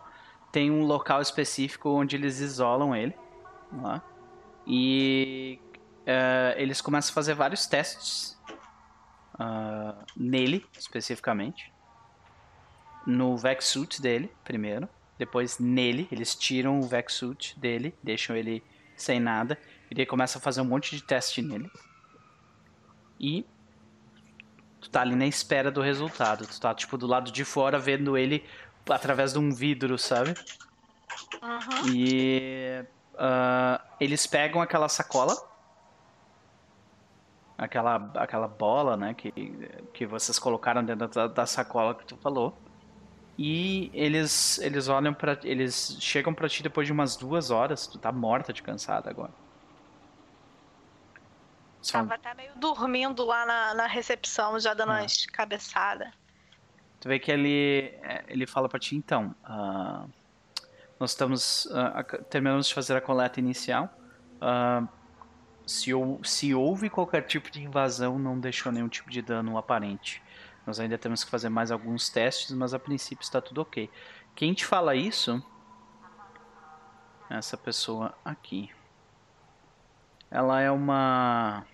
Tem 0.52 0.70
um 0.70 0.84
local 0.84 1.20
específico 1.20 1.90
onde 1.90 2.16
eles 2.16 2.40
isolam 2.40 2.94
ele, 2.94 3.14
lá, 3.72 4.02
e 4.66 5.58
eh, 6.06 6.54
eles 6.58 6.80
começam 6.80 7.12
a 7.12 7.14
fazer 7.14 7.34
vários 7.34 7.66
testes 7.66 8.36
ah, 9.38 9.94
nele 10.16 10.64
especificamente 10.76 11.70
no 13.06 13.36
Vexsuit 13.36 14.02
dele, 14.02 14.30
primeiro. 14.42 14.88
Depois 15.18 15.58
nele, 15.58 16.08
eles 16.12 16.34
tiram 16.34 16.78
o 16.78 16.82
Vexsuit 16.82 17.58
dele, 17.58 17.94
deixam 18.02 18.36
ele 18.36 18.62
sem 18.96 19.18
nada. 19.18 19.58
E 19.90 19.94
daí 19.94 20.06
começa 20.06 20.38
a 20.38 20.40
fazer 20.40 20.60
um 20.60 20.64
monte 20.64 20.94
de 20.94 21.02
teste 21.02 21.40
nele. 21.40 21.70
E 23.18 23.46
tu 24.80 24.90
tá 24.90 25.00
ali 25.00 25.14
na 25.16 25.26
espera 25.26 25.70
do 25.70 25.80
resultado. 25.80 26.46
Tu 26.46 26.60
tá, 26.60 26.74
tipo, 26.74 26.98
do 26.98 27.06
lado 27.06 27.30
de 27.30 27.44
fora 27.44 27.78
vendo 27.78 28.16
ele 28.16 28.44
através 28.88 29.32
de 29.32 29.38
um 29.38 29.52
vidro, 29.52 29.98
sabe? 29.98 30.34
Uhum. 31.42 31.94
E 31.94 32.84
ah, 33.18 33.80
eles 33.98 34.26
pegam 34.26 34.60
aquela 34.60 34.88
sacola, 34.88 35.34
aquela, 37.56 38.10
aquela 38.14 38.46
bola, 38.46 38.96
né, 38.96 39.14
que, 39.14 39.32
que 39.94 40.06
vocês 40.06 40.38
colocaram 40.38 40.84
dentro 40.84 41.08
da, 41.08 41.26
da 41.26 41.46
sacola 41.46 41.94
que 41.94 42.04
tu 42.04 42.16
falou. 42.18 42.56
E 43.38 43.90
eles 43.92 44.58
eles 44.58 44.88
olham 44.88 45.12
para 45.12 45.38
eles 45.44 45.98
chegam 46.00 46.32
pra 46.32 46.48
ti 46.48 46.62
depois 46.62 46.86
de 46.86 46.92
umas 46.92 47.16
duas 47.16 47.50
horas. 47.50 47.86
Tu 47.86 47.98
tá 47.98 48.10
morta 48.10 48.52
de 48.52 48.62
cansada 48.62 49.10
agora. 49.10 49.32
São, 51.82 52.00
Tava 52.06 52.14
até 52.14 52.34
meio 52.34 52.52
dormindo 52.56 53.24
lá 53.24 53.46
na, 53.46 53.74
na 53.74 53.86
recepção, 53.86 54.58
já 54.58 54.74
dando 54.74 54.92
Ah. 54.92 55.00
umas 55.00 55.26
cabeçadas. 55.26 56.08
Tu 57.00 57.08
vê 57.08 57.18
que 57.18 57.30
ele, 57.30 57.94
é, 58.02 58.24
ele 58.28 58.46
fala 58.46 58.68
pra 58.68 58.78
ti, 58.80 58.96
então, 58.96 59.34
ah, 59.44 60.06
nós 60.98 61.10
estamos, 61.10 61.68
ac- 61.94 62.24
terminamos 62.30 62.68
de 62.68 62.74
fazer 62.74 62.96
a 62.96 63.00
coleta 63.00 63.38
inicial, 63.38 63.88
Ah, 64.40 64.82
se, 65.66 65.90
se 66.24 66.54
houve 66.54 66.88
qualquer 66.90 67.22
tipo 67.26 67.50
de 67.50 67.62
invasão, 67.62 68.18
não 68.18 68.38
deixou 68.38 68.70
nenhum 68.72 68.88
tipo 68.88 69.10
de 69.10 69.20
dano 69.22 69.56
aparente. 69.58 70.22
Nós 70.66 70.80
ainda 70.80 70.98
temos 70.98 71.22
que 71.22 71.30
fazer 71.30 71.48
mais 71.48 71.70
alguns 71.70 72.08
testes, 72.08 72.50
mas 72.50 72.74
a 72.74 72.78
princípio 72.78 73.22
está 73.22 73.40
tudo 73.40 73.60
ok. 73.60 73.88
Quem 74.34 74.52
te 74.52 74.66
fala 74.66 74.96
isso? 74.96 75.40
Essa 77.30 77.56
pessoa 77.56 78.12
aqui. 78.24 78.70
Ela 80.28 80.60
é 80.60 80.70
uma. 80.70 81.64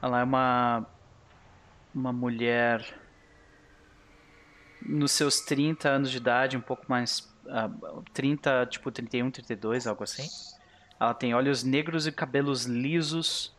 Ela 0.00 0.20
é 0.20 0.24
uma. 0.24 0.86
Uma 1.94 2.12
mulher. 2.12 2.98
Nos 4.80 5.12
seus 5.12 5.40
30 5.40 5.88
anos 5.88 6.10
de 6.10 6.16
idade, 6.16 6.56
um 6.56 6.62
pouco 6.62 6.86
mais. 6.88 7.20
Uh, 7.44 8.02
30, 8.12 8.66
tipo 8.66 8.90
31, 8.90 9.30
32, 9.30 9.86
algo 9.86 10.02
assim. 10.02 10.28
Ela 10.98 11.14
tem 11.14 11.34
olhos 11.34 11.62
negros 11.62 12.06
e 12.06 12.12
cabelos 12.12 12.64
lisos 12.64 13.54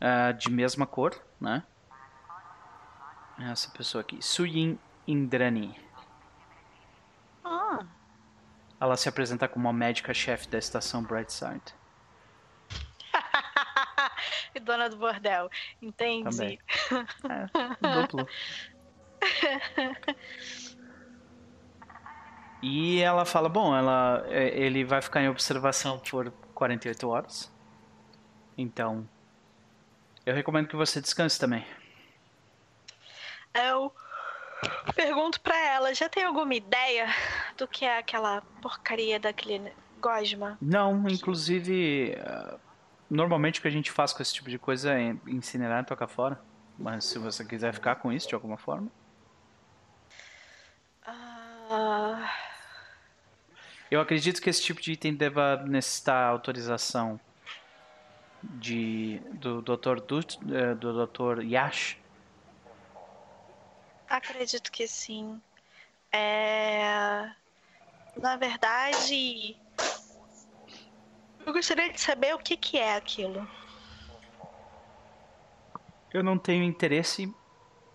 uh, 0.00 0.32
de 0.36 0.50
mesma 0.50 0.86
cor, 0.86 1.18
né? 1.40 1.62
Essa 3.40 3.70
pessoa 3.70 4.02
aqui, 4.02 4.20
Suyin 4.20 4.78
Indrani. 5.06 5.74
Ah. 7.44 7.86
Ela 8.78 8.96
se 8.96 9.08
apresenta 9.08 9.48
como 9.48 9.68
a 9.68 9.72
médica-chefe 9.72 10.48
da 10.48 10.58
estação 10.58 11.02
Brightside. 11.02 11.74
e 14.54 14.60
dona 14.60 14.88
do 14.90 14.96
bordel. 14.96 15.50
Entendi. 15.80 16.30
Também. 16.30 16.58
É, 17.30 18.00
duplo. 18.00 18.28
E 22.62 23.00
ela 23.00 23.24
fala, 23.24 23.48
bom, 23.48 23.74
ela, 23.74 24.22
é, 24.28 24.48
ele 24.48 24.84
vai 24.84 25.00
ficar 25.00 25.22
em 25.22 25.28
observação 25.28 25.98
por 25.98 26.30
48 26.54 27.08
horas. 27.08 27.52
Então, 28.56 29.08
eu 30.26 30.34
recomendo 30.34 30.68
que 30.68 30.76
você 30.76 31.00
descanse 31.00 31.38
também. 31.38 31.64
Eu 33.54 33.92
pergunto 34.94 35.40
para 35.40 35.58
ela, 35.58 35.94
já 35.94 36.08
tem 36.08 36.24
alguma 36.24 36.54
ideia 36.54 37.06
do 37.56 37.66
que 37.66 37.84
é 37.84 37.98
aquela 37.98 38.42
porcaria 38.62 39.18
daquele 39.18 39.72
gosma? 40.00 40.58
Não, 40.60 41.08
inclusive, 41.08 42.16
uh, 42.18 42.58
normalmente 43.08 43.58
o 43.58 43.62
que 43.62 43.68
a 43.68 43.72
gente 43.72 43.90
faz 43.90 44.12
com 44.12 44.22
esse 44.22 44.34
tipo 44.34 44.50
de 44.50 44.58
coisa 44.58 44.94
é 44.98 45.16
incinerar 45.26 45.82
e 45.82 45.86
tocar 45.86 46.06
fora. 46.06 46.40
Mas 46.78 47.04
se 47.04 47.18
você 47.18 47.44
quiser 47.44 47.74
ficar 47.74 47.96
com 47.96 48.10
isso 48.10 48.28
de 48.28 48.34
alguma 48.34 48.56
forma. 48.56 48.88
Uh... 51.06 52.50
Eu 53.90 54.00
acredito 54.00 54.40
que 54.40 54.48
esse 54.48 54.62
tipo 54.62 54.80
de 54.80 54.92
item 54.92 55.14
deva 55.14 55.56
necessitar 55.66 56.30
autorização 56.30 57.18
de 58.42 59.20
do 59.32 59.60
Dr. 59.60 60.00
Dut, 60.00 60.38
eh, 60.48 60.74
do 60.76 61.06
Dr. 61.06 61.42
Yash. 61.42 61.99
Acredito 64.10 64.72
que 64.72 64.88
sim. 64.88 65.40
É... 66.10 67.30
Na 68.16 68.36
verdade, 68.36 69.56
eu 71.46 71.52
gostaria 71.52 71.92
de 71.92 72.00
saber 72.00 72.34
o 72.34 72.38
que, 72.38 72.56
que 72.56 72.76
é 72.76 72.96
aquilo. 72.96 73.48
Eu 76.12 76.24
não 76.24 76.36
tenho 76.36 76.64
interesse, 76.64 77.32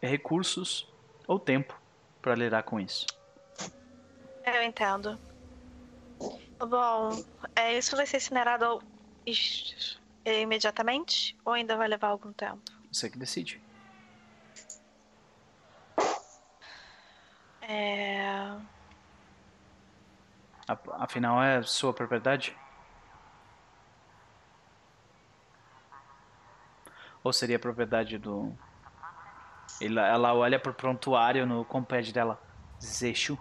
recursos 0.01 0.87
ou 1.27 1.37
tempo 1.37 1.77
para 2.21 2.33
lidar 2.33 2.63
com 2.63 2.79
isso. 2.79 3.05
Eu 4.45 4.63
entendo. 4.63 5.19
Bom, 6.59 7.09
é, 7.53 7.77
isso 7.77 7.97
vai 7.97 8.05
ser 8.05 8.17
incinerado 8.17 8.81
imediatamente 10.25 11.35
ou 11.43 11.51
ainda 11.51 11.75
vai 11.75 11.89
levar 11.89 12.07
algum 12.07 12.31
tempo? 12.31 12.61
Você 12.89 13.09
que 13.09 13.17
decide. 13.17 13.64
É... 17.67 18.55
Afinal, 20.93 21.41
é 21.41 21.61
sua 21.63 21.93
propriedade? 21.93 22.55
Ou 27.23 27.33
seria 27.33 27.57
propriedade 27.57 28.17
do. 28.17 28.55
Ela 29.81 30.33
olha 30.33 30.59
pro 30.59 30.73
prontuário 30.73 31.45
no 31.45 31.65
compad 31.65 32.11
dela. 32.13 32.39
Zexu. 32.81 33.37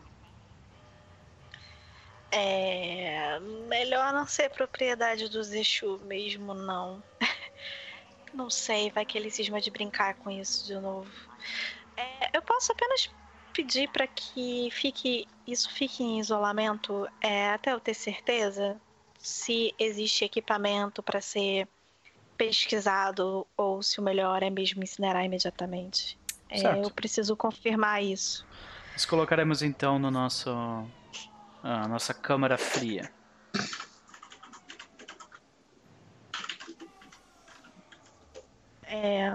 É. 2.30 3.38
Melhor 3.68 4.12
não 4.12 4.26
ser 4.26 4.50
propriedade 4.50 5.28
do 5.28 5.42
Zexu 5.42 5.98
mesmo, 6.04 6.54
não. 6.54 7.02
não 8.32 8.50
sei, 8.50 8.90
vai 8.90 9.04
que 9.04 9.16
ele 9.16 9.30
cisma 9.30 9.60
de 9.60 9.70
brincar 9.70 10.14
com 10.14 10.30
isso 10.30 10.66
de 10.66 10.74
novo. 10.74 11.10
É, 11.96 12.36
eu 12.36 12.42
posso 12.42 12.72
apenas 12.72 13.10
pedir 13.55 13.89
para 13.89 14.07
que 14.07 14.68
fique 14.73 15.26
isso 15.47 15.70
fique 15.70 16.02
em 16.02 16.18
isolamento 16.18 17.07
é, 17.20 17.50
até 17.50 17.73
eu 17.73 17.81
ter 17.81 17.94
certeza 17.94 18.81
se 19.18 19.74
existe 19.78 20.24
equipamento 20.24 21.02
para 21.02 21.20
ser 21.20 21.68
pesquisado 22.36 23.47
ou 23.57 23.83
se 23.83 24.00
o 24.00 24.02
melhor 24.02 24.42
é 24.42 24.50
mesmo 24.50 24.83
incinerar 24.83 25.24
imediatamente. 25.24 26.18
É, 26.50 26.84
eu 26.84 26.91
preciso 26.91 27.36
confirmar 27.36 28.02
isso. 28.02 28.44
Nós 28.92 29.05
colocaremos 29.05 29.62
então 29.62 29.99
no 29.99 30.10
nosso 30.10 30.50
a 31.62 31.89
nossa 31.89 32.12
câmara 32.12 32.58
fria. 32.58 33.10
É. 38.83 39.34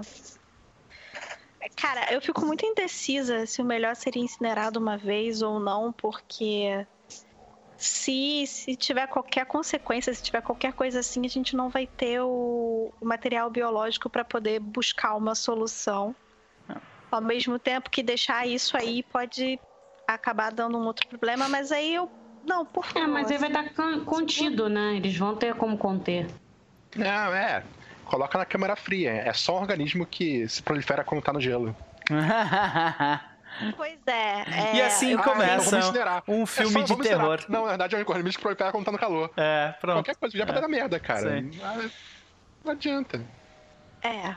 Cara, 1.80 2.14
eu 2.14 2.22
fico 2.22 2.45
muito 2.45 2.66
indecisa 2.66 3.45
se 3.45 3.61
o 3.61 3.66
melhor 3.66 3.95
seria 3.95 4.22
incinerado 4.22 4.77
uma 4.77 4.98
vez 4.98 5.41
ou 5.41 5.61
não, 5.61 5.93
porque 5.93 6.85
se, 7.77 8.45
se 8.45 8.75
tiver 8.75 9.08
qualquer 9.08 9.45
consequência, 9.45 10.14
se 10.14 10.22
tiver 10.22 10.41
qualquer 10.41 10.74
coisa 10.74 10.99
assim, 10.99 11.25
a 11.25 11.30
gente 11.30 11.56
não 11.56 11.69
vai 11.69 11.88
ter 11.88 12.19
o, 12.19 12.91
o 12.99 13.06
material 13.06 13.49
biológico 13.49 14.09
para 14.09 14.25
poder 14.25 14.59
buscar 14.59 15.16
uma 15.16 15.33
solução. 15.33 16.14
Não. 16.67 16.82
Ao 17.09 17.22
mesmo 17.22 17.58
tempo 17.58 17.90
que 17.90 18.03
deixar 18.03 18.45
isso 18.45 18.75
aí 18.75 19.01
pode 19.01 19.58
acabar 20.06 20.51
dando 20.51 20.77
um 20.77 20.85
outro 20.85 21.08
problema, 21.08 21.48
mas 21.48 21.72
aí 21.72 21.95
eu. 21.95 22.11
Não, 22.43 22.66
por 22.66 22.83
favor. 22.83 23.03
É, 23.03 23.08
mas 23.08 23.32
aí 23.32 23.38
vai 23.38 23.48
estar 23.48 23.64
tá 23.69 23.99
contido, 24.01 24.67
né? 24.67 24.98
Eles 24.98 25.16
vão 25.16 25.33
ter 25.33 25.56
como 25.56 25.77
conter. 25.77 26.27
Não, 26.98 27.33
é 27.33 27.64
coloca 28.09 28.38
na 28.38 28.45
câmara 28.45 28.75
fria. 28.75 29.11
É 29.11 29.31
só 29.31 29.57
um 29.57 29.61
organismo 29.61 30.05
que 30.05 30.47
se 30.49 30.61
prolifera 30.63 31.03
quando 31.03 31.21
tá 31.21 31.31
no 31.31 31.39
gelo. 31.39 31.75
Pois 33.75 33.99
é. 34.05 34.43
é... 34.47 34.75
E 34.75 34.81
assim 34.81 35.15
ah, 35.15 35.23
começa 35.23 35.79
então 35.79 36.23
um 36.27 36.45
filme 36.45 36.81
é 36.81 36.88
só, 36.88 36.95
de 36.95 37.01
terror. 37.01 37.43
Não, 37.49 37.63
na 37.63 37.69
verdade 37.69 37.95
é 37.95 37.97
um 37.97 38.01
organismo 38.01 38.38
que 38.38 38.41
prolifera 38.41 38.71
quando 38.71 38.85
tá 38.85 38.91
no 38.91 38.97
calor. 38.97 39.31
É, 39.35 39.73
pronto. 39.81 39.95
Qualquer 39.97 40.15
coisa 40.15 40.38
já 40.38 40.45
vai 40.45 40.57
é. 40.57 40.61
dar 40.61 40.67
merda, 40.67 40.99
cara. 40.99 41.43
Não 42.63 42.71
adianta. 42.71 43.25
É. 44.01 44.35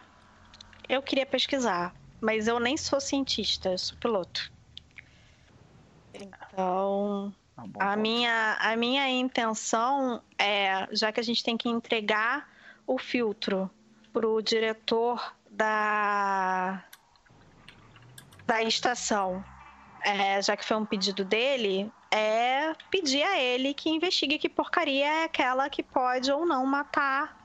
Eu 0.88 1.02
queria 1.02 1.26
pesquisar, 1.26 1.94
mas 2.20 2.48
eu 2.48 2.58
nem 2.58 2.76
sou 2.76 3.00
cientista, 3.00 3.68
eu 3.68 3.78
sou 3.78 3.96
piloto. 3.98 4.50
Então, 6.14 7.32
a 7.78 7.94
minha, 7.96 8.56
a 8.60 8.74
minha 8.76 9.08
intenção 9.08 10.22
é, 10.38 10.88
já 10.90 11.12
que 11.12 11.20
a 11.20 11.22
gente 11.22 11.44
tem 11.44 11.56
que 11.56 11.68
entregar 11.68 12.48
o 12.94 12.98
filtro 12.98 13.70
para 14.12 14.28
o 14.28 14.42
diretor 14.42 15.34
da, 15.50 16.84
da 18.46 18.62
estação, 18.62 19.42
é, 20.02 20.40
já 20.42 20.56
que 20.56 20.64
foi 20.64 20.76
um 20.76 20.84
pedido 20.84 21.24
dele, 21.24 21.90
é 22.10 22.74
pedir 22.90 23.22
a 23.22 23.40
ele 23.40 23.72
que 23.72 23.88
investigue 23.88 24.38
que 24.38 24.48
porcaria 24.48 25.06
é 25.06 25.24
aquela 25.24 25.70
que 25.70 25.82
pode 25.82 26.30
ou 26.30 26.44
não 26.44 26.66
matar 26.66 27.40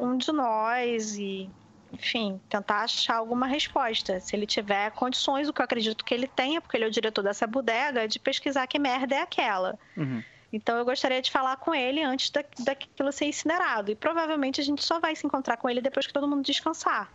um 0.00 0.16
de 0.16 0.32
nós 0.32 1.16
e, 1.18 1.50
enfim, 1.92 2.40
tentar 2.48 2.82
achar 2.82 3.16
alguma 3.16 3.46
resposta. 3.46 4.18
Se 4.20 4.34
ele 4.34 4.46
tiver 4.46 4.90
condições, 4.92 5.48
o 5.48 5.52
que 5.52 5.60
eu 5.60 5.64
acredito 5.64 6.04
que 6.04 6.14
ele 6.14 6.26
tenha, 6.26 6.60
porque 6.60 6.76
ele 6.76 6.84
é 6.84 6.88
o 6.88 6.90
diretor 6.90 7.22
dessa 7.22 7.46
bodega, 7.46 8.08
de 8.08 8.18
pesquisar 8.18 8.66
que 8.66 8.78
merda 8.78 9.16
é 9.16 9.20
aquela. 9.20 9.78
Uhum. 9.96 10.22
Então 10.56 10.78
eu 10.78 10.84
gostaria 10.84 11.20
de 11.20 11.30
falar 11.30 11.56
com 11.58 11.74
ele 11.74 12.02
antes 12.02 12.30
da, 12.30 12.42
daquilo 12.60 13.12
ser 13.12 13.26
incinerado. 13.26 13.90
E 13.90 13.94
provavelmente 13.94 14.60
a 14.60 14.64
gente 14.64 14.82
só 14.82 14.98
vai 14.98 15.14
se 15.14 15.26
encontrar 15.26 15.58
com 15.58 15.68
ele 15.68 15.82
depois 15.82 16.06
que 16.06 16.12
todo 16.12 16.26
mundo 16.26 16.42
descansar. 16.42 17.12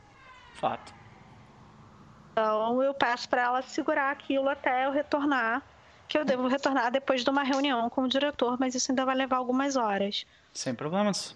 Fato. 0.54 0.94
Então 2.32 2.82
eu 2.84 2.94
peço 2.94 3.28
para 3.28 3.42
ela 3.42 3.62
segurar 3.64 4.12
aquilo 4.12 4.48
até 4.48 4.86
eu 4.86 4.92
retornar. 4.92 5.64
Que 6.08 6.18
eu 6.18 6.26
devo 6.26 6.48
retornar 6.48 6.92
depois 6.92 7.24
de 7.24 7.30
uma 7.30 7.42
reunião 7.42 7.90
com 7.90 8.04
o 8.04 8.08
diretor, 8.08 8.60
mas 8.60 8.76
isso 8.76 8.92
ainda 8.92 9.06
vai 9.06 9.16
levar 9.16 9.38
algumas 9.38 9.76
horas. 9.76 10.26
Sem 10.54 10.76
problemas. 10.76 11.36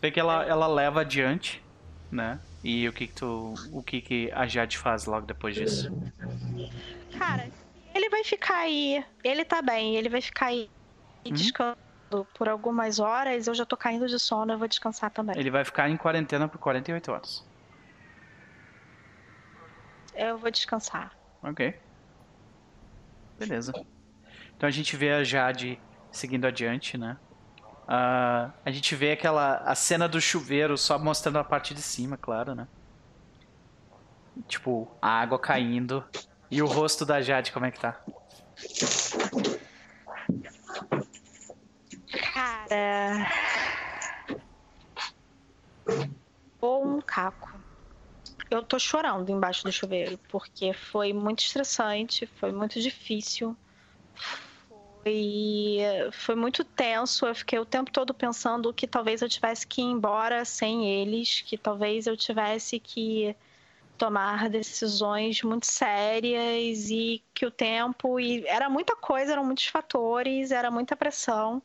Vê 0.00 0.10
que 0.10 0.18
ela, 0.18 0.44
ela 0.44 0.66
leva 0.66 1.02
adiante, 1.02 1.62
né? 2.10 2.40
E 2.64 2.88
o 2.88 2.92
que, 2.92 3.06
que 3.06 3.12
tu. 3.12 3.54
O 3.72 3.82
que, 3.82 4.00
que 4.00 4.32
a 4.32 4.46
Jade 4.46 4.78
faz 4.78 5.04
logo 5.04 5.26
depois 5.26 5.54
disso? 5.54 5.92
Cara, 7.18 7.48
ele 7.98 8.08
vai 8.08 8.24
ficar 8.24 8.58
aí. 8.58 9.04
Ele 9.22 9.44
tá 9.44 9.60
bem, 9.60 9.96
ele 9.96 10.08
vai 10.08 10.20
ficar 10.20 10.46
aí 10.46 10.70
uhum. 11.26 11.32
descansando 11.32 12.26
por 12.34 12.48
algumas 12.48 12.98
horas. 12.98 13.46
Eu 13.46 13.54
já 13.54 13.66
tô 13.66 13.76
caindo 13.76 14.06
de 14.06 14.18
sono, 14.18 14.52
eu 14.52 14.58
vou 14.58 14.68
descansar 14.68 15.10
também. 15.10 15.36
Ele 15.38 15.50
vai 15.50 15.64
ficar 15.64 15.90
em 15.90 15.96
quarentena 15.96 16.48
por 16.48 16.58
48 16.58 17.12
horas. 17.12 17.46
eu 20.14 20.38
vou 20.38 20.50
descansar. 20.50 21.12
Ok. 21.42 21.78
Beleza. 23.38 23.72
Então 24.56 24.68
a 24.68 24.72
gente 24.72 24.96
vê 24.96 25.12
a 25.12 25.22
Jade 25.22 25.80
seguindo 26.10 26.46
adiante, 26.46 26.96
né? 26.98 27.16
Uh, 27.84 28.52
a 28.64 28.70
gente 28.70 28.94
vê 28.94 29.12
aquela 29.12 29.58
a 29.58 29.74
cena 29.74 30.08
do 30.08 30.20
chuveiro 30.20 30.76
só 30.76 30.98
mostrando 30.98 31.38
a 31.38 31.44
parte 31.44 31.72
de 31.72 31.80
cima, 31.80 32.16
claro, 32.16 32.54
né? 32.54 32.66
Tipo, 34.46 34.88
a 35.00 35.08
água 35.08 35.38
caindo. 35.38 36.04
E 36.50 36.62
o 36.62 36.66
rosto 36.66 37.04
da 37.04 37.20
Jade, 37.20 37.52
como 37.52 37.66
é 37.66 37.70
que 37.70 37.80
tá? 37.80 38.00
Cara. 42.32 43.28
Um 46.62 47.00
caco. 47.00 47.50
Eu 48.50 48.62
tô 48.62 48.78
chorando 48.78 49.30
embaixo 49.30 49.62
do 49.64 49.70
chuveiro, 49.70 50.18
porque 50.28 50.72
foi 50.72 51.12
muito 51.12 51.40
estressante, 51.40 52.26
foi 52.26 52.50
muito 52.50 52.80
difícil. 52.80 53.54
Foi, 55.02 55.78
foi 56.12 56.34
muito 56.34 56.64
tenso. 56.64 57.26
Eu 57.26 57.34
fiquei 57.34 57.58
o 57.58 57.66
tempo 57.66 57.90
todo 57.90 58.14
pensando 58.14 58.72
que 58.72 58.86
talvez 58.86 59.20
eu 59.20 59.28
tivesse 59.28 59.66
que 59.66 59.82
ir 59.82 59.84
embora 59.84 60.44
sem 60.46 60.88
eles, 60.88 61.42
que 61.42 61.58
talvez 61.58 62.06
eu 62.06 62.16
tivesse 62.16 62.80
que 62.80 63.36
tomar 63.98 64.48
decisões 64.48 65.42
muito 65.42 65.66
sérias 65.66 66.88
e 66.88 67.22
que 67.34 67.44
o 67.44 67.50
tempo 67.50 68.18
e 68.20 68.46
era 68.46 68.70
muita 68.70 68.96
coisa, 68.96 69.32
eram 69.32 69.44
muitos 69.44 69.66
fatores, 69.66 70.50
era 70.50 70.70
muita 70.70 70.96
pressão. 70.96 71.60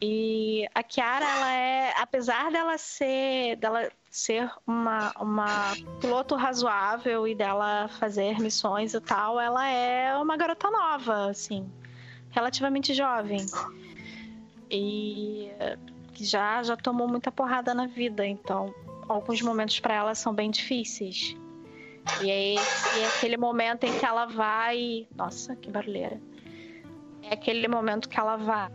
E 0.00 0.68
a 0.74 0.82
Kiara, 0.82 1.24
ela 1.24 1.52
é, 1.52 1.94
apesar 1.98 2.50
dela 2.50 2.76
ser, 2.76 3.56
dela 3.56 3.90
ser 4.10 4.50
uma, 4.66 5.12
uma 5.20 5.74
piloto 6.00 6.34
razoável 6.34 7.28
e 7.28 7.34
dela 7.34 7.88
fazer 7.88 8.40
missões 8.40 8.92
e 8.94 9.00
tal, 9.00 9.40
ela 9.40 9.66
é 9.68 10.16
uma 10.16 10.36
garota 10.36 10.70
nova, 10.70 11.30
assim, 11.30 11.70
relativamente 12.30 12.92
jovem. 12.92 13.46
E 14.70 15.50
já 16.16 16.62
já 16.62 16.76
tomou 16.76 17.08
muita 17.08 17.30
porrada 17.30 17.72
na 17.72 17.86
vida, 17.86 18.26
então 18.26 18.74
alguns 19.08 19.40
momentos 19.42 19.80
para 19.80 19.94
ela 19.94 20.14
são 20.14 20.34
bem 20.34 20.50
difíceis. 20.50 21.36
E 22.22 22.30
é, 22.30 22.54
esse, 22.54 23.00
é 23.00 23.06
aquele 23.06 23.36
momento 23.36 23.84
em 23.84 23.98
que 23.98 24.04
ela 24.04 24.26
vai. 24.26 25.06
Nossa, 25.14 25.56
que 25.56 25.70
barulheira. 25.70 26.20
É 27.22 27.34
aquele 27.34 27.66
momento 27.66 28.08
que 28.08 28.20
ela 28.20 28.36
vai 28.36 28.70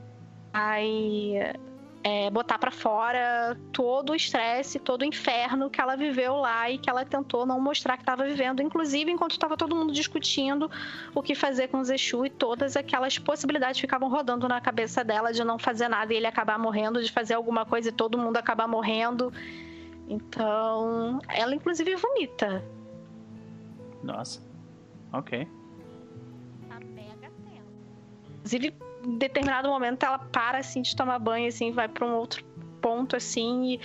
é, 2.03 2.29
botar 2.29 2.57
para 2.57 2.71
fora 2.71 3.57
todo 3.71 4.11
o 4.11 4.15
estresse, 4.15 4.79
todo 4.79 5.01
o 5.01 5.05
inferno 5.05 5.69
que 5.69 5.79
ela 5.79 5.95
viveu 5.95 6.37
lá 6.37 6.69
e 6.69 6.77
que 6.77 6.89
ela 6.89 7.05
tentou 7.05 7.45
não 7.45 7.59
mostrar 7.59 7.97
que 7.97 8.03
estava 8.03 8.25
vivendo, 8.25 8.61
inclusive 8.61 9.11
enquanto 9.11 9.33
estava 9.33 9.57
todo 9.57 9.75
mundo 9.75 9.93
discutindo 9.93 10.71
o 11.13 11.21
que 11.21 11.35
fazer 11.35 11.67
com 11.67 11.79
o 11.79 11.83
Zexu 11.83 12.25
e 12.25 12.29
todas 12.29 12.75
aquelas 12.75 13.19
possibilidades 13.19 13.79
ficavam 13.79 14.09
rodando 14.09 14.47
na 14.47 14.61
cabeça 14.61 15.03
dela 15.03 15.31
de 15.31 15.43
não 15.43 15.59
fazer 15.59 15.87
nada 15.87 16.13
e 16.13 16.17
ele 16.17 16.27
acabar 16.27 16.57
morrendo, 16.57 17.03
de 17.03 17.11
fazer 17.11 17.33
alguma 17.33 17.65
coisa 17.65 17.89
e 17.89 17.91
todo 17.91 18.17
mundo 18.17 18.37
acabar 18.37 18.67
morrendo. 18.67 19.31
Então, 20.09 21.19
ela 21.29 21.53
inclusive 21.53 21.95
vomita. 21.95 22.65
Nossa. 24.03 24.41
Ok. 25.13 25.47
Tá 26.67 26.79
mega 26.79 27.31
Inclusive, 28.37 28.75
em 29.05 29.17
determinado 29.17 29.69
momento 29.69 30.03
ela 30.03 30.17
para 30.17 30.57
assim 30.57 30.81
de 30.81 30.95
tomar 30.95 31.19
banho, 31.19 31.47
assim, 31.47 31.71
vai 31.71 31.87
para 31.87 32.05
um 32.05 32.13
outro 32.15 32.43
ponto 32.81 33.15
assim 33.15 33.73
e 33.73 33.81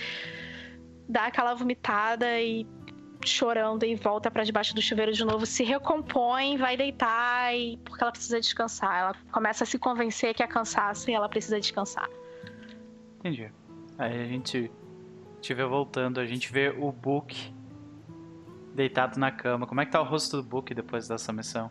dá 1.07 1.25
aquela 1.25 1.53
vomitada 1.53 2.41
e 2.41 2.65
chorando 3.23 3.83
e 3.83 3.95
volta 3.95 4.29
para 4.29 4.43
debaixo 4.43 4.73
do 4.73 4.81
chuveiro 4.81 5.11
de 5.11 5.23
novo, 5.23 5.45
se 5.45 5.63
recompõe, 5.63 6.57
vai 6.57 6.77
deitar 6.77 7.55
e 7.55 7.77
porque 7.77 8.03
ela 8.03 8.11
precisa 8.11 8.39
descansar. 8.39 8.99
Ela 8.99 9.15
começa 9.31 9.63
a 9.63 9.67
se 9.67 9.77
convencer 9.77 10.33
que 10.33 10.43
é 10.43 10.47
cansaço 10.47 11.09
e 11.09 11.13
ela 11.13 11.29
precisa 11.29 11.59
descansar. 11.59 12.09
Entendi. 13.19 13.51
Aí 13.97 14.21
a 14.21 14.27
gente 14.27 14.71
estiver 15.45 15.65
voltando, 15.67 16.19
a 16.19 16.25
gente 16.25 16.51
vê 16.51 16.69
o 16.69 16.91
Book 16.91 17.53
deitado 18.73 19.19
na 19.19 19.31
cama. 19.31 19.67
Como 19.67 19.79
é 19.79 19.85
que 19.85 19.91
tá 19.91 20.01
o 20.01 20.03
rosto 20.03 20.37
do 20.37 20.43
Book 20.43 20.73
depois 20.73 21.07
dessa 21.07 21.31
missão? 21.31 21.69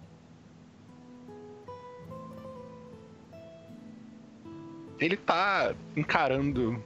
Ele 4.98 5.16
tá 5.16 5.74
encarando 5.96 6.82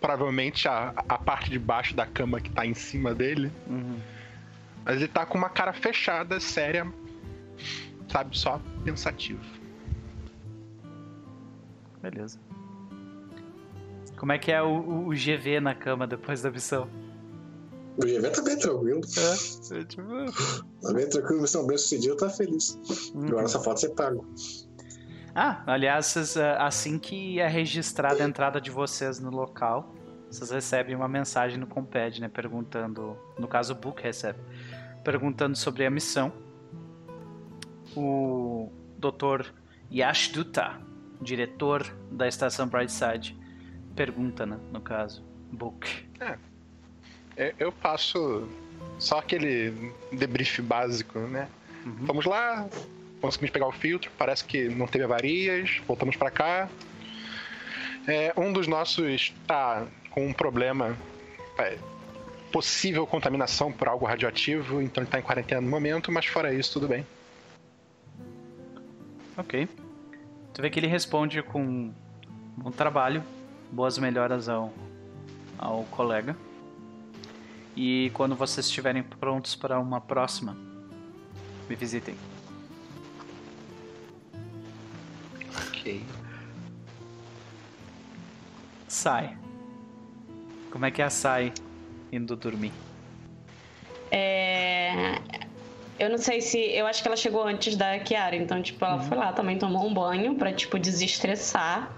provavelmente 0.00 0.66
a, 0.66 0.94
a 1.08 1.18
parte 1.18 1.50
de 1.50 1.58
baixo 1.58 1.94
da 1.94 2.06
cama 2.06 2.40
que 2.40 2.50
tá 2.50 2.64
em 2.66 2.74
cima 2.74 3.14
dele. 3.14 3.52
Uhum. 3.66 4.00
Mas 4.84 4.96
ele 4.96 5.08
tá 5.08 5.26
com 5.26 5.36
uma 5.36 5.50
cara 5.50 5.72
fechada, 5.72 6.40
séria, 6.40 6.90
sabe, 8.08 8.36
só 8.36 8.60
pensativo. 8.82 9.44
Beleza. 12.00 12.40
Como 14.22 14.30
é 14.30 14.38
que 14.38 14.52
é 14.52 14.62
o, 14.62 15.08
o 15.08 15.08
GV 15.08 15.58
na 15.58 15.74
cama 15.74 16.06
depois 16.06 16.40
da 16.40 16.48
missão? 16.48 16.88
O 17.96 18.06
GV 18.06 18.30
tá 18.30 18.40
bem 18.40 18.56
tranquilo. 18.56 19.00
É, 19.18 19.80
é 19.80 19.84
tipo... 19.84 20.02
Tá 20.80 20.92
bem 20.92 21.08
tranquilo, 21.08 21.42
missão 21.42 21.66
bem 21.66 21.76
sucedida, 21.76 22.16
tá 22.16 22.30
feliz. 22.30 22.78
Uhum. 23.16 23.26
Agora 23.26 23.48
só 23.48 23.60
falta 23.60 23.80
ser 23.80 23.88
pago. 23.96 24.24
Ah, 25.34 25.64
aliás, 25.66 26.36
é, 26.36 26.56
assim 26.56 27.00
que 27.00 27.40
é 27.40 27.48
registrada 27.48 28.22
a 28.22 28.28
entrada 28.28 28.60
de 28.60 28.70
vocês 28.70 29.18
no 29.18 29.28
local, 29.28 29.92
vocês 30.30 30.52
recebem 30.52 30.94
uma 30.94 31.08
mensagem 31.08 31.58
no 31.58 31.66
Comped, 31.66 32.20
né? 32.20 32.28
Perguntando. 32.28 33.18
No 33.36 33.48
caso, 33.48 33.72
o 33.72 33.76
Book 33.76 34.00
recebe. 34.00 34.38
Perguntando 35.02 35.56
sobre 35.56 35.84
a 35.84 35.90
missão. 35.90 36.32
O 37.96 38.70
Dr. 38.98 39.48
Yash 39.90 40.28
Dutta, 40.28 40.80
diretor 41.20 41.92
da 42.08 42.28
estação 42.28 42.68
Brightside, 42.68 43.41
pergunta, 43.92 44.46
né, 44.46 44.58
no 44.72 44.80
caso, 44.80 45.22
Book. 45.50 46.06
É, 47.36 47.54
eu 47.58 47.72
passo 47.72 48.48
só 48.98 49.18
aquele 49.18 49.92
debrief 50.12 50.60
básico, 50.60 51.18
né? 51.18 51.48
Uhum. 51.84 52.06
Vamos 52.06 52.24
lá, 52.26 52.68
conseguimos 53.20 53.50
pegar 53.50 53.66
o 53.66 53.72
filtro, 53.72 54.10
parece 54.18 54.44
que 54.44 54.68
não 54.68 54.86
teve 54.86 55.04
avarias, 55.04 55.80
voltamos 55.86 56.16
para 56.16 56.30
cá. 56.30 56.68
É, 58.06 58.32
um 58.36 58.52
dos 58.52 58.66
nossos 58.66 59.32
tá 59.46 59.86
com 60.10 60.26
um 60.26 60.32
problema, 60.32 60.96
é, 61.58 61.78
possível 62.52 63.06
contaminação 63.06 63.72
por 63.72 63.88
algo 63.88 64.04
radioativo, 64.04 64.82
então 64.82 65.02
ele 65.02 65.10
tá 65.10 65.18
em 65.18 65.22
quarentena 65.22 65.60
no 65.60 65.70
momento, 65.70 66.12
mas 66.12 66.26
fora 66.26 66.52
isso, 66.52 66.74
tudo 66.74 66.88
bem. 66.88 67.06
Ok. 69.36 69.68
Tu 70.52 70.60
vê 70.60 70.68
que 70.68 70.78
ele 70.78 70.86
responde 70.86 71.42
com 71.42 71.92
bom 72.56 72.70
trabalho, 72.70 73.24
boas 73.72 73.98
melhoras 73.98 74.48
ao, 74.48 74.72
ao 75.58 75.84
colega. 75.84 76.36
E 77.74 78.10
quando 78.12 78.36
vocês 78.36 78.66
estiverem 78.66 79.02
prontos 79.02 79.56
para 79.56 79.80
uma 79.80 80.00
próxima, 80.00 80.56
me 81.68 81.74
visitem. 81.74 82.14
Ok. 85.68 86.04
Sai. 88.86 89.36
Como 90.70 90.84
é 90.84 90.90
que 90.90 91.00
é 91.00 91.06
a 91.06 91.10
Sai 91.10 91.52
indo 92.12 92.36
dormir? 92.36 92.72
É... 94.10 95.18
Eu 95.98 96.10
não 96.10 96.18
sei 96.18 96.40
se. 96.40 96.58
Eu 96.58 96.86
acho 96.86 97.00
que 97.00 97.08
ela 97.08 97.16
chegou 97.16 97.44
antes 97.44 97.76
da 97.76 97.98
Kiara, 98.00 98.36
então, 98.36 98.60
tipo, 98.60 98.84
ela 98.84 98.96
uhum. 98.96 99.02
foi 99.02 99.16
lá 99.16 99.32
também, 99.32 99.56
tomou 99.56 99.86
um 99.86 99.94
banho 99.94 100.34
pra, 100.34 100.52
tipo, 100.52 100.78
desestressar. 100.78 101.90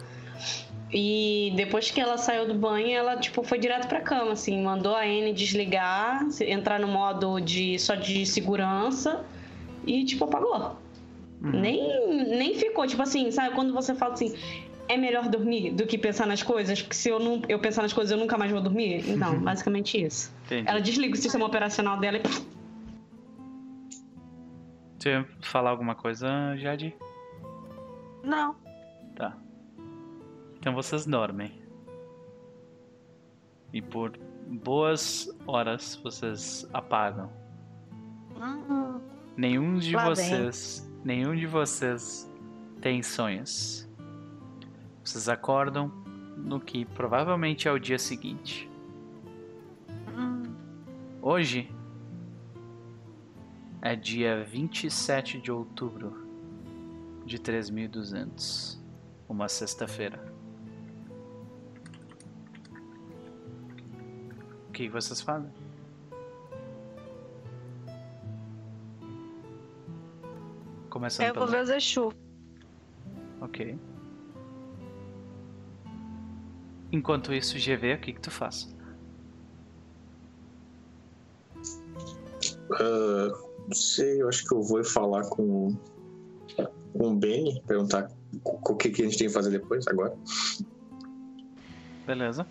E 0.93 1.53
depois 1.57 1.91
que 1.91 2.01
ela 2.01 2.17
saiu 2.17 2.47
do 2.47 2.55
banho, 2.55 2.91
ela 2.91 3.17
tipo 3.17 3.43
foi 3.43 3.59
direto 3.59 3.89
pra 3.89 4.01
cama, 4.01 4.33
assim, 4.33 4.63
mandou 4.63 4.95
a 4.95 5.07
N 5.07 5.33
desligar, 5.33 6.25
entrar 6.41 6.79
no 6.79 6.87
modo 6.87 7.41
de 7.41 7.79
só 7.79 7.95
de 7.95 8.25
segurança 8.25 9.25
e 9.87 10.05
tipo 10.05 10.25
apagou. 10.25 10.77
Uhum. 11.43 11.51
Nem, 11.51 12.27
nem 12.39 12.55
ficou, 12.55 12.87
tipo 12.87 13.03
assim, 13.03 13.31
sabe 13.31 13.55
quando 13.55 13.73
você 13.75 13.95
fala 13.95 14.15
assim, 14.15 14.35
é 14.89 14.97
melhor 14.97 15.29
dormir 15.29 15.71
do 15.71 15.87
que 15.87 15.99
pensar 15.99 16.27
nas 16.27 16.43
coisas, 16.43 16.81
porque 16.81 16.95
se 16.95 17.09
eu 17.09 17.19
não 17.19 17.43
eu 17.49 17.59
pensar 17.59 17.83
nas 17.83 17.93
coisas 17.93 18.13
eu 18.13 18.19
nunca 18.19 18.39
mais 18.39 18.51
vou 18.51 18.61
dormir. 18.61 19.05
Então, 19.09 19.35
uhum. 19.35 19.41
basicamente 19.41 20.03
isso. 20.03 20.33
Entendi. 20.47 20.69
Ela 20.69 20.81
desliga 20.81 21.15
o 21.15 21.17
sistema 21.17 21.47
operacional 21.47 21.99
dela 21.99 22.19
e 22.19 22.23
Você 24.99 25.25
falar 25.43 25.71
alguma 25.71 25.95
coisa, 25.95 26.57
Jade? 26.57 26.95
Não. 28.23 28.64
Então 30.65 30.73
vocês 30.73 31.05
dormem. 31.05 31.53
E 33.71 33.83
por 33.83 34.17
boas 34.49 35.29
horas 35.47 36.01
vocês 36.03 36.67
apagam. 36.73 37.31
Uhum. 38.35 38.99
Nenhum 39.37 39.77
de 39.77 39.95
vocês, 39.95 40.81
bem. 40.81 41.19
nenhum 41.19 41.37
de 41.37 41.47
vocês 41.47 42.27
tem 42.81 43.03
sonhos. 43.03 43.87
Vocês 45.05 45.29
acordam 45.29 45.93
no 46.35 46.59
que 46.59 46.87
provavelmente 46.87 47.69
é 47.69 47.71
o 47.71 47.79
dia 47.79 47.99
seguinte. 47.99 48.67
Uhum. 50.17 50.45
Hoje 51.21 51.71
é 53.83 53.95
dia 53.95 54.43
27 54.45 55.43
de 55.43 55.53
outubro 55.53 56.27
de 57.27 57.39
3200, 57.39 58.83
uma 59.29 59.47
sexta-feira. 59.47 60.33
Que 64.75 64.89
vocês 64.89 65.21
fazem? 65.21 65.51
Começando 70.91 71.29
Eu 71.29 71.35
vou 71.35 71.47
pelo... 71.47 71.57
ver 71.57 71.63
o 71.63 71.67
Zexu. 71.67 72.13
Ok. 73.41 73.79
Enquanto 76.93 77.33
isso, 77.33 77.57
GV, 77.57 77.95
o 77.95 78.01
que 78.01 78.13
que 78.13 78.21
tu 78.21 78.31
faz? 78.31 78.75
Ah, 82.73 83.29
não 83.67 83.75
sei, 83.75 84.23
eu 84.23 84.29
acho 84.29 84.45
que 84.45 84.55
eu 84.55 84.63
vou 84.63 84.85
falar 84.85 85.25
com, 85.29 85.77
com 86.93 87.09
o 87.09 87.15
Benny, 87.17 87.63
perguntar 87.67 88.11
o 88.45 88.73
o 88.73 88.77
que, 88.77 88.91
que 88.91 89.03
a 89.03 89.05
gente 89.05 89.19
tem 89.19 89.29
que 89.29 89.33
fazer 89.33 89.51
depois, 89.51 89.87
agora. 89.87 90.17
Beleza. 92.07 92.47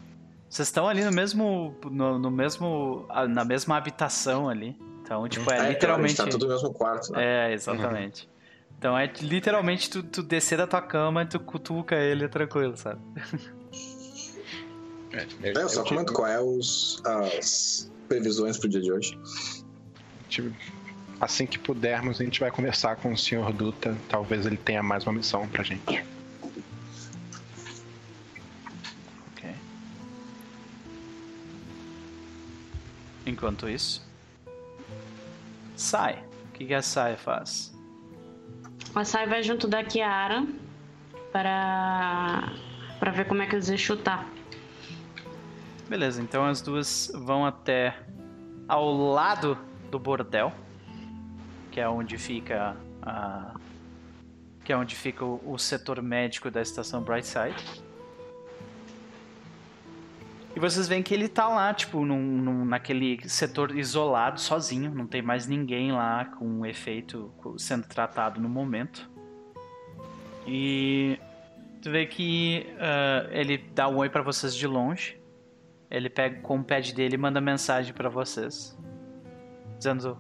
Vocês 0.54 0.68
estão 0.68 0.88
ali 0.88 1.04
no 1.04 1.12
mesmo, 1.12 1.76
no, 1.90 2.20
no 2.20 2.30
mesmo, 2.30 3.08
na 3.28 3.44
mesma 3.44 3.76
habitação 3.76 4.48
ali. 4.48 4.80
Então, 5.02 5.28
tipo, 5.28 5.52
é 5.52 5.58
Ah, 5.58 5.70
literalmente. 5.70 5.80
claro, 5.80 6.04
a 6.04 6.08
gente 6.08 6.18
tá 6.18 6.28
tudo 6.28 6.46
no 6.46 6.54
mesmo 6.54 6.72
quarto, 6.72 7.12
né? 7.12 7.50
É, 7.50 7.54
exatamente. 7.54 8.30
Então 8.78 8.96
é 8.96 9.12
literalmente 9.20 9.90
tu, 9.90 10.04
tu 10.04 10.22
descer 10.22 10.60
da 10.60 10.68
tua 10.68 10.80
cama 10.80 11.24
e 11.24 11.26
tu 11.26 11.40
cutuca 11.40 11.96
ele 11.96 12.28
tranquilo, 12.28 12.78
sabe? 12.78 13.02
É, 15.12 15.26
É, 15.42 15.54
eu 15.56 15.70
só 15.70 15.84
comento 15.84 16.14
qual 16.14 16.28
é 16.28 16.40
os, 16.40 17.02
as 17.04 17.92
previsões 18.08 18.56
pro 18.60 18.70
dia 18.70 18.82
de 18.82 18.92
hoje. 18.92 19.18
Tipo, 20.30 20.52
Assim 21.20 21.48
que 21.48 21.58
pudermos, 21.58 22.22
a 22.22 22.24
gente 22.24 22.40
vai 22.40 22.52
conversar 22.52 22.98
com 22.98 23.12
o 23.12 23.18
Sr. 23.18 23.52
Duta. 23.54 23.98
Talvez 24.08 24.46
ele 24.46 24.58
tenha 24.58 24.84
mais 24.84 25.04
uma 25.08 25.14
missão 25.14 25.48
pra 25.48 25.64
gente. 25.64 26.04
Enquanto 33.26 33.70
isso. 33.70 34.06
Sai. 35.76 36.24
O 36.50 36.52
que, 36.54 36.66
que 36.66 36.74
a 36.74 36.82
Sai 36.82 37.16
faz? 37.16 37.74
A 38.94 39.04
Sai 39.04 39.28
vai 39.28 39.42
junto 39.42 39.68
da 39.68 39.84
Kiara 39.84 40.46
para 41.32 42.54
para 43.00 43.12
ver 43.12 43.26
como 43.26 43.42
é 43.42 43.48
que 43.48 43.56
o 43.56 43.62
Zexu 43.62 43.98
tá. 43.98 44.26
Beleza, 45.90 46.22
então 46.22 46.46
as 46.46 46.62
duas 46.62 47.12
vão 47.14 47.46
até 47.46 47.98
ao 48.66 48.94
lado 48.94 49.58
do 49.92 50.00
bordel, 50.00 50.54
que 51.70 51.82
é 51.82 51.90
onde 51.90 52.18
fica 52.18 52.78
a 53.02 53.54
que 54.64 54.72
é 54.72 54.78
onde 54.78 54.96
fica 54.96 55.26
o, 55.26 55.42
o 55.46 55.58
setor 55.58 56.02
médico 56.02 56.50
da 56.50 56.62
estação 56.62 57.02
Brightside. 57.02 57.83
E 60.56 60.60
vocês 60.60 60.88
veem 60.88 61.02
que 61.02 61.14
ele 61.14 61.28
tá 61.28 61.48
lá, 61.48 61.74
tipo, 61.74 62.06
num, 62.06 62.22
num- 62.22 62.66
naquele 62.66 63.28
setor 63.28 63.76
isolado, 63.76 64.40
sozinho, 64.40 64.94
não 64.94 65.08
tem 65.08 65.22
mais 65.22 65.48
ninguém 65.48 65.92
lá 65.92 66.26
com 66.26 66.46
um 66.46 66.66
efeito 66.66 67.34
sendo 67.58 67.88
tratado 67.88 68.40
no 68.40 68.48
momento. 68.48 69.10
E 70.46 71.18
tu 71.82 71.90
vê 71.90 72.06
que 72.06 72.68
ah, 72.80 73.28
ele 73.32 73.58
dá 73.74 73.88
um 73.88 73.98
oi 73.98 74.10
pra 74.10 74.22
vocês 74.22 74.56
de 74.56 74.68
longe. 74.68 75.20
Ele 75.90 76.10
pega 76.10 76.40
com 76.42 76.60
o 76.60 76.64
pad 76.64 76.94
dele 76.94 77.16
e 77.16 77.18
manda 77.18 77.42
mensagem 77.42 77.94
pra 77.94 78.10
vocês. 78.10 78.78
Dizendo. 79.78 80.18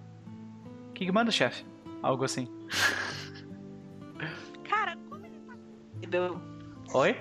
O 0.89 0.93
que, 0.93 1.05
que 1.05 1.11
manda, 1.11 1.29
chefe? 1.31 1.63
Algo 2.01 2.23
assim. 2.23 2.47
Cara, 4.67 4.95
como 5.09 5.25
ele 5.25 5.39
tá. 5.39 6.97
Oi? 6.97 7.17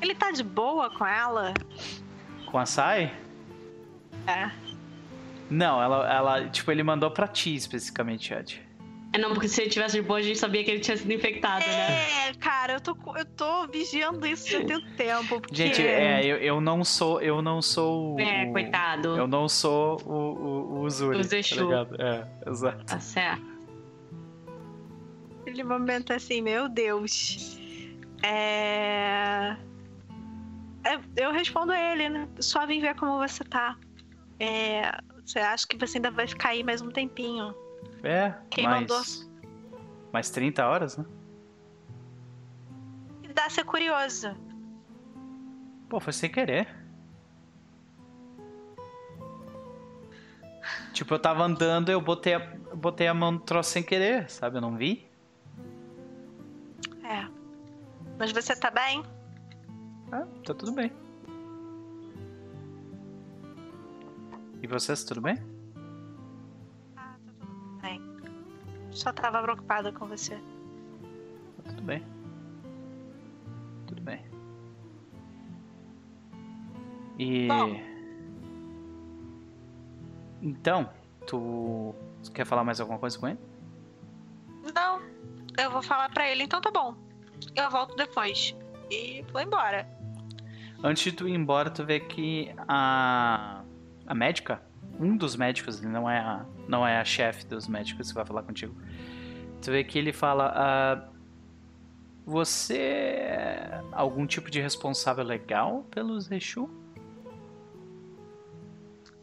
Ele 0.00 0.14
tá 0.14 0.30
de 0.32 0.42
boa 0.42 0.90
com 0.96 1.06
ela? 1.06 1.54
Com 2.52 2.58
a 2.58 2.66
Sai? 2.66 3.12
É. 4.28 4.48
Não, 5.50 5.82
ela, 5.82 6.12
ela. 6.14 6.48
Tipo, 6.48 6.70
ele 6.70 6.82
mandou 6.84 7.10
pra 7.10 7.26
ti 7.26 7.54
especificamente, 7.54 8.32
Ed. 8.32 8.62
É 9.14 9.18
não, 9.18 9.32
porque 9.34 9.46
se 9.48 9.60
ele 9.60 9.68
tivesse 9.70 10.00
de 10.00 10.06
boa, 10.06 10.18
a 10.20 10.22
gente 10.22 10.38
sabia 10.38 10.64
que 10.64 10.70
ele 10.70 10.80
tinha 10.80 10.96
sido 10.96 11.12
infectado, 11.12 11.66
né? 11.66 12.28
É, 12.28 12.34
cara, 12.34 12.74
eu 12.74 12.80
tô, 12.80 12.96
eu 13.16 13.24
tô 13.26 13.66
vigiando 13.68 14.24
isso 14.26 14.48
já 14.48 14.64
tem 14.64 14.76
um 14.76 14.90
tempo. 14.96 15.40
Porque... 15.40 15.54
Gente, 15.54 15.82
é, 15.82 16.24
eu, 16.24 16.36
eu 16.38 16.60
não 16.62 16.82
sou. 16.84 17.20
Eu 17.20 17.42
não 17.42 17.60
sou. 17.60 18.14
o- 18.14 18.20
É, 18.20 18.46
coitado. 18.52 19.16
Eu 19.16 19.26
não 19.26 19.48
sou 19.50 20.00
o, 20.06 20.12
o, 20.12 20.74
o 20.76 20.80
Uzuri. 20.82 21.18
O 21.18 21.22
Zexu. 21.24 21.68
Tá? 21.68 21.86
É, 21.98 22.50
exato. 22.50 22.84
Tá 22.86 23.00
certo. 23.00 23.42
Aquele 25.42 25.64
momento 25.64 26.12
assim, 26.12 26.40
meu 26.40 26.68
Deus. 26.68 27.58
É... 28.22 29.56
é, 30.84 31.00
Eu 31.24 31.32
respondo 31.32 31.72
ele, 31.72 32.08
né? 32.08 32.28
Só 32.40 32.66
vim 32.66 32.80
ver 32.80 32.94
como 32.96 33.18
você 33.18 33.44
tá. 33.44 33.76
É, 34.38 34.90
Você 35.24 35.38
acha 35.38 35.66
que 35.66 35.76
você 35.76 35.98
ainda 35.98 36.10
vai 36.10 36.26
ficar 36.26 36.50
aí 36.50 36.62
mais 36.64 36.80
um 36.80 36.90
tempinho? 36.90 37.54
É, 38.02 38.34
Quem 38.50 38.64
mais. 38.64 38.80
mandou? 38.80 39.02
Mais 40.12 40.30
30 40.30 40.66
horas, 40.66 40.96
né? 40.96 41.04
E 43.22 43.28
dá 43.28 43.48
ser 43.48 43.64
curioso. 43.64 44.34
Pô, 45.88 46.00
foi 46.00 46.12
sem 46.12 46.30
querer. 46.30 46.68
Tipo, 50.92 51.14
eu 51.14 51.18
tava 51.18 51.42
andando, 51.44 51.90
eu 51.90 52.00
botei 52.00 52.34
a, 52.34 52.56
eu 52.70 52.76
botei 52.76 53.06
a 53.06 53.14
mão 53.14 53.32
no 53.32 53.40
troço 53.40 53.70
sem 53.70 53.82
querer, 53.82 54.28
sabe? 54.30 54.58
Eu 54.58 54.60
não 54.60 54.76
vi. 54.76 55.08
É. 57.04 57.26
Mas 58.18 58.30
você 58.32 58.54
tá 58.54 58.70
bem? 58.70 59.02
Ah, 60.12 60.26
tá 60.44 60.52
tudo 60.52 60.72
bem. 60.72 60.92
E 64.60 64.66
vocês, 64.66 65.02
tudo 65.04 65.22
bem? 65.22 65.38
Ah, 66.94 67.16
tá 67.18 67.46
tudo 67.46 67.80
bem. 67.80 68.00
Só 68.90 69.10
tava 69.10 69.42
preocupada 69.42 69.90
com 69.90 70.06
você. 70.06 70.36
Tá 71.56 71.70
tudo 71.70 71.82
bem. 71.82 72.04
Tudo 73.86 74.02
bem. 74.02 74.22
E. 77.18 77.48
Bom. 77.48 77.80
Então, 80.42 80.90
tu 81.26 81.94
quer 82.34 82.44
falar 82.44 82.64
mais 82.64 82.80
alguma 82.80 82.98
coisa 82.98 83.18
com 83.18 83.28
ele? 83.28 83.38
Não, 84.74 85.00
eu 85.58 85.70
vou 85.70 85.82
falar 85.82 86.10
pra 86.10 86.28
ele, 86.28 86.42
então 86.42 86.60
tá 86.60 86.70
bom. 86.70 86.94
Eu 87.56 87.70
volto 87.70 87.96
depois. 87.96 88.54
E 88.90 89.24
vou 89.32 89.40
embora. 89.40 90.01
Antes 90.82 91.04
de 91.04 91.12
tu 91.12 91.28
ir 91.28 91.34
embora, 91.34 91.70
tu 91.70 91.84
vê 91.84 92.00
que 92.00 92.52
a, 92.66 93.62
a 94.06 94.14
médica, 94.14 94.60
um 94.98 95.16
dos 95.16 95.36
médicos, 95.36 95.80
ele 95.80 95.88
não 95.88 96.10
é 96.10 96.18
a, 96.18 96.44
não 96.66 96.86
é 96.86 96.98
a 96.98 97.04
chefe 97.04 97.46
dos 97.46 97.68
médicos 97.68 98.08
que 98.08 98.14
vai 98.14 98.24
falar 98.24 98.42
contigo. 98.42 98.74
Tu 99.62 99.70
vê 99.70 99.84
que 99.84 99.96
ele 99.96 100.12
fala: 100.12 100.52
ah, 100.54 101.08
Você 102.26 102.78
é 102.78 103.80
algum 103.92 104.26
tipo 104.26 104.50
de 104.50 104.60
responsável 104.60 105.24
legal 105.24 105.86
pelos 105.90 106.30
Exu? 106.30 106.68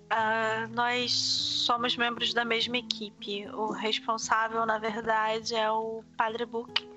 Ah, 0.09 0.67
nós 0.71 1.11
somos 1.11 1.95
membros 1.97 2.33
da 2.33 2.45
mesma 2.45 2.77
equipe. 2.77 3.47
O 3.49 3.71
responsável, 3.71 4.65
na 4.65 4.79
verdade, 4.79 5.55
é 5.55 5.69
o 5.69 6.03
Padre 6.17 6.45
Book. 6.45 6.87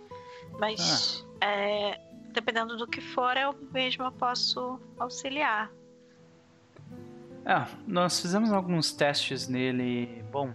Mas 0.59 1.27
é, 1.41 2.01
dependendo 2.33 2.77
do 2.77 2.87
que 2.87 3.01
for, 3.01 3.37
eu 3.37 3.55
mesma 3.73 4.11
posso 4.11 4.81
auxiliar. 4.99 5.71
Ah, 7.45 7.69
nós 7.87 8.21
fizemos 8.21 8.53
alguns 8.53 8.93
testes 8.93 9.49
nele. 9.49 10.25
Bom, 10.31 10.55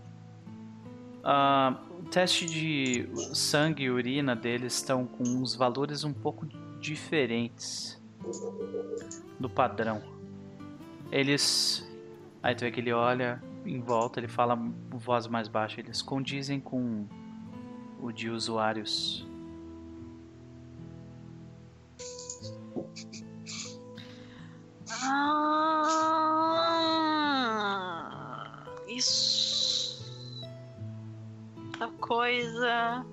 ah, 1.23 1.75
o 1.99 2.03
teste 2.03 2.45
de 2.45 3.09
sangue 3.35 3.83
e 3.83 3.89
urina 3.89 4.35
deles 4.35 4.75
estão 4.75 5.05
com 5.05 5.23
uns 5.23 5.55
valores 5.55 6.03
um 6.03 6.13
pouco 6.13 6.47
diferentes 6.79 8.01
do 9.39 9.49
padrão. 9.49 10.01
Eles. 11.11 11.85
Aí 12.41 12.55
tu 12.55 12.61
vê 12.61 12.71
que 12.71 12.79
ele 12.79 12.93
olha 12.93 13.41
em 13.65 13.81
volta, 13.81 14.19
ele 14.19 14.27
fala 14.27 14.57
voz 14.89 15.27
mais 15.27 15.47
baixa. 15.49 15.81
Eles 15.81 16.01
condizem 16.01 16.59
com 16.59 17.05
o 17.99 18.11
de 18.11 18.29
usuários. 18.29 19.27
Ah, 27.57 28.63
isso. 28.87 30.05
A 31.79 31.87
coisa. 31.99 33.05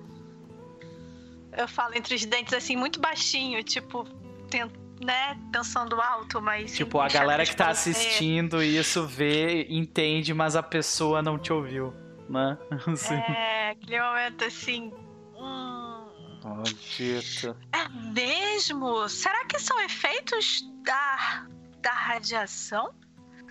Eu 1.57 1.67
falo 1.67 1.95
entre 1.95 2.15
os 2.15 2.25
dentes 2.25 2.53
assim, 2.53 2.75
muito 2.75 2.99
baixinho, 2.99 3.63
tipo, 3.63 4.03
tent- 4.49 4.71
né? 5.03 5.39
Pensando 5.51 5.99
alto, 6.01 6.41
mas. 6.41 6.75
Tipo, 6.75 6.99
a 6.99 7.07
galera 7.07 7.45
que 7.45 7.55
tá 7.55 7.69
assistindo 7.69 8.61
isso 8.63 9.05
vê, 9.05 9.65
entende, 9.69 10.33
mas 10.33 10.55
a 10.55 10.63
pessoa 10.63 11.21
não 11.21 11.37
te 11.37 11.53
ouviu. 11.53 11.93
né? 12.29 12.57
Assim. 12.91 13.13
É, 13.15 13.69
aquele 13.71 14.01
momento 14.01 14.43
assim. 14.45 14.91
Hum, 15.37 16.07
Maldito. 16.43 17.55
é 17.71 17.87
mesmo? 18.13 19.07
Será 19.07 19.45
que 19.45 19.59
são 19.59 19.79
efeitos 19.81 20.61
da, 20.83 21.45
da 21.85 21.91
radiação? 21.93 22.93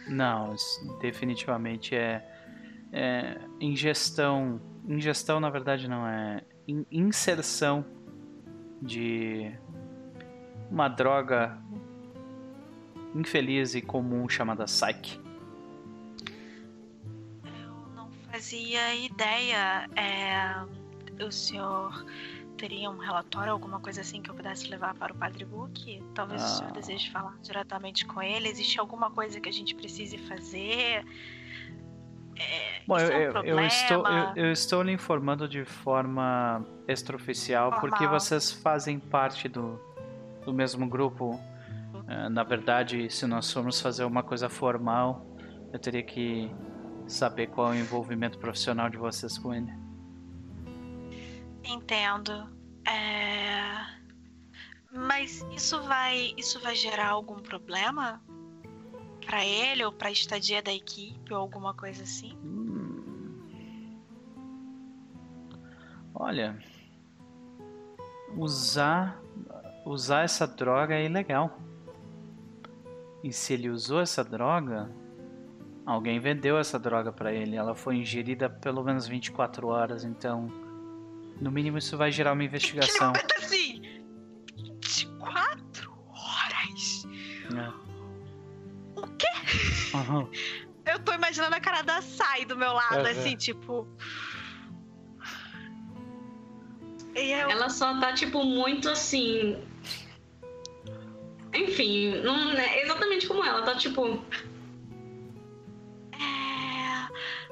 Não, 0.09 0.57
definitivamente 1.01 1.95
é, 1.95 2.29
é 2.93 3.41
ingestão. 3.61 4.61
Ingestão, 4.87 5.39
na 5.39 5.49
verdade, 5.49 5.89
não 5.89 6.05
é. 6.07 6.43
in- 6.67 6.85
inserção 6.91 7.87
de 8.83 9.51
uma 10.69 10.89
droga 10.89 11.57
infeliz 13.15 13.77
e 13.77 13.81
comum 13.81 14.29
chamada 14.29 14.65
Psyche. 14.65 15.21
Eu 17.45 17.95
não 17.95 18.11
fazia 18.33 18.95
ideia. 18.97 19.89
É, 19.97 21.25
o 21.25 21.31
senhor 21.31 22.05
teria 22.65 22.89
um 22.89 22.97
relatório, 22.97 23.53
alguma 23.53 23.79
coisa 23.79 24.01
assim 24.01 24.23
que 24.23 24.31
eu 24.31 24.35
pudesse 24.35 24.69
levar 24.69 24.95
para 24.95 25.13
o 25.13 25.17
Padre 25.17 25.45
Book? 25.45 26.03
Talvez 26.15 26.43
o 26.43 26.47
senhor 26.47 26.71
Ah. 26.71 26.73
deseje 26.73 27.11
falar 27.11 27.37
diretamente 27.43 28.07
com 28.07 28.23
ele. 28.23 28.49
Existe 28.49 28.81
alguma 28.81 29.11
coisa 29.11 29.39
que 29.39 29.51
a 29.51 29.53
gente 29.53 29.75
precise 29.75 30.17
fazer? 30.17 31.05
É, 32.37 32.81
Bom, 32.87 32.99
eu, 32.99 33.11
é 33.11 33.41
um 33.41 33.45
eu- 33.45 33.61
estou, 33.61 34.07
eu, 34.09 34.33
eu 34.47 34.51
estou 34.51 34.83
lhe 34.83 34.93
informando 34.93 35.47
de 35.47 35.63
forma 35.67 36.65
extraoficial 36.89 37.71
porque 37.81 37.99
Formal. 37.99 38.19
vocês 38.19 38.51
fazem 38.51 38.99
parte 38.99 39.47
do, 39.47 39.79
do 40.47 40.53
mesmo 40.55 40.89
grupo. 40.89 41.39
Eh, 42.09 42.29
na 42.31 42.45
verdade, 42.45 43.11
se 43.11 43.27
nós 43.27 43.53
formos 43.53 43.79
fazer 43.79 44.05
uma 44.05 44.23
coisa 44.23 44.49
formal, 44.49 45.25
eu 45.71 45.79
teria 45.79 46.03
que 46.03 46.51
saber 47.07 47.49
qual 47.49 47.75
é 47.75 47.77
o 47.77 47.79
envolvimento 47.79 48.39
profissional 48.39 48.89
de 48.89 48.97
vocês 48.97 49.37
com 49.37 49.53
ele. 49.55 49.71
Entendo. 51.63 52.54
É... 52.87 53.85
Mas 54.93 55.45
isso 55.53 55.83
vai, 55.83 56.35
isso 56.37 56.61
vai 56.61 56.75
gerar 56.75 57.09
algum 57.09 57.41
problema 57.41 58.23
para 59.25 59.45
ele 59.45 59.85
ou 59.85 59.93
para 59.93 60.09
a 60.09 60.13
estadia 60.13 60.63
da 60.63 60.73
equipe 60.73 61.33
ou 61.33 61.41
alguma 61.41 61.75
coisa 61.75 62.03
assim? 62.03 62.37
Hum. 62.45 64.01
Olha, 66.15 66.57
usar 68.37 69.21
usar 69.85 70.25
essa 70.25 70.47
droga 70.47 70.95
é 70.95 71.05
ilegal. 71.05 71.59
E 73.23 73.33
se 73.33 73.55
ele 73.55 73.71
usou 73.71 74.01
essa 74.01 74.25
droga, 74.25 74.91
alguém 75.85 76.19
vendeu 76.19 76.59
essa 76.59 76.79
droga 76.79 77.13
pra 77.13 77.33
ele. 77.33 77.57
Ela 77.57 77.75
foi 77.75 77.97
ingerida 77.97 78.49
pelo 78.49 78.83
menos 78.83 79.07
24 79.07 79.69
horas, 79.69 80.05
então 80.05 80.51
no 81.41 81.51
mínimo 81.51 81.79
isso 81.79 81.97
vai 81.97 82.11
gerar 82.11 82.33
uma 82.33 82.45
investigação. 82.45 83.13
Que 83.13 83.19
momento 83.19 83.35
assim? 83.39 83.83
24 84.57 85.93
horas? 86.09 87.07
né? 87.51 87.73
O 88.97 89.07
quê? 89.17 89.27
Aham. 89.95 90.29
Eu 90.87 90.99
tô 90.99 91.13
imaginando 91.13 91.55
a 91.55 91.61
cara 91.61 91.83
da 91.83 92.03
Sai 92.03 92.45
do 92.45 92.57
meu 92.57 92.73
lado, 92.73 92.99
Aham. 92.99 93.11
assim, 93.11 93.37
tipo. 93.37 93.89
E 97.15 97.31
eu. 97.33 97.51
Ela 97.51 97.69
só 97.71 97.99
tá, 98.01 98.13
tipo, 98.13 98.45
muito 98.45 98.89
assim. 98.89 99.63
Enfim, 101.55 102.21
não 102.23 102.53
é 102.53 102.83
exatamente 102.83 103.27
como 103.27 103.45
ela, 103.45 103.63
tá 103.63 103.77
tipo. 103.77 104.23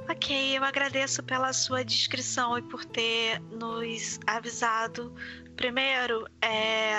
Ok, 0.09 0.57
eu 0.59 0.65
agradeço 0.65 1.23
pela 1.23 1.53
sua 1.53 1.85
descrição 1.85 2.59
e 2.59 2.63
por 2.63 2.85
ter 2.85 3.41
nos 3.51 4.19
avisado. 4.27 5.15
Primeiro, 5.57 6.27
é, 6.41 6.93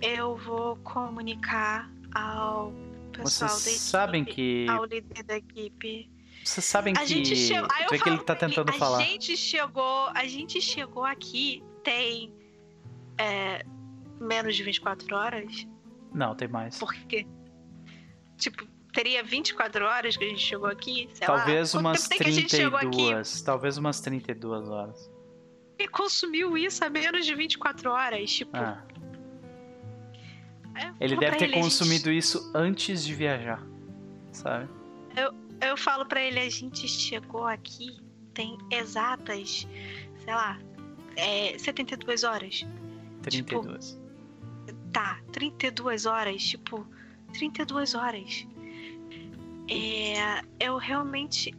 eu 0.00 0.36
vou 0.36 0.76
comunicar 0.76 1.90
ao 2.14 2.72
pessoal 3.12 3.50
Vocês 3.50 3.64
da 3.64 3.70
equipe, 3.70 3.78
sabem 3.84 4.24
que 4.24 4.66
ao 4.68 4.84
líder 4.84 5.22
da 5.24 5.36
equipe. 5.36 6.10
vocês 6.44 6.64
sabem 6.64 6.94
A 6.96 7.00
que 7.00 7.06
gente 7.06 7.52
eu 7.52 7.66
vê 7.90 7.98
que 7.98 8.08
ele 8.08 8.18
tá 8.18 8.34
tentando 8.34 8.70
a 8.70 8.72
falar. 8.74 9.02
gente 9.02 9.36
chegou, 9.36 10.08
a 10.14 10.26
gente 10.26 10.60
chegou 10.60 11.04
aqui 11.04 11.62
tem 11.82 12.32
é, 13.16 13.64
menos 14.20 14.56
de 14.56 14.62
24 14.64 15.14
horas. 15.14 15.66
Não, 16.12 16.34
tem 16.34 16.48
mais. 16.48 16.78
Por 16.78 16.92
quê? 16.92 17.26
Tipo, 18.36 18.66
teria 18.96 19.22
24 19.22 19.84
horas 19.84 20.16
que 20.16 20.24
a 20.24 20.28
gente 20.28 20.40
chegou 20.40 20.68
aqui? 20.68 21.06
Sei 21.12 21.28
lá. 21.28 21.36
Talvez 21.36 21.72
Quanto 21.72 21.80
umas 21.82 22.08
tempo 22.08 22.08
tem 22.08 22.18
que 22.18 22.24
a 22.24 22.32
gente 22.32 22.56
chegou 22.56 22.78
aqui 22.78 22.88
32. 22.88 23.42
Talvez 23.42 23.76
umas 23.76 24.00
32 24.00 24.68
horas. 24.70 25.10
e 25.78 25.86
consumiu 25.86 26.56
isso 26.56 26.82
há 26.82 26.88
menos 26.88 27.26
de 27.26 27.34
24 27.34 27.90
horas? 27.90 28.30
Tipo, 28.32 28.56
Ah, 28.56 28.82
eu 30.74 30.94
ele 30.98 31.16
deve 31.16 31.36
ter 31.36 31.44
ele, 31.44 31.52
a 31.52 31.56
gente- 31.56 31.64
consumido 31.64 32.10
isso 32.10 32.50
antes 32.54 33.04
de 33.04 33.14
viajar. 33.14 33.62
Sabe? 34.32 34.68
Eu 35.60 35.76
falo 35.76 36.04
pra 36.06 36.20
ele, 36.22 36.38
a 36.40 36.48
gente 36.50 36.86
chegou 36.88 37.46
aqui 37.46 37.98
tem 38.34 38.58
exatas, 38.70 39.66
sei 40.18 40.34
lá, 40.34 40.58
é, 41.16 41.56
72 41.58 42.24
horas. 42.24 42.66
32. 43.22 43.98
Tá, 44.92 45.18
32 45.32 46.04
horas, 46.04 46.42
tipo, 46.42 46.86
32 47.32 47.94
horas. 47.94 48.46
É, 49.70 50.42
eu 50.60 50.76
realmente. 50.76 51.54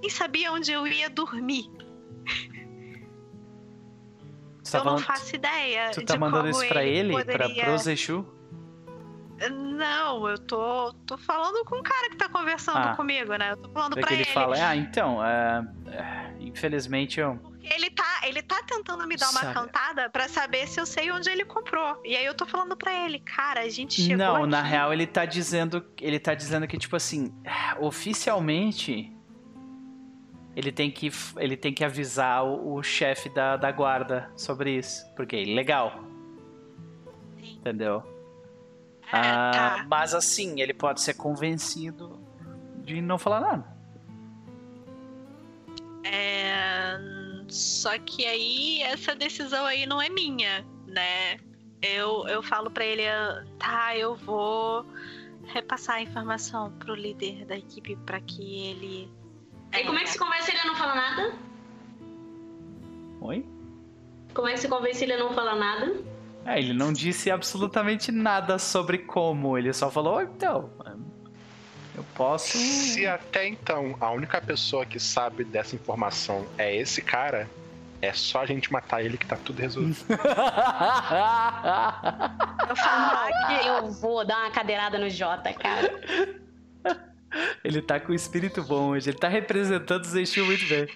Nem 0.00 0.08
sabia 0.10 0.52
onde 0.52 0.72
eu 0.72 0.86
ia 0.86 1.10
dormir. 1.10 1.70
Você 4.62 4.72
tá 4.72 4.78
eu 4.78 4.84
não 4.84 4.98
falando, 4.98 5.04
faço 5.04 5.34
ideia. 5.34 5.90
tu 5.90 6.04
tá 6.04 6.14
de 6.14 6.20
mandando 6.20 6.50
como 6.50 6.62
isso 6.62 6.68
pra 6.68 6.84
ele? 6.84 7.12
Pra 7.24 7.24
poderia- 7.48 7.64
pro 7.64 7.78
Zexu? 7.78 8.26
Não, 9.50 10.28
eu 10.28 10.38
tô, 10.38 10.92
tô 11.06 11.16
falando 11.16 11.64
com 11.64 11.76
o 11.76 11.82
cara 11.82 12.10
que 12.10 12.16
tá 12.16 12.28
conversando 12.28 12.76
Ah. 12.78 12.94
comigo, 12.96 13.34
né? 13.36 13.52
Eu 13.52 13.56
tô 13.56 13.70
falando 13.70 13.94
Vê 13.94 14.02
pra 14.02 14.12
ele 14.12 14.22
ele. 14.22 14.30
fala, 14.32 14.54
ah, 14.68 14.76
então, 14.76 15.24
é, 15.24 15.66
é, 15.88 16.34
infelizmente 16.40 17.18
eu... 17.18 17.40
Porque 17.60 17.74
ele 17.74 17.90
tá, 17.90 18.20
ele 18.24 18.42
tá 18.42 18.62
tentando 18.66 19.06
me 19.06 19.16
dar 19.16 19.30
uma 19.30 19.40
Sabe. 19.40 19.54
cantada 19.54 20.08
pra 20.08 20.28
saber 20.28 20.66
se 20.66 20.80
eu 20.80 20.86
sei 20.86 21.10
onde 21.12 21.28
ele 21.28 21.44
comprou. 21.44 22.00
E 22.04 22.16
aí 22.16 22.24
eu 22.24 22.34
tô 22.34 22.46
falando 22.46 22.74
pra 22.76 23.04
ele, 23.04 23.18
cara, 23.20 23.60
a 23.60 23.68
gente 23.68 24.00
chegou 24.00 24.16
Não, 24.16 24.36
aqui. 24.36 24.46
na 24.46 24.62
real 24.62 24.92
ele 24.92 25.06
tá 25.06 25.26
dizendo, 25.26 25.84
ele 26.00 26.18
tá 26.18 26.34
dizendo 26.34 26.66
que 26.66 26.78
tipo 26.78 26.96
assim, 26.96 27.32
oficialmente 27.78 29.14
ele 30.56 30.72
tem 30.72 30.90
que 30.90 31.10
ele 31.36 31.56
tem 31.56 31.72
que 31.72 31.84
avisar 31.84 32.44
o, 32.44 32.74
o 32.74 32.82
chefe 32.82 33.28
da, 33.28 33.56
da 33.56 33.70
guarda 33.70 34.30
sobre 34.36 34.76
isso, 34.76 35.04
porque 35.14 35.36
é 35.36 35.42
ilegal. 35.42 36.02
Sim. 37.38 37.56
Entendeu? 37.58 38.02
É, 39.12 39.16
Ah, 39.18 39.50
tá. 39.52 39.86
Mas 39.88 40.14
assim, 40.14 40.60
ele 40.60 40.72
pode 40.72 41.00
ser 41.02 41.14
convencido 41.14 42.18
de 42.78 43.00
não 43.02 43.18
falar 43.18 43.40
nada. 43.40 43.80
É, 46.02 46.96
Só 47.50 47.98
que 47.98 48.24
aí 48.24 48.80
essa 48.82 49.14
decisão 49.14 49.66
aí 49.66 49.86
não 49.86 50.00
é 50.00 50.08
minha, 50.08 50.64
né? 50.86 51.38
Eu, 51.82 52.26
eu 52.28 52.42
falo 52.42 52.70
pra 52.70 52.84
ele, 52.84 53.06
ah, 53.08 53.44
tá, 53.58 53.96
eu 53.96 54.14
vou 54.14 54.86
repassar 55.46 55.96
a 55.96 56.02
informação 56.02 56.70
pro 56.78 56.94
líder 56.94 57.44
da 57.46 57.56
equipe 57.56 57.96
pra 58.06 58.20
que 58.20 58.68
ele. 58.68 59.10
Aí 59.72 59.84
como 59.84 59.98
é 59.98 60.02
que 60.02 60.10
se 60.10 60.18
convence 60.18 60.50
ele 60.50 60.60
a 60.60 60.66
não 60.66 60.76
falar 60.76 60.94
nada? 60.94 61.34
Oi? 63.20 63.46
Como 64.34 64.48
é 64.48 64.52
que 64.52 64.60
se 64.60 64.68
convence 64.68 65.02
ele 65.02 65.14
a 65.14 65.18
não 65.18 65.32
falar 65.32 65.56
nada? 65.56 66.00
É, 66.44 66.58
ele 66.58 66.72
não 66.72 66.92
disse 66.92 67.30
absolutamente 67.30 68.10
nada 68.12 68.58
sobre 68.58 68.98
como, 68.98 69.58
ele 69.58 69.72
só 69.72 69.90
falou, 69.90 70.16
"Oh, 70.16 70.20
então, 70.22 70.70
eu 72.00 72.04
posso. 72.14 72.56
Se 72.56 73.06
até 73.06 73.46
então 73.46 73.96
a 74.00 74.10
única 74.10 74.40
pessoa 74.40 74.84
que 74.86 74.98
sabe 74.98 75.44
dessa 75.44 75.74
informação 75.74 76.46
é 76.56 76.74
esse 76.74 77.02
cara, 77.02 77.48
é 78.00 78.12
só 78.12 78.40
a 78.40 78.46
gente 78.46 78.72
matar 78.72 79.04
ele 79.04 79.18
que 79.18 79.26
tá 79.26 79.36
tudo 79.36 79.60
resolvido. 79.60 79.98
Eu 82.70 82.76
que 83.46 83.66
Eu 83.66 83.90
vou 83.92 84.24
dar 84.24 84.38
uma 84.38 84.50
cadeirada 84.50 84.98
no 84.98 85.10
Jota, 85.10 85.52
cara. 85.52 86.00
ele 87.62 87.82
tá 87.82 88.00
com 88.00 88.12
o 88.12 88.14
espírito 88.14 88.62
bom 88.62 88.90
hoje, 88.90 89.10
ele 89.10 89.18
tá 89.18 89.28
representando 89.28 90.02
o 90.02 90.08
Zexu 90.08 90.44
muito 90.46 90.66
bem. 90.66 90.88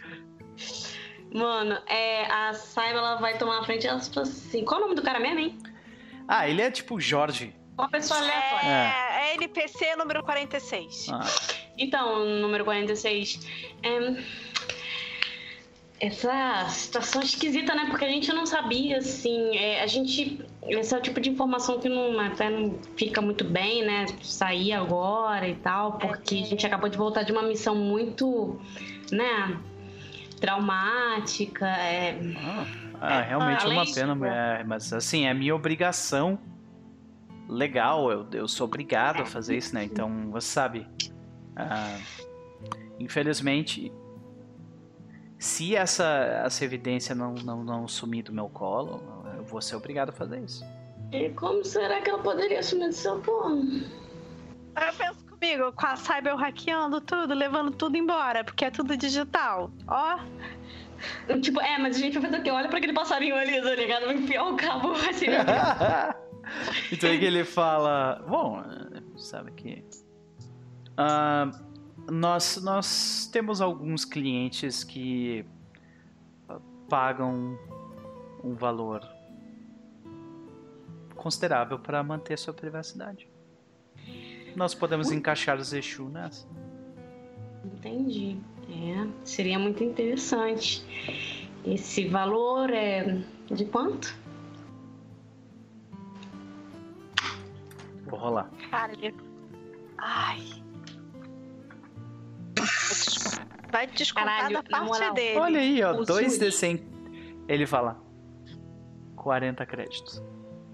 Mano, 1.32 1.78
é, 1.86 2.26
a 2.30 2.54
Saiba 2.54 2.98
ela 2.98 3.16
vai 3.16 3.36
tomar 3.36 3.60
a 3.60 3.64
frente 3.64 3.84
e 3.84 3.88
ela 3.88 4.00
fala 4.00 4.22
assim: 4.22 4.64
qual 4.64 4.80
é 4.80 4.84
o 4.84 4.86
nome 4.86 4.96
do 4.96 5.02
cara 5.02 5.18
mesmo, 5.18 5.40
hein? 5.40 5.58
Ah, 6.28 6.48
ele 6.48 6.62
é 6.62 6.70
tipo 6.70 7.00
Jorge. 7.00 7.54
Uma 7.76 7.88
pessoa 7.88 8.20
aleatória. 8.20 8.68
é, 8.68 9.30
é 9.30 9.34
NPC 9.34 9.96
número 9.96 10.22
46. 10.22 11.08
Ah, 11.10 11.20
Então, 11.76 12.24
número 12.24 12.64
46. 12.64 13.40
é, 13.82 14.22
essa 16.00 16.66
situação 16.68 17.22
esquisita, 17.22 17.74
né? 17.74 17.86
Porque 17.88 18.04
a 18.04 18.08
gente 18.08 18.32
não 18.32 18.44
sabia, 18.46 18.98
assim, 18.98 19.56
é, 19.56 19.82
a 19.82 19.86
gente. 19.86 20.44
Esse 20.66 20.94
é 20.94 20.98
o 20.98 21.00
tipo 21.00 21.20
de 21.20 21.30
informação 21.30 21.78
que 21.78 21.88
não, 21.88 22.18
até 22.20 22.50
não 22.50 22.78
fica 22.96 23.20
muito 23.20 23.44
bem, 23.44 23.84
né? 23.84 24.06
Sair 24.22 24.72
agora 24.72 25.48
e 25.48 25.54
tal, 25.56 25.92
porque 25.98 26.36
a 26.36 26.46
gente 26.46 26.66
acabou 26.66 26.88
de 26.88 26.96
voltar 26.96 27.22
de 27.22 27.32
uma 27.32 27.42
missão 27.42 27.74
muito, 27.74 28.60
né? 29.10 29.58
Traumática. 30.40 31.66
É... 31.66 32.18
Ah, 32.36 32.66
ah 33.00 33.20
realmente 33.22 33.64
Ah, 33.64 33.68
uma 33.68 33.84
pena, 33.84 34.28
é, 34.28 34.64
mas 34.64 34.92
assim, 34.92 35.26
é 35.26 35.34
minha 35.34 35.54
obrigação 35.54 36.38
legal, 37.48 38.10
eu, 38.10 38.26
eu 38.32 38.48
sou 38.48 38.66
obrigado 38.66 39.22
a 39.22 39.26
fazer 39.26 39.56
isso, 39.56 39.74
né? 39.74 39.84
Então, 39.84 40.30
você 40.30 40.46
sabe, 40.46 40.86
ah, 41.56 41.98
infelizmente, 42.98 43.92
se 45.38 45.76
essa, 45.76 46.42
essa 46.44 46.64
evidência 46.64 47.14
não, 47.14 47.34
não, 47.34 47.62
não 47.62 47.88
sumir 47.88 48.22
do 48.22 48.32
meu 48.32 48.48
colo, 48.48 49.02
eu 49.36 49.44
vou 49.44 49.60
ser 49.60 49.76
obrigado 49.76 50.10
a 50.10 50.12
fazer 50.12 50.40
isso. 50.40 50.64
E 51.12 51.30
como 51.30 51.64
será 51.64 52.00
que 52.00 52.10
ela 52.10 52.22
poderia 52.22 52.60
assumir 52.60 52.88
do 52.88 52.94
seu 52.94 53.20
plano? 53.20 53.82
Eu 54.76 54.94
penso 54.96 55.24
comigo, 55.26 55.72
com 55.72 55.86
a 55.86 55.96
Cyber 55.96 56.34
hackeando 56.36 57.00
tudo, 57.00 57.34
levando 57.34 57.70
tudo 57.70 57.96
embora, 57.96 58.42
porque 58.42 58.64
é 58.64 58.70
tudo 58.70 58.96
digital. 58.96 59.70
Ó, 59.86 60.18
Tipo, 61.40 61.60
é, 61.60 61.78
mas 61.78 61.96
a 61.96 61.98
gente 61.98 62.18
vai 62.18 62.30
fazer 62.30 62.40
o 62.40 62.42
quê? 62.42 62.50
Olha 62.50 62.68
pra 62.68 62.78
aquele 62.78 62.92
passarinho 62.92 63.34
ali, 63.34 63.60
tá 63.60 63.74
ligado? 63.74 64.06
Vai 64.06 64.14
enfiar 64.14 64.44
o 64.44 64.56
cabo 64.56 64.92
assim. 64.92 65.26
então 66.92 67.10
é 67.10 67.18
que 67.18 67.24
ele 67.24 67.44
fala. 67.44 68.24
Bom, 68.28 68.62
sabe 69.16 69.52
que. 69.52 69.84
ah, 70.96 71.50
nós, 72.10 72.62
nós 72.62 73.28
temos 73.32 73.60
alguns 73.60 74.04
clientes 74.04 74.84
que 74.84 75.44
ah, 76.48 76.58
pagam 76.88 77.58
um 78.42 78.54
valor 78.54 79.06
considerável 81.16 81.78
para 81.78 82.02
manter 82.02 82.38
sua 82.38 82.52
privacidade. 82.52 83.28
Nós 84.54 84.74
podemos 84.74 85.10
encaixar 85.10 85.58
os 85.58 85.72
Exu 85.72 86.08
nessa. 86.08 86.46
Entendi. 87.64 88.36
É, 88.68 89.08
seria 89.24 89.58
muito 89.58 89.82
interessante. 89.82 90.84
Esse 91.64 92.06
valor 92.08 92.70
é 92.70 93.22
de 93.50 93.64
quanto? 93.64 94.14
Vou 98.06 98.18
rolar. 98.18 98.50
cara, 98.70 98.92
ele. 98.92 99.14
Ai. 99.98 100.42
Vai 103.70 103.86
descontar 103.88 104.36
Caralho, 104.36 104.54
da 104.54 104.62
parte 104.62 104.86
moral. 104.86 105.14
dele. 105.14 105.38
Olha 105.38 105.58
aí, 105.60 105.82
ó, 105.82 105.92
O 105.94 106.04
dois 106.04 106.34
Zuri. 106.34 106.46
de 106.46 106.52
100. 106.52 106.86
Ele 107.48 107.66
fala 107.66 108.00
40 109.16 109.66
créditos. 109.66 110.22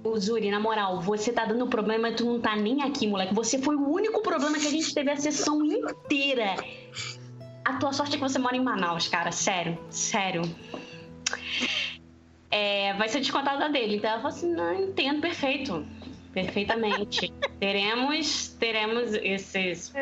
Ô, 0.05 0.18
Zuri, 0.18 0.50
na 0.50 0.60
moral, 0.60 1.00
você 1.00 1.33
tá 1.33 1.44
dando 1.44 1.67
problema 1.67 2.09
e 2.10 2.15
tu 2.15 2.25
não 2.25 2.41
tá 2.41 2.57
nem 2.57 2.83
aqui, 2.83 3.07
moleque. 3.07 3.34
Você 3.34 3.59
foi 3.59 3.76
o 3.76 3.89
único 3.89 4.23
problema 4.23 4.59
que 4.59 4.67
a 4.67 4.70
gente 4.70 4.92
teve 4.94 5.10
a 5.10 5.17
sessão 5.17 5.65
inteira. 5.65 6.55
A 7.65 7.75
tua 7.78 7.92
sorte 7.92 8.17
é 8.17 8.18
que 8.18 8.23
você 8.23 8.39
mora 8.39 8.57
em 8.57 8.62
Manaus, 8.62 9.09
cara. 9.09 9.31
Sério, 9.33 9.78
sério. 9.91 10.42
É, 12.50 12.94
vai 12.94 13.09
ser 13.09 13.20
descontada 13.20 13.68
dele. 13.68 13.97
Então 13.97 14.10
ela 14.10 14.20
falou 14.20 14.36
assim: 14.36 14.52
não, 14.52 14.75
entendo, 14.75 15.20
perfeito. 15.20 15.86
Perfeitamente. 16.33 17.33
teremos, 17.59 18.49
teremos 18.59 19.12
esses. 19.15 19.92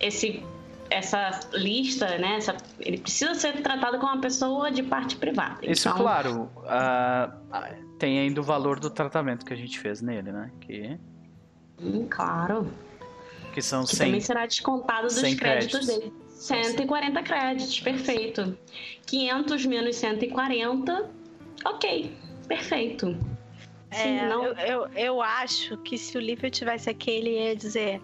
Esse, 0.00 0.42
essa 0.90 1.40
lista, 1.54 2.18
né? 2.18 2.36
essa- 2.36 2.56
ele 2.80 2.98
precisa 2.98 3.34
ser 3.34 3.62
tratado 3.62 3.98
como 3.98 4.12
uma 4.12 4.20
pessoa 4.20 4.70
de 4.70 4.82
parte 4.82 5.16
privada. 5.16 5.58
Isso, 5.62 5.88
Então, 5.88 6.00
claro. 6.00 6.50
ah, 6.66 7.32
tem 7.98 8.18
ainda 8.18 8.40
o 8.40 8.44
valor 8.44 8.78
do 8.78 8.90
tratamento 8.90 9.46
que 9.46 9.52
a 9.52 9.56
gente 9.56 9.78
fez 9.78 10.02
nele, 10.02 10.30
né? 10.30 10.50
Que, 10.60 10.98
hum, 11.80 12.06
claro. 12.10 12.70
que 13.54 13.62
são 13.62 13.84
Que 13.84 13.96
100. 13.96 14.06
também 14.08 14.20
será 14.20 14.46
descontado 14.46 15.04
dos 15.06 15.14
100 15.14 15.36
créditos 15.36 15.86
créditos. 15.86 16.10
dele. 16.10 16.12
140 16.28 17.22
créditos, 17.22 17.80
perfeito. 17.80 18.58
500 19.06 19.64
menos 19.64 19.96
140, 19.96 21.08
ok, 21.64 22.12
perfeito. 22.48 23.16
Sim, 23.94 24.18
É, 24.18 24.28
não, 24.28 24.44
eu, 24.44 24.54
eu, 24.54 24.88
eu 24.94 25.22
acho 25.22 25.76
que 25.78 25.96
se 25.96 26.16
o 26.16 26.20
Lívio 26.20 26.50
tivesse 26.50 26.90
aqui, 26.90 27.10
ele 27.10 27.30
ia 27.30 27.56
dizer: 27.56 28.00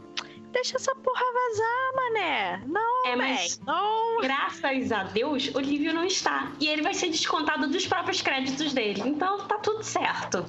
Deixa 0.53 0.77
essa 0.77 0.95
porra 0.95 1.25
vazar, 1.33 1.95
mané. 1.95 2.63
Não, 2.67 3.07
é, 3.07 3.17
mas 3.17 3.61
Não. 3.65 4.21
graças 4.21 4.91
a 4.91 5.05
Deus, 5.05 5.51
o 5.55 5.61
Lívio 5.61 5.93
não 5.93 6.05
está. 6.05 6.51
E 6.61 6.67
ele 6.67 6.83
vai 6.83 6.95
ser 6.95 7.09
descontado 7.09 7.69
dos 7.69 7.87
próprios 7.87 8.21
créditos 8.21 8.73
dele. 8.73 9.03
Então 9.05 9.47
tá 9.47 9.59
tudo 9.59 9.83
certo. 9.83 10.45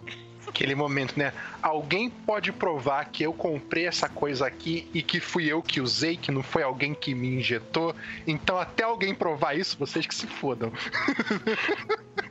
Aquele 0.48 0.74
momento, 0.74 1.18
né? 1.18 1.32
Alguém 1.62 2.10
pode 2.10 2.52
provar 2.52 3.06
que 3.06 3.24
eu 3.24 3.32
comprei 3.32 3.86
essa 3.86 4.10
coisa 4.10 4.48
aqui 4.48 4.90
e 4.92 5.04
que 5.04 5.20
fui 5.20 5.46
eu 5.46 5.62
que 5.62 5.80
usei, 5.80 6.18
que 6.18 6.32
não 6.32 6.42
foi 6.42 6.64
alguém 6.64 6.96
que 6.96 7.14
me 7.14 7.36
injetou. 7.36 7.96
Então, 8.26 8.58
até 8.58 8.84
alguém 8.84 9.14
provar 9.14 9.56
isso, 9.56 9.78
vocês 9.78 10.06
que 10.06 10.16
se 10.16 10.26
fodam. 10.26 10.72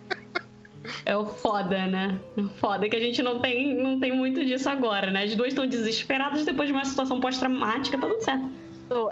É 1.05 1.17
o 1.17 1.27
foda, 1.27 1.86
né? 1.86 2.19
O 2.36 2.49
Foda 2.49 2.89
que 2.89 2.97
a 2.97 3.01
gente 3.01 3.23
não 3.23 3.39
tem, 3.41 3.75
não 3.75 3.99
tem 4.01 4.12
muito 4.12 4.44
disso 4.44 4.69
agora, 4.69 5.10
né? 5.10 5.25
As 5.25 5.35
duas 5.35 5.49
estão 5.49 5.67
desesperadas 5.67 6.44
depois 6.44 6.69
de 6.69 6.73
uma 6.73 6.85
situação 6.85 7.20
pós-traumática, 7.20 7.99
tá 7.99 8.07
tudo 8.07 8.23
certo. 8.23 8.51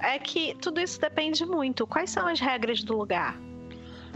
É 0.01 0.19
que 0.19 0.57
tudo 0.61 0.81
isso 0.81 1.01
depende 1.01 1.45
muito. 1.47 1.87
Quais 1.87 2.11
são 2.11 2.27
as 2.27 2.41
regras 2.41 2.83
do 2.83 2.97
lugar? 2.97 3.37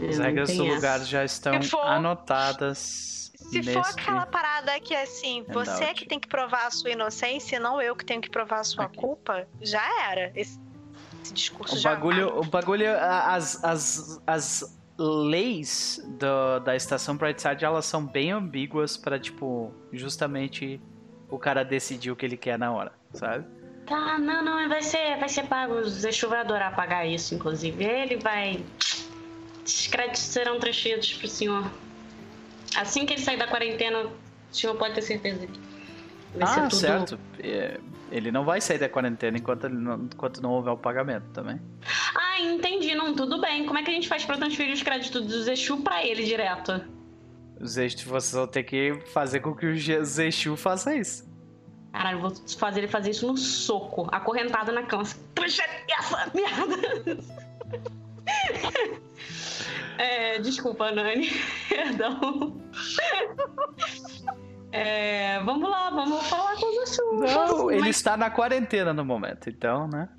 As 0.09 0.19
É, 0.19 0.23
regras 0.23 0.49
do 0.49 0.57
tem 0.63 0.73
lugar 0.75 0.97
essa. 0.97 1.05
já 1.05 1.23
estão 1.23 1.61
for- 1.63 1.79
anotadas. 1.85 3.31
Se 3.35 3.57
nesse... 3.59 3.73
for 3.73 3.85
aquela 3.85 4.25
parada 4.25 4.79
que 4.79 4.95
assim, 4.95 5.43
você 5.49 5.83
é 5.85 5.93
que 5.93 6.05
tem 6.05 6.19
que 6.19 6.27
provar 6.27 6.67
a 6.67 6.71
sua 6.71 6.89
inocência, 6.91 7.57
e 7.57 7.59
não 7.59 7.81
eu 7.81 7.95
que 7.95 8.03
tenho 8.05 8.21
que 8.21 8.29
provar 8.29 8.59
a 8.59 8.63
sua 8.63 8.85
Aqui. 8.85 8.97
culpa, 8.97 9.47
já 9.61 9.81
era. 10.09 10.31
Esse, 10.35 10.59
esse 11.23 11.33
discurso 11.33 11.75
O 11.75 11.77
já 11.77 11.93
bagulho, 11.93 12.39
o 12.39 12.43
bagulho, 12.45 12.85
as, 12.97 13.63
as, 13.63 14.21
as 14.25 14.79
leis 14.97 15.99
do- 16.19 16.59
da 16.59 16.75
estação 16.75 17.15
Brightside, 17.17 17.65
elas 17.65 17.85
são 17.85 18.05
bem 18.05 18.31
ambíguas 18.31 18.95
pra, 18.97 19.19
tipo, 19.19 19.73
justamente 19.91 20.79
o 21.29 21.39
cara 21.39 21.63
decidir 21.63 22.11
o 22.11 22.15
que 22.15 22.25
ele 22.25 22.37
quer 22.37 22.57
na 22.59 22.71
hora, 22.71 22.91
sabe? 23.13 23.45
Tá, 23.87 24.17
não, 24.17 24.43
não, 24.43 24.69
vai 24.69 24.81
ser, 24.81 25.17
vai 25.17 25.27
ser 25.27 25.43
pago. 25.47 25.73
O 25.73 25.83
Zexu 25.89 26.29
vai 26.29 26.39
adorar 26.39 26.75
pagar 26.75 27.05
isso, 27.05 27.35
inclusive. 27.35 27.83
Ele 27.83 28.17
vai. 28.17 28.63
Esses 29.65 29.87
créditos 29.87 30.21
serão 30.21 30.59
transferidos 30.59 31.13
pro 31.13 31.27
senhor. 31.27 31.69
Assim 32.75 33.05
que 33.05 33.13
ele 33.13 33.21
sair 33.21 33.37
da 33.37 33.47
quarentena, 33.47 33.99
o 34.05 34.11
senhor 34.55 34.75
pode 34.77 34.93
ter 34.95 35.01
certeza 35.01 35.45
que 35.47 35.59
vai 36.33 36.49
ah, 36.49 36.67
tudo. 36.67 36.75
certo. 36.75 37.19
É, 37.39 37.79
Ele 38.11 38.31
não 38.31 38.43
vai 38.43 38.61
sair 38.61 38.77
da 38.77 38.89
quarentena 38.89 39.37
enquanto, 39.37 39.69
não, 39.69 39.95
enquanto 40.05 40.41
não 40.41 40.51
houver 40.51 40.71
o 40.71 40.77
pagamento 40.77 41.25
também. 41.33 41.59
Ah, 42.15 42.39
entendi. 42.41 42.95
Não, 42.95 43.13
tudo 43.15 43.39
bem. 43.41 43.65
Como 43.65 43.77
é 43.77 43.83
que 43.83 43.91
a 43.91 43.93
gente 43.93 44.07
faz 44.07 44.25
pra 44.25 44.37
transferir 44.37 44.73
os 44.73 44.83
créditos 44.83 45.25
do 45.25 45.43
Zexu 45.43 45.77
pra 45.77 46.05
ele 46.05 46.23
direto? 46.23 46.81
Os 47.59 47.77
Exu, 47.77 48.09
vocês 48.09 48.33
vão 48.33 48.47
ter 48.47 48.63
que 48.63 48.99
fazer 49.13 49.39
com 49.39 49.55
que 49.55 49.65
o 49.65 50.05
Zexu 50.05 50.57
faça 50.57 50.95
isso. 50.95 51.31
Caralho, 51.91 52.17
eu 52.17 52.21
vou 52.21 52.33
fazer 52.57 52.79
ele 52.81 52.87
fazer 52.87 53.11
isso 53.11 53.27
no 53.27 53.37
soco, 53.37 54.07
acorrentado 54.11 54.71
na 54.71 54.83
cama. 54.83 55.03
Transfere 55.35 55.71
essa 55.89 56.31
merda! 56.33 57.17
É, 59.97 60.39
desculpa, 60.39 60.91
Nani. 60.91 61.29
Perdão. 61.69 62.57
É, 64.75 65.39
vamos 65.41 65.69
lá, 65.69 65.91
vamos 65.91 66.27
falar 66.27 66.55
com 66.55 66.65
o 66.65 66.85
Zexu. 66.85 67.13
Não, 67.13 67.69
ele 67.69 67.81
Mas, 67.81 67.95
está 67.95 68.17
na 68.17 68.31
quarentena 68.31 68.91
no 68.91 69.05
momento, 69.05 69.47
então, 69.47 69.87
né? 69.87 70.09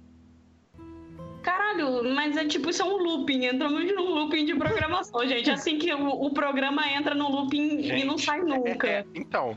Caralho, 1.42 2.14
mas 2.14 2.36
é 2.36 2.44
tipo, 2.46 2.70
isso 2.70 2.80
é 2.80 2.84
um 2.84 2.96
looping. 2.96 3.46
Entramos 3.46 3.84
num 3.92 4.14
looping 4.14 4.44
de 4.44 4.54
programação, 4.54 5.26
gente. 5.26 5.50
Assim 5.50 5.76
que 5.76 5.92
o, 5.92 6.08
o 6.08 6.32
programa 6.32 6.88
entra 6.88 7.16
no 7.16 7.28
looping 7.28 7.80
e 7.80 8.04
não 8.04 8.16
Gente, 8.16 8.26
sai 8.26 8.42
nunca. 8.42 8.86
É, 8.86 9.00
é, 9.00 9.04
então, 9.12 9.56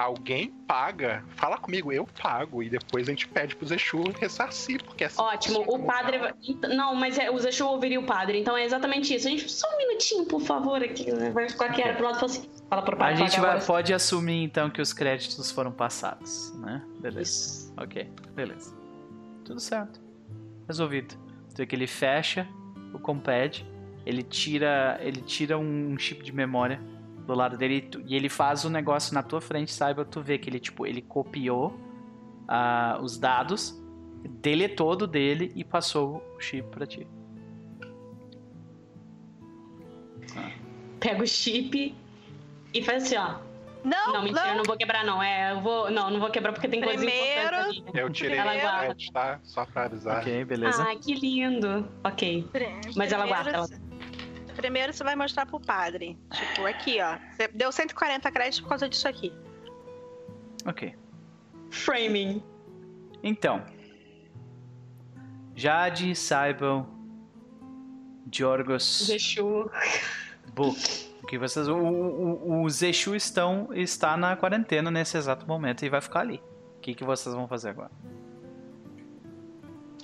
alguém 0.00 0.50
paga, 0.66 1.24
fala 1.36 1.56
comigo, 1.58 1.92
eu 1.92 2.06
pago, 2.20 2.62
e 2.62 2.68
depois 2.70 3.08
a 3.08 3.10
gente 3.10 3.26
pede 3.28 3.56
pro 3.56 3.66
Zexu 3.66 4.02
ressarcir, 4.20 4.82
porque 4.84 5.04
assim. 5.04 5.20
Ótimo, 5.20 5.64
o 5.66 5.78
padre. 5.84 6.18
vai- 6.18 6.34
Ent- 6.42 6.62
Não, 6.74 6.94
mas 6.94 7.18
é, 7.18 7.30
o 7.30 7.38
Zexu 7.38 7.66
ouviria 7.66 7.98
o 8.00 8.04
padre, 8.04 8.38
então 8.40 8.56
é 8.56 8.64
exatamente 8.64 9.14
isso. 9.14 9.26
A 9.26 9.30
gente, 9.30 9.48
só 9.50 9.66
um 9.74 9.78
minutinho, 9.78 10.24
por 10.26 10.40
favor, 10.40 10.82
aqui. 10.82 11.10
né? 11.12 11.30
Vai 11.30 11.48
ficar 11.48 11.66
aqui 11.66 11.82
pro 11.94 12.04
lado 12.04 12.16
e 12.16 12.20
fala 12.20 12.32
assim. 12.32 12.50
Fala 12.68 12.82
pro 12.82 12.94
A 12.96 12.98
padre. 12.98 13.16
gente 13.16 13.36
pagar 13.36 13.56
vai, 13.58 13.66
pode 13.66 13.94
assumir 13.94 14.42
então 14.44 14.68
que 14.70 14.80
os 14.82 14.92
créditos 14.92 15.50
foram 15.50 15.72
passados, 15.72 16.52
né? 16.58 16.82
Beleza. 17.00 17.20
Isso. 17.22 17.72
Ok, 17.76 18.10
beleza. 18.34 18.76
Tudo 19.44 19.58
certo. 19.60 20.00
Resolvido. 20.66 21.14
Então 21.52 21.62
é 21.62 21.66
que 21.66 21.74
ele 21.74 21.86
fecha 21.86 22.46
o 22.92 22.98
compad, 22.98 23.64
ele 24.04 24.22
tira, 24.22 24.98
ele 25.00 25.20
tira 25.22 25.58
um 25.58 25.96
chip 25.98 26.22
de 26.22 26.32
memória 26.32 26.78
do 27.28 27.34
lado 27.34 27.58
dele 27.58 27.86
e 28.06 28.16
ele 28.16 28.28
faz 28.30 28.64
o 28.64 28.70
negócio 28.70 29.12
na 29.12 29.22
tua 29.22 29.38
frente, 29.40 29.70
saiba 29.70 30.02
tu 30.02 30.22
vê 30.22 30.38
que 30.38 30.48
ele 30.48 30.58
tipo, 30.58 30.86
ele 30.86 31.02
copiou 31.02 31.78
ah, 32.48 32.98
os 33.02 33.18
dados, 33.18 33.78
deletou 34.40 34.96
do 34.96 35.06
dele 35.06 35.52
e 35.54 35.62
passou 35.62 36.24
o 36.36 36.40
chip 36.40 36.66
pra 36.70 36.86
ti. 36.86 37.06
pega 40.98 41.22
o 41.22 41.26
chip 41.26 41.94
e 42.74 42.82
faz 42.82 43.04
assim, 43.04 43.16
ó. 43.16 43.46
Não, 43.84 44.12
Não, 44.14 44.22
mentira, 44.22 44.48
eu 44.48 44.56
não 44.56 44.64
vou 44.64 44.76
quebrar, 44.76 45.04
não. 45.04 45.22
É, 45.22 45.52
eu 45.52 45.60
vou. 45.60 45.88
Não, 45.90 46.10
não 46.10 46.18
vou 46.18 46.28
quebrar 46.30 46.52
porque 46.52 46.66
tem 46.66 46.80
coisa 46.80 46.98
Primeiro- 46.98 47.46
importante 47.56 47.84
ali. 47.88 48.00
Eu 48.00 48.10
tirei 48.10 48.36
Ela 48.36 48.56
guarda. 48.56 48.96
tá? 49.12 49.40
Só 49.44 49.64
pra 49.64 49.84
avisar. 49.84 50.18
Ok, 50.20 50.44
beleza. 50.44 50.82
Ah, 50.82 50.96
que 50.96 51.14
lindo. 51.14 51.88
Ok. 52.02 52.48
Mas 52.96 53.12
ela 53.12 53.26
guarda, 53.26 53.50
ela- 53.50 53.68
Primeiro 54.58 54.92
você 54.92 55.04
vai 55.04 55.14
mostrar 55.14 55.46
pro 55.46 55.60
padre. 55.60 56.18
Tipo, 56.32 56.66
aqui, 56.66 56.98
ó. 57.00 57.16
Você 57.30 57.46
deu 57.46 57.70
140 57.70 58.28
créditos 58.32 58.58
por 58.58 58.70
causa 58.70 58.88
disso 58.88 59.06
aqui. 59.06 59.32
Ok. 60.66 60.96
Framing. 61.70 62.42
Então. 63.22 63.64
Jade, 65.54 66.12
Saibel, 66.16 66.84
Jorgos, 68.32 69.06
Deixou. 69.06 69.70
Book. 70.52 71.08
Que 71.28 71.38
vocês, 71.38 71.68
o, 71.68 71.76
o, 71.76 72.62
o 72.62 72.68
Zexu 72.68 73.14
estão, 73.14 73.68
está 73.72 74.16
na 74.16 74.34
quarentena 74.34 74.90
nesse 74.90 75.16
exato 75.16 75.46
momento 75.46 75.84
e 75.84 75.88
vai 75.88 76.00
ficar 76.00 76.20
ali. 76.20 76.42
O 76.78 76.80
que, 76.80 76.94
que 76.94 77.04
vocês 77.04 77.32
vão 77.32 77.46
fazer 77.46 77.68
agora? 77.68 77.92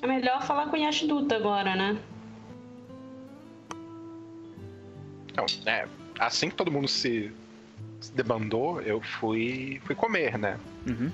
É 0.01 0.07
melhor 0.07 0.43
falar 0.43 0.69
com 0.69 0.77
o 0.77 0.79
Yashiduta 0.79 1.35
agora, 1.35 1.75
né? 1.75 2.01
Então, 5.35 5.47
é, 5.67 5.89
assim 6.17 6.49
que 6.49 6.55
todo 6.55 6.71
mundo 6.71 6.87
se, 6.87 7.33
se 8.01 8.13
debandou, 8.13 8.81
eu 8.81 9.01
fui, 9.01 9.83
fui 9.85 9.97
comer, 9.97 10.39
né? 10.39 10.57
Uhum. 10.87 11.11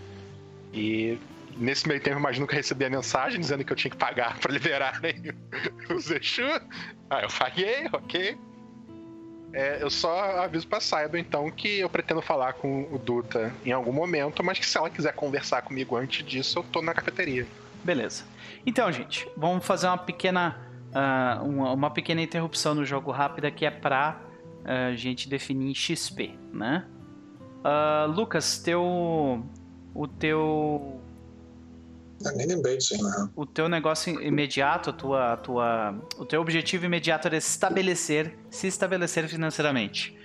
E 0.74 1.18
nesse 1.56 1.88
meio 1.88 2.00
tempo, 2.00 2.18
imagino 2.18 2.46
que 2.46 2.52
eu 2.52 2.58
recebi 2.58 2.84
a 2.84 2.90
mensagem 2.90 3.40
dizendo 3.40 3.64
que 3.64 3.72
eu 3.72 3.76
tinha 3.76 3.90
que 3.90 3.96
pagar 3.96 4.38
pra 4.38 4.52
liberarem 4.52 5.14
o 5.88 5.98
Zexu. 5.98 6.42
Ah, 7.08 7.22
eu 7.22 7.28
paguei, 7.28 7.88
ok. 7.92 8.38
É, 9.54 9.82
eu 9.82 9.88
só 9.90 10.42
aviso 10.44 10.68
pra 10.68 10.80
Saiba, 10.80 11.18
então, 11.18 11.50
que 11.50 11.80
eu 11.80 11.88
pretendo 11.88 12.20
falar 12.20 12.52
com 12.52 12.82
o 12.92 12.98
Duta 12.98 13.52
em 13.64 13.72
algum 13.72 13.92
momento, 13.92 14.44
mas 14.44 14.58
que 14.58 14.66
se 14.66 14.76
ela 14.76 14.90
quiser 14.90 15.14
conversar 15.14 15.62
comigo 15.62 15.96
antes 15.96 16.24
disso, 16.24 16.58
eu 16.58 16.62
tô 16.62 16.82
na 16.82 16.92
cafeteria. 16.92 17.46
Beleza. 17.82 18.24
Então, 18.64 18.92
gente, 18.92 19.26
vamos 19.36 19.64
fazer 19.64 19.86
uma 19.86 19.98
pequena, 19.98 20.56
ah, 20.94 21.40
uma, 21.42 21.72
uma 21.72 21.90
pequena 21.90 22.20
interrupção 22.22 22.74
no 22.74 22.84
jogo 22.84 23.10
rápida 23.10 23.50
que 23.50 23.64
é 23.64 23.70
pra 23.70 24.20
ah, 24.64 24.92
gente 24.94 25.28
definir 25.28 25.74
XP, 25.74 26.38
né? 26.52 26.86
Ah, 27.64 28.06
Lucas, 28.08 28.58
teu, 28.58 28.82
o 29.94 30.08
teu, 30.08 31.00
Eu 32.24 32.36
nem 32.36 32.46
lembrei 32.46 32.76
disso, 32.76 32.94
o 33.34 33.46
teu 33.46 33.68
negócio 33.68 34.20
imediato, 34.22 34.90
a 34.90 34.92
tua, 34.92 35.32
a 35.32 35.36
tua, 35.36 35.94
o 36.18 36.24
teu 36.24 36.40
objetivo 36.40 36.84
imediato 36.86 37.28
era 37.28 37.36
estabelecer, 37.36 38.36
se 38.50 38.66
estabelecer 38.66 39.28
financeiramente. 39.28 40.16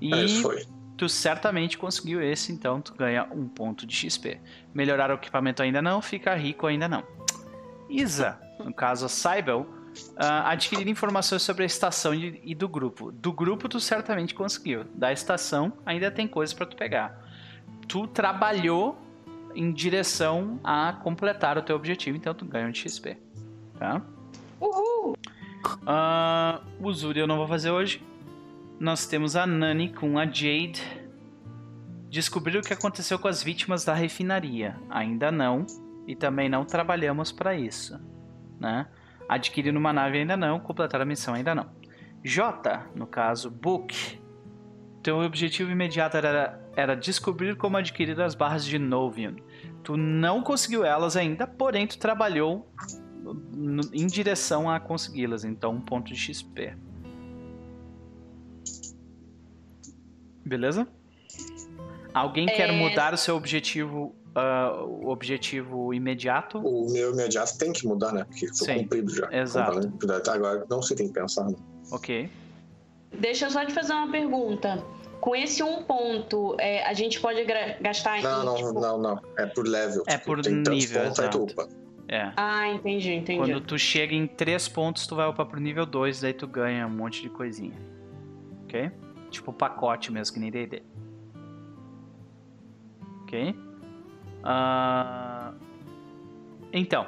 E 0.00 0.12
É, 0.12 0.28
foi. 0.40 0.64
tu 0.96 1.08
certamente 1.08 1.76
conseguiu 1.76 2.22
esse, 2.22 2.52
então 2.52 2.80
tu 2.80 2.94
ganha 2.94 3.24
um 3.32 3.48
ponto 3.48 3.86
de 3.86 3.94
XP. 3.94 4.40
Melhorar 4.72 5.10
o 5.10 5.14
equipamento 5.14 5.62
ainda 5.62 5.82
não, 5.82 6.00
ficar 6.00 6.36
rico 6.36 6.66
ainda 6.66 6.88
não. 6.88 7.02
Isa, 7.88 8.38
no 8.58 8.72
caso 8.72 9.06
a 9.06 9.08
Cybel, 9.08 9.66
ah, 9.66 9.77
adquirir 10.16 10.88
informações 10.88 11.42
sobre 11.42 11.62
a 11.62 11.66
estação 11.66 12.14
e, 12.14 12.54
do 12.54 12.68
grupo. 12.68 13.12
Do 13.12 13.32
grupo 13.32 13.68
tu 13.68 13.80
certamente 13.80 14.34
conseguiu. 14.34 14.84
Da 14.94 15.12
estação 15.12 15.72
ainda 15.86 16.10
tem 16.10 16.26
coisas 16.26 16.54
para 16.54 16.66
tu 16.66 16.76
pegar. 16.76 17.24
Tu 17.86 18.06
trabalhou 18.08 18.98
em 19.54 19.72
direção 19.72 20.60
a 20.62 20.92
completar 20.92 21.56
o 21.56 21.62
teu 21.62 21.76
objetivo, 21.76 22.16
então 22.16 22.34
tu 22.34 22.44
ganha 22.44 22.68
um 22.68 22.74
XP. 22.74 23.16
Tá? 23.78 24.02
Uhul! 24.60 25.16
Ah, 25.86 26.60
o 26.80 26.92
Zuri 26.92 27.20
eu 27.20 27.26
não 27.26 27.36
vou 27.36 27.48
fazer 27.48 27.70
hoje. 27.70 28.02
Nós 28.78 29.06
temos 29.06 29.34
a 29.36 29.46
Nani 29.46 29.92
com 29.92 30.18
a 30.18 30.24
Jade. 30.24 30.82
Descobrir 32.08 32.58
o 32.58 32.62
que 32.62 32.72
aconteceu 32.72 33.18
com 33.18 33.28
as 33.28 33.42
vítimas 33.42 33.84
da 33.84 33.94
refinaria. 33.94 34.76
Ainda 34.88 35.30
não. 35.30 35.66
E 36.06 36.14
também 36.14 36.48
não 36.48 36.64
trabalhamos 36.64 37.32
para 37.32 37.54
isso. 37.54 38.00
Né? 38.58 38.86
Adquirir 39.28 39.76
uma 39.76 39.92
nave 39.92 40.18
ainda 40.18 40.36
não. 40.36 40.58
Completar 40.58 41.00
a 41.00 41.04
missão 41.04 41.34
ainda 41.34 41.54
não. 41.54 41.66
J, 42.24 42.86
no 42.94 43.06
caso, 43.06 43.50
Book. 43.50 44.18
Teu 45.02 45.18
objetivo 45.18 45.70
imediato 45.70 46.16
era, 46.16 46.60
era 46.74 46.96
descobrir 46.96 47.56
como 47.56 47.76
adquirir 47.76 48.20
as 48.20 48.34
barras 48.34 48.64
de 48.64 48.78
Novian. 48.78 49.36
Tu 49.84 49.96
não 49.96 50.42
conseguiu 50.42 50.84
elas 50.84 51.16
ainda, 51.16 51.46
porém 51.46 51.86
tu 51.86 51.98
trabalhou 51.98 52.68
em 53.92 54.06
direção 54.06 54.68
a 54.70 54.80
consegui-las, 54.80 55.44
então 55.44 55.72
um 55.74 55.80
ponto 55.80 56.12
de 56.12 56.16
XP. 56.16 56.74
Beleza? 60.44 60.88
Alguém 62.12 62.46
quer 62.46 62.70
É. 62.70 62.72
mudar 62.72 63.12
o 63.12 63.16
seu 63.16 63.36
objetivo, 63.36 64.14
ah, 64.34 64.72
o 64.84 65.08
objetivo 65.08 65.92
imediato? 65.92 66.58
O 66.58 66.90
meu 66.90 67.12
imediato 67.12 67.56
tem 67.58 67.72
que 67.72 67.86
mudar, 67.86 68.12
né? 68.12 68.24
Porque 68.24 68.46
foi 68.48 68.66
Sim, 68.66 68.78
cumprido 68.80 69.14
já. 69.14 69.28
exato. 69.32 69.92
Então, 70.02 70.34
agora 70.34 70.66
não 70.68 70.82
se 70.82 70.94
tem 70.94 71.08
que 71.08 71.14
pensar. 71.14 71.44
Né? 71.48 71.56
Ok. 71.90 72.30
Deixa 73.18 73.46
eu 73.46 73.50
só 73.50 73.64
te 73.64 73.72
fazer 73.72 73.92
uma 73.92 74.10
pergunta. 74.10 74.84
Com 75.20 75.34
esse 75.34 75.62
um 75.62 75.82
ponto, 75.82 76.54
é, 76.60 76.84
a 76.86 76.94
gente 76.94 77.20
pode 77.20 77.44
gastar 77.80 78.22
Não, 78.22 78.42
em. 78.42 78.46
não, 78.46 78.54
tipo... 78.54 78.80
não, 78.80 78.98
não. 78.98 79.20
É 79.36 79.46
por 79.46 79.66
level. 79.66 80.04
É 80.06 80.12
Tipo, 80.12 80.24
por 80.26 80.42
tem 80.42 80.54
nível, 80.54 81.02
pontos, 81.04 81.18
exato. 81.18 81.46
É. 82.08 82.32
Ah, 82.36 82.68
entendi, 82.68 83.12
entendi. 83.12 83.38
Quando 83.38 83.60
tu 83.60 83.78
chega 83.78 84.14
em 84.14 84.26
3 84.26 84.68
pontos, 84.68 85.06
tu 85.06 85.14
vai 85.16 85.28
upar 85.28 85.44
pro 85.46 85.60
nível 85.60 85.84
2, 85.84 86.20
daí 86.20 86.32
tu 86.32 86.46
ganha 86.46 86.86
um 86.86 86.90
monte 86.90 87.20
de 87.20 87.28
coisinha. 87.28 87.76
Ok? 88.64 88.90
Tipo 89.30 89.52
pacote 89.52 90.10
mesmo, 90.10 90.32
que 90.32 90.40
nem 90.40 90.50
D&D. 90.50 90.82
Ok? 93.24 93.54
Ah, 94.42 95.52
Então, 96.72 97.06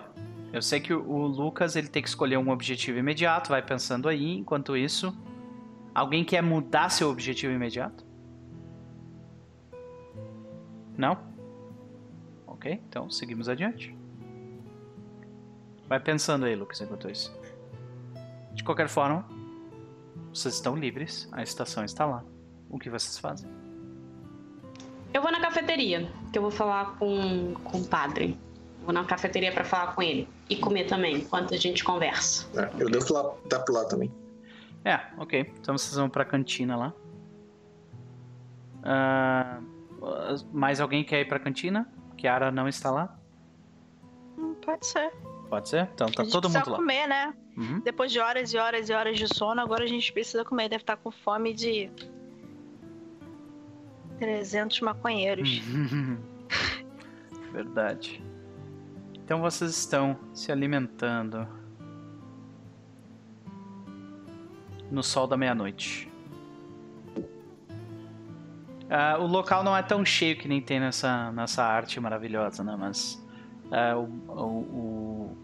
eu 0.53 0.63
sei 0.63 0.81
que 0.81 0.93
o 0.93 1.27
Lucas 1.27 1.77
ele 1.77 1.89
tem 1.89 2.03
que 2.03 2.09
escolher 2.09 2.37
um 2.37 2.51
objetivo 2.51 2.99
imediato, 2.99 3.51
vai 3.51 3.63
pensando 3.63 4.09
aí. 4.09 4.37
Enquanto 4.39 4.77
isso, 4.77 5.17
alguém 5.95 6.25
quer 6.25 6.43
mudar 6.43 6.89
seu 6.89 7.09
objetivo 7.11 7.53
imediato? 7.53 8.05
Não? 10.97 11.19
Ok, 12.47 12.81
então 12.89 13.09
seguimos 13.11 13.49
adiante. 13.49 13.97
Vai 15.89 16.01
pensando 16.01 16.47
aí, 16.47 16.55
Lucas, 16.55 16.81
enquanto 16.81 17.11
isso. 17.11 17.35
De 18.55 18.63
qualquer 18.65 18.89
forma, 18.89 19.27
vocês 20.33 20.55
estão 20.55 20.77
livres, 20.77 21.29
a 21.33 21.43
estação 21.43 21.85
está 21.85 22.05
lá. 22.07 22.25
O 22.69 22.79
que 22.79 22.91
vocês 22.91 23.19
fazem? 23.19 23.60
Eu 25.13 25.23
vou 25.23 25.31
na 25.33 25.41
cafeteria, 25.41 26.11
que 26.33 26.39
eu 26.39 26.43
vou 26.43 26.51
falar 26.51 26.97
com, 26.99 27.55
com 27.65 27.79
o 27.79 27.87
padre. 27.87 28.39
Vou 28.85 28.93
na 28.93 29.05
cafeteria 29.05 29.53
pra 29.53 29.65
falar 29.65 29.95
com 29.95 30.03
ele. 30.03 30.29
E 30.49 30.57
comer 30.57 30.85
também, 30.85 31.17
enquanto 31.17 31.53
a 31.55 31.57
gente 31.57 31.83
conversa. 31.85 32.47
É, 32.59 32.71
eu 32.83 32.89
devo 32.89 33.13
lá, 33.13 33.35
dar 33.49 33.61
por 33.61 33.73
lá 33.73 33.85
também. 33.85 34.11
É, 34.85 35.01
ok. 35.19 35.53
Então 35.61 35.77
vocês 35.77 35.95
vão 35.95 36.09
pra 36.09 36.25
cantina 36.25 36.77
lá. 36.77 36.93
Ah, 38.83 39.61
mais 40.53 40.81
alguém 40.81 41.05
quer 41.05 41.21
ir 41.21 41.29
pra 41.29 41.39
cantina? 41.39 41.87
Kiara 42.17 42.51
não 42.51 42.69
está 42.69 42.91
lá? 42.91 43.17
Hum, 44.39 44.55
Pode 44.65 44.87
ser. 44.87 45.13
Pode 45.49 45.69
ser? 45.69 45.89
Então 45.95 46.07
tá 46.11 46.23
a 46.23 46.25
gente 46.25 46.33
todo 46.33 46.45
precisa 46.45 46.61
mundo 46.61 46.71
lá. 46.71 46.77
comer, 46.79 47.07
né? 47.09 47.35
Uhum. 47.57 47.81
Depois 47.81 48.13
de 48.13 48.21
horas 48.21 48.53
e 48.55 48.57
horas 48.59 48.89
e 48.89 48.93
horas 48.93 49.19
de 49.19 49.27
sono, 49.35 49.61
agora 49.61 49.85
a 49.85 49.87
gente 49.89 50.13
precisa 50.13 50.45
comer. 50.45 50.69
Deve 50.69 50.83
estar 50.83 50.97
com 50.97 51.11
fome 51.11 51.53
de 51.53 51.91
300 54.21 54.81
maconheiros. 54.83 55.49
Verdade. 57.53 58.23
Então 59.15 59.41
vocês 59.41 59.71
estão 59.71 60.19
se 60.35 60.53
alimentando 60.53 61.49
no 64.91 65.03
sol 65.03 65.27
da 65.27 65.37
meia-noite. 65.37 66.11
Ah, 68.91 69.17
o 69.19 69.27
local 69.27 69.65
não 69.65 69.77
é 69.77 69.83
tão 69.83 70.05
cheio 70.05 70.37
que 70.37 70.49
nem 70.49 70.61
tem 70.61 70.81
nessa, 70.81 71.33
nessa 71.33 71.65
arte 71.65 71.99
maravilhosa, 71.99 72.63
né? 72.63 72.77
Mas 72.79 73.25
ah, 73.71 73.97
o, 73.97 74.05
o, 74.29 75.37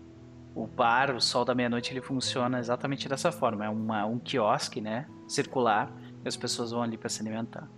o, 0.55 0.63
o 0.63 0.67
bar, 0.67 1.15
o 1.15 1.21
sol 1.21 1.45
da 1.45 1.55
meia-noite, 1.55 1.93
ele 1.93 2.03
funciona 2.03 2.59
exatamente 2.59 3.09
dessa 3.09 3.33
forma. 3.33 3.65
É 3.65 3.69
uma, 3.69 4.05
um 4.05 4.19
quiosque, 4.19 4.81
né? 4.81 5.07
Circular. 5.27 5.91
E 6.25 6.29
as 6.29 6.37
pessoas 6.37 6.73
vão 6.73 6.83
ali 6.83 6.99
para 6.99 7.09
se 7.09 7.23
alimentar 7.23 7.69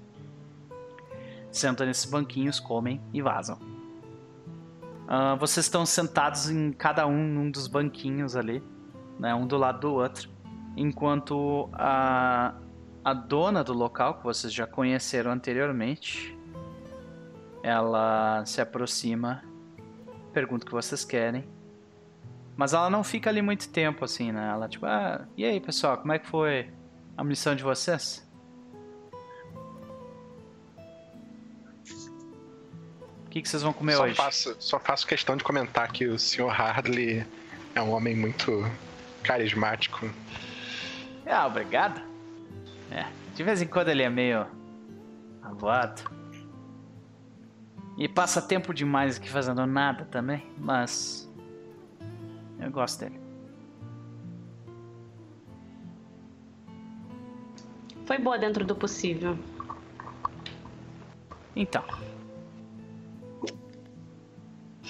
sentam 1.59 1.87
nesses 1.87 2.05
banquinhos, 2.05 2.61
comem 2.61 3.01
e 3.12 3.20
vazam. 3.20 3.59
Ah, 5.11 5.35
vocês 5.37 5.65
estão 5.65 5.87
sentados 5.87 6.51
em 6.51 6.70
cada 6.70 7.07
um 7.07 7.27
num 7.27 7.51
dos 7.51 7.67
banquinhos 7.67 8.37
ali, 8.37 8.62
né, 9.19 9.35
um 9.35 9.47
do 9.47 9.57
lado 9.57 9.81
do 9.81 9.95
outro, 9.95 10.28
enquanto 10.77 11.70
a, 11.73 12.55
a 13.03 13.15
dona 13.15 13.65
do 13.65 13.73
local, 13.73 14.19
que 14.19 14.25
vocês 14.25 14.53
já 14.53 14.67
conheceram 14.67 15.31
anteriormente, 15.31 16.37
ela 17.62 18.45
se 18.45 18.61
aproxima, 18.61 19.43
pergunta 20.33 20.65
o 20.65 20.67
que 20.67 20.75
vocês 20.75 21.07
querem, 21.07 21.49
mas 22.55 22.75
ela 22.75 22.91
não 22.91 23.03
fica 23.03 23.31
ali 23.31 23.41
muito 23.41 23.70
tempo 23.70 24.05
assim, 24.05 24.31
né? 24.31 24.51
Ela 24.51 24.69
tipo, 24.69 24.85
ah, 24.85 25.27
e 25.39 25.45
aí 25.45 25.59
pessoal, 25.59 25.97
como 25.97 26.12
é 26.12 26.19
que 26.19 26.28
foi 26.28 26.70
a 27.17 27.25
missão 27.25 27.55
de 27.55 27.62
vocês? 27.62 28.27
Que, 33.39 33.42
que 33.42 33.49
vocês 33.49 33.62
vão 33.62 33.73
comer 33.73 33.94
só 33.94 34.05
hoje? 34.05 34.15
Faço, 34.15 34.57
só 34.58 34.78
faço 34.81 35.07
questão 35.07 35.36
de 35.36 35.44
comentar 35.44 35.91
que 35.92 36.07
o 36.07 36.18
Sr. 36.18 36.49
Hardley 36.49 37.25
é 37.75 37.81
um 37.81 37.92
homem 37.92 38.17
muito 38.17 38.68
carismático. 39.23 40.10
Ah, 41.26 41.47
obrigado. 41.47 42.00
É, 42.91 43.07
de 43.34 43.42
vez 43.42 43.62
em 43.62 43.67
quando 43.67 43.89
ele 43.89 44.02
é 44.02 44.10
meio 44.10 44.47
avoado. 45.42 46.02
E 47.97 48.08
passa 48.08 48.41
tempo 48.41 48.73
demais 48.73 49.17
aqui 49.17 49.28
fazendo 49.28 49.67
nada 49.67 50.05
também, 50.05 50.47
mas 50.57 51.28
eu 52.60 52.70
gosto 52.70 53.00
dele. 53.00 53.20
Foi 58.07 58.18
boa 58.18 58.39
dentro 58.39 58.65
do 58.65 58.75
possível. 58.75 59.39
Então. 61.55 61.84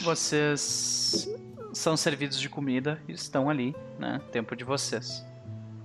Vocês 0.03 1.29
são 1.73 1.97
servidos 1.97 2.41
de 2.41 2.49
comida 2.49 3.01
e 3.09 3.13
estão 3.13 3.49
ali, 3.51 3.75
né? 3.99 4.21
Tempo 4.33 4.55
de 4.57 4.65
vocês. 4.65 5.25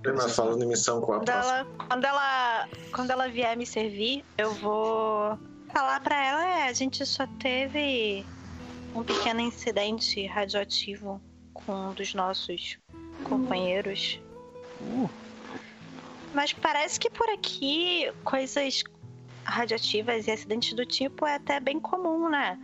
Mas 0.04 0.36
falando 0.36 0.62
em 0.62 0.66
missão, 0.66 1.00
qual 1.00 1.16
a 1.16 1.20
Quando 1.20 1.30
ela, 1.30 1.66
quando 1.88 2.04
ela, 2.04 2.68
quando 2.92 3.10
ela 3.10 3.28
vier 3.28 3.56
me 3.56 3.64
servir, 3.64 4.24
eu 4.36 4.52
vou 4.52 5.38
falar 5.72 6.00
pra 6.00 6.22
ela, 6.22 6.46
é, 6.46 6.68
a 6.68 6.72
gente 6.72 7.04
só 7.06 7.26
teve 7.40 8.24
um 8.94 9.02
pequeno 9.02 9.40
incidente 9.40 10.26
radioativo 10.26 11.20
com 11.52 11.72
um 11.72 11.94
dos 11.94 12.14
nossos 12.14 12.78
companheiros. 13.24 14.20
Uh, 14.80 15.08
Mas 16.34 16.52
parece 16.52 17.00
que 17.00 17.08
por 17.08 17.28
aqui 17.30 18.12
coisas 18.24 18.84
radioativas 19.44 20.26
e 20.26 20.30
acidentes 20.30 20.74
do 20.74 20.84
tipo 20.84 21.26
é 21.26 21.36
até 21.36 21.58
bem 21.60 21.80
comum, 21.80 22.28
né? 22.28 22.58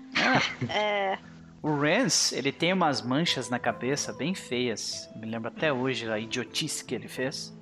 É, 0.68 1.18
o 1.62 1.74
Rance, 1.74 2.34
ele 2.34 2.50
tem 2.50 2.72
umas 2.72 3.02
manchas 3.02 3.50
na 3.50 3.58
cabeça 3.58 4.12
bem 4.12 4.34
feias. 4.34 5.08
Me 5.14 5.26
lembro 5.26 5.48
até 5.48 5.70
hoje 5.72 6.10
a 6.10 6.18
idiotice 6.18 6.84
que 6.84 6.94
ele 6.94 7.08
fez. 7.08 7.54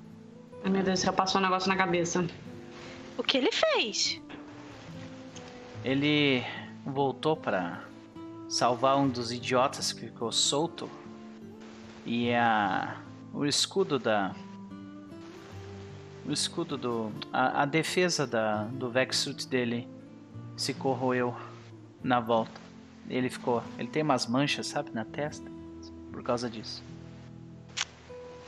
Ai 0.62 0.70
meu 0.70 0.82
Deus, 0.82 1.02
já 1.02 1.12
passou 1.12 1.40
um 1.40 1.44
negócio 1.44 1.68
na 1.68 1.76
cabeça. 1.76 2.24
o 3.16 3.22
que 3.22 3.38
ele 3.38 3.50
fez? 3.50 4.20
Ele 5.84 6.44
voltou 6.84 7.36
para 7.36 7.82
salvar 8.48 8.96
um 8.96 9.08
dos 9.08 9.32
idiotas 9.32 9.92
que 9.92 10.06
ficou 10.06 10.30
solto. 10.30 10.88
E 12.06 12.32
a 12.32 13.00
o 13.34 13.44
escudo 13.44 13.98
da 13.98 14.34
o 16.24 16.32
escudo 16.32 16.76
do 16.76 17.12
a, 17.32 17.62
a 17.62 17.64
defesa 17.66 18.26
da 18.26 18.64
do 18.64 18.90
Vexsuit 18.90 19.46
dele 19.46 19.88
se 20.56 20.72
corroeu 20.72 21.36
na 22.02 22.20
volta. 22.20 22.67
Ele 23.08 23.30
ficou, 23.30 23.62
ele 23.78 23.88
tem 23.88 24.02
umas 24.02 24.26
manchas, 24.26 24.66
sabe, 24.66 24.90
na 24.92 25.04
testa 25.04 25.50
por 26.12 26.22
causa 26.22 26.48
disso. 26.50 26.84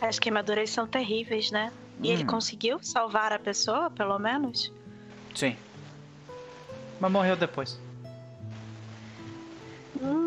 As 0.00 0.18
queimaduras 0.18 0.70
são 0.70 0.86
terríveis, 0.86 1.50
né? 1.50 1.72
E 2.02 2.10
ele 2.10 2.24
Hum. 2.24 2.26
conseguiu 2.26 2.78
salvar 2.82 3.32
a 3.32 3.38
pessoa, 3.38 3.90
pelo 3.90 4.18
menos? 4.18 4.72
Sim. 5.34 5.56
Mas 6.98 7.10
morreu 7.12 7.36
depois. 7.36 7.80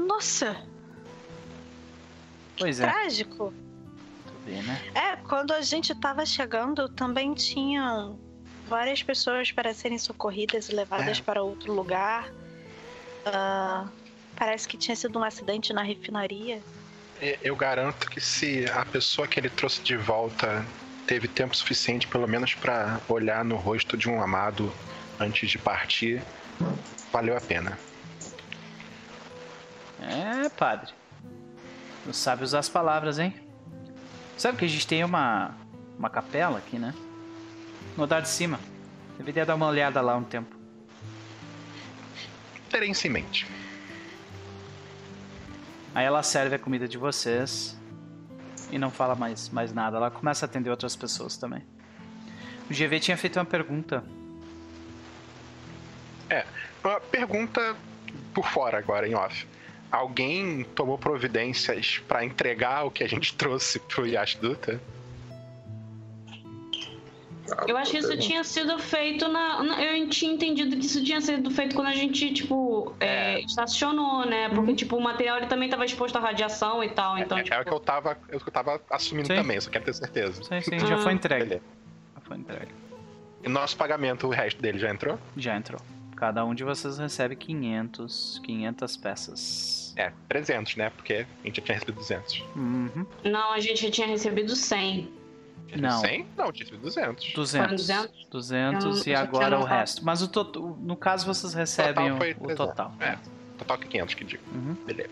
Nossa, 0.08 0.56
Pois 2.58 2.80
é, 2.80 2.86
trágico. 2.92 3.52
vê, 4.45 4.62
né? 4.62 4.80
É, 4.94 5.16
quando 5.18 5.52
a 5.52 5.62
gente 5.62 5.94
tava 6.00 6.24
chegando, 6.26 6.88
também 6.88 7.34
tinham 7.34 8.20
várias 8.68 9.02
pessoas 9.02 9.52
para 9.52 9.74
serem 9.74 9.98
socorridas 9.98 10.70
e 10.70 10.76
levadas 10.76 11.20
É. 11.20 11.24
para 11.24 11.42
outro 11.44 11.74
lugar. 11.74 12.32
Ah, 13.26 13.92
parece 14.36 14.68
que 14.68 14.78
tinha 14.78 14.95
sido 14.95 15.20
um 15.20 15.24
acidente 15.24 15.74
na 15.74 15.84
refinaria. 15.84 16.62
Eu 17.42 17.56
garanto 17.56 18.10
que 18.10 18.20
se 18.20 18.66
a 18.70 18.84
pessoa 18.86 19.28
que 19.28 19.40
ele 19.40 19.50
trouxe 19.50 19.82
de 19.82 19.95
volta 19.95 20.66
teve 21.08 21.28
tempo 21.28 21.56
suficiente, 21.56 22.08
pelo 22.08 22.28
menos 22.28 22.53
pra 22.53 23.00
olhar 23.08 23.45
no 23.45 23.56
rosto 23.56 23.95
de 23.95 24.10
um 24.10 24.22
amado 24.22 24.74
antes 25.20 25.50
de 25.50 25.58
partir, 25.58 26.22
valeu 27.12 27.38
a 27.38 27.42
pena. 27.42 27.78
É, 30.02 30.50
padre. 30.50 30.92
Não 32.06 32.14
sabe 32.14 32.44
usar 32.44 32.60
as 32.60 32.70
palavras, 32.70 33.20
hein? 33.20 33.34
Sabe 34.38 34.58
que 34.58 34.66
a 34.66 34.68
gente 34.68 34.86
tem 34.86 35.03
uma, 35.03 35.56
uma 35.98 36.10
capela 36.10 36.58
aqui, 36.58 36.78
né? 36.78 36.94
No 37.95 38.03
andar 38.03 38.22
de 38.22 38.28
cima. 38.28 38.60
Deveria 39.18 39.45
dar 39.45 39.56
uma 39.56 39.68
olhada 39.68 40.02
lá 40.02 40.18
um 40.18 40.24
tempo. 40.24 40.56
Terei 42.70 42.90
isso 42.90 43.08
em 43.08 43.12
mente. 43.12 43.48
Aí 45.95 46.05
ela 46.05 46.23
serve 46.23 46.55
a 46.55 46.59
comida 46.59 46.88
de 46.88 46.97
vocês 46.97 47.77
e 48.72 48.77
não 48.80 48.89
fala 48.89 49.15
mais, 49.15 49.49
mais 49.49 49.72
nada. 49.73 49.97
Ela 49.97 50.09
começa 50.09 50.45
a 50.45 50.47
atender 50.47 50.69
outras 50.69 50.95
pessoas 50.95 51.38
também. 51.38 51.63
O 52.69 52.73
GV 52.73 52.99
tinha 52.99 53.17
feito 53.17 53.38
uma 53.38 53.45
pergunta. 53.45 54.03
Uma 56.83 56.99
pergunta 56.99 57.75
por 58.33 58.45
fora 58.45 58.77
agora, 58.77 59.07
em 59.07 59.15
off. 59.15 59.47
Alguém 59.91 60.63
tomou 60.75 60.97
providências 60.97 62.01
pra 62.07 62.25
entregar 62.25 62.83
o 62.85 62.91
que 62.91 63.03
a 63.03 63.07
gente 63.07 63.35
trouxe 63.35 63.80
pro 63.80 64.07
Yashduta? 64.07 64.81
Eu 67.67 67.77
acho 67.77 67.91
que 67.91 67.98
isso 67.98 68.17
tinha 68.17 68.43
sido 68.43 68.77
feito 68.80 69.27
na, 69.27 69.64
na- 69.64 69.83
Eu 69.83 70.07
tinha 70.09 70.32
entendido 70.33 70.75
que 70.77 70.85
isso 70.85 71.03
tinha 71.03 71.19
sido 71.22 71.49
feito 71.51 71.75
quando 71.75 71.88
a 71.88 71.93
gente, 71.93 72.33
tipo, 72.33 72.93
é, 72.99 73.40
estacionou, 73.41 74.25
né? 74.25 74.49
Porque, 74.49 74.73
tipo, 74.75 74.95
o 74.98 75.01
material 75.01 75.38
ele 75.38 75.48
também 75.48 75.67
estava 75.67 75.85
exposto 75.85 76.15
à 76.17 76.19
radiação 76.19 76.83
e 76.83 76.90
tal. 76.90 77.17
Então, 77.17 77.38
é, 77.38 77.43
tipo, 77.43 77.56
é 77.56 77.61
o 77.61 77.65
que 77.65 77.72
eu 77.73 77.80
tava, 77.80 78.17
é 78.30 78.35
eu 78.35 78.40
tava 78.51 78.82
assumindo 78.90 79.27
Sim. 79.27 79.35
também, 79.35 79.59
só 79.59 79.69
quero 79.69 79.85
ter 79.85 79.93
certeza. 79.93 80.43
Sim, 80.43 80.61
sim, 80.61 80.80
já 80.80 80.98
foi 80.98 81.11
Ah. 81.11 81.15
entregue. 81.15 81.43
Beleza. 81.45 81.61
Já 82.15 82.22
foi 82.22 82.38
entregue. 82.38 82.72
E 83.43 83.49
nosso 83.49 83.75
pagamento, 83.75 84.25
o 84.27 84.30
resto 84.30 84.61
dele 84.61 84.80
já 84.80 84.90
entrou? 84.90 85.19
Já 85.35 85.56
entrou. 85.57 85.80
Cada 86.15 86.45
um 86.45 86.53
de 86.56 86.64
vocês 86.64 86.98
recebe 86.98 87.35
500, 87.35 88.40
500 88.45 88.95
peças. 88.98 89.93
É, 89.98 90.11
300, 90.30 90.75
né? 90.77 90.90
Porque 90.90 91.25
a 91.43 91.48
gente 91.48 91.57
já 91.57 91.61
tinha 91.64 91.73
recebido 91.75 91.95
200. 91.95 92.43
Uhum. 92.56 93.06
não, 93.25 93.51
a 93.53 93.59
gente 93.59 93.91
tinha 93.91 94.07
recebido 94.07 94.56
100. 94.56 95.09
Não. 95.75 96.00
100? 96.01 96.27
Não, 96.38 96.51
tinha 96.51 96.66
recebido 96.66 96.82
200. 96.83 97.33
200. 97.33 97.88
200? 97.88 98.27
200 98.30 98.83
Eu 98.85 98.92
não- 98.92 99.03
e 99.08 99.09
eu 99.11 99.19
agora 99.19 99.59
o 99.59 99.64
resto. 99.64 100.06
Mas 100.06 100.22
o 100.22 100.27
to- 100.27 100.59
o- 100.59 100.77
no 100.77 100.95
caso 100.95 101.25
vocês 101.25 101.53
recebem 101.53 102.06
Total 102.11 102.17
foi 102.17 102.32
o, 102.33 102.35
o 102.35 102.48
300. 102.48 102.58
total. 102.67 102.93
É, 103.00 103.17
total 103.58 103.77
que 103.80 103.88
500 103.88 104.14
que 104.16 104.24
digo. 104.24 104.43
Uhum. 104.53 104.75
Beleza. 104.85 105.09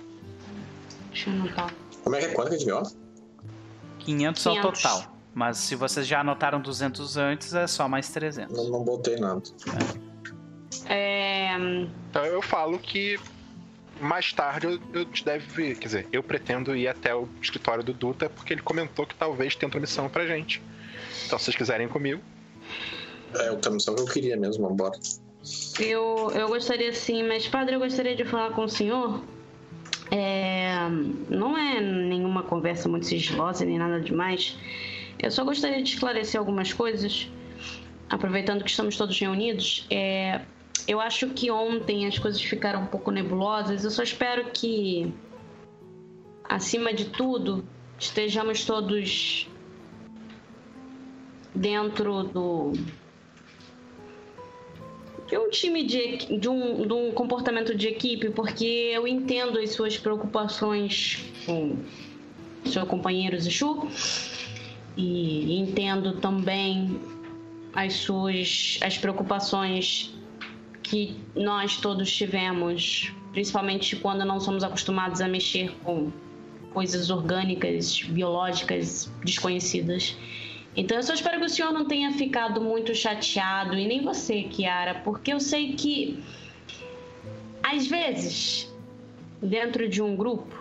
Deixa 1.11 1.29
eu 1.29 1.33
anotar. 1.33 1.73
Como 2.03 2.15
é 2.15 2.19
que 2.19 2.25
é? 2.25 2.29
Quanto 2.33 2.49
que 2.49 2.55
a 2.55 2.57
gente 2.59 2.67
ganhou? 2.67 2.83
500 3.99 4.45
é 4.45 4.49
o 4.49 4.53
500. 4.53 4.81
total. 4.81 5.03
Mas 5.33 5.57
se 5.57 5.75
vocês 5.75 6.05
já 6.05 6.19
anotaram 6.19 6.59
200 6.61 7.15
antes, 7.17 7.53
é 7.53 7.65
só 7.65 7.87
mais 7.87 8.09
300. 8.09 8.55
Não, 8.55 8.69
não 8.69 8.83
botei 8.83 9.15
nada. 9.17 9.41
É, 10.85 11.55
Então 12.09 12.25
eu 12.25 12.41
falo 12.41 12.77
que 12.79 13.17
mais 14.01 14.33
tarde 14.33 14.67
eu, 14.67 14.79
eu 14.93 15.05
te 15.05 15.23
deve. 15.23 15.75
Quer 15.75 15.85
dizer, 15.87 16.07
eu 16.11 16.21
pretendo 16.23 16.75
ir 16.75 16.87
até 16.87 17.13
o 17.15 17.27
escritório 17.41 17.83
do 17.83 17.93
Duta, 17.93 18.29
porque 18.29 18.53
ele 18.53 18.61
comentou 18.61 19.05
que 19.05 19.15
talvez 19.15 19.55
tenha 19.55 19.67
outra 19.67 19.79
missão 19.79 20.09
pra 20.09 20.25
gente. 20.25 20.61
Então, 21.25 21.37
se 21.39 21.45
vocês 21.45 21.55
quiserem 21.57 21.87
ir 21.87 21.89
comigo, 21.89 22.21
É 23.39 23.49
outra 23.51 23.71
missão 23.71 23.95
que 23.95 24.01
eu 24.01 24.05
queria 24.07 24.35
mesmo, 24.35 24.67
vambora. 24.67 24.99
eu, 25.79 26.31
eu 26.35 26.47
gostaria 26.49 26.91
sim, 26.93 27.23
mas 27.23 27.47
padre, 27.47 27.75
eu 27.75 27.79
gostaria 27.79 28.15
de 28.15 28.25
falar 28.25 28.51
com 28.51 28.63
o 28.65 28.69
senhor. 28.69 29.23
É, 30.11 30.73
não 31.29 31.57
é 31.57 31.79
nenhuma 31.79 32.43
conversa 32.43 32.89
muito 32.89 33.05
sigilosa 33.05 33.63
nem 33.63 33.77
nada 33.77 33.99
demais. 34.01 34.57
Eu 35.17 35.31
só 35.31 35.43
gostaria 35.45 35.81
de 35.81 35.93
esclarecer 35.93 36.39
algumas 36.39 36.73
coisas, 36.73 37.29
aproveitando 38.09 38.63
que 38.63 38.69
estamos 38.69 38.97
todos 38.97 39.17
reunidos. 39.17 39.85
É, 39.89 40.41
eu 40.87 40.99
acho 40.99 41.29
que 41.29 41.49
ontem 41.49 42.05
as 42.05 42.17
coisas 42.17 42.41
ficaram 42.41 42.83
um 42.83 42.87
pouco 42.87 43.11
nebulosas. 43.11 43.83
Eu 43.83 43.91
só 43.91 44.03
espero 44.03 44.51
que, 44.51 45.13
acima 46.43 46.93
de 46.93 47.05
tudo, 47.05 47.65
estejamos 47.97 48.65
todos 48.65 49.47
dentro 51.53 52.23
do 52.23 52.73
de 55.27 55.37
um 55.37 55.49
time 55.49 55.83
de, 55.85 56.37
de, 56.39 56.49
um, 56.49 56.85
de 56.85 56.91
um 56.91 57.11
comportamento 57.13 57.73
de 57.73 57.87
equipe, 57.87 58.29
porque 58.31 58.91
eu 58.93 59.07
entendo 59.07 59.59
as 59.59 59.71
suas 59.71 59.97
preocupações 59.97 61.23
com 61.45 61.77
seu 62.65 62.85
companheiro 62.85 63.39
Zichu 63.39 63.87
e 64.97 65.57
entendo 65.57 66.17
também 66.17 66.99
as 67.73 67.93
suas 67.93 68.77
as 68.81 68.97
preocupações 68.97 70.13
que 70.91 71.15
nós 71.33 71.77
todos 71.77 72.13
tivemos, 72.13 73.13
principalmente 73.31 73.95
quando 73.95 74.25
não 74.25 74.41
somos 74.41 74.61
acostumados 74.61 75.21
a 75.21 75.27
mexer 75.27 75.73
com 75.85 76.11
coisas 76.73 77.09
orgânicas, 77.09 78.01
biológicas 78.01 79.09
desconhecidas. 79.23 80.17
Então 80.75 80.97
eu 80.97 81.03
só 81.03 81.13
espero 81.13 81.39
que 81.39 81.45
o 81.45 81.49
senhor 81.49 81.71
não 81.71 81.85
tenha 81.85 82.11
ficado 82.11 82.59
muito 82.59 82.93
chateado, 82.93 83.77
e 83.77 83.87
nem 83.87 84.01
você, 84.03 84.43
Kiara, 84.43 84.95
porque 84.95 85.31
eu 85.31 85.39
sei 85.39 85.73
que 85.75 86.21
Às 87.63 87.87
vezes, 87.87 88.69
dentro 89.41 89.87
de 89.87 90.01
um 90.01 90.13
grupo, 90.13 90.53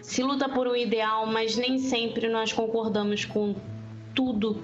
se 0.00 0.22
luta 0.22 0.48
por 0.48 0.66
um 0.66 0.74
ideal, 0.74 1.26
mas 1.26 1.54
nem 1.56 1.78
sempre 1.78 2.28
nós 2.30 2.50
concordamos 2.50 3.26
com 3.26 3.54
tudo 4.14 4.62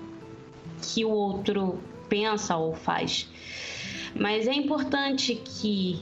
que 0.80 1.04
o 1.04 1.10
outro 1.10 1.82
pensa 2.08 2.56
ou 2.56 2.74
faz. 2.74 3.28
Mas 4.14 4.46
é 4.46 4.54
importante 4.54 5.34
que 5.34 6.00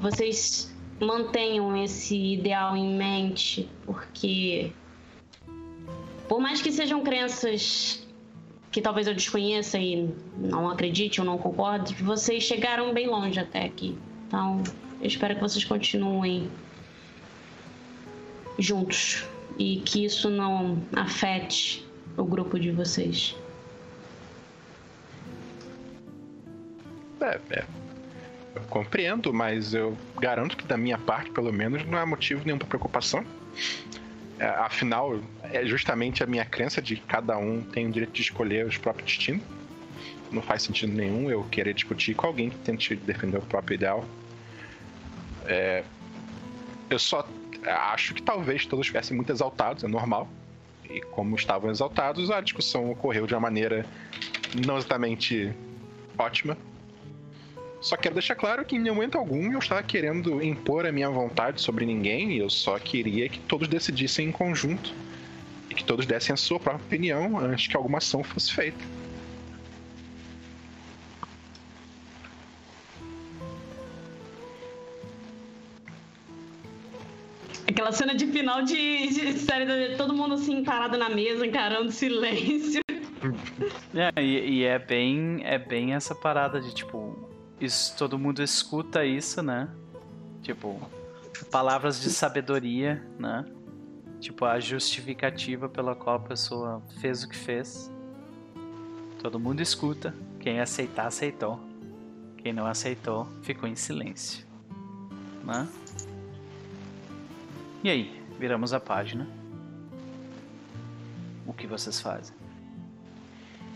vocês 0.00 0.74
mantenham 1.00 1.76
esse 1.76 2.16
ideal 2.34 2.76
em 2.76 2.96
mente, 2.96 3.68
porque 3.84 4.72
por 6.28 6.40
mais 6.40 6.60
que 6.62 6.72
sejam 6.72 7.02
crenças 7.02 8.06
que 8.70 8.80
talvez 8.80 9.06
eu 9.06 9.14
desconheça 9.14 9.78
e 9.78 10.10
não 10.36 10.68
acredite 10.68 11.20
ou 11.20 11.26
não 11.26 11.38
concorde, 11.38 11.94
vocês 11.94 12.42
chegaram 12.42 12.92
bem 12.92 13.06
longe 13.06 13.38
até 13.38 13.64
aqui. 13.64 13.96
Então, 14.26 14.62
eu 15.00 15.06
espero 15.06 15.34
que 15.34 15.40
vocês 15.40 15.64
continuem 15.64 16.50
juntos 18.58 19.24
e 19.58 19.76
que 19.76 20.04
isso 20.04 20.28
não 20.28 20.82
afete 20.94 21.86
o 22.16 22.24
grupo 22.24 22.58
de 22.58 22.70
vocês. 22.70 23.36
É, 27.20 27.40
é. 27.50 27.64
Eu 28.54 28.62
compreendo, 28.70 29.32
mas 29.34 29.74
eu 29.74 29.96
garanto 30.18 30.56
que 30.56 30.64
da 30.64 30.76
minha 30.76 30.98
parte, 30.98 31.30
pelo 31.30 31.52
menos, 31.52 31.84
não 31.84 31.98
há 31.98 32.06
motivo 32.06 32.42
nenhum 32.44 32.58
para 32.58 32.66
preocupação. 32.66 33.24
É, 34.38 34.46
afinal, 34.46 35.18
é 35.42 35.64
justamente 35.66 36.22
a 36.22 36.26
minha 36.26 36.44
crença 36.44 36.80
de 36.80 36.96
que 36.96 37.02
cada 37.02 37.36
um 37.38 37.62
tem 37.62 37.86
o 37.86 37.90
direito 37.90 38.12
de 38.12 38.22
escolher 38.22 38.66
os 38.66 38.76
próprios 38.76 39.10
destinos. 39.10 39.42
Não 40.30 40.42
faz 40.42 40.62
sentido 40.62 40.92
nenhum 40.92 41.30
eu 41.30 41.44
querer 41.44 41.72
discutir 41.74 42.14
com 42.14 42.26
alguém 42.26 42.50
que 42.50 42.56
tente 42.58 42.96
defender 42.96 43.38
o 43.38 43.42
próprio 43.42 43.74
ideal. 43.74 44.04
É, 45.46 45.84
eu 46.90 46.98
só 46.98 47.26
acho 47.92 48.14
que 48.14 48.22
talvez 48.22 48.66
todos 48.66 48.86
estivessem 48.86 49.16
muito 49.16 49.30
exaltados, 49.32 49.84
é 49.84 49.88
normal. 49.88 50.28
E 50.88 51.00
como 51.00 51.34
estavam 51.34 51.70
exaltados, 51.70 52.30
a 52.30 52.40
discussão 52.40 52.90
ocorreu 52.90 53.26
de 53.26 53.34
uma 53.34 53.40
maneira 53.40 53.84
não 54.66 54.76
exatamente 54.76 55.52
ótima. 56.18 56.56
Só 57.86 57.96
quero 57.96 58.16
deixar 58.16 58.34
claro 58.34 58.64
que 58.64 58.74
em 58.74 58.80
nenhum 58.80 58.96
momento 58.96 59.16
algum 59.16 59.52
eu 59.52 59.60
estava 59.60 59.80
querendo 59.80 60.42
impor 60.42 60.84
a 60.84 60.90
minha 60.90 61.08
vontade 61.08 61.60
sobre 61.60 61.86
ninguém, 61.86 62.36
eu 62.36 62.50
só 62.50 62.80
queria 62.80 63.28
que 63.28 63.38
todos 63.38 63.68
decidissem 63.68 64.26
em 64.26 64.32
conjunto 64.32 64.92
e 65.70 65.74
que 65.76 65.84
todos 65.84 66.04
dessem 66.04 66.34
a 66.34 66.36
sua 66.36 66.58
própria 66.58 66.84
opinião 66.84 67.38
antes 67.38 67.68
que 67.68 67.76
alguma 67.76 67.98
ação 67.98 68.24
fosse 68.24 68.52
feita. 68.52 68.84
Aquela 77.68 77.92
cena 77.92 78.16
de 78.16 78.26
final 78.26 78.62
de, 78.62 79.06
de 79.10 79.38
série, 79.38 79.94
todo 79.94 80.12
mundo 80.12 80.34
assim 80.34 80.64
parado 80.64 80.98
na 80.98 81.08
mesa, 81.08 81.46
encarando 81.46 81.92
silêncio. 81.92 82.82
É, 83.94 84.22
e, 84.22 84.58
e, 84.58 84.64
é 84.64 84.78
bem 84.78 85.40
é 85.42 85.58
bem 85.58 85.94
essa 85.94 86.14
parada 86.14 86.60
de 86.60 86.72
tipo 86.72 87.35
isso 87.60 87.96
todo 87.96 88.18
mundo 88.18 88.42
escuta 88.42 89.04
isso, 89.04 89.42
né? 89.42 89.68
Tipo 90.42 90.80
palavras 91.50 92.00
de 92.00 92.10
sabedoria, 92.10 93.02
né? 93.18 93.44
Tipo 94.20 94.44
a 94.44 94.58
justificativa 94.58 95.68
pela 95.68 95.94
qual 95.94 96.16
a 96.16 96.20
pessoa 96.20 96.82
fez 97.00 97.22
o 97.22 97.28
que 97.28 97.36
fez. 97.36 97.90
Todo 99.20 99.38
mundo 99.38 99.60
escuta. 99.60 100.14
Quem 100.40 100.60
aceitar 100.60 101.06
aceitou. 101.06 101.60
Quem 102.38 102.52
não 102.52 102.66
aceitou 102.66 103.26
ficou 103.42 103.68
em 103.68 103.74
silêncio, 103.74 104.46
né? 105.44 105.68
E 107.82 107.90
aí, 107.90 108.22
viramos 108.38 108.72
a 108.72 108.80
página. 108.80 109.28
O 111.46 111.52
que 111.52 111.66
vocês 111.66 112.00
fazem? 112.00 112.34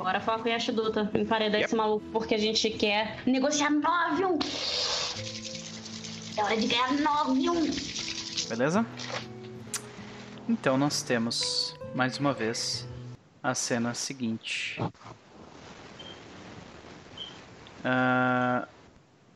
Bora 0.01 0.19
falar 0.19 0.39
com 0.39 0.47
o 0.47 0.49
Yashiduta, 0.49 1.11
emparedar 1.15 1.61
yep. 1.61 1.67
esse 1.67 1.77
maluco, 1.77 2.07
porque 2.11 2.35
a 2.35 2.39
gente 2.39 2.71
quer 2.71 3.19
negociar 3.27 3.69
9 3.69 4.39
É 6.39 6.43
hora 6.43 6.57
de 6.57 6.67
ganhar 6.67 6.91
9 6.95 7.71
Beleza? 8.49 8.87
Então 10.49 10.79
nós 10.79 11.03
temos, 11.03 11.77
mais 11.95 12.17
uma 12.17 12.33
vez, 12.33 12.89
a 13.43 13.55
cena 13.55 13.93
seguinte. 13.93 14.81
Uh, 17.85 18.67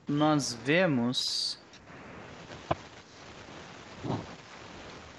nós 0.08 0.54
vemos 0.54 1.58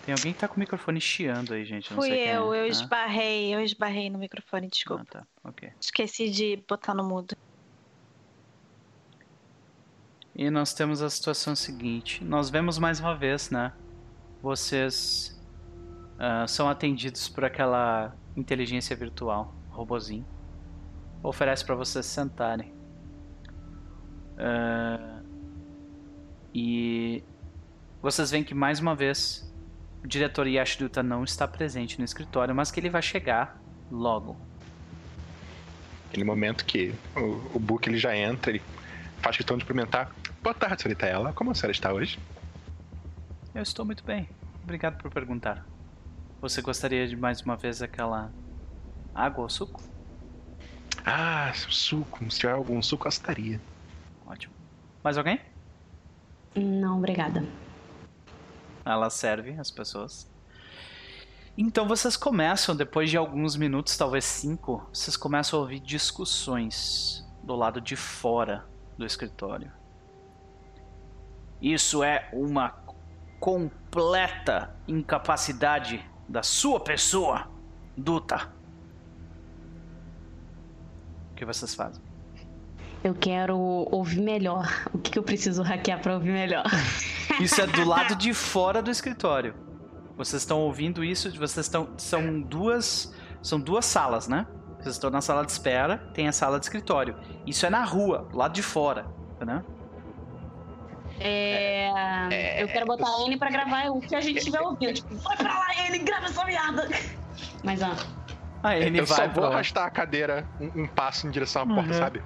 Tem 0.06 0.14
alguém 0.14 0.34
que 0.34 0.40
tá 0.40 0.48
com 0.48 0.56
o 0.56 0.60
microfone 0.60 1.02
chiando 1.02 1.54
aí, 1.56 1.66
gente. 1.66 1.90
Não 1.90 1.98
Fui 1.98 2.12
eu, 2.12 2.54
é. 2.54 2.62
eu 2.62 2.68
esbarrei, 2.68 3.56
eu 3.56 3.60
esbarrei 3.60 4.08
no 4.08 4.20
microfone, 4.20 4.68
desculpa. 4.68 5.04
Ah, 5.10 5.20
tá. 5.22 5.28
ok. 5.50 5.72
Esqueci 5.82 6.30
de 6.30 6.64
botar 6.68 6.94
no 6.94 7.04
mudo. 7.04 7.36
E 10.36 10.48
nós 10.52 10.76
temos 10.76 11.02
a 11.02 11.10
situação 11.10 11.56
seguinte. 11.56 12.24
Nós 12.24 12.52
vemos 12.52 12.78
mais 12.78 13.00
uma 13.00 13.16
vez, 13.16 13.50
né? 13.50 13.74
Vocês 14.44 15.42
uh, 16.20 16.48
são 16.48 16.70
atendidos 16.70 17.28
por 17.28 17.44
aquela 17.44 18.16
inteligência 18.38 18.96
virtual, 18.96 19.56
robozinho. 19.70 20.28
Oferece 21.24 21.66
para 21.66 21.74
vocês 21.74 22.06
sentarem. 22.06 22.72
Uh, 24.38 25.26
e 26.54 27.24
vocês 28.04 28.30
veem 28.30 28.44
que 28.44 28.54
mais 28.54 28.80
uma 28.80 28.96
vez 28.96 29.45
o 30.06 30.08
diretor 30.08 30.46
Yashiduta 30.46 31.02
não 31.02 31.24
está 31.24 31.48
presente 31.48 31.98
no 31.98 32.06
escritório, 32.06 32.54
mas 32.54 32.70
que 32.70 32.80
ele 32.80 32.92
vai 32.92 33.02
chegar 33.02 33.60
logo. 33.92 34.38
Aquele 36.08 36.24
momento 36.24 36.64
que 36.64 36.94
o, 37.16 37.56
o 37.56 37.60
Book 37.60 37.90
ele 37.90 37.98
já 37.98 38.16
entra, 38.16 38.52
ele 38.52 38.62
faz 39.18 39.36
questão 39.36 39.58
de 39.58 39.64
cumprimentar. 39.64 40.12
Boa 40.44 40.54
tarde, 40.54 40.84
senhorita 40.84 41.08
ela. 41.08 41.34
Como 41.34 41.50
a 41.50 41.56
senhora 41.56 41.72
está 41.72 41.92
hoje? 41.92 42.20
Eu 43.56 43.64
estou 43.64 43.84
muito 43.84 44.04
bem. 44.04 44.30
Obrigado 44.64 45.02
por 45.02 45.10
perguntar. 45.10 45.66
Você 46.40 46.62
gostaria 46.62 47.08
de 47.08 47.16
mais 47.16 47.42
uma 47.42 47.56
vez 47.56 47.82
aquela 47.82 48.32
água 49.14 49.42
ou 49.42 49.50
suco? 49.50 49.82
Ah, 51.04 51.52
suco. 51.56 52.30
Se 52.30 52.42
tiver 52.42 52.54
algum 52.54 52.80
suco, 52.80 53.06
gostaria. 53.06 53.60
Ótimo. 54.28 54.54
Mais 55.04 55.18
alguém? 55.18 55.42
Não, 56.54 57.00
obrigada. 57.00 57.44
Ela 58.86 59.10
serve 59.10 59.60
as 59.60 59.72
pessoas. 59.72 60.30
Então 61.58 61.88
vocês 61.88 62.16
começam, 62.16 62.76
depois 62.76 63.10
de 63.10 63.18
alguns 63.18 63.56
minutos, 63.56 63.98
talvez 63.98 64.26
cinco, 64.26 64.88
vocês 64.94 65.18
começam 65.18 65.58
a 65.58 65.62
ouvir 65.62 65.80
discussões 65.80 67.26
do 67.42 67.56
lado 67.56 67.82
de 67.82 67.96
fora 67.96 68.66
do 68.98 69.06
escritório. 69.06 69.72
Isso 71.62 72.04
é 72.04 72.30
uma 72.34 72.76
completa 73.40 74.76
incapacidade 74.88 76.06
da 76.28 76.44
sua 76.44 76.80
pessoa, 76.80 77.48
Duta. 77.98 78.52
O 81.32 81.36
que 81.36 81.46
vocês 81.46 81.74
fazem? 81.74 82.04
Eu 83.04 83.14
quero 83.14 83.58
ouvir 83.58 84.22
melhor. 84.22 84.68
O 84.94 84.98
que, 84.98 85.18
eu 85.18 85.24
preciso 85.24 85.62
hackear 85.62 86.02
para 86.02 86.16
ouvir 86.16 86.32
melhor? 86.32 86.66
Isso 87.40 87.62
é 87.62 87.68
do 87.68 87.86
lado 87.86 88.16
de 88.18 88.34
fora 88.34 88.82
do 88.82 88.92
escritório. 88.92 89.56
Vocês 90.18 90.42
estão 90.42 90.60
ouvindo 90.60 91.04
isso? 91.04 91.30
Vocês 91.32 91.66
estão. 91.66 91.90
São 91.98 92.42
duas. 92.42 93.14
São 93.42 93.60
duas 93.60 93.86
salas, 93.86 94.28
né? 94.28 94.48
Vocês 94.80 94.96
estão 94.96 95.10
na 95.10 95.22
sala 95.22 95.44
de 95.44 95.52
espera, 95.52 95.98
tem 96.14 96.28
a 96.28 96.32
sala 96.32 96.60
de 96.60 96.66
escritório. 96.66 97.16
Isso 97.46 97.66
é 97.66 97.70
na 97.70 97.84
rua, 97.84 98.28
do 98.32 98.38
lado 98.38 98.54
de 98.54 98.62
fora, 98.62 99.08
né? 99.40 99.64
É, 101.20 101.90
é, 102.32 102.62
eu 102.62 102.68
quero 102.68 102.86
botar 102.86 103.08
a 103.08 103.22
N 103.26 103.38
pra 103.38 103.50
gravar 103.50 103.90
o 103.90 104.00
que 104.00 104.16
a 104.16 104.22
gente 104.22 104.38
estiver 104.38 104.62
ouvindo. 104.62 104.94
Tipo, 104.94 105.16
vai 105.16 105.38
pra 105.38 105.58
lá, 105.58 105.88
N, 105.88 105.98
grava 106.00 106.26
essa 106.26 106.46
merda. 106.46 106.88
Mas, 107.64 107.82
ó. 107.82 107.96
A 108.62 108.78
N 108.78 109.00
eu 109.00 109.06
vai 109.06 109.18
só 109.18 109.28
vou 109.34 109.46
arrastar 109.46 109.86
a 109.86 109.90
cadeira 109.90 110.48
um, 110.60 110.84
um, 110.84 110.88
passo 110.88 111.28
em 111.28 111.32
direção 111.32 111.64
à 111.64 111.66
porta, 111.66 111.92
uhum. 111.92 111.98
sabe? 111.98 112.24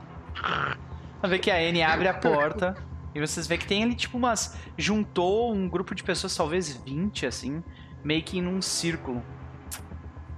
Vai 1.22 1.32
ver 1.32 1.40
que 1.40 1.52
a 1.52 1.62
N 1.62 1.84
abre 1.84 2.08
a 2.08 2.14
porta 2.14 2.76
e 3.14 3.20
vocês 3.20 3.48
vê 3.48 3.58
que 3.58 3.68
tem 3.68 3.84
ali, 3.84 3.96
tipo, 3.96 4.18
umas. 4.18 4.58
Juntou 4.78 5.54
um 5.54 5.68
grupo 5.68 5.96
de 5.96 6.04
pessoas, 6.04 6.36
talvez 6.36 6.76
20, 6.76 7.26
assim, 7.26 7.64
meio 8.04 8.24
que 8.24 8.42
num 8.42 8.62
círculo. 8.62 9.24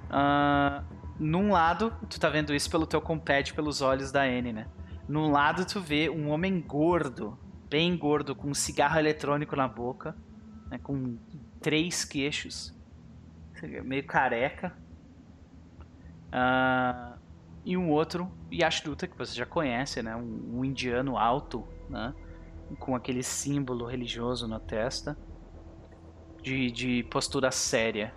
Uh, 0.09 0.83
num 1.19 1.51
lado, 1.51 1.93
tu 2.09 2.19
tá 2.19 2.29
vendo 2.29 2.53
isso 2.53 2.69
pelo 2.69 2.87
teu 2.87 3.01
compete, 3.01 3.53
pelos 3.53 3.81
olhos 3.81 4.11
da 4.11 4.27
N, 4.27 4.53
né? 4.53 4.67
Num 5.07 5.29
lado, 5.31 5.65
tu 5.65 5.79
vê 5.79 6.09
um 6.09 6.29
homem 6.29 6.61
gordo, 6.61 7.37
bem 7.69 7.97
gordo, 7.97 8.35
com 8.35 8.49
um 8.49 8.53
cigarro 8.53 8.97
eletrônico 8.97 9.55
na 9.55 9.67
boca, 9.67 10.15
né, 10.69 10.77
com 10.77 11.17
três 11.59 12.05
queixos, 12.05 12.73
meio 13.83 14.05
careca. 14.05 14.73
Uh, 16.27 17.19
e 17.63 17.77
um 17.77 17.89
outro 17.89 18.31
Yashduta, 18.51 19.05
que 19.05 19.17
você 19.17 19.35
já 19.35 19.45
conhece, 19.45 20.01
né? 20.01 20.15
Um, 20.15 20.59
um 20.59 20.65
indiano 20.65 21.17
alto, 21.17 21.67
né? 21.89 22.13
Com 22.79 22.95
aquele 22.95 23.23
símbolo 23.23 23.85
religioso 23.85 24.47
na 24.47 24.59
testa, 24.59 25.17
de, 26.41 26.71
de 26.71 27.03
postura 27.03 27.51
séria. 27.51 28.13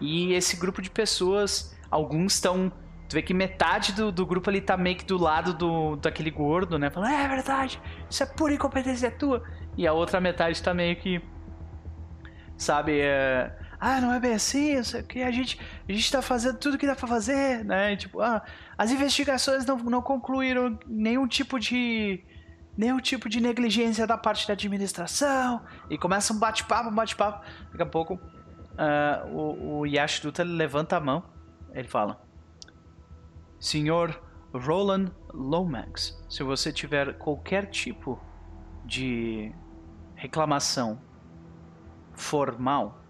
E 0.00 0.32
esse 0.32 0.56
grupo 0.56 0.80
de 0.80 0.90
pessoas, 0.90 1.76
alguns 1.90 2.34
estão. 2.34 2.72
Tu 3.08 3.14
vê 3.14 3.22
que 3.22 3.32
metade 3.32 3.92
do, 3.92 4.12
do 4.12 4.26
grupo 4.26 4.50
ali 4.50 4.60
tá 4.60 4.76
meio 4.76 4.96
que 4.96 5.04
do 5.04 5.16
lado 5.16 5.54
do, 5.54 5.96
daquele 5.96 6.30
gordo, 6.30 6.78
né? 6.78 6.90
Falando, 6.90 7.10
é, 7.10 7.24
é 7.24 7.28
verdade, 7.28 7.80
isso 8.08 8.22
é 8.22 8.26
pura 8.26 8.52
incompetência 8.52 9.10
tua. 9.10 9.42
E 9.76 9.86
a 9.86 9.92
outra 9.92 10.20
metade 10.20 10.62
tá 10.62 10.74
meio 10.74 10.94
que. 10.96 11.20
Sabe, 12.56 13.00
é, 13.00 13.56
ah, 13.80 14.00
não 14.00 14.12
é 14.12 14.18
bem 14.18 14.34
assim, 14.34 14.76
aqui, 14.98 15.22
a 15.22 15.30
gente, 15.30 15.58
a 15.88 15.92
gente 15.92 16.10
tá 16.10 16.20
fazendo 16.20 16.58
tudo 16.58 16.76
que 16.76 16.86
dá 16.86 16.96
pra 16.96 17.06
fazer, 17.06 17.64
né? 17.64 17.94
Tipo, 17.94 18.20
ah, 18.20 18.42
as 18.76 18.90
investigações 18.90 19.64
não, 19.64 19.78
não 19.78 20.02
concluíram 20.02 20.76
nenhum 20.84 21.28
tipo 21.28 21.60
de 21.60 22.24
nenhum 22.78 23.00
tipo 23.00 23.28
de 23.28 23.40
negligência 23.40 24.06
da 24.06 24.16
parte 24.16 24.46
da 24.46 24.52
administração. 24.52 25.60
E 25.90 25.98
começa 25.98 26.32
um 26.32 26.38
bate-papo, 26.38 26.90
um 26.90 26.94
bate-papo. 26.94 27.44
Daqui 27.72 27.82
a 27.82 27.86
pouco 27.86 28.14
uh, 28.14 29.28
o, 29.28 29.80
o 29.80 29.86
Yashduta 29.86 30.44
levanta 30.44 30.96
a 30.96 31.00
mão. 31.00 31.24
Ele 31.74 31.88
fala: 31.88 32.22
Senhor 33.58 34.22
Roland 34.54 35.10
Lomax, 35.34 36.24
se 36.30 36.44
você 36.44 36.72
tiver 36.72 37.18
qualquer 37.18 37.66
tipo 37.66 38.22
de 38.84 39.52
reclamação 40.14 41.00
formal, 42.14 43.02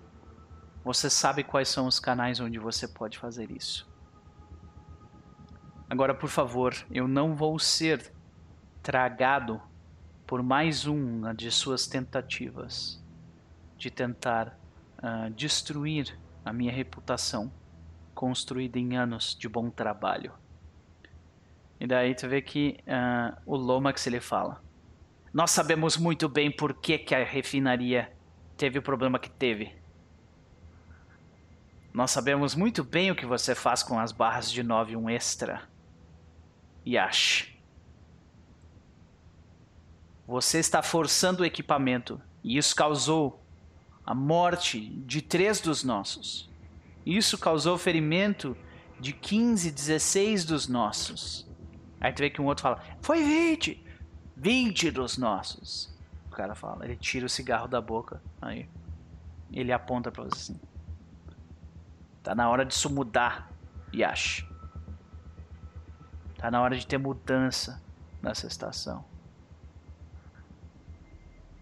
você 0.83 1.11
sabe 1.11 1.45
quais 1.45 1.69
são 1.69 1.87
os 1.87 2.01
canais 2.01 2.41
onde 2.41 2.59
você 2.59 2.89
pode 2.89 3.19
fazer 3.19 3.51
isso. 3.51 3.87
Agora, 5.91 6.15
por 6.15 6.29
favor, 6.29 6.75
eu 6.91 7.07
não 7.07 7.35
vou 7.35 7.59
ser 7.59 8.13
tragado 8.89 9.61
por 10.27 10.43
mais 10.43 10.87
uma 10.87 11.35
de 11.35 11.51
suas 11.51 11.87
tentativas 11.87 12.99
de 13.77 13.91
tentar 13.91 14.59
uh, 14.97 15.29
destruir 15.29 16.19
a 16.43 16.55
minha 16.55 16.73
reputação 16.73 17.53
construída 18.15 18.79
em 18.79 18.97
anos 18.97 19.37
de 19.39 19.47
bom 19.47 19.69
trabalho. 19.69 20.33
E 21.79 21.87
daí 21.87 22.15
tu 22.15 22.27
vê 22.31 22.41
que 22.41 22.81
uh, 22.87 23.39
o 23.45 23.57
Lomax 23.57 24.07
ele 24.07 24.21
fala: 24.21 24.65
Nós 25.35 25.51
sabemos 25.51 25.99
muito 25.99 26.27
bem 26.27 26.51
por 26.51 26.73
que, 26.73 26.97
que 26.97 27.15
a 27.15 27.23
refinaria 27.23 28.11
teve 28.57 28.79
o 28.79 28.83
problema 28.83 29.19
que 29.19 29.29
teve. 29.29 29.77
Nós 31.93 32.11
sabemos 32.11 32.55
muito 32.55 32.83
bem 32.83 33.11
o 33.11 33.15
que 33.15 33.27
você 33.27 33.55
faz 33.55 33.83
com 33.83 33.99
as 33.99 34.13
barras 34.13 34.51
de 34.51 34.63
9 34.63 34.97
um 34.97 35.11
extra. 35.11 35.69
Yash. 36.87 37.58
Você 40.29 40.59
está 40.59 40.83
forçando 40.83 41.43
o 41.43 41.47
equipamento 41.47 42.21
e 42.45 42.59
isso 42.59 42.77
causou 42.77 43.43
a 44.05 44.15
morte 44.15 44.79
de 44.79 45.23
três 45.23 45.59
dos 45.59 45.83
nossos. 45.83 46.51
Isso 47.07 47.39
causou 47.39 47.79
ferimento 47.79 48.55
de 49.01 49.15
15, 49.15 49.71
16 49.71 50.45
dos 50.45 50.69
nossos. 50.69 51.49
Aí 51.99 52.13
tu 52.13 52.19
vê 52.19 52.29
que 52.29 52.43
um 52.43 52.45
outro 52.45 52.63
fala: 52.63 52.83
Foi 53.01 53.25
20! 53.25 53.83
20 54.37 54.91
dos 54.91 55.17
nossos. 55.17 55.91
O 56.27 56.31
cara 56.31 56.55
fala, 56.55 56.85
ele 56.85 56.97
tira 56.97 57.25
o 57.25 57.29
cigarro 57.31 57.67
da 57.67 57.81
boca. 57.81 58.23
Aí 58.43 58.69
ele 59.51 59.73
aponta 59.73 60.13
pra 60.13 60.25
você 60.25 60.53
assim. 60.53 60.61
Tá 62.23 62.35
na 62.35 62.51
hora 62.51 62.67
disso 62.67 62.91
mudar, 62.91 63.51
Yash. 63.95 64.47
Tá 66.37 66.51
na 66.51 66.61
hora 66.61 66.77
de 66.77 66.87
ter 66.87 66.99
mudança 66.99 67.83
nessa 68.23 68.47
estação. 68.47 69.08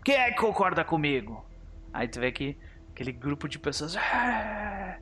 Quem 0.06 0.14
é 0.14 0.30
que 0.30 0.36
concorda 0.36 0.84
comigo? 0.84 1.44
Aí 1.92 2.06
tu 2.06 2.20
vê 2.20 2.30
que 2.30 2.56
aquele 2.90 3.10
grupo 3.10 3.48
de 3.48 3.58
pessoas. 3.58 3.96
Ah, 3.96 5.00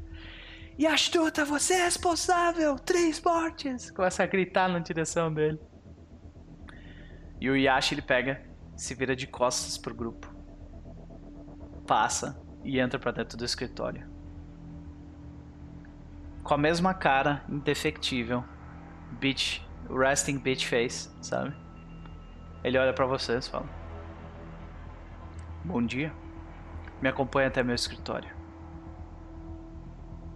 e 0.79 0.87
astuta, 0.87 1.45
você 1.45 1.75
é 1.75 1.85
responsável! 1.85 2.79
Três 2.79 3.21
mortes! 3.21 3.91
Começa 3.91 4.23
a 4.23 4.27
gritar 4.27 4.67
na 4.67 4.79
direção 4.79 5.31
dele. 5.31 5.61
E 7.39 7.51
o 7.51 7.55
Yashi 7.55 7.93
ele 7.93 8.01
pega, 8.01 8.47
se 8.75 8.95
vira 8.95 9.15
de 9.15 9.27
costas 9.27 9.77
pro 9.77 9.95
grupo. 9.95 10.35
Passa 11.87 12.43
e 12.65 12.81
entra 12.81 12.99
para 12.99 13.13
dentro 13.13 13.37
do 13.37 13.45
escritório. 13.45 14.11
Com 16.43 16.55
a 16.55 16.59
mesma 16.59 16.95
cara, 16.95 17.45
indefectível. 17.47 18.43
Bitch, 19.21 19.61
resting 19.91 20.39
bitch 20.39 20.65
face, 20.65 21.11
sabe? 21.21 21.55
Ele 22.65 22.79
olha 22.79 22.95
para 22.95 23.05
vocês 23.05 23.47
e 23.47 23.51
fala: 23.51 23.84
Bom 25.65 25.83
dia. 25.83 26.13
Me 27.01 27.09
acompanhe 27.09 27.49
até 27.49 27.63
meu 27.63 27.75
escritório. 27.75 28.29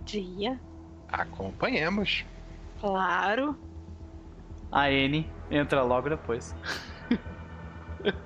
Dia. 0.03 0.59
Acompanhemos. 1.07 2.25
Claro. 2.81 3.55
A 4.73 4.91
N 4.91 5.31
entra 5.51 5.83
logo 5.83 6.09
depois. 6.09 6.57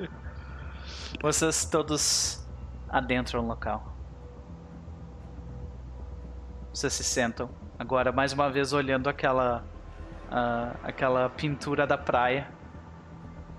Vocês 1.20 1.64
todos 1.64 2.46
adentram 2.88 3.42
no 3.42 3.48
local. 3.48 3.96
Vocês 6.72 6.92
se 6.92 7.02
sentam. 7.02 7.50
Agora, 7.76 8.12
mais 8.12 8.32
uma 8.32 8.48
vez, 8.48 8.72
olhando 8.72 9.10
aquela. 9.10 9.64
Uh, 10.30 10.78
aquela 10.84 11.28
pintura 11.28 11.84
da 11.84 11.98
praia 11.98 12.48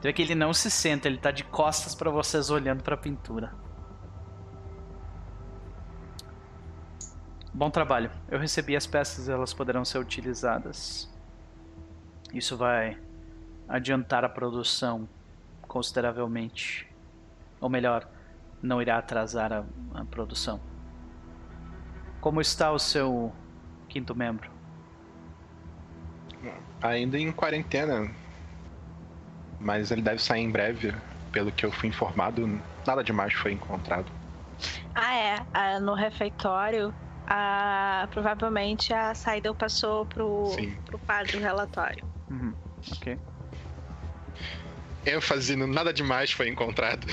Tu 0.03 0.07
vê 0.07 0.11
que 0.11 0.21
ele 0.21 0.35
não 0.35 0.53
se 0.53 0.69
senta, 0.69 1.07
ele 1.07 1.17
tá 1.17 1.31
de 1.31 1.45
costas 1.45 1.95
para 1.95 2.11
vocês 2.11 2.49
olhando 2.49 2.83
para 2.83 2.93
a 2.93 2.97
pintura. 2.97 3.53
Bom 7.53 7.69
trabalho. 7.69 8.11
Eu 8.27 8.37
recebi 8.37 8.75
as 8.75 8.85
peças 8.85 9.29
elas 9.29 9.53
poderão 9.53 9.85
ser 9.85 9.99
utilizadas. 9.99 11.09
Isso 12.33 12.57
vai 12.57 12.99
adiantar 13.65 14.25
a 14.25 14.29
produção 14.29 15.07
consideravelmente. 15.69 16.85
Ou 17.61 17.69
melhor, 17.69 18.05
não 18.61 18.81
irá 18.81 18.97
atrasar 18.97 19.53
a, 19.53 19.63
a 19.93 20.03
produção. 20.03 20.59
Como 22.19 22.41
está 22.41 22.73
o 22.73 22.77
seu 22.77 23.31
quinto 23.87 24.13
membro? 24.13 24.51
Ainda 26.81 27.17
em 27.17 27.31
quarentena 27.31 28.13
mas 29.63 29.91
ele 29.91 30.01
deve 30.01 30.21
sair 30.21 30.41
em 30.41 30.51
breve, 30.51 30.93
pelo 31.31 31.51
que 31.51 31.65
eu 31.65 31.71
fui 31.71 31.89
informado. 31.89 32.61
Nada 32.85 33.03
demais 33.03 33.33
foi 33.33 33.53
encontrado. 33.53 34.11
Ah, 34.93 35.15
é. 35.15 35.45
Ah, 35.53 35.79
no 35.79 35.95
refeitório, 35.95 36.93
ah, 37.27 38.07
provavelmente 38.11 38.93
a 38.93 39.15
saída 39.15 39.53
passou 39.53 40.05
pro, 40.05 40.51
Sim. 40.55 40.75
pro 40.85 40.99
padre 40.99 41.39
relatório. 41.39 42.05
Uhum. 42.29 42.53
Ok. 42.91 43.17
ênfase 45.05 45.55
no 45.55 45.67
nada 45.67 45.93
demais 45.93 46.31
foi 46.31 46.49
encontrado. 46.49 47.07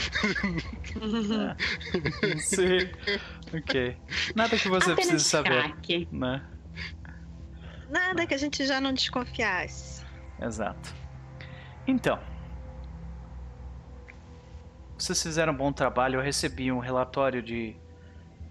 É. 2.34 2.38
Sim. 2.38 2.90
Ok. 3.56 3.96
Nada 4.34 4.56
que 4.56 4.68
você 4.68 4.92
Apenas 4.92 5.08
precise 5.08 5.24
saber. 5.24 5.74
Né? 6.12 6.42
Nada 7.88 8.26
que 8.26 8.34
a 8.34 8.38
gente 8.38 8.64
já 8.66 8.80
não 8.80 8.92
desconfiasse. 8.92 10.04
Exato. 10.40 10.94
Então, 11.86 12.18
vocês 15.00 15.22
fizeram 15.22 15.52
um 15.52 15.56
bom 15.56 15.72
trabalho. 15.72 16.16
Eu 16.16 16.22
recebi 16.22 16.70
um 16.70 16.78
relatório 16.78 17.42
de 17.42 17.74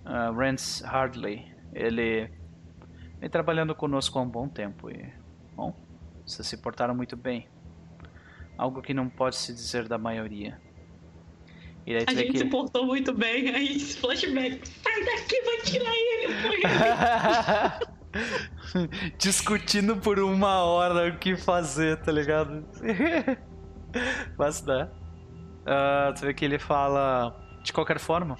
uh, 0.05 0.33
Rance 0.33 0.83
Hardley. 0.83 1.45
Ele 1.73 2.29
vem 3.19 3.29
trabalhando 3.29 3.75
conosco 3.75 4.17
há 4.17 4.21
um 4.21 4.29
bom 4.29 4.47
tempo 4.47 4.89
e, 4.89 5.13
bom, 5.55 5.75
vocês 6.25 6.47
se 6.47 6.57
portaram 6.57 6.95
muito 6.95 7.15
bem. 7.15 7.47
Algo 8.57 8.81
que 8.81 8.93
não 8.93 9.07
pode 9.07 9.35
se 9.35 9.53
dizer 9.53 9.87
da 9.87 9.97
maioria. 9.97 10.59
A 12.07 12.13
gente 12.13 12.33
que... 12.33 12.37
se 12.39 12.45
portou 12.45 12.85
muito 12.85 13.13
bem, 13.13 13.49
aí 13.49 13.79
flashback. 13.79 14.67
Sai 14.67 15.03
daqui, 15.05 15.41
vai 15.41 15.57
tirar 15.61 15.93
ele. 15.95 16.27
Discutindo 19.17 19.97
por 19.97 20.19
uma 20.19 20.63
hora 20.63 21.09
o 21.09 21.17
que 21.17 21.35
fazer, 21.35 21.97
tá 21.97 22.11
ligado? 22.11 22.63
Mas 24.37 24.61
dá. 24.61 24.91
Uh, 25.69 26.11
tu 26.15 26.21
vê 26.21 26.33
que 26.33 26.43
ele 26.43 26.57
fala 26.57 27.39
de 27.61 27.71
qualquer 27.71 27.99
forma. 27.99 28.35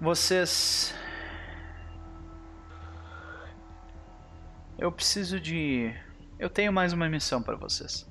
Vocês. 0.00 0.94
Eu 4.78 4.92
preciso 4.92 5.40
de. 5.40 5.92
Eu 6.38 6.48
tenho 6.48 6.72
mais 6.72 6.92
uma 6.92 7.08
missão 7.08 7.42
para 7.42 7.56
vocês. 7.56 8.08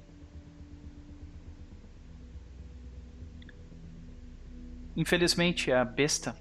Infelizmente, 4.94 5.72
a 5.72 5.86
besta 5.86 6.36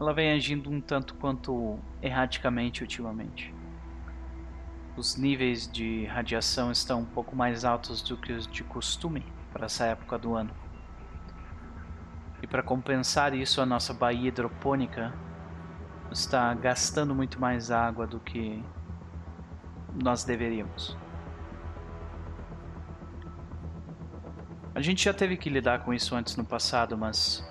ela 0.00 0.12
vem 0.12 0.32
agindo 0.32 0.68
um 0.68 0.80
tanto 0.80 1.14
quanto 1.14 1.78
erraticamente 2.02 2.82
ultimamente. 2.82 3.54
Os 4.96 5.16
níveis 5.16 5.70
de 5.70 6.06
radiação 6.06 6.70
estão 6.70 7.00
um 7.00 7.04
pouco 7.04 7.34
mais 7.34 7.64
altos 7.64 8.00
do 8.00 8.16
que 8.16 8.32
os 8.32 8.46
de 8.46 8.62
costume 8.62 9.24
para 9.52 9.66
essa 9.66 9.84
época 9.86 10.18
do 10.18 10.34
ano. 10.34 10.50
E 12.42 12.46
para 12.46 12.62
compensar 12.62 13.34
isso, 13.34 13.60
a 13.60 13.66
nossa 13.66 13.92
baía 13.92 14.28
hidropônica 14.28 15.12
está 16.12 16.52
gastando 16.54 17.14
muito 17.14 17.40
mais 17.40 17.70
água 17.70 18.06
do 18.06 18.20
que 18.20 18.62
nós 20.02 20.24
deveríamos. 20.24 20.96
A 24.74 24.80
gente 24.80 25.04
já 25.04 25.14
teve 25.14 25.36
que 25.36 25.48
lidar 25.48 25.84
com 25.84 25.94
isso 25.94 26.14
antes 26.14 26.36
no 26.36 26.44
passado, 26.44 26.98
mas 26.98 27.48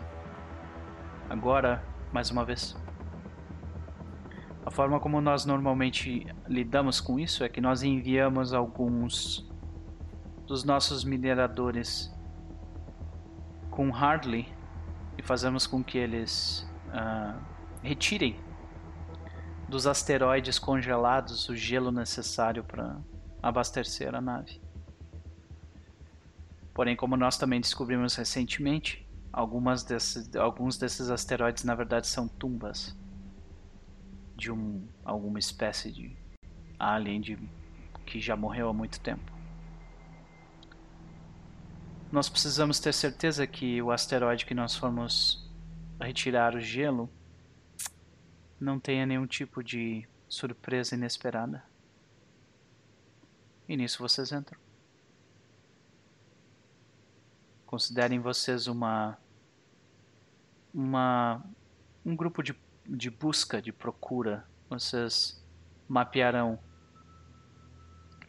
agora, 1.30 1.84
mais 2.12 2.30
uma 2.30 2.44
vez, 2.44 2.76
a 4.66 4.72
forma 4.72 5.00
como 5.00 5.20
nós 5.20 5.46
normalmente 5.46 6.26
lidamos 6.48 7.02
com 7.02 7.20
isso 7.20 7.44
é 7.44 7.50
que 7.50 7.60
nós 7.60 7.84
enviamos 7.84 8.54
alguns 8.54 9.50
dos 10.48 10.64
nossos 10.64 11.04
mineradores 11.04 12.14
com 13.70 13.90
Hardly 13.90 14.48
e 15.18 15.22
fazemos 15.22 15.68
com 15.68 15.84
que 15.84 15.98
eles 15.98 16.66
uh, 16.88 17.38
retirem 17.82 18.40
dos 19.68 19.86
asteroides 19.86 20.58
congelados 20.60 21.50
o 21.50 21.56
gelo 21.56 21.92
necessário 21.92 22.64
para 22.64 22.98
abastecer 23.42 24.16
a 24.16 24.22
nave. 24.22 24.62
Porém, 26.74 26.96
como 26.96 27.18
nós 27.18 27.38
também 27.38 27.60
descobrimos 27.60 28.16
recentemente, 28.16 29.06
algumas 29.32 29.84
desses, 29.84 30.34
alguns 30.36 30.78
desses 30.78 31.10
asteroides 31.10 31.64
na 31.64 31.76
verdade 31.76 32.08
são 32.08 32.28
tumbas 32.28 32.96
de 34.44 34.52
um, 34.52 34.86
alguma 35.06 35.40
espécie 35.40 35.90
de 35.90 36.18
alien 36.78 37.22
de, 37.22 37.40
que 38.06 38.20
já 38.20 38.36
morreu 38.36 38.68
há 38.68 38.74
muito 38.74 39.00
tempo. 39.00 39.32
Nós 42.12 42.28
precisamos 42.28 42.78
ter 42.78 42.94
certeza 42.94 43.48
que 43.48 43.82
o 43.82 43.90
asteroide 43.90 44.46
que 44.46 44.54
nós 44.54 44.76
formos 44.76 45.50
retirar 45.98 46.56
o 46.56 46.60
gelo 46.60 47.10
não 48.60 48.82
tenha 48.82 49.06
nenhum 49.06 49.26
tipo 49.26 49.64
de 49.64 50.06
surpresa 50.28 50.94
inesperada. 50.94 51.64
E 53.68 53.78
nisso 53.78 54.00
vocês 54.00 54.34
entram. 54.34 54.60
Considerem 57.66 58.20
vocês 58.20 58.68
uma 58.68 59.18
uma 60.74 61.42
um 62.06 62.14
grupo 62.16 62.44
de, 62.44 62.54
de 62.88 63.10
busca, 63.10 63.62
de 63.62 63.72
procura. 63.72 64.46
Vocês 64.70 65.44
mapearão 65.88 66.60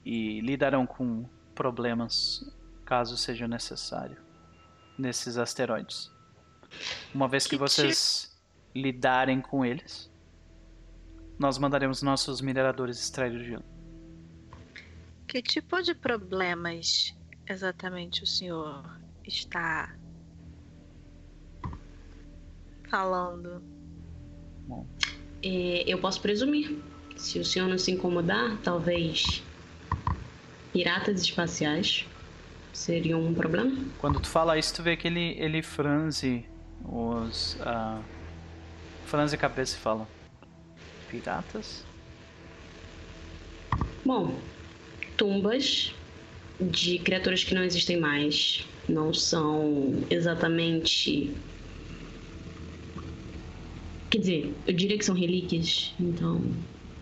e 0.04 0.40
lidarão 0.40 0.86
com 0.86 1.28
problemas 1.54 2.44
caso 2.84 3.16
seja 3.16 3.48
necessário 3.48 4.18
nesses 4.98 5.38
asteroides. 5.38 6.12
Uma 7.14 7.28
vez 7.28 7.46
que, 7.46 7.56
vocês 7.56 8.36
lidarem 8.74 9.40
com 9.40 9.64
eles, 9.64 10.10
nós 11.38 11.58
mandaremos 11.58 12.02
nossos 12.02 12.40
mineradores 12.40 12.98
extrair 13.00 13.34
o 13.34 13.42
gelo. 13.42 13.64
Que 15.26 15.40
tipo 15.42 15.80
de 15.82 15.94
problemas 15.94 17.16
exatamente 17.46 18.22
o 18.22 18.26
senhor 18.26 18.84
está 19.24 19.96
falando? 22.88 23.62
Bom. 24.66 24.86
É, 25.42 25.84
eu 25.86 25.98
posso 25.98 26.20
presumir. 26.20 26.78
Se 27.16 27.38
o 27.38 27.44
senhor 27.44 27.68
não 27.68 27.78
se 27.78 27.92
incomodar, 27.92 28.58
talvez 28.62 29.42
piratas 30.72 31.22
espaciais 31.22 32.06
seria 32.72 33.16
um 33.16 33.32
problema? 33.32 33.72
Quando 33.98 34.20
tu 34.20 34.28
fala 34.28 34.58
isso, 34.58 34.74
tu 34.74 34.82
vê 34.82 34.96
que 34.96 35.06
ele, 35.06 35.36
ele 35.38 35.62
franze 35.62 36.44
os. 36.84 37.54
Uh, 37.54 38.02
franze 39.06 39.34
a 39.34 39.38
cabeça 39.38 39.76
e 39.76 39.80
fala: 39.80 40.08
Piratas? 41.08 41.84
Bom, 44.04 44.36
tumbas 45.16 45.94
de 46.60 46.98
criaturas 46.98 47.44
que 47.44 47.54
não 47.54 47.62
existem 47.62 47.98
mais. 47.98 48.66
Não 48.88 49.14
são 49.14 50.04
exatamente. 50.10 51.34
Quer 54.14 54.20
dizer, 54.20 54.54
eu 54.64 54.72
diria 54.72 54.96
que 54.96 55.04
são 55.04 55.12
relíquias, 55.12 55.92
então. 55.98 56.40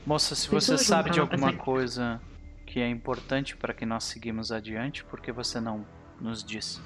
Moça, 0.07 0.35
se 0.35 0.49
você 0.49 0.79
sabe 0.79 1.11
de 1.11 1.21
alguma 1.21 1.53
coisa 1.53 2.19
que 2.65 2.81
é 2.81 2.89
importante 2.89 3.55
para 3.55 3.75
que 3.75 3.85
nós 3.85 4.05
seguimos 4.05 4.51
adiante, 4.51 5.05
por 5.05 5.21
que 5.21 5.31
você 5.31 5.61
não 5.61 5.85
nos 6.19 6.43
diz? 6.43 6.81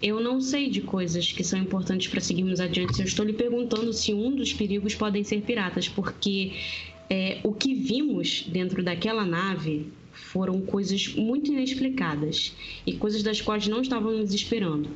Eu 0.00 0.20
não 0.20 0.40
sei 0.40 0.70
de 0.70 0.80
coisas 0.80 1.32
que 1.32 1.42
são 1.42 1.58
importantes 1.58 2.06
para 2.06 2.20
seguirmos 2.20 2.60
adiante. 2.60 3.00
Eu 3.00 3.04
estou 3.04 3.26
lhe 3.26 3.32
perguntando 3.32 3.92
se 3.92 4.14
um 4.14 4.30
dos 4.30 4.52
perigos 4.52 4.94
podem 4.94 5.24
ser 5.24 5.42
piratas, 5.42 5.88
porque 5.88 6.52
é, 7.10 7.40
o 7.42 7.52
que 7.52 7.74
vimos 7.74 8.44
dentro 8.46 8.80
daquela 8.80 9.24
nave 9.24 9.92
foram 10.12 10.60
coisas 10.60 11.08
muito 11.16 11.50
inexplicadas 11.50 12.54
e 12.86 12.92
coisas 12.92 13.24
das 13.24 13.40
quais 13.40 13.66
não 13.66 13.82
estávamos 13.82 14.32
esperando. 14.32 14.88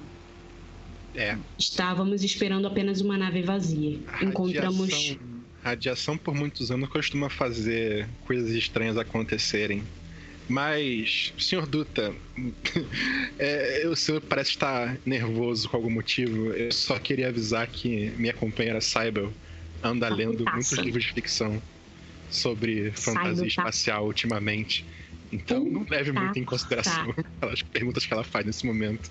É. 1.14 1.36
Estávamos 1.58 2.22
esperando 2.22 2.66
apenas 2.66 3.00
uma 3.00 3.18
nave 3.18 3.42
vazia. 3.42 3.98
Encontramos 4.22 5.18
Radiação 5.62 6.16
por 6.16 6.34
muitos 6.34 6.70
anos 6.70 6.88
costuma 6.88 7.28
fazer 7.28 8.08
coisas 8.24 8.50
estranhas 8.50 8.96
acontecerem. 8.96 9.82
Mas, 10.48 11.32
senhor 11.38 11.66
Duta, 11.66 12.14
é, 13.38 13.86
o 13.86 13.94
senhor 13.94 14.20
parece 14.22 14.50
estar 14.50 14.96
nervoso 15.04 15.68
com 15.68 15.76
algum 15.76 15.90
motivo. 15.90 16.50
Eu 16.52 16.72
só 16.72 16.98
queria 16.98 17.28
avisar 17.28 17.66
que 17.66 18.10
minha 18.16 18.32
companheira 18.32 18.80
Saibel 18.80 19.32
anda 19.82 20.06
ah, 20.06 20.10
lendo 20.10 20.44
muitos 20.44 20.72
livros 20.72 21.04
de 21.04 21.12
ficção 21.12 21.62
sobre 22.30 22.90
fantasia 22.92 23.42
tá. 23.42 23.46
espacial 23.46 24.06
ultimamente. 24.06 24.84
Então 25.30 25.62
não 25.62 25.86
leve 25.88 26.10
muito 26.10 26.38
em 26.38 26.44
consideração 26.44 27.14
as 27.42 27.62
perguntas 27.62 28.04
que 28.06 28.12
ela 28.12 28.24
faz 28.24 28.46
nesse 28.46 28.66
momento. 28.66 29.10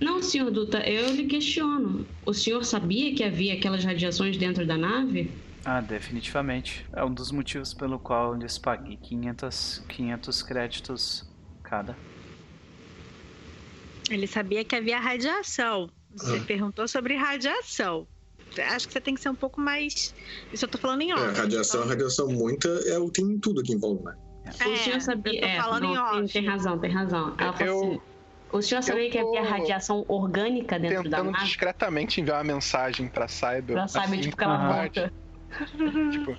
Não, 0.00 0.22
senhor 0.22 0.50
Duta, 0.50 0.78
eu 0.88 1.14
lhe 1.14 1.26
questiono. 1.26 2.06
O 2.24 2.32
senhor 2.32 2.64
sabia 2.64 3.14
que 3.14 3.22
havia 3.22 3.54
aquelas 3.54 3.84
radiações 3.84 4.36
dentro 4.36 4.66
da 4.66 4.76
nave? 4.76 5.30
Ah, 5.64 5.80
definitivamente. 5.80 6.86
É 6.92 7.04
um 7.04 7.12
dos 7.12 7.30
motivos 7.30 7.74
pelo 7.74 7.98
qual 7.98 8.32
eu 8.32 8.40
lhes 8.40 8.56
paguei 8.56 8.96
500, 8.96 9.84
500 9.88 10.42
créditos 10.42 11.30
cada. 11.62 11.94
Ele 14.08 14.26
sabia 14.26 14.64
que 14.64 14.74
havia 14.74 14.98
radiação. 14.98 15.90
Você 16.16 16.38
ah. 16.38 16.44
perguntou 16.46 16.88
sobre 16.88 17.14
radiação. 17.14 18.06
Acho 18.58 18.88
que 18.88 18.92
você 18.94 19.00
tem 19.00 19.14
que 19.14 19.20
ser 19.20 19.28
um 19.28 19.34
pouco 19.34 19.60
mais. 19.60 20.14
Isso 20.52 20.64
eu 20.64 20.68
tô 20.68 20.78
falando 20.78 21.02
em 21.02 21.12
off. 21.12 21.22
É, 21.22 21.40
radiação, 21.42 21.80
então... 21.80 21.90
radiação 21.90 22.28
muita 22.28 22.68
é 22.68 22.98
o 22.98 23.10
tem 23.10 23.38
tudo 23.38 23.60
aqui 23.60 23.72
em 23.72 23.78
volume, 23.78 24.06
né? 24.06 24.16
É, 24.58 24.68
o 24.68 24.76
senhor 24.78 25.00
sabia. 25.00 25.34
Eu 25.34 25.40
tô 25.40 25.46
é, 25.46 25.56
falando 25.60 25.82
não, 25.82 25.94
em 25.94 25.98
off. 25.98 26.32
Tem, 26.32 26.42
tem 26.42 26.46
razão, 26.50 26.78
tem 26.78 26.90
razão. 26.90 27.34
Ela 27.38 27.62
eu... 27.62 27.78
assim, 27.78 28.00
o 28.52 28.62
senhor 28.62 28.82
sabia 28.82 29.10
que 29.10 29.18
havia 29.18 29.42
radiação 29.42 30.04
orgânica 30.08 30.78
dentro 30.78 31.08
da 31.08 31.22
nave? 31.22 31.44
discretamente 31.44 32.20
enviar 32.20 32.38
uma 32.38 32.54
mensagem 32.54 33.08
pra 33.08 33.28
Cyber. 33.28 33.74
Pra 33.76 33.88
Cyber, 33.88 34.08
assim, 34.08 34.20
tipo, 34.20 34.36
que 34.36 34.44
ela 34.44 34.72
volta. 34.72 35.12
tipo, 36.12 36.36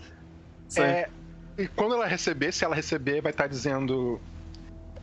é, 0.78 1.10
e 1.58 1.68
quando 1.68 1.96
ela 1.96 2.08
receber, 2.08 2.52
se 2.52 2.64
ela 2.64 2.76
receber, 2.76 3.22
vai 3.22 3.32
estar 3.32 3.48
dizendo 3.48 4.20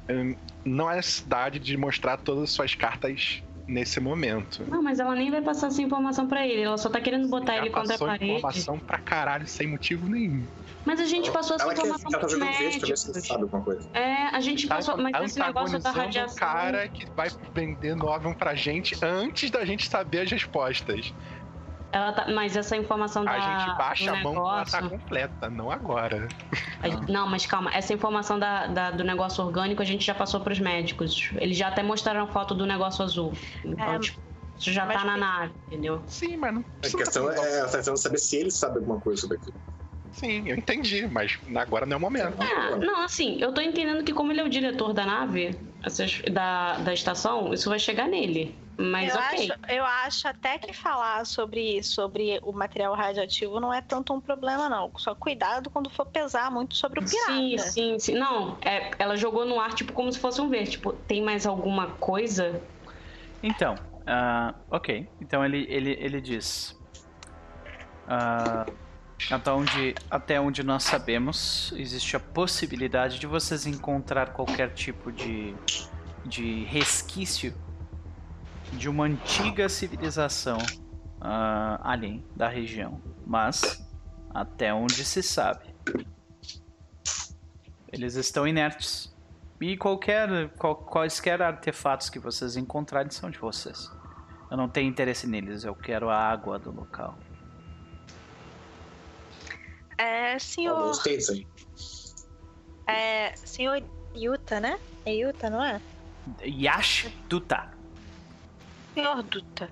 hum, 0.09 0.35
não 0.65 0.91
é 0.91 0.97
necessidade 0.97 1.59
de 1.59 1.77
mostrar 1.77 2.17
todas 2.17 2.45
as 2.45 2.51
suas 2.51 2.75
cartas 2.75 3.43
nesse 3.67 4.01
momento. 4.01 4.65
Não, 4.67 4.83
mas 4.83 4.99
ela 4.99 5.15
nem 5.15 5.31
vai 5.31 5.43
passar 5.43 5.69
essa 5.69 5.83
informação 5.83 6.27
para 6.27 6.47
ele. 6.47 6.62
Ela 6.62 6.78
só 6.78 6.89
tá 6.89 7.01
querendo 7.01 7.28
botar 7.28 7.59
ele 7.59 7.70
contra 7.70 7.95
a 7.95 7.99
parede. 7.99 8.25
informação 8.25 8.78
pra 8.78 8.99
caralho 8.99 9.47
sem 9.47 9.67
motivo 9.67 10.09
nenhum. 10.09 10.45
Mas 10.84 11.00
a 11.00 11.05
gente 11.05 11.31
passou 11.31 11.57
essa 11.57 11.70
informação 11.73 12.10
para 12.10 12.26
os 12.26 12.39
médicos. 12.39 13.00
Sabe 13.00 13.42
alguma 13.42 13.62
coisa. 13.62 13.89
É, 13.92 14.28
a 14.34 14.40
gente 14.40 14.66
tá 14.66 14.76
passou, 14.76 14.97
tá, 14.97 15.02
mas 15.02 15.24
esse 15.24 15.39
negócio 15.39 15.78
da 15.78 15.90
radiação... 15.90 16.34
um 16.34 16.52
cara 16.52 16.89
que 16.89 17.10
vai 17.10 17.28
vender 17.52 17.94
Novium 17.94 18.32
pra 18.32 18.55
gente 18.55 18.97
antes 19.05 19.50
da 19.50 19.65
gente 19.65 19.89
saber 19.89 20.20
as 20.20 20.31
respostas. 20.31 21.12
Ela 21.90 22.12
tá, 22.12 22.26
mas 22.28 22.55
essa 22.57 22.76
informação 22.76 23.24
da. 23.24 23.32
A 23.32 23.40
gente 23.40 23.78
baixa 23.78 24.12
a 24.12 24.23
mão 24.23 24.34
negócio... 24.34 24.76
ela 24.76 24.82
tá 24.82 24.89
completa, 24.89 25.50
não 25.50 25.70
agora. 25.70 26.28
Não, 27.08 27.26
mas 27.26 27.47
calma, 27.47 27.74
essa 27.74 27.94
informação 27.94 28.39
da, 28.39 28.66
da, 28.66 28.90
do 28.90 29.02
negócio 29.02 29.42
orgânico 29.42 29.81
a 29.81 29.84
gente 29.84 30.05
já 30.05 30.15
passou 30.15 30.40
pros 30.40 30.60
médicos. 30.60 31.31
Eles 31.36 31.57
já 31.57 31.68
até 31.68 31.82
mostraram 31.82 32.26
foto 32.28 32.55
do 32.55 32.66
negócio 32.66 33.02
azul. 33.02 33.32
Então, 33.65 33.94
é, 33.94 33.98
tipo, 33.98 34.20
isso 34.58 34.70
já 34.70 34.86
tá 34.86 35.02
na 35.02 35.16
nave, 35.16 35.52
entendeu? 35.66 36.02
Sim, 36.07 36.36
mas 36.36 36.55
não. 36.55 36.65
A 36.84 36.97
questão 36.97 37.31
é, 37.31 37.58
ela 37.58 37.68
tá 37.68 37.78
tentando 37.78 37.97
saber 37.97 38.18
se 38.18 38.36
ele 38.36 38.50
sabe 38.50 38.78
alguma 38.78 39.00
coisa 39.00 39.23
sobre 39.23 39.39
aquilo. 39.39 39.57
Sim, 40.12 40.49
eu 40.49 40.57
entendi, 40.57 41.07
mas 41.07 41.39
agora 41.55 41.87
não 41.87 41.95
é 41.95 41.97
o 41.97 42.01
momento. 42.01 42.43
É, 42.43 42.77
não, 42.77 43.03
assim, 43.03 43.41
eu 43.41 43.53
tô 43.53 43.61
entendendo 43.61 44.05
que 44.05 44.12
como 44.12 44.33
ele 44.33 44.41
é 44.41 44.45
o 44.45 44.49
diretor 44.49 44.93
da 44.93 45.05
nave, 45.05 45.57
da, 46.31 46.78
da 46.78 46.93
estação, 46.93 47.53
isso 47.53 47.69
vai 47.69 47.78
chegar 47.78 48.09
nele. 48.09 48.57
Mas 48.81 49.12
eu, 49.12 49.20
ok. 49.20 49.39
acho, 49.39 49.53
eu 49.70 49.85
acho 49.85 50.28
até 50.28 50.57
que 50.57 50.73
falar 50.73 51.27
sobre, 51.27 51.83
sobre 51.83 52.39
o 52.45 52.53
material 52.53 52.95
radioativo 52.95 53.59
não 53.59 53.75
é 53.75 53.81
tanto 53.81 54.15
um 54.15 54.20
problema, 54.20 54.69
não. 54.69 54.93
Só 54.97 55.17
cuidado 55.17 55.69
quando 55.69 55.91
for 55.91 56.07
pesar 56.07 56.49
muito 56.49 56.77
sobre 56.77 57.01
o 57.01 57.05
pirata. 57.05 57.33
Sim, 57.33 57.59
sim, 57.59 57.99
sim. 57.99 58.15
Não, 58.15 58.57
é, 58.65 58.93
ela 59.01 59.17
jogou 59.17 59.45
no 59.45 59.59
ar, 59.59 59.75
tipo, 59.75 59.93
como 59.93 60.12
se 60.12 60.20
fosse 60.20 60.41
um 60.41 60.49
verde. 60.49 60.73
Tipo, 60.73 60.93
tem 60.93 61.20
mais 61.20 61.45
alguma 61.45 61.89
coisa? 61.95 62.62
Então, 63.43 63.77
ah, 64.07 64.55
ok. 64.70 65.09
Então 65.20 65.45
ele, 65.45 65.67
ele, 65.69 65.97
ele 65.99 66.20
diz. 66.20 66.73
ah, 68.07 68.65
até, 69.30 69.52
onde, 69.52 69.94
até 70.10 70.40
onde 70.40 70.62
nós 70.62 70.84
sabemos, 70.84 71.72
existe 71.76 72.16
a 72.16 72.20
possibilidade 72.20 73.18
de 73.18 73.26
vocês 73.26 73.66
encontrar 73.66 74.32
qualquer 74.32 74.72
tipo 74.72 75.12
de, 75.12 75.55
de 76.24 76.64
resquício 76.64 77.55
de 78.72 78.88
uma 78.88 79.05
antiga 79.05 79.68
civilização 79.68 80.58
ah, 81.20 81.80
além 81.82 82.24
da 82.34 82.48
região. 82.48 83.00
Mas, 83.26 83.86
até 84.30 84.72
onde 84.72 85.05
se 85.05 85.22
sabe, 85.22 85.74
eles 87.92 88.14
estão 88.14 88.47
inertes. 88.47 89.14
E 89.60 89.76
qualquer, 89.76 90.50
qual, 90.56 90.76
quaisquer 90.76 91.42
artefatos 91.42 92.08
que 92.08 92.18
vocês 92.18 92.56
encontrarem 92.56 93.10
são 93.10 93.28
de 93.28 93.38
vocês. 93.38 93.90
Eu 94.50 94.56
não 94.56 94.68
tenho 94.68 94.88
interesse 94.88 95.26
neles, 95.26 95.64
eu 95.64 95.74
quero 95.74 96.08
a 96.08 96.16
água 96.16 96.58
do 96.58 96.70
local. 96.70 97.18
É, 99.99 100.39
senhor. 100.39 100.89
gostei 100.89 101.17
disso 101.17 101.33
aí. 101.33 101.47
É, 102.86 103.35
senhor 103.36 103.83
Yuta, 104.15 104.60
né? 104.60 104.78
É 105.05 105.15
Yuta, 105.15 105.51
não 105.51 105.62
é? 105.62 105.81
Yash 106.43 107.09
Duta. 107.28 107.68
Senhor 108.94 109.23
Duta. 109.23 109.70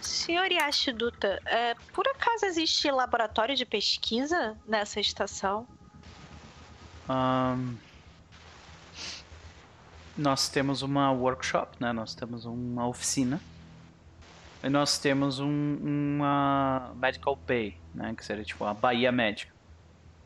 Senhor 0.00 0.50
Yashi 0.50 0.92
Duta, 0.92 1.40
é, 1.46 1.74
por 1.92 2.06
acaso 2.06 2.46
existe 2.46 2.90
laboratório 2.90 3.56
de 3.56 3.66
pesquisa 3.66 4.56
nessa 4.66 5.00
estação? 5.00 5.66
Ahn, 7.08 7.74
nós 10.16 10.48
temos 10.48 10.82
uma 10.82 11.10
workshop, 11.10 11.76
né? 11.80 11.92
Nós 11.92 12.14
temos 12.14 12.44
uma 12.44 12.86
oficina. 12.86 13.40
Nós 14.62 14.98
temos 14.98 15.38
um, 15.38 15.76
uma 15.82 16.92
medical 16.96 17.36
bay, 17.36 17.78
né? 17.94 18.14
Que 18.16 18.24
seria 18.24 18.44
tipo 18.44 18.64
uma 18.64 18.74
baía 18.74 19.12
médica. 19.12 19.52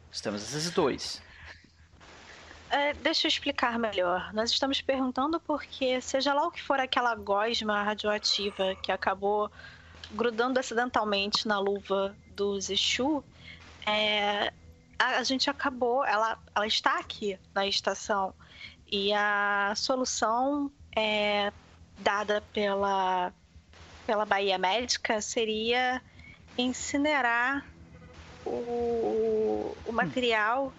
Nós 0.09 0.21
temos 0.21 0.43
esses 0.43 0.71
dois. 0.71 1.23
É, 2.71 2.95
deixa 2.95 3.27
eu 3.27 3.29
explicar 3.29 3.79
melhor. 3.79 4.33
Nós 4.33 4.51
estamos 4.51 4.81
perguntando 4.81 5.41
porque, 5.41 6.01
seja 6.01 6.33
lá 6.33 6.47
o 6.47 6.51
que 6.51 6.63
for 6.63 6.79
aquela 6.79 7.15
gosma 7.17 7.83
radioativa 7.83 8.77
que 8.77 8.93
acabou 8.93 9.51
grudando 10.13 10.59
acidentalmente 10.59 11.47
na 11.47 11.59
luva 11.59 12.15
do 12.35 12.61
Zishu, 12.61 13.25
é, 13.85 14.53
a, 14.99 15.19
a 15.19 15.23
gente 15.25 15.51
acabou. 15.51 16.05
Ela, 16.05 16.39
ela 16.55 16.67
está 16.67 16.99
aqui 16.99 17.39
na 17.53 17.67
estação. 17.67 18.33
E 18.87 19.13
a 19.13 19.73
solução 19.77 20.71
é, 20.97 21.53
dada 21.99 22.41
pela, 22.53 23.33
pela 24.11 24.27
Bahia 24.27 24.59
Médica 24.59 25.21
seria 25.21 26.03
incinerar 26.59 27.65
o, 28.45 29.73
o 29.87 29.93
material 29.93 30.73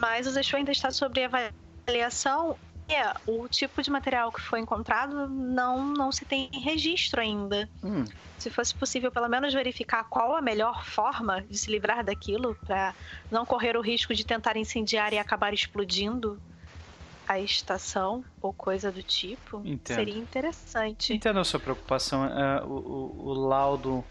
mas 0.00 0.26
o 0.26 0.30
Zexu 0.30 0.56
ainda 0.56 0.72
está 0.72 0.90
sobre 0.90 1.24
avaliação 1.24 2.56
é, 2.88 3.12
o 3.26 3.46
tipo 3.46 3.82
de 3.82 3.90
material 3.90 4.32
que 4.32 4.40
foi 4.40 4.60
encontrado 4.60 5.28
não, 5.28 5.84
não 5.88 6.10
se 6.10 6.24
tem 6.24 6.48
registro 6.54 7.20
ainda. 7.20 7.68
Hum, 7.84 8.06
Se 8.38 8.48
fosse 8.48 8.74
possível, 8.74 9.12
pelo 9.12 9.28
menos 9.28 9.52
verificar 9.52 10.04
qual 10.04 10.34
a 10.34 10.40
melhor 10.40 10.86
forma 10.86 11.42
de 11.42 11.58
se 11.58 11.70
livrar 11.70 12.02
daquilo, 12.02 12.54
para 12.66 12.94
não 13.30 13.44
correr 13.44 13.76
o 13.76 13.82
risco 13.82 14.14
de 14.14 14.24
tentar 14.24 14.56
incendiar 14.56 15.12
e 15.12 15.18
acabar 15.18 15.52
explodindo 15.52 16.40
a 17.28 17.38
estação 17.38 18.24
ou 18.40 18.52
coisa 18.54 18.90
do 18.90 19.02
tipo, 19.02 19.60
Entendo. 19.64 19.96
seria 19.96 20.16
interessante. 20.18 21.12
Entendo 21.14 21.38
a 21.38 21.44
sua 21.44 21.60
preocupação. 21.60 22.24
é, 22.24 22.64
o, 22.64 23.12
o- 23.18 23.32
laudo 23.34 24.02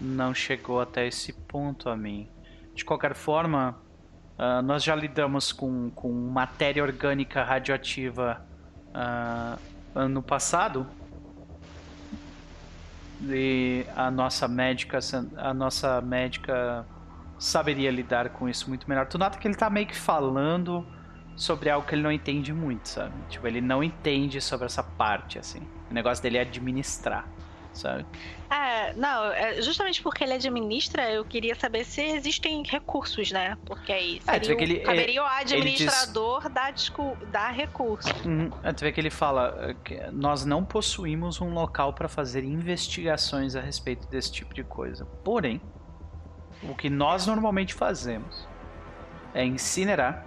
não 0.00 0.32
chegou 0.34 0.80
até 0.80 1.06
esse 1.06 1.32
ponto 1.32 1.88
a 1.90 1.96
mim. 1.96 2.28
De 2.74 2.84
qualquer 2.84 3.14
forma, 3.14 3.78
ah, 4.38 4.62
nós 4.62 4.82
já 4.82 4.94
lidamos 4.94 5.52
com, 5.52 5.90
com 5.90 6.10
matéria 6.12 6.82
orgânica 6.82 7.42
radioativa 7.44 8.42
ah, 8.94 9.58
ano 9.94 10.22
passado. 10.22 10.86
E 13.22 13.84
a 13.96 14.10
nossa 14.10 14.46
médica, 14.46 14.98
a 15.36 15.54
nossa 15.54 16.00
médica 16.02 16.86
saberia 17.38 17.90
lidar 17.90 18.30
com 18.30 18.48
isso 18.48 18.68
muito 18.68 18.88
melhor. 18.88 19.06
Tu 19.06 19.18
nota 19.18 19.38
que 19.38 19.46
ele 19.48 19.54
tá 19.54 19.68
meio 19.70 19.86
que 19.86 19.96
falando 19.96 20.86
sobre 21.36 21.68
algo 21.70 21.86
que 21.86 21.94
ele 21.94 22.02
não 22.02 22.10
entende 22.12 22.52
muito, 22.52 22.88
sabe? 22.88 23.12
Tipo, 23.28 23.46
ele 23.46 23.60
não 23.60 23.84
entende 23.84 24.40
sobre 24.40 24.66
essa 24.66 24.82
parte, 24.82 25.38
assim. 25.38 25.60
O 25.90 25.94
negócio 25.94 26.22
dele 26.22 26.38
é 26.38 26.40
administrar, 26.40 27.28
sabe? 27.74 28.06
É, 28.48 28.94
não, 28.94 29.24
é 29.32 29.60
justamente 29.60 30.02
porque 30.02 30.24
ele 30.24 30.32
administra, 30.32 31.10
eu 31.10 31.24
queria 31.24 31.54
saber 31.54 31.84
se 31.84 32.00
existem 32.00 32.62
recursos, 32.62 33.30
né? 33.32 33.58
Porque 33.66 33.92
aí 33.92 34.20
É, 34.26 34.32
seria 34.32 34.56
que 34.56 34.62
o- 34.62 34.64
ele- 34.64 34.78
caberia 34.80 35.20
diz- 35.22 35.52
administrador 35.52 36.48
dar, 36.48 36.70
discu- 36.72 37.16
dar 37.30 37.50
recurso. 37.52 38.08
Uhum. 38.24 38.50
É, 38.62 38.72
Tu 38.72 38.80
vê 38.80 38.92
que 38.92 39.00
ele 39.00 39.10
fala 39.10 39.54
eh, 39.58 39.76
que 39.84 40.00
nós 40.12 40.44
não 40.44 40.64
possuímos 40.64 41.40
um 41.40 41.52
local 41.52 41.92
para 41.92 42.08
fazer 42.08 42.44
investigações 42.44 43.54
a 43.54 43.60
respeito 43.60 44.08
desse 44.08 44.32
tipo 44.32 44.54
de 44.54 44.64
coisa. 44.64 45.04
Porém, 45.22 45.60
o 46.62 46.74
que 46.74 46.88
nós 46.88 47.26
normalmente 47.26 47.74
fazemos 47.74 48.48
é 49.34 49.44
incinerar 49.44 50.24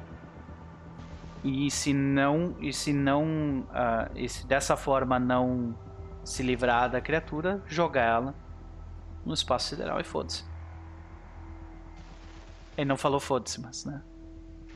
e 1.43 1.69
se 1.72 1.93
não 1.93 2.56
e 2.59 2.74
se 2.74 2.92
não 2.93 3.68
ah, 3.72 4.09
e 4.16 4.27
se 4.27 4.45
dessa 4.45 4.76
forma 4.76 5.18
não 5.19 5.77
se 6.24 6.43
livrar 6.43 6.90
da 6.90 7.00
criatura, 7.01 7.64
jogar 7.68 8.03
ela 8.03 8.35
no 9.26 9.34
espaço 9.34 9.69
sideral 9.69 10.00
e 10.00 10.03
foda-se. 10.03 10.43
Ele 12.77 12.88
não 12.88 12.98
falou 12.98 13.19
foda-se, 13.19 13.59
mas 13.61 13.85
né? 13.85 14.01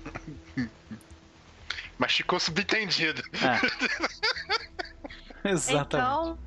Mas 1.98 2.12
ficou 2.14 2.40
subentendido. 2.40 3.22
É. 3.34 3.60
Exatamente. 5.50 5.86
Então, 5.96 6.38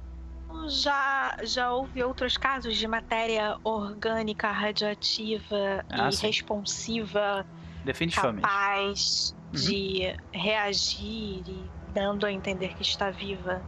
já, 0.69 1.37
já 1.45 1.71
houve 1.73 2.03
outros 2.03 2.37
casos 2.37 2.77
de 2.77 2.87
matéria 2.89 3.57
orgânica 3.63 4.51
radioativa 4.51 5.85
Ah, 5.89 6.09
e 6.09 6.13
sim. 6.13 6.27
responsiva, 6.27 7.47
Definitivamente. 7.85 8.43
capaz 8.43 9.35
Uhum. 9.57 9.63
de 9.63 10.17
reagir 10.33 11.43
e 11.49 11.71
dando 11.93 12.27
a 12.27 12.33
entender 12.33 12.75
que 12.75 12.83
está 12.83 13.11
viva. 13.11 13.63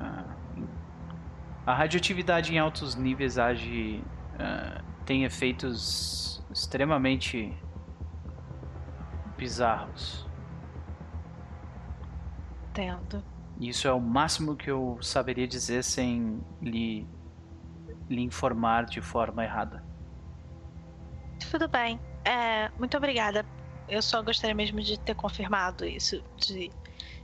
Ah, 0.00 0.24
A 1.66 1.74
radioatividade 1.74 2.54
em 2.54 2.58
altos 2.58 2.94
níveis 2.94 3.38
age. 3.38 4.02
ah, 4.38 4.80
tem 5.04 5.24
efeitos 5.24 6.44
extremamente 6.50 7.52
bizarros. 9.36 10.26
Entendo. 12.70 13.22
Isso 13.60 13.86
é 13.88 13.92
o 13.92 14.00
máximo 14.00 14.54
que 14.56 14.70
eu 14.70 14.98
saberia 15.00 15.46
dizer 15.46 15.82
sem 15.82 16.40
lhe, 16.60 17.06
lhe 18.08 18.20
informar 18.22 18.84
de 18.84 19.00
forma 19.00 19.44
errada. 19.44 19.82
Tudo 21.50 21.68
bem. 21.68 21.98
É, 22.24 22.68
muito 22.78 22.96
obrigada. 22.96 23.46
Eu 23.88 24.02
só 24.02 24.22
gostaria 24.22 24.54
mesmo 24.54 24.80
de 24.80 24.98
ter 24.98 25.14
confirmado 25.14 25.84
isso, 25.84 26.22
de 26.36 26.70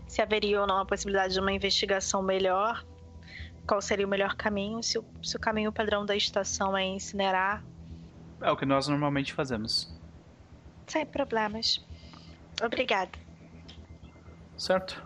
se 0.07 0.21
haveria 0.23 0.61
ou 0.61 0.67
não 0.67 0.79
a 0.79 0.85
possibilidade 0.87 1.35
de 1.35 1.41
uma 1.41 1.53
investigação 1.53 2.23
melhor, 2.23 2.85
qual 3.67 3.81
seria 3.81 4.07
o 4.07 4.09
melhor 4.09 4.35
caminho, 4.37 4.83
se 4.83 4.99
o, 4.99 5.05
se 5.23 5.37
o 5.37 5.41
caminho 5.41 5.73
padrão 5.73 6.05
da 6.05 6.15
estação 6.15 6.77
é 6.77 6.85
incinerar, 6.85 7.65
É 8.41 8.51
o 8.51 8.57
que 8.57 8.67
nós 8.67 8.89
normalmente 8.89 9.33
fazemos. 9.33 9.93
sem 10.87 11.07
problemas. 11.07 11.85
Obrigada. 12.63 13.11
Certo? 14.57 15.03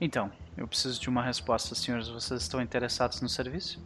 Então, 0.00 0.32
eu 0.56 0.66
preciso 0.66 1.00
de 1.00 1.08
uma 1.08 1.22
resposta, 1.22 1.74
senhores. 1.74 2.08
Vocês 2.08 2.42
estão 2.42 2.60
interessados 2.62 3.20
no 3.20 3.28
serviço? 3.28 3.80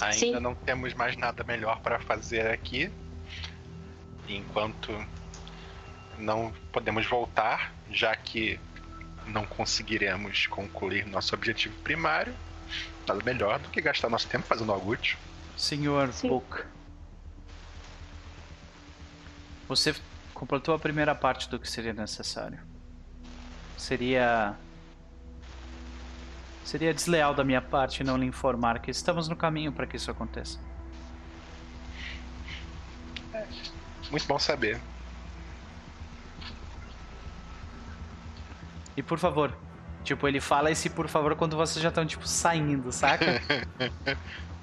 Ainda 0.00 0.16
Sim. 0.16 0.40
não 0.40 0.54
temos 0.54 0.94
mais 0.94 1.16
nada 1.16 1.42
melhor 1.44 1.80
para 1.80 1.98
fazer 2.00 2.46
aqui. 2.48 2.90
Enquanto 4.28 4.92
não 6.18 6.52
podemos 6.72 7.06
voltar, 7.06 7.72
já 7.90 8.14
que 8.14 8.60
não 9.26 9.46
conseguiremos 9.46 10.46
concluir 10.46 11.06
nosso 11.06 11.34
objetivo 11.34 11.74
primário, 11.82 12.34
nada 13.06 13.22
melhor 13.24 13.58
do 13.58 13.68
que 13.70 13.80
gastar 13.80 14.08
nosso 14.08 14.28
tempo 14.28 14.46
fazendo 14.46 14.72
algo 14.72 14.92
útil. 14.92 15.18
Senhor 15.56 16.12
Sim. 16.12 16.28
Book. 16.28 16.64
Você 19.68 19.94
completou 20.32 20.74
a 20.74 20.78
primeira 20.78 21.14
parte 21.14 21.48
do 21.48 21.58
que 21.58 21.68
seria 21.68 21.92
necessário. 21.92 22.58
Seria. 23.76 24.54
Seria 26.68 26.92
desleal 26.92 27.32
da 27.32 27.42
minha 27.42 27.62
parte 27.62 28.04
não 28.04 28.18
lhe 28.18 28.26
informar 28.26 28.78
que 28.80 28.90
estamos 28.90 29.26
no 29.26 29.34
caminho 29.34 29.72
para 29.72 29.86
que 29.86 29.96
isso 29.96 30.10
aconteça. 30.10 30.58
Muito 34.10 34.26
bom 34.26 34.38
saber. 34.38 34.78
E 38.94 39.02
por 39.02 39.18
favor, 39.18 39.56
tipo, 40.04 40.28
ele 40.28 40.42
fala 40.42 40.70
esse 40.70 40.90
por 40.90 41.08
favor 41.08 41.34
quando 41.36 41.56
vocês 41.56 41.82
já 41.82 41.88
estão, 41.88 42.04
tipo, 42.04 42.28
saindo, 42.28 42.92
saca? 42.92 43.40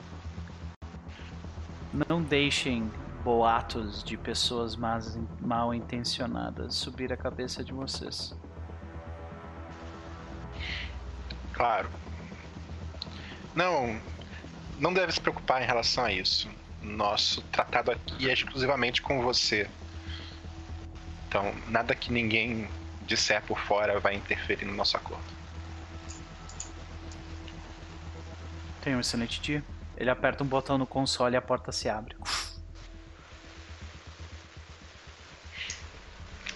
Não 2.08 2.22
deixem 2.22 2.88
boatos 3.24 4.04
de 4.04 4.16
pessoas 4.16 4.78
mal 5.42 5.74
intencionadas 5.74 6.76
subir 6.76 7.12
a 7.12 7.18
cabeça 7.18 7.64
de 7.64 7.74
vocês. 7.74 8.36
Claro. 11.56 11.90
Não, 13.56 14.00
não 14.78 14.94
deve 14.94 15.14
se 15.14 15.22
preocupar 15.22 15.62
em 15.64 15.66
relação 15.66 16.04
a 16.04 16.12
isso. 16.12 16.50
Nosso 16.82 17.42
tratado 17.44 17.92
aqui 17.92 18.30
é 18.30 18.34
exclusivamente 18.34 19.02
com 19.02 19.22
você. 19.22 19.70
Então, 21.28 21.56
nada 21.68 21.96
que 21.96 22.12
ninguém 22.12 22.70
disser 23.04 23.42
por 23.44 23.58
fora 23.58 24.00
vai 24.02 24.16
interferir 24.16 24.66
no 24.66 24.74
nosso 24.74 24.98
acordo. 24.98 25.24
Tenha 28.82 28.98
um 28.98 29.00
excelente 29.00 29.40
dia. 29.42 29.64
Ele 29.96 30.10
aperta 30.10 30.44
um 30.44 30.48
botão 30.48 30.78
no 30.78 30.86
console 30.86 31.36
e 31.36 31.38
a 31.38 31.42
porta 31.42 31.72
se 31.72 31.88
abre. 31.88 32.18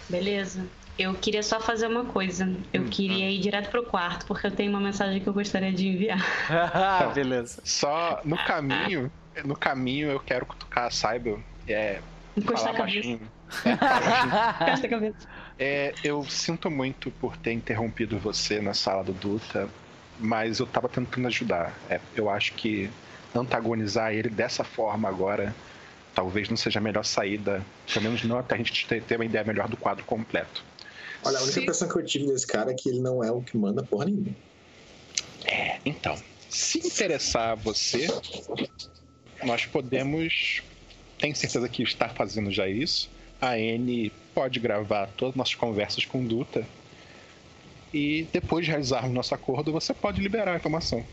Beleza. 0.09 0.67
Eu 0.99 1.13
queria 1.15 1.41
só 1.41 1.61
fazer 1.61 1.87
uma 1.87 2.05
coisa. 2.05 2.45
Eu 2.73 2.81
Hum, 2.81 2.89
queria 2.89 3.31
ir 3.31 3.39
direto 3.39 3.69
pro 3.69 3.83
quarto, 3.85 4.25
porque 4.25 4.45
eu 4.45 4.51
tenho 4.51 4.69
uma 4.69 4.81
mensagem 4.81 5.21
que 5.21 5.27
eu 5.27 5.33
gostaria 5.33 5.71
de 5.71 5.87
enviar. 5.87 6.19
Ah, 6.51 7.11
Beleza. 7.13 7.61
Só 7.63 8.19
no 8.25 8.37
caminho, 8.37 9.11
no 9.45 9.55
caminho 9.55 10.11
eu 10.11 10.19
quero 10.19 10.45
cutucar 10.45 10.87
a 10.87 10.91
Cyber. 10.91 11.39
É, 11.67 12.01
Encostar 12.35 12.73
a 12.73 12.77
cabeça. 12.77 13.19
É, 13.65 13.71
a 14.85 14.89
cabeça. 14.89 15.27
É, 15.57 15.93
eu 16.03 16.23
sinto 16.25 16.69
muito 16.69 17.11
por 17.11 17.37
ter 17.37 17.53
interrompido 17.53 18.17
você 18.19 18.59
na 18.61 18.73
sala 18.73 19.03
do 19.03 19.13
Duta, 19.13 19.69
mas 20.19 20.59
eu 20.59 20.67
tava 20.67 20.89
tentando 20.89 21.27
ajudar. 21.27 21.73
É, 21.89 21.99
eu 22.15 22.29
acho 22.29 22.53
que 22.53 22.89
antagonizar 23.33 24.13
ele 24.13 24.29
dessa 24.29 24.63
forma 24.63 25.07
agora 25.07 25.55
talvez 26.13 26.49
não 26.49 26.57
seja 26.57 26.79
a 26.79 26.81
melhor 26.81 27.05
saída, 27.05 27.65
pelo 27.93 28.05
menos 28.05 28.23
não 28.23 28.37
até 28.37 28.55
a 28.55 28.57
gente 28.57 28.85
ter, 28.87 29.01
ter 29.03 29.15
uma 29.15 29.25
ideia 29.25 29.43
melhor 29.45 29.67
do 29.69 29.77
quadro 29.77 30.03
completo. 30.05 30.63
Olha, 31.23 31.37
a 31.37 31.41
única 31.41 31.53
Se- 31.53 31.61
impressão 31.61 31.89
que 31.89 31.97
eu 31.97 32.05
tive 32.05 32.27
desse 32.27 32.47
cara 32.47 32.71
é 32.71 32.73
que 32.73 32.87
ele 32.89 32.99
não 32.99 33.23
é 33.23 33.31
o 33.31 33.41
que 33.41 33.57
manda 33.57 33.83
porra 33.83 34.05
nenhuma. 34.05 34.33
É, 35.45 35.79
então, 35.85 36.17
se 36.49 36.79
interessar 36.79 37.51
a 37.51 37.55
você, 37.55 38.07
nós 39.43 39.65
podemos. 39.65 40.61
Tenho 41.17 41.35
certeza 41.35 41.67
que 41.67 41.83
está 41.83 42.07
fazendo 42.09 42.49
já 42.51 42.67
isso. 42.67 43.09
A 43.41 43.57
N 43.59 44.11
pode 44.33 44.59
gravar 44.59 45.07
todas 45.17 45.33
as 45.33 45.37
nossas 45.37 45.55
conversas 45.55 46.05
com 46.05 46.23
o 46.23 46.27
Duta. 46.27 46.65
E 47.93 48.27
depois 48.31 48.65
de 48.65 48.71
realizarmos 48.71 49.11
nosso 49.13 49.33
acordo, 49.33 49.71
você 49.71 49.93
pode 49.93 50.21
liberar 50.21 50.53
a 50.53 50.57
informação. 50.57 51.03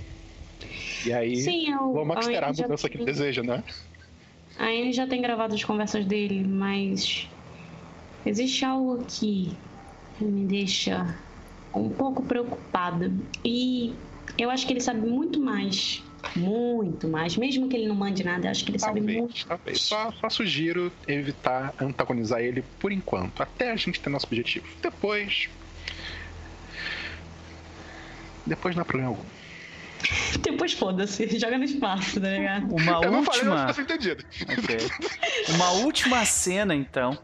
E 1.05 1.13
aí, 1.13 1.37
Sim, 1.37 1.73
eu. 1.73 1.93
vamos 1.93 2.17
a 2.17 2.21
esperar 2.21 2.51
a 2.51 2.53
mudança 2.53 2.89
que 2.89 2.99
tem- 2.99 3.07
ele 3.07 3.13
deseja, 3.13 3.43
né? 3.43 3.65
A 4.59 4.67
Anne 4.67 4.93
já 4.93 5.07
tem 5.07 5.21
gravado 5.21 5.55
as 5.55 5.65
conversas 5.65 6.05
dele, 6.05 6.45
mas. 6.47 7.29
Existe 8.25 8.65
algo 8.65 9.05
que 9.05 9.57
me 10.25 10.47
deixa 10.47 11.15
um 11.75 11.89
pouco 11.89 12.23
preocupada. 12.23 13.13
E 13.45 13.95
eu 14.39 14.51
acho 14.51 14.67
que 14.67 14.73
ele 14.73 14.81
sabe 14.81 15.07
muito 15.07 15.41
mais. 15.41 16.03
Muito 16.35 17.07
mais. 17.07 17.37
Mesmo 17.37 17.69
que 17.69 17.77
ele 17.77 17.87
não 17.87 17.95
mande 17.95 18.25
nada, 18.25 18.47
eu 18.47 18.51
acho 18.51 18.65
que 18.65 18.71
ele 18.73 18.79
sabe 18.79 19.01
muito. 19.01 19.19
Talvez, 19.19 19.45
talvez. 19.45 19.81
Só, 19.81 20.13
só 20.13 20.29
sugiro 20.29 20.93
evitar 21.07 21.75
antagonizar 21.81 22.41
ele 22.41 22.65
por 22.81 22.91
enquanto, 22.91 23.43
até 23.43 23.71
a 23.71 23.77
gente 23.77 24.01
ter 24.01 24.11
nosso 24.11 24.27
objetivo. 24.27 24.67
Depois. 24.83 25.49
Depois 28.45 28.75
não 28.75 28.83
há 28.83 28.85
problema 28.85 29.11
algum. 29.11 29.25
Depois 30.41 30.73
foda-se, 30.73 31.27
joga 31.39 31.59
no 31.59 31.65
espaço, 31.65 32.21
tá 32.21 32.29
ligado? 32.29 32.75
Uma 32.75 33.05
eu 33.05 33.11
não 33.11 33.25
falei, 33.25 33.41
última. 33.41 33.65
mas 33.67 33.77
você 33.77 33.83
entendido. 33.83 34.25
Ok. 34.43 34.77
Uma 35.55 35.71
última 35.73 36.25
cena, 36.25 36.75
então. 36.75 37.19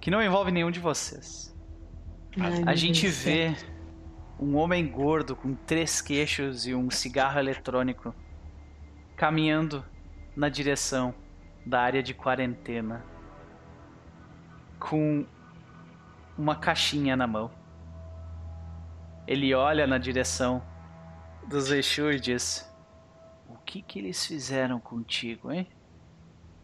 Que 0.00 0.10
não 0.10 0.22
envolve 0.22 0.50
nenhum 0.50 0.70
de 0.70 0.80
vocês. 0.80 1.54
Ai, 2.40 2.62
A 2.66 2.74
gente 2.74 3.02
Deus 3.02 3.22
vê 3.22 3.56
um 4.38 4.56
homem 4.56 4.86
gordo 4.86 5.34
com 5.34 5.54
três 5.54 6.00
queixos 6.00 6.66
e 6.66 6.74
um 6.74 6.90
cigarro 6.90 7.38
eletrônico 7.38 8.14
caminhando 9.16 9.84
na 10.36 10.48
direção 10.48 11.12
da 11.66 11.80
área 11.80 12.02
de 12.02 12.14
quarentena 12.14 13.04
com 14.78 15.26
uma 16.36 16.54
caixinha 16.54 17.16
na 17.16 17.26
mão. 17.26 17.50
Ele 19.26 19.52
olha 19.52 19.86
na 19.86 19.98
direção 19.98 20.62
dos 21.48 21.72
Exu 21.72 22.12
e 22.12 22.20
diz: 22.20 22.72
O 23.48 23.56
que 23.56 23.82
que 23.82 23.98
eles 23.98 24.24
fizeram 24.24 24.78
contigo, 24.78 25.50
hein? 25.50 25.68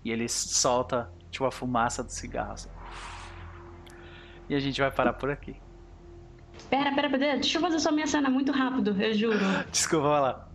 E 0.05 0.13
ele 0.13 0.29
solta 0.29 1.13
tipo 1.31 1.45
a 1.45 1.51
fumaça 1.51 2.05
do 2.05 2.13
cigarro. 2.13 2.55
E 4.49 4.55
a 4.55 4.61
gente 4.61 4.81
vai 4.81 4.91
parar 4.91 5.15
por 5.15 5.31
aqui. 5.31 5.64
Pera, 6.75 6.93
pera, 6.93 7.09
pera, 7.09 7.35
deixa 7.35 7.57
eu 7.57 7.63
fazer 7.63 7.79
só 7.79 7.93
minha 7.93 8.07
cena 8.09 8.29
muito 8.29 8.51
rápido, 8.51 9.01
eu 9.01 9.15
juro. 9.15 9.39
Desculpa, 9.71 10.09
vai 10.09 10.21
lá. 10.21 10.49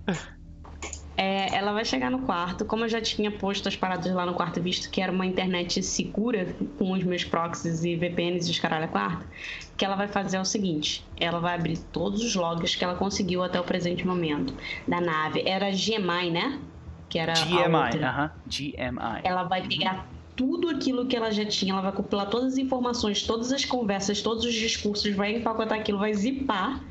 É, 1.16 1.56
ela 1.56 1.72
vai 1.72 1.86
chegar 1.86 2.12
no 2.12 2.20
quarto, 2.20 2.66
como 2.66 2.84
eu 2.84 2.90
já 2.90 3.00
tinha 3.00 3.32
posto 3.32 3.70
as 3.70 3.78
paradas 3.78 4.14
lá 4.14 4.26
no 4.26 4.34
quarto, 4.34 4.62
visto 4.62 4.90
que 4.90 5.02
era 5.02 5.14
uma 5.14 5.26
internet 5.26 5.82
segura 5.82 6.54
com 6.78 6.92
os 6.92 7.06
meus 7.06 7.24
proxies 7.24 7.86
e 7.86 7.96
VPNs 7.96 8.50
e 8.50 8.52
os 8.52 8.60
caralho 8.60 8.84
a 8.84 8.88
quarto, 8.90 9.24
o 9.24 9.78
que 9.78 9.86
ela 9.86 9.96
vai 9.96 10.10
fazer 10.10 10.36
é 10.36 10.42
o 10.42 10.46
seguinte: 10.46 11.08
ela 11.18 11.40
vai 11.40 11.56
abrir 11.56 11.78
todos 11.78 12.22
os 12.22 12.36
logs 12.36 12.76
que 12.76 12.84
ela 12.84 12.96
conseguiu 12.96 13.42
até 13.42 13.58
o 13.58 13.64
presente 13.64 14.06
momento 14.06 14.54
da 14.86 15.00
nave. 15.00 15.44
Era 15.48 15.70
GMI, 15.72 16.32
né? 16.32 16.60
Que 17.08 17.18
era 17.18 17.32
a 17.32 17.46
GMI, 17.46 18.04
aham. 18.04 18.32
GMI. 18.46 19.22
Ela 19.24 19.44
vai 19.44 19.66
pegar 19.66 20.06
tudo 20.40 20.70
aquilo 20.70 21.06
que 21.06 21.18
ela 21.18 21.32
já 21.32 21.46
tinha, 21.46 21.74
ela 21.74 21.82
vai 21.82 21.92
compilar 21.92 22.30
todas 22.30 22.54
as 22.54 22.58
informações, 22.58 23.24
todas 23.24 23.52
as 23.52 23.66
conversas, 23.66 24.22
todos 24.22 24.46
os 24.46 24.54
discursos, 24.54 25.14
vai 25.14 25.36
empacotar 25.36 25.78
aquilo, 25.78 26.00
vai 26.00 26.14
zipar, 26.14 26.82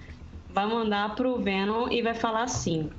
vai 0.50 0.66
mandar 0.66 1.14
pro 1.14 1.38
Venom 1.38 1.88
e 1.90 2.02
vai 2.02 2.14
falar 2.14 2.42
assim: 2.42 2.90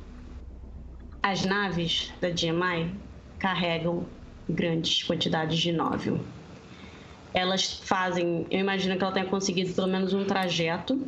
as 1.22 1.46
naves 1.46 2.12
da 2.20 2.32
GMI 2.32 2.92
carregam 3.38 4.08
grandes 4.50 5.04
quantidades 5.04 5.60
de 5.60 5.72
nóvel. 5.72 6.20
Elas 7.32 7.74
fazem, 7.84 8.48
eu 8.50 8.60
imagino 8.60 8.98
que 8.98 9.04
ela 9.04 9.14
tenha 9.14 9.28
conseguido 9.28 9.72
pelo 9.76 9.86
menos 9.86 10.16
um 10.16 10.26
trajeto 10.26 11.08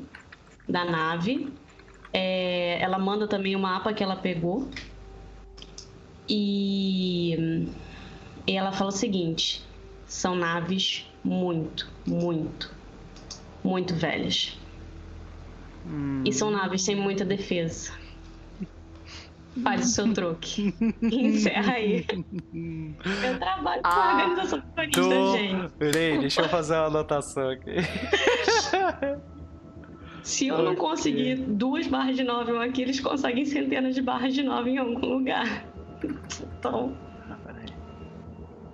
da 0.70 0.86
nave. 0.86 1.52
É, 2.14 2.78
ela 2.80 3.00
manda 3.00 3.28
também 3.28 3.56
o 3.56 3.60
mapa 3.60 3.92
que 3.92 4.04
ela 4.04 4.18
pegou. 4.18 4.70
E 6.30 7.68
e 8.48 8.56
ela 8.58 8.72
fala 8.72 8.90
o 8.90 8.94
seguinte: 8.94 9.64
são 10.06 10.36
naves 10.36 11.08
muito, 11.24 11.90
muito, 12.06 12.74
muito 13.64 13.94
velhas. 13.96 14.58
Hum, 15.86 16.24
E 16.26 16.32
são 16.34 16.52
naves 16.52 16.82
sem 16.84 16.96
muita 16.96 17.26
defesa. 17.26 17.92
Faz 19.64 19.86
o 19.86 19.90
seu 19.90 20.14
truque. 20.14 20.74
Encerra 21.04 21.74
aí. 21.74 22.06
Eu 23.24 23.38
trabalho 23.40 23.82
com 23.82 23.88
Ah, 23.90 24.12
organização 24.14 24.62
terrorista, 24.62 25.02
tô... 25.02 25.38
gente. 25.38 25.74
Peraí, 25.78 26.20
deixa 26.20 26.42
eu 26.42 26.50
fazer 26.50 26.76
uma 26.76 26.86
anotação 26.86 27.50
aqui. 27.50 27.72
Se 30.24 30.48
eu 30.48 30.58
não 30.60 30.74
Ok. 30.74 30.78
conseguir 30.78 31.36
duas 31.36 31.88
barras 31.88 32.16
de 32.16 32.24
nove 32.24 32.56
aqui, 32.60 32.84
eles 32.84 33.00
conseguem 33.00 33.44
centenas 33.44 33.96
de 33.96 34.02
barras 34.02 34.34
de 34.34 34.44
nove 34.44 34.70
em 34.72 34.78
algum 34.78 35.06
lugar. 35.18 35.66
Então. 36.60 36.96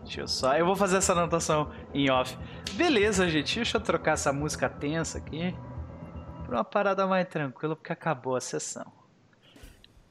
Deixa 0.07 0.21
eu 0.21 0.27
só. 0.27 0.55
Eu 0.55 0.65
vou 0.65 0.75
fazer 0.75 0.97
essa 0.97 1.11
anotação 1.11 1.69
em 1.93 2.09
off. 2.09 2.37
Beleza, 2.73 3.27
gente. 3.29 3.55
Deixa 3.55 3.77
eu 3.77 3.81
trocar 3.81 4.13
essa 4.13 4.31
música 4.33 4.67
tensa 4.69 5.17
aqui. 5.17 5.53
Pra 6.45 6.57
uma 6.57 6.63
parada 6.63 7.05
mais 7.05 7.27
tranquila, 7.27 7.75
porque 7.75 7.91
acabou 7.91 8.35
a 8.35 8.41
sessão. 8.41 8.85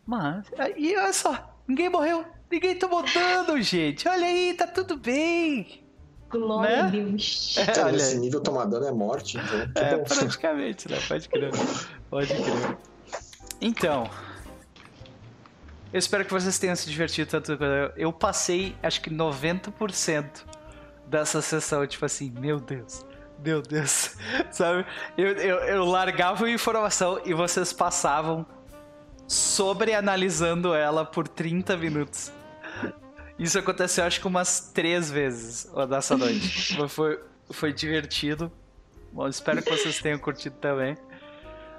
Mas. 0.07 0.47
E 0.77 0.97
olha 0.97 1.13
só. 1.13 1.55
Ninguém 1.67 1.89
morreu. 1.89 2.25
Ninguém 2.51 2.79
tomou 2.79 3.03
dano, 3.03 3.59
gente. 3.63 4.07
Olha 4.09 4.27
aí, 4.27 4.55
tá 4.55 4.67
tudo 4.67 4.97
bem. 4.97 5.83
glória 6.31 6.77
Né? 6.77 6.83
a 6.83 6.87
Deus. 6.91 7.57
É, 7.59 7.65
Cara, 7.67 7.83
olha 7.87 7.93
nesse 7.93 8.15
aí. 8.15 8.21
nível 8.21 8.41
tomar 8.41 8.67
dano 8.67 8.87
é 8.87 8.93
morte, 8.93 9.39
então 9.39 9.83
É, 9.83 9.97
bom. 9.97 10.05
praticamente, 10.05 10.89
né? 10.91 10.99
Pode 11.09 11.29
crer. 11.29 11.51
Pode 12.11 12.29
crer. 12.29 12.79
Então. 13.59 14.09
Eu 15.97 15.99
espero 15.99 16.27
que 16.27 16.31
vocês 16.31 16.59
tenham 16.59 16.77
se 16.77 16.91
divertido 16.91 17.31
tanto 17.31 17.57
eu. 17.97 18.13
Passei, 18.13 18.77
acho 18.83 19.01
que 19.01 19.09
90% 19.09 20.45
dessa 21.07 21.41
sessão, 21.41 21.87
tipo 21.87 22.05
assim, 22.05 22.31
meu 22.39 22.61
Deus, 22.61 23.03
meu 23.43 23.63
Deus, 23.63 24.15
sabe? 24.53 24.85
Eu, 25.17 25.29
eu, 25.29 25.57
eu 25.61 25.85
largava 25.87 26.45
a 26.45 26.51
informação 26.51 27.23
e 27.25 27.33
vocês 27.33 27.73
passavam 27.73 28.45
sobre 29.27 29.95
analisando 29.95 30.75
ela 30.75 31.03
por 31.03 31.27
30 31.27 31.79
minutos. 31.79 32.31
Isso 33.39 33.59
aconteceu 33.59 34.05
acho 34.05 34.21
que 34.21 34.27
umas 34.27 34.71
três 34.75 35.11
vezes 35.11 35.67
nessa 35.89 36.15
noite. 36.15 36.77
Foi, 36.91 37.19
foi 37.51 37.73
divertido. 37.73 38.53
Bom, 39.11 39.27
espero 39.29 39.63
que 39.63 39.71
vocês 39.71 39.99
tenham 39.99 40.19
curtido 40.19 40.57
também. 40.57 40.95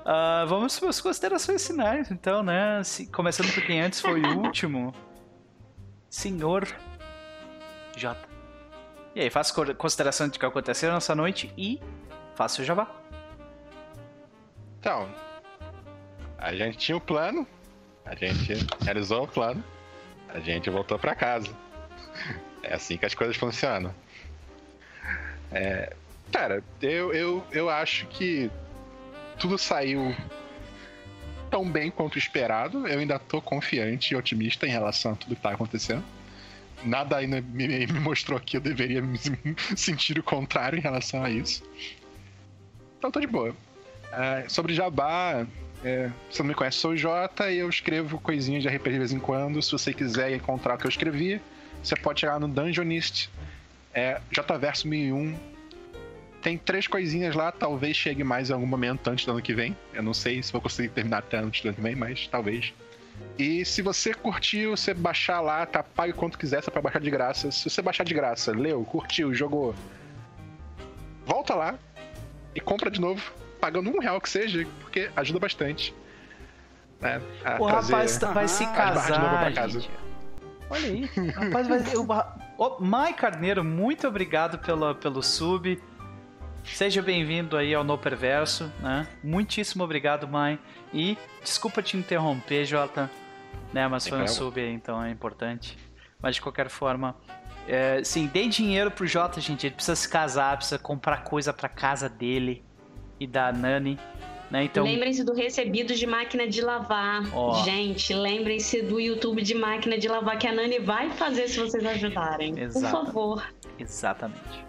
Uh, 0.07 0.47
vamos 0.47 0.79
para 0.79 0.87
as 0.87 1.01
considerações 1.01 1.67
finais, 1.67 2.09
então, 2.09 2.41
né? 2.41 2.81
Se, 2.81 3.07
começando 3.07 3.53
por 3.53 3.61
quem 3.65 3.81
antes 3.81 3.99
foi 3.99 4.21
o 4.21 4.39
último. 4.39 4.95
Senhor 6.09 6.65
J. 7.97 8.17
E 9.13 9.19
aí, 9.19 9.29
faça 9.29 9.53
consideração 9.75 10.29
de 10.29 10.39
que 10.39 10.45
aconteceu 10.45 10.93
nessa 10.93 11.13
noite 11.13 11.53
e 11.57 11.81
faça 12.35 12.61
o 12.61 12.65
jabá. 12.65 12.89
Então, 14.79 15.09
a 16.37 16.55
gente 16.55 16.77
tinha 16.77 16.95
o 16.95 16.99
um 16.99 17.03
plano, 17.03 17.45
a 18.05 18.15
gente 18.15 18.53
realizou 18.79 19.25
o 19.25 19.27
plano, 19.27 19.61
a 20.29 20.39
gente 20.39 20.69
voltou 20.69 20.97
para 20.97 21.15
casa. 21.15 21.53
É 22.63 22.75
assim 22.75 22.97
que 22.97 23.05
as 23.05 23.13
coisas 23.13 23.35
funcionam. 23.35 23.93
É, 25.51 25.93
cara, 26.31 26.63
eu, 26.81 27.13
eu, 27.13 27.43
eu 27.51 27.69
acho 27.69 28.07
que 28.07 28.49
tudo 29.39 29.57
saiu 29.57 30.15
tão 31.49 31.69
bem 31.69 31.89
quanto 31.89 32.17
esperado. 32.17 32.87
Eu 32.87 32.99
ainda 32.99 33.17
tô 33.19 33.41
confiante 33.41 34.13
e 34.13 34.17
otimista 34.17 34.67
em 34.67 34.69
relação 34.69 35.13
a 35.13 35.15
tudo 35.15 35.35
que 35.35 35.41
tá 35.41 35.51
acontecendo. 35.51 36.03
Nada 36.83 37.17
ainda 37.17 37.41
me, 37.41 37.87
mostrou 38.01 38.39
que 38.39 38.57
eu 38.57 38.61
deveria 38.61 39.03
sentir 39.75 40.19
o 40.19 40.23
contrário 40.23 40.77
em 40.77 40.81
relação 40.81 41.23
a 41.23 41.29
isso. 41.29 41.63
Então 42.97 43.11
tô 43.11 43.19
de 43.19 43.27
boa. 43.27 43.55
É, 44.11 44.45
sobre 44.47 44.73
Jabá, 44.73 45.45
é, 45.83 46.09
você 46.29 46.41
não 46.41 46.49
me 46.49 46.55
conhece, 46.55 46.77
sou 46.77 46.91
o 46.91 46.97
Jota 46.97 47.51
e 47.51 47.59
eu 47.59 47.69
escrevo 47.69 48.19
coisinhas 48.19 48.63
de 48.63 48.69
RPG 48.69 48.91
de 48.91 48.97
vez 48.97 49.11
em 49.11 49.19
quando. 49.19 49.61
Se 49.61 49.71
você 49.71 49.93
quiser 49.93 50.33
encontrar 50.33 50.75
o 50.75 50.77
que 50.77 50.85
eu 50.85 50.89
escrevi, 50.89 51.41
você 51.83 51.95
pode 51.95 52.21
chegar 52.21 52.39
no 52.39 52.47
Dungeonist, 52.47 53.29
é, 53.93 54.19
Jverso 54.31 54.87
1001. 54.87 55.56
Tem 56.47 56.57
três 56.57 56.87
coisinhas 56.87 57.35
lá, 57.35 57.51
talvez 57.51 57.97
chegue 57.97 58.23
mais 58.23 58.49
em 58.49 58.53
algum 58.53 58.65
momento 58.65 59.05
antes 59.09 59.25
do 59.25 59.33
ano 59.33 59.41
que 59.41 59.53
vem. 59.53 59.75
Eu 59.93 60.01
não 60.01 60.13
sei 60.13 60.41
se 60.41 60.49
vou 60.49 60.61
conseguir 60.61 60.87
terminar 60.87 61.17
até 61.17 61.39
antes 61.39 61.61
do 61.61 61.67
ano 61.67 61.75
que 61.75 61.81
vem, 61.81 61.93
mas 61.93 62.25
talvez. 62.27 62.73
E 63.37 63.65
se 63.65 63.81
você 63.81 64.13
curtiu, 64.13 64.71
você 64.71 64.93
baixar 64.93 65.41
lá, 65.41 65.65
tá? 65.65 65.83
Pague 65.83 66.13
quanto 66.13 66.37
quiser, 66.37 66.63
só 66.63 66.71
pra 66.71 66.81
baixar 66.81 67.01
de 67.01 67.11
graça. 67.11 67.51
Se 67.51 67.69
você 67.69 67.81
baixar 67.81 68.05
de 68.05 68.13
graça, 68.13 68.53
leu, 68.53 68.81
curtiu, 68.85 69.33
jogou, 69.33 69.75
volta 71.25 71.53
lá 71.53 71.75
e 72.55 72.61
compra 72.61 72.89
de 72.89 73.01
novo 73.01 73.21
pagando 73.59 73.89
um 73.89 73.99
real 73.99 74.21
que 74.21 74.29
seja, 74.29 74.65
porque 74.79 75.09
ajuda 75.17 75.39
bastante. 75.39 75.93
Né, 77.01 77.21
o 77.59 77.65
rapaz 77.65 78.17
tá- 78.19 78.31
vai 78.31 78.47
se 78.47 78.65
casar. 78.67 79.51
Olha 80.69 80.87
aí, 80.87 81.03
rapaz 81.35 81.67
vai... 81.67 81.83
Eu... 81.93 82.07
Oh, 82.57 82.79
Mai 82.79 83.13
Carneiro, 83.13 83.65
muito 83.65 84.07
obrigado 84.07 84.57
pelo, 84.59 84.95
pelo 84.95 85.21
sub. 85.21 85.77
Seja 86.73 87.01
bem-vindo 87.01 87.57
aí 87.57 87.73
ao 87.73 87.83
No 87.83 87.97
Perverso, 87.97 88.71
né? 88.79 89.07
Muitíssimo 89.23 89.83
obrigado, 89.83 90.27
Mai. 90.27 90.59
E 90.93 91.17
desculpa 91.41 91.81
te 91.81 91.97
interromper, 91.97 92.65
Jota, 92.65 93.09
né? 93.73 93.87
Mas 93.87 94.07
foi 94.07 94.21
um 94.21 94.27
sub 94.27 94.59
aí, 94.59 94.71
então 94.71 95.03
é 95.03 95.09
importante. 95.09 95.77
Mas 96.21 96.35
de 96.35 96.41
qualquer 96.41 96.69
forma, 96.69 97.15
é, 97.67 98.03
sim, 98.03 98.27
dê 98.27 98.47
dinheiro 98.47 98.91
pro 98.91 99.07
Jota, 99.07 99.41
gente. 99.41 99.67
Ele 99.67 99.75
precisa 99.75 99.95
se 99.95 100.07
casar, 100.07 100.55
precisa 100.55 100.79
comprar 100.79 101.23
coisa 101.23 101.51
pra 101.51 101.67
casa 101.67 102.07
dele 102.07 102.63
e 103.19 103.25
da 103.25 103.51
Nani. 103.51 103.99
Né? 104.49 104.63
Então... 104.63 104.85
Lembrem-se 104.85 105.23
do 105.23 105.33
recebido 105.33 105.93
de 105.93 106.07
máquina 106.07 106.47
de 106.47 106.61
lavar. 106.61 107.23
Oh. 107.35 107.53
Gente, 107.63 108.13
lembrem-se 108.13 108.81
do 108.81 108.99
YouTube 108.99 109.41
de 109.41 109.53
máquina 109.53 109.97
de 109.97 110.07
lavar 110.07 110.37
que 110.37 110.47
a 110.47 110.53
Nani 110.53 110.79
vai 110.79 111.09
fazer 111.11 111.47
se 111.49 111.59
vocês 111.59 111.85
ajudarem. 111.85 112.57
Exato. 112.57 112.95
Por 112.95 113.05
favor. 113.05 113.53
Exatamente. 113.77 114.66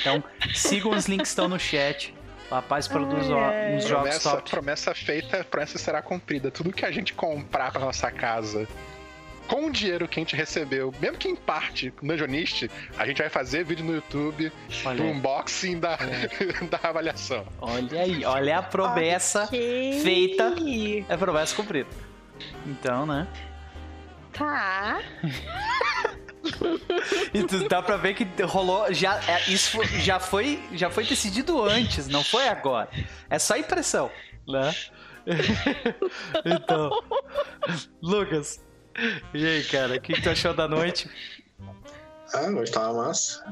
Então, 0.00 0.22
sigam 0.54 0.92
os 0.92 1.06
links 1.06 1.28
que 1.28 1.28
estão 1.28 1.48
no 1.48 1.58
chat. 1.58 2.14
O 2.50 2.54
rapaz 2.54 2.88
produz 2.88 3.28
é. 3.28 3.76
uns 3.76 3.84
jogos 3.84 4.08
promessa, 4.08 4.30
top. 4.30 4.50
Promessa 4.50 4.94
feita, 4.94 5.44
promessa 5.44 5.78
será 5.78 6.02
cumprida. 6.02 6.50
Tudo 6.50 6.72
que 6.72 6.84
a 6.84 6.90
gente 6.90 7.14
comprar 7.14 7.70
para 7.70 7.80
nossa 7.80 8.10
casa 8.10 8.66
com 9.50 9.66
o 9.66 9.70
dinheiro 9.70 10.06
que 10.06 10.20
a 10.20 10.22
gente 10.22 10.36
recebeu, 10.36 10.94
mesmo 11.00 11.18
que 11.18 11.28
em 11.28 11.34
parte, 11.34 11.92
no 12.00 12.12
Dungeonist, 12.12 12.70
a 12.96 13.04
gente 13.04 13.18
vai 13.18 13.28
fazer 13.28 13.64
vídeo 13.64 13.84
no 13.84 13.94
YouTube 13.94 14.52
olha 14.84 14.96
do 14.96 15.02
unboxing 15.02 15.80
da, 15.80 15.96
da 16.70 16.88
avaliação. 16.88 17.44
Olha 17.60 18.00
aí, 18.00 18.24
olha 18.24 18.58
a 18.58 18.62
promessa 18.62 19.44
okay. 19.44 20.00
feita. 20.02 20.54
É 21.08 21.14
a 21.14 21.18
promessa 21.18 21.56
cumprida. 21.56 21.88
Então, 22.64 23.04
né? 23.04 23.26
Tá. 24.32 25.00
e 27.34 27.42
tu, 27.42 27.68
dá 27.68 27.82
pra 27.82 27.96
ver 27.96 28.14
que 28.14 28.26
rolou. 28.42 28.92
Já, 28.92 29.20
é, 29.28 29.50
isso 29.50 29.82
já 30.00 30.18
foi, 30.18 30.62
já 30.72 30.90
foi 30.90 31.04
decidido 31.04 31.62
antes, 31.62 32.08
não 32.08 32.24
foi 32.24 32.48
agora. 32.48 32.88
É 33.28 33.38
só 33.38 33.56
impressão, 33.56 34.10
né? 34.48 34.74
então, 36.44 36.90
Lucas, 38.02 38.60
e 39.34 39.46
aí, 39.46 39.64
cara, 39.64 39.96
o 39.96 40.00
que, 40.00 40.14
que 40.14 40.22
tu 40.22 40.30
achou 40.30 40.54
da 40.54 40.66
noite? 40.66 41.08
Ah, 42.34 42.46
a 42.46 42.50
noite 42.50 42.72
tava 42.72 42.94
massa. 42.94 43.42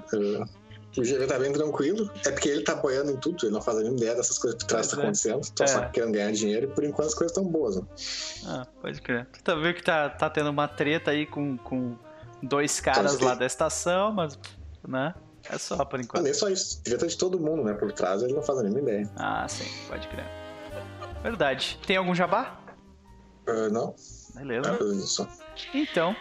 O 0.96 1.02
GV 1.02 1.26
tá 1.26 1.38
bem 1.38 1.52
tranquilo. 1.52 2.10
É 2.26 2.30
porque 2.30 2.48
ele 2.48 2.62
tá 2.62 2.72
apoiando 2.72 3.12
em 3.12 3.16
tudo, 3.16 3.46
ele 3.46 3.52
não 3.52 3.62
faz 3.62 3.76
a 3.78 3.80
mínima 3.80 3.98
ideia 3.98 4.14
dessas 4.16 4.38
coisas 4.38 4.58
que 4.58 4.66
tu 4.66 4.68
traz 4.68 4.88
tá 4.88 4.96
é. 4.96 5.00
acontecendo. 5.00 5.50
Tô 5.54 5.64
é. 5.64 5.66
só 5.66 5.88
querendo 5.88 6.12
ganhar 6.12 6.32
dinheiro 6.32 6.66
e 6.66 6.74
por 6.74 6.84
enquanto 6.84 7.08
as 7.08 7.14
coisas 7.14 7.36
estão 7.36 7.50
boas. 7.50 7.76
Né? 7.76 7.82
Ah, 8.46 8.66
pode 8.80 9.00
crer. 9.00 9.26
Tu 9.26 9.42
tá 9.42 9.54
vendo 9.54 9.74
que 9.74 9.82
tá, 9.82 10.08
tá 10.08 10.30
tendo 10.30 10.50
uma 10.50 10.66
treta 10.66 11.10
aí 11.10 11.26
com, 11.26 11.56
com 11.58 11.96
dois 12.42 12.80
caras 12.80 13.18
lá 13.20 13.34
da 13.34 13.46
estação, 13.46 14.12
mas. 14.12 14.38
né? 14.86 15.14
É 15.50 15.56
só 15.56 15.82
por 15.84 16.00
enquanto. 16.00 16.16
Não, 16.16 16.24
nem 16.24 16.34
só 16.34 16.48
isso. 16.48 16.82
Treta 16.82 17.06
de 17.06 17.16
todo 17.16 17.38
mundo, 17.38 17.64
né? 17.64 17.72
Por 17.74 17.92
trás 17.92 18.22
ele 18.22 18.34
não 18.34 18.42
faz 18.42 18.58
a 18.58 18.62
mínima 18.62 18.80
ideia. 18.80 19.10
Ah, 19.16 19.46
sim, 19.48 19.64
pode 19.88 20.06
crer. 20.08 20.26
Verdade. 21.22 21.78
Tem 21.86 21.96
algum 21.96 22.14
jabá? 22.14 22.60
Uh, 23.48 23.70
não. 23.72 23.94
Beleza. 24.34 25.28
É 25.74 25.78
então. 25.78 26.14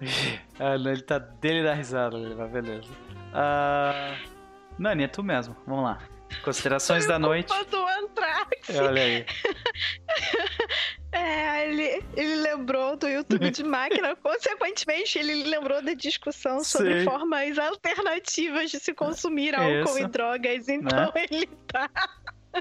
ah, 0.58 0.76
não, 0.78 0.90
ele 0.90 1.02
tá 1.02 1.18
dele 1.18 1.62
da 1.62 1.72
risada, 1.74 2.16
mas 2.18 2.50
beleza. 2.50 2.88
Uh... 3.32 4.34
Nani, 4.78 5.04
é 5.04 5.08
tu 5.08 5.22
mesmo. 5.22 5.56
Vamos 5.66 5.84
lá. 5.84 5.98
Considerações 6.44 7.06
da 7.06 7.18
noite. 7.18 7.48
Posso 7.48 7.88
entrar 8.02 8.42
aqui. 8.42 8.72
É, 8.72 8.82
olha 8.82 9.02
aí. 9.02 9.26
É, 11.14 11.68
ele, 11.68 12.04
ele 12.16 12.34
lembrou 12.36 12.96
do 12.96 13.08
YouTube 13.08 13.48
de 13.48 13.62
máquina, 13.62 14.16
consequentemente, 14.20 15.16
ele 15.16 15.44
lembrou 15.44 15.80
da 15.80 15.94
discussão 15.94 16.64
sobre 16.64 17.04
formas 17.04 17.56
alternativas 17.56 18.72
de 18.72 18.80
se 18.80 18.92
consumir 18.92 19.54
álcool 19.54 19.90
Isso. 19.90 19.98
e 20.00 20.06
drogas, 20.08 20.68
então 20.68 21.12
né? 21.14 21.26
ele 21.30 21.46
tá. 21.68 21.88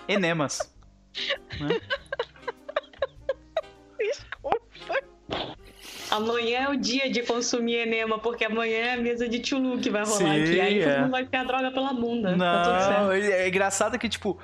Enemas. 0.08 0.72
né? 1.60 1.82
Desculpa. 3.98 5.58
Amanhã 6.12 6.60
é 6.62 6.70
o 6.70 6.76
dia 6.78 7.10
de 7.10 7.22
consumir 7.24 7.78
enema, 7.78 8.20
porque 8.20 8.46
amanhã 8.46 8.78
é 8.78 8.94
a 8.94 8.98
mesa 8.98 9.28
de 9.28 9.40
Tchulu 9.40 9.80
que 9.80 9.90
vai 9.90 10.04
rolar 10.04 10.18
Sim, 10.18 10.44
aqui. 10.44 10.60
Aí 10.60 10.80
é. 10.80 11.02
não 11.02 11.10
vai 11.10 11.26
ficar 11.26 11.44
droga 11.44 11.72
pela 11.72 11.94
bunda. 11.94 12.38
Tá 12.38 13.04
não, 13.04 13.12
é 13.12 13.48
engraçado 13.48 13.98
que, 13.98 14.08
tipo, 14.08 14.38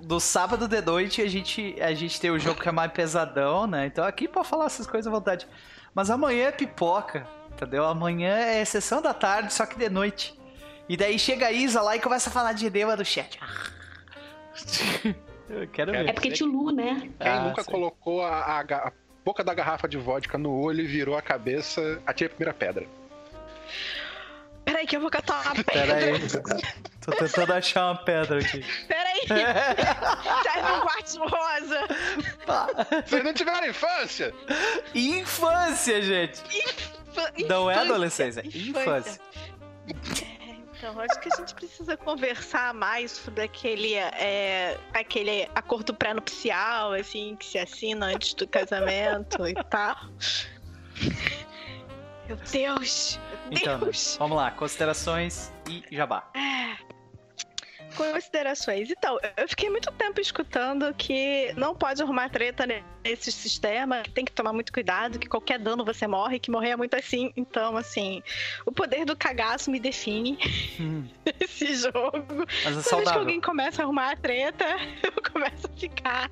do 0.00 0.20
sábado 0.20 0.68
de 0.68 0.80
noite 0.80 1.22
a 1.22 1.28
gente, 1.28 1.76
a 1.80 1.92
gente 1.94 2.20
tem 2.20 2.30
o 2.30 2.38
jogo 2.38 2.60
que 2.60 2.68
é 2.68 2.72
mais 2.72 2.92
pesadão, 2.92 3.66
né? 3.66 3.86
Então 3.86 4.04
aqui 4.04 4.28
pode 4.28 4.48
falar 4.48 4.66
essas 4.66 4.86
coisas 4.86 5.06
à 5.06 5.10
vontade. 5.10 5.46
Mas 5.94 6.10
amanhã 6.10 6.48
é 6.48 6.52
pipoca, 6.52 7.26
entendeu? 7.52 7.84
Amanhã 7.84 8.34
é 8.34 8.64
sessão 8.64 9.02
da 9.02 9.12
tarde, 9.12 9.52
só 9.52 9.66
que 9.66 9.76
de 9.76 9.88
noite. 9.88 10.38
E 10.88 10.96
daí 10.96 11.18
chega 11.18 11.46
a 11.46 11.52
Isa 11.52 11.80
lá 11.80 11.96
e 11.96 12.00
começa 12.00 12.30
a 12.30 12.32
falar 12.32 12.52
de 12.52 12.66
enema 12.66 12.96
do 12.96 13.04
chat. 13.04 13.38
Eu 15.48 15.68
quero 15.68 15.92
ver. 15.92 16.08
É 16.08 16.12
porque 16.12 16.30
Tchulu, 16.30 16.70
né? 16.70 17.10
Quem 17.20 17.30
ah, 17.30 17.40
nunca 17.40 17.62
colocou 17.62 18.22
a, 18.22 18.30
a, 18.30 18.60
a, 18.60 18.92
boca 19.24 19.42
da 19.44 19.54
garrafa 19.54 19.88
de 19.88 19.98
vodka 19.98 20.36
no 20.38 20.52
olho 20.52 20.80
e 20.80 20.86
virou 20.86 21.16
a 21.16 21.22
cabeça, 21.22 22.00
atire 22.06 22.26
a 22.26 22.34
primeira 22.34 22.54
pedra. 22.54 22.86
Peraí 24.64 24.86
que 24.86 24.96
eu 24.96 25.00
vou 25.00 25.10
catar 25.10 25.42
uma 25.52 25.54
pedra. 25.64 25.94
Peraí. 25.96 26.20
Tô 27.00 27.12
tentando 27.12 27.52
achar 27.52 27.86
uma 27.86 28.04
pedra 28.04 28.38
aqui. 28.38 28.64
Peraí. 28.86 29.26
Sai 29.26 30.62
no 30.62 30.80
quartzo 30.82 31.20
rosa. 31.20 31.80
Vocês 33.04 33.24
não 33.24 33.34
tiveram 33.34 33.66
infância? 33.66 34.32
Infância, 34.94 36.00
gente. 36.00 36.40
Infa 36.56 37.32
não 37.48 37.70
é 37.70 37.76
adolescência, 37.76 38.40
é 38.40 38.46
infância. 38.46 39.20
infância. 39.88 40.31
Então, 40.82 40.98
acho 40.98 41.20
que 41.20 41.28
a 41.32 41.36
gente 41.36 41.54
precisa 41.54 41.96
conversar 41.96 42.74
mais 42.74 43.12
sobre 43.12 43.44
aquele, 43.44 43.94
é, 43.94 44.76
aquele 44.92 45.48
acordo 45.54 45.94
pré-nupcial, 45.94 46.92
assim, 46.92 47.36
que 47.36 47.46
se 47.46 47.56
assina 47.56 48.06
antes 48.06 48.34
do 48.34 48.48
casamento 48.48 49.46
e 49.46 49.54
tal. 49.70 49.94
Meu 52.26 52.36
Deus! 52.50 53.20
Meu 53.48 53.60
Então, 53.60 53.78
Deus! 53.78 54.16
vamos 54.18 54.36
lá, 54.36 54.50
considerações 54.50 55.52
e 55.68 55.84
jabá. 55.92 56.28
Considerações. 57.96 58.90
Então, 58.90 59.18
eu 59.36 59.48
fiquei 59.48 59.70
muito 59.70 59.90
tempo 59.92 60.20
escutando 60.20 60.92
que 60.94 61.52
não 61.56 61.74
pode 61.74 62.02
arrumar 62.02 62.28
treta 62.30 62.64
nesse 63.04 63.30
sistema, 63.32 64.02
que 64.02 64.10
tem 64.10 64.24
que 64.24 64.32
tomar 64.32 64.52
muito 64.52 64.72
cuidado, 64.72 65.18
que 65.18 65.28
qualquer 65.28 65.58
dano 65.58 65.84
você 65.84 66.06
morre, 66.06 66.38
que 66.38 66.50
morrer 66.50 66.70
é 66.70 66.76
muito 66.76 66.94
assim. 66.94 67.32
Então, 67.36 67.76
assim, 67.76 68.22
o 68.66 68.72
poder 68.72 69.04
do 69.04 69.16
cagaço 69.16 69.70
me 69.70 69.78
define 69.80 70.38
Hum, 70.80 71.06
esse 71.40 71.74
jogo. 71.74 72.46
mas 72.64 72.78
é 72.78 72.82
Toda 72.82 72.96
vez 72.96 73.10
que 73.12 73.18
alguém 73.18 73.40
começa 73.40 73.82
a 73.82 73.84
arrumar 73.84 74.12
a 74.12 74.16
treta, 74.16 74.64
eu 75.02 75.32
começo 75.32 75.66
a 75.66 75.78
ficar 75.78 76.30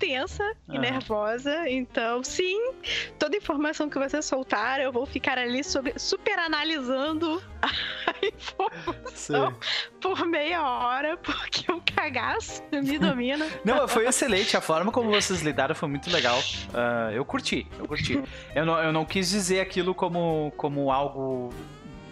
tensa 0.00 0.42
e 0.68 0.78
nervosa. 0.78 1.68
Então, 1.68 2.24
sim, 2.24 2.72
toda 3.18 3.36
informação 3.36 3.88
que 3.88 3.98
você 3.98 4.22
soltar, 4.22 4.80
eu 4.80 4.90
vou 4.90 5.04
ficar 5.04 5.38
ali 5.38 5.62
sobre, 5.62 5.96
super 5.98 6.38
analisando 6.38 7.40
a 7.62 8.26
informação 8.26 9.54
por 10.00 10.26
meia 10.26 10.62
hora, 10.62 11.16
porque 11.18 11.70
o 11.70 11.80
cagaço 11.94 12.62
me 12.72 12.98
domina. 12.98 13.46
Não, 13.62 13.86
foi 13.86 14.06
excelente. 14.06 14.56
A 14.56 14.60
forma 14.60 14.90
como 14.90 15.10
vocês 15.10 15.42
lidaram 15.42 15.74
foi 15.74 15.88
muito 15.88 16.10
legal. 16.10 16.38
Ah, 16.72 17.10
eu 17.12 17.24
curti, 17.24 17.66
eu 17.78 17.86
curti. 17.86 18.20
Eu 18.54 18.64
não, 18.64 18.82
eu 18.82 18.92
não 18.92 19.04
quis 19.04 19.28
dizer 19.28 19.60
aquilo 19.60 19.94
como, 19.94 20.50
como 20.56 20.90
algo, 20.90 21.52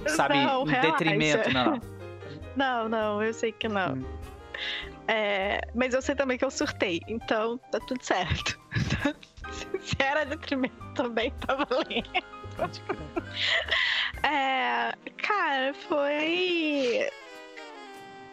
sabe, 0.07 0.35
Não, 0.35 0.63
em 0.65 0.69
relaxa. 0.69 0.91
detrimento. 0.93 1.51
Não, 1.53 1.65
não. 1.73 1.81
Não, 2.57 2.89
não, 2.89 3.23
eu 3.23 3.33
sei 3.33 3.53
que 3.53 3.69
não. 3.69 3.93
Hum. 3.95 4.05
É, 5.09 5.63
mas 5.75 5.95
eu 5.95 6.03
sei 6.03 6.15
também 6.15 6.37
que 6.37 6.45
eu 6.45 6.51
surtei, 6.51 7.01
então 7.09 7.57
tá 7.73 7.81
tudo 7.81 8.03
certo. 8.05 8.61
Se 9.81 9.97
era 9.99 10.27
detrimento 10.27 10.77
também, 10.95 11.31
tá 11.47 11.55
valendo. 11.55 12.11
É, 14.23 14.93
cara, 15.17 15.73
foi. 15.89 17.09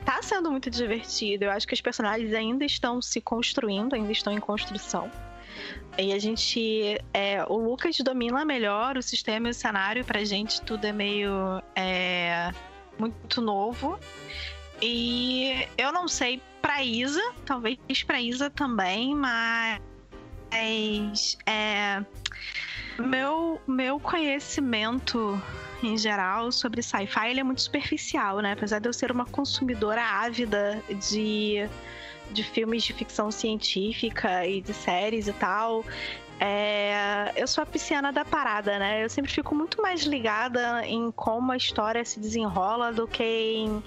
Tá 0.03 0.21
sendo 0.21 0.51
muito 0.51 0.69
divertido. 0.69 1.45
Eu 1.45 1.51
acho 1.51 1.67
que 1.67 1.73
os 1.73 1.81
personagens 1.81 2.33
ainda 2.33 2.65
estão 2.65 3.01
se 3.01 3.21
construindo, 3.21 3.93
ainda 3.93 4.11
estão 4.11 4.33
em 4.33 4.39
construção. 4.39 5.09
E 5.97 6.11
a 6.11 6.19
gente. 6.19 6.99
é, 7.13 7.43
o 7.47 7.55
Lucas 7.55 7.95
domina 7.99 8.43
melhor 8.43 8.97
o 8.97 9.01
sistema 9.01 9.47
e 9.47 9.51
o 9.51 9.53
cenário. 9.53 10.03
Pra 10.03 10.23
gente 10.25 10.61
tudo 10.61 10.85
é 10.85 10.91
meio. 10.91 11.31
é, 11.75 12.51
muito 12.99 13.41
novo. 13.41 13.97
E 14.81 15.67
eu 15.77 15.91
não 15.91 16.07
sei 16.07 16.41
pra 16.65 16.83
Isa, 16.83 17.21
talvez 17.45 17.77
pra 18.07 18.19
Isa 18.19 18.49
também, 18.49 19.13
mas. 19.13 19.79
É, 21.45 22.03
meu, 22.97 23.61
meu 23.67 23.99
conhecimento 23.99 25.39
em 25.83 25.95
geral 25.95 26.51
sobre 26.51 26.81
sci-fi 26.81 27.29
ele 27.29 27.39
é 27.39 27.43
muito 27.43 27.61
superficial, 27.61 28.39
né? 28.39 28.53
Apesar 28.53 28.79
de 28.79 28.89
eu 28.89 28.93
ser 28.93 29.11
uma 29.11 29.25
consumidora 29.25 30.01
ávida 30.01 30.81
de, 31.09 31.69
de 32.31 32.43
filmes 32.43 32.83
de 32.83 32.93
ficção 32.93 33.29
científica 33.29 34.47
e 34.47 34.59
de 34.59 34.73
séries 34.73 35.27
e 35.27 35.33
tal. 35.33 35.85
É, 36.39 37.31
eu 37.35 37.47
sou 37.47 37.61
a 37.61 37.65
pisciana 37.65 38.11
da 38.11 38.25
parada, 38.25 38.77
né? 38.77 39.03
Eu 39.03 39.09
sempre 39.09 39.31
fico 39.31 39.55
muito 39.55 39.81
mais 39.81 40.01
ligada 40.03 40.85
em 40.85 41.11
como 41.11 41.51
a 41.51 41.57
história 41.57 42.03
se 42.03 42.19
desenrola 42.19 42.91
do 42.91 43.07
que 43.07 43.23
em, 43.23 43.83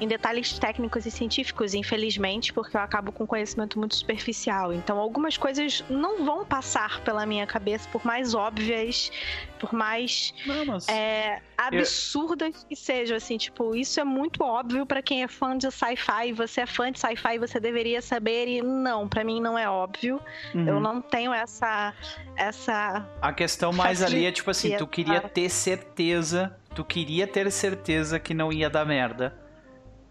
em 0.00 0.06
detalhes 0.06 0.58
técnicos 0.58 1.06
e 1.06 1.10
científicos, 1.10 1.74
infelizmente, 1.74 2.52
porque 2.52 2.76
eu 2.76 2.80
acabo 2.80 3.10
com 3.10 3.26
conhecimento 3.26 3.78
muito 3.78 3.96
superficial. 3.96 4.72
Então, 4.72 4.98
algumas 4.98 5.36
coisas 5.36 5.84
não 5.90 6.24
vão 6.24 6.44
passar 6.44 7.00
pela 7.00 7.26
minha 7.26 7.46
cabeça, 7.46 7.88
por 7.90 8.04
mais 8.04 8.32
óbvias, 8.32 9.10
por 9.58 9.72
mais 9.72 10.32
Não, 10.46 10.64
mas... 10.64 10.88
é, 10.88 11.42
absurdas 11.56 12.64
que 12.68 12.76
sejam, 12.76 13.16
assim, 13.16 13.36
tipo, 13.36 13.74
isso 13.74 13.98
é 13.98 14.04
muito 14.04 14.44
óbvio 14.44 14.86
pra 14.86 15.02
quem 15.02 15.24
é 15.24 15.28
fã 15.28 15.58
de 15.58 15.68
sci-fi, 15.70 16.32
você 16.32 16.60
é 16.60 16.66
fã 16.66 16.92
de 16.92 17.00
sci-fi, 17.00 17.38
você 17.38 17.58
deveria 17.58 18.00
saber, 18.00 18.46
e 18.46 18.62
não, 18.62 19.08
pra 19.08 19.24
mim 19.24 19.40
não 19.40 19.58
é 19.58 19.68
óbvio. 19.68 20.20
Uhum. 20.54 20.68
Eu 20.68 20.80
não 20.80 21.00
tenho 21.00 21.32
essa. 21.32 21.87
Essa. 22.36 23.06
A 23.20 23.32
questão 23.32 23.72
mais 23.72 24.02
ali 24.02 24.24
é 24.26 24.32
tipo 24.32 24.50
assim, 24.50 24.76
tu 24.76 24.86
queria 24.86 25.20
ter 25.20 25.48
certeza, 25.48 26.56
tu 26.74 26.84
queria 26.84 27.26
ter 27.26 27.50
certeza 27.50 28.18
que 28.18 28.32
não 28.34 28.52
ia 28.52 28.68
dar 28.70 28.84
merda. 28.84 29.36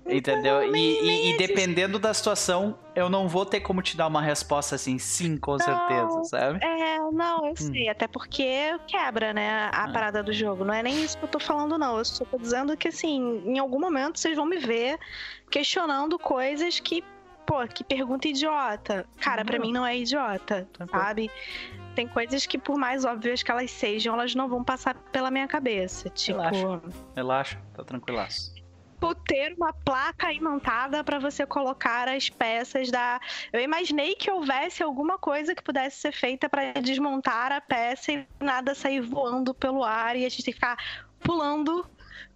Entendeu? 0.10 0.64
E, 0.64 0.72
nem- 0.72 1.00
e- 1.00 1.06
nem 1.06 1.32
e 1.34 1.38
dependendo 1.38 2.00
da 2.00 2.14
situação, 2.14 2.80
eu 2.96 3.10
não 3.10 3.28
vou 3.28 3.46
ter 3.46 3.60
como 3.60 3.82
te 3.82 3.98
dar 3.98 4.08
uma 4.08 4.22
resposta 4.22 4.76
assim, 4.76 4.98
sim, 4.98 5.36
com 5.36 5.60
certeza, 5.60 6.24
sabe? 6.24 6.64
É, 6.64 6.98
não, 7.12 7.48
eu 7.48 7.58
sei, 7.58 7.90
até 7.90 8.08
porque 8.08 8.80
quebra, 8.88 9.34
né, 9.34 9.70
a 9.74 9.84
Ah. 9.84 9.92
parada 9.92 10.24
do 10.24 10.32
jogo. 10.32 10.64
Não 10.64 10.74
é 10.74 10.82
nem 10.82 11.04
isso 11.04 11.18
que 11.18 11.26
eu 11.26 11.28
tô 11.28 11.42
falando, 11.42 11.78
não. 11.78 11.98
Eu 11.98 12.06
só 12.06 12.24
tô 12.24 12.38
dizendo 12.38 12.78
que, 12.78 12.88
assim, 12.88 13.44
em 13.46 13.60
algum 13.60 13.82
momento 13.82 14.18
vocês 14.18 14.34
vão 14.38 14.46
me 14.46 14.56
ver 14.58 14.98
questionando 15.52 16.18
coisas 16.18 16.80
que, 16.80 17.04
pô, 17.48 17.66
que 17.68 17.84
pergunta 17.84 18.28
idiota. 18.28 19.08
Cara, 19.20 19.44
pra 19.44 19.58
Não. 19.58 19.66
mim 19.66 19.72
não 19.74 19.86
é 19.86 19.98
idiota, 19.98 20.68
Tranquilo. 20.74 21.02
sabe? 21.04 21.32
Tem 21.96 22.08
coisas 22.08 22.46
que, 22.46 22.60
por 22.60 22.78
mais 22.78 23.06
óbvias 23.06 23.42
que 23.42 23.50
elas 23.50 23.72
sejam, 23.72 24.14
elas 24.14 24.36
não 24.36 24.48
vão 24.48 24.64
passar 24.64 24.94
pela 25.12 25.32
minha 25.32 25.48
cabeça. 25.48 26.10
Tipo, 26.10 26.38
Relaxa. 26.40 26.82
Relaxa, 27.16 27.62
tá 27.74 27.84
tranquilaço. 27.84 28.54
por 29.00 29.16
ter 29.16 29.54
uma 29.54 29.72
placa 29.74 30.32
imantada 30.34 31.04
para 31.04 31.18
você 31.20 31.46
colocar 31.46 32.08
as 32.10 32.30
peças 32.30 32.92
da. 32.92 33.20
Eu 33.54 33.62
imaginei 33.62 34.14
que 34.16 34.30
houvesse 34.30 34.84
alguma 34.84 35.18
coisa 35.18 35.56
que 35.56 35.64
pudesse 35.64 35.98
ser 35.98 36.12
feita 36.12 36.48
para 36.50 36.74
desmontar 36.74 37.52
a 37.52 37.62
peça 37.62 38.12
e 38.12 38.28
nada 38.40 38.76
sair 38.76 39.00
voando 39.02 39.54
pelo 39.54 39.84
ar 39.84 40.16
e 40.16 40.26
a 40.26 40.30
gente 40.30 40.52
ficar 40.52 40.78
pulando. 41.20 41.88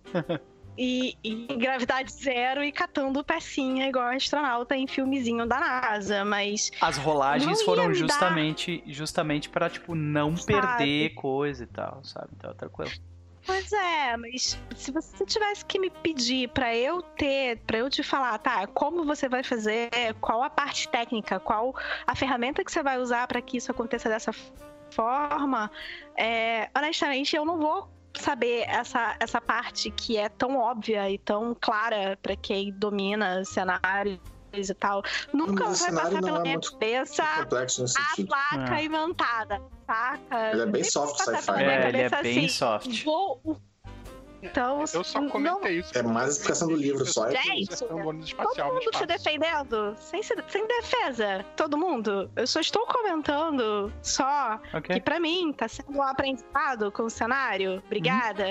E, 0.83 1.15
e 1.23 1.45
gravidade 1.57 2.11
zero 2.11 2.63
e 2.63 2.71
catando 2.71 3.23
pecinha 3.23 3.87
igual 3.87 4.07
astronauta 4.07 4.75
em 4.75 4.87
filmezinho 4.87 5.45
da 5.45 5.59
NASA, 5.59 6.25
mas 6.25 6.71
As 6.81 6.97
rolagens 6.97 7.61
foram 7.61 7.83
me 7.83 7.89
dar- 7.89 7.95
justamente 7.99 8.83
justamente 8.87 9.47
para 9.47 9.69
tipo 9.69 9.93
não 9.93 10.35
Sabe? 10.35 10.47
perder 10.59 11.09
coisa 11.13 11.65
e 11.65 11.67
tal, 11.67 12.03
sabe? 12.03 12.29
Então, 12.35 12.51
tranquilo. 12.55 12.89
Pois 13.45 13.71
é, 13.71 14.17
mas 14.17 14.59
se 14.75 14.91
você 14.91 15.23
tivesse 15.23 15.63
que 15.65 15.77
me 15.77 15.91
pedir 15.91 16.49
pra 16.49 16.75
eu 16.75 17.03
ter, 17.03 17.59
pra 17.59 17.77
eu 17.77 17.87
te 17.87 18.01
falar, 18.01 18.39
tá, 18.39 18.65
como 18.65 19.03
você 19.03 19.29
vai 19.29 19.43
fazer, 19.43 19.89
qual 20.19 20.41
a 20.41 20.49
parte 20.49 20.89
técnica, 20.89 21.39
qual 21.39 21.75
a 22.07 22.15
ferramenta 22.15 22.63
que 22.63 22.71
você 22.71 22.81
vai 22.81 22.97
usar 22.97 23.27
pra 23.27 23.39
que 23.39 23.57
isso 23.57 23.69
aconteça 23.69 24.09
dessa 24.09 24.31
forma, 24.89 25.69
é, 26.17 26.69
honestamente 26.75 27.35
eu 27.35 27.45
não 27.45 27.59
vou 27.59 27.87
saber 28.19 28.63
essa, 28.67 29.15
essa 29.19 29.39
parte 29.39 29.91
que 29.91 30.17
é 30.17 30.29
tão 30.29 30.57
óbvia 30.57 31.09
e 31.09 31.17
tão 31.17 31.55
clara 31.59 32.17
pra 32.21 32.35
quem 32.35 32.71
domina 32.73 33.43
cenários 33.45 34.19
e 34.53 34.73
tal. 34.73 35.01
Nunca 35.33 35.65
Mas 35.65 35.79
vai 35.79 35.89
cenário 35.89 36.09
passar 36.11 36.21
pela 36.21 36.39
é 36.39 36.41
minha 36.41 36.59
cabeça 36.59 37.23
a 37.23 37.45
placa 38.25 38.79
É. 38.79 38.85
inventada, 38.85 39.61
saca? 39.85 40.51
Ele 40.51 40.61
é 40.61 40.65
bem 40.65 40.83
soft 40.83 41.17
sci-fi. 41.17 41.51
É, 41.63 41.89
ele 41.89 41.97
é 42.01 42.09
bem 42.09 42.45
assim, 42.45 42.49
soft. 42.49 43.03
Vou... 43.03 43.41
Então, 44.41 44.81
Eu 44.93 45.03
só 45.03 45.21
não- 45.21 45.29
comentei 45.29 45.79
isso. 45.79 45.97
É 45.97 46.01
mais 46.01 46.27
a 46.27 46.31
explicação 46.31 46.67
do 46.67 46.75
livro 46.75 47.05
só. 47.05 47.27
é 47.27 47.35
Gente, 47.41 47.83
ônibus 47.85 48.33
Todo 48.33 48.65
mundo 48.73 48.97
se 48.97 49.05
defendendo, 49.05 49.95
sem, 49.99 50.23
se- 50.23 50.35
sem 50.47 50.67
defesa, 50.67 51.45
todo 51.55 51.77
mundo. 51.77 52.29
Eu 52.35 52.47
só 52.47 52.59
estou 52.59 52.85
comentando 52.87 53.91
só 54.01 54.59
Ok. 54.73 54.95
que 54.95 55.01
pra 55.01 55.19
mim 55.19 55.53
tá 55.53 55.67
sendo 55.67 55.91
um 55.97 56.01
aprendizado 56.01 56.91
com 56.91 57.03
o 57.03 57.09
cenário. 57.09 57.81
Obrigada. 57.85 58.45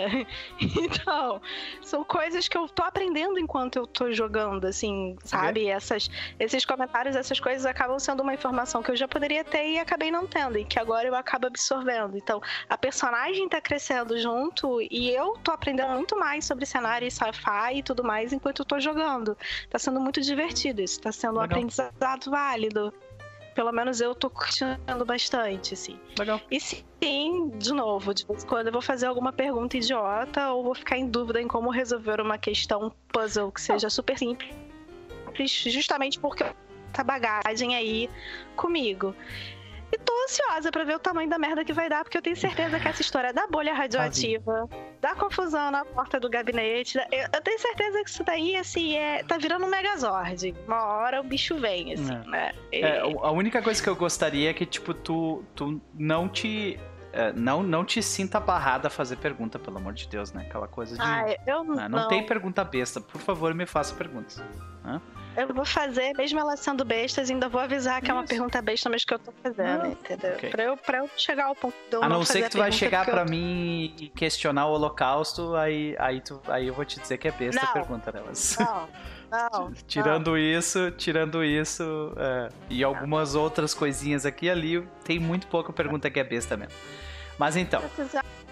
Então, 0.81 1.41
são 1.83 2.05
coisas 2.05 2.47
que 2.49 2.57
eu 2.57 2.69
tô 2.69 2.83
aprendendo 2.83 3.39
enquanto 3.39 3.77
eu 3.77 3.87
tô 3.87 4.11
jogando, 4.13 4.67
assim, 4.67 5.17
sabe? 5.25 5.67
Essas, 5.69 6.09
esses 6.39 6.65
comentários, 6.65 7.17
essas 7.17 7.39
coisas 7.41 7.65
acabam 7.67 7.99
sendo 7.99 8.23
uma 8.23 8.35
informação 8.35 8.83
que 8.83 8.91
eu 8.91 8.97
já 8.97 9.09
poderia 9.09 9.45
ter 9.45 9.71
e 9.73 9.79
acabei 9.79 10.11
não 10.11 10.27
tendo, 10.27 10.59
e 10.59 10.65
que 10.65 10.79
agora 10.79 11.07
eu 11.09 11.15
acabo 11.15 11.47
absorvendo. 11.47 12.17
Então, 12.17 12.41
a 12.69 12.77
personagem 12.79 13.49
tá 13.49 13.61
crescendo 13.61 14.19
junto 14.19 14.81
e 14.91 15.11
eu 15.11 15.35
tô 15.43 15.51
aprendendo 15.51 15.80
muito 15.89 16.19
mais 16.19 16.45
sobre 16.45 16.67
cenário 16.67 17.07
e 17.07 17.11
sci-fi 17.11 17.77
e 17.77 17.83
tudo 17.83 18.05
mais 18.05 18.33
enquanto 18.33 18.61
eu 18.61 18.65
tô 18.65 18.81
jogando. 18.81 19.37
Tá 19.69 19.79
sendo 19.79 20.01
muito 20.01 20.21
divertido 20.21 20.81
isso, 20.81 21.01
tá 21.01 21.13
sendo 21.13 21.39
um 21.39 21.43
Legal. 21.43 21.59
aprendizado 21.59 22.31
válido. 22.31 22.93
Pelo 23.55 23.73
menos 23.73 24.01
eu 24.01 24.15
tô 24.15 24.31
curtindo 24.31 25.05
bastante, 25.05 25.75
assim. 25.75 25.99
Legal. 26.19 26.41
E 26.51 26.61
sim, 26.61 27.51
de 27.57 27.73
novo, 27.73 28.15
de 28.15 28.25
vez 28.25 28.45
em 28.45 28.47
quando 28.47 28.69
eu 28.69 28.73
vou 28.73 28.81
fazer 28.81 29.07
alguma 29.07 29.33
pergunta 29.33 29.77
idiota 29.77 30.53
ou 30.53 30.63
vou 30.63 30.75
ficar 30.75 30.97
em 30.97 31.07
dúvida 31.09 31.41
em 31.41 31.49
como 31.49 31.69
resolver 31.71 32.21
uma 32.21 32.39
questão 32.39 32.93
puzzle 33.13 33.51
que 33.51 33.61
seja 33.61 33.91
super 33.91 34.17
simples, 34.17 34.55
justamente 35.67 36.19
porque 36.21 36.45
eu 36.45 36.55
essa 36.93 37.05
bagagem 37.05 37.75
aí 37.75 38.11
comigo. 38.57 39.15
E 39.93 39.99
tô 39.99 40.13
ansiosa 40.25 40.71
pra 40.71 40.85
ver 40.85 40.95
o 40.95 40.99
tamanho 40.99 41.29
da 41.29 41.39
merda 41.39 41.65
que 41.65 41.73
vai 41.73 41.89
dar, 41.89 42.05
porque 42.05 42.17
eu 42.17 42.23
tenho 42.23 42.37
certeza 42.37 42.79
que 42.79 42.87
essa 42.87 43.03
história 43.03 43.33
da 43.33 43.47
bolha 43.49 43.75
radioativa, 43.75 44.69
da 45.01 45.15
confusão 45.17 45.71
na 45.71 45.85
porta 45.85 46.21
do 46.21 46.31
gabinete, 46.31 46.97
eu, 47.11 47.27
eu 47.33 47.41
tenho 47.43 47.59
certeza 47.59 48.03
que 48.05 48.11
isso 48.11 48.23
daí, 48.23 48.57
assim, 48.57 48.97
é, 48.97 49.25
tá 49.25 49.37
virando 49.37 49.67
um 49.67 49.69
megazord. 49.69 50.55
Uma 50.67 50.85
hora 50.85 51.21
o 51.21 51.25
bicho 51.25 51.57
vem, 51.59 51.93
assim, 51.95 52.13
É. 52.15 52.29
né? 52.29 52.53
E- 52.73 52.83
É, 52.85 53.01
a 53.01 53.31
única 53.33 53.61
coisa 53.63 53.83
que 53.83 53.89
eu 53.89 53.97
gostaria 53.97 54.51
é 54.51 54.55
que, 54.55 54.65
tipo, 54.65 54.95
tu, 54.95 55.45
tu 55.55 55.81
não 55.95 56.29
te 56.29 56.79
é, 57.13 57.33
não, 57.33 57.61
não 57.65 57.85
te 57.85 58.01
sinta 58.01 58.39
barrada 58.39 58.87
a 58.87 58.91
fazer 58.91 59.17
pergunta, 59.17 59.59
pelo 59.59 59.79
amor 59.79 59.93
de 59.93 60.07
Deus, 60.07 60.33
né? 60.33 60.45
Aquela 60.49 60.69
coisa 60.69 60.95
de. 60.95 61.03
Ah, 61.03 61.25
eu 61.45 61.65
não, 61.65 61.89
não. 61.89 62.07
tem 62.09 62.25
pergunta 62.25 62.63
besta. 62.63 63.01
Por 63.01 63.21
favor, 63.21 63.53
me 63.53 63.67
faça 63.67 63.93
perguntas. 63.97 64.41
Eu 65.49 65.55
vou 65.55 65.65
fazer, 65.65 66.13
mesmo 66.17 66.39
ela 66.39 66.57
sendo 66.57 66.85
bestas, 66.85 67.31
ainda 67.31 67.49
vou 67.49 67.61
avisar 67.61 68.01
que 68.03 68.11
é 68.11 68.15
uma 68.15 68.23
Isso. 68.25 68.29
pergunta 68.31 68.61
besta, 68.61 68.91
mas 68.91 69.05
que 69.05 69.15
eu 69.15 69.19
tô 69.19 69.33
fazendo, 69.43 69.85
Ah, 69.85 69.89
entendeu? 69.89 70.33
ok. 70.35 70.51
Pra, 70.51 70.63
eu, 70.65 70.77
pra 70.77 70.99
eu 70.99 71.11
chegar 71.17 71.47
ao 71.47 71.55
ponto 71.55 71.75
de 71.89 71.97
eu 71.97 72.03
A 72.05 72.09
não 72.09 72.25
ser 72.25 72.41
que 72.41 72.45
a 72.45 72.51
tu 72.51 72.59
vai 72.59 72.73
chegar 72.73 73.05
pra 73.05 73.23
eu- 73.23 73.27
mim 73.31 73.95
e 73.99 74.09
questionar 74.09 74.67
o 74.67 74.73
holocausto, 74.73 75.55
aí, 75.57 75.97
aí, 75.99 76.21
tu, 76.21 76.41
aí 76.49 76.67
eu 76.67 76.75
vou 76.75 76.85
te 76.85 77.01
dizer 77.01 77.19
que 77.19 77.29
é 77.29 77.33
besta 77.33 77.61
a 77.61 77.65
Não. 77.67 77.73
pergunta 77.73 78.13
delas. 78.13 78.57
Não, 78.59 78.89
não. 79.31 79.73
Tirando 79.87 80.37
isso, 80.37 80.91
tirando 80.93 81.45
isso, 81.45 82.13
é, 82.17 82.49
e 82.69 82.83
algumas 82.85 83.35
outras 83.35 83.73
coisinhas 83.75 84.27
aqui 84.27 84.47
e 84.47 84.51
ali, 84.51 84.89
tem 85.05 85.19
muito 85.19 85.47
pouca 85.47 85.73
pergunta 85.73 86.11
que 86.11 86.21
é 86.21 86.25
besta 86.25 86.57
mesmo. 86.57 86.73
Mas 87.39 87.57
então, 87.57 87.83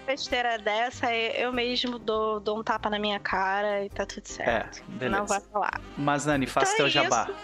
Besteira 0.09 0.57
dessa, 0.57 1.13
eu 1.13 1.53
mesmo 1.53 1.99
dou, 1.99 2.39
dou 2.39 2.59
um 2.59 2.63
tapa 2.63 2.89
na 2.89 2.97
minha 2.97 3.19
cara 3.19 3.85
e 3.85 3.89
tá 3.89 4.07
tudo 4.07 4.23
é, 4.25 4.27
certo. 4.27 4.83
beleza. 4.87 5.19
Não 5.19 5.27
vai 5.27 5.39
falar. 5.39 5.79
Mas 5.95 6.25
Nani, 6.25 6.47
faça 6.47 6.73
Então 6.73 6.77
teu 6.77 6.87
é 6.87 6.89
jabá. 6.89 7.27
isso. 7.29 7.39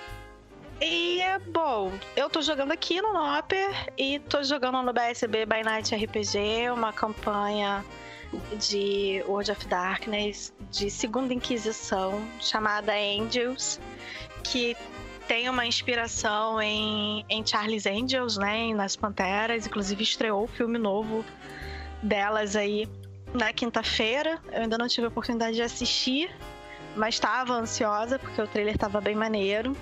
E 0.81 1.21
é 1.21 1.37
bom, 1.37 1.91
eu 2.15 2.27
tô 2.27 2.41
jogando 2.41 2.71
aqui 2.71 2.99
no 3.03 3.13
Noper 3.13 3.93
e 3.95 4.17
tô 4.17 4.41
jogando 4.41 4.81
no 4.81 4.91
BSB 4.91 5.45
By 5.45 5.61
Night 5.63 5.93
RPG, 5.93 6.71
uma 6.73 6.91
campanha 6.91 7.85
de 8.57 9.23
World 9.27 9.51
of 9.51 9.67
Darkness 9.67 10.51
de 10.71 10.89
Segunda 10.89 11.35
Inquisição 11.35 12.19
chamada 12.41 12.93
Angels, 12.93 13.79
que 14.43 14.75
tem 15.27 15.47
uma 15.49 15.67
inspiração 15.67 16.59
em, 16.59 17.23
em 17.29 17.45
Charles 17.45 17.85
Angels, 17.85 18.37
né, 18.37 18.73
nas 18.73 18.95
Panteras, 18.95 19.67
inclusive 19.67 20.01
estreou 20.01 20.45
o 20.45 20.47
filme 20.47 20.79
novo 20.79 21.23
delas 22.05 22.55
aí 22.55 22.87
na 23.33 23.51
quinta-feira. 23.51 24.39
Eu 24.51 24.61
ainda 24.61 24.77
não 24.77 24.87
tive 24.87 25.05
a 25.05 25.09
oportunidade 25.09 25.55
de 25.55 25.61
assistir, 25.61 26.29
mas 26.95 27.15
estava 27.15 27.53
ansiosa 27.53 28.17
porque 28.17 28.41
o 28.41 28.47
trailer 28.47 28.75
estava 28.75 29.01
bem 29.01 29.15
maneiro. 29.15 29.75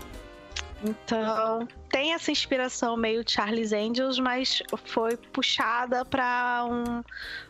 Então, 0.83 1.65
tem 1.89 2.13
essa 2.13 2.29
inspiração 2.29 2.97
meio 2.97 3.23
Charles 3.25 3.71
Angels, 3.71 4.19
mas 4.19 4.61
foi 4.83 5.15
puxada 5.15 6.03
para 6.03 6.65
um, 6.69 7.03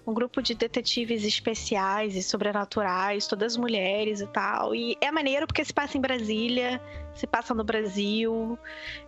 um 0.05 0.13
grupo 0.13 0.41
de 0.41 0.53
detetives 0.53 1.23
especiais 1.23 2.15
e 2.15 2.21
sobrenaturais, 2.21 3.25
todas 3.25 3.57
mulheres 3.57 4.21
e 4.21 4.27
tal. 4.27 4.75
E 4.75 4.95
é 5.01 5.11
maneiro 5.11 5.47
porque 5.47 5.65
se 5.65 5.73
passa 5.73 5.97
em 5.97 6.01
Brasília, 6.01 6.79
se 7.15 7.25
passa 7.25 7.55
no 7.55 7.63
Brasil. 7.63 8.57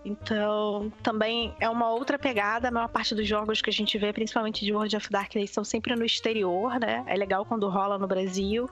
Então, 0.03 0.91
também 1.03 1.53
é 1.59 1.69
uma 1.69 1.91
outra 1.91 2.17
pegada. 2.17 2.69
A 2.69 2.71
maior 2.71 2.89
parte 2.89 3.13
dos 3.13 3.27
jogos 3.27 3.61
que 3.61 3.69
a 3.69 3.73
gente 3.73 3.95
vê, 3.99 4.11
principalmente 4.11 4.65
de 4.65 4.73
World 4.73 4.97
of 4.97 5.09
Darkness, 5.11 5.51
são 5.51 5.63
sempre 5.63 5.95
no 5.95 6.03
exterior, 6.03 6.79
né? 6.79 7.03
É 7.05 7.15
legal 7.15 7.45
quando 7.45 7.69
rola 7.69 7.99
no 7.99 8.07
Brasil. 8.07 8.67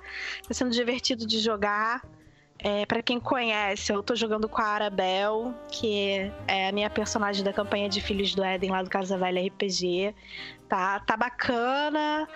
Tá 0.48 0.54
sendo 0.54 0.72
divertido 0.72 1.28
de 1.28 1.40
jogar. 1.40 2.02
É, 2.60 2.86
para 2.86 3.02
quem 3.02 3.20
conhece, 3.20 3.92
eu 3.92 4.02
tô 4.02 4.16
jogando 4.16 4.48
com 4.48 4.62
a 4.62 4.66
Arabel, 4.66 5.54
que 5.70 6.32
é 6.48 6.70
a 6.70 6.72
minha 6.72 6.90
personagem 6.90 7.44
da 7.44 7.52
campanha 7.52 7.90
de 7.90 8.00
Filhos 8.00 8.34
do 8.34 8.44
Éden 8.44 8.72
lá 8.72 8.82
do 8.82 8.90
Casa 8.90 9.18
Velha 9.18 9.46
RPG. 9.46 10.16
Tá, 10.70 11.00
tá 11.02 11.18
bacana. 11.18 12.28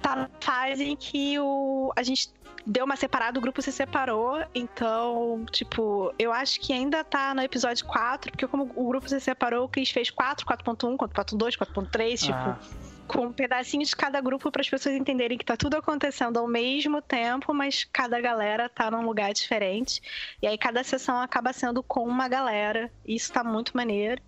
Tá 0.00 0.16
na 0.16 0.30
fase 0.40 0.84
em 0.84 0.96
que 0.96 1.38
o, 1.38 1.92
a 1.96 2.02
gente 2.02 2.30
deu 2.66 2.84
uma 2.84 2.96
separada, 2.96 3.38
o 3.38 3.42
grupo 3.42 3.60
se 3.60 3.72
separou. 3.72 4.42
Então, 4.54 5.44
tipo, 5.50 6.12
eu 6.18 6.32
acho 6.32 6.60
que 6.60 6.72
ainda 6.72 7.02
tá 7.02 7.34
no 7.34 7.42
episódio 7.42 7.84
4, 7.86 8.30
porque 8.30 8.46
como 8.46 8.70
o 8.74 8.88
grupo 8.88 9.08
se 9.08 9.20
separou, 9.20 9.64
o 9.64 9.68
Chris 9.68 9.90
fez 9.90 10.10
4, 10.10 10.46
4.1, 10.46 10.96
4.2, 10.96 11.56
4.3, 11.56 12.18
tipo 12.18 12.32
Ah, 12.32 12.58
com 13.12 13.26
um 13.26 13.32
pedacinho 13.32 13.84
de 13.84 13.94
cada 13.94 14.20
grupo 14.20 14.50
para 14.50 14.62
as 14.62 14.70
pessoas 14.70 14.94
entenderem 14.94 15.36
que 15.36 15.44
tá 15.44 15.56
tudo 15.56 15.76
acontecendo 15.76 16.38
ao 16.38 16.48
mesmo 16.48 17.02
tempo, 17.02 17.52
mas 17.52 17.84
cada 17.84 18.18
galera 18.20 18.70
tá 18.70 18.90
num 18.90 19.02
lugar 19.02 19.32
diferente. 19.34 20.00
E 20.40 20.46
aí 20.46 20.56
cada 20.56 20.82
sessão 20.82 21.20
acaba 21.20 21.52
sendo 21.52 21.82
com 21.82 22.04
uma 22.08 22.26
galera. 22.26 22.90
E 23.06 23.14
isso 23.14 23.30
tá 23.30 23.44
muito 23.44 23.76
maneiro. 23.76 24.22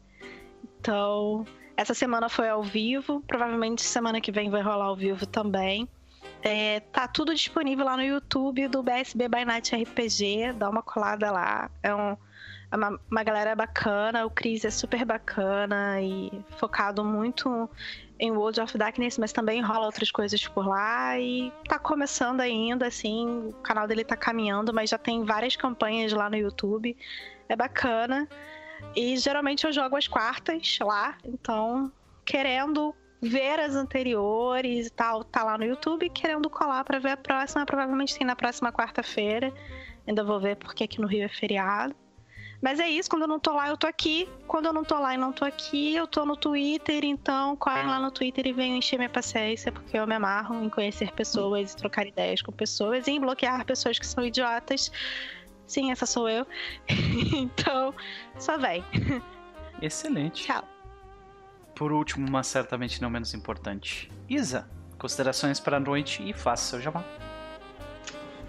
Então, 0.78 1.46
essa 1.76 1.94
semana 1.94 2.28
foi 2.28 2.48
ao 2.48 2.62
vivo, 2.62 3.22
provavelmente 3.26 3.82
semana 3.82 4.20
que 4.20 4.30
vem 4.30 4.50
vai 4.50 4.60
rolar 4.60 4.86
ao 4.86 4.96
vivo 4.96 5.26
também. 5.26 5.88
É, 6.42 6.80
tá 6.80 7.08
tudo 7.08 7.34
disponível 7.34 7.86
lá 7.86 7.96
no 7.96 8.02
YouTube 8.02 8.68
do 8.68 8.82
BSB 8.82 9.28
by 9.28 9.46
Night 9.46 9.74
RPG, 9.74 10.52
dá 10.58 10.68
uma 10.68 10.82
colada 10.82 11.32
lá. 11.32 11.70
É 11.82 11.94
um, 11.94 12.16
é 12.70 12.76
uma, 12.76 13.00
uma 13.10 13.22
galera 13.22 13.54
bacana, 13.54 14.26
o 14.26 14.30
Chris 14.30 14.64
é 14.64 14.70
super 14.70 15.04
bacana 15.04 16.02
e 16.02 16.30
focado 16.58 17.02
muito 17.02 17.70
em 18.18 18.30
World 18.30 18.60
of 18.60 18.78
Darkness, 18.78 19.18
mas 19.18 19.32
também 19.32 19.60
rola 19.60 19.86
outras 19.86 20.10
coisas 20.10 20.46
por 20.46 20.66
lá 20.66 21.18
e 21.18 21.52
tá 21.68 21.78
começando 21.78 22.40
ainda, 22.40 22.86
assim, 22.86 23.48
o 23.48 23.52
canal 23.62 23.86
dele 23.86 24.04
tá 24.04 24.16
caminhando, 24.16 24.72
mas 24.72 24.90
já 24.90 24.98
tem 24.98 25.24
várias 25.24 25.56
campanhas 25.56 26.12
lá 26.12 26.30
no 26.30 26.36
YouTube, 26.36 26.96
é 27.48 27.56
bacana. 27.56 28.28
E 28.94 29.16
geralmente 29.16 29.66
eu 29.66 29.72
jogo 29.72 29.96
às 29.96 30.06
quartas 30.06 30.78
lá, 30.80 31.16
então 31.24 31.92
querendo 32.24 32.94
ver 33.20 33.58
as 33.58 33.74
anteriores 33.74 34.86
e 34.86 34.90
tal, 34.90 35.24
tá 35.24 35.42
lá 35.42 35.58
no 35.58 35.64
YouTube, 35.64 36.08
querendo 36.10 36.48
colar 36.50 36.84
pra 36.84 36.98
ver 36.98 37.10
a 37.10 37.16
próxima, 37.16 37.64
provavelmente 37.66 38.16
tem 38.16 38.26
na 38.26 38.36
próxima 38.36 38.72
quarta-feira. 38.72 39.52
Ainda 40.06 40.22
vou 40.22 40.38
ver 40.38 40.56
porque 40.56 40.84
aqui 40.84 41.00
no 41.00 41.06
Rio 41.06 41.24
é 41.24 41.28
feriado. 41.28 41.94
Mas 42.64 42.80
é 42.80 42.88
isso, 42.88 43.10
quando 43.10 43.24
eu 43.24 43.28
não 43.28 43.38
tô 43.38 43.52
lá, 43.52 43.68
eu 43.68 43.76
tô 43.76 43.86
aqui. 43.86 44.26
Quando 44.48 44.64
eu 44.64 44.72
não 44.72 44.82
tô 44.82 44.98
lá 44.98 45.12
e 45.12 45.18
não 45.18 45.34
tô 45.34 45.44
aqui, 45.44 45.94
eu 45.94 46.06
tô 46.06 46.24
no 46.24 46.34
Twitter, 46.34 47.04
então 47.04 47.54
correm 47.56 47.86
lá 47.86 48.00
no 48.00 48.10
Twitter 48.10 48.46
e 48.46 48.54
venham 48.54 48.78
encher 48.78 48.96
minha 48.96 49.10
paciência, 49.10 49.70
porque 49.70 49.98
eu 49.98 50.06
me 50.06 50.14
amarro 50.14 50.64
em 50.64 50.70
conhecer 50.70 51.12
pessoas 51.12 51.74
e 51.74 51.76
trocar 51.76 52.06
ideias 52.06 52.40
com 52.40 52.50
pessoas 52.50 53.06
e 53.06 53.10
em 53.10 53.20
bloquear 53.20 53.62
pessoas 53.66 53.98
que 53.98 54.06
são 54.06 54.24
idiotas. 54.24 54.90
Sim, 55.66 55.92
essa 55.92 56.06
sou 56.06 56.26
eu. 56.26 56.46
então, 57.36 57.94
só 58.38 58.56
vem. 58.56 58.82
excelente. 59.82 60.44
Tchau. 60.44 60.64
Por 61.74 61.92
último, 61.92 62.26
mas 62.30 62.46
certamente 62.46 63.02
não 63.02 63.10
menos 63.10 63.34
importante, 63.34 64.10
Isa, 64.26 64.66
considerações 64.98 65.60
para 65.60 65.76
a 65.76 65.80
noite 65.80 66.26
e 66.26 66.32
faça 66.32 66.70
seu 66.70 66.80
jabá. 66.80 67.04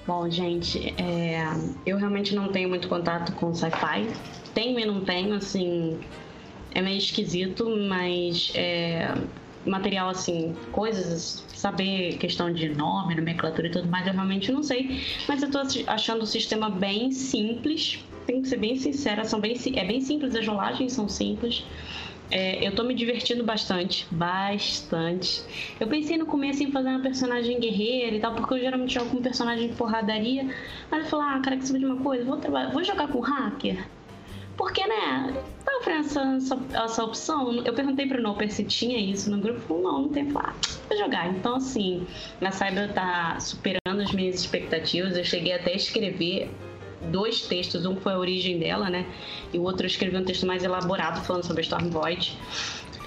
Bom, 0.08 0.30
gente, 0.30 0.94
é, 1.02 1.46
eu 1.86 1.98
realmente 1.98 2.36
não 2.36 2.52
tenho 2.52 2.70
muito 2.70 2.88
contato 2.88 3.34
com 3.34 3.54
sci-fi. 3.54 4.08
Tenho 4.54 4.80
e 4.80 4.86
não 4.86 5.04
tenho, 5.04 5.34
assim. 5.34 6.00
É 6.72 6.82
meio 6.82 6.98
esquisito, 6.98 7.68
mas 7.90 8.52
é, 8.54 9.16
material 9.66 10.10
assim, 10.10 10.56
coisas, 10.72 11.44
saber 11.54 12.18
questão 12.18 12.54
de 12.54 12.70
nome, 12.70 13.16
nomenclatura 13.16 13.68
e 13.68 13.72
tudo 13.72 13.88
mais, 13.88 14.06
eu 14.06 14.14
realmente 14.14 14.52
não 14.52 14.62
sei. 14.62 15.02
Mas 15.28 15.42
eu 15.42 15.50
tô 15.50 15.60
achando 15.88 16.22
o 16.22 16.26
sistema 16.28 16.70
bem 16.70 17.12
simples. 17.12 18.04
Tenho 18.28 18.42
que 18.42 18.48
ser 18.48 18.58
bem 18.58 18.76
sincera, 18.76 19.24
são 19.24 19.40
bem, 19.40 19.56
é 19.76 19.86
bem 19.86 20.02
simples, 20.02 20.36
as 20.36 20.48
rolagens 20.48 20.94
são 20.94 21.08
simples. 21.08 21.64
É, 22.32 22.68
eu 22.68 22.74
tô 22.74 22.84
me 22.84 22.96
divertindo 22.96 23.44
bastante, 23.44 24.08
bastante. 24.12 25.44
Eu 25.80 25.88
pensei 25.88 26.18
no 26.18 26.26
começo 26.26 26.64
em 26.64 26.72
fazer 26.72 26.90
uma 26.90 27.00
personagem 27.00 27.60
guerreira 27.60 28.16
e 28.16 28.20
tal, 28.20 28.34
porque 28.34 28.56
eu 28.56 28.60
geralmente 28.60 28.94
jogo 28.94 29.10
com 29.12 29.22
personagem 29.22 29.68
de 29.70 29.76
porradaria. 29.76 30.44
Mas 30.90 31.04
eu 31.04 31.10
falei, 31.10 31.28
ah, 31.28 31.40
cara, 31.40 31.58
que 31.58 31.68
saber 31.68 31.80
de 31.80 31.86
uma 31.86 31.98
coisa? 32.02 32.24
Vou, 32.26 32.38
traba- 32.38 32.70
vou 32.70 32.84
jogar 32.84 33.08
com 33.08 33.20
hacker. 33.20 33.86
Porque, 34.58 34.86
né, 34.88 35.34
tá 35.66 35.78
oferecendo 35.80 36.38
essa, 36.38 36.58
essa 36.74 37.04
opção. 37.04 37.54
Eu 37.64 37.74
perguntei 37.74 38.08
pro 38.08 38.22
Noper 38.22 38.50
se 38.52 38.64
tinha 38.64 38.98
isso 38.98 39.30
no 39.30 39.38
grupo. 39.40 39.60
Falou, 39.60 39.84
não, 39.84 40.02
não 40.04 40.10
tem. 40.10 40.30
Falei, 40.32 40.50
ah, 40.50 40.56
vou 40.90 40.98
jogar. 40.98 41.30
Então, 41.30 41.56
assim, 41.58 42.08
a 42.42 42.52
Cyber 42.52 42.92
tá 42.94 43.38
superando 43.40 44.02
as 44.02 44.12
minhas 44.14 44.36
expectativas. 44.36 45.16
Eu 45.18 45.24
cheguei 45.26 45.54
até 45.54 45.74
a 45.74 45.76
escrever 45.76 46.50
dois 47.02 47.42
textos. 47.42 47.86
Um 47.86 47.96
foi 47.96 48.14
a 48.14 48.18
origem 48.18 48.60
dela, 48.60 48.90
né? 48.90 49.06
E 49.54 49.58
o 49.58 49.64
outro 49.64 49.84
eu 49.84 49.88
escrevi 49.88 50.18
um 50.18 50.24
texto 50.24 50.46
mais 50.46 50.64
elaborado 50.64 51.22
falando 51.26 51.44
sobre 51.46 51.62
a 51.62 51.64
Storm 51.64 51.90
Void. 51.90 52.38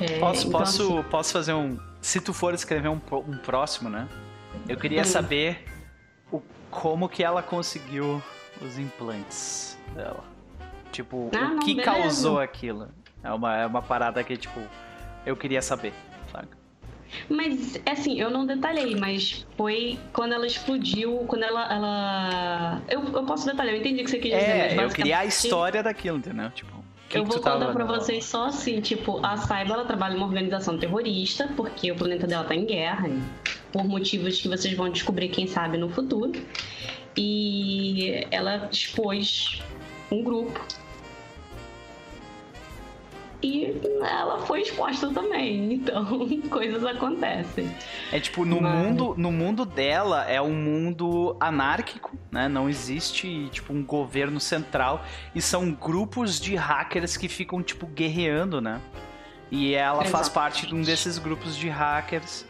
É, 0.01 0.19
Posso, 0.21 0.47
então, 0.47 0.61
posso, 0.61 1.05
posso 1.11 1.33
fazer 1.33 1.55
um. 1.55 1.79
Se 2.01 2.21
tu 2.21 2.33
for 2.33 2.55
escrever 2.55 2.89
um, 2.89 3.01
um 3.27 3.37
próximo, 3.39 3.89
né? 3.91 4.09
Eu 4.69 4.77
queria 4.77 5.03
Hum. 5.03 5.05
saber 5.05 5.65
o, 6.33 6.41
como 6.71 7.09
que 7.09 7.23
ela 7.25 7.43
conseguiu 7.43 8.23
os 8.63 8.79
implantes 8.79 9.77
dela. 9.95 10.23
Tipo, 10.93 11.31
Ah, 11.35 11.39
o 11.39 11.49
não, 11.55 11.59
que 11.61 11.75
beleza. 11.75 11.91
causou 11.93 12.39
aquilo. 12.41 12.89
É 13.23 13.33
uma, 13.33 13.57
é 13.57 13.67
uma 13.67 13.83
parada 13.83 14.23
que, 14.23 14.37
tipo, 14.37 14.61
eu 15.27 15.37
queria 15.37 15.61
saber? 15.61 15.93
Mas, 17.29 17.81
assim, 17.87 18.21
eu 18.21 18.31
não 18.31 18.47
detalhei, 18.47 18.95
mas 18.97 19.47
foi 19.57 19.99
quando 20.13 20.35
ela 20.35 20.47
explodiu, 20.47 21.25
quando 21.27 21.43
ela. 21.43 21.73
ela... 21.73 22.83
Eu, 22.89 23.03
eu 23.05 23.25
posso 23.25 23.47
detalhar, 23.47 23.75
eu 23.75 23.81
entendi 23.81 24.03
o 24.03 24.05
que 24.05 24.11
você 24.11 24.19
quis 24.19 24.33
dizer. 24.33 24.75
mas 24.75 24.79
É, 24.79 24.85
eu 24.85 24.89
queria 24.91 25.19
a 25.19 25.25
história 25.25 25.83
daquilo, 25.83 26.19
entendeu? 26.19 26.51
Tipo, 26.51 26.79
que 27.09 27.17
eu 27.17 27.23
que 27.23 27.29
vou 27.29 27.39
tu 27.39 27.43
tava 27.43 27.67
contar 27.67 27.73
pra 27.73 27.85
vocês 27.87 28.25
só 28.25 28.47
assim, 28.47 28.81
tipo, 28.81 29.25
a 29.25 29.37
Saiba 29.39 29.75
ela 29.75 29.85
trabalha 29.85 30.13
em 30.13 30.17
uma 30.19 30.27
organização 30.27 30.77
terrorista, 30.77 31.49
porque 31.57 31.91
o 31.91 31.97
planeta 31.97 32.27
dela 32.27 32.45
tá 32.45 32.55
em 32.55 32.67
guerra, 32.67 33.09
por 33.73 33.85
motivos 33.85 34.41
que 34.41 34.49
vocês 34.49 34.75
vão 34.75 34.91
descobrir, 34.91 35.29
quem 35.31 35.47
sabe, 35.47 35.79
no 35.79 35.89
futuro. 35.89 36.33
E 37.17 38.27
ela 38.31 38.69
expôs 38.71 39.63
um 40.11 40.23
grupo 40.23 40.61
e 43.43 43.81
ela 44.01 44.41
foi 44.41 44.63
exposta 44.63 45.09
também. 45.11 45.75
Então, 45.75 46.29
coisas 46.51 46.85
acontecem. 46.85 47.71
É 48.13 48.19
tipo, 48.19 48.45
no 48.45 48.61
Mas... 48.61 48.75
mundo, 48.75 49.15
no 49.17 49.31
mundo 49.31 49.65
dela 49.65 50.25
é 50.25 50.41
um 50.43 50.55
mundo 50.55 51.37
anárquico, 51.39 52.17
né? 52.31 52.49
Não 52.49 52.69
existe 52.69 53.49
tipo 53.51 53.73
um 53.73 53.85
governo 53.85 54.41
central 54.41 55.05
e 55.35 55.41
são 55.41 55.71
grupos 55.71 56.41
de 56.41 56.57
hackers 56.57 57.17
que 57.17 57.29
ficam 57.29 57.63
tipo 57.63 57.87
guerreando, 57.87 58.61
né? 58.61 58.81
E 59.51 59.75
ela 59.75 60.03
Exatamente. 60.03 60.13
faz 60.13 60.29
parte 60.29 60.67
de 60.67 60.75
um 60.75 60.83
desses 60.83 61.19
grupos 61.19 61.57
de 61.57 61.69
hackers 61.69 62.45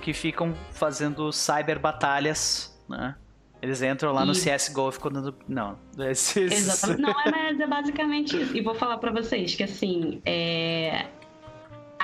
que 0.00 0.12
ficam 0.12 0.54
fazendo 0.72 1.32
cyber 1.32 1.78
batalhas, 1.78 2.76
né? 2.88 3.14
Eles 3.62 3.80
entram 3.80 4.12
lá 4.12 4.24
e... 4.24 4.26
no 4.26 4.32
CSGO 4.32 4.88
e 4.88 4.92
ficam 4.92 5.12
dando. 5.12 5.34
Não. 5.48 5.78
Exatamente. 5.96 7.00
Não, 7.00 7.10
é, 7.10 7.30
mas 7.30 7.60
é 7.60 7.66
basicamente 7.66 8.42
isso. 8.42 8.56
E 8.56 8.60
vou 8.60 8.74
falar 8.74 8.98
para 8.98 9.12
vocês 9.12 9.54
que 9.54 9.62
assim. 9.62 10.20
É... 10.26 11.06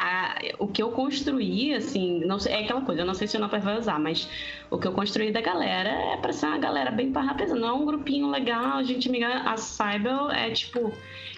A, 0.01 0.39
o 0.61 0.69
que 0.69 0.81
eu 0.81 0.93
construí, 0.93 1.75
assim, 1.75 2.21
não 2.21 2.39
sei, 2.39 2.53
é 2.53 2.65
aquela 2.65 2.83
coisa, 2.83 3.03
eu 3.03 3.07
não 3.07 3.15
sei 3.15 3.27
se 3.27 3.37
o 3.37 3.41
Nopper 3.41 3.61
vai 3.61 3.77
usar, 3.77 3.99
mas 3.99 4.29
o 4.71 4.79
que 4.79 4.87
eu 4.87 4.93
construí 4.93 5.33
da 5.33 5.41
galera 5.41 5.89
é 5.89 6.17
pra 6.17 6.33
ser 6.33 6.47
uma 6.47 6.59
galera 6.59 6.91
bem 6.93 7.11
parra 7.11 7.35
pesada. 7.35 7.59
Não 7.59 7.69
é 7.69 7.73
um 7.73 7.85
grupinho 7.85 8.31
legal, 8.31 8.79
a 8.79 8.83
gente 8.85 9.09
amiga, 9.09 9.29
a 9.29 9.57
Cybel 9.57 10.31
é 10.31 10.51
tipo 10.51 10.93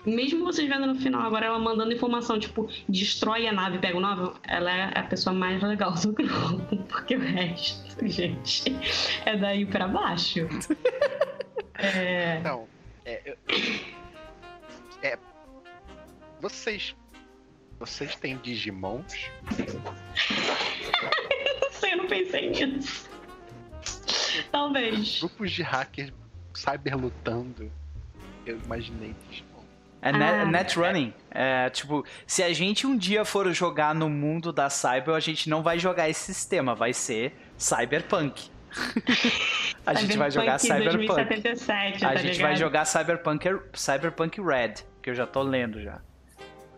mesmo 0.05 0.45
vocês 0.45 0.69
vendo 0.69 0.87
no 0.87 0.95
final 0.95 1.23
agora 1.23 1.47
ela 1.47 1.59
mandando 1.59 1.93
informação, 1.93 2.39
tipo, 2.39 2.69
destrói 2.89 3.47
a 3.47 3.53
nave, 3.53 3.79
pega 3.79 3.97
o 3.97 4.01
nave, 4.01 4.33
ela 4.45 4.71
é 4.71 4.99
a 4.99 5.03
pessoa 5.03 5.35
mais 5.35 5.63
legal 5.63 5.93
do 5.93 6.13
grupo. 6.15 6.77
Porque 6.89 7.17
o 7.17 7.21
resto, 7.21 8.07
gente, 8.07 8.75
é 9.27 9.37
daí 9.37 9.67
pra 9.67 9.87
baixo. 9.89 10.41
é... 11.75 12.41
Não, 12.41 12.67
é, 13.05 13.37
é. 15.03 15.19
Vocês. 16.41 16.95
Vocês 17.81 18.15
têm 18.15 18.37
Digimons? 18.37 19.31
não 21.63 21.73
sei, 21.73 21.93
eu 21.95 21.97
não 21.97 22.07
pensei 22.07 22.51
nisso. 22.51 23.09
Talvez. 24.53 25.19
Grupos 25.21 25.51
de 25.51 25.63
hackers 25.63 26.13
cyber 26.55 26.95
lutando. 26.95 27.73
Eu 28.45 28.59
imaginei 28.65 29.17
Digimon. 29.27 29.65
É 30.03 30.13
net, 30.13 30.35
ah, 30.35 30.45
net 30.45 30.79
running. 30.79 31.15
É, 31.31 31.71
tipo, 31.71 32.05
se 32.27 32.43
a 32.43 32.53
gente 32.53 32.87
um 32.87 32.97
dia 32.97 33.25
for 33.25 33.51
jogar 33.53 33.95
no 33.95 34.11
mundo 34.11 34.53
da 34.53 34.69
Cyber, 34.69 35.15
a 35.15 35.21
gente 35.21 35.49
não 35.49 35.63
vai 35.63 35.79
jogar 35.79 36.09
esse 36.09 36.35
sistema, 36.35 36.75
vai 36.75 36.93
ser 36.93 37.35
Cyberpunk. 37.57 38.51
a 39.85 39.95
gente 39.95 40.17
vai 40.17 40.31
jogar 40.31 40.59
Cyberpunk. 40.59 41.07
2077, 41.07 42.05
a 42.05 42.09
tá 42.09 42.17
gente 42.17 42.33
ligado? 42.33 42.49
vai 42.49 42.57
jogar 42.57 42.85
Cyberpunk, 42.85 43.61
Cyberpunk 43.75 44.41
Red, 44.41 44.75
que 45.03 45.11
eu 45.11 45.15
já 45.15 45.27
tô 45.27 45.43
lendo 45.43 45.83
já. 45.83 46.01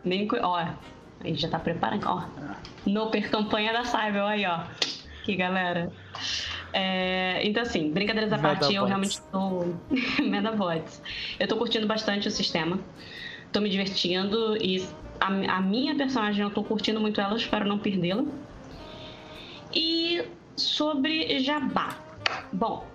Nem, 0.05 0.29
ó, 0.41 0.57
a 0.57 0.77
gente 1.23 1.41
já 1.41 1.49
tá 1.49 1.59
preparando, 1.59 2.07
ó. 2.07 2.25
Ah. 2.39 2.57
No 2.85 3.11
per 3.11 3.31
campanha 3.31 3.73
da 3.73 3.85
Cyber, 3.85 4.23
aí, 4.23 4.45
ó. 4.45 4.61
Que 5.25 5.37
galera. 5.37 5.93
É, 6.73 7.41
então, 7.47 7.63
assim, 7.63 7.91
brincadeiras 7.91 8.33
à 8.33 8.39
parte, 8.39 8.75
eu 8.75 8.85
realmente 8.85 9.21
tô. 9.31 9.67
Medabots. 10.23 11.03
Eu 11.39 11.47
tô 11.47 11.57
curtindo 11.57 11.87
bastante 11.87 12.27
o 12.27 12.31
sistema. 12.31 12.79
Tô 13.53 13.61
me 13.61 13.69
divertindo 13.69 14.57
e 14.57 14.83
a, 15.21 15.27
a 15.57 15.61
minha 15.61 15.95
personagem, 15.95 16.43
eu 16.43 16.51
tô 16.51 16.65
curtindo 16.65 17.01
muito 17.01 17.21
ela, 17.21 17.37
espero 17.37 17.67
não 17.67 17.79
perdê-la. 17.79 18.25
E 19.75 20.25
sobre 20.57 21.39
Jabá. 21.41 21.97
Bom, 22.53 22.87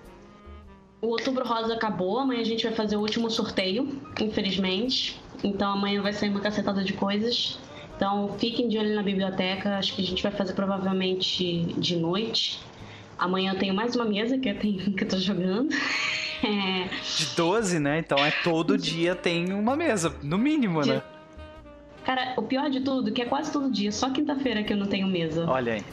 o 1.01 1.07
Outubro 1.07 1.45
Rosa 1.45 1.75
acabou, 1.75 2.19
amanhã 2.19 2.41
a 2.41 2.45
gente 2.45 2.65
vai 2.65 2.73
fazer 2.73 2.97
o 2.97 3.01
último 3.01 3.29
sorteio, 3.29 4.01
infelizmente. 4.19 5.19
Então 5.43 5.71
amanhã 5.71 6.01
vai 6.01 6.13
sair 6.13 6.29
uma 6.29 6.39
cacetada 6.39 6.83
de 6.83 6.93
coisas. 6.93 7.59
Então 7.95 8.35
fiquem 8.37 8.67
de 8.67 8.77
olho 8.77 8.95
na 8.95 9.03
biblioteca, 9.03 9.77
acho 9.77 9.95
que 9.95 10.01
a 10.01 10.05
gente 10.05 10.21
vai 10.21 10.31
fazer 10.31 10.53
provavelmente 10.53 11.73
de 11.77 11.95
noite. 11.95 12.59
Amanhã 13.17 13.53
eu 13.53 13.59
tenho 13.59 13.73
mais 13.73 13.95
uma 13.95 14.05
mesa 14.05 14.37
que 14.37 14.49
eu, 14.49 14.59
tenho, 14.59 14.91
que 14.93 15.03
eu 15.03 15.07
tô 15.07 15.17
jogando. 15.17 15.73
É... 16.43 16.87
De 17.17 17.35
12, 17.35 17.79
né? 17.79 17.99
Então 17.99 18.23
é 18.23 18.31
todo 18.43 18.77
dia 18.77 19.15
tem 19.15 19.51
uma 19.51 19.75
mesa, 19.75 20.15
no 20.21 20.37
mínimo, 20.37 20.83
de... 20.83 20.89
né? 20.89 21.03
Cara, 22.05 22.35
o 22.37 22.43
pior 22.43 22.69
de 22.69 22.79
tudo 22.79 23.09
é 23.09 23.11
que 23.11 23.21
é 23.21 23.25
quase 23.25 23.51
todo 23.51 23.69
dia, 23.69 23.91
só 23.91 24.09
quinta-feira 24.09 24.63
que 24.63 24.71
eu 24.71 24.77
não 24.77 24.85
tenho 24.85 25.07
mesa. 25.07 25.45
Olha 25.49 25.73
aí. 25.73 25.83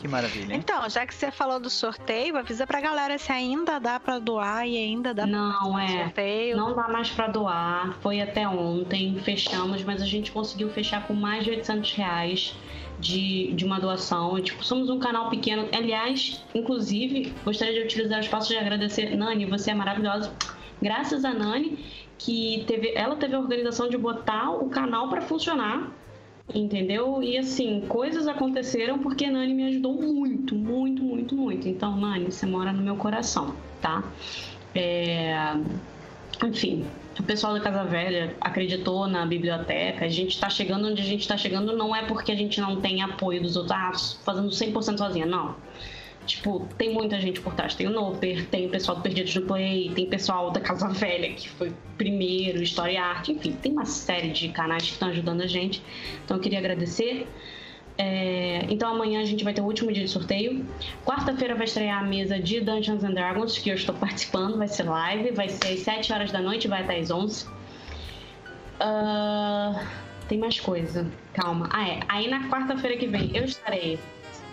Que 0.00 0.06
maravilha. 0.06 0.52
Hein? 0.52 0.60
Então, 0.60 0.88
já 0.88 1.04
que 1.04 1.14
você 1.14 1.30
falou 1.30 1.58
do 1.58 1.68
sorteio, 1.68 2.36
avisa 2.36 2.66
pra 2.66 2.80
galera 2.80 3.18
se 3.18 3.32
ainda 3.32 3.78
dá 3.78 3.98
pra 3.98 4.18
doar 4.18 4.66
e 4.66 4.76
ainda 4.76 5.12
dá 5.12 5.26
não, 5.26 5.72
pra 5.72 5.84
é. 5.84 6.04
sorteio. 6.04 6.56
Não 6.56 6.74
dá 6.74 6.88
mais 6.88 7.10
pra 7.10 7.26
doar. 7.26 7.96
Foi 8.00 8.20
até 8.20 8.48
ontem, 8.48 9.18
fechamos, 9.20 9.82
mas 9.82 10.00
a 10.00 10.06
gente 10.06 10.30
conseguiu 10.30 10.70
fechar 10.70 11.06
com 11.06 11.14
mais 11.14 11.44
de 11.44 11.50
800 11.50 11.92
reais 11.94 12.54
de, 12.98 13.52
de 13.54 13.64
uma 13.64 13.80
doação. 13.80 14.40
Tipo, 14.40 14.64
somos 14.64 14.88
um 14.88 14.98
canal 14.98 15.28
pequeno. 15.30 15.68
Aliás, 15.72 16.44
inclusive, 16.54 17.34
gostaria 17.44 17.74
de 17.74 17.80
utilizar 17.80 18.18
o 18.18 18.22
espaço 18.22 18.48
de 18.48 18.56
agradecer. 18.56 19.16
Nani, 19.16 19.46
você 19.46 19.72
é 19.72 19.74
maravilhosa. 19.74 20.32
Graças 20.80 21.24
a 21.24 21.34
Nani, 21.34 21.84
que 22.16 22.64
teve, 22.66 22.92
ela 22.94 23.16
teve 23.16 23.34
a 23.34 23.40
organização 23.40 23.88
de 23.88 23.98
botar 23.98 24.50
o 24.50 24.68
canal 24.68 25.08
para 25.08 25.22
funcionar. 25.22 25.90
Entendeu? 26.54 27.22
E 27.22 27.36
assim, 27.36 27.84
coisas 27.88 28.26
aconteceram 28.26 28.98
porque 28.98 29.30
Nani 29.30 29.52
me 29.52 29.64
ajudou 29.64 29.94
muito, 30.00 30.54
muito, 30.54 31.02
muito, 31.02 31.36
muito. 31.36 31.68
Então, 31.68 31.96
Nani, 31.96 32.32
você 32.32 32.46
mora 32.46 32.72
no 32.72 32.82
meu 32.82 32.96
coração, 32.96 33.54
tá? 33.82 34.02
É... 34.74 35.34
Enfim, 36.42 36.86
o 37.18 37.22
pessoal 37.22 37.52
da 37.52 37.60
Casa 37.60 37.84
Velha 37.84 38.34
acreditou 38.40 39.06
na 39.06 39.26
biblioteca. 39.26 40.04
A 40.04 40.08
gente 40.08 40.30
está 40.30 40.48
chegando 40.48 40.88
onde 40.88 41.02
a 41.02 41.04
gente 41.04 41.20
está 41.20 41.36
chegando 41.36 41.76
não 41.76 41.94
é 41.94 42.02
porque 42.04 42.32
a 42.32 42.36
gente 42.36 42.60
não 42.60 42.80
tem 42.80 43.02
apoio 43.02 43.42
dos 43.42 43.56
outros, 43.56 43.76
ah, 43.76 43.92
fazendo 44.24 44.48
100% 44.48 44.98
sozinha, 44.98 45.26
não. 45.26 45.54
Tipo, 46.28 46.68
tem 46.76 46.92
muita 46.92 47.18
gente 47.18 47.40
por 47.40 47.54
trás. 47.54 47.74
Tem 47.74 47.86
o 47.86 47.90
Noper, 47.90 48.46
tem 48.48 48.66
o 48.66 48.68
pessoal 48.68 48.98
do 48.98 49.02
Perdidos 49.02 49.34
no 49.34 49.42
Play, 49.42 49.90
tem 49.94 50.04
o 50.04 50.08
pessoal 50.08 50.50
da 50.50 50.60
Casa 50.60 50.86
Velha, 50.88 51.32
que 51.32 51.48
foi 51.48 51.72
primeiro, 51.96 52.62
História 52.62 52.92
e 52.92 52.96
Arte, 52.98 53.32
enfim, 53.32 53.52
tem 53.52 53.72
uma 53.72 53.86
série 53.86 54.28
de 54.28 54.50
canais 54.50 54.82
que 54.82 54.92
estão 54.92 55.08
ajudando 55.08 55.40
a 55.40 55.46
gente. 55.46 55.82
Então 56.22 56.36
eu 56.36 56.42
queria 56.42 56.58
agradecer. 56.58 57.26
É, 57.96 58.64
então 58.68 58.90
amanhã 58.90 59.20
a 59.20 59.24
gente 59.24 59.42
vai 59.42 59.54
ter 59.54 59.62
o 59.62 59.64
último 59.64 59.90
dia 59.90 60.04
de 60.04 60.10
sorteio. 60.10 60.66
Quarta-feira 61.04 61.54
vai 61.54 61.64
estrear 61.64 61.98
a 61.98 62.06
mesa 62.06 62.38
de 62.38 62.60
Dungeons 62.60 63.02
and 63.02 63.14
Dragons, 63.14 63.58
que 63.58 63.70
eu 63.70 63.74
estou 63.74 63.94
participando, 63.94 64.58
vai 64.58 64.68
ser 64.68 64.84
live, 64.84 65.32
vai 65.32 65.48
ser 65.48 65.72
às 65.72 65.80
7 65.80 66.12
horas 66.12 66.30
da 66.30 66.40
noite, 66.40 66.68
vai 66.68 66.82
até 66.82 66.98
às 66.98 67.10
11. 67.10 67.46
Uh, 67.46 67.50
ah, 68.80 69.86
tem 70.28 70.38
mais 70.38 70.60
coisa, 70.60 71.10
calma. 71.32 71.70
Ah, 71.72 71.88
é. 71.88 72.00
Aí 72.06 72.28
na 72.28 72.48
quarta-feira 72.50 72.98
que 72.98 73.06
vem 73.06 73.34
eu 73.34 73.44
estarei. 73.44 73.98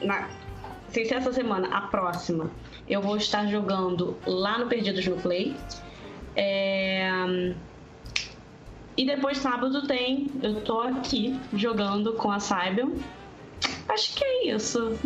Na, 0.02 0.28
sem 0.96 1.04
ser 1.04 1.16
essa 1.16 1.34
semana, 1.34 1.68
a 1.76 1.82
próxima, 1.82 2.50
eu 2.88 3.02
vou 3.02 3.18
estar 3.18 3.46
jogando 3.48 4.16
lá 4.26 4.58
no 4.58 4.68
Perdidos 4.68 5.06
no 5.06 5.18
Play. 5.18 5.54
É, 6.38 7.54
e 8.96 9.06
depois 9.06 9.38
sábado 9.40 9.86
tem, 9.86 10.28
eu 10.42 10.62
tô 10.62 10.80
aqui 10.80 11.38
jogando 11.54 12.14
com 12.14 12.32
a 12.32 12.40
Cybel 12.40 12.94
Acho 13.90 14.16
que 14.16 14.24
é 14.24 14.56
isso. 14.56 14.98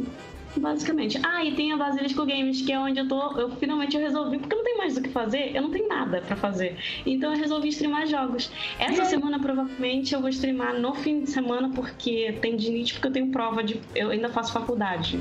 Basicamente. 0.56 1.20
Ah, 1.24 1.44
e 1.44 1.54
tem 1.54 1.72
a 1.72 1.78
Basilisco 1.78 2.26
Games, 2.26 2.62
que 2.62 2.72
é 2.72 2.80
onde 2.80 3.00
eu 3.00 3.08
tô. 3.08 3.40
Eu 3.40 3.52
finalmente 3.52 3.96
eu 3.96 4.02
resolvi, 4.02 4.40
porque 4.40 4.54
eu 4.54 4.58
não 4.58 4.66
tenho 4.66 4.78
mais 4.78 4.98
o 4.98 5.02
que 5.02 5.10
fazer, 5.10 5.56
eu 5.56 5.62
não 5.62 5.72
tenho 5.72 5.88
nada 5.88 6.22
para 6.22 6.36
fazer. 6.36 6.78
Então 7.06 7.34
eu 7.34 7.40
resolvi 7.40 7.70
streamar 7.70 8.08
jogos. 8.08 8.52
Essa 8.80 9.06
semana 9.06 9.40
provavelmente 9.40 10.14
eu 10.14 10.22
vou 10.22 10.30
streamar 10.30 10.74
no 10.74 10.94
fim 10.96 11.22
de 11.22 11.30
semana, 11.30 11.70
porque 11.70 12.36
tem 12.42 12.56
dinite, 12.56 12.94
porque 12.94 13.08
eu 13.08 13.12
tenho 13.12 13.32
prova 13.32 13.64
de. 13.64 13.80
Eu 13.96 14.10
ainda 14.10 14.30
faço 14.30 14.52
faculdade. 14.52 15.20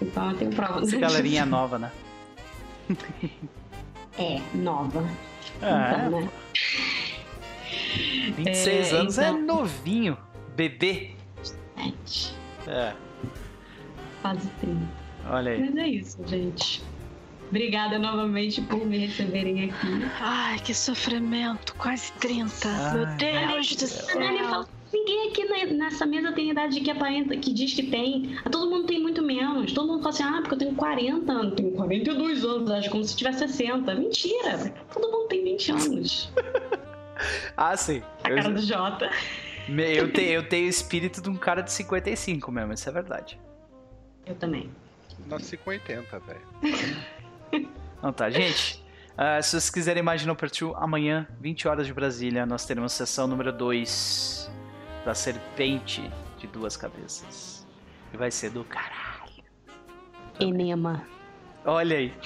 Então 0.00 0.30
eu 0.30 0.36
tenho 0.36 0.50
prova. 0.52 0.82
Essa 0.82 0.96
galerinha 0.96 1.44
nova, 1.44 1.78
né? 1.78 1.92
é, 4.18 4.40
nova. 4.54 5.04
Ah, 5.60 6.06
então, 6.06 6.18
é. 6.18 6.22
né? 6.22 6.30
26 8.36 8.92
é, 8.92 8.96
anos 8.96 9.18
é 9.18 9.28
então... 9.28 9.38
é 9.38 9.42
novinho. 9.42 10.18
Bebê. 10.54 11.12
Sete. 11.42 12.34
É. 12.66 12.94
Quase 14.22 14.48
30. 14.60 14.88
Olha 15.30 15.52
aí. 15.52 15.60
Mas 15.60 15.76
é 15.76 15.88
isso, 15.88 16.18
gente. 16.26 16.82
Obrigada 17.48 17.98
novamente 17.98 18.60
por 18.60 18.84
me 18.84 18.98
receberem 18.98 19.64
aqui. 19.64 20.04
Ai, 20.20 20.58
que 20.58 20.74
sofrimento. 20.74 21.74
Quase 21.76 22.12
30. 22.14 22.68
Ai, 22.68 22.92
Meu 22.92 23.06
Deus 23.16 23.76
do 23.76 23.86
céu. 23.86 24.66
Ninguém 24.92 25.28
aqui 25.28 25.44
nessa 25.74 26.06
mesa 26.06 26.32
tem 26.32 26.50
idade 26.50 26.80
que 26.80 26.90
aparenta, 26.90 27.36
que 27.36 27.52
diz 27.52 27.74
que 27.74 27.82
tem. 27.82 28.38
Todo 28.50 28.70
mundo 28.70 28.86
tem 28.86 29.00
muito 29.00 29.22
menos. 29.22 29.72
Todo 29.72 29.86
mundo 29.86 30.02
fala 30.02 30.14
assim, 30.14 30.22
ah, 30.22 30.40
porque 30.40 30.54
eu 30.54 30.58
tenho 30.58 30.74
40 30.74 31.30
anos, 31.30 31.54
tenho 31.54 31.72
42 31.72 32.44
anos, 32.44 32.70
acho 32.70 32.90
como 32.90 33.04
se 33.04 33.16
tivesse 33.16 33.40
60. 33.40 33.94
Mentira! 33.94 34.72
Todo 34.92 35.10
mundo 35.10 35.28
tem 35.28 35.44
20 35.44 35.72
anos. 35.72 36.32
ah, 37.56 37.76
sim. 37.76 38.02
A 38.24 38.28
cara 38.28 38.48
eu... 38.48 38.54
do 38.54 38.60
Jota. 38.60 39.10
Eu, 39.68 40.10
te, 40.10 40.22
eu 40.22 40.48
tenho 40.48 40.66
o 40.66 40.70
espírito 40.70 41.20
de 41.20 41.28
um 41.28 41.36
cara 41.36 41.60
de 41.60 41.70
55 41.70 42.50
mesmo, 42.50 42.72
isso 42.72 42.88
é 42.88 42.92
verdade. 42.92 43.38
Eu 44.24 44.34
também. 44.34 44.70
Nasci 45.26 45.58
com 45.58 45.68
80, 45.68 46.18
velho. 46.20 47.68
Não 48.02 48.10
tá, 48.10 48.30
gente. 48.30 48.82
Uh, 49.12 49.42
se 49.42 49.50
vocês 49.50 49.68
quiserem 49.68 50.02
mais 50.02 50.22
de 50.22 50.26
No 50.26 50.36
amanhã, 50.76 51.26
20 51.40 51.68
horas 51.68 51.86
de 51.86 51.92
Brasília, 51.92 52.46
nós 52.46 52.64
teremos 52.64 52.92
sessão 52.92 53.26
número 53.26 53.52
2 53.52 54.57
da 55.08 55.14
serpente 55.14 56.10
de 56.36 56.46
duas 56.48 56.76
cabeças. 56.76 57.66
E 58.12 58.16
vai 58.18 58.30
ser 58.30 58.50
do 58.50 58.62
caralho. 58.62 59.42
Enema. 60.38 61.02
Olha 61.64 61.96
aí. 61.96 62.12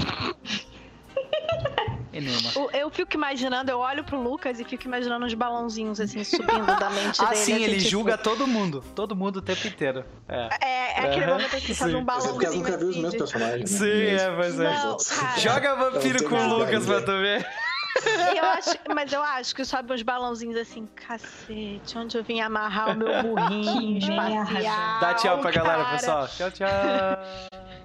Enema. 2.13 2.51
Eu 2.75 2.91
fico 2.91 3.15
imaginando, 3.15 3.71
eu 3.71 3.79
olho 3.79 4.03
pro 4.03 4.21
Lucas 4.21 4.59
e 4.59 4.65
fico 4.65 4.85
imaginando 4.85 5.25
uns 5.25 5.33
balãozinhos 5.33 6.01
assim 6.01 6.25
subindo 6.25 6.67
da 6.67 6.91
mente 6.91 7.23
Ah, 7.23 7.27
dele. 7.31 7.37
sim, 7.37 7.53
assim, 7.55 7.63
ele 7.63 7.77
tipo, 7.79 7.89
julga 7.91 8.19
todo 8.19 8.49
mundo. 8.49 8.85
Todo 8.97 9.15
mundo 9.15 9.37
o 9.37 9.43
tempo 9.43 9.65
inteiro. 9.67 10.05
É. 10.29 10.49
É, 10.61 11.05
é 11.05 11.09
aquele 11.09 11.27
momento 11.27 11.51
que 11.59 11.75
faz 11.75 11.91
sim. 11.93 11.97
um 11.97 12.03
Mas 12.05 12.25
é 12.25 12.29
porque 12.31 12.47
ela 12.47 12.55
balãozinho. 12.57 12.79
nunca 12.79 12.85
os 12.85 12.91
assim, 12.91 13.01
meus 13.01 13.13
de- 13.13 13.19
personagens. 13.19 13.71
né? 13.71 13.79
Sim, 13.79 14.13
Mas- 14.13 14.23
é, 14.23 14.37
pois 14.37 14.61
é. 14.61 14.75
Não. 14.75 14.97
Joga 15.39 15.75
vampiro 15.77 16.23
Não, 16.25 16.31
com 16.31 16.37
o 16.37 16.59
Lucas 16.59 16.85
pra 16.85 16.93
mais 16.95 17.05
tu 17.05 17.13
ver. 17.13 17.47
Eu 18.37 18.45
acho, 18.45 18.71
mas 18.95 19.13
eu 19.13 19.23
acho 19.23 19.55
que 19.55 19.65
sobe 19.65 19.93
uns 19.93 20.03
balãozinhos 20.03 20.57
assim, 20.57 20.87
cacete, 20.87 21.99
onde 21.99 22.17
eu 22.17 22.25
vim 22.25 22.41
amarrar 22.41 22.91
o 22.91 22.97
meu 22.97 23.09
burrinho 23.23 23.99
espacial. 23.99 25.01
Dá 25.01 25.15
tchau 25.15 25.39
pra 25.41 25.51
galera, 25.51 25.85
cara. 25.85 25.97
pessoal. 25.99 26.29
Tchau, 26.29 26.51
tchau. 26.51 26.69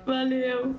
Valeu. 0.05 0.75